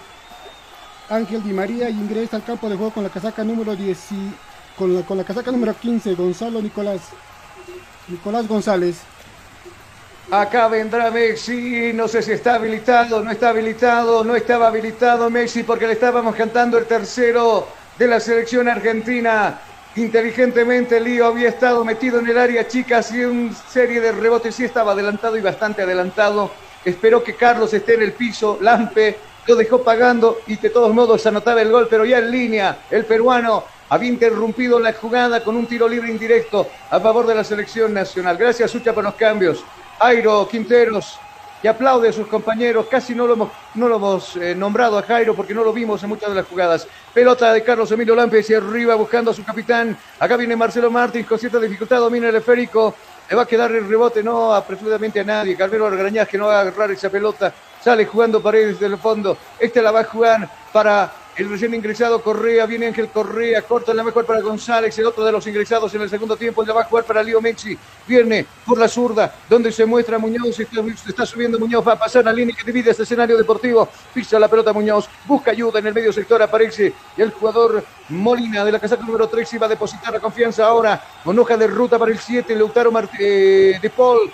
Ángel 1.09 1.43
Di 1.43 1.51
María, 1.51 1.89
y 1.89 1.93
ingresa 1.93 2.37
al 2.37 2.43
campo 2.43 2.69
de 2.69 2.77
juego 2.77 2.91
con 2.91 3.03
la 3.03 3.09
casaca 3.09 3.43
número 3.43 3.75
10 3.75 3.97
con 4.77 4.95
la, 4.95 5.01
con 5.03 5.17
la 5.17 5.23
casaca 5.23 5.51
número 5.51 5.73
15, 5.73 6.15
Gonzalo 6.15 6.61
Nicolás. 6.61 7.01
Nicolás 8.07 8.47
González. 8.47 9.01
Acá 10.31 10.67
vendrá 10.69 11.11
Messi, 11.11 11.91
no 11.93 12.07
sé 12.07 12.21
si 12.21 12.31
está 12.31 12.55
habilitado, 12.55 13.21
no 13.21 13.31
está 13.31 13.49
habilitado, 13.49 14.23
no 14.23 14.35
estaba 14.35 14.67
habilitado 14.67 15.29
Messi 15.29 15.63
porque 15.63 15.87
le 15.87 15.93
estábamos 15.93 16.35
cantando 16.35 16.77
el 16.77 16.85
tercero 16.85 17.67
de 17.97 18.07
la 18.07 18.19
selección 18.19 18.69
argentina. 18.69 19.59
Inteligentemente 19.97 21.01
Lío 21.01 21.25
había 21.25 21.49
estado 21.49 21.83
metido 21.83 22.19
en 22.19 22.29
el 22.29 22.37
área 22.37 22.65
chica, 22.65 22.99
hacía 22.99 23.27
una 23.27 23.53
serie 23.53 23.99
de 23.99 24.13
rebotes, 24.13 24.55
sí 24.55 24.63
estaba 24.63 24.93
adelantado 24.93 25.37
y 25.37 25.41
bastante 25.41 25.81
adelantado. 25.81 26.49
Esperó 26.85 27.21
que 27.23 27.35
Carlos 27.35 27.73
esté 27.73 27.95
en 27.95 28.03
el 28.03 28.13
piso, 28.13 28.57
Lampe 28.61 29.17
lo 29.47 29.55
dejó 29.55 29.83
pagando 29.83 30.39
y 30.47 30.55
de 30.55 30.69
todos 30.69 30.93
modos 30.93 31.25
anotaba 31.25 31.61
el 31.61 31.71
gol, 31.71 31.87
pero 31.89 32.05
ya 32.05 32.19
en 32.19 32.31
línea 32.31 32.77
el 32.89 33.05
peruano 33.05 33.65
había 33.91 34.07
interrumpido 34.07 34.79
la 34.79 34.93
jugada 34.93 35.43
con 35.43 35.57
un 35.57 35.67
tiro 35.67 35.85
libre 35.85 36.09
indirecto 36.09 36.65
a 36.89 36.97
favor 37.01 37.27
de 37.27 37.35
la 37.35 37.43
selección 37.43 37.93
nacional. 37.93 38.37
Gracias, 38.37 38.71
Sucha, 38.71 38.93
por 38.93 39.03
los 39.03 39.15
cambios. 39.15 39.65
Jairo 39.99 40.47
Quinteros, 40.47 41.19
que 41.61 41.67
aplaude 41.67 42.07
a 42.07 42.13
sus 42.13 42.25
compañeros. 42.27 42.85
Casi 42.89 43.13
no 43.13 43.27
lo 43.27 43.33
hemos, 43.95 44.37
eh, 44.37 44.55
nombrado 44.55 44.97
a 44.97 45.03
Jairo 45.03 45.35
porque 45.35 45.53
no 45.53 45.65
lo 45.65 45.73
vimos 45.73 46.01
en 46.03 46.07
muchas 46.07 46.29
de 46.29 46.35
las 46.35 46.47
jugadas. 46.47 46.87
Pelota 47.13 47.51
de 47.51 47.63
Carlos 47.63 47.91
Emilio 47.91 48.15
Lampe 48.15 48.39
hacia 48.39 48.59
arriba 48.59 48.95
buscando 48.95 49.31
a 49.31 49.33
su 49.33 49.43
capitán. 49.43 49.97
Acá 50.19 50.37
viene 50.37 50.55
Marcelo 50.55 50.89
Martins 50.89 51.27
con 51.27 51.37
cierta 51.37 51.59
dificultad, 51.59 51.99
domina 51.99 52.29
el 52.29 52.35
esférico. 52.35 52.95
Le 53.29 53.35
va 53.35 53.41
a 53.41 53.45
quedar 53.45 53.73
el 53.73 53.89
rebote, 53.89 54.23
no 54.23 54.53
absolutamente 54.53 55.19
a 55.19 55.25
nadie. 55.25 55.57
Carmelo 55.57 55.87
Argarañaz 55.87 56.29
que 56.29 56.37
no 56.37 56.47
va 56.47 56.59
a 56.59 56.61
agarrar 56.61 56.91
esa 56.91 57.09
pelota. 57.09 57.53
Sale 57.83 58.05
jugando 58.05 58.41
paredes 58.41 58.79
del 58.79 58.97
fondo. 58.97 59.37
Este 59.59 59.81
la 59.81 59.91
va 59.91 59.99
a 59.99 60.05
jugar 60.05 60.47
para 60.71 61.11
el 61.41 61.49
recién 61.49 61.73
ingresado 61.73 62.21
Correa, 62.21 62.67
viene 62.67 62.87
Ángel 62.87 63.09
Correa, 63.09 63.63
corta 63.63 63.93
la 63.93 64.03
mejor 64.03 64.25
para 64.25 64.41
González, 64.41 64.97
el 64.99 65.07
otro 65.07 65.25
de 65.25 65.31
los 65.31 65.45
ingresados 65.47 65.93
en 65.95 66.01
el 66.01 66.09
segundo 66.09 66.37
tiempo, 66.37 66.63
ya 66.63 66.71
va 66.71 66.81
a 66.81 66.85
jugar 66.85 67.03
para 67.03 67.23
Leo 67.23 67.41
Messi, 67.41 67.77
viene 68.07 68.45
por 68.65 68.77
la 68.77 68.87
zurda, 68.87 69.33
donde 69.49 69.71
se 69.71 69.85
muestra 69.85 70.19
Muñoz, 70.19 70.59
está, 70.59 70.81
está 71.07 71.25
subiendo 71.25 71.57
Muñoz, 71.57 71.85
va 71.87 71.93
a 71.93 71.99
pasar 71.99 72.23
la 72.25 72.31
línea 72.31 72.55
que 72.55 72.63
divide 72.63 72.91
este 72.91 73.03
escenario 73.03 73.37
deportivo, 73.37 73.89
pisa 74.13 74.37
la 74.37 74.47
pelota 74.47 74.71
Muñoz, 74.71 75.09
busca 75.25 75.49
ayuda 75.49 75.79
en 75.79 75.87
el 75.87 75.93
medio 75.95 76.13
sector, 76.13 76.41
aparece 76.43 76.93
el 77.17 77.31
jugador 77.31 77.83
Molina 78.09 78.63
de 78.63 78.71
la 78.71 78.79
casaca 78.79 79.03
número 79.03 79.27
3 79.27 79.53
y 79.53 79.57
va 79.57 79.65
a 79.65 79.69
depositar 79.69 80.13
la 80.13 80.19
confianza 80.19 80.67
ahora. 80.67 81.01
Con 81.23 81.37
hoja 81.39 81.57
de 81.57 81.65
ruta 81.65 81.97
para 81.97 82.11
el 82.11 82.19
7, 82.19 82.55
Lautaro 82.55 82.91
eh, 83.19 83.79
de 83.81 83.89
Paul, 83.89 84.31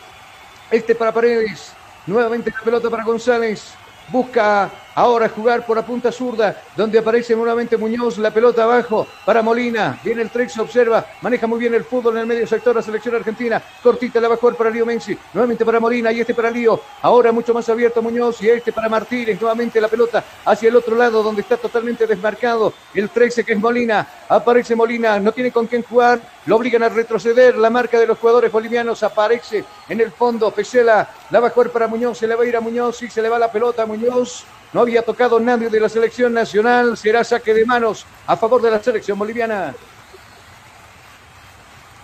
este 0.69 0.93
para 0.93 1.13
Paredes, 1.13 1.71
nuevamente 2.05 2.51
la 2.51 2.61
pelota 2.61 2.89
para 2.89 3.03
González, 3.03 3.73
busca 4.09 4.69
Ahora 4.97 5.29
jugar 5.29 5.63
por 5.63 5.77
la 5.77 5.85
punta 5.85 6.11
zurda, 6.11 6.59
donde 6.75 6.97
aparece 6.97 7.35
nuevamente 7.35 7.77
Muñoz, 7.77 8.17
la 8.17 8.31
pelota 8.31 8.63
abajo 8.63 9.05
para 9.23 9.43
Molina. 9.43 9.99
Viene 10.03 10.23
el 10.23 10.31
Trex, 10.31 10.57
observa, 10.57 11.05
maneja 11.21 11.45
muy 11.45 11.59
bien 11.59 11.75
el 11.75 11.83
fútbol 11.83 12.15
en 12.15 12.21
el 12.21 12.25
medio 12.25 12.47
sector, 12.47 12.75
la 12.75 12.81
selección 12.81 13.13
argentina. 13.13 13.61
Cortita 13.83 14.19
la 14.19 14.29
va 14.29 14.37
para 14.37 14.71
Lío 14.71 14.87
Menzi, 14.87 15.15
nuevamente 15.33 15.63
para 15.63 15.79
Molina 15.79 16.11
y 16.11 16.21
este 16.21 16.33
para 16.33 16.49
Lío. 16.49 16.81
Ahora 17.03 17.31
mucho 17.31 17.53
más 17.53 17.69
abierto 17.69 18.01
Muñoz 18.01 18.41
y 18.41 18.49
este 18.49 18.73
para 18.73 18.89
Martínez. 18.89 19.39
Nuevamente 19.39 19.79
la 19.79 19.87
pelota 19.87 20.23
hacia 20.43 20.69
el 20.69 20.75
otro 20.75 20.95
lado, 20.95 21.21
donde 21.21 21.41
está 21.41 21.57
totalmente 21.57 22.07
desmarcado 22.07 22.73
el 22.95 23.11
13 23.11 23.43
que 23.43 23.53
es 23.53 23.59
Molina. 23.59 24.07
Aparece 24.27 24.75
Molina, 24.75 25.19
no 25.19 25.31
tiene 25.31 25.51
con 25.51 25.67
quién 25.67 25.83
jugar, 25.83 26.19
lo 26.47 26.55
obligan 26.55 26.81
a 26.81 26.89
retroceder. 26.89 27.55
La 27.55 27.69
marca 27.69 27.99
de 27.99 28.07
los 28.07 28.17
jugadores 28.17 28.51
bolivianos 28.51 29.03
aparece 29.03 29.63
en 29.89 30.01
el 30.01 30.11
fondo. 30.11 30.49
Pesela 30.49 31.07
la 31.29 31.39
va 31.39 31.51
para 31.51 31.87
Muñoz, 31.87 32.17
se 32.17 32.25
le 32.25 32.33
va 32.33 32.43
a 32.43 32.47
ir 32.47 32.57
a 32.57 32.61
Muñoz 32.61 33.03
y 33.03 33.11
se 33.11 33.21
le 33.21 33.29
va 33.29 33.37
la 33.37 33.51
pelota 33.51 33.83
a 33.83 33.85
Muñoz. 33.85 34.43
No 34.73 34.81
había 34.81 35.01
tocado 35.01 35.39
nadie 35.39 35.69
de 35.69 35.79
la 35.79 35.89
selección 35.89 36.33
nacional. 36.33 36.97
Será 36.97 37.23
saque 37.23 37.53
de 37.53 37.65
manos 37.65 38.05
a 38.25 38.35
favor 38.35 38.61
de 38.61 38.71
la 38.71 38.83
selección 38.83 39.17
boliviana. 39.17 39.73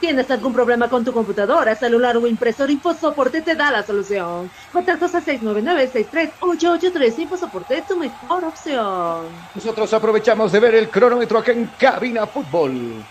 ¿Tienes 0.04 0.30
algún 0.32 0.52
problema 0.52 0.90
con 0.90 1.06
tu 1.06 1.14
computadora, 1.14 1.76
celular 1.76 2.18
o 2.18 2.28
impresor? 2.28 2.70
InfoSoporte 2.70 3.42
te 3.42 3.56
da 3.56 3.72
la 3.72 3.84
solución. 3.84 4.52
Contactos 4.74 5.16
a 5.16 5.22
699-63883. 5.22 7.20
InfoSoporte 7.20 7.78
es 7.78 7.88
tu 7.88 7.96
mejor 7.96 8.44
opción. 8.44 9.28
Nosotros 9.56 9.94
aprovechamos 9.94 10.52
de 10.52 10.60
ver 10.60 10.76
el 10.76 10.90
cronómetro 10.90 11.40
acá 11.40 11.54
en 11.54 11.68
Cabina 11.80 12.28
Fútbol. 12.28 13.02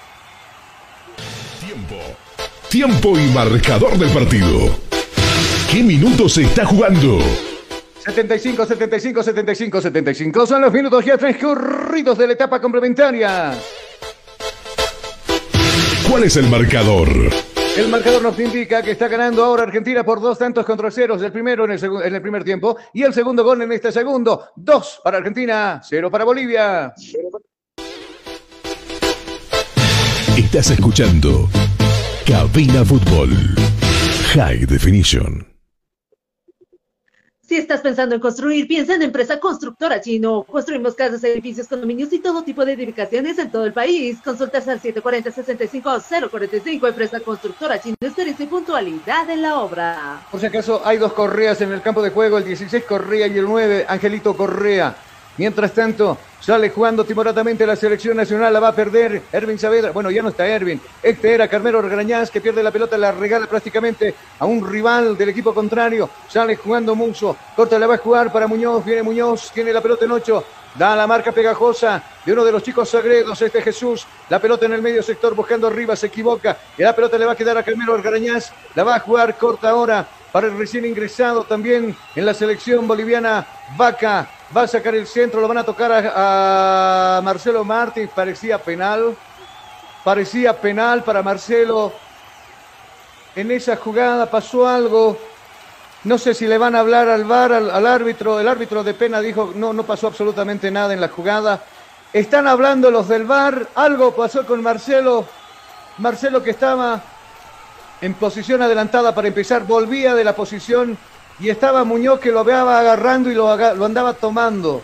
Tiempo. 1.65 1.97
Tiempo 2.69 3.19
y 3.19 3.27
marcador 3.33 3.97
del 3.97 4.11
partido. 4.11 4.77
¿Qué 5.71 5.83
minutos 5.83 6.35
se 6.35 6.43
está 6.43 6.67
jugando? 6.67 7.21
75, 8.05 8.67
75, 8.67 9.23
75, 9.23 9.81
75. 9.81 10.47
Son 10.47 10.61
los 10.61 10.73
minutos 10.73 11.05
ya 11.05 11.17
transcurridos 11.17 12.19
de 12.19 12.27
la 12.27 12.33
etapa 12.33 12.61
complementaria. 12.61 13.53
¿Cuál 16.11 16.25
es 16.25 16.37
el 16.37 16.49
marcador? 16.49 17.09
El 17.77 17.89
marcador 17.89 18.23
nos 18.23 18.39
indica 18.39 18.83
que 18.83 18.91
está 18.91 19.09
ganando 19.09 19.45
ahora 19.45 19.63
Argentina 19.63 20.05
por 20.05 20.21
dos 20.21 20.37
tantos 20.37 20.67
contra 20.67 20.91
ceros. 20.91 21.23
El 21.23 21.33
primero 21.33 21.65
en 21.65 21.71
el, 21.71 21.85
en 21.85 22.15
el 22.15 22.21
primer 22.21 22.45
tiempo 22.45 22.77
y 22.93 23.03
el 23.03 23.15
segundo 23.15 23.45
gol 23.45 23.63
en 23.63 23.73
este 23.73 23.93
segundo. 23.93 24.49
Dos 24.57 25.01
para 25.03 25.19
Argentina, 25.19 25.81
cero 25.83 26.11
para 26.11 26.25
Bolivia. 26.25 26.93
Estás 30.37 30.71
escuchando 30.71 31.49
Cabina 32.27 32.85
Fútbol 32.85 33.31
High 34.35 34.67
Definition. 34.67 35.52
Si 37.53 37.59
estás 37.59 37.83
pensando 37.83 38.15
en 38.15 38.21
construir, 38.23 38.67
piensa 38.67 38.95
en 38.95 39.03
Empresa 39.03 39.39
Constructora 39.39 40.01
Chino. 40.01 40.43
Construimos 40.45 40.95
casas, 40.95 41.23
edificios, 41.23 41.69
condominios 41.69 42.11
y 42.15 42.19
todo 42.19 42.43
tipo 42.43 42.65
de 42.65 42.73
edificaciones 42.73 43.39
en 43.39 43.51
todo 43.51 43.67
el 43.67 43.75
país. 43.75 44.17
Consultas 44.25 44.67
al 44.69 44.81
740-65-045. 44.81 46.89
Empresa 46.89 47.21
Constructora 47.21 47.79
Chino. 47.79 47.95
Experiencia 48.01 48.47
y 48.47 48.49
puntualidad 48.49 49.29
en 49.29 49.43
la 49.43 49.59
obra. 49.59 50.23
Por 50.31 50.41
si 50.41 50.47
acaso, 50.47 50.81
hay 50.83 50.97
dos 50.97 51.13
Correas 51.13 51.61
en 51.61 51.73
el 51.73 51.83
campo 51.83 52.01
de 52.01 52.09
juego, 52.09 52.39
el 52.39 52.47
16 52.47 52.85
Correa 52.85 53.27
y 53.27 53.37
el 53.37 53.45
9 53.45 53.85
Angelito 53.87 54.35
Correa. 54.35 54.97
Mientras 55.39 55.73
tanto, 55.73 56.19
sale 56.41 56.69
jugando 56.69 57.05
timoratamente 57.05 57.67
la 57.67 57.75
selección 57.75 58.19
nacional, 58.19 58.53
la 58.53 58.61
va 58.61 58.69
a 58.69 58.75
perder 58.75 59.23
Ervin 59.33 59.59
Saavedra. 59.59 59.91
Bueno, 59.91 60.11
ya 60.11 60.23
no 60.23 60.29
está 60.29 60.47
Ervin. 60.47 60.79
Este 61.03 61.33
era 61.33 61.49
Carmelo 61.49 61.81
Regrañaz 61.81 62.31
que 62.31 62.43
pierde 62.43 62.63
la 62.63 62.71
pelota, 62.71 62.99
la 62.99 63.13
regala 63.13 63.47
prácticamente 63.47 64.15
a 64.39 64.45
un 64.45 64.69
rival 64.69 65.17
del 65.17 65.31
equipo 65.31 65.55
contrario. 65.55 66.11
Sale 66.29 66.57
jugando 66.57 66.95
Muso, 66.95 67.35
corta, 67.57 67.79
la 67.79 67.87
va 67.87 67.95
a 67.95 67.99
jugar 67.99 68.31
para 68.31 68.47
Muñoz, 68.47 68.85
viene 68.85 69.03
Muñoz, 69.03 69.51
tiene 69.53 69.73
la 69.73 69.81
pelota 69.81 70.05
en 70.05 70.13
8. 70.13 70.45
Da 70.75 70.97
la 70.97 71.07
marca 71.07 71.33
pegajosa 71.33 72.03
de 72.25 72.33
uno 72.33 72.45
de 72.45 72.53
los 72.53 72.63
chicos 72.63 72.89
sagredos, 72.89 73.41
este 73.41 73.61
Jesús. 73.63 74.07
La 74.29 74.39
pelota 74.39 74.67
en 74.67 74.73
el 74.73 74.83
medio 74.83 75.03
sector 75.03 75.35
buscando 75.35 75.67
arriba, 75.67 75.97
se 75.97 76.07
equivoca. 76.07 76.57
Y 76.77 76.83
la 76.83 76.95
pelota 76.95 77.19
le 77.19 77.27
va 77.27 77.33
a 77.33 77.37
quedar 77.37 77.57
a 77.57 77.63
Carmelo 77.63 77.97
Regrañaz. 77.97 78.53
La 78.75 78.85
va 78.85 78.97
a 78.97 79.01
jugar 79.01 79.37
corta 79.37 79.71
ahora 79.71 80.07
para 80.31 80.47
el 80.47 80.57
recién 80.57 80.87
ingresado 80.87 81.45
también 81.45 81.95
en 82.17 82.27
la 82.27 82.33
selección 82.33 82.89
boliviana, 82.89 83.47
Vaca. 83.77 84.29
Va 84.55 84.63
a 84.63 84.69
sacar 84.69 84.95
el 84.95 85.07
centro, 85.07 85.41
lo 85.41 85.49
van 85.49 85.59
a 85.59 85.65
tocar 85.65 85.91
a, 86.15 87.21
Marcelo 87.23 87.65
Martins. 87.65 88.11
Parecía 88.15 88.59
penal. 88.59 89.17
Parecía 90.05 90.61
penal 90.61 91.03
para 91.03 91.23
Marcelo. 91.23 91.93
En 93.35 93.51
esa 93.51 93.77
jugada 93.77 94.31
pasó 94.31 94.69
algo. 94.69 95.17
No 96.05 96.19
sé 96.19 96.35
si 96.35 96.47
le 96.47 96.59
van 96.59 96.75
a 96.75 96.81
hablar 96.81 97.09
al 97.09 97.25
VAR, 97.25 97.53
al, 97.53 97.87
árbitro. 97.87 98.41
El 98.41 98.49
árbitro 98.49 98.85
de 98.85 98.93
pena 98.93 99.21
dijo, 99.21 99.53
no, 99.55 99.73
no 99.73 99.85
pasó 99.85 100.09
absolutamente 100.09 100.71
nada 100.71 100.93
en 100.93 101.01
la 101.01 101.09
jugada. 101.09 101.63
Están 102.13 102.47
hablando 102.47 102.91
los 102.91 103.09
del 103.09 103.25
VAR. 103.25 103.69
Algo 103.75 104.15
pasó 104.15 104.45
con 104.45 104.63
Marcelo. 104.63 105.25
Marcelo 105.97 106.43
que 106.43 106.51
estaba 106.51 107.01
en 108.03 108.15
posición 108.15 108.61
adelantada 108.61 109.15
para 109.15 109.29
empezar, 109.29 109.65
volvía 109.65 110.15
de 110.15 110.25
la 110.25 110.35
posición 110.35 110.99
y 111.43 111.51
estaba 111.51 111.83
Muñoz 111.83 112.21
que 112.21 112.31
lo 112.31 112.39
había 112.39 112.63
agarrando 112.63 113.29
y 113.29 113.35
lo, 113.35 113.51
andaba 113.51 114.15
tomando. 114.15 114.81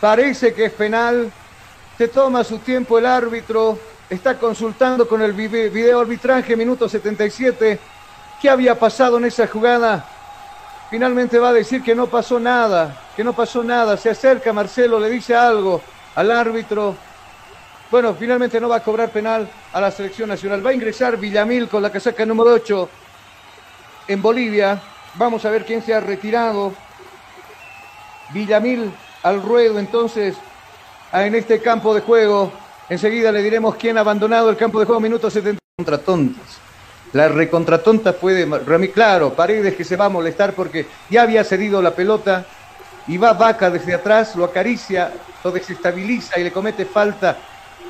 Parece 0.00 0.52
que 0.52 0.64
es 0.64 0.72
penal, 0.72 1.30
se 1.96 2.08
toma 2.08 2.42
su 2.42 2.58
tiempo 2.58 2.98
el 2.98 3.06
árbitro, 3.06 3.78
está 4.10 4.36
consultando 4.38 5.06
con 5.06 5.22
el 5.22 5.32
video 5.32 6.00
arbitraje, 6.00 6.56
minuto 6.56 6.88
77, 6.88 7.78
qué 8.42 8.50
había 8.50 8.76
pasado 8.76 9.18
en 9.18 9.26
esa 9.26 9.46
jugada. 9.46 10.04
Finalmente 10.90 11.38
va 11.38 11.50
a 11.50 11.52
decir 11.52 11.80
que 11.80 11.94
no 11.94 12.08
pasó 12.08 12.40
nada, 12.40 13.00
que 13.14 13.22
no 13.22 13.32
pasó 13.32 13.62
nada. 13.62 13.96
Se 13.96 14.10
acerca 14.10 14.52
Marcelo, 14.52 14.98
le 14.98 15.08
dice 15.08 15.36
algo 15.36 15.80
al 16.16 16.32
árbitro, 16.32 16.96
bueno, 17.88 18.16
finalmente 18.18 18.60
no 18.60 18.68
va 18.68 18.76
a 18.76 18.82
cobrar 18.82 19.10
penal 19.10 19.48
a 19.72 19.80
la 19.80 19.92
selección 19.92 20.28
nacional. 20.28 20.64
Va 20.64 20.70
a 20.70 20.74
ingresar 20.74 21.16
Villamil 21.18 21.68
con 21.68 21.84
la 21.84 21.92
casaca 21.92 22.26
número 22.26 22.50
8 22.50 22.88
en 24.08 24.20
Bolivia. 24.20 24.82
Vamos 25.18 25.44
a 25.44 25.50
ver 25.50 25.64
quién 25.64 25.82
se 25.82 25.92
ha 25.92 26.00
retirado. 26.00 26.72
Villamil 28.32 28.92
al 29.24 29.42
ruedo 29.42 29.80
entonces 29.80 30.36
en 31.12 31.34
este 31.34 31.60
campo 31.60 31.92
de 31.92 32.00
juego. 32.00 32.52
Enseguida 32.88 33.32
le 33.32 33.42
diremos 33.42 33.74
quién 33.74 33.98
ha 33.98 34.00
abandonado 34.00 34.48
el 34.48 34.56
campo 34.56 34.78
de 34.78 34.86
juego. 34.86 35.00
Minuto 35.00 35.28
70 35.28 35.58
contra 35.76 35.98
tontas. 35.98 36.58
La 37.12 37.28
recontratonta 37.28 38.12
fue 38.12 38.34
de 38.34 38.58
Rami. 38.60 38.88
Claro, 38.88 39.34
Paredes 39.34 39.74
que 39.74 39.84
se 39.84 39.96
va 39.96 40.04
a 40.04 40.10
molestar 40.10 40.52
porque 40.54 40.86
ya 41.10 41.22
había 41.22 41.42
cedido 41.42 41.82
la 41.82 41.94
pelota. 41.94 42.46
Y 43.08 43.16
va 43.16 43.32
Vaca 43.32 43.70
desde 43.70 43.94
atrás, 43.94 44.36
lo 44.36 44.44
acaricia, 44.44 45.10
lo 45.42 45.50
desestabiliza 45.50 46.38
y 46.38 46.44
le 46.44 46.52
comete 46.52 46.84
falta 46.84 47.38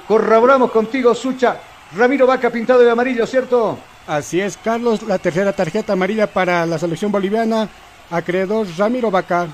Corroboramos 0.07 0.71
contigo, 0.71 1.15
Sucha. 1.15 1.59
Ramiro 1.95 2.27
Vaca 2.27 2.49
pintado 2.49 2.81
de 2.81 2.91
amarillo, 2.91 3.27
¿cierto? 3.27 3.79
Así 4.09 4.41
es, 4.41 4.57
Carlos. 4.57 5.03
La 5.03 5.19
tercera 5.19 5.53
tarjeta 5.53 5.93
amarilla 5.93 6.27
para 6.27 6.65
la 6.65 6.79
selección 6.79 7.13
boliviana. 7.13 7.69
Acreedor 8.11 8.67
Ramiro 8.79 9.11
Vaca. 9.11 9.47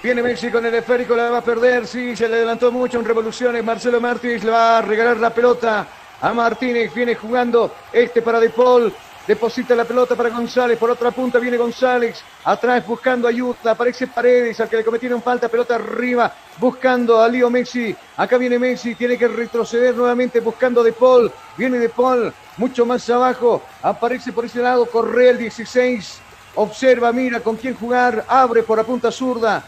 Viene 0.00 0.22
Messi 0.22 0.48
con 0.48 0.64
el 0.64 0.72
esférico, 0.72 1.16
la 1.16 1.30
va 1.30 1.38
a 1.38 1.44
perder. 1.44 1.88
Sí, 1.88 2.14
se 2.14 2.28
le 2.28 2.36
adelantó 2.36 2.70
mucho 2.70 3.00
en 3.00 3.04
revoluciones. 3.04 3.64
Marcelo 3.64 4.00
Martínez 4.00 4.44
le 4.44 4.52
va 4.52 4.78
a 4.78 4.82
regalar 4.82 5.16
la 5.16 5.34
pelota 5.34 5.88
a 6.20 6.32
Martínez. 6.32 6.94
Viene 6.94 7.16
jugando 7.16 7.74
este 7.92 8.22
para 8.22 8.38
De 8.38 8.50
Paul. 8.50 8.94
Deposita 9.26 9.74
la 9.74 9.84
pelota 9.84 10.14
para 10.14 10.30
González. 10.30 10.78
Por 10.78 10.88
otra 10.88 11.10
punta 11.10 11.40
viene 11.40 11.56
González. 11.56 12.22
Atrás 12.44 12.86
buscando 12.86 13.26
ayuda. 13.26 13.72
Aparece 13.72 14.06
Paredes 14.06 14.60
al 14.60 14.68
que 14.68 14.76
le 14.76 14.84
cometieron 14.84 15.20
falta. 15.20 15.48
Pelota 15.48 15.74
arriba. 15.74 16.32
Buscando 16.58 17.20
a 17.20 17.28
Lío 17.28 17.50
Messi. 17.50 17.94
Acá 18.16 18.38
viene 18.38 18.56
Messi. 18.56 18.94
Tiene 18.94 19.18
que 19.18 19.26
retroceder 19.26 19.96
nuevamente 19.96 20.38
buscando 20.38 20.80
De 20.84 20.92
Paul. 20.92 21.32
Viene 21.56 21.80
De 21.80 21.88
Paul. 21.88 22.32
Mucho 22.56 22.86
más 22.86 23.10
abajo. 23.10 23.62
Aparece 23.82 24.32
por 24.32 24.44
ese 24.44 24.60
lado. 24.60 24.86
Correa 24.86 25.32
el 25.32 25.38
16. 25.38 26.20
Observa, 26.54 27.12
mira 27.12 27.40
con 27.40 27.56
quién 27.56 27.74
jugar. 27.74 28.24
Abre 28.28 28.62
por 28.62 28.78
la 28.78 28.84
punta 28.84 29.10
zurda. 29.10 29.64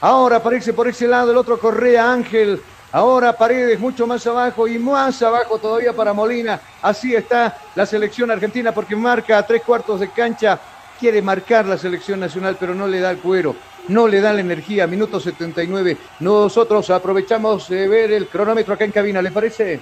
Ahora 0.00 0.36
aparece 0.36 0.72
por 0.72 0.88
ese 0.88 1.06
lado 1.06 1.30
el 1.30 1.36
otro 1.36 1.60
Correa 1.60 2.12
Ángel. 2.12 2.60
Ahora 2.96 3.34
Paredes 3.34 3.78
mucho 3.78 4.06
más 4.06 4.26
abajo 4.26 4.66
y 4.66 4.78
más 4.78 5.20
abajo 5.20 5.58
todavía 5.58 5.92
para 5.92 6.14
Molina. 6.14 6.58
Así 6.80 7.14
está 7.14 7.58
la 7.74 7.84
selección 7.84 8.30
argentina 8.30 8.72
porque 8.72 8.96
marca 8.96 9.36
a 9.36 9.46
tres 9.46 9.60
cuartos 9.60 10.00
de 10.00 10.08
cancha. 10.08 10.58
Quiere 10.98 11.20
marcar 11.20 11.66
la 11.66 11.76
selección 11.76 12.20
nacional, 12.20 12.56
pero 12.58 12.74
no 12.74 12.88
le 12.88 13.00
da 13.00 13.10
el 13.10 13.18
cuero, 13.18 13.54
no 13.88 14.08
le 14.08 14.22
da 14.22 14.32
la 14.32 14.40
energía. 14.40 14.86
Minuto 14.86 15.20
79. 15.20 15.94
Nosotros 16.20 16.88
aprovechamos 16.88 17.68
de 17.68 17.86
ver 17.86 18.12
el 18.12 18.28
cronómetro 18.28 18.72
acá 18.72 18.86
en 18.86 18.92
cabina, 18.92 19.20
¿le 19.20 19.30
parece? 19.30 19.78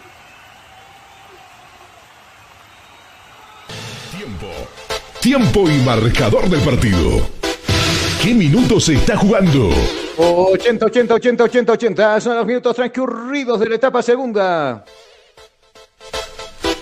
Tiempo. 4.10 4.46
Tiempo 5.20 5.70
y 5.70 5.78
marcador 5.84 6.50
del 6.50 6.62
partido. 6.62 7.28
¿Qué 8.20 8.34
minutos 8.34 8.86
se 8.86 8.94
está 8.94 9.16
jugando? 9.16 9.70
80, 10.16 10.86
80, 10.86 11.14
80, 11.14 11.44
80, 11.44 11.72
80. 11.72 12.20
Son 12.20 12.36
los 12.36 12.46
minutos 12.46 12.76
transcurridos 12.76 13.58
de 13.58 13.68
la 13.68 13.74
etapa 13.74 14.02
segunda. 14.02 14.84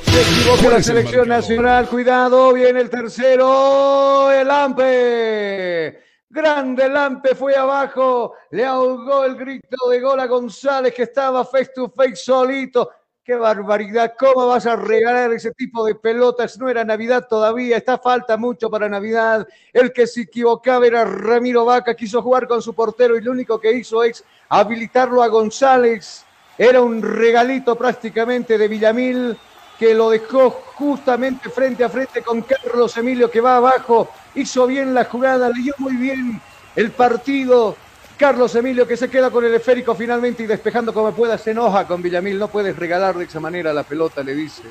Se 0.04 0.20
equivocó 0.20 0.70
la 0.70 0.82
selección 0.82 1.28
nacional. 1.28 1.88
Cuidado, 1.88 2.52
viene 2.52 2.80
el 2.80 2.90
tercero. 2.90 4.30
El 4.30 4.48
Lampe. 4.48 6.02
Grande 6.28 6.88
Lampe 6.88 7.34
fue 7.34 7.56
abajo. 7.56 8.34
Le 8.50 8.64
ahogó 8.64 9.24
el 9.24 9.36
grito 9.36 9.88
de 9.88 10.00
gol 10.00 10.20
a 10.20 10.26
González 10.26 10.92
que 10.92 11.04
estaba 11.04 11.44
face 11.44 11.72
to 11.74 11.90
face 11.90 12.16
solito. 12.16 12.90
Qué 13.24 13.36
barbaridad, 13.36 14.14
¿cómo 14.18 14.48
vas 14.48 14.66
a 14.66 14.74
regalar 14.74 15.32
ese 15.32 15.52
tipo 15.52 15.84
de 15.86 15.94
pelotas? 15.94 16.58
No 16.58 16.68
era 16.68 16.82
Navidad 16.82 17.28
todavía, 17.30 17.76
está 17.76 17.96
falta 17.96 18.36
mucho 18.36 18.68
para 18.68 18.88
Navidad. 18.88 19.46
El 19.72 19.92
que 19.92 20.08
se 20.08 20.22
equivocaba 20.22 20.84
era 20.88 21.04
Ramiro 21.04 21.64
Vaca, 21.64 21.94
quiso 21.94 22.20
jugar 22.20 22.48
con 22.48 22.60
su 22.60 22.74
portero 22.74 23.16
y 23.16 23.20
lo 23.20 23.30
único 23.30 23.60
que 23.60 23.74
hizo 23.74 24.02
es 24.02 24.24
habilitarlo 24.48 25.22
a 25.22 25.28
González. 25.28 26.24
Era 26.58 26.80
un 26.80 27.00
regalito 27.00 27.76
prácticamente 27.76 28.58
de 28.58 28.66
Villamil 28.66 29.38
que 29.78 29.94
lo 29.94 30.10
dejó 30.10 30.50
justamente 30.50 31.48
frente 31.48 31.84
a 31.84 31.88
frente 31.88 32.22
con 32.22 32.42
Carlos 32.42 32.96
Emilio 32.96 33.30
que 33.30 33.40
va 33.40 33.58
abajo. 33.58 34.08
Hizo 34.34 34.66
bien 34.66 34.94
la 34.94 35.04
jugada, 35.04 35.48
leyó 35.48 35.74
muy 35.78 35.94
bien 35.94 36.40
el 36.74 36.90
partido 36.90 37.76
Carlos 38.22 38.54
Emilio 38.54 38.86
que 38.86 38.96
se 38.96 39.10
queda 39.10 39.32
con 39.32 39.44
el 39.44 39.52
esférico 39.52 39.96
finalmente 39.96 40.44
y 40.44 40.46
despejando 40.46 40.94
como 40.94 41.10
pueda, 41.10 41.36
se 41.36 41.50
enoja 41.50 41.88
con 41.88 42.00
Villamil. 42.00 42.38
No 42.38 42.46
puedes 42.46 42.76
regalar 42.76 43.18
de 43.18 43.24
esa 43.24 43.40
manera 43.40 43.72
la 43.72 43.82
pelota, 43.82 44.22
le 44.22 44.32
dice. 44.32 44.62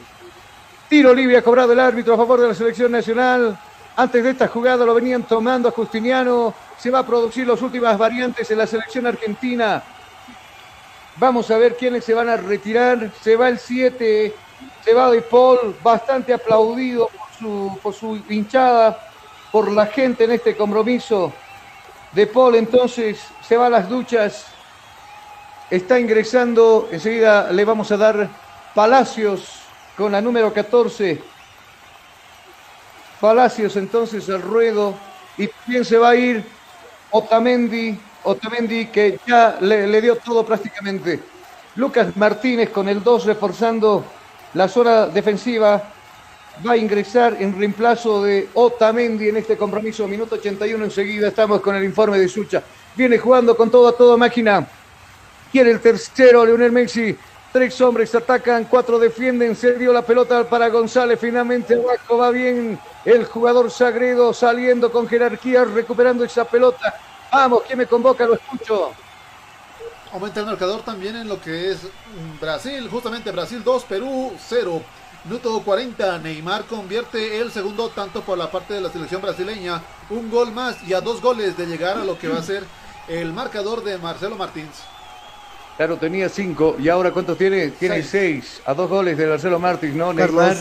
Tiro 0.88 1.14
libre 1.14 1.36
ha 1.36 1.42
cobrado 1.42 1.74
el 1.74 1.80
árbitro 1.82 2.14
a 2.14 2.18
favor 2.18 2.40
de 2.40 2.48
la 2.48 2.54
selección 2.54 2.94
nacional. 2.94 3.60
Antes 3.98 4.24
de 4.24 4.30
esta 4.30 4.48
jugada 4.48 4.86
lo 4.86 4.94
venían 4.94 5.24
tomando 5.24 5.68
a 5.68 5.74
Justiniano. 5.74 6.54
Se 6.78 6.90
va 6.90 7.00
a 7.00 7.06
producir 7.06 7.46
las 7.46 7.62
últimas 7.62 7.98
variantes 7.98 8.50
en 8.50 8.58
la 8.58 8.66
selección 8.66 9.06
argentina. 9.06 9.84
Vamos 11.18 11.52
a 11.52 11.58
ver 11.58 11.76
quiénes 11.76 12.06
se 12.06 12.14
van 12.14 12.30
a 12.30 12.38
retirar. 12.38 13.12
Se 13.22 13.36
va 13.36 13.50
el 13.50 13.60
7, 13.60 14.34
se 14.82 14.94
va 14.94 15.12
De 15.12 15.22
Paul, 15.24 15.76
bastante 15.84 16.34
aplaudido 16.34 17.10
por 17.10 17.28
su, 17.38 17.80
por 17.84 17.94
su 17.94 18.16
hinchada, 18.30 18.98
por 19.52 19.70
la 19.70 19.88
gente 19.88 20.24
en 20.24 20.32
este 20.32 20.56
compromiso. 20.56 21.34
De 22.14 22.28
Paul 22.28 22.56
entonces 22.56 23.20
se 23.48 23.56
va 23.56 23.68
a 23.68 23.70
las 23.70 23.90
duchas, 23.90 24.46
está 25.70 26.00
ingresando, 26.00 26.90
enseguida 26.92 27.52
le 27.52 27.64
vamos 27.64 27.92
a 27.92 27.98
dar 27.98 28.30
Palacios 28.76 29.62
con 29.98 30.12
la 30.12 30.22
número 30.22 30.54
14. 30.54 31.22
Palacios 33.20 33.76
entonces 33.76 34.30
al 34.30 34.42
ruedo 34.42 34.96
y 35.38 35.48
también 35.48 35.86
se 35.86 35.98
va 35.98 36.10
a 36.10 36.16
ir 36.16 36.44
Otamendi, 37.12 37.98
Otamendi 38.24 38.88
que 38.88 39.20
ya 39.26 39.58
le, 39.62 39.88
le 39.88 40.02
dio 40.02 40.16
todo 40.18 40.46
prácticamente. 40.46 41.20
Lucas 41.76 42.16
Martínez 42.18 42.70
con 42.70 42.90
el 42.90 43.04
2 43.04 43.26
reforzando 43.26 44.04
la 44.54 44.68
zona 44.68 45.08
defensiva. 45.08 45.82
Va 46.66 46.74
a 46.74 46.78
ingresar 46.78 47.38
en 47.40 47.58
reemplazo 47.58 48.24
de 48.24 48.50
Otamendi 48.54 49.30
en 49.30 49.38
este 49.38 49.58
compromiso. 49.58 50.08
Minuto 50.08 50.36
81 50.36 50.84
enseguida 50.84 51.30
estamos 51.30 51.62
con 51.62 51.76
el 51.76 51.84
informe 51.84 52.20
de 52.20 52.28
Sucha. 52.28 52.62
Viene 52.96 53.18
jugando 53.18 53.56
con 53.56 53.72
todo 53.72 53.88
a 53.88 53.94
toda 53.94 54.18
máquina. 54.18 54.68
Quiere 55.52 55.72
el 55.72 55.80
tercero, 55.80 56.46
Leonel 56.46 56.72
Messi. 56.72 57.18
Tres 57.52 57.80
hombres 57.82 58.14
atacan, 58.16 58.66
cuatro 58.66 58.98
defienden. 59.00 59.56
Se 59.56 59.74
dio 59.74 59.92
la 59.92 60.04
pelota 60.04 60.48
para 60.48 60.70
González. 60.70 61.20
Finalmente 61.20 61.74
abajo 61.74 62.18
va 62.18 62.32
bien 62.32 62.80
el 63.04 63.26
jugador 63.26 63.72
Sagredo 63.72 64.34
saliendo 64.34 64.92
con 64.92 65.08
jerarquía, 65.08 65.66
recuperando 65.66 66.24
esa 66.24 66.46
pelota. 66.46 66.96
Vamos, 67.32 67.64
¿quién 67.66 67.80
me 67.80 67.88
convoca? 67.88 68.26
Lo 68.26 68.36
escucho. 68.36 68.92
Aumenta 70.14 70.42
el 70.42 70.46
marcador 70.46 70.82
también 70.82 71.16
en 71.16 71.28
lo 71.30 71.42
que 71.42 71.72
es 71.72 71.88
Brasil, 72.40 72.88
justamente 72.90 73.32
Brasil 73.32 73.64
2, 73.64 73.84
Perú 73.86 74.34
0. 74.38 74.82
Minuto 75.24 75.62
40, 75.62 76.18
Neymar 76.18 76.66
convierte 76.66 77.40
el 77.40 77.52
segundo 77.52 77.90
tanto 77.90 78.22
por 78.22 78.40
la 78.40 78.50
parte 78.50 78.74
de 78.74 78.82
la 78.82 78.90
selección 78.90 79.22
brasileña. 79.22 79.80
Un 80.10 80.32
gol 80.32 80.52
más 80.52 80.78
y 80.88 80.94
a 80.94 81.02
dos 81.02 81.22
goles 81.22 81.56
de 81.56 81.68
llegar 81.68 81.98
a 81.98 82.04
lo 82.04 82.18
que 82.18 82.28
va 82.28 82.40
a 82.40 82.44
ser 82.44 82.64
el 83.08 83.32
marcador 83.32 83.84
de 83.84 84.00
Marcelo 84.00 84.36
Martins. 84.36 84.82
Claro, 85.78 85.98
tenía 85.98 86.28
cinco 86.28 86.76
y 86.80 86.90
ahora 86.90 87.12
¿cuántos 87.12 87.38
tiene? 87.38 87.70
Tiene 87.70 88.02
seis. 88.02 88.62
A 88.66 88.74
dos 88.74 88.90
goles 88.90 89.16
de 89.16 89.28
Marcelo 89.28 89.60
Martins, 89.60 89.94
¿no? 89.94 90.12
Neymar. 90.12 90.58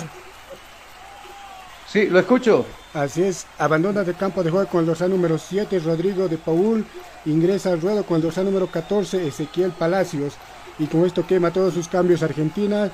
Sí, 1.88 2.06
lo 2.08 2.18
escucho. 2.18 2.66
Así 2.92 3.22
es, 3.22 3.46
abandona 3.56 4.02
el 4.02 4.14
campo 4.14 4.42
de 4.42 4.50
juego 4.50 4.68
con 4.68 4.80
el 4.80 4.86
dorsal 4.86 5.10
número 5.10 5.38
7, 5.38 5.78
Rodrigo 5.78 6.28
de 6.28 6.36
Paul. 6.36 6.84
Ingresa 7.24 7.70
al 7.70 7.80
ruedo 7.80 8.04
con 8.04 8.16
el 8.16 8.22
dorsal 8.22 8.44
número 8.44 8.66
14, 8.66 9.26
Ezequiel 9.26 9.70
Palacios. 9.70 10.34
Y 10.78 10.86
con 10.86 11.06
esto 11.06 11.26
quema 11.26 11.50
todos 11.50 11.72
sus 11.72 11.88
cambios 11.88 12.22
Argentina 12.22 12.90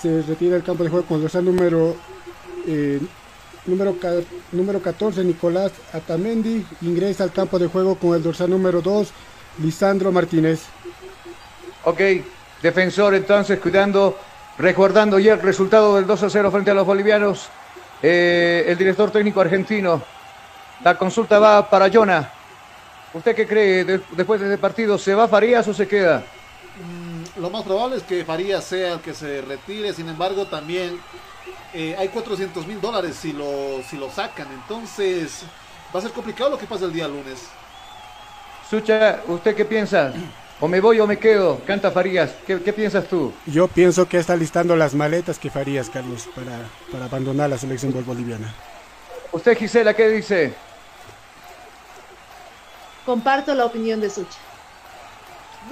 se 0.00 0.22
retira 0.22 0.56
el 0.56 0.62
campo 0.62 0.84
de 0.84 0.90
juego 0.90 1.06
con 1.06 1.20
dorsal 1.20 1.44
número, 1.44 1.96
eh, 2.66 3.00
número, 3.66 3.96
número 4.52 4.80
14, 4.80 5.24
Nicolás 5.24 5.72
Atamendi. 5.92 6.64
Ingresa 6.82 7.24
al 7.24 7.32
campo 7.32 7.58
de 7.58 7.66
juego 7.66 7.96
con 7.96 8.14
el 8.14 8.22
dorsal 8.22 8.50
número 8.50 8.80
2, 8.80 9.10
Lisandro 9.62 10.12
Martínez. 10.12 10.60
Ok, 11.84 12.00
defensor 12.62 13.14
entonces 13.14 13.58
cuidando, 13.58 14.16
recordando 14.58 15.18
ya 15.18 15.34
el 15.34 15.42
resultado 15.42 15.96
del 15.96 16.06
2 16.06 16.22
a 16.22 16.30
0 16.30 16.50
frente 16.50 16.70
a 16.70 16.74
los 16.74 16.86
bolivianos. 16.86 17.48
Eh, 18.00 18.64
el 18.68 18.78
director 18.78 19.10
técnico 19.10 19.40
argentino. 19.40 20.02
La 20.84 20.96
consulta 20.96 21.40
va 21.40 21.68
para 21.68 21.90
Jonah. 21.90 22.32
¿Usted 23.12 23.34
qué 23.34 23.46
cree 23.48 23.84
después 23.84 24.40
de 24.40 24.46
este 24.46 24.58
partido? 24.58 24.96
¿Se 24.96 25.14
va 25.14 25.26
Farías 25.26 25.66
o 25.66 25.74
se 25.74 25.88
queda? 25.88 26.22
Lo 27.38 27.50
más 27.50 27.62
probable 27.62 27.96
es 27.96 28.02
que 28.02 28.24
Farías 28.24 28.64
sea 28.64 28.94
el 28.94 29.00
que 29.00 29.14
se 29.14 29.40
retire, 29.42 29.92
sin 29.92 30.08
embargo 30.08 30.46
también 30.46 30.98
eh, 31.72 31.94
hay 31.98 32.08
400 32.08 32.66
mil 32.66 32.80
dólares 32.80 33.16
si 33.16 33.32
lo, 33.32 33.82
si 33.88 33.96
lo 33.96 34.10
sacan, 34.10 34.48
entonces 34.52 35.42
va 35.94 36.00
a 36.00 36.02
ser 36.02 36.12
complicado 36.12 36.50
lo 36.50 36.58
que 36.58 36.66
pasa 36.66 36.84
el 36.84 36.92
día 36.92 37.08
lunes. 37.08 37.46
Sucha, 38.68 39.22
¿usted 39.28 39.56
qué 39.56 39.64
piensa? 39.64 40.12
¿O 40.60 40.68
me 40.68 40.80
voy 40.80 41.00
o 41.00 41.06
me 41.06 41.18
quedo? 41.18 41.60
Canta 41.64 41.90
Farías. 41.90 42.34
¿Qué, 42.46 42.58
piensas 42.72 43.06
tú? 43.06 43.32
Yo 43.46 43.68
pienso 43.68 44.08
que 44.08 44.18
está 44.18 44.36
listando 44.36 44.76
las 44.76 44.92
maletas 44.92 45.38
que 45.38 45.50
Farías, 45.50 45.88
Carlos, 45.88 46.28
para, 46.34 46.68
para 46.90 47.04
abandonar 47.04 47.48
la 47.48 47.56
selección 47.56 47.92
boliviana. 48.04 48.52
¿Usted, 49.32 49.56
Gisela, 49.56 49.94
qué 49.94 50.08
dice? 50.08 50.52
Comparto 53.06 53.54
la 53.54 53.64
opinión 53.64 54.00
de 54.00 54.10
Sucha 54.10 54.47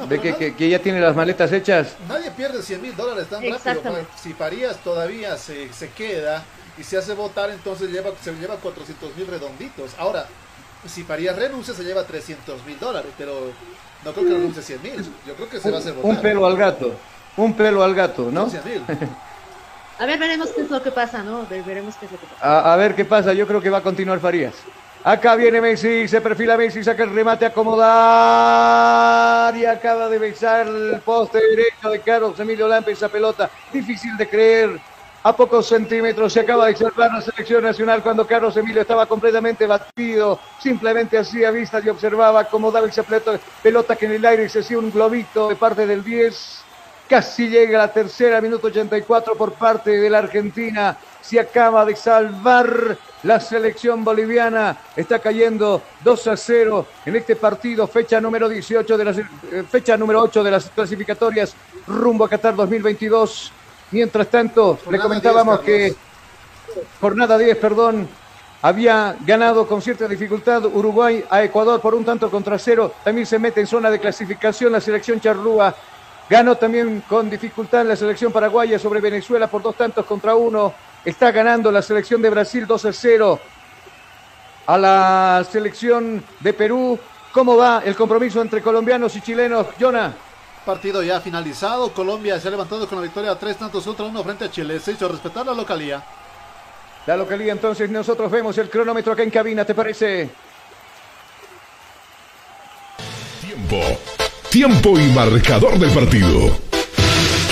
de 0.08 0.20
que, 0.20 0.54
que, 0.54 0.68
ya 0.68 0.78
tiene 0.78 1.00
las 1.00 1.16
maletas 1.16 1.52
hechas. 1.52 1.96
Nadie 2.08 2.30
pierde 2.30 2.62
100 2.62 2.82
mil 2.82 2.96
dólares 2.96 3.26
tan 3.28 3.42
rápido. 3.42 4.06
Si 4.16 4.32
Farías 4.34 4.76
todavía 4.78 5.36
se, 5.36 5.72
se, 5.72 5.90
queda 5.90 6.44
y 6.78 6.84
se 6.84 6.98
hace 6.98 7.14
votar, 7.14 7.50
entonces 7.50 7.90
lleva, 7.90 8.10
se 8.20 8.32
lleva 8.34 8.56
400 8.56 9.16
mil 9.16 9.26
redonditos. 9.26 9.92
Ahora, 9.98 10.26
si 10.86 11.02
Farías 11.02 11.36
renuncia, 11.36 11.74
se 11.74 11.84
lleva 11.84 12.04
300 12.04 12.64
mil 12.64 12.78
dólares, 12.78 13.10
pero 13.16 13.52
no 14.04 14.12
creo 14.12 14.26
que 14.26 14.32
renuncie 14.32 14.62
100 14.62 14.82
mil. 14.82 15.12
Yo 15.26 15.34
creo 15.34 15.48
que 15.48 15.60
se 15.60 15.70
va 15.70 15.78
a 15.78 15.80
hacer 15.80 15.94
votar. 15.94 16.10
Un 16.10 16.20
pelo 16.20 16.46
al 16.46 16.56
gato. 16.56 16.92
Un 17.36 17.54
pelo 17.54 17.82
al 17.82 17.94
gato, 17.94 18.30
¿no? 18.30 18.50
a 19.98 20.06
ver, 20.06 20.18
veremos 20.18 20.50
qué 20.50 20.62
es 20.62 20.70
lo 20.70 20.82
que 20.82 20.90
pasa, 20.90 21.22
¿no? 21.22 21.46
Veremos 21.48 21.96
qué 21.96 22.06
es 22.06 22.12
lo 22.12 22.18
que 22.18 22.26
pasa. 22.26 22.46
A, 22.46 22.72
a 22.72 22.76
ver 22.76 22.94
qué 22.94 23.04
pasa. 23.04 23.32
Yo 23.32 23.46
creo 23.46 23.60
que 23.60 23.70
va 23.70 23.78
a 23.78 23.82
continuar 23.82 24.20
Farías. 24.20 24.54
Acá 25.06 25.36
viene 25.36 25.60
Messi, 25.60 26.08
se 26.08 26.20
perfila 26.20 26.56
Messi, 26.56 26.82
saca 26.82 27.04
el 27.04 27.14
remate, 27.14 27.46
acomodar 27.46 27.86
y 29.56 29.64
acaba 29.64 30.08
de 30.08 30.18
besar 30.18 30.66
el 30.66 31.00
poste 31.04 31.38
derecho 31.38 31.90
de 31.90 32.00
Carlos 32.00 32.40
Emilio 32.40 32.66
Lampe, 32.66 32.90
esa 32.90 33.08
pelota 33.08 33.48
difícil 33.72 34.16
de 34.16 34.28
creer. 34.28 34.80
A 35.22 35.36
pocos 35.36 35.68
centímetros 35.68 36.32
se 36.32 36.40
acaba 36.40 36.66
de 36.66 36.74
salvar 36.74 37.12
la 37.12 37.20
selección 37.20 37.62
nacional 37.62 38.02
cuando 38.02 38.26
Carlos 38.26 38.56
Emilio 38.56 38.82
estaba 38.82 39.06
completamente 39.06 39.64
batido. 39.68 40.40
Simplemente 40.60 41.16
hacía 41.16 41.52
vista 41.52 41.80
y 41.84 41.88
observaba 41.88 42.46
cómo 42.46 42.72
daba 42.72 42.88
esa 42.88 43.04
pelota 43.04 43.94
que 43.94 44.06
en 44.06 44.12
el 44.12 44.26
aire 44.26 44.48
se 44.48 44.58
hacía 44.58 44.80
un 44.80 44.90
globito 44.90 45.50
de 45.50 45.54
parte 45.54 45.86
del 45.86 46.02
10. 46.02 46.64
Casi 47.08 47.48
llega 47.48 47.78
la 47.78 47.92
tercera, 47.92 48.40
minuto 48.40 48.66
84 48.66 49.36
por 49.36 49.52
parte 49.52 49.92
de 49.92 50.10
la 50.10 50.18
Argentina. 50.18 50.96
Se 51.26 51.40
acaba 51.40 51.84
de 51.84 51.96
salvar 51.96 52.96
la 53.24 53.40
selección 53.40 54.04
boliviana 54.04 54.76
está 54.94 55.18
cayendo 55.18 55.82
2 56.04 56.26
a 56.28 56.36
0 56.36 56.86
en 57.04 57.16
este 57.16 57.34
partido, 57.34 57.88
fecha 57.88 58.20
número 58.20 58.48
18 58.48 58.96
de 58.96 59.04
las 59.04 59.18
eh, 59.18 59.24
fecha 59.68 59.96
número 59.96 60.22
8 60.22 60.44
de 60.44 60.50
las 60.52 60.70
clasificatorias 60.70 61.56
rumbo 61.88 62.24
a 62.24 62.28
Qatar 62.28 62.54
2022. 62.54 63.50
Mientras 63.90 64.28
tanto, 64.28 64.78
le 64.88 65.00
comentábamos 65.00 65.58
que 65.60 65.96
jornada 67.00 67.36
10, 67.36 67.56
perdón, 67.56 68.08
había 68.62 69.16
ganado 69.26 69.66
con 69.66 69.82
cierta 69.82 70.06
dificultad 70.06 70.64
Uruguay 70.64 71.24
a 71.28 71.42
Ecuador 71.42 71.80
por 71.80 71.96
un 71.96 72.04
tanto 72.04 72.30
contra 72.30 72.56
cero. 72.56 72.94
También 73.02 73.26
se 73.26 73.40
mete 73.40 73.60
en 73.60 73.66
zona 73.66 73.90
de 73.90 73.98
clasificación 73.98 74.70
la 74.70 74.80
selección 74.80 75.20
charrúa. 75.20 75.74
Ganó 76.30 76.54
también 76.54 77.02
con 77.08 77.28
dificultad 77.28 77.84
la 77.84 77.96
selección 77.96 78.30
paraguaya 78.30 78.78
sobre 78.78 79.00
Venezuela 79.00 79.48
por 79.48 79.62
dos 79.62 79.74
tantos 79.74 80.06
contra 80.06 80.36
uno. 80.36 80.72
Está 81.06 81.30
ganando 81.30 81.70
la 81.70 81.82
selección 81.82 82.20
de 82.20 82.30
Brasil 82.30 82.66
2 82.66 82.84
a 82.84 82.92
0 82.92 83.40
a 84.66 84.76
la 84.76 85.46
selección 85.48 86.24
de 86.40 86.52
Perú. 86.52 86.98
¿Cómo 87.30 87.56
va 87.56 87.80
el 87.84 87.94
compromiso 87.94 88.42
entre 88.42 88.60
colombianos 88.60 89.14
y 89.14 89.20
chilenos, 89.20 89.68
Jonah? 89.78 90.12
Partido 90.64 91.04
ya 91.04 91.20
finalizado. 91.20 91.92
Colombia 91.92 92.40
se 92.40 92.48
ha 92.48 92.50
levantado 92.50 92.88
con 92.88 92.98
la 92.98 93.04
victoria 93.04 93.38
tres 93.38 93.56
tantos 93.56 93.84
contra 93.84 94.04
uno 94.04 94.24
frente 94.24 94.46
a 94.46 94.50
Chile. 94.50 94.80
Se 94.80 94.92
hizo 94.92 95.06
respetar 95.06 95.46
la 95.46 95.54
localía. 95.54 96.02
La 97.06 97.16
localía, 97.16 97.52
entonces 97.52 97.88
nosotros 97.88 98.28
vemos 98.28 98.58
el 98.58 98.68
cronómetro 98.68 99.12
acá 99.12 99.22
en 99.22 99.30
cabina, 99.30 99.64
¿te 99.64 99.76
parece? 99.76 100.28
Tiempo. 103.40 103.80
Tiempo 104.50 104.98
y 104.98 105.04
marcador 105.12 105.78
del 105.78 105.92
partido. 105.92 106.58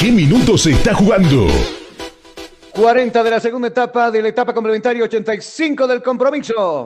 ¿Qué 0.00 0.10
minutos 0.10 0.62
se 0.62 0.72
está 0.72 0.92
jugando? 0.92 1.46
40 2.74 3.22
de 3.22 3.30
la 3.30 3.40
segunda 3.40 3.68
etapa 3.68 4.10
de 4.10 4.20
la 4.20 4.28
etapa 4.28 4.52
complementaria, 4.52 5.04
85 5.04 5.86
del 5.86 6.02
compromiso. 6.02 6.84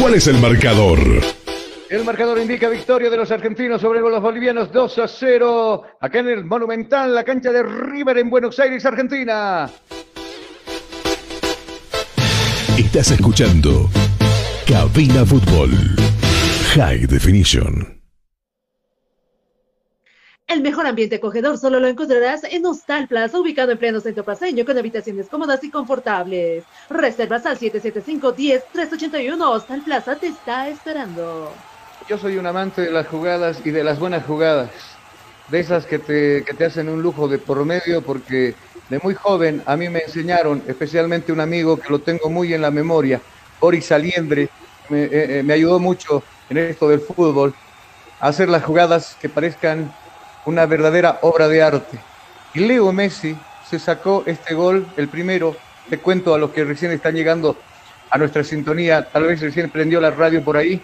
¿Cuál 0.00 0.14
es 0.14 0.26
el 0.28 0.38
marcador? 0.38 0.98
El 1.90 2.04
marcador 2.04 2.38
indica 2.38 2.68
victoria 2.68 3.10
de 3.10 3.16
los 3.16 3.30
argentinos 3.32 3.80
sobre 3.80 4.00
los 4.00 4.22
bolivianos 4.22 4.70
2 4.72 4.98
a 5.00 5.08
0. 5.08 5.82
Acá 6.00 6.20
en 6.20 6.28
el 6.28 6.44
Monumental, 6.44 7.12
la 7.12 7.24
cancha 7.24 7.50
de 7.50 7.64
River 7.64 8.18
en 8.18 8.30
Buenos 8.30 8.58
Aires, 8.60 8.86
Argentina. 8.86 9.68
Estás 12.78 13.10
escuchando 13.10 13.90
Cabina 14.66 15.26
Fútbol 15.26 15.70
High 16.74 17.06
Definition. 17.06 17.99
El 20.50 20.62
mejor 20.62 20.84
ambiente 20.84 21.14
acogedor 21.14 21.56
solo 21.58 21.78
lo 21.78 21.86
encontrarás 21.86 22.42
en 22.42 22.66
Hostal 22.66 23.06
Plaza, 23.06 23.38
ubicado 23.38 23.70
en 23.70 23.78
pleno 23.78 24.00
centro 24.00 24.24
paseño, 24.24 24.64
con 24.64 24.76
habitaciones 24.76 25.28
cómodas 25.28 25.62
y 25.62 25.70
confortables. 25.70 26.64
Reservas 26.88 27.46
al 27.46 27.56
775-10-381. 27.56 29.40
Hostal 29.48 29.82
Plaza 29.82 30.16
te 30.16 30.26
está 30.26 30.68
esperando. 30.68 31.52
Yo 32.08 32.18
soy 32.18 32.36
un 32.36 32.48
amante 32.48 32.82
de 32.82 32.90
las 32.90 33.06
jugadas 33.06 33.62
y 33.64 33.70
de 33.70 33.84
las 33.84 34.00
buenas 34.00 34.26
jugadas. 34.26 34.70
De 35.50 35.60
esas 35.60 35.86
que 35.86 36.00
te, 36.00 36.42
que 36.44 36.52
te 36.52 36.64
hacen 36.64 36.88
un 36.88 37.00
lujo 37.00 37.28
de 37.28 37.38
por 37.38 37.64
medio, 37.64 38.02
porque 38.02 38.56
de 38.88 38.98
muy 39.04 39.14
joven 39.14 39.62
a 39.66 39.76
mí 39.76 39.88
me 39.88 40.00
enseñaron, 40.00 40.64
especialmente 40.66 41.30
un 41.30 41.38
amigo 41.38 41.76
que 41.76 41.90
lo 41.90 42.00
tengo 42.00 42.28
muy 42.28 42.52
en 42.54 42.62
la 42.62 42.72
memoria, 42.72 43.20
Boris 43.60 43.92
Aliendre, 43.92 44.48
me, 44.88 45.04
eh, 45.04 45.10
eh, 45.12 45.42
me 45.44 45.52
ayudó 45.52 45.78
mucho 45.78 46.24
en 46.48 46.58
esto 46.58 46.88
del 46.88 46.98
fútbol, 46.98 47.54
a 48.18 48.26
hacer 48.26 48.48
las 48.48 48.64
jugadas 48.64 49.16
que 49.20 49.28
parezcan 49.28 49.92
una 50.46 50.66
verdadera 50.66 51.18
obra 51.22 51.48
de 51.48 51.62
arte. 51.62 51.98
Y 52.54 52.60
Leo 52.60 52.92
Messi 52.92 53.36
se 53.68 53.78
sacó 53.78 54.24
este 54.26 54.54
gol, 54.54 54.86
el 54.96 55.08
primero, 55.08 55.56
te 55.88 55.98
cuento 55.98 56.34
a 56.34 56.38
los 56.38 56.50
que 56.50 56.64
recién 56.64 56.92
están 56.92 57.14
llegando 57.14 57.56
a 58.10 58.18
nuestra 58.18 58.42
sintonía, 58.42 59.08
tal 59.08 59.24
vez 59.24 59.40
recién 59.40 59.70
prendió 59.70 60.00
la 60.00 60.10
radio 60.10 60.42
por 60.42 60.56
ahí, 60.56 60.82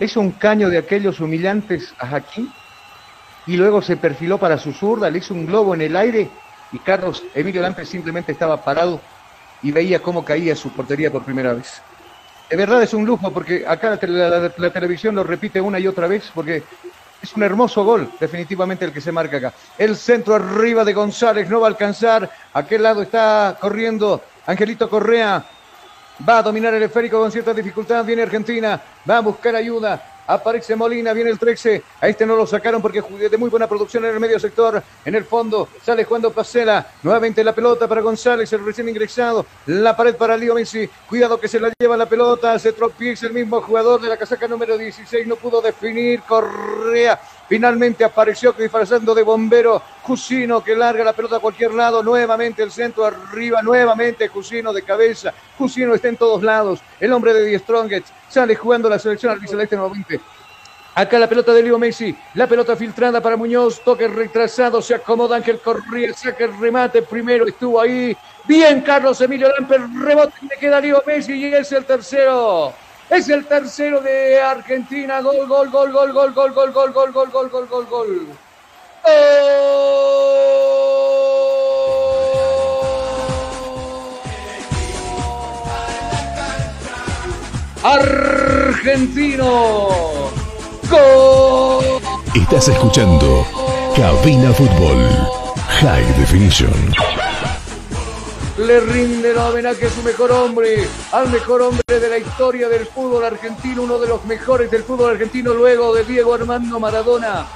es 0.00 0.16
un 0.16 0.32
caño 0.32 0.70
de 0.70 0.78
aquellos 0.78 1.20
humillantes 1.20 1.92
a 1.98 2.06
Jaquín 2.06 2.52
y 3.46 3.56
luego 3.56 3.82
se 3.82 3.96
perfiló 3.96 4.38
para 4.38 4.58
su 4.58 4.72
zurda, 4.72 5.10
le 5.10 5.18
hizo 5.18 5.34
un 5.34 5.46
globo 5.46 5.74
en 5.74 5.82
el 5.82 5.96
aire. 5.96 6.28
Y 6.70 6.78
Carlos 6.78 7.24
Emilio 7.34 7.62
Lampe 7.62 7.84
simplemente 7.84 8.32
estaba 8.32 8.62
parado 8.62 9.00
y 9.62 9.72
veía 9.72 10.00
cómo 10.00 10.24
caía 10.24 10.54
su 10.54 10.70
portería 10.70 11.10
por 11.10 11.24
primera 11.24 11.54
vez. 11.54 11.82
De 12.48 12.56
verdad 12.56 12.82
es 12.82 12.94
un 12.94 13.06
lujo 13.06 13.32
porque 13.32 13.64
acá 13.66 13.98
la, 14.00 14.70
televisión 14.70 15.14
lo 15.14 15.24
repite 15.24 15.60
una 15.60 15.78
y 15.78 15.86
otra 15.86 16.06
vez 16.06 16.30
porque 16.34 16.62
es 17.22 17.32
un 17.34 17.42
hermoso 17.42 17.84
gol, 17.84 18.10
definitivamente 18.20 18.84
el 18.84 18.92
que 18.92 19.00
se 19.00 19.12
marca 19.12 19.38
acá. 19.38 19.52
El 19.76 19.96
centro 19.96 20.34
arriba 20.34 20.84
de 20.84 20.92
González 20.92 21.48
no 21.48 21.60
va 21.60 21.66
a 21.66 21.70
alcanzar. 21.70 22.30
Aquel 22.52 22.82
lado 22.82 23.02
está 23.02 23.56
corriendo 23.60 24.22
Angelito 24.46 24.88
Correa. 24.88 25.44
Va 26.28 26.38
a 26.38 26.42
dominar 26.42 26.74
el 26.74 26.82
esférico 26.82 27.20
con 27.20 27.30
cierta 27.30 27.52
dificultad. 27.54 28.04
Viene 28.04 28.22
Argentina. 28.22 28.80
Va 29.08 29.18
a 29.18 29.20
buscar 29.20 29.54
ayuda. 29.56 30.17
Aparece 30.28 30.76
Molina, 30.76 31.14
viene 31.14 31.30
el 31.30 31.38
13. 31.38 31.82
A 32.02 32.06
este 32.06 32.26
no 32.26 32.36
lo 32.36 32.46
sacaron 32.46 32.82
porque 32.82 33.00
de 33.00 33.38
muy 33.38 33.48
buena 33.48 33.66
producción 33.66 34.04
en 34.04 34.12
el 34.12 34.20
medio 34.20 34.38
sector. 34.38 34.82
En 35.02 35.14
el 35.14 35.24
fondo 35.24 35.68
sale 35.82 36.04
Juan 36.04 36.20
Pacela. 36.34 36.86
Nuevamente 37.02 37.42
la 37.42 37.54
pelota 37.54 37.88
para 37.88 38.02
González, 38.02 38.52
el 38.52 38.62
recién 38.62 38.90
ingresado. 38.90 39.46
La 39.64 39.96
pared 39.96 40.16
para 40.16 40.36
Lío 40.36 40.54
Messi. 40.54 40.86
Cuidado 41.08 41.40
que 41.40 41.48
se 41.48 41.58
la 41.58 41.72
lleva 41.78 41.96
la 41.96 42.06
pelota. 42.06 42.58
Se 42.58 42.72
tropieza 42.72 43.26
el 43.26 43.32
mismo 43.32 43.62
jugador 43.62 44.02
de 44.02 44.08
la 44.08 44.18
casaca 44.18 44.46
número 44.46 44.76
16. 44.76 45.26
No 45.26 45.36
pudo 45.36 45.62
definir. 45.62 46.20
Correa 46.28 47.18
Finalmente 47.48 48.04
apareció 48.04 48.52
disfrazando 48.52 49.14
de 49.14 49.22
bombero 49.22 49.82
Cusino 50.02 50.62
que 50.62 50.76
larga 50.76 51.02
la 51.02 51.14
pelota 51.14 51.36
a 51.36 51.40
cualquier 51.40 51.72
lado. 51.72 52.02
Nuevamente 52.02 52.62
el 52.62 52.70
centro 52.70 53.06
arriba, 53.06 53.62
nuevamente 53.62 54.28
Cusino 54.28 54.72
de 54.72 54.82
cabeza. 54.82 55.32
Cusino 55.56 55.94
está 55.94 56.08
en 56.08 56.18
todos 56.18 56.42
lados. 56.42 56.80
El 57.00 57.12
hombre 57.12 57.32
de 57.32 57.46
Die 57.46 57.58
Strongest 57.58 58.08
sale 58.28 58.54
jugando 58.54 58.90
la 58.90 58.98
selección 58.98 59.32
albiceleste 59.32 59.76
nuevamente. 59.76 60.20
Acá 60.94 61.18
la 61.18 61.28
pelota 61.28 61.52
de 61.54 61.62
Leo 61.62 61.78
Messi, 61.78 62.14
la 62.34 62.48
pelota 62.48 62.74
filtrada 62.74 63.20
para 63.20 63.36
Muñoz, 63.36 63.82
toque 63.84 64.08
retrasado, 64.08 64.82
se 64.82 64.96
acomoda 64.96 65.36
Ángel 65.36 65.60
Correa, 65.60 66.12
saca 66.12 66.44
el 66.44 66.58
remate, 66.58 67.02
primero 67.02 67.46
estuvo 67.46 67.80
ahí. 67.80 68.16
Bien 68.44 68.80
Carlos 68.80 69.20
Emilio 69.20 69.48
Lamper, 69.48 69.82
rebote 69.94 70.34
le 70.42 70.56
queda 70.58 70.80
Leo 70.80 71.02
Messi 71.06 71.34
y 71.34 71.54
es 71.54 71.70
el 71.70 71.84
tercero. 71.84 72.74
Es 73.10 73.28
el 73.30 73.46
tercero 73.46 74.00
de 74.00 74.40
Argentina. 74.40 75.20
Gol, 75.20 75.46
gol, 75.48 75.70
gol, 75.70 75.92
gol, 75.92 76.12
gol, 76.12 76.32
gol, 76.34 76.52
gol, 76.52 76.72
gol, 76.72 76.92
gol, 76.92 77.12
gol, 77.12 77.30
gol, 77.30 77.48
gol, 77.48 77.66
gol, 77.66 77.86
gol. 77.86 78.28
Argentino. 87.82 89.68
Gol. 90.90 92.00
Estás 92.34 92.68
escuchando 92.68 93.46
Cabina 93.96 94.52
Fútbol 94.52 95.08
High 95.80 96.18
Definition 96.18 96.94
le 98.58 98.80
rinde 98.80 99.30
el 99.30 99.38
homenaje 99.38 99.86
a 99.86 99.90
su 99.90 100.02
mejor 100.02 100.32
hombre, 100.32 100.86
al 101.12 101.28
mejor 101.28 101.62
hombre 101.62 102.00
de 102.00 102.08
la 102.08 102.18
historia 102.18 102.68
del 102.68 102.86
fútbol 102.86 103.24
argentino, 103.24 103.82
uno 103.82 103.98
de 103.98 104.08
los 104.08 104.24
mejores 104.24 104.70
del 104.70 104.82
fútbol 104.82 105.10
argentino 105.10 105.54
luego 105.54 105.94
de 105.94 106.04
Diego 106.04 106.34
Armando 106.34 106.80
Maradona. 106.80 107.46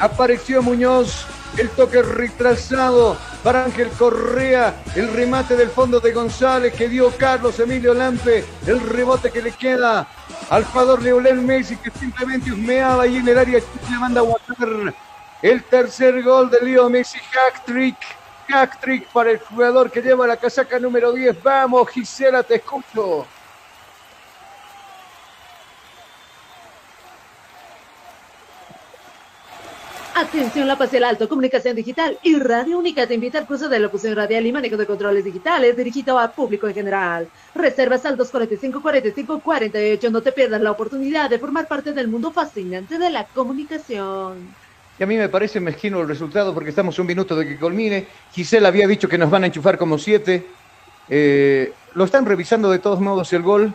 Apareció 0.00 0.60
Muñoz, 0.60 1.26
el 1.56 1.70
toque 1.70 2.02
retrasado 2.02 3.16
para 3.44 3.64
Ángel 3.64 3.88
Correa, 3.90 4.82
el 4.96 5.12
remate 5.12 5.54
del 5.54 5.70
fondo 5.70 6.00
de 6.00 6.12
González 6.12 6.74
que 6.74 6.88
dio 6.88 7.10
Carlos 7.16 7.60
Emilio 7.60 7.94
Lampe, 7.94 8.44
el 8.66 8.80
rebote 8.80 9.30
que 9.30 9.42
le 9.42 9.52
queda 9.52 10.08
al 10.50 10.64
jugador 10.64 11.02
Leonel 11.02 11.40
Messi 11.40 11.76
que 11.76 11.90
simplemente 11.92 12.50
husmeaba 12.50 13.04
ahí 13.04 13.16
en 13.16 13.28
el 13.28 13.38
área 13.38 13.60
le 13.90 13.98
manda 13.98 14.20
a 14.20 14.24
guardar 14.24 14.94
el 15.40 15.62
tercer 15.64 16.20
gol 16.22 16.50
de 16.50 16.60
Leo 16.62 16.90
Messi, 16.90 17.18
hack 17.18 17.64
trick 17.64 17.96
Hack-trick 18.52 19.06
para 19.08 19.30
el 19.30 19.38
jugador 19.38 19.90
que 19.90 20.02
lleva 20.02 20.26
la 20.26 20.36
casaca 20.36 20.78
número 20.78 21.12
10. 21.12 21.42
Vamos, 21.42 21.88
Gisela, 21.88 22.42
te 22.42 22.56
escucho. 22.56 23.26
Atención, 30.14 30.68
La 30.68 30.76
Paz 30.76 30.92
el 30.92 31.04
Alto, 31.04 31.28
Comunicación 31.30 31.74
Digital 31.74 32.18
y 32.22 32.38
Radio 32.38 32.78
Única 32.78 33.06
te 33.06 33.14
invita 33.14 33.38
al 33.38 33.46
curso 33.46 33.70
de 33.70 33.78
locución 33.78 34.14
radial 34.14 34.44
y 34.44 34.52
manejo 34.52 34.76
de 34.76 34.86
controles 34.86 35.24
digitales 35.24 35.74
dirigido 35.74 36.18
al 36.18 36.32
público 36.32 36.68
en 36.68 36.74
general. 36.74 37.28
Reservas 37.54 38.04
al 38.04 38.18
245 38.18 38.82
45 38.82 39.40
48. 39.40 40.10
No 40.10 40.20
te 40.20 40.32
pierdas 40.32 40.60
la 40.60 40.72
oportunidad 40.72 41.30
de 41.30 41.38
formar 41.38 41.66
parte 41.66 41.94
del 41.94 42.08
mundo 42.08 42.30
fascinante 42.30 42.98
de 42.98 43.08
la 43.08 43.24
comunicación. 43.24 44.54
A 45.02 45.06
mí 45.06 45.16
me 45.16 45.28
parece 45.28 45.58
mezquino 45.58 46.00
el 46.00 46.06
resultado 46.06 46.54
porque 46.54 46.70
estamos 46.70 46.96
un 47.00 47.06
minuto 47.08 47.34
de 47.34 47.48
que 47.48 47.58
culmine. 47.58 48.06
Gisela 48.32 48.68
había 48.68 48.86
dicho 48.86 49.08
que 49.08 49.18
nos 49.18 49.30
van 49.30 49.42
a 49.42 49.46
enchufar 49.46 49.76
como 49.76 49.98
siete. 49.98 50.46
Eh, 51.08 51.72
lo 51.94 52.04
están 52.04 52.24
revisando 52.24 52.70
de 52.70 52.78
todos 52.78 53.00
modos 53.00 53.32
el 53.32 53.42
gol. 53.42 53.74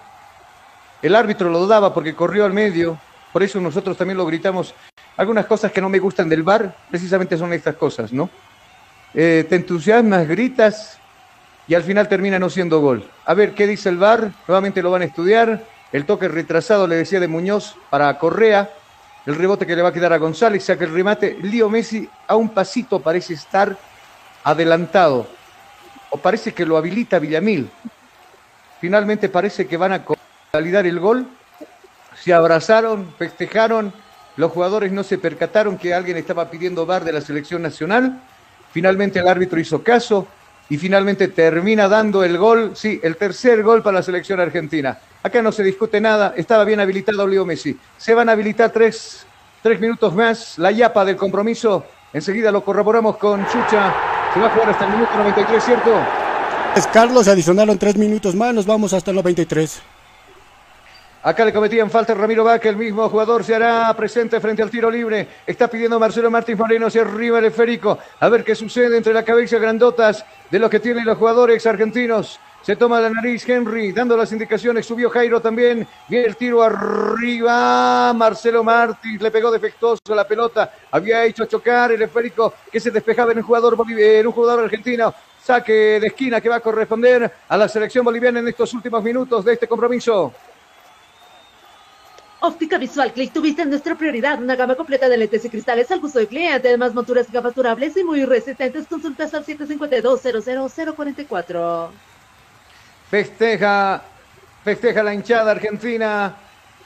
El 1.01 1.15
árbitro 1.15 1.49
lo 1.49 1.67
daba 1.67 1.93
porque 1.93 2.15
corrió 2.15 2.45
al 2.45 2.53
medio. 2.53 2.97
Por 3.33 3.43
eso 3.43 3.59
nosotros 3.59 3.97
también 3.97 4.17
lo 4.17 4.25
gritamos. 4.25 4.73
Algunas 5.17 5.47
cosas 5.47 5.73
que 5.73 5.81
no 5.81 5.89
me 5.89 5.99
gustan 5.99 6.29
del 6.29 6.43
bar, 6.43 6.73
precisamente 6.89 7.37
son 7.37 7.51
estas 7.51 7.75
cosas, 7.75 8.13
¿no? 8.13 8.29
Eh, 9.13 9.45
te 9.49 9.57
entusiasmas, 9.57 10.29
gritas 10.29 10.97
y 11.67 11.75
al 11.75 11.83
final 11.83 12.07
termina 12.07 12.39
no 12.39 12.49
siendo 12.49 12.79
gol. 12.79 13.03
A 13.25 13.33
ver, 13.33 13.53
¿qué 13.53 13.67
dice 13.67 13.89
el 13.89 13.97
bar? 13.97 14.31
Nuevamente 14.47 14.81
lo 14.81 14.91
van 14.91 15.01
a 15.01 15.05
estudiar. 15.05 15.65
El 15.91 16.05
toque 16.05 16.29
retrasado, 16.29 16.87
le 16.87 16.95
decía 16.95 17.19
de 17.19 17.27
Muñoz, 17.27 17.75
para 17.89 18.17
Correa 18.17 18.71
el 19.27 19.35
rebote 19.35 19.67
que 19.67 19.75
le 19.75 19.81
va 19.81 19.89
a 19.89 19.93
quedar 19.93 20.13
a 20.13 20.17
González, 20.17 20.65
que 20.65 20.85
el 20.85 20.93
remate, 20.93 21.37
Lío 21.41 21.69
Messi 21.69 22.09
a 22.27 22.37
un 22.37 22.47
pasito 22.47 23.01
parece 23.01 23.33
estar 23.33 23.77
adelantado, 24.41 25.27
o 26.09 26.17
parece 26.17 26.53
que 26.53 26.65
lo 26.65 26.77
habilita 26.77 27.19
Villamil. 27.19 27.69
Finalmente 28.79 29.27
parece 29.27 29.67
que 29.67 29.75
van 29.75 29.91
a 29.91 30.05
validar 30.53 30.87
el 30.87 31.01
gol, 31.01 31.27
se 32.23 32.33
abrazaron, 32.33 33.13
festejaron, 33.17 33.91
los 34.37 34.49
jugadores 34.53 34.93
no 34.93 35.03
se 35.03 35.17
percataron 35.17 35.77
que 35.77 35.93
alguien 35.93 36.15
estaba 36.15 36.49
pidiendo 36.49 36.85
bar 36.85 37.03
de 37.03 37.11
la 37.11 37.19
selección 37.19 37.61
nacional, 37.61 38.21
finalmente 38.71 39.19
el 39.19 39.27
árbitro 39.27 39.59
hizo 39.59 39.83
caso 39.83 40.25
y 40.69 40.77
finalmente 40.77 41.29
termina 41.29 41.87
dando 41.87 42.23
el 42.23 42.37
gol, 42.37 42.71
sí, 42.75 42.99
el 43.03 43.15
tercer 43.15 43.63
gol 43.63 43.81
para 43.81 43.97
la 43.97 44.03
selección 44.03 44.39
argentina. 44.39 44.99
Acá 45.23 45.41
no 45.41 45.51
se 45.51 45.63
discute 45.63 46.01
nada, 46.01 46.33
estaba 46.35 46.63
bien 46.63 46.79
habilitado 46.79 47.25
Leo 47.27 47.45
Messi. 47.45 47.77
Se 47.97 48.13
van 48.13 48.29
a 48.29 48.33
habilitar 48.33 48.71
tres, 48.71 49.25
minutos 49.79 50.13
más. 50.13 50.57
La 50.57 50.71
yapa 50.71 51.03
del 51.03 51.17
compromiso, 51.17 51.85
enseguida 52.13 52.51
lo 52.51 52.63
corroboramos 52.63 53.17
con 53.17 53.45
Chucha. 53.45 53.93
Se 54.33 54.39
va 54.39 54.47
a 54.47 54.49
jugar 54.51 54.69
hasta 54.69 54.85
el 54.85 54.91
minuto 54.91 55.11
93, 55.17 55.63
¿cierto? 55.63 55.91
Es 56.75 56.87
Carlos, 56.87 57.27
adicionaron 57.27 57.77
tres 57.77 57.97
minutos 57.97 58.35
más, 58.35 58.53
nos 58.53 58.65
vamos 58.65 58.93
hasta 58.93 59.11
el 59.11 59.15
93. 59.15 59.81
Acá 61.27 61.43
le 61.43 61.51
cometían 61.51 61.91
falta 61.91 62.13
Ramiro 62.13 62.45
Vaca, 62.45 62.69
el 62.69 62.77
mismo 62.77 63.09
jugador 63.09 63.43
se 63.43 63.53
hará 63.53 63.93
presente 63.97 64.39
frente 64.39 64.63
al 64.63 64.69
tiro 64.69 64.89
libre. 64.89 65.27
Está 65.45 65.67
pidiendo 65.67 65.99
Marcelo 65.99 66.31
Martínez 66.31 66.57
Moreno 66.57 66.87
hacia 66.87 67.01
arriba 67.01 67.39
el 67.39 67.43
esférico. 67.43 67.99
A 68.21 68.29
ver 68.29 68.45
qué 68.45 68.55
sucede 68.55 68.95
entre 68.95 69.11
las 69.11 69.25
cabezas 69.25 69.59
grandotas 69.59 70.25
de 70.49 70.57
los 70.57 70.69
que 70.69 70.79
tienen 70.79 71.03
los 71.03 71.17
jugadores 71.17 71.67
argentinos. 71.67 72.39
Se 72.61 72.77
toma 72.77 73.01
la 73.01 73.09
nariz 73.09 73.43
Henry, 73.45 73.91
dando 73.91 74.15
las 74.15 74.31
indicaciones. 74.31 74.85
Subió 74.85 75.09
Jairo 75.09 75.41
también. 75.41 75.85
Viene 76.07 76.27
el 76.27 76.37
tiro 76.37 76.63
arriba. 76.63 78.13
Marcelo 78.13 78.63
Martins 78.63 79.21
le 79.21 79.29
pegó 79.29 79.51
defectuoso 79.51 80.15
la 80.15 80.25
pelota. 80.25 80.71
Había 80.91 81.25
hecho 81.25 81.43
chocar 81.43 81.91
el 81.91 82.01
esférico 82.03 82.53
que 82.71 82.79
se 82.79 82.89
despejaba 82.89 83.33
en 83.33 83.39
un 83.39 83.43
jugador, 83.43 83.75
en 83.85 84.27
un 84.27 84.31
jugador 84.31 84.63
argentino. 84.63 85.13
Saque 85.43 85.99
de 85.99 86.07
esquina 86.07 86.39
que 86.39 86.47
va 86.47 86.55
a 86.55 86.61
corresponder 86.61 87.29
a 87.49 87.57
la 87.57 87.67
selección 87.67 88.05
boliviana 88.05 88.39
en 88.39 88.47
estos 88.47 88.73
últimos 88.73 89.03
minutos 89.03 89.43
de 89.43 89.51
este 89.51 89.67
compromiso. 89.67 90.33
Óptica 92.39 92.77
Visual 92.77 93.11
Click, 93.13 93.33
tuviste 93.33 93.65
nuestra 93.65 93.95
prioridad, 93.95 94.39
una 94.39 94.55
gama 94.55 94.75
completa 94.75 95.09
de 95.09 95.17
lentes 95.17 95.43
y 95.43 95.49
cristales 95.49 95.89
al 95.89 95.99
gusto 95.99 96.19
del 96.19 96.27
cliente, 96.27 96.67
además 96.67 96.93
monturas 96.93 97.31
gafas 97.31 97.55
durables 97.55 97.97
y 97.97 98.03
muy 98.03 98.23
resistentes. 98.25 98.85
Consultas 98.85 99.33
al 99.33 99.43
752 99.43 100.21
00044 100.69 101.91
Festeja, 103.09 104.03
festeja 104.63 105.01
la 105.01 105.13
hinchada 105.15 105.51
argentina. 105.51 106.35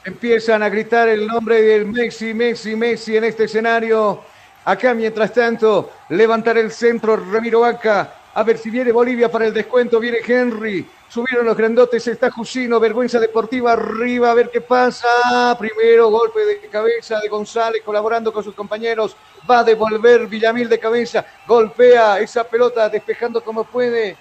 Empiezan 0.06 0.64
a 0.64 0.70
gritar 0.70 1.10
el 1.10 1.28
nombre 1.28 1.62
del 1.62 1.86
Messi, 1.86 2.34
Messi, 2.34 2.76
Messi 2.76 3.18
en 3.18 3.26
este 3.26 3.44
escenario. 3.44 4.24
Acá, 4.64 4.94
mientras 4.94 5.34
tanto, 5.34 5.92
levantar 6.10 6.58
el 6.58 6.72
centro 6.72 7.18
Ramiro 7.18 7.62
Vaca. 7.62 8.20
A 8.34 8.43
ver 8.43 8.58
si 8.58 8.69
viene 8.69 8.92
Bolivia 8.92 9.30
para 9.30 9.48
el 9.48 9.53
descuento. 9.53 10.00
Viene 10.00 10.19
Henry. 10.26 10.88
Subieron 11.10 11.45
los 11.45 11.58
grandotes. 11.58 12.08
Está 12.08 12.32
Jusino. 12.32 12.80
Vergüenza 12.80 13.19
deportiva 13.19 13.74
arriba. 13.74 14.32
A 14.32 14.34
ver 14.34 14.50
qué 14.50 14.61
pasa. 14.61 15.56
Primero 15.60 16.10
golpe 16.10 16.45
de 16.45 16.60
cabeza 16.69 17.19
de 17.19 17.27
González 17.27 17.82
colaborando 17.84 18.32
con 18.32 18.43
sus 18.43 18.56
compañeros. 18.56 19.16
Va 19.50 19.60
a 19.60 19.64
devolver 19.64 20.27
Villamil 20.27 20.69
de 20.69 20.80
cabeza. 20.80 21.26
Golpea 21.48 22.19
esa 22.19 22.43
pelota 22.43 22.88
despejando 22.90 23.43
como 23.43 23.64
puede. 23.66 24.18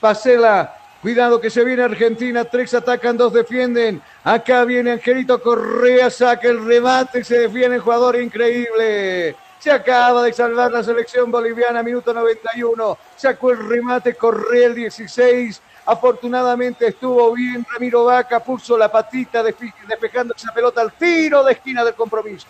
Pasela 0.00 0.76
Cuidado 1.02 1.40
que 1.40 1.50
se 1.50 1.64
viene 1.64 1.82
Argentina, 1.82 2.44
tres 2.44 2.72
atacan, 2.74 3.16
dos 3.16 3.32
defienden. 3.32 4.00
Acá 4.22 4.64
viene 4.64 4.92
Angelito 4.92 5.42
Correa, 5.42 6.08
saca 6.10 6.46
el 6.46 6.64
remate, 6.64 7.24
se 7.24 7.40
defiende 7.40 7.74
el 7.74 7.82
jugador 7.82 8.14
increíble. 8.14 9.34
Se 9.62 9.70
acaba 9.70 10.24
de 10.24 10.32
salvar 10.32 10.72
la 10.72 10.82
selección 10.82 11.30
boliviana, 11.30 11.84
minuto 11.84 12.12
91. 12.12 12.98
Sacó 13.14 13.52
el 13.52 13.68
remate, 13.68 14.16
corrió 14.16 14.66
el 14.66 14.74
16. 14.74 15.62
Afortunadamente 15.86 16.88
estuvo 16.88 17.32
bien 17.32 17.64
Ramiro 17.72 18.06
Vaca, 18.06 18.40
puso 18.40 18.76
la 18.76 18.90
patita 18.90 19.40
despejando 19.40 20.34
esa 20.34 20.52
pelota 20.52 20.80
al 20.80 20.92
tiro 20.94 21.44
de 21.44 21.52
esquina 21.52 21.84
del 21.84 21.94
compromiso. 21.94 22.48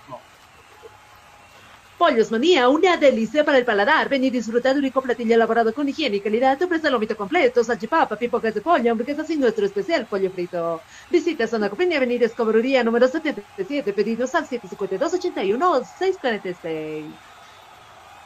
Pollos 2.02 2.32
Manía, 2.32 2.68
una 2.68 2.96
delicia 2.96 3.44
para 3.44 3.58
el 3.58 3.64
paladar. 3.64 4.08
Ven 4.08 4.24
y 4.24 4.30
disfruta 4.30 4.70
de 4.70 4.80
un 4.80 4.82
rico 4.82 5.00
platillo 5.00 5.36
elaborado 5.36 5.72
con 5.72 5.88
higiene 5.88 6.16
y 6.16 6.20
calidad. 6.20 6.58
Te 6.58 6.64
ofrece 6.64 6.90
lomito 6.90 7.16
completo, 7.16 7.62
salchipapa, 7.62 8.18
pipocas 8.18 8.54
de 8.54 8.60
pollo, 8.60 8.90
hamburguesas 8.90 9.30
y 9.30 9.36
nuestro 9.36 9.66
especial 9.66 10.08
pollo 10.08 10.32
frito. 10.32 10.82
Visita 11.08 11.46
Zona 11.46 11.70
Copiña, 11.70 11.98
Avenida 11.98 12.26
Escoberuría, 12.26 12.82
número 12.82 13.06
77, 13.06 13.92
pedidos 13.92 14.34
al 14.34 14.48
752-81-646. 14.48 17.31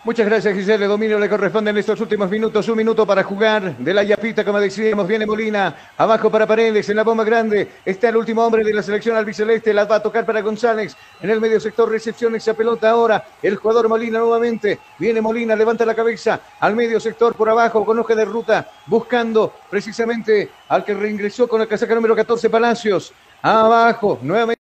Muchas 0.06 0.24
gracias, 0.24 0.54
Giselle. 0.54 0.86
Dominio 0.86 1.18
le 1.18 1.28
corresponde 1.28 1.72
en 1.72 1.78
estos 1.78 2.00
últimos 2.00 2.30
minutos. 2.30 2.68
Un 2.68 2.76
minuto 2.76 3.04
para 3.04 3.24
jugar. 3.24 3.76
De 3.76 3.92
la 3.92 4.04
yapita, 4.04 4.44
como 4.44 4.60
decíamos, 4.60 5.08
viene 5.08 5.26
Molina. 5.26 5.74
Abajo 5.96 6.30
para 6.30 6.46
Paredes, 6.46 6.88
en 6.88 6.94
la 6.94 7.02
bomba 7.02 7.24
grande. 7.24 7.68
Está 7.84 8.10
el 8.10 8.16
último 8.16 8.46
hombre 8.46 8.62
de 8.62 8.72
la 8.72 8.84
selección 8.84 9.16
albiceleste. 9.16 9.74
La 9.74 9.84
va 9.84 9.96
a 9.96 10.02
tocar 10.04 10.24
para 10.24 10.42
González. 10.42 10.96
En 11.20 11.30
el 11.30 11.40
medio 11.40 11.58
sector, 11.58 11.90
recepción 11.90 12.36
esa 12.36 12.54
pelota 12.54 12.90
ahora. 12.90 13.24
El 13.42 13.56
jugador 13.56 13.88
Molina 13.88 14.20
nuevamente. 14.20 14.78
Viene 14.96 15.20
Molina, 15.20 15.56
levanta 15.56 15.84
la 15.84 15.96
cabeza. 15.96 16.40
Al 16.60 16.76
medio 16.76 17.00
sector, 17.00 17.34
por 17.34 17.50
abajo, 17.50 17.84
con 17.84 17.98
hoja 17.98 18.14
de 18.14 18.26
ruta. 18.26 18.70
Buscando 18.86 19.54
precisamente 19.68 20.50
al 20.68 20.84
que 20.84 20.94
reingresó 20.94 21.48
con 21.48 21.58
la 21.58 21.66
casaca 21.66 21.96
número 21.96 22.14
14, 22.14 22.48
Palacios. 22.48 23.12
Abajo, 23.42 24.20
nuevamente 24.22 24.55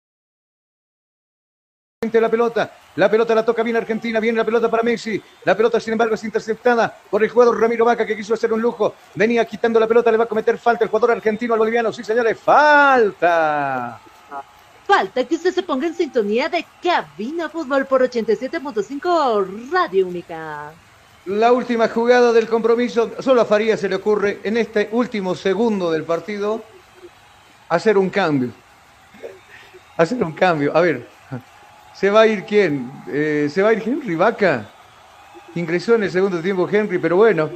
la 2.12 2.28
pelota. 2.28 2.72
La 2.96 3.10
pelota 3.10 3.34
la 3.34 3.44
toca 3.44 3.62
bien 3.62 3.76
Argentina, 3.76 4.20
viene 4.20 4.38
la 4.38 4.44
pelota 4.44 4.70
para 4.70 4.82
Messi. 4.82 5.20
La 5.44 5.56
pelota, 5.56 5.80
sin 5.80 5.92
embargo, 5.92 6.14
es 6.14 6.24
interceptada 6.24 6.96
por 7.10 7.22
el 7.22 7.30
jugador 7.30 7.60
Ramiro 7.60 7.84
Vaca, 7.84 8.06
que 8.06 8.16
quiso 8.16 8.34
hacer 8.34 8.52
un 8.52 8.62
lujo. 8.62 8.94
Venía 9.14 9.44
quitando 9.44 9.80
la 9.80 9.86
pelota, 9.86 10.10
le 10.10 10.18
va 10.18 10.24
a 10.24 10.28
cometer 10.28 10.58
falta 10.58 10.84
el 10.84 10.90
jugador 10.90 11.12
argentino 11.12 11.54
al 11.54 11.58
boliviano. 11.58 11.92
Sí, 11.92 12.04
señores, 12.04 12.38
falta. 12.38 14.00
Falta 14.86 15.24
que 15.24 15.34
usted 15.34 15.52
se 15.52 15.62
ponga 15.62 15.86
en 15.86 15.94
sintonía 15.94 16.48
de 16.48 16.64
Cabina 16.82 17.48
Fútbol 17.48 17.86
por 17.86 18.02
87.5 18.02 19.70
Radio 19.70 20.06
Única. 20.06 20.72
La 21.26 21.52
última 21.52 21.88
jugada 21.88 22.34
del 22.34 22.46
compromiso, 22.46 23.12
solo 23.20 23.40
a 23.40 23.44
Faría 23.46 23.78
se 23.78 23.88
le 23.88 23.96
ocurre 23.96 24.40
en 24.44 24.58
este 24.58 24.90
último 24.92 25.34
segundo 25.34 25.90
del 25.90 26.04
partido 26.04 26.62
hacer 27.68 27.96
un 27.96 28.10
cambio. 28.10 28.50
Hacer 29.96 30.22
un 30.22 30.32
cambio. 30.32 30.76
A 30.76 30.82
ver, 30.82 31.08
¿Se 31.94 32.10
va 32.10 32.22
a 32.22 32.26
ir 32.26 32.44
quién? 32.44 32.90
Eh, 33.06 33.48
¿Se 33.48 33.62
va 33.62 33.68
a 33.68 33.72
ir 33.72 33.82
Henry 33.86 34.16
Vaca? 34.16 34.68
Ingresó 35.54 35.94
en 35.94 36.02
el 36.02 36.10
segundo 36.10 36.40
tiempo 36.40 36.68
Henry, 36.70 36.98
pero 36.98 37.16
bueno, 37.16 37.50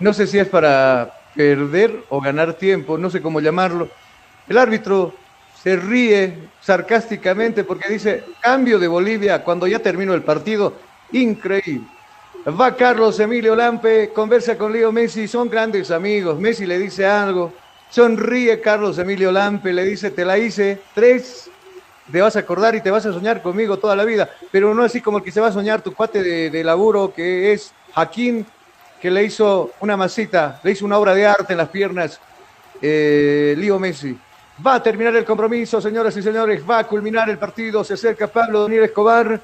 no 0.00 0.12
sé 0.12 0.26
si 0.26 0.40
es 0.40 0.48
para 0.48 1.14
perder 1.36 2.02
o 2.08 2.20
ganar 2.20 2.54
tiempo, 2.54 2.98
no 2.98 3.08
sé 3.08 3.22
cómo 3.22 3.40
llamarlo. 3.40 3.88
El 4.48 4.58
árbitro 4.58 5.14
se 5.62 5.76
ríe 5.76 6.34
sarcásticamente 6.60 7.62
porque 7.62 7.88
dice, 7.88 8.24
cambio 8.40 8.76
de 8.80 8.88
Bolivia 8.88 9.44
cuando 9.44 9.68
ya 9.68 9.78
terminó 9.78 10.14
el 10.14 10.22
partido, 10.22 10.74
increíble. 11.12 11.86
Va 12.48 12.74
Carlos 12.74 13.20
Emilio 13.20 13.54
Lampe, 13.54 14.10
conversa 14.12 14.58
con 14.58 14.72
Leo 14.72 14.90
Messi, 14.90 15.28
son 15.28 15.48
grandes 15.48 15.92
amigos, 15.92 16.40
Messi 16.40 16.66
le 16.66 16.76
dice 16.76 17.06
algo, 17.06 17.52
sonríe 17.88 18.60
Carlos 18.60 18.98
Emilio 18.98 19.30
Lampe, 19.30 19.72
le 19.72 19.84
dice, 19.84 20.10
te 20.10 20.24
la 20.24 20.38
hice, 20.38 20.80
tres 20.92 21.50
te 22.10 22.20
vas 22.20 22.36
a 22.36 22.40
acordar 22.40 22.74
y 22.74 22.80
te 22.80 22.90
vas 22.90 23.06
a 23.06 23.12
soñar 23.12 23.42
conmigo 23.42 23.78
toda 23.78 23.96
la 23.96 24.04
vida, 24.04 24.28
pero 24.50 24.74
no 24.74 24.82
así 24.82 25.00
como 25.00 25.18
el 25.18 25.24
que 25.24 25.32
se 25.32 25.40
va 25.40 25.48
a 25.48 25.52
soñar 25.52 25.82
tu 25.82 25.94
cuate 25.94 26.22
de, 26.50 26.64
laburo 26.64 27.12
que 27.14 27.52
es 27.52 27.72
Jaquín, 27.94 28.46
que 29.00 29.10
le 29.10 29.24
hizo 29.24 29.72
una 29.80 29.96
masita, 29.96 30.60
le 30.62 30.72
hizo 30.72 30.84
una 30.84 30.98
obra 30.98 31.14
de 31.14 31.26
arte 31.26 31.52
en 31.52 31.58
las 31.58 31.68
piernas, 31.68 32.20
eh, 32.82 33.54
Lío 33.56 33.78
Messi. 33.78 34.18
Va 34.64 34.74
a 34.74 34.82
terminar 34.82 35.16
el 35.16 35.24
compromiso, 35.24 35.80
señoras 35.80 36.16
y 36.16 36.22
señores, 36.22 36.62
va 36.68 36.80
a 36.80 36.86
culminar 36.86 37.30
el 37.30 37.38
partido, 37.38 37.82
se 37.82 37.94
acerca 37.94 38.26
Pablo 38.26 38.62
Daniel 38.62 38.84
Escobar, 38.84 39.40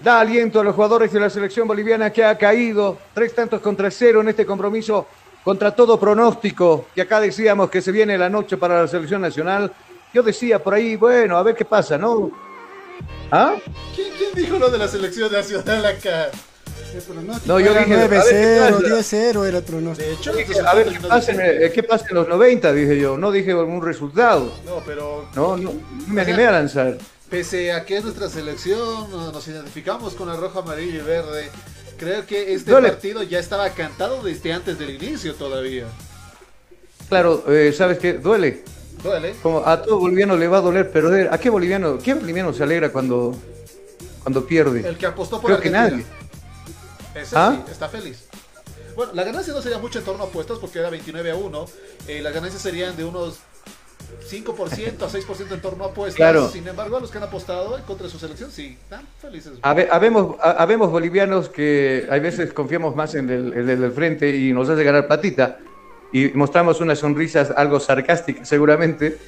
da 0.00 0.20
aliento 0.20 0.60
a 0.60 0.64
los 0.64 0.74
jugadores 0.74 1.12
de 1.12 1.20
la 1.20 1.30
selección 1.30 1.68
boliviana 1.68 2.10
que 2.10 2.24
ha 2.24 2.36
caído. 2.36 2.98
Tres 3.14 3.34
tantos 3.34 3.60
contra 3.60 3.90
cero 3.90 4.20
en 4.20 4.28
este 4.28 4.44
compromiso 4.44 5.06
contra 5.46 5.70
todo 5.70 5.96
pronóstico, 6.00 6.86
que 6.92 7.02
acá 7.02 7.20
decíamos 7.20 7.70
que 7.70 7.80
se 7.80 7.92
viene 7.92 8.18
la 8.18 8.28
noche 8.28 8.56
para 8.56 8.82
la 8.82 8.88
selección 8.88 9.20
nacional, 9.20 9.72
yo 10.16 10.22
decía 10.22 10.58
por 10.58 10.72
ahí, 10.72 10.96
bueno, 10.96 11.36
a 11.36 11.42
ver 11.42 11.54
qué 11.54 11.66
pasa, 11.66 11.98
¿no? 11.98 12.30
¿Ah? 13.30 13.54
¿Quién, 13.94 14.08
dijo 14.34 14.58
lo 14.58 14.70
de 14.70 14.78
la 14.78 14.88
selección 14.88 15.30
nacional 15.30 15.84
acá? 15.84 16.30
No, 17.44 17.60
yo 17.60 17.74
dije 17.74 18.08
9-0, 18.08 18.78
10-0 18.78 19.46
era 19.46 19.58
el 19.58 19.64
pronóstico. 19.64 20.08
De 20.08 20.14
hecho, 20.14 20.32
a 20.66 20.74
ver, 20.74 20.88
¿qué 20.88 21.00
pasa, 21.00 21.32
en, 21.32 21.40
eh, 21.42 21.70
¿qué 21.70 21.82
pasa 21.82 22.06
en 22.08 22.14
los 22.14 22.28
90? 22.28 22.72
Dije 22.72 22.98
yo, 22.98 23.18
no 23.18 23.30
dije 23.30 23.50
algún 23.50 23.84
resultado. 23.84 24.50
No, 24.64 24.82
pero. 24.86 25.28
No, 25.34 25.58
no, 25.58 25.74
me 26.08 26.22
animé 26.22 26.46
a 26.46 26.52
lanzar. 26.52 26.96
Pese 27.28 27.72
a 27.72 27.84
que 27.84 27.98
es 27.98 28.04
nuestra 28.04 28.30
selección, 28.30 29.10
nos 29.10 29.46
identificamos 29.46 30.14
con 30.14 30.28
la 30.28 30.36
roja, 30.36 30.60
amarillo 30.60 31.02
y 31.02 31.04
verde. 31.04 31.50
Creo 31.98 32.24
que 32.24 32.54
este 32.54 32.72
partido 32.72 33.22
ya 33.22 33.38
estaba 33.38 33.68
cantado 33.70 34.22
desde 34.22 34.54
antes 34.54 34.78
del 34.78 34.90
inicio 34.90 35.34
todavía. 35.34 35.84
Claro, 37.10 37.44
eh, 37.48 37.74
¿sabes 37.76 37.98
qué? 37.98 38.14
Duele. 38.14 38.64
Como 39.42 39.66
a 39.66 39.82
todo 39.82 39.98
boliviano 39.98 40.36
le 40.36 40.48
va 40.48 40.58
a 40.58 40.60
doler 40.60 40.90
perder. 40.90 41.28
¿A 41.32 41.38
qué 41.38 41.50
boliviano, 41.50 41.98
qué 41.98 42.14
boliviano 42.14 42.52
se 42.52 42.62
alegra 42.62 42.90
cuando, 42.90 43.34
cuando 44.22 44.46
pierde? 44.46 44.86
El 44.86 44.96
que 44.96 45.06
apostó 45.06 45.40
por 45.40 45.50
Creo 45.50 45.60
que 45.60 45.70
nadie. 45.70 46.04
Ese 47.14 47.34
¿Ah? 47.36 47.62
sí, 47.64 47.72
está 47.72 47.88
feliz. 47.88 48.26
Bueno, 48.94 49.12
la 49.14 49.24
ganancia 49.24 49.52
no 49.52 49.62
sería 49.62 49.78
mucho 49.78 49.98
en 49.98 50.04
torno 50.04 50.24
a 50.24 50.26
apuestas 50.26 50.58
porque 50.58 50.78
era 50.78 50.90
29 50.90 51.30
a 51.30 51.36
1. 51.36 51.66
Eh, 52.08 52.22
las 52.22 52.32
ganancias 52.32 52.62
serían 52.62 52.96
de 52.96 53.04
unos 53.04 53.40
5% 54.30 55.02
a 55.02 55.08
6% 55.08 55.52
en 55.52 55.60
torno 55.60 55.84
a 55.84 55.88
apuestas. 55.88 56.52
Sin 56.52 56.66
embargo, 56.66 56.98
los 56.98 57.10
que 57.10 57.18
han 57.18 57.24
apostado 57.24 57.76
en 57.76 57.84
contra 57.84 58.06
de 58.06 58.12
su 58.12 58.18
selección, 58.18 58.50
sí, 58.50 58.78
están 58.82 59.06
felices. 59.20 59.52
Habemos, 59.62 60.90
bolivianos 60.90 61.48
que 61.48 62.06
a 62.10 62.18
veces 62.18 62.52
confiamos 62.52 62.96
más 62.96 63.14
en 63.14 63.28
el, 63.30 63.52
en 63.52 63.68
el 63.68 63.80
del 63.80 63.92
frente 63.92 64.34
y 64.34 64.52
nos 64.52 64.68
hace 64.68 64.82
ganar 64.82 65.06
platita 65.06 65.58
y 66.16 66.30
mostramos 66.32 66.80
unas 66.80 67.00
sonrisas 67.00 67.52
algo 67.54 67.78
sarcásticas 67.78 68.48
seguramente, 68.48 69.18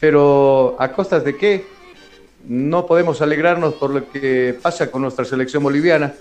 pero 0.00 0.74
¿a 0.80 0.90
costas 0.90 1.22
de 1.22 1.36
qué? 1.36 1.64
No 2.48 2.84
podemos 2.84 3.22
alegrarnos 3.22 3.74
por 3.74 3.90
lo 3.90 4.10
que 4.10 4.58
pasa 4.60 4.90
con 4.90 5.02
nuestra 5.02 5.24
selección 5.24 5.62
boliviana. 5.62 6.14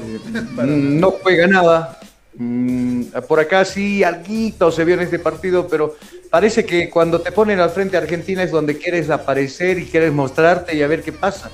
Eh, 0.00 0.20
no 0.64 1.10
juega 1.10 1.48
nada. 1.48 1.98
Mm, 2.36 3.06
por 3.26 3.40
acá 3.40 3.64
sí, 3.64 4.04
algo 4.04 4.70
se 4.70 4.84
vio 4.84 4.94
en 4.94 5.00
este 5.00 5.18
partido, 5.18 5.66
pero 5.66 5.96
parece 6.30 6.64
que 6.64 6.88
cuando 6.88 7.20
te 7.20 7.32
ponen 7.32 7.58
al 7.58 7.70
frente 7.70 7.96
a 7.96 8.00
Argentina 8.00 8.44
es 8.44 8.52
donde 8.52 8.78
quieres 8.78 9.10
aparecer 9.10 9.80
y 9.80 9.86
quieres 9.86 10.12
mostrarte 10.12 10.76
y 10.76 10.82
a 10.82 10.86
ver 10.86 11.02
qué 11.02 11.10
pasa. 11.10 11.50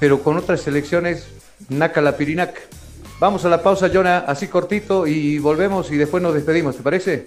Pero 0.00 0.22
con 0.22 0.38
otras 0.38 0.62
selecciones, 0.62 1.28
naca 1.68 2.00
la 2.00 2.16
pirinaca. 2.16 2.62
Vamos 3.20 3.44
a 3.44 3.48
la 3.48 3.60
pausa, 3.60 3.90
Jonah, 3.92 4.18
así 4.18 4.46
cortito 4.46 5.04
y 5.04 5.40
volvemos 5.40 5.90
y 5.90 5.96
después 5.96 6.22
nos 6.22 6.34
despedimos, 6.34 6.76
¿te 6.76 6.82
parece? 6.84 7.26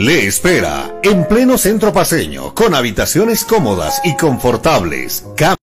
Le 0.00 0.26
espera 0.26 0.98
en 1.02 1.28
pleno 1.28 1.58
centro 1.58 1.92
paseño, 1.92 2.54
con 2.54 2.74
habitaciones 2.74 3.44
cómodas 3.44 4.00
y 4.02 4.16
confortables, 4.16 5.26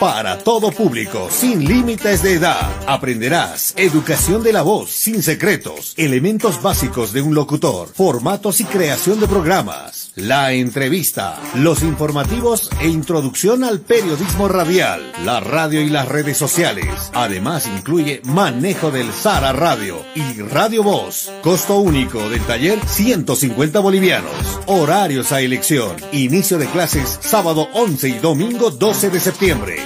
Para 0.00 0.36
todo 0.36 0.72
público, 0.72 1.28
sin 1.30 1.64
límites 1.64 2.22
de 2.22 2.34
edad. 2.34 2.70
Aprenderás 2.86 3.72
educación 3.78 4.42
de 4.42 4.52
la 4.52 4.60
voz, 4.60 4.90
sin 4.90 5.22
secretos, 5.22 5.94
elementos 5.96 6.60
básicos 6.60 7.14
de 7.14 7.22
un 7.22 7.34
locutor, 7.34 7.88
formatos 7.94 8.60
y 8.60 8.64
creación 8.64 9.20
de 9.20 9.26
programas, 9.26 10.12
la 10.14 10.52
entrevista, 10.52 11.40
los 11.54 11.82
informativos 11.82 12.68
e 12.78 12.88
introducción 12.88 13.64
al 13.64 13.80
periodismo 13.80 14.48
radial, 14.48 15.00
la 15.24 15.40
radio 15.40 15.80
y 15.80 15.88
las 15.88 16.06
redes 16.06 16.36
sociales. 16.36 16.86
Además 17.14 17.66
incluye 17.66 18.20
manejo 18.24 18.90
del 18.90 19.10
Sara 19.14 19.54
Radio 19.54 19.96
y 20.14 20.42
Radio 20.42 20.82
Voz. 20.82 21.32
Costo 21.40 21.76
único 21.76 22.28
del 22.28 22.42
taller 22.42 22.78
150 22.86 23.80
bolivianos. 23.80 24.60
Horarios 24.66 25.32
a 25.32 25.40
elección. 25.40 25.96
Inicio 26.12 26.58
de 26.58 26.66
clases 26.66 27.18
sábado 27.22 27.68
11 27.72 28.08
y 28.10 28.18
domingo 28.18 28.70
12 28.70 29.08
de 29.08 29.20
septiembre. 29.20 29.85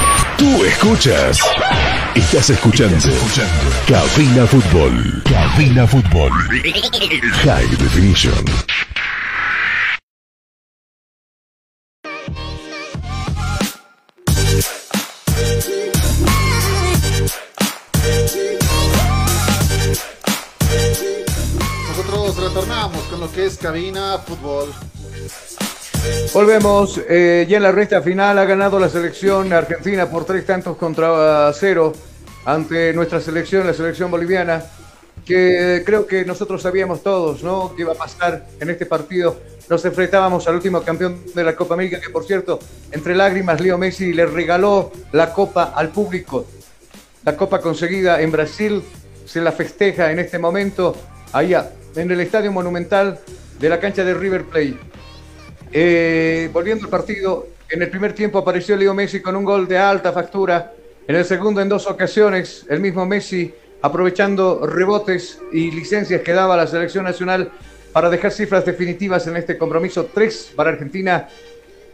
Tú 0.41 0.65
escuchas. 0.65 1.37
Estás 2.15 2.49
escuchando. 2.49 2.97
Cabina 3.87 4.47
Fútbol. 4.47 5.21
Cabina 5.23 5.85
Fútbol. 5.85 6.31
High 7.43 7.67
Definition. 7.77 8.43
Nosotros 21.87 22.37
retornamos 22.37 23.03
con 23.03 23.19
lo 23.19 23.31
que 23.31 23.45
es 23.45 23.57
cabina 23.59 24.17
fútbol. 24.17 24.73
Volvemos, 26.33 27.01
eh, 27.09 27.45
ya 27.49 27.57
en 27.57 27.63
la 27.63 27.71
recta 27.71 28.01
final 28.01 28.39
ha 28.39 28.45
ganado 28.45 28.79
la 28.79 28.87
selección 28.87 29.51
argentina 29.51 30.09
por 30.09 30.25
tres 30.25 30.45
tantos 30.45 30.77
contra 30.77 31.51
cero 31.53 31.93
ante 32.45 32.93
nuestra 32.93 33.19
selección, 33.19 33.67
la 33.67 33.73
selección 33.73 34.09
boliviana, 34.09 34.63
que 35.25 35.83
creo 35.85 36.07
que 36.07 36.25
nosotros 36.25 36.61
sabíamos 36.61 37.03
todos, 37.03 37.43
¿no? 37.43 37.75
Que 37.75 37.81
iba 37.83 37.91
a 37.91 37.95
pasar 37.95 38.47
en 38.59 38.69
este 38.69 38.85
partido. 38.85 39.39
Nos 39.69 39.83
enfrentábamos 39.85 40.47
al 40.47 40.55
último 40.55 40.81
campeón 40.81 41.21
de 41.35 41.43
la 41.43 41.55
Copa 41.55 41.73
América, 41.75 41.99
que 41.99 42.09
por 42.09 42.25
cierto, 42.25 42.59
entre 42.91 43.13
lágrimas, 43.15 43.61
Leo 43.61 43.77
Messi 43.77 44.13
le 44.13 44.25
regaló 44.25 44.91
la 45.11 45.33
copa 45.33 45.73
al 45.75 45.89
público. 45.89 46.45
La 47.23 47.37
copa 47.37 47.61
conseguida 47.61 48.21
en 48.21 48.31
Brasil 48.31 48.83
se 49.25 49.41
la 49.41 49.51
festeja 49.51 50.11
en 50.11 50.19
este 50.19 50.39
momento 50.39 50.95
allá, 51.33 51.71
en 51.95 52.09
el 52.09 52.21
Estadio 52.21 52.51
Monumental 52.51 53.19
de 53.59 53.69
la 53.69 53.79
cancha 53.79 54.03
de 54.03 54.13
River 54.13 54.45
Plate. 54.45 54.90
Eh, 55.73 56.49
volviendo 56.51 56.85
al 56.85 56.89
partido, 56.89 57.47
en 57.69 57.81
el 57.81 57.89
primer 57.89 58.13
tiempo 58.13 58.39
apareció 58.39 58.75
Leo 58.75 58.93
Messi 58.93 59.21
con 59.21 59.35
un 59.35 59.45
gol 59.45 59.67
de 59.67 59.77
alta 59.77 60.11
factura. 60.11 60.73
En 61.07 61.15
el 61.15 61.25
segundo, 61.25 61.61
en 61.61 61.69
dos 61.69 61.87
ocasiones, 61.87 62.65
el 62.69 62.79
mismo 62.81 63.05
Messi 63.05 63.53
aprovechando 63.81 64.65
rebotes 64.67 65.39
y 65.51 65.71
licencias 65.71 66.21
que 66.21 66.33
daba 66.33 66.57
la 66.57 66.67
selección 66.67 67.05
nacional 67.05 67.51
para 67.93 68.09
dejar 68.09 68.31
cifras 68.31 68.65
definitivas 68.65 69.25
en 69.27 69.37
este 69.37 69.57
compromiso. 69.57 70.09
Tres 70.13 70.51
para 70.55 70.71
Argentina, 70.71 71.27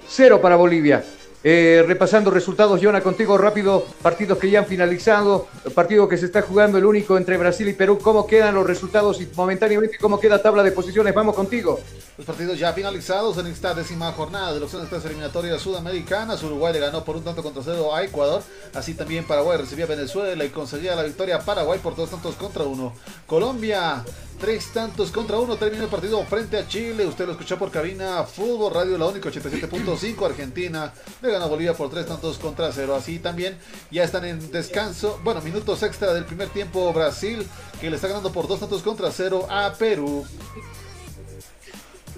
cero 0.08 0.42
para 0.42 0.56
Bolivia. 0.56 1.04
Eh, 1.44 1.84
repasando 1.86 2.32
resultados, 2.32 2.82
Jonah, 2.82 3.02
contigo 3.02 3.38
rápido, 3.38 3.86
partidos 4.02 4.40
que 4.40 4.50
ya 4.50 4.60
han 4.60 4.66
finalizado, 4.66 5.48
partido 5.76 6.08
que 6.08 6.18
se 6.18 6.26
está 6.26 6.42
jugando 6.42 6.80
el 6.80 6.86
único 6.86 7.16
entre 7.16 7.38
Brasil 7.38 7.70
y 7.70 7.74
Perú, 7.74 8.00
¿cómo 8.02 8.26
quedan 8.26 8.56
los 8.56 8.66
resultados 8.66 9.22
y 9.22 9.30
momentáneamente 9.36 9.98
cómo 10.00 10.20
queda 10.20 10.42
tabla 10.42 10.64
de 10.64 10.72
posiciones? 10.72 11.14
Vamos 11.14 11.36
contigo. 11.36 11.80
Los 12.18 12.26
partidos 12.26 12.58
ya 12.58 12.74
finalizados 12.74 13.38
en 13.38 13.46
esta 13.46 13.76
décima 13.76 14.12
jornada 14.14 14.56
de 14.56 14.60
los 14.60 14.72
tres 14.72 15.06
eliminatorias 15.06 15.62
sudamericanas. 15.62 16.42
Uruguay 16.42 16.74
le 16.74 16.80
ganó 16.80 17.06
por 17.06 17.16
un 17.16 17.24
tanto 17.24 17.44
contra 17.44 17.62
cero 17.64 17.96
a 17.96 18.04
Ecuador. 18.04 18.42
Así 18.74 18.96
también 18.96 19.24
Paraguay 19.24 19.60
recibía 19.60 19.86
a 19.86 19.90
Venezuela 19.90 20.44
y 20.44 20.50
conseguía 20.50 20.96
la 20.96 21.04
victoria 21.04 21.38
Paraguay 21.38 21.80
por 21.80 21.96
dos 21.96 22.10
tantos 22.10 22.34
contra 22.34 22.64
uno. 22.64 22.94
Colombia 23.28 24.04
Tres 24.40 24.72
tantos 24.72 25.12
contra 25.12 25.40
uno 25.40 25.56
terminó 25.58 25.86
el 25.86 25.90
partido 25.90 26.24
frente 26.26 26.58
a 26.60 26.68
Chile. 26.68 27.08
Usted 27.08 27.26
lo 27.26 27.32
escuchó 27.32 27.58
por 27.58 27.72
cabina 27.72 28.24
Fútbol 28.24 28.72
Radio 28.72 28.96
La 28.96 29.08
Única 29.08 29.30
87.5. 29.30 30.26
Argentina 30.28 30.94
le 31.24 31.32
ganó 31.38 31.46
a 31.46 31.50
Bolivia 31.50 31.74
por 31.74 31.90
tres 31.90 32.06
tantos 32.06 32.38
contra 32.38 32.72
cero. 32.72 32.96
Así 32.96 33.20
también 33.20 33.58
ya 33.92 34.04
están 34.04 34.26
en 34.26 34.52
descanso. 34.52 35.20
Bueno, 35.24 35.42
minutos 35.42 35.84
extra 35.84 36.14
del 36.14 36.26
primer 36.26 36.50
tiempo 36.50 36.92
Brasil 36.92 37.48
que 37.80 37.90
le 37.90 37.96
está 37.96 38.08
ganando 38.08 38.32
por 38.32 38.48
dos 38.48 38.60
tantos 38.60 38.82
contra 38.82 39.12
cero 39.12 39.46
a 39.50 39.74
Perú. 39.78 40.26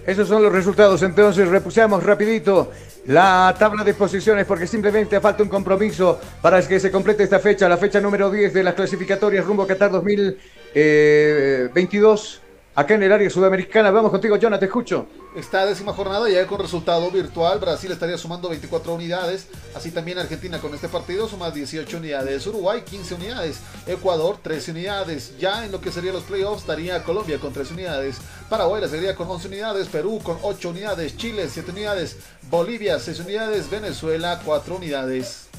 Esos 0.05 0.27
son 0.27 0.41
los 0.41 0.51
resultados. 0.51 1.01
Entonces 1.03 1.47
repusamos 1.47 2.03
rapidito 2.03 2.71
la 3.05 3.55
tabla 3.57 3.83
de 3.83 3.93
posiciones 3.93 4.45
porque 4.45 4.67
simplemente 4.67 5.19
falta 5.19 5.43
un 5.43 5.49
compromiso 5.49 6.19
para 6.41 6.65
que 6.65 6.79
se 6.79 6.91
complete 6.91 7.23
esta 7.23 7.39
fecha, 7.39 7.67
la 7.67 7.77
fecha 7.77 7.99
número 7.99 8.31
10 8.31 8.53
de 8.53 8.63
las 8.63 8.73
clasificatorias 8.73 9.45
rumbo 9.45 9.63
a 9.63 9.67
Qatar 9.67 9.91
2022 9.91 12.41
acá 12.79 12.95
en 12.95 13.03
el 13.03 13.11
área 13.11 13.29
sudamericana. 13.29 13.91
Vamos 13.91 14.09
contigo, 14.09 14.37
Jonah, 14.41 14.57
te 14.57 14.65
escucho. 14.65 15.05
Esta 15.35 15.65
décima 15.65 15.91
jornada 15.91 16.29
ya 16.29 16.47
con 16.47 16.59
resultado 16.59 17.11
virtual. 17.11 17.59
Brasil 17.59 17.91
estaría 17.91 18.17
sumando 18.17 18.47
24 18.47 18.93
unidades. 18.93 19.47
Así 19.75 19.91
también 19.91 20.17
Argentina 20.17 20.59
con 20.59 20.73
este 20.73 20.87
partido 20.87 21.27
suma 21.27 21.51
18 21.51 21.97
unidades. 21.97 22.47
Uruguay 22.47 22.81
15 22.81 23.15
unidades. 23.15 23.59
Ecuador 23.85 24.37
13 24.41 24.71
unidades. 24.71 25.37
Ya 25.37 25.65
en 25.65 25.73
lo 25.73 25.81
que 25.81 25.91
serían 25.91 26.15
los 26.15 26.23
playoffs 26.23 26.61
estaría 26.61 27.03
Colombia 27.03 27.37
con 27.37 27.51
3 27.51 27.69
unidades. 27.71 28.17
Paraguay 28.49 28.81
la 28.81 28.87
sería 28.87 29.13
con 29.13 29.29
11 29.29 29.49
unidades. 29.49 29.87
Perú 29.89 30.21
con 30.23 30.37
8 30.41 30.69
unidades. 30.69 31.17
Chile 31.17 31.49
7 31.49 31.71
unidades. 31.71 32.17
Bolivia 32.49 32.97
6 32.97 33.19
unidades. 33.19 33.69
Venezuela 33.69 34.41
4 34.45 34.75
unidades. 34.77 35.49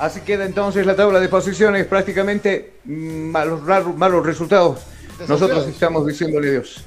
Así 0.00 0.20
queda 0.22 0.46
entonces 0.46 0.84
la 0.84 0.96
tabla 0.96 1.20
de 1.20 1.28
posiciones. 1.28 1.86
Prácticamente 1.86 2.74
mm, 2.84 3.30
malos, 3.30 3.62
malos 3.96 4.26
resultados 4.26 4.80
nosotros 5.28 5.66
estamos 5.66 6.06
diciéndole 6.06 6.50
Dios. 6.50 6.84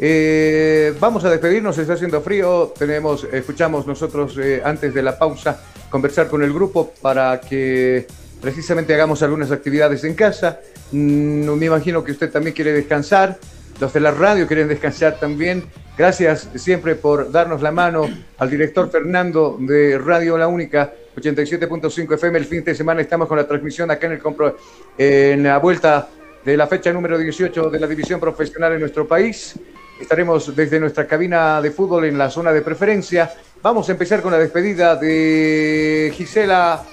Eh, 0.00 0.94
vamos 1.00 1.24
a 1.24 1.30
despedirnos, 1.30 1.76
está 1.78 1.94
haciendo 1.94 2.20
frío. 2.20 2.72
Tenemos, 2.78 3.26
escuchamos 3.32 3.86
nosotros 3.86 4.38
eh, 4.38 4.62
antes 4.64 4.94
de 4.94 5.02
la 5.02 5.18
pausa 5.18 5.60
conversar 5.90 6.28
con 6.28 6.42
el 6.42 6.52
grupo 6.52 6.92
para 7.02 7.40
que 7.40 8.06
precisamente 8.40 8.94
hagamos 8.94 9.22
algunas 9.22 9.50
actividades 9.50 10.04
en 10.04 10.14
casa. 10.14 10.60
Mm, 10.92 11.50
me 11.50 11.66
imagino 11.66 12.04
que 12.04 12.12
usted 12.12 12.30
también 12.30 12.54
quiere 12.54 12.72
descansar. 12.72 13.38
Los 13.80 13.92
de 13.92 14.00
la 14.00 14.10
radio 14.10 14.46
quieren 14.46 14.68
descansar 14.68 15.18
también. 15.18 15.64
Gracias 15.96 16.48
siempre 16.54 16.94
por 16.94 17.32
darnos 17.32 17.60
la 17.60 17.72
mano 17.72 18.08
al 18.38 18.50
director 18.50 18.88
Fernando 18.90 19.56
de 19.58 19.98
Radio 19.98 20.38
La 20.38 20.46
Única 20.46 20.92
87.5 21.16 22.14
FM. 22.14 22.38
El 22.38 22.44
fin 22.44 22.62
de 22.62 22.74
semana 22.74 23.00
estamos 23.00 23.26
con 23.26 23.36
la 23.36 23.48
transmisión 23.48 23.90
acá 23.90 24.06
en 24.06 24.12
el 24.12 24.18
compro, 24.20 24.56
en 24.96 25.42
la 25.42 25.58
vuelta 25.58 26.08
de 26.44 26.56
la 26.56 26.66
fecha 26.66 26.92
número 26.92 27.18
18 27.18 27.70
de 27.70 27.80
la 27.80 27.86
división 27.86 28.20
profesional 28.20 28.72
en 28.72 28.80
nuestro 28.80 29.06
país. 29.06 29.54
Estaremos 30.00 30.54
desde 30.54 30.78
nuestra 30.78 31.06
cabina 31.06 31.60
de 31.60 31.70
fútbol 31.70 32.04
en 32.04 32.16
la 32.16 32.30
zona 32.30 32.52
de 32.52 32.62
preferencia. 32.62 33.32
Vamos 33.62 33.88
a 33.88 33.92
empezar 33.92 34.22
con 34.22 34.30
la 34.30 34.38
despedida 34.38 34.94
de 34.94 36.12
Gisela 36.14 36.84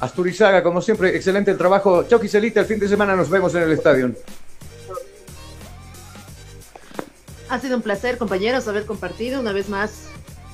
Asturizaga. 0.00 0.62
Como 0.62 0.82
siempre, 0.82 1.14
excelente 1.14 1.52
el 1.52 1.58
trabajo. 1.58 2.04
Chao 2.08 2.18
Giselita, 2.18 2.60
el 2.60 2.66
fin 2.66 2.80
de 2.80 2.88
semana 2.88 3.14
nos 3.14 3.30
vemos 3.30 3.54
en 3.54 3.62
el 3.62 3.72
estadio. 3.72 4.12
Ha 7.48 7.58
sido 7.58 7.76
un 7.76 7.82
placer, 7.82 8.16
compañeros, 8.18 8.66
haber 8.68 8.86
compartido 8.86 9.40
una 9.40 9.52
vez 9.52 9.68
más. 9.68 10.06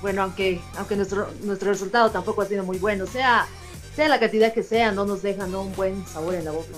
Bueno, 0.02 0.22
aunque, 0.22 0.60
aunque 0.76 0.96
nuestro, 0.96 1.28
nuestro 1.42 1.70
resultado 1.70 2.10
tampoco 2.10 2.42
ha 2.42 2.46
sido 2.46 2.64
muy 2.64 2.78
bueno, 2.78 3.06
sea, 3.06 3.46
sea 3.94 4.08
la 4.08 4.20
cantidad 4.20 4.52
que 4.52 4.62
sea, 4.62 4.92
no 4.92 5.06
nos 5.06 5.22
deja 5.22 5.44
un 5.46 5.74
buen 5.74 6.06
sabor 6.06 6.34
en 6.34 6.44
la 6.44 6.52
boca. 6.52 6.72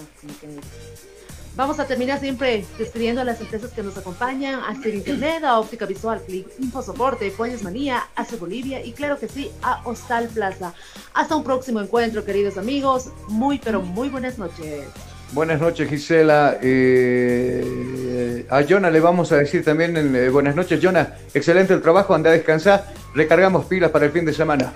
Vamos 1.58 1.80
a 1.80 1.86
terminar 1.86 2.20
siempre 2.20 2.64
despidiendo 2.78 3.20
a 3.20 3.24
las 3.24 3.40
empresas 3.40 3.72
que 3.72 3.82
nos 3.82 3.98
acompañan, 3.98 4.60
a 4.60 4.80
Ser 4.80 4.94
Internet, 4.94 5.42
a 5.42 5.58
Óptica 5.58 5.86
Visual, 5.86 6.22
Click, 6.24 6.46
Infosoporte, 6.60 7.32
Pollos 7.32 7.64
Manía, 7.64 8.04
Hace 8.14 8.36
Bolivia 8.36 8.80
y 8.84 8.92
claro 8.92 9.18
que 9.18 9.26
sí, 9.26 9.50
a 9.60 9.82
Hostal 9.84 10.28
Plaza. 10.28 10.72
Hasta 11.14 11.34
un 11.34 11.42
próximo 11.42 11.80
encuentro, 11.80 12.24
queridos 12.24 12.58
amigos. 12.58 13.10
Muy, 13.26 13.58
pero 13.58 13.82
muy 13.82 14.08
buenas 14.08 14.38
noches. 14.38 14.84
Buenas 15.32 15.60
noches, 15.60 15.88
Gisela. 15.88 16.58
Eh, 16.62 18.46
a 18.48 18.62
Jonah 18.62 18.90
le 18.90 19.00
vamos 19.00 19.32
a 19.32 19.38
decir 19.38 19.64
también 19.64 19.96
eh, 20.14 20.28
buenas 20.28 20.54
noches, 20.54 20.78
Jonah. 20.80 21.16
Excelente 21.34 21.74
el 21.74 21.82
trabajo, 21.82 22.14
anda 22.14 22.30
a 22.30 22.34
descansar. 22.34 22.86
Recargamos 23.16 23.66
pilas 23.66 23.90
para 23.90 24.06
el 24.06 24.12
fin 24.12 24.24
de 24.24 24.32
semana. 24.32 24.74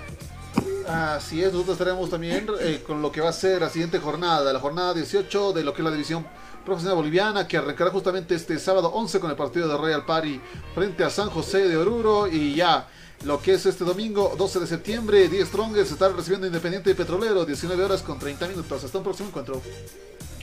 Así 0.87 1.41
es, 1.41 1.51
nosotros 1.51 1.73
estaremos 1.73 2.09
también 2.09 2.47
eh, 2.59 2.83
con 2.85 3.01
lo 3.01 3.11
que 3.11 3.21
va 3.21 3.29
a 3.29 3.33
ser 3.33 3.61
la 3.61 3.69
siguiente 3.69 3.99
jornada, 3.99 4.51
la 4.51 4.59
jornada 4.59 4.93
18 4.93 5.53
de 5.53 5.63
lo 5.63 5.73
que 5.73 5.81
es 5.81 5.85
la 5.85 5.91
división 5.91 6.25
profesional 6.65 6.97
boliviana 6.97 7.47
que 7.47 7.57
arrancará 7.57 7.91
justamente 7.91 8.35
este 8.35 8.57
sábado 8.59 8.89
11 8.89 9.19
con 9.19 9.29
el 9.29 9.35
partido 9.35 9.67
de 9.67 9.77
Royal 9.77 10.05
Party 10.05 10.39
frente 10.73 11.03
a 11.03 11.09
San 11.09 11.29
José 11.29 11.67
de 11.67 11.77
Oruro 11.77 12.27
y 12.27 12.55
ya 12.55 12.87
lo 13.25 13.41
que 13.41 13.53
es 13.53 13.65
este 13.65 13.83
domingo 13.83 14.33
12 14.37 14.61
de 14.61 14.67
septiembre 14.67 15.27
10 15.27 15.47
Strongest 15.47 15.91
estará 15.91 16.15
recibiendo 16.15 16.47
Independiente 16.47 16.95
Petrolero 16.95 17.45
19 17.45 17.83
horas 17.83 18.01
con 18.01 18.19
30 18.19 18.47
minutos 18.47 18.83
hasta 18.83 18.97
un 18.97 19.03
próximo 19.03 19.29
encuentro 19.29 19.61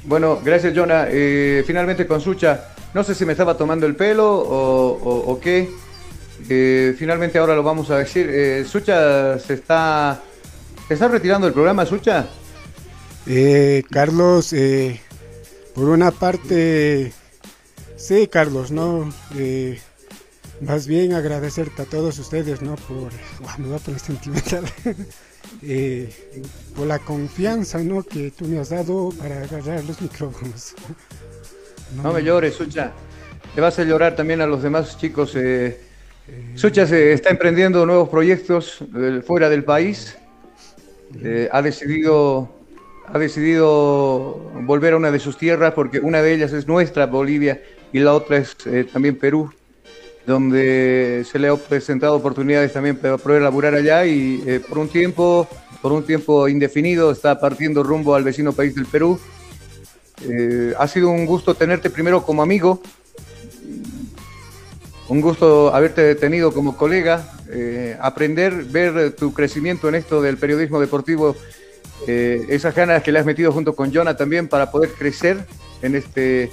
bueno, 0.05 0.41
gracias 0.43 0.73
Jonah. 0.75 1.07
Eh, 1.10 1.62
finalmente 1.67 2.07
con 2.07 2.20
Sucha, 2.20 2.69
no 2.94 3.05
sé 3.05 3.15
si 3.15 3.27
me 3.27 3.33
estaba 3.33 3.57
tomando 3.57 3.86
el 3.86 3.97
pelo 3.97 4.33
o, 4.33 5.39
qué. 5.43 5.70
Eh, 6.49 6.94
finalmente 6.99 7.39
ahora 7.39 7.55
lo 7.55 7.62
vamos 7.62 7.91
a 7.91 7.99
decir. 7.99 8.67
Sucha 8.67 9.39
se 9.39 9.55
está, 9.55 10.23
se 10.91 10.94
está 10.94 11.07
retirando 11.07 11.47
del 11.47 11.55
programa, 11.55 11.86
Sucha. 11.86 12.27
Carlos, 13.91 14.52
por 15.73 15.89
una 15.89 16.10
parte, 16.10 17.12
sí, 17.94 18.27
Carlos, 18.27 18.73
¿no? 18.73 19.09
Eh, 19.36 19.78
más 20.60 20.89
bien 20.89 21.12
agradecerte 21.12 21.83
a 21.83 21.85
todos 21.85 22.19
ustedes, 22.19 22.60
¿no? 22.60 22.75
Por, 22.75 23.12
me 23.59 23.69
voy 23.69 23.77
a 23.77 23.78
poner 23.78 24.01
sentimental, 24.01 24.65
eh, 25.62 26.12
por 26.75 26.89
la 26.89 26.99
confianza, 26.99 27.78
¿no? 27.78 28.02
Que 28.02 28.33
tú 28.33 28.47
me 28.47 28.59
has 28.59 28.70
dado 28.70 29.10
para 29.17 29.44
agarrar 29.44 29.85
los 29.85 30.02
micrófonos. 30.02 30.75
No, 32.02 32.12
me 32.12 32.23
llores, 32.23 32.55
Sucha. 32.55 32.93
Te 33.55 33.60
vas 33.60 33.78
a 33.78 33.85
llorar 33.85 34.17
también 34.17 34.41
a 34.41 34.47
los 34.47 34.62
demás 34.62 34.99
chicos. 34.99 35.35
Eh, 35.36 35.81
Sucha 36.57 36.85
se 36.85 37.12
está 37.12 37.31
emprendiendo 37.31 37.86
nuevos 37.86 38.09
proyectos 38.09 38.85
fuera 39.27 39.49
del 39.49 39.65
país. 39.65 40.17
Ha 41.51 41.63
decidido 41.63 42.61
ha 43.13 43.19
decidido 43.19 44.51
volver 44.63 44.95
a 44.95 44.97
una 44.97 45.11
de 45.11 45.19
sus 45.19 45.37
tierras 45.37 45.75
porque 45.75 45.99
una 45.99 46.23
de 46.23 46.35
ellas 46.35 46.53
es 46.53 46.67
nuestra, 46.67 47.07
Bolivia, 47.07 47.61
y 47.93 47.99
la 47.99 48.15
otra 48.15 48.39
es 48.39 48.57
eh, 48.67 48.87
también 48.91 49.17
Perú, 49.17 49.53
donde 50.27 51.25
se 51.31 51.39
le 51.39 51.49
ha 51.49 51.57
presentado 51.57 52.15
oportunidades 52.15 52.73
también 52.73 52.97
para 52.97 53.19
poder 53.19 53.43
laburar 53.43 53.75
allá 53.75 54.07
y 54.07 54.43
eh, 54.47 54.61
por 54.61 54.79
un 54.79 54.89
tiempo, 54.89 55.49
por 55.83 55.93
un 55.93 56.05
tiempo 56.05 56.47
indefinido, 56.49 57.11
está 57.11 57.41
partiendo 57.41 57.83
rumbo 57.83 58.15
al 58.15 58.23
vecino 58.23 58.53
país 58.53 58.75
del 58.77 58.87
Perú. 58.87 59.19
Eh, 60.29 60.75
ha 60.79 60.87
sido 60.87 61.11
un 61.11 61.27
gusto 61.27 61.55
tenerte 61.55 61.91
primero 61.91 62.23
como 62.23 62.43
amigo, 62.43 62.81
un 65.11 65.21
gusto 65.21 65.75
haberte 65.75 66.15
tenido 66.15 66.55
como 66.55 66.77
colega, 66.77 67.29
aprender, 68.01 68.65
ver 68.65 69.13
tu 69.13 69.35
crecimiento 69.35 69.89
en 69.89 69.97
esto 69.97 70.23
del 70.23 70.39
periodismo 70.39 70.81
deportivo 70.81 71.37
eh, 72.07 72.47
esas 72.49 72.75
ganas 72.75 73.03
que 73.03 73.13
le 73.13 73.19
has 73.19 73.27
metido 73.27 73.53
junto 73.53 73.75
con 73.75 73.93
Jonah 73.93 74.17
también 74.17 74.49
para 74.49 74.71
poder 74.71 74.91
crecer 74.91 75.45
en, 75.83 75.95
este, 75.95 76.51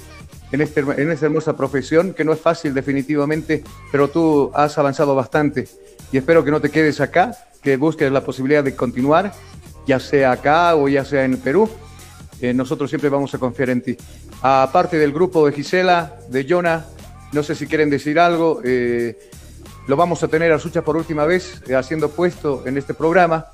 en, 0.52 0.60
este, 0.60 0.80
en 0.80 1.10
esta 1.10 1.26
hermosa 1.26 1.56
profesión, 1.56 2.12
que 2.12 2.24
no 2.24 2.32
es 2.32 2.40
fácil 2.40 2.74
definitivamente, 2.74 3.64
pero 3.90 4.08
tú 4.08 4.50
has 4.54 4.76
avanzado 4.76 5.14
bastante 5.14 5.66
y 6.12 6.18
espero 6.18 6.44
que 6.44 6.50
no 6.50 6.60
te 6.60 6.70
quedes 6.70 7.00
acá, 7.00 7.36
que 7.62 7.76
busques 7.76 8.12
la 8.12 8.22
posibilidad 8.22 8.62
de 8.62 8.76
continuar, 8.76 9.32
ya 9.86 9.98
sea 9.98 10.32
acá 10.32 10.76
o 10.76 10.88
ya 10.88 11.04
sea 11.04 11.24
en 11.24 11.38
Perú. 11.38 11.68
Eh, 12.40 12.54
nosotros 12.54 12.90
siempre 12.90 13.08
vamos 13.10 13.34
a 13.34 13.38
confiar 13.38 13.70
en 13.70 13.82
ti. 13.82 13.96
Aparte 14.42 14.96
del 14.96 15.12
grupo 15.12 15.46
de 15.46 15.52
Gisela, 15.52 16.14
de 16.28 16.46
Jonah, 16.48 16.86
no 17.32 17.42
sé 17.42 17.54
si 17.54 17.66
quieren 17.66 17.90
decir 17.90 18.18
algo. 18.18 18.60
Eh, 18.64 19.18
lo 19.86 19.96
vamos 19.96 20.22
a 20.22 20.28
tener 20.28 20.52
a 20.52 20.58
Sucha 20.58 20.82
por 20.82 20.96
última 20.96 21.24
vez 21.24 21.62
eh, 21.66 21.74
haciendo 21.74 22.10
puesto 22.10 22.62
en 22.66 22.76
este 22.76 22.94
programa. 22.94 23.46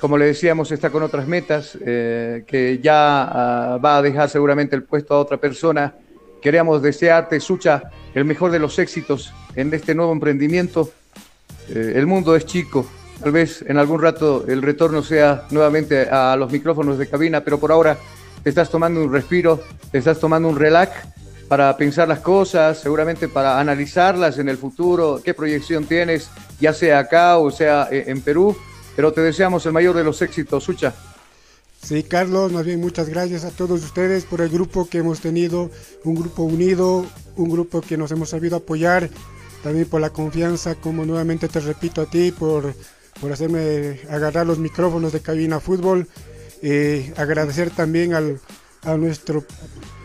Como 0.00 0.18
le 0.18 0.26
decíamos, 0.26 0.72
está 0.72 0.90
con 0.90 1.02
otras 1.02 1.26
metas, 1.26 1.78
eh, 1.80 2.44
que 2.46 2.80
ya 2.82 3.22
ah, 3.22 3.78
va 3.78 3.98
a 3.98 4.02
dejar 4.02 4.28
seguramente 4.28 4.76
el 4.76 4.82
puesto 4.82 5.14
a 5.14 5.20
otra 5.20 5.36
persona. 5.36 5.94
Queríamos 6.40 6.82
desearte, 6.82 7.38
Sucha, 7.38 7.84
el 8.14 8.24
mejor 8.24 8.50
de 8.50 8.58
los 8.58 8.78
éxitos 8.78 9.32
en 9.54 9.72
este 9.72 9.94
nuevo 9.94 10.12
emprendimiento. 10.12 10.90
El 11.72 12.08
mundo 12.08 12.34
es 12.34 12.44
chico, 12.44 12.84
tal 13.22 13.30
vez 13.30 13.64
en 13.68 13.78
algún 13.78 14.02
rato 14.02 14.44
el 14.48 14.60
retorno 14.62 15.00
sea 15.00 15.46
nuevamente 15.50 16.08
a 16.10 16.34
los 16.36 16.50
micrófonos 16.50 16.98
de 16.98 17.08
cabina, 17.08 17.42
pero 17.42 17.60
por 17.60 17.70
ahora 17.70 17.96
te 18.42 18.50
estás 18.50 18.68
tomando 18.68 19.00
un 19.00 19.12
respiro, 19.12 19.62
te 19.92 19.98
estás 19.98 20.18
tomando 20.18 20.48
un 20.48 20.58
relax 20.58 20.90
para 21.52 21.76
pensar 21.76 22.08
las 22.08 22.20
cosas, 22.20 22.80
seguramente 22.80 23.28
para 23.28 23.60
analizarlas 23.60 24.38
en 24.38 24.48
el 24.48 24.56
futuro, 24.56 25.20
qué 25.22 25.34
proyección 25.34 25.84
tienes, 25.84 26.30
ya 26.58 26.72
sea 26.72 27.00
acá 27.00 27.36
o 27.36 27.50
sea 27.50 27.88
eh, 27.92 28.04
en 28.06 28.22
Perú, 28.22 28.56
pero 28.96 29.12
te 29.12 29.20
deseamos 29.20 29.66
el 29.66 29.72
mayor 29.72 29.94
de 29.94 30.02
los 30.02 30.22
éxitos, 30.22 30.64
Sucha. 30.64 30.94
Sí, 31.82 32.04
Carlos, 32.04 32.52
más 32.52 32.64
bien 32.64 32.80
muchas 32.80 33.10
gracias 33.10 33.44
a 33.44 33.50
todos 33.50 33.84
ustedes 33.84 34.24
por 34.24 34.40
el 34.40 34.48
grupo 34.48 34.88
que 34.88 34.96
hemos 34.96 35.20
tenido, 35.20 35.70
un 36.04 36.14
grupo 36.14 36.42
unido, 36.44 37.04
un 37.36 37.50
grupo 37.50 37.82
que 37.82 37.98
nos 37.98 38.10
hemos 38.12 38.30
sabido 38.30 38.56
apoyar, 38.56 39.10
también 39.62 39.84
por 39.84 40.00
la 40.00 40.08
confianza, 40.08 40.74
como 40.76 41.04
nuevamente 41.04 41.48
te 41.48 41.60
repito 41.60 42.00
a 42.00 42.06
ti, 42.06 42.32
por, 42.32 42.74
por 43.20 43.30
hacerme 43.30 44.00
agarrar 44.08 44.46
los 44.46 44.58
micrófonos 44.58 45.12
de 45.12 45.20
Cabina 45.20 45.60
Fútbol. 45.60 46.08
Eh, 46.62 47.12
agradecer 47.18 47.68
también 47.70 48.14
al, 48.14 48.40
a, 48.82 48.96
nuestro, 48.96 49.44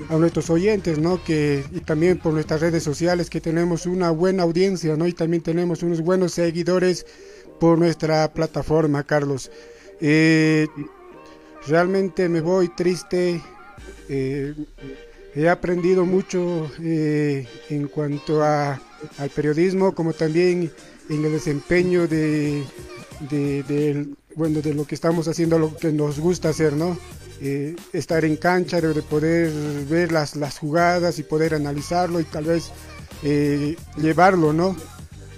a 0.10 0.16
nuestros 0.18 0.50
oyentes, 0.50 1.00
¿no? 1.00 1.24
Que, 1.24 1.64
y 1.72 1.80
también 1.82 2.20
por 2.20 2.34
nuestras 2.34 2.62
redes 2.62 2.84
sociales, 2.84 3.30
que 3.30 3.42
tenemos 3.42 3.86
una 3.86 4.12
buena 4.12 4.44
audiencia, 4.44 4.96
¿no? 4.96 5.08
Y 5.08 5.14
también 5.14 5.44
tenemos 5.44 5.84
unos 5.84 6.02
buenos 6.02 6.34
seguidores 6.34 7.06
por 7.60 7.78
nuestra 7.80 8.32
plataforma, 8.34 9.04
Carlos. 9.04 9.52
Eh, 10.00 10.68
realmente 11.68 12.30
me 12.30 12.42
voy 12.42 12.70
triste. 12.70 13.42
Eh, 14.10 14.54
he 15.36 15.50
aprendido 15.50 16.06
mucho 16.06 16.72
eh, 16.82 17.48
en 17.70 17.88
cuanto 17.88 18.44
a, 18.44 18.82
al 19.18 19.30
periodismo, 19.30 19.94
como 19.94 20.14
también 20.14 20.72
en 21.10 21.26
el 21.26 21.32
desempeño 21.32 22.08
de, 22.08 22.64
de, 23.30 24.08
bueno, 24.36 24.62
de 24.62 24.74
lo 24.74 24.86
que 24.86 24.96
estamos 24.96 25.28
haciendo, 25.28 25.58
lo 25.60 25.76
que 25.76 25.92
nos 25.92 26.20
gusta 26.20 26.50
hacer, 26.50 26.74
¿no? 26.74 26.98
Eh, 27.40 27.76
estar 27.94 28.26
en 28.26 28.36
cancha, 28.36 28.82
de, 28.82 29.02
poder 29.04 29.52
ver 29.86 30.12
las, 30.12 30.36
las, 30.36 30.58
jugadas 30.58 31.20
y 31.20 31.24
poder 31.24 31.54
analizarlo 31.54 32.20
y 32.20 32.24
tal 32.24 32.46
vez 32.46 32.72
eh, 33.22 33.76
llevarlo, 33.98 34.54
¿no? 34.54 34.76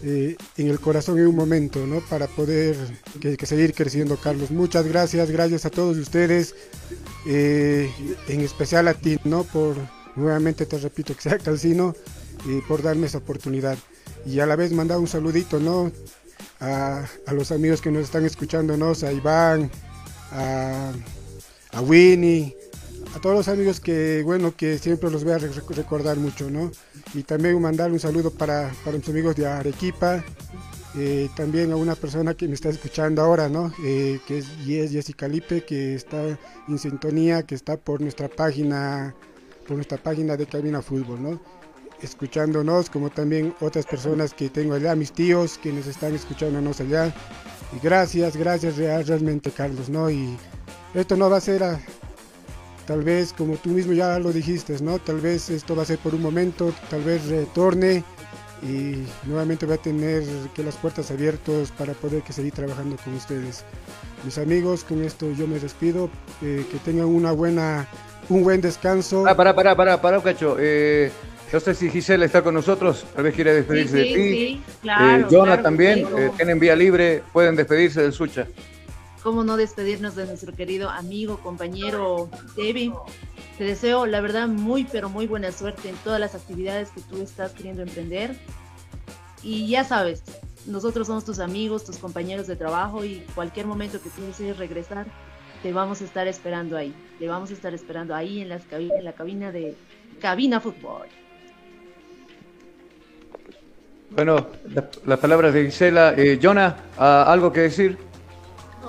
Eh, 0.03 0.37
en 0.55 0.67
el 0.69 0.79
corazón 0.79 1.19
en 1.19 1.27
un 1.27 1.35
momento, 1.35 1.85
¿no? 1.85 1.99
Para 1.99 2.27
poder 2.27 2.77
que, 3.19 3.45
seguir 3.45 3.73
creciendo, 3.73 4.15
Carlos. 4.15 4.49
Muchas 4.49 4.87
gracias, 4.87 5.29
gracias 5.29 5.65
a 5.65 5.69
todos 5.69 5.97
ustedes, 5.97 6.55
en 7.25 8.41
especial 8.41 8.87
a 8.87 8.93
ti, 8.93 9.19
¿no? 9.25 9.43
Por, 9.43 9.75
nuevamente 10.15 10.65
te 10.65 10.77
repito, 10.77 11.13
que 11.13 11.21
sea 11.21 11.37
Calcino, 11.37 11.93
y 12.45 12.61
por 12.61 12.81
darme 12.81 13.07
esa 13.07 13.17
oportunidad. 13.17 13.77
Y 14.25 14.39
a 14.39 14.45
la 14.45 14.55
vez 14.55 14.71
mandar 14.71 14.99
un 14.99 15.07
saludito, 15.07 15.59
¿no? 15.59 15.91
A, 16.61 17.05
los 17.33 17.51
amigos 17.51 17.81
que 17.81 17.91
nos 17.91 18.03
están 18.03 18.25
escuchando, 18.25 18.77
¿no? 18.77 18.93
A 19.05 19.11
Iván, 19.11 19.69
a 20.31 20.93
a 21.71 21.81
Winnie, 21.81 22.55
a 23.15 23.19
todos 23.19 23.35
los 23.35 23.47
amigos 23.47 23.79
que, 23.79 24.21
bueno, 24.23 24.55
que 24.55 24.77
siempre 24.77 25.09
los 25.09 25.23
voy 25.23 25.33
a 25.33 25.37
recordar 25.37 26.17
mucho, 26.17 26.49
¿no? 26.49 26.71
Y 27.13 27.23
también 27.23 27.59
mandar 27.61 27.91
un 27.91 27.99
saludo 27.99 28.31
para, 28.31 28.71
para 28.83 28.97
mis 28.97 29.09
amigos 29.09 29.35
de 29.35 29.47
Arequipa, 29.47 30.23
eh, 30.95 31.29
también 31.35 31.71
a 31.71 31.75
una 31.75 31.95
persona 31.95 32.33
que 32.33 32.47
me 32.47 32.55
está 32.55 32.69
escuchando 32.69 33.21
ahora, 33.21 33.47
¿no? 33.49 33.71
Eh, 33.83 34.19
que 34.27 34.39
es 34.39 34.47
Jessica 34.65 35.27
Lipe, 35.27 35.63
que 35.63 35.95
está 35.95 36.37
en 36.67 36.79
sintonía, 36.79 37.43
que 37.43 37.55
está 37.55 37.77
por 37.77 38.01
nuestra 38.01 38.27
página, 38.27 39.13
por 39.67 39.75
nuestra 39.75 39.97
página 39.97 40.35
de 40.35 40.45
Cabina 40.45 40.81
Fútbol, 40.81 41.21
¿no? 41.21 41.41
Escuchándonos, 42.01 42.89
como 42.89 43.09
también 43.09 43.53
otras 43.59 43.85
personas 43.85 44.33
que 44.33 44.49
tengo 44.49 44.73
allá, 44.73 44.95
mis 44.95 45.11
tíos, 45.11 45.57
que 45.57 45.71
nos 45.71 45.85
están 45.85 46.15
escuchándonos 46.15 46.79
allá. 46.79 47.13
Y 47.75 47.79
gracias, 47.83 48.35
gracias 48.35 48.77
realmente, 48.77 49.51
Carlos, 49.51 49.89
¿no? 49.89 50.09
Y 50.09 50.37
esto 50.93 51.15
no 51.15 51.29
va 51.29 51.37
a 51.37 51.41
ser 51.41 51.63
tal 52.89 53.03
vez 53.03 53.33
como 53.33 53.55
tú 53.55 53.69
mismo 53.69 53.93
ya 53.93 54.17
lo 54.17 54.33
dijiste, 54.33 54.75
¿no? 54.81 54.97
Tal 54.97 55.19
vez 55.19 55.51
esto 55.51 55.75
va 55.75 55.83
a 55.83 55.85
ser 55.85 55.99
por 55.99 56.15
un 56.15 56.23
momento, 56.23 56.73
tal 56.89 57.03
vez 57.03 57.27
retorne 57.27 58.03
y 58.63 59.03
nuevamente 59.25 59.67
va 59.67 59.75
a 59.75 59.77
tener 59.77 60.23
que 60.55 60.63
las 60.63 60.75
puertas 60.75 61.11
abiertas 61.11 61.71
para 61.71 61.93
poder 61.93 62.23
que 62.23 62.33
seguir 62.33 62.51
trabajando 62.51 62.97
con 63.03 63.13
ustedes. 63.13 63.63
Mis 64.25 64.39
amigos, 64.39 64.83
con 64.83 65.03
esto 65.03 65.31
yo 65.31 65.45
me 65.45 65.59
despido, 65.59 66.09
eh, 66.41 66.65
que 66.69 66.77
tengan 66.79 67.05
una 67.05 67.31
buena, 67.31 67.87
un 68.27 68.43
buen 68.43 68.59
descanso. 68.59 69.23
Ah, 69.27 69.35
para, 69.35 69.53
para, 69.53 69.75
para, 69.75 70.01
para, 70.01 70.19
Cacho. 70.23 70.57
Eh, 70.59 71.11
no 71.53 71.59
sé 71.59 71.75
si 71.75 71.91
Gisela 71.91 72.25
está 72.25 72.41
con 72.41 72.55
nosotros, 72.55 73.05
tal 73.13 73.23
vez 73.23 73.35
quiere 73.35 73.53
despedirse 73.53 73.97
de 73.97 74.03
ti. 74.03 74.13
Sí, 74.13 74.61
claro, 74.81 75.25
eh, 75.25 75.27
Jonah 75.29 75.61
también, 75.61 76.07
eh, 76.17 76.31
tienen 76.35 76.59
vía 76.59 76.75
libre, 76.75 77.21
pueden 77.31 77.55
despedirse 77.55 78.01
del 78.01 78.13
Sucha 78.13 78.47
cómo 79.23 79.43
no 79.43 79.57
despedirnos 79.57 80.15
de 80.15 80.25
nuestro 80.25 80.53
querido 80.53 80.89
amigo, 80.89 81.39
compañero 81.39 82.29
David. 82.55 82.93
Te 83.57 83.63
deseo, 83.65 84.05
la 84.05 84.21
verdad, 84.21 84.47
muy, 84.47 84.85
pero 84.85 85.09
muy 85.09 85.27
buena 85.27 85.51
suerte 85.51 85.89
en 85.89 85.95
todas 85.97 86.19
las 86.19 86.35
actividades 86.35 86.89
que 86.91 87.01
tú 87.01 87.21
estás 87.21 87.51
queriendo 87.51 87.81
emprender. 87.81 88.35
Y 89.43 89.67
ya 89.67 89.83
sabes, 89.83 90.23
nosotros 90.65 91.07
somos 91.07 91.25
tus 91.25 91.39
amigos, 91.39 91.83
tus 91.83 91.97
compañeros 91.97 92.47
de 92.47 92.55
trabajo 92.55 93.03
y 93.03 93.25
cualquier 93.35 93.65
momento 93.65 94.01
que 94.01 94.09
tú 94.09 94.21
desees 94.21 94.57
regresar, 94.57 95.05
te 95.61 95.73
vamos 95.73 96.01
a 96.01 96.05
estar 96.05 96.27
esperando 96.27 96.77
ahí. 96.77 96.93
Te 97.19 97.27
vamos 97.27 97.49
a 97.49 97.53
estar 97.53 97.73
esperando 97.73 98.15
ahí 98.15 98.41
en, 98.41 98.49
las 98.49 98.63
en 98.71 99.03
la 99.03 99.13
cabina 99.13 99.51
de 99.51 99.75
Cabina 100.21 100.61
Fútbol. 100.61 101.07
Bueno, 104.11 104.47
las 105.05 105.19
palabras 105.19 105.53
de 105.53 105.65
Gisela. 105.65 106.13
Eh, 106.17 106.39
Jonah, 106.41 106.77
¿algo 106.97 107.51
que 107.51 107.61
decir? 107.61 108.08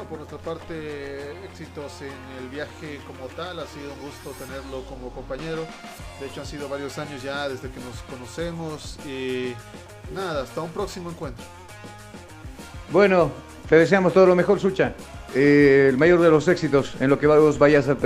Por 0.04 0.18
nuestra 0.18 0.38
parte, 0.38 1.32
éxitos 1.44 2.02
en 2.02 2.42
el 2.42 2.48
viaje 2.50 3.00
como 3.06 3.26
tal. 3.36 3.58
Ha 3.58 3.66
sido 3.66 3.92
un 3.92 4.00
gusto 4.00 4.30
tenerlo 4.44 4.82
como 4.88 5.10
compañero. 5.10 5.66
De 6.20 6.26
hecho, 6.26 6.40
han 6.40 6.46
sido 6.46 6.68
varios 6.68 6.98
años 6.98 7.22
ya 7.22 7.48
desde 7.48 7.70
que 7.70 7.80
nos 7.80 7.96
conocemos. 8.08 8.98
Y 9.06 9.54
nada, 10.14 10.42
hasta 10.42 10.60
un 10.60 10.70
próximo 10.70 11.10
encuentro. 11.10 11.44
Bueno, 12.90 13.30
te 13.68 13.76
deseamos 13.76 14.12
todo 14.12 14.26
lo 14.26 14.34
mejor, 14.34 14.60
Sucha. 14.60 14.94
Eh, 15.34 15.86
el 15.90 15.96
mayor 15.96 16.20
de 16.20 16.30
los 16.30 16.48
éxitos 16.48 16.94
en 17.00 17.08
lo 17.08 17.18
que 17.18 17.26
vos 17.26 17.58
vayas 17.58 17.88
a 17.88 17.96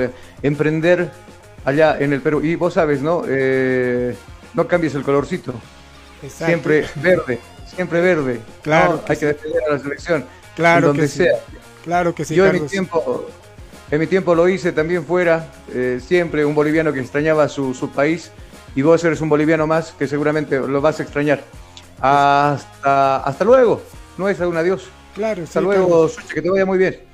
emprender 0.43 1.11
allá 1.65 1.99
en 1.99 2.13
el 2.13 2.21
Perú. 2.21 2.43
Y 2.43 2.55
vos 2.55 2.75
sabes, 2.75 3.01
¿no? 3.01 3.25
Eh, 3.27 4.15
no 4.53 4.67
cambies 4.69 4.95
el 4.95 5.03
colorcito. 5.03 5.55
Siempre 6.29 6.87
verde, 6.97 7.39
siempre 7.67 8.01
verde. 8.01 8.41
Claro. 8.63 9.03
Hay 9.09 9.17
que 9.17 9.27
defender 9.27 9.63
a 9.69 9.73
la 9.75 9.79
selección. 9.79 10.25
Claro. 10.55 10.89
donde 10.89 11.09
sea. 11.09 11.33
Claro 11.85 12.15
que 12.15 12.25
sí. 12.25 12.35
Yo 12.35 12.47
en 12.47 12.63
mi 12.63 12.69
tiempo, 12.69 13.27
en 13.91 14.01
mi 14.01 14.07
tiempo 14.07 14.35
lo 14.35 14.49
hice 14.49 14.73
también 14.73 15.05
fuera, 15.05 15.53
eh, 15.73 16.01
siempre 16.05 16.45
un 16.45 16.55
boliviano 16.55 16.93
que 16.93 17.01
extrañaba 17.01 17.49
su, 17.49 17.75
su, 17.75 17.91
país 17.91 18.31
y 18.75 18.83
vos 18.83 19.05
eres 19.05 19.21
un 19.21 19.29
boliviano 19.29 19.67
más 19.67 19.93
que 19.93 20.09
seguramente 20.09 20.59
lo 20.59 20.81
vas 20.81 20.99
a 21.01 21.03
extrañar. 21.03 21.45
Hasta, 22.01 23.19
hasta 23.19 23.45
luego, 23.45 23.83
no 24.19 24.29
es 24.29 24.41
un 24.41 24.57
adiós. 24.57 24.89
Claro, 25.15 25.45
Hasta 25.45 25.61
luego, 25.61 26.11
que 26.33 26.43
te 26.43 26.51
vaya 26.51 26.67
muy 26.67 26.79
bien. 26.79 27.14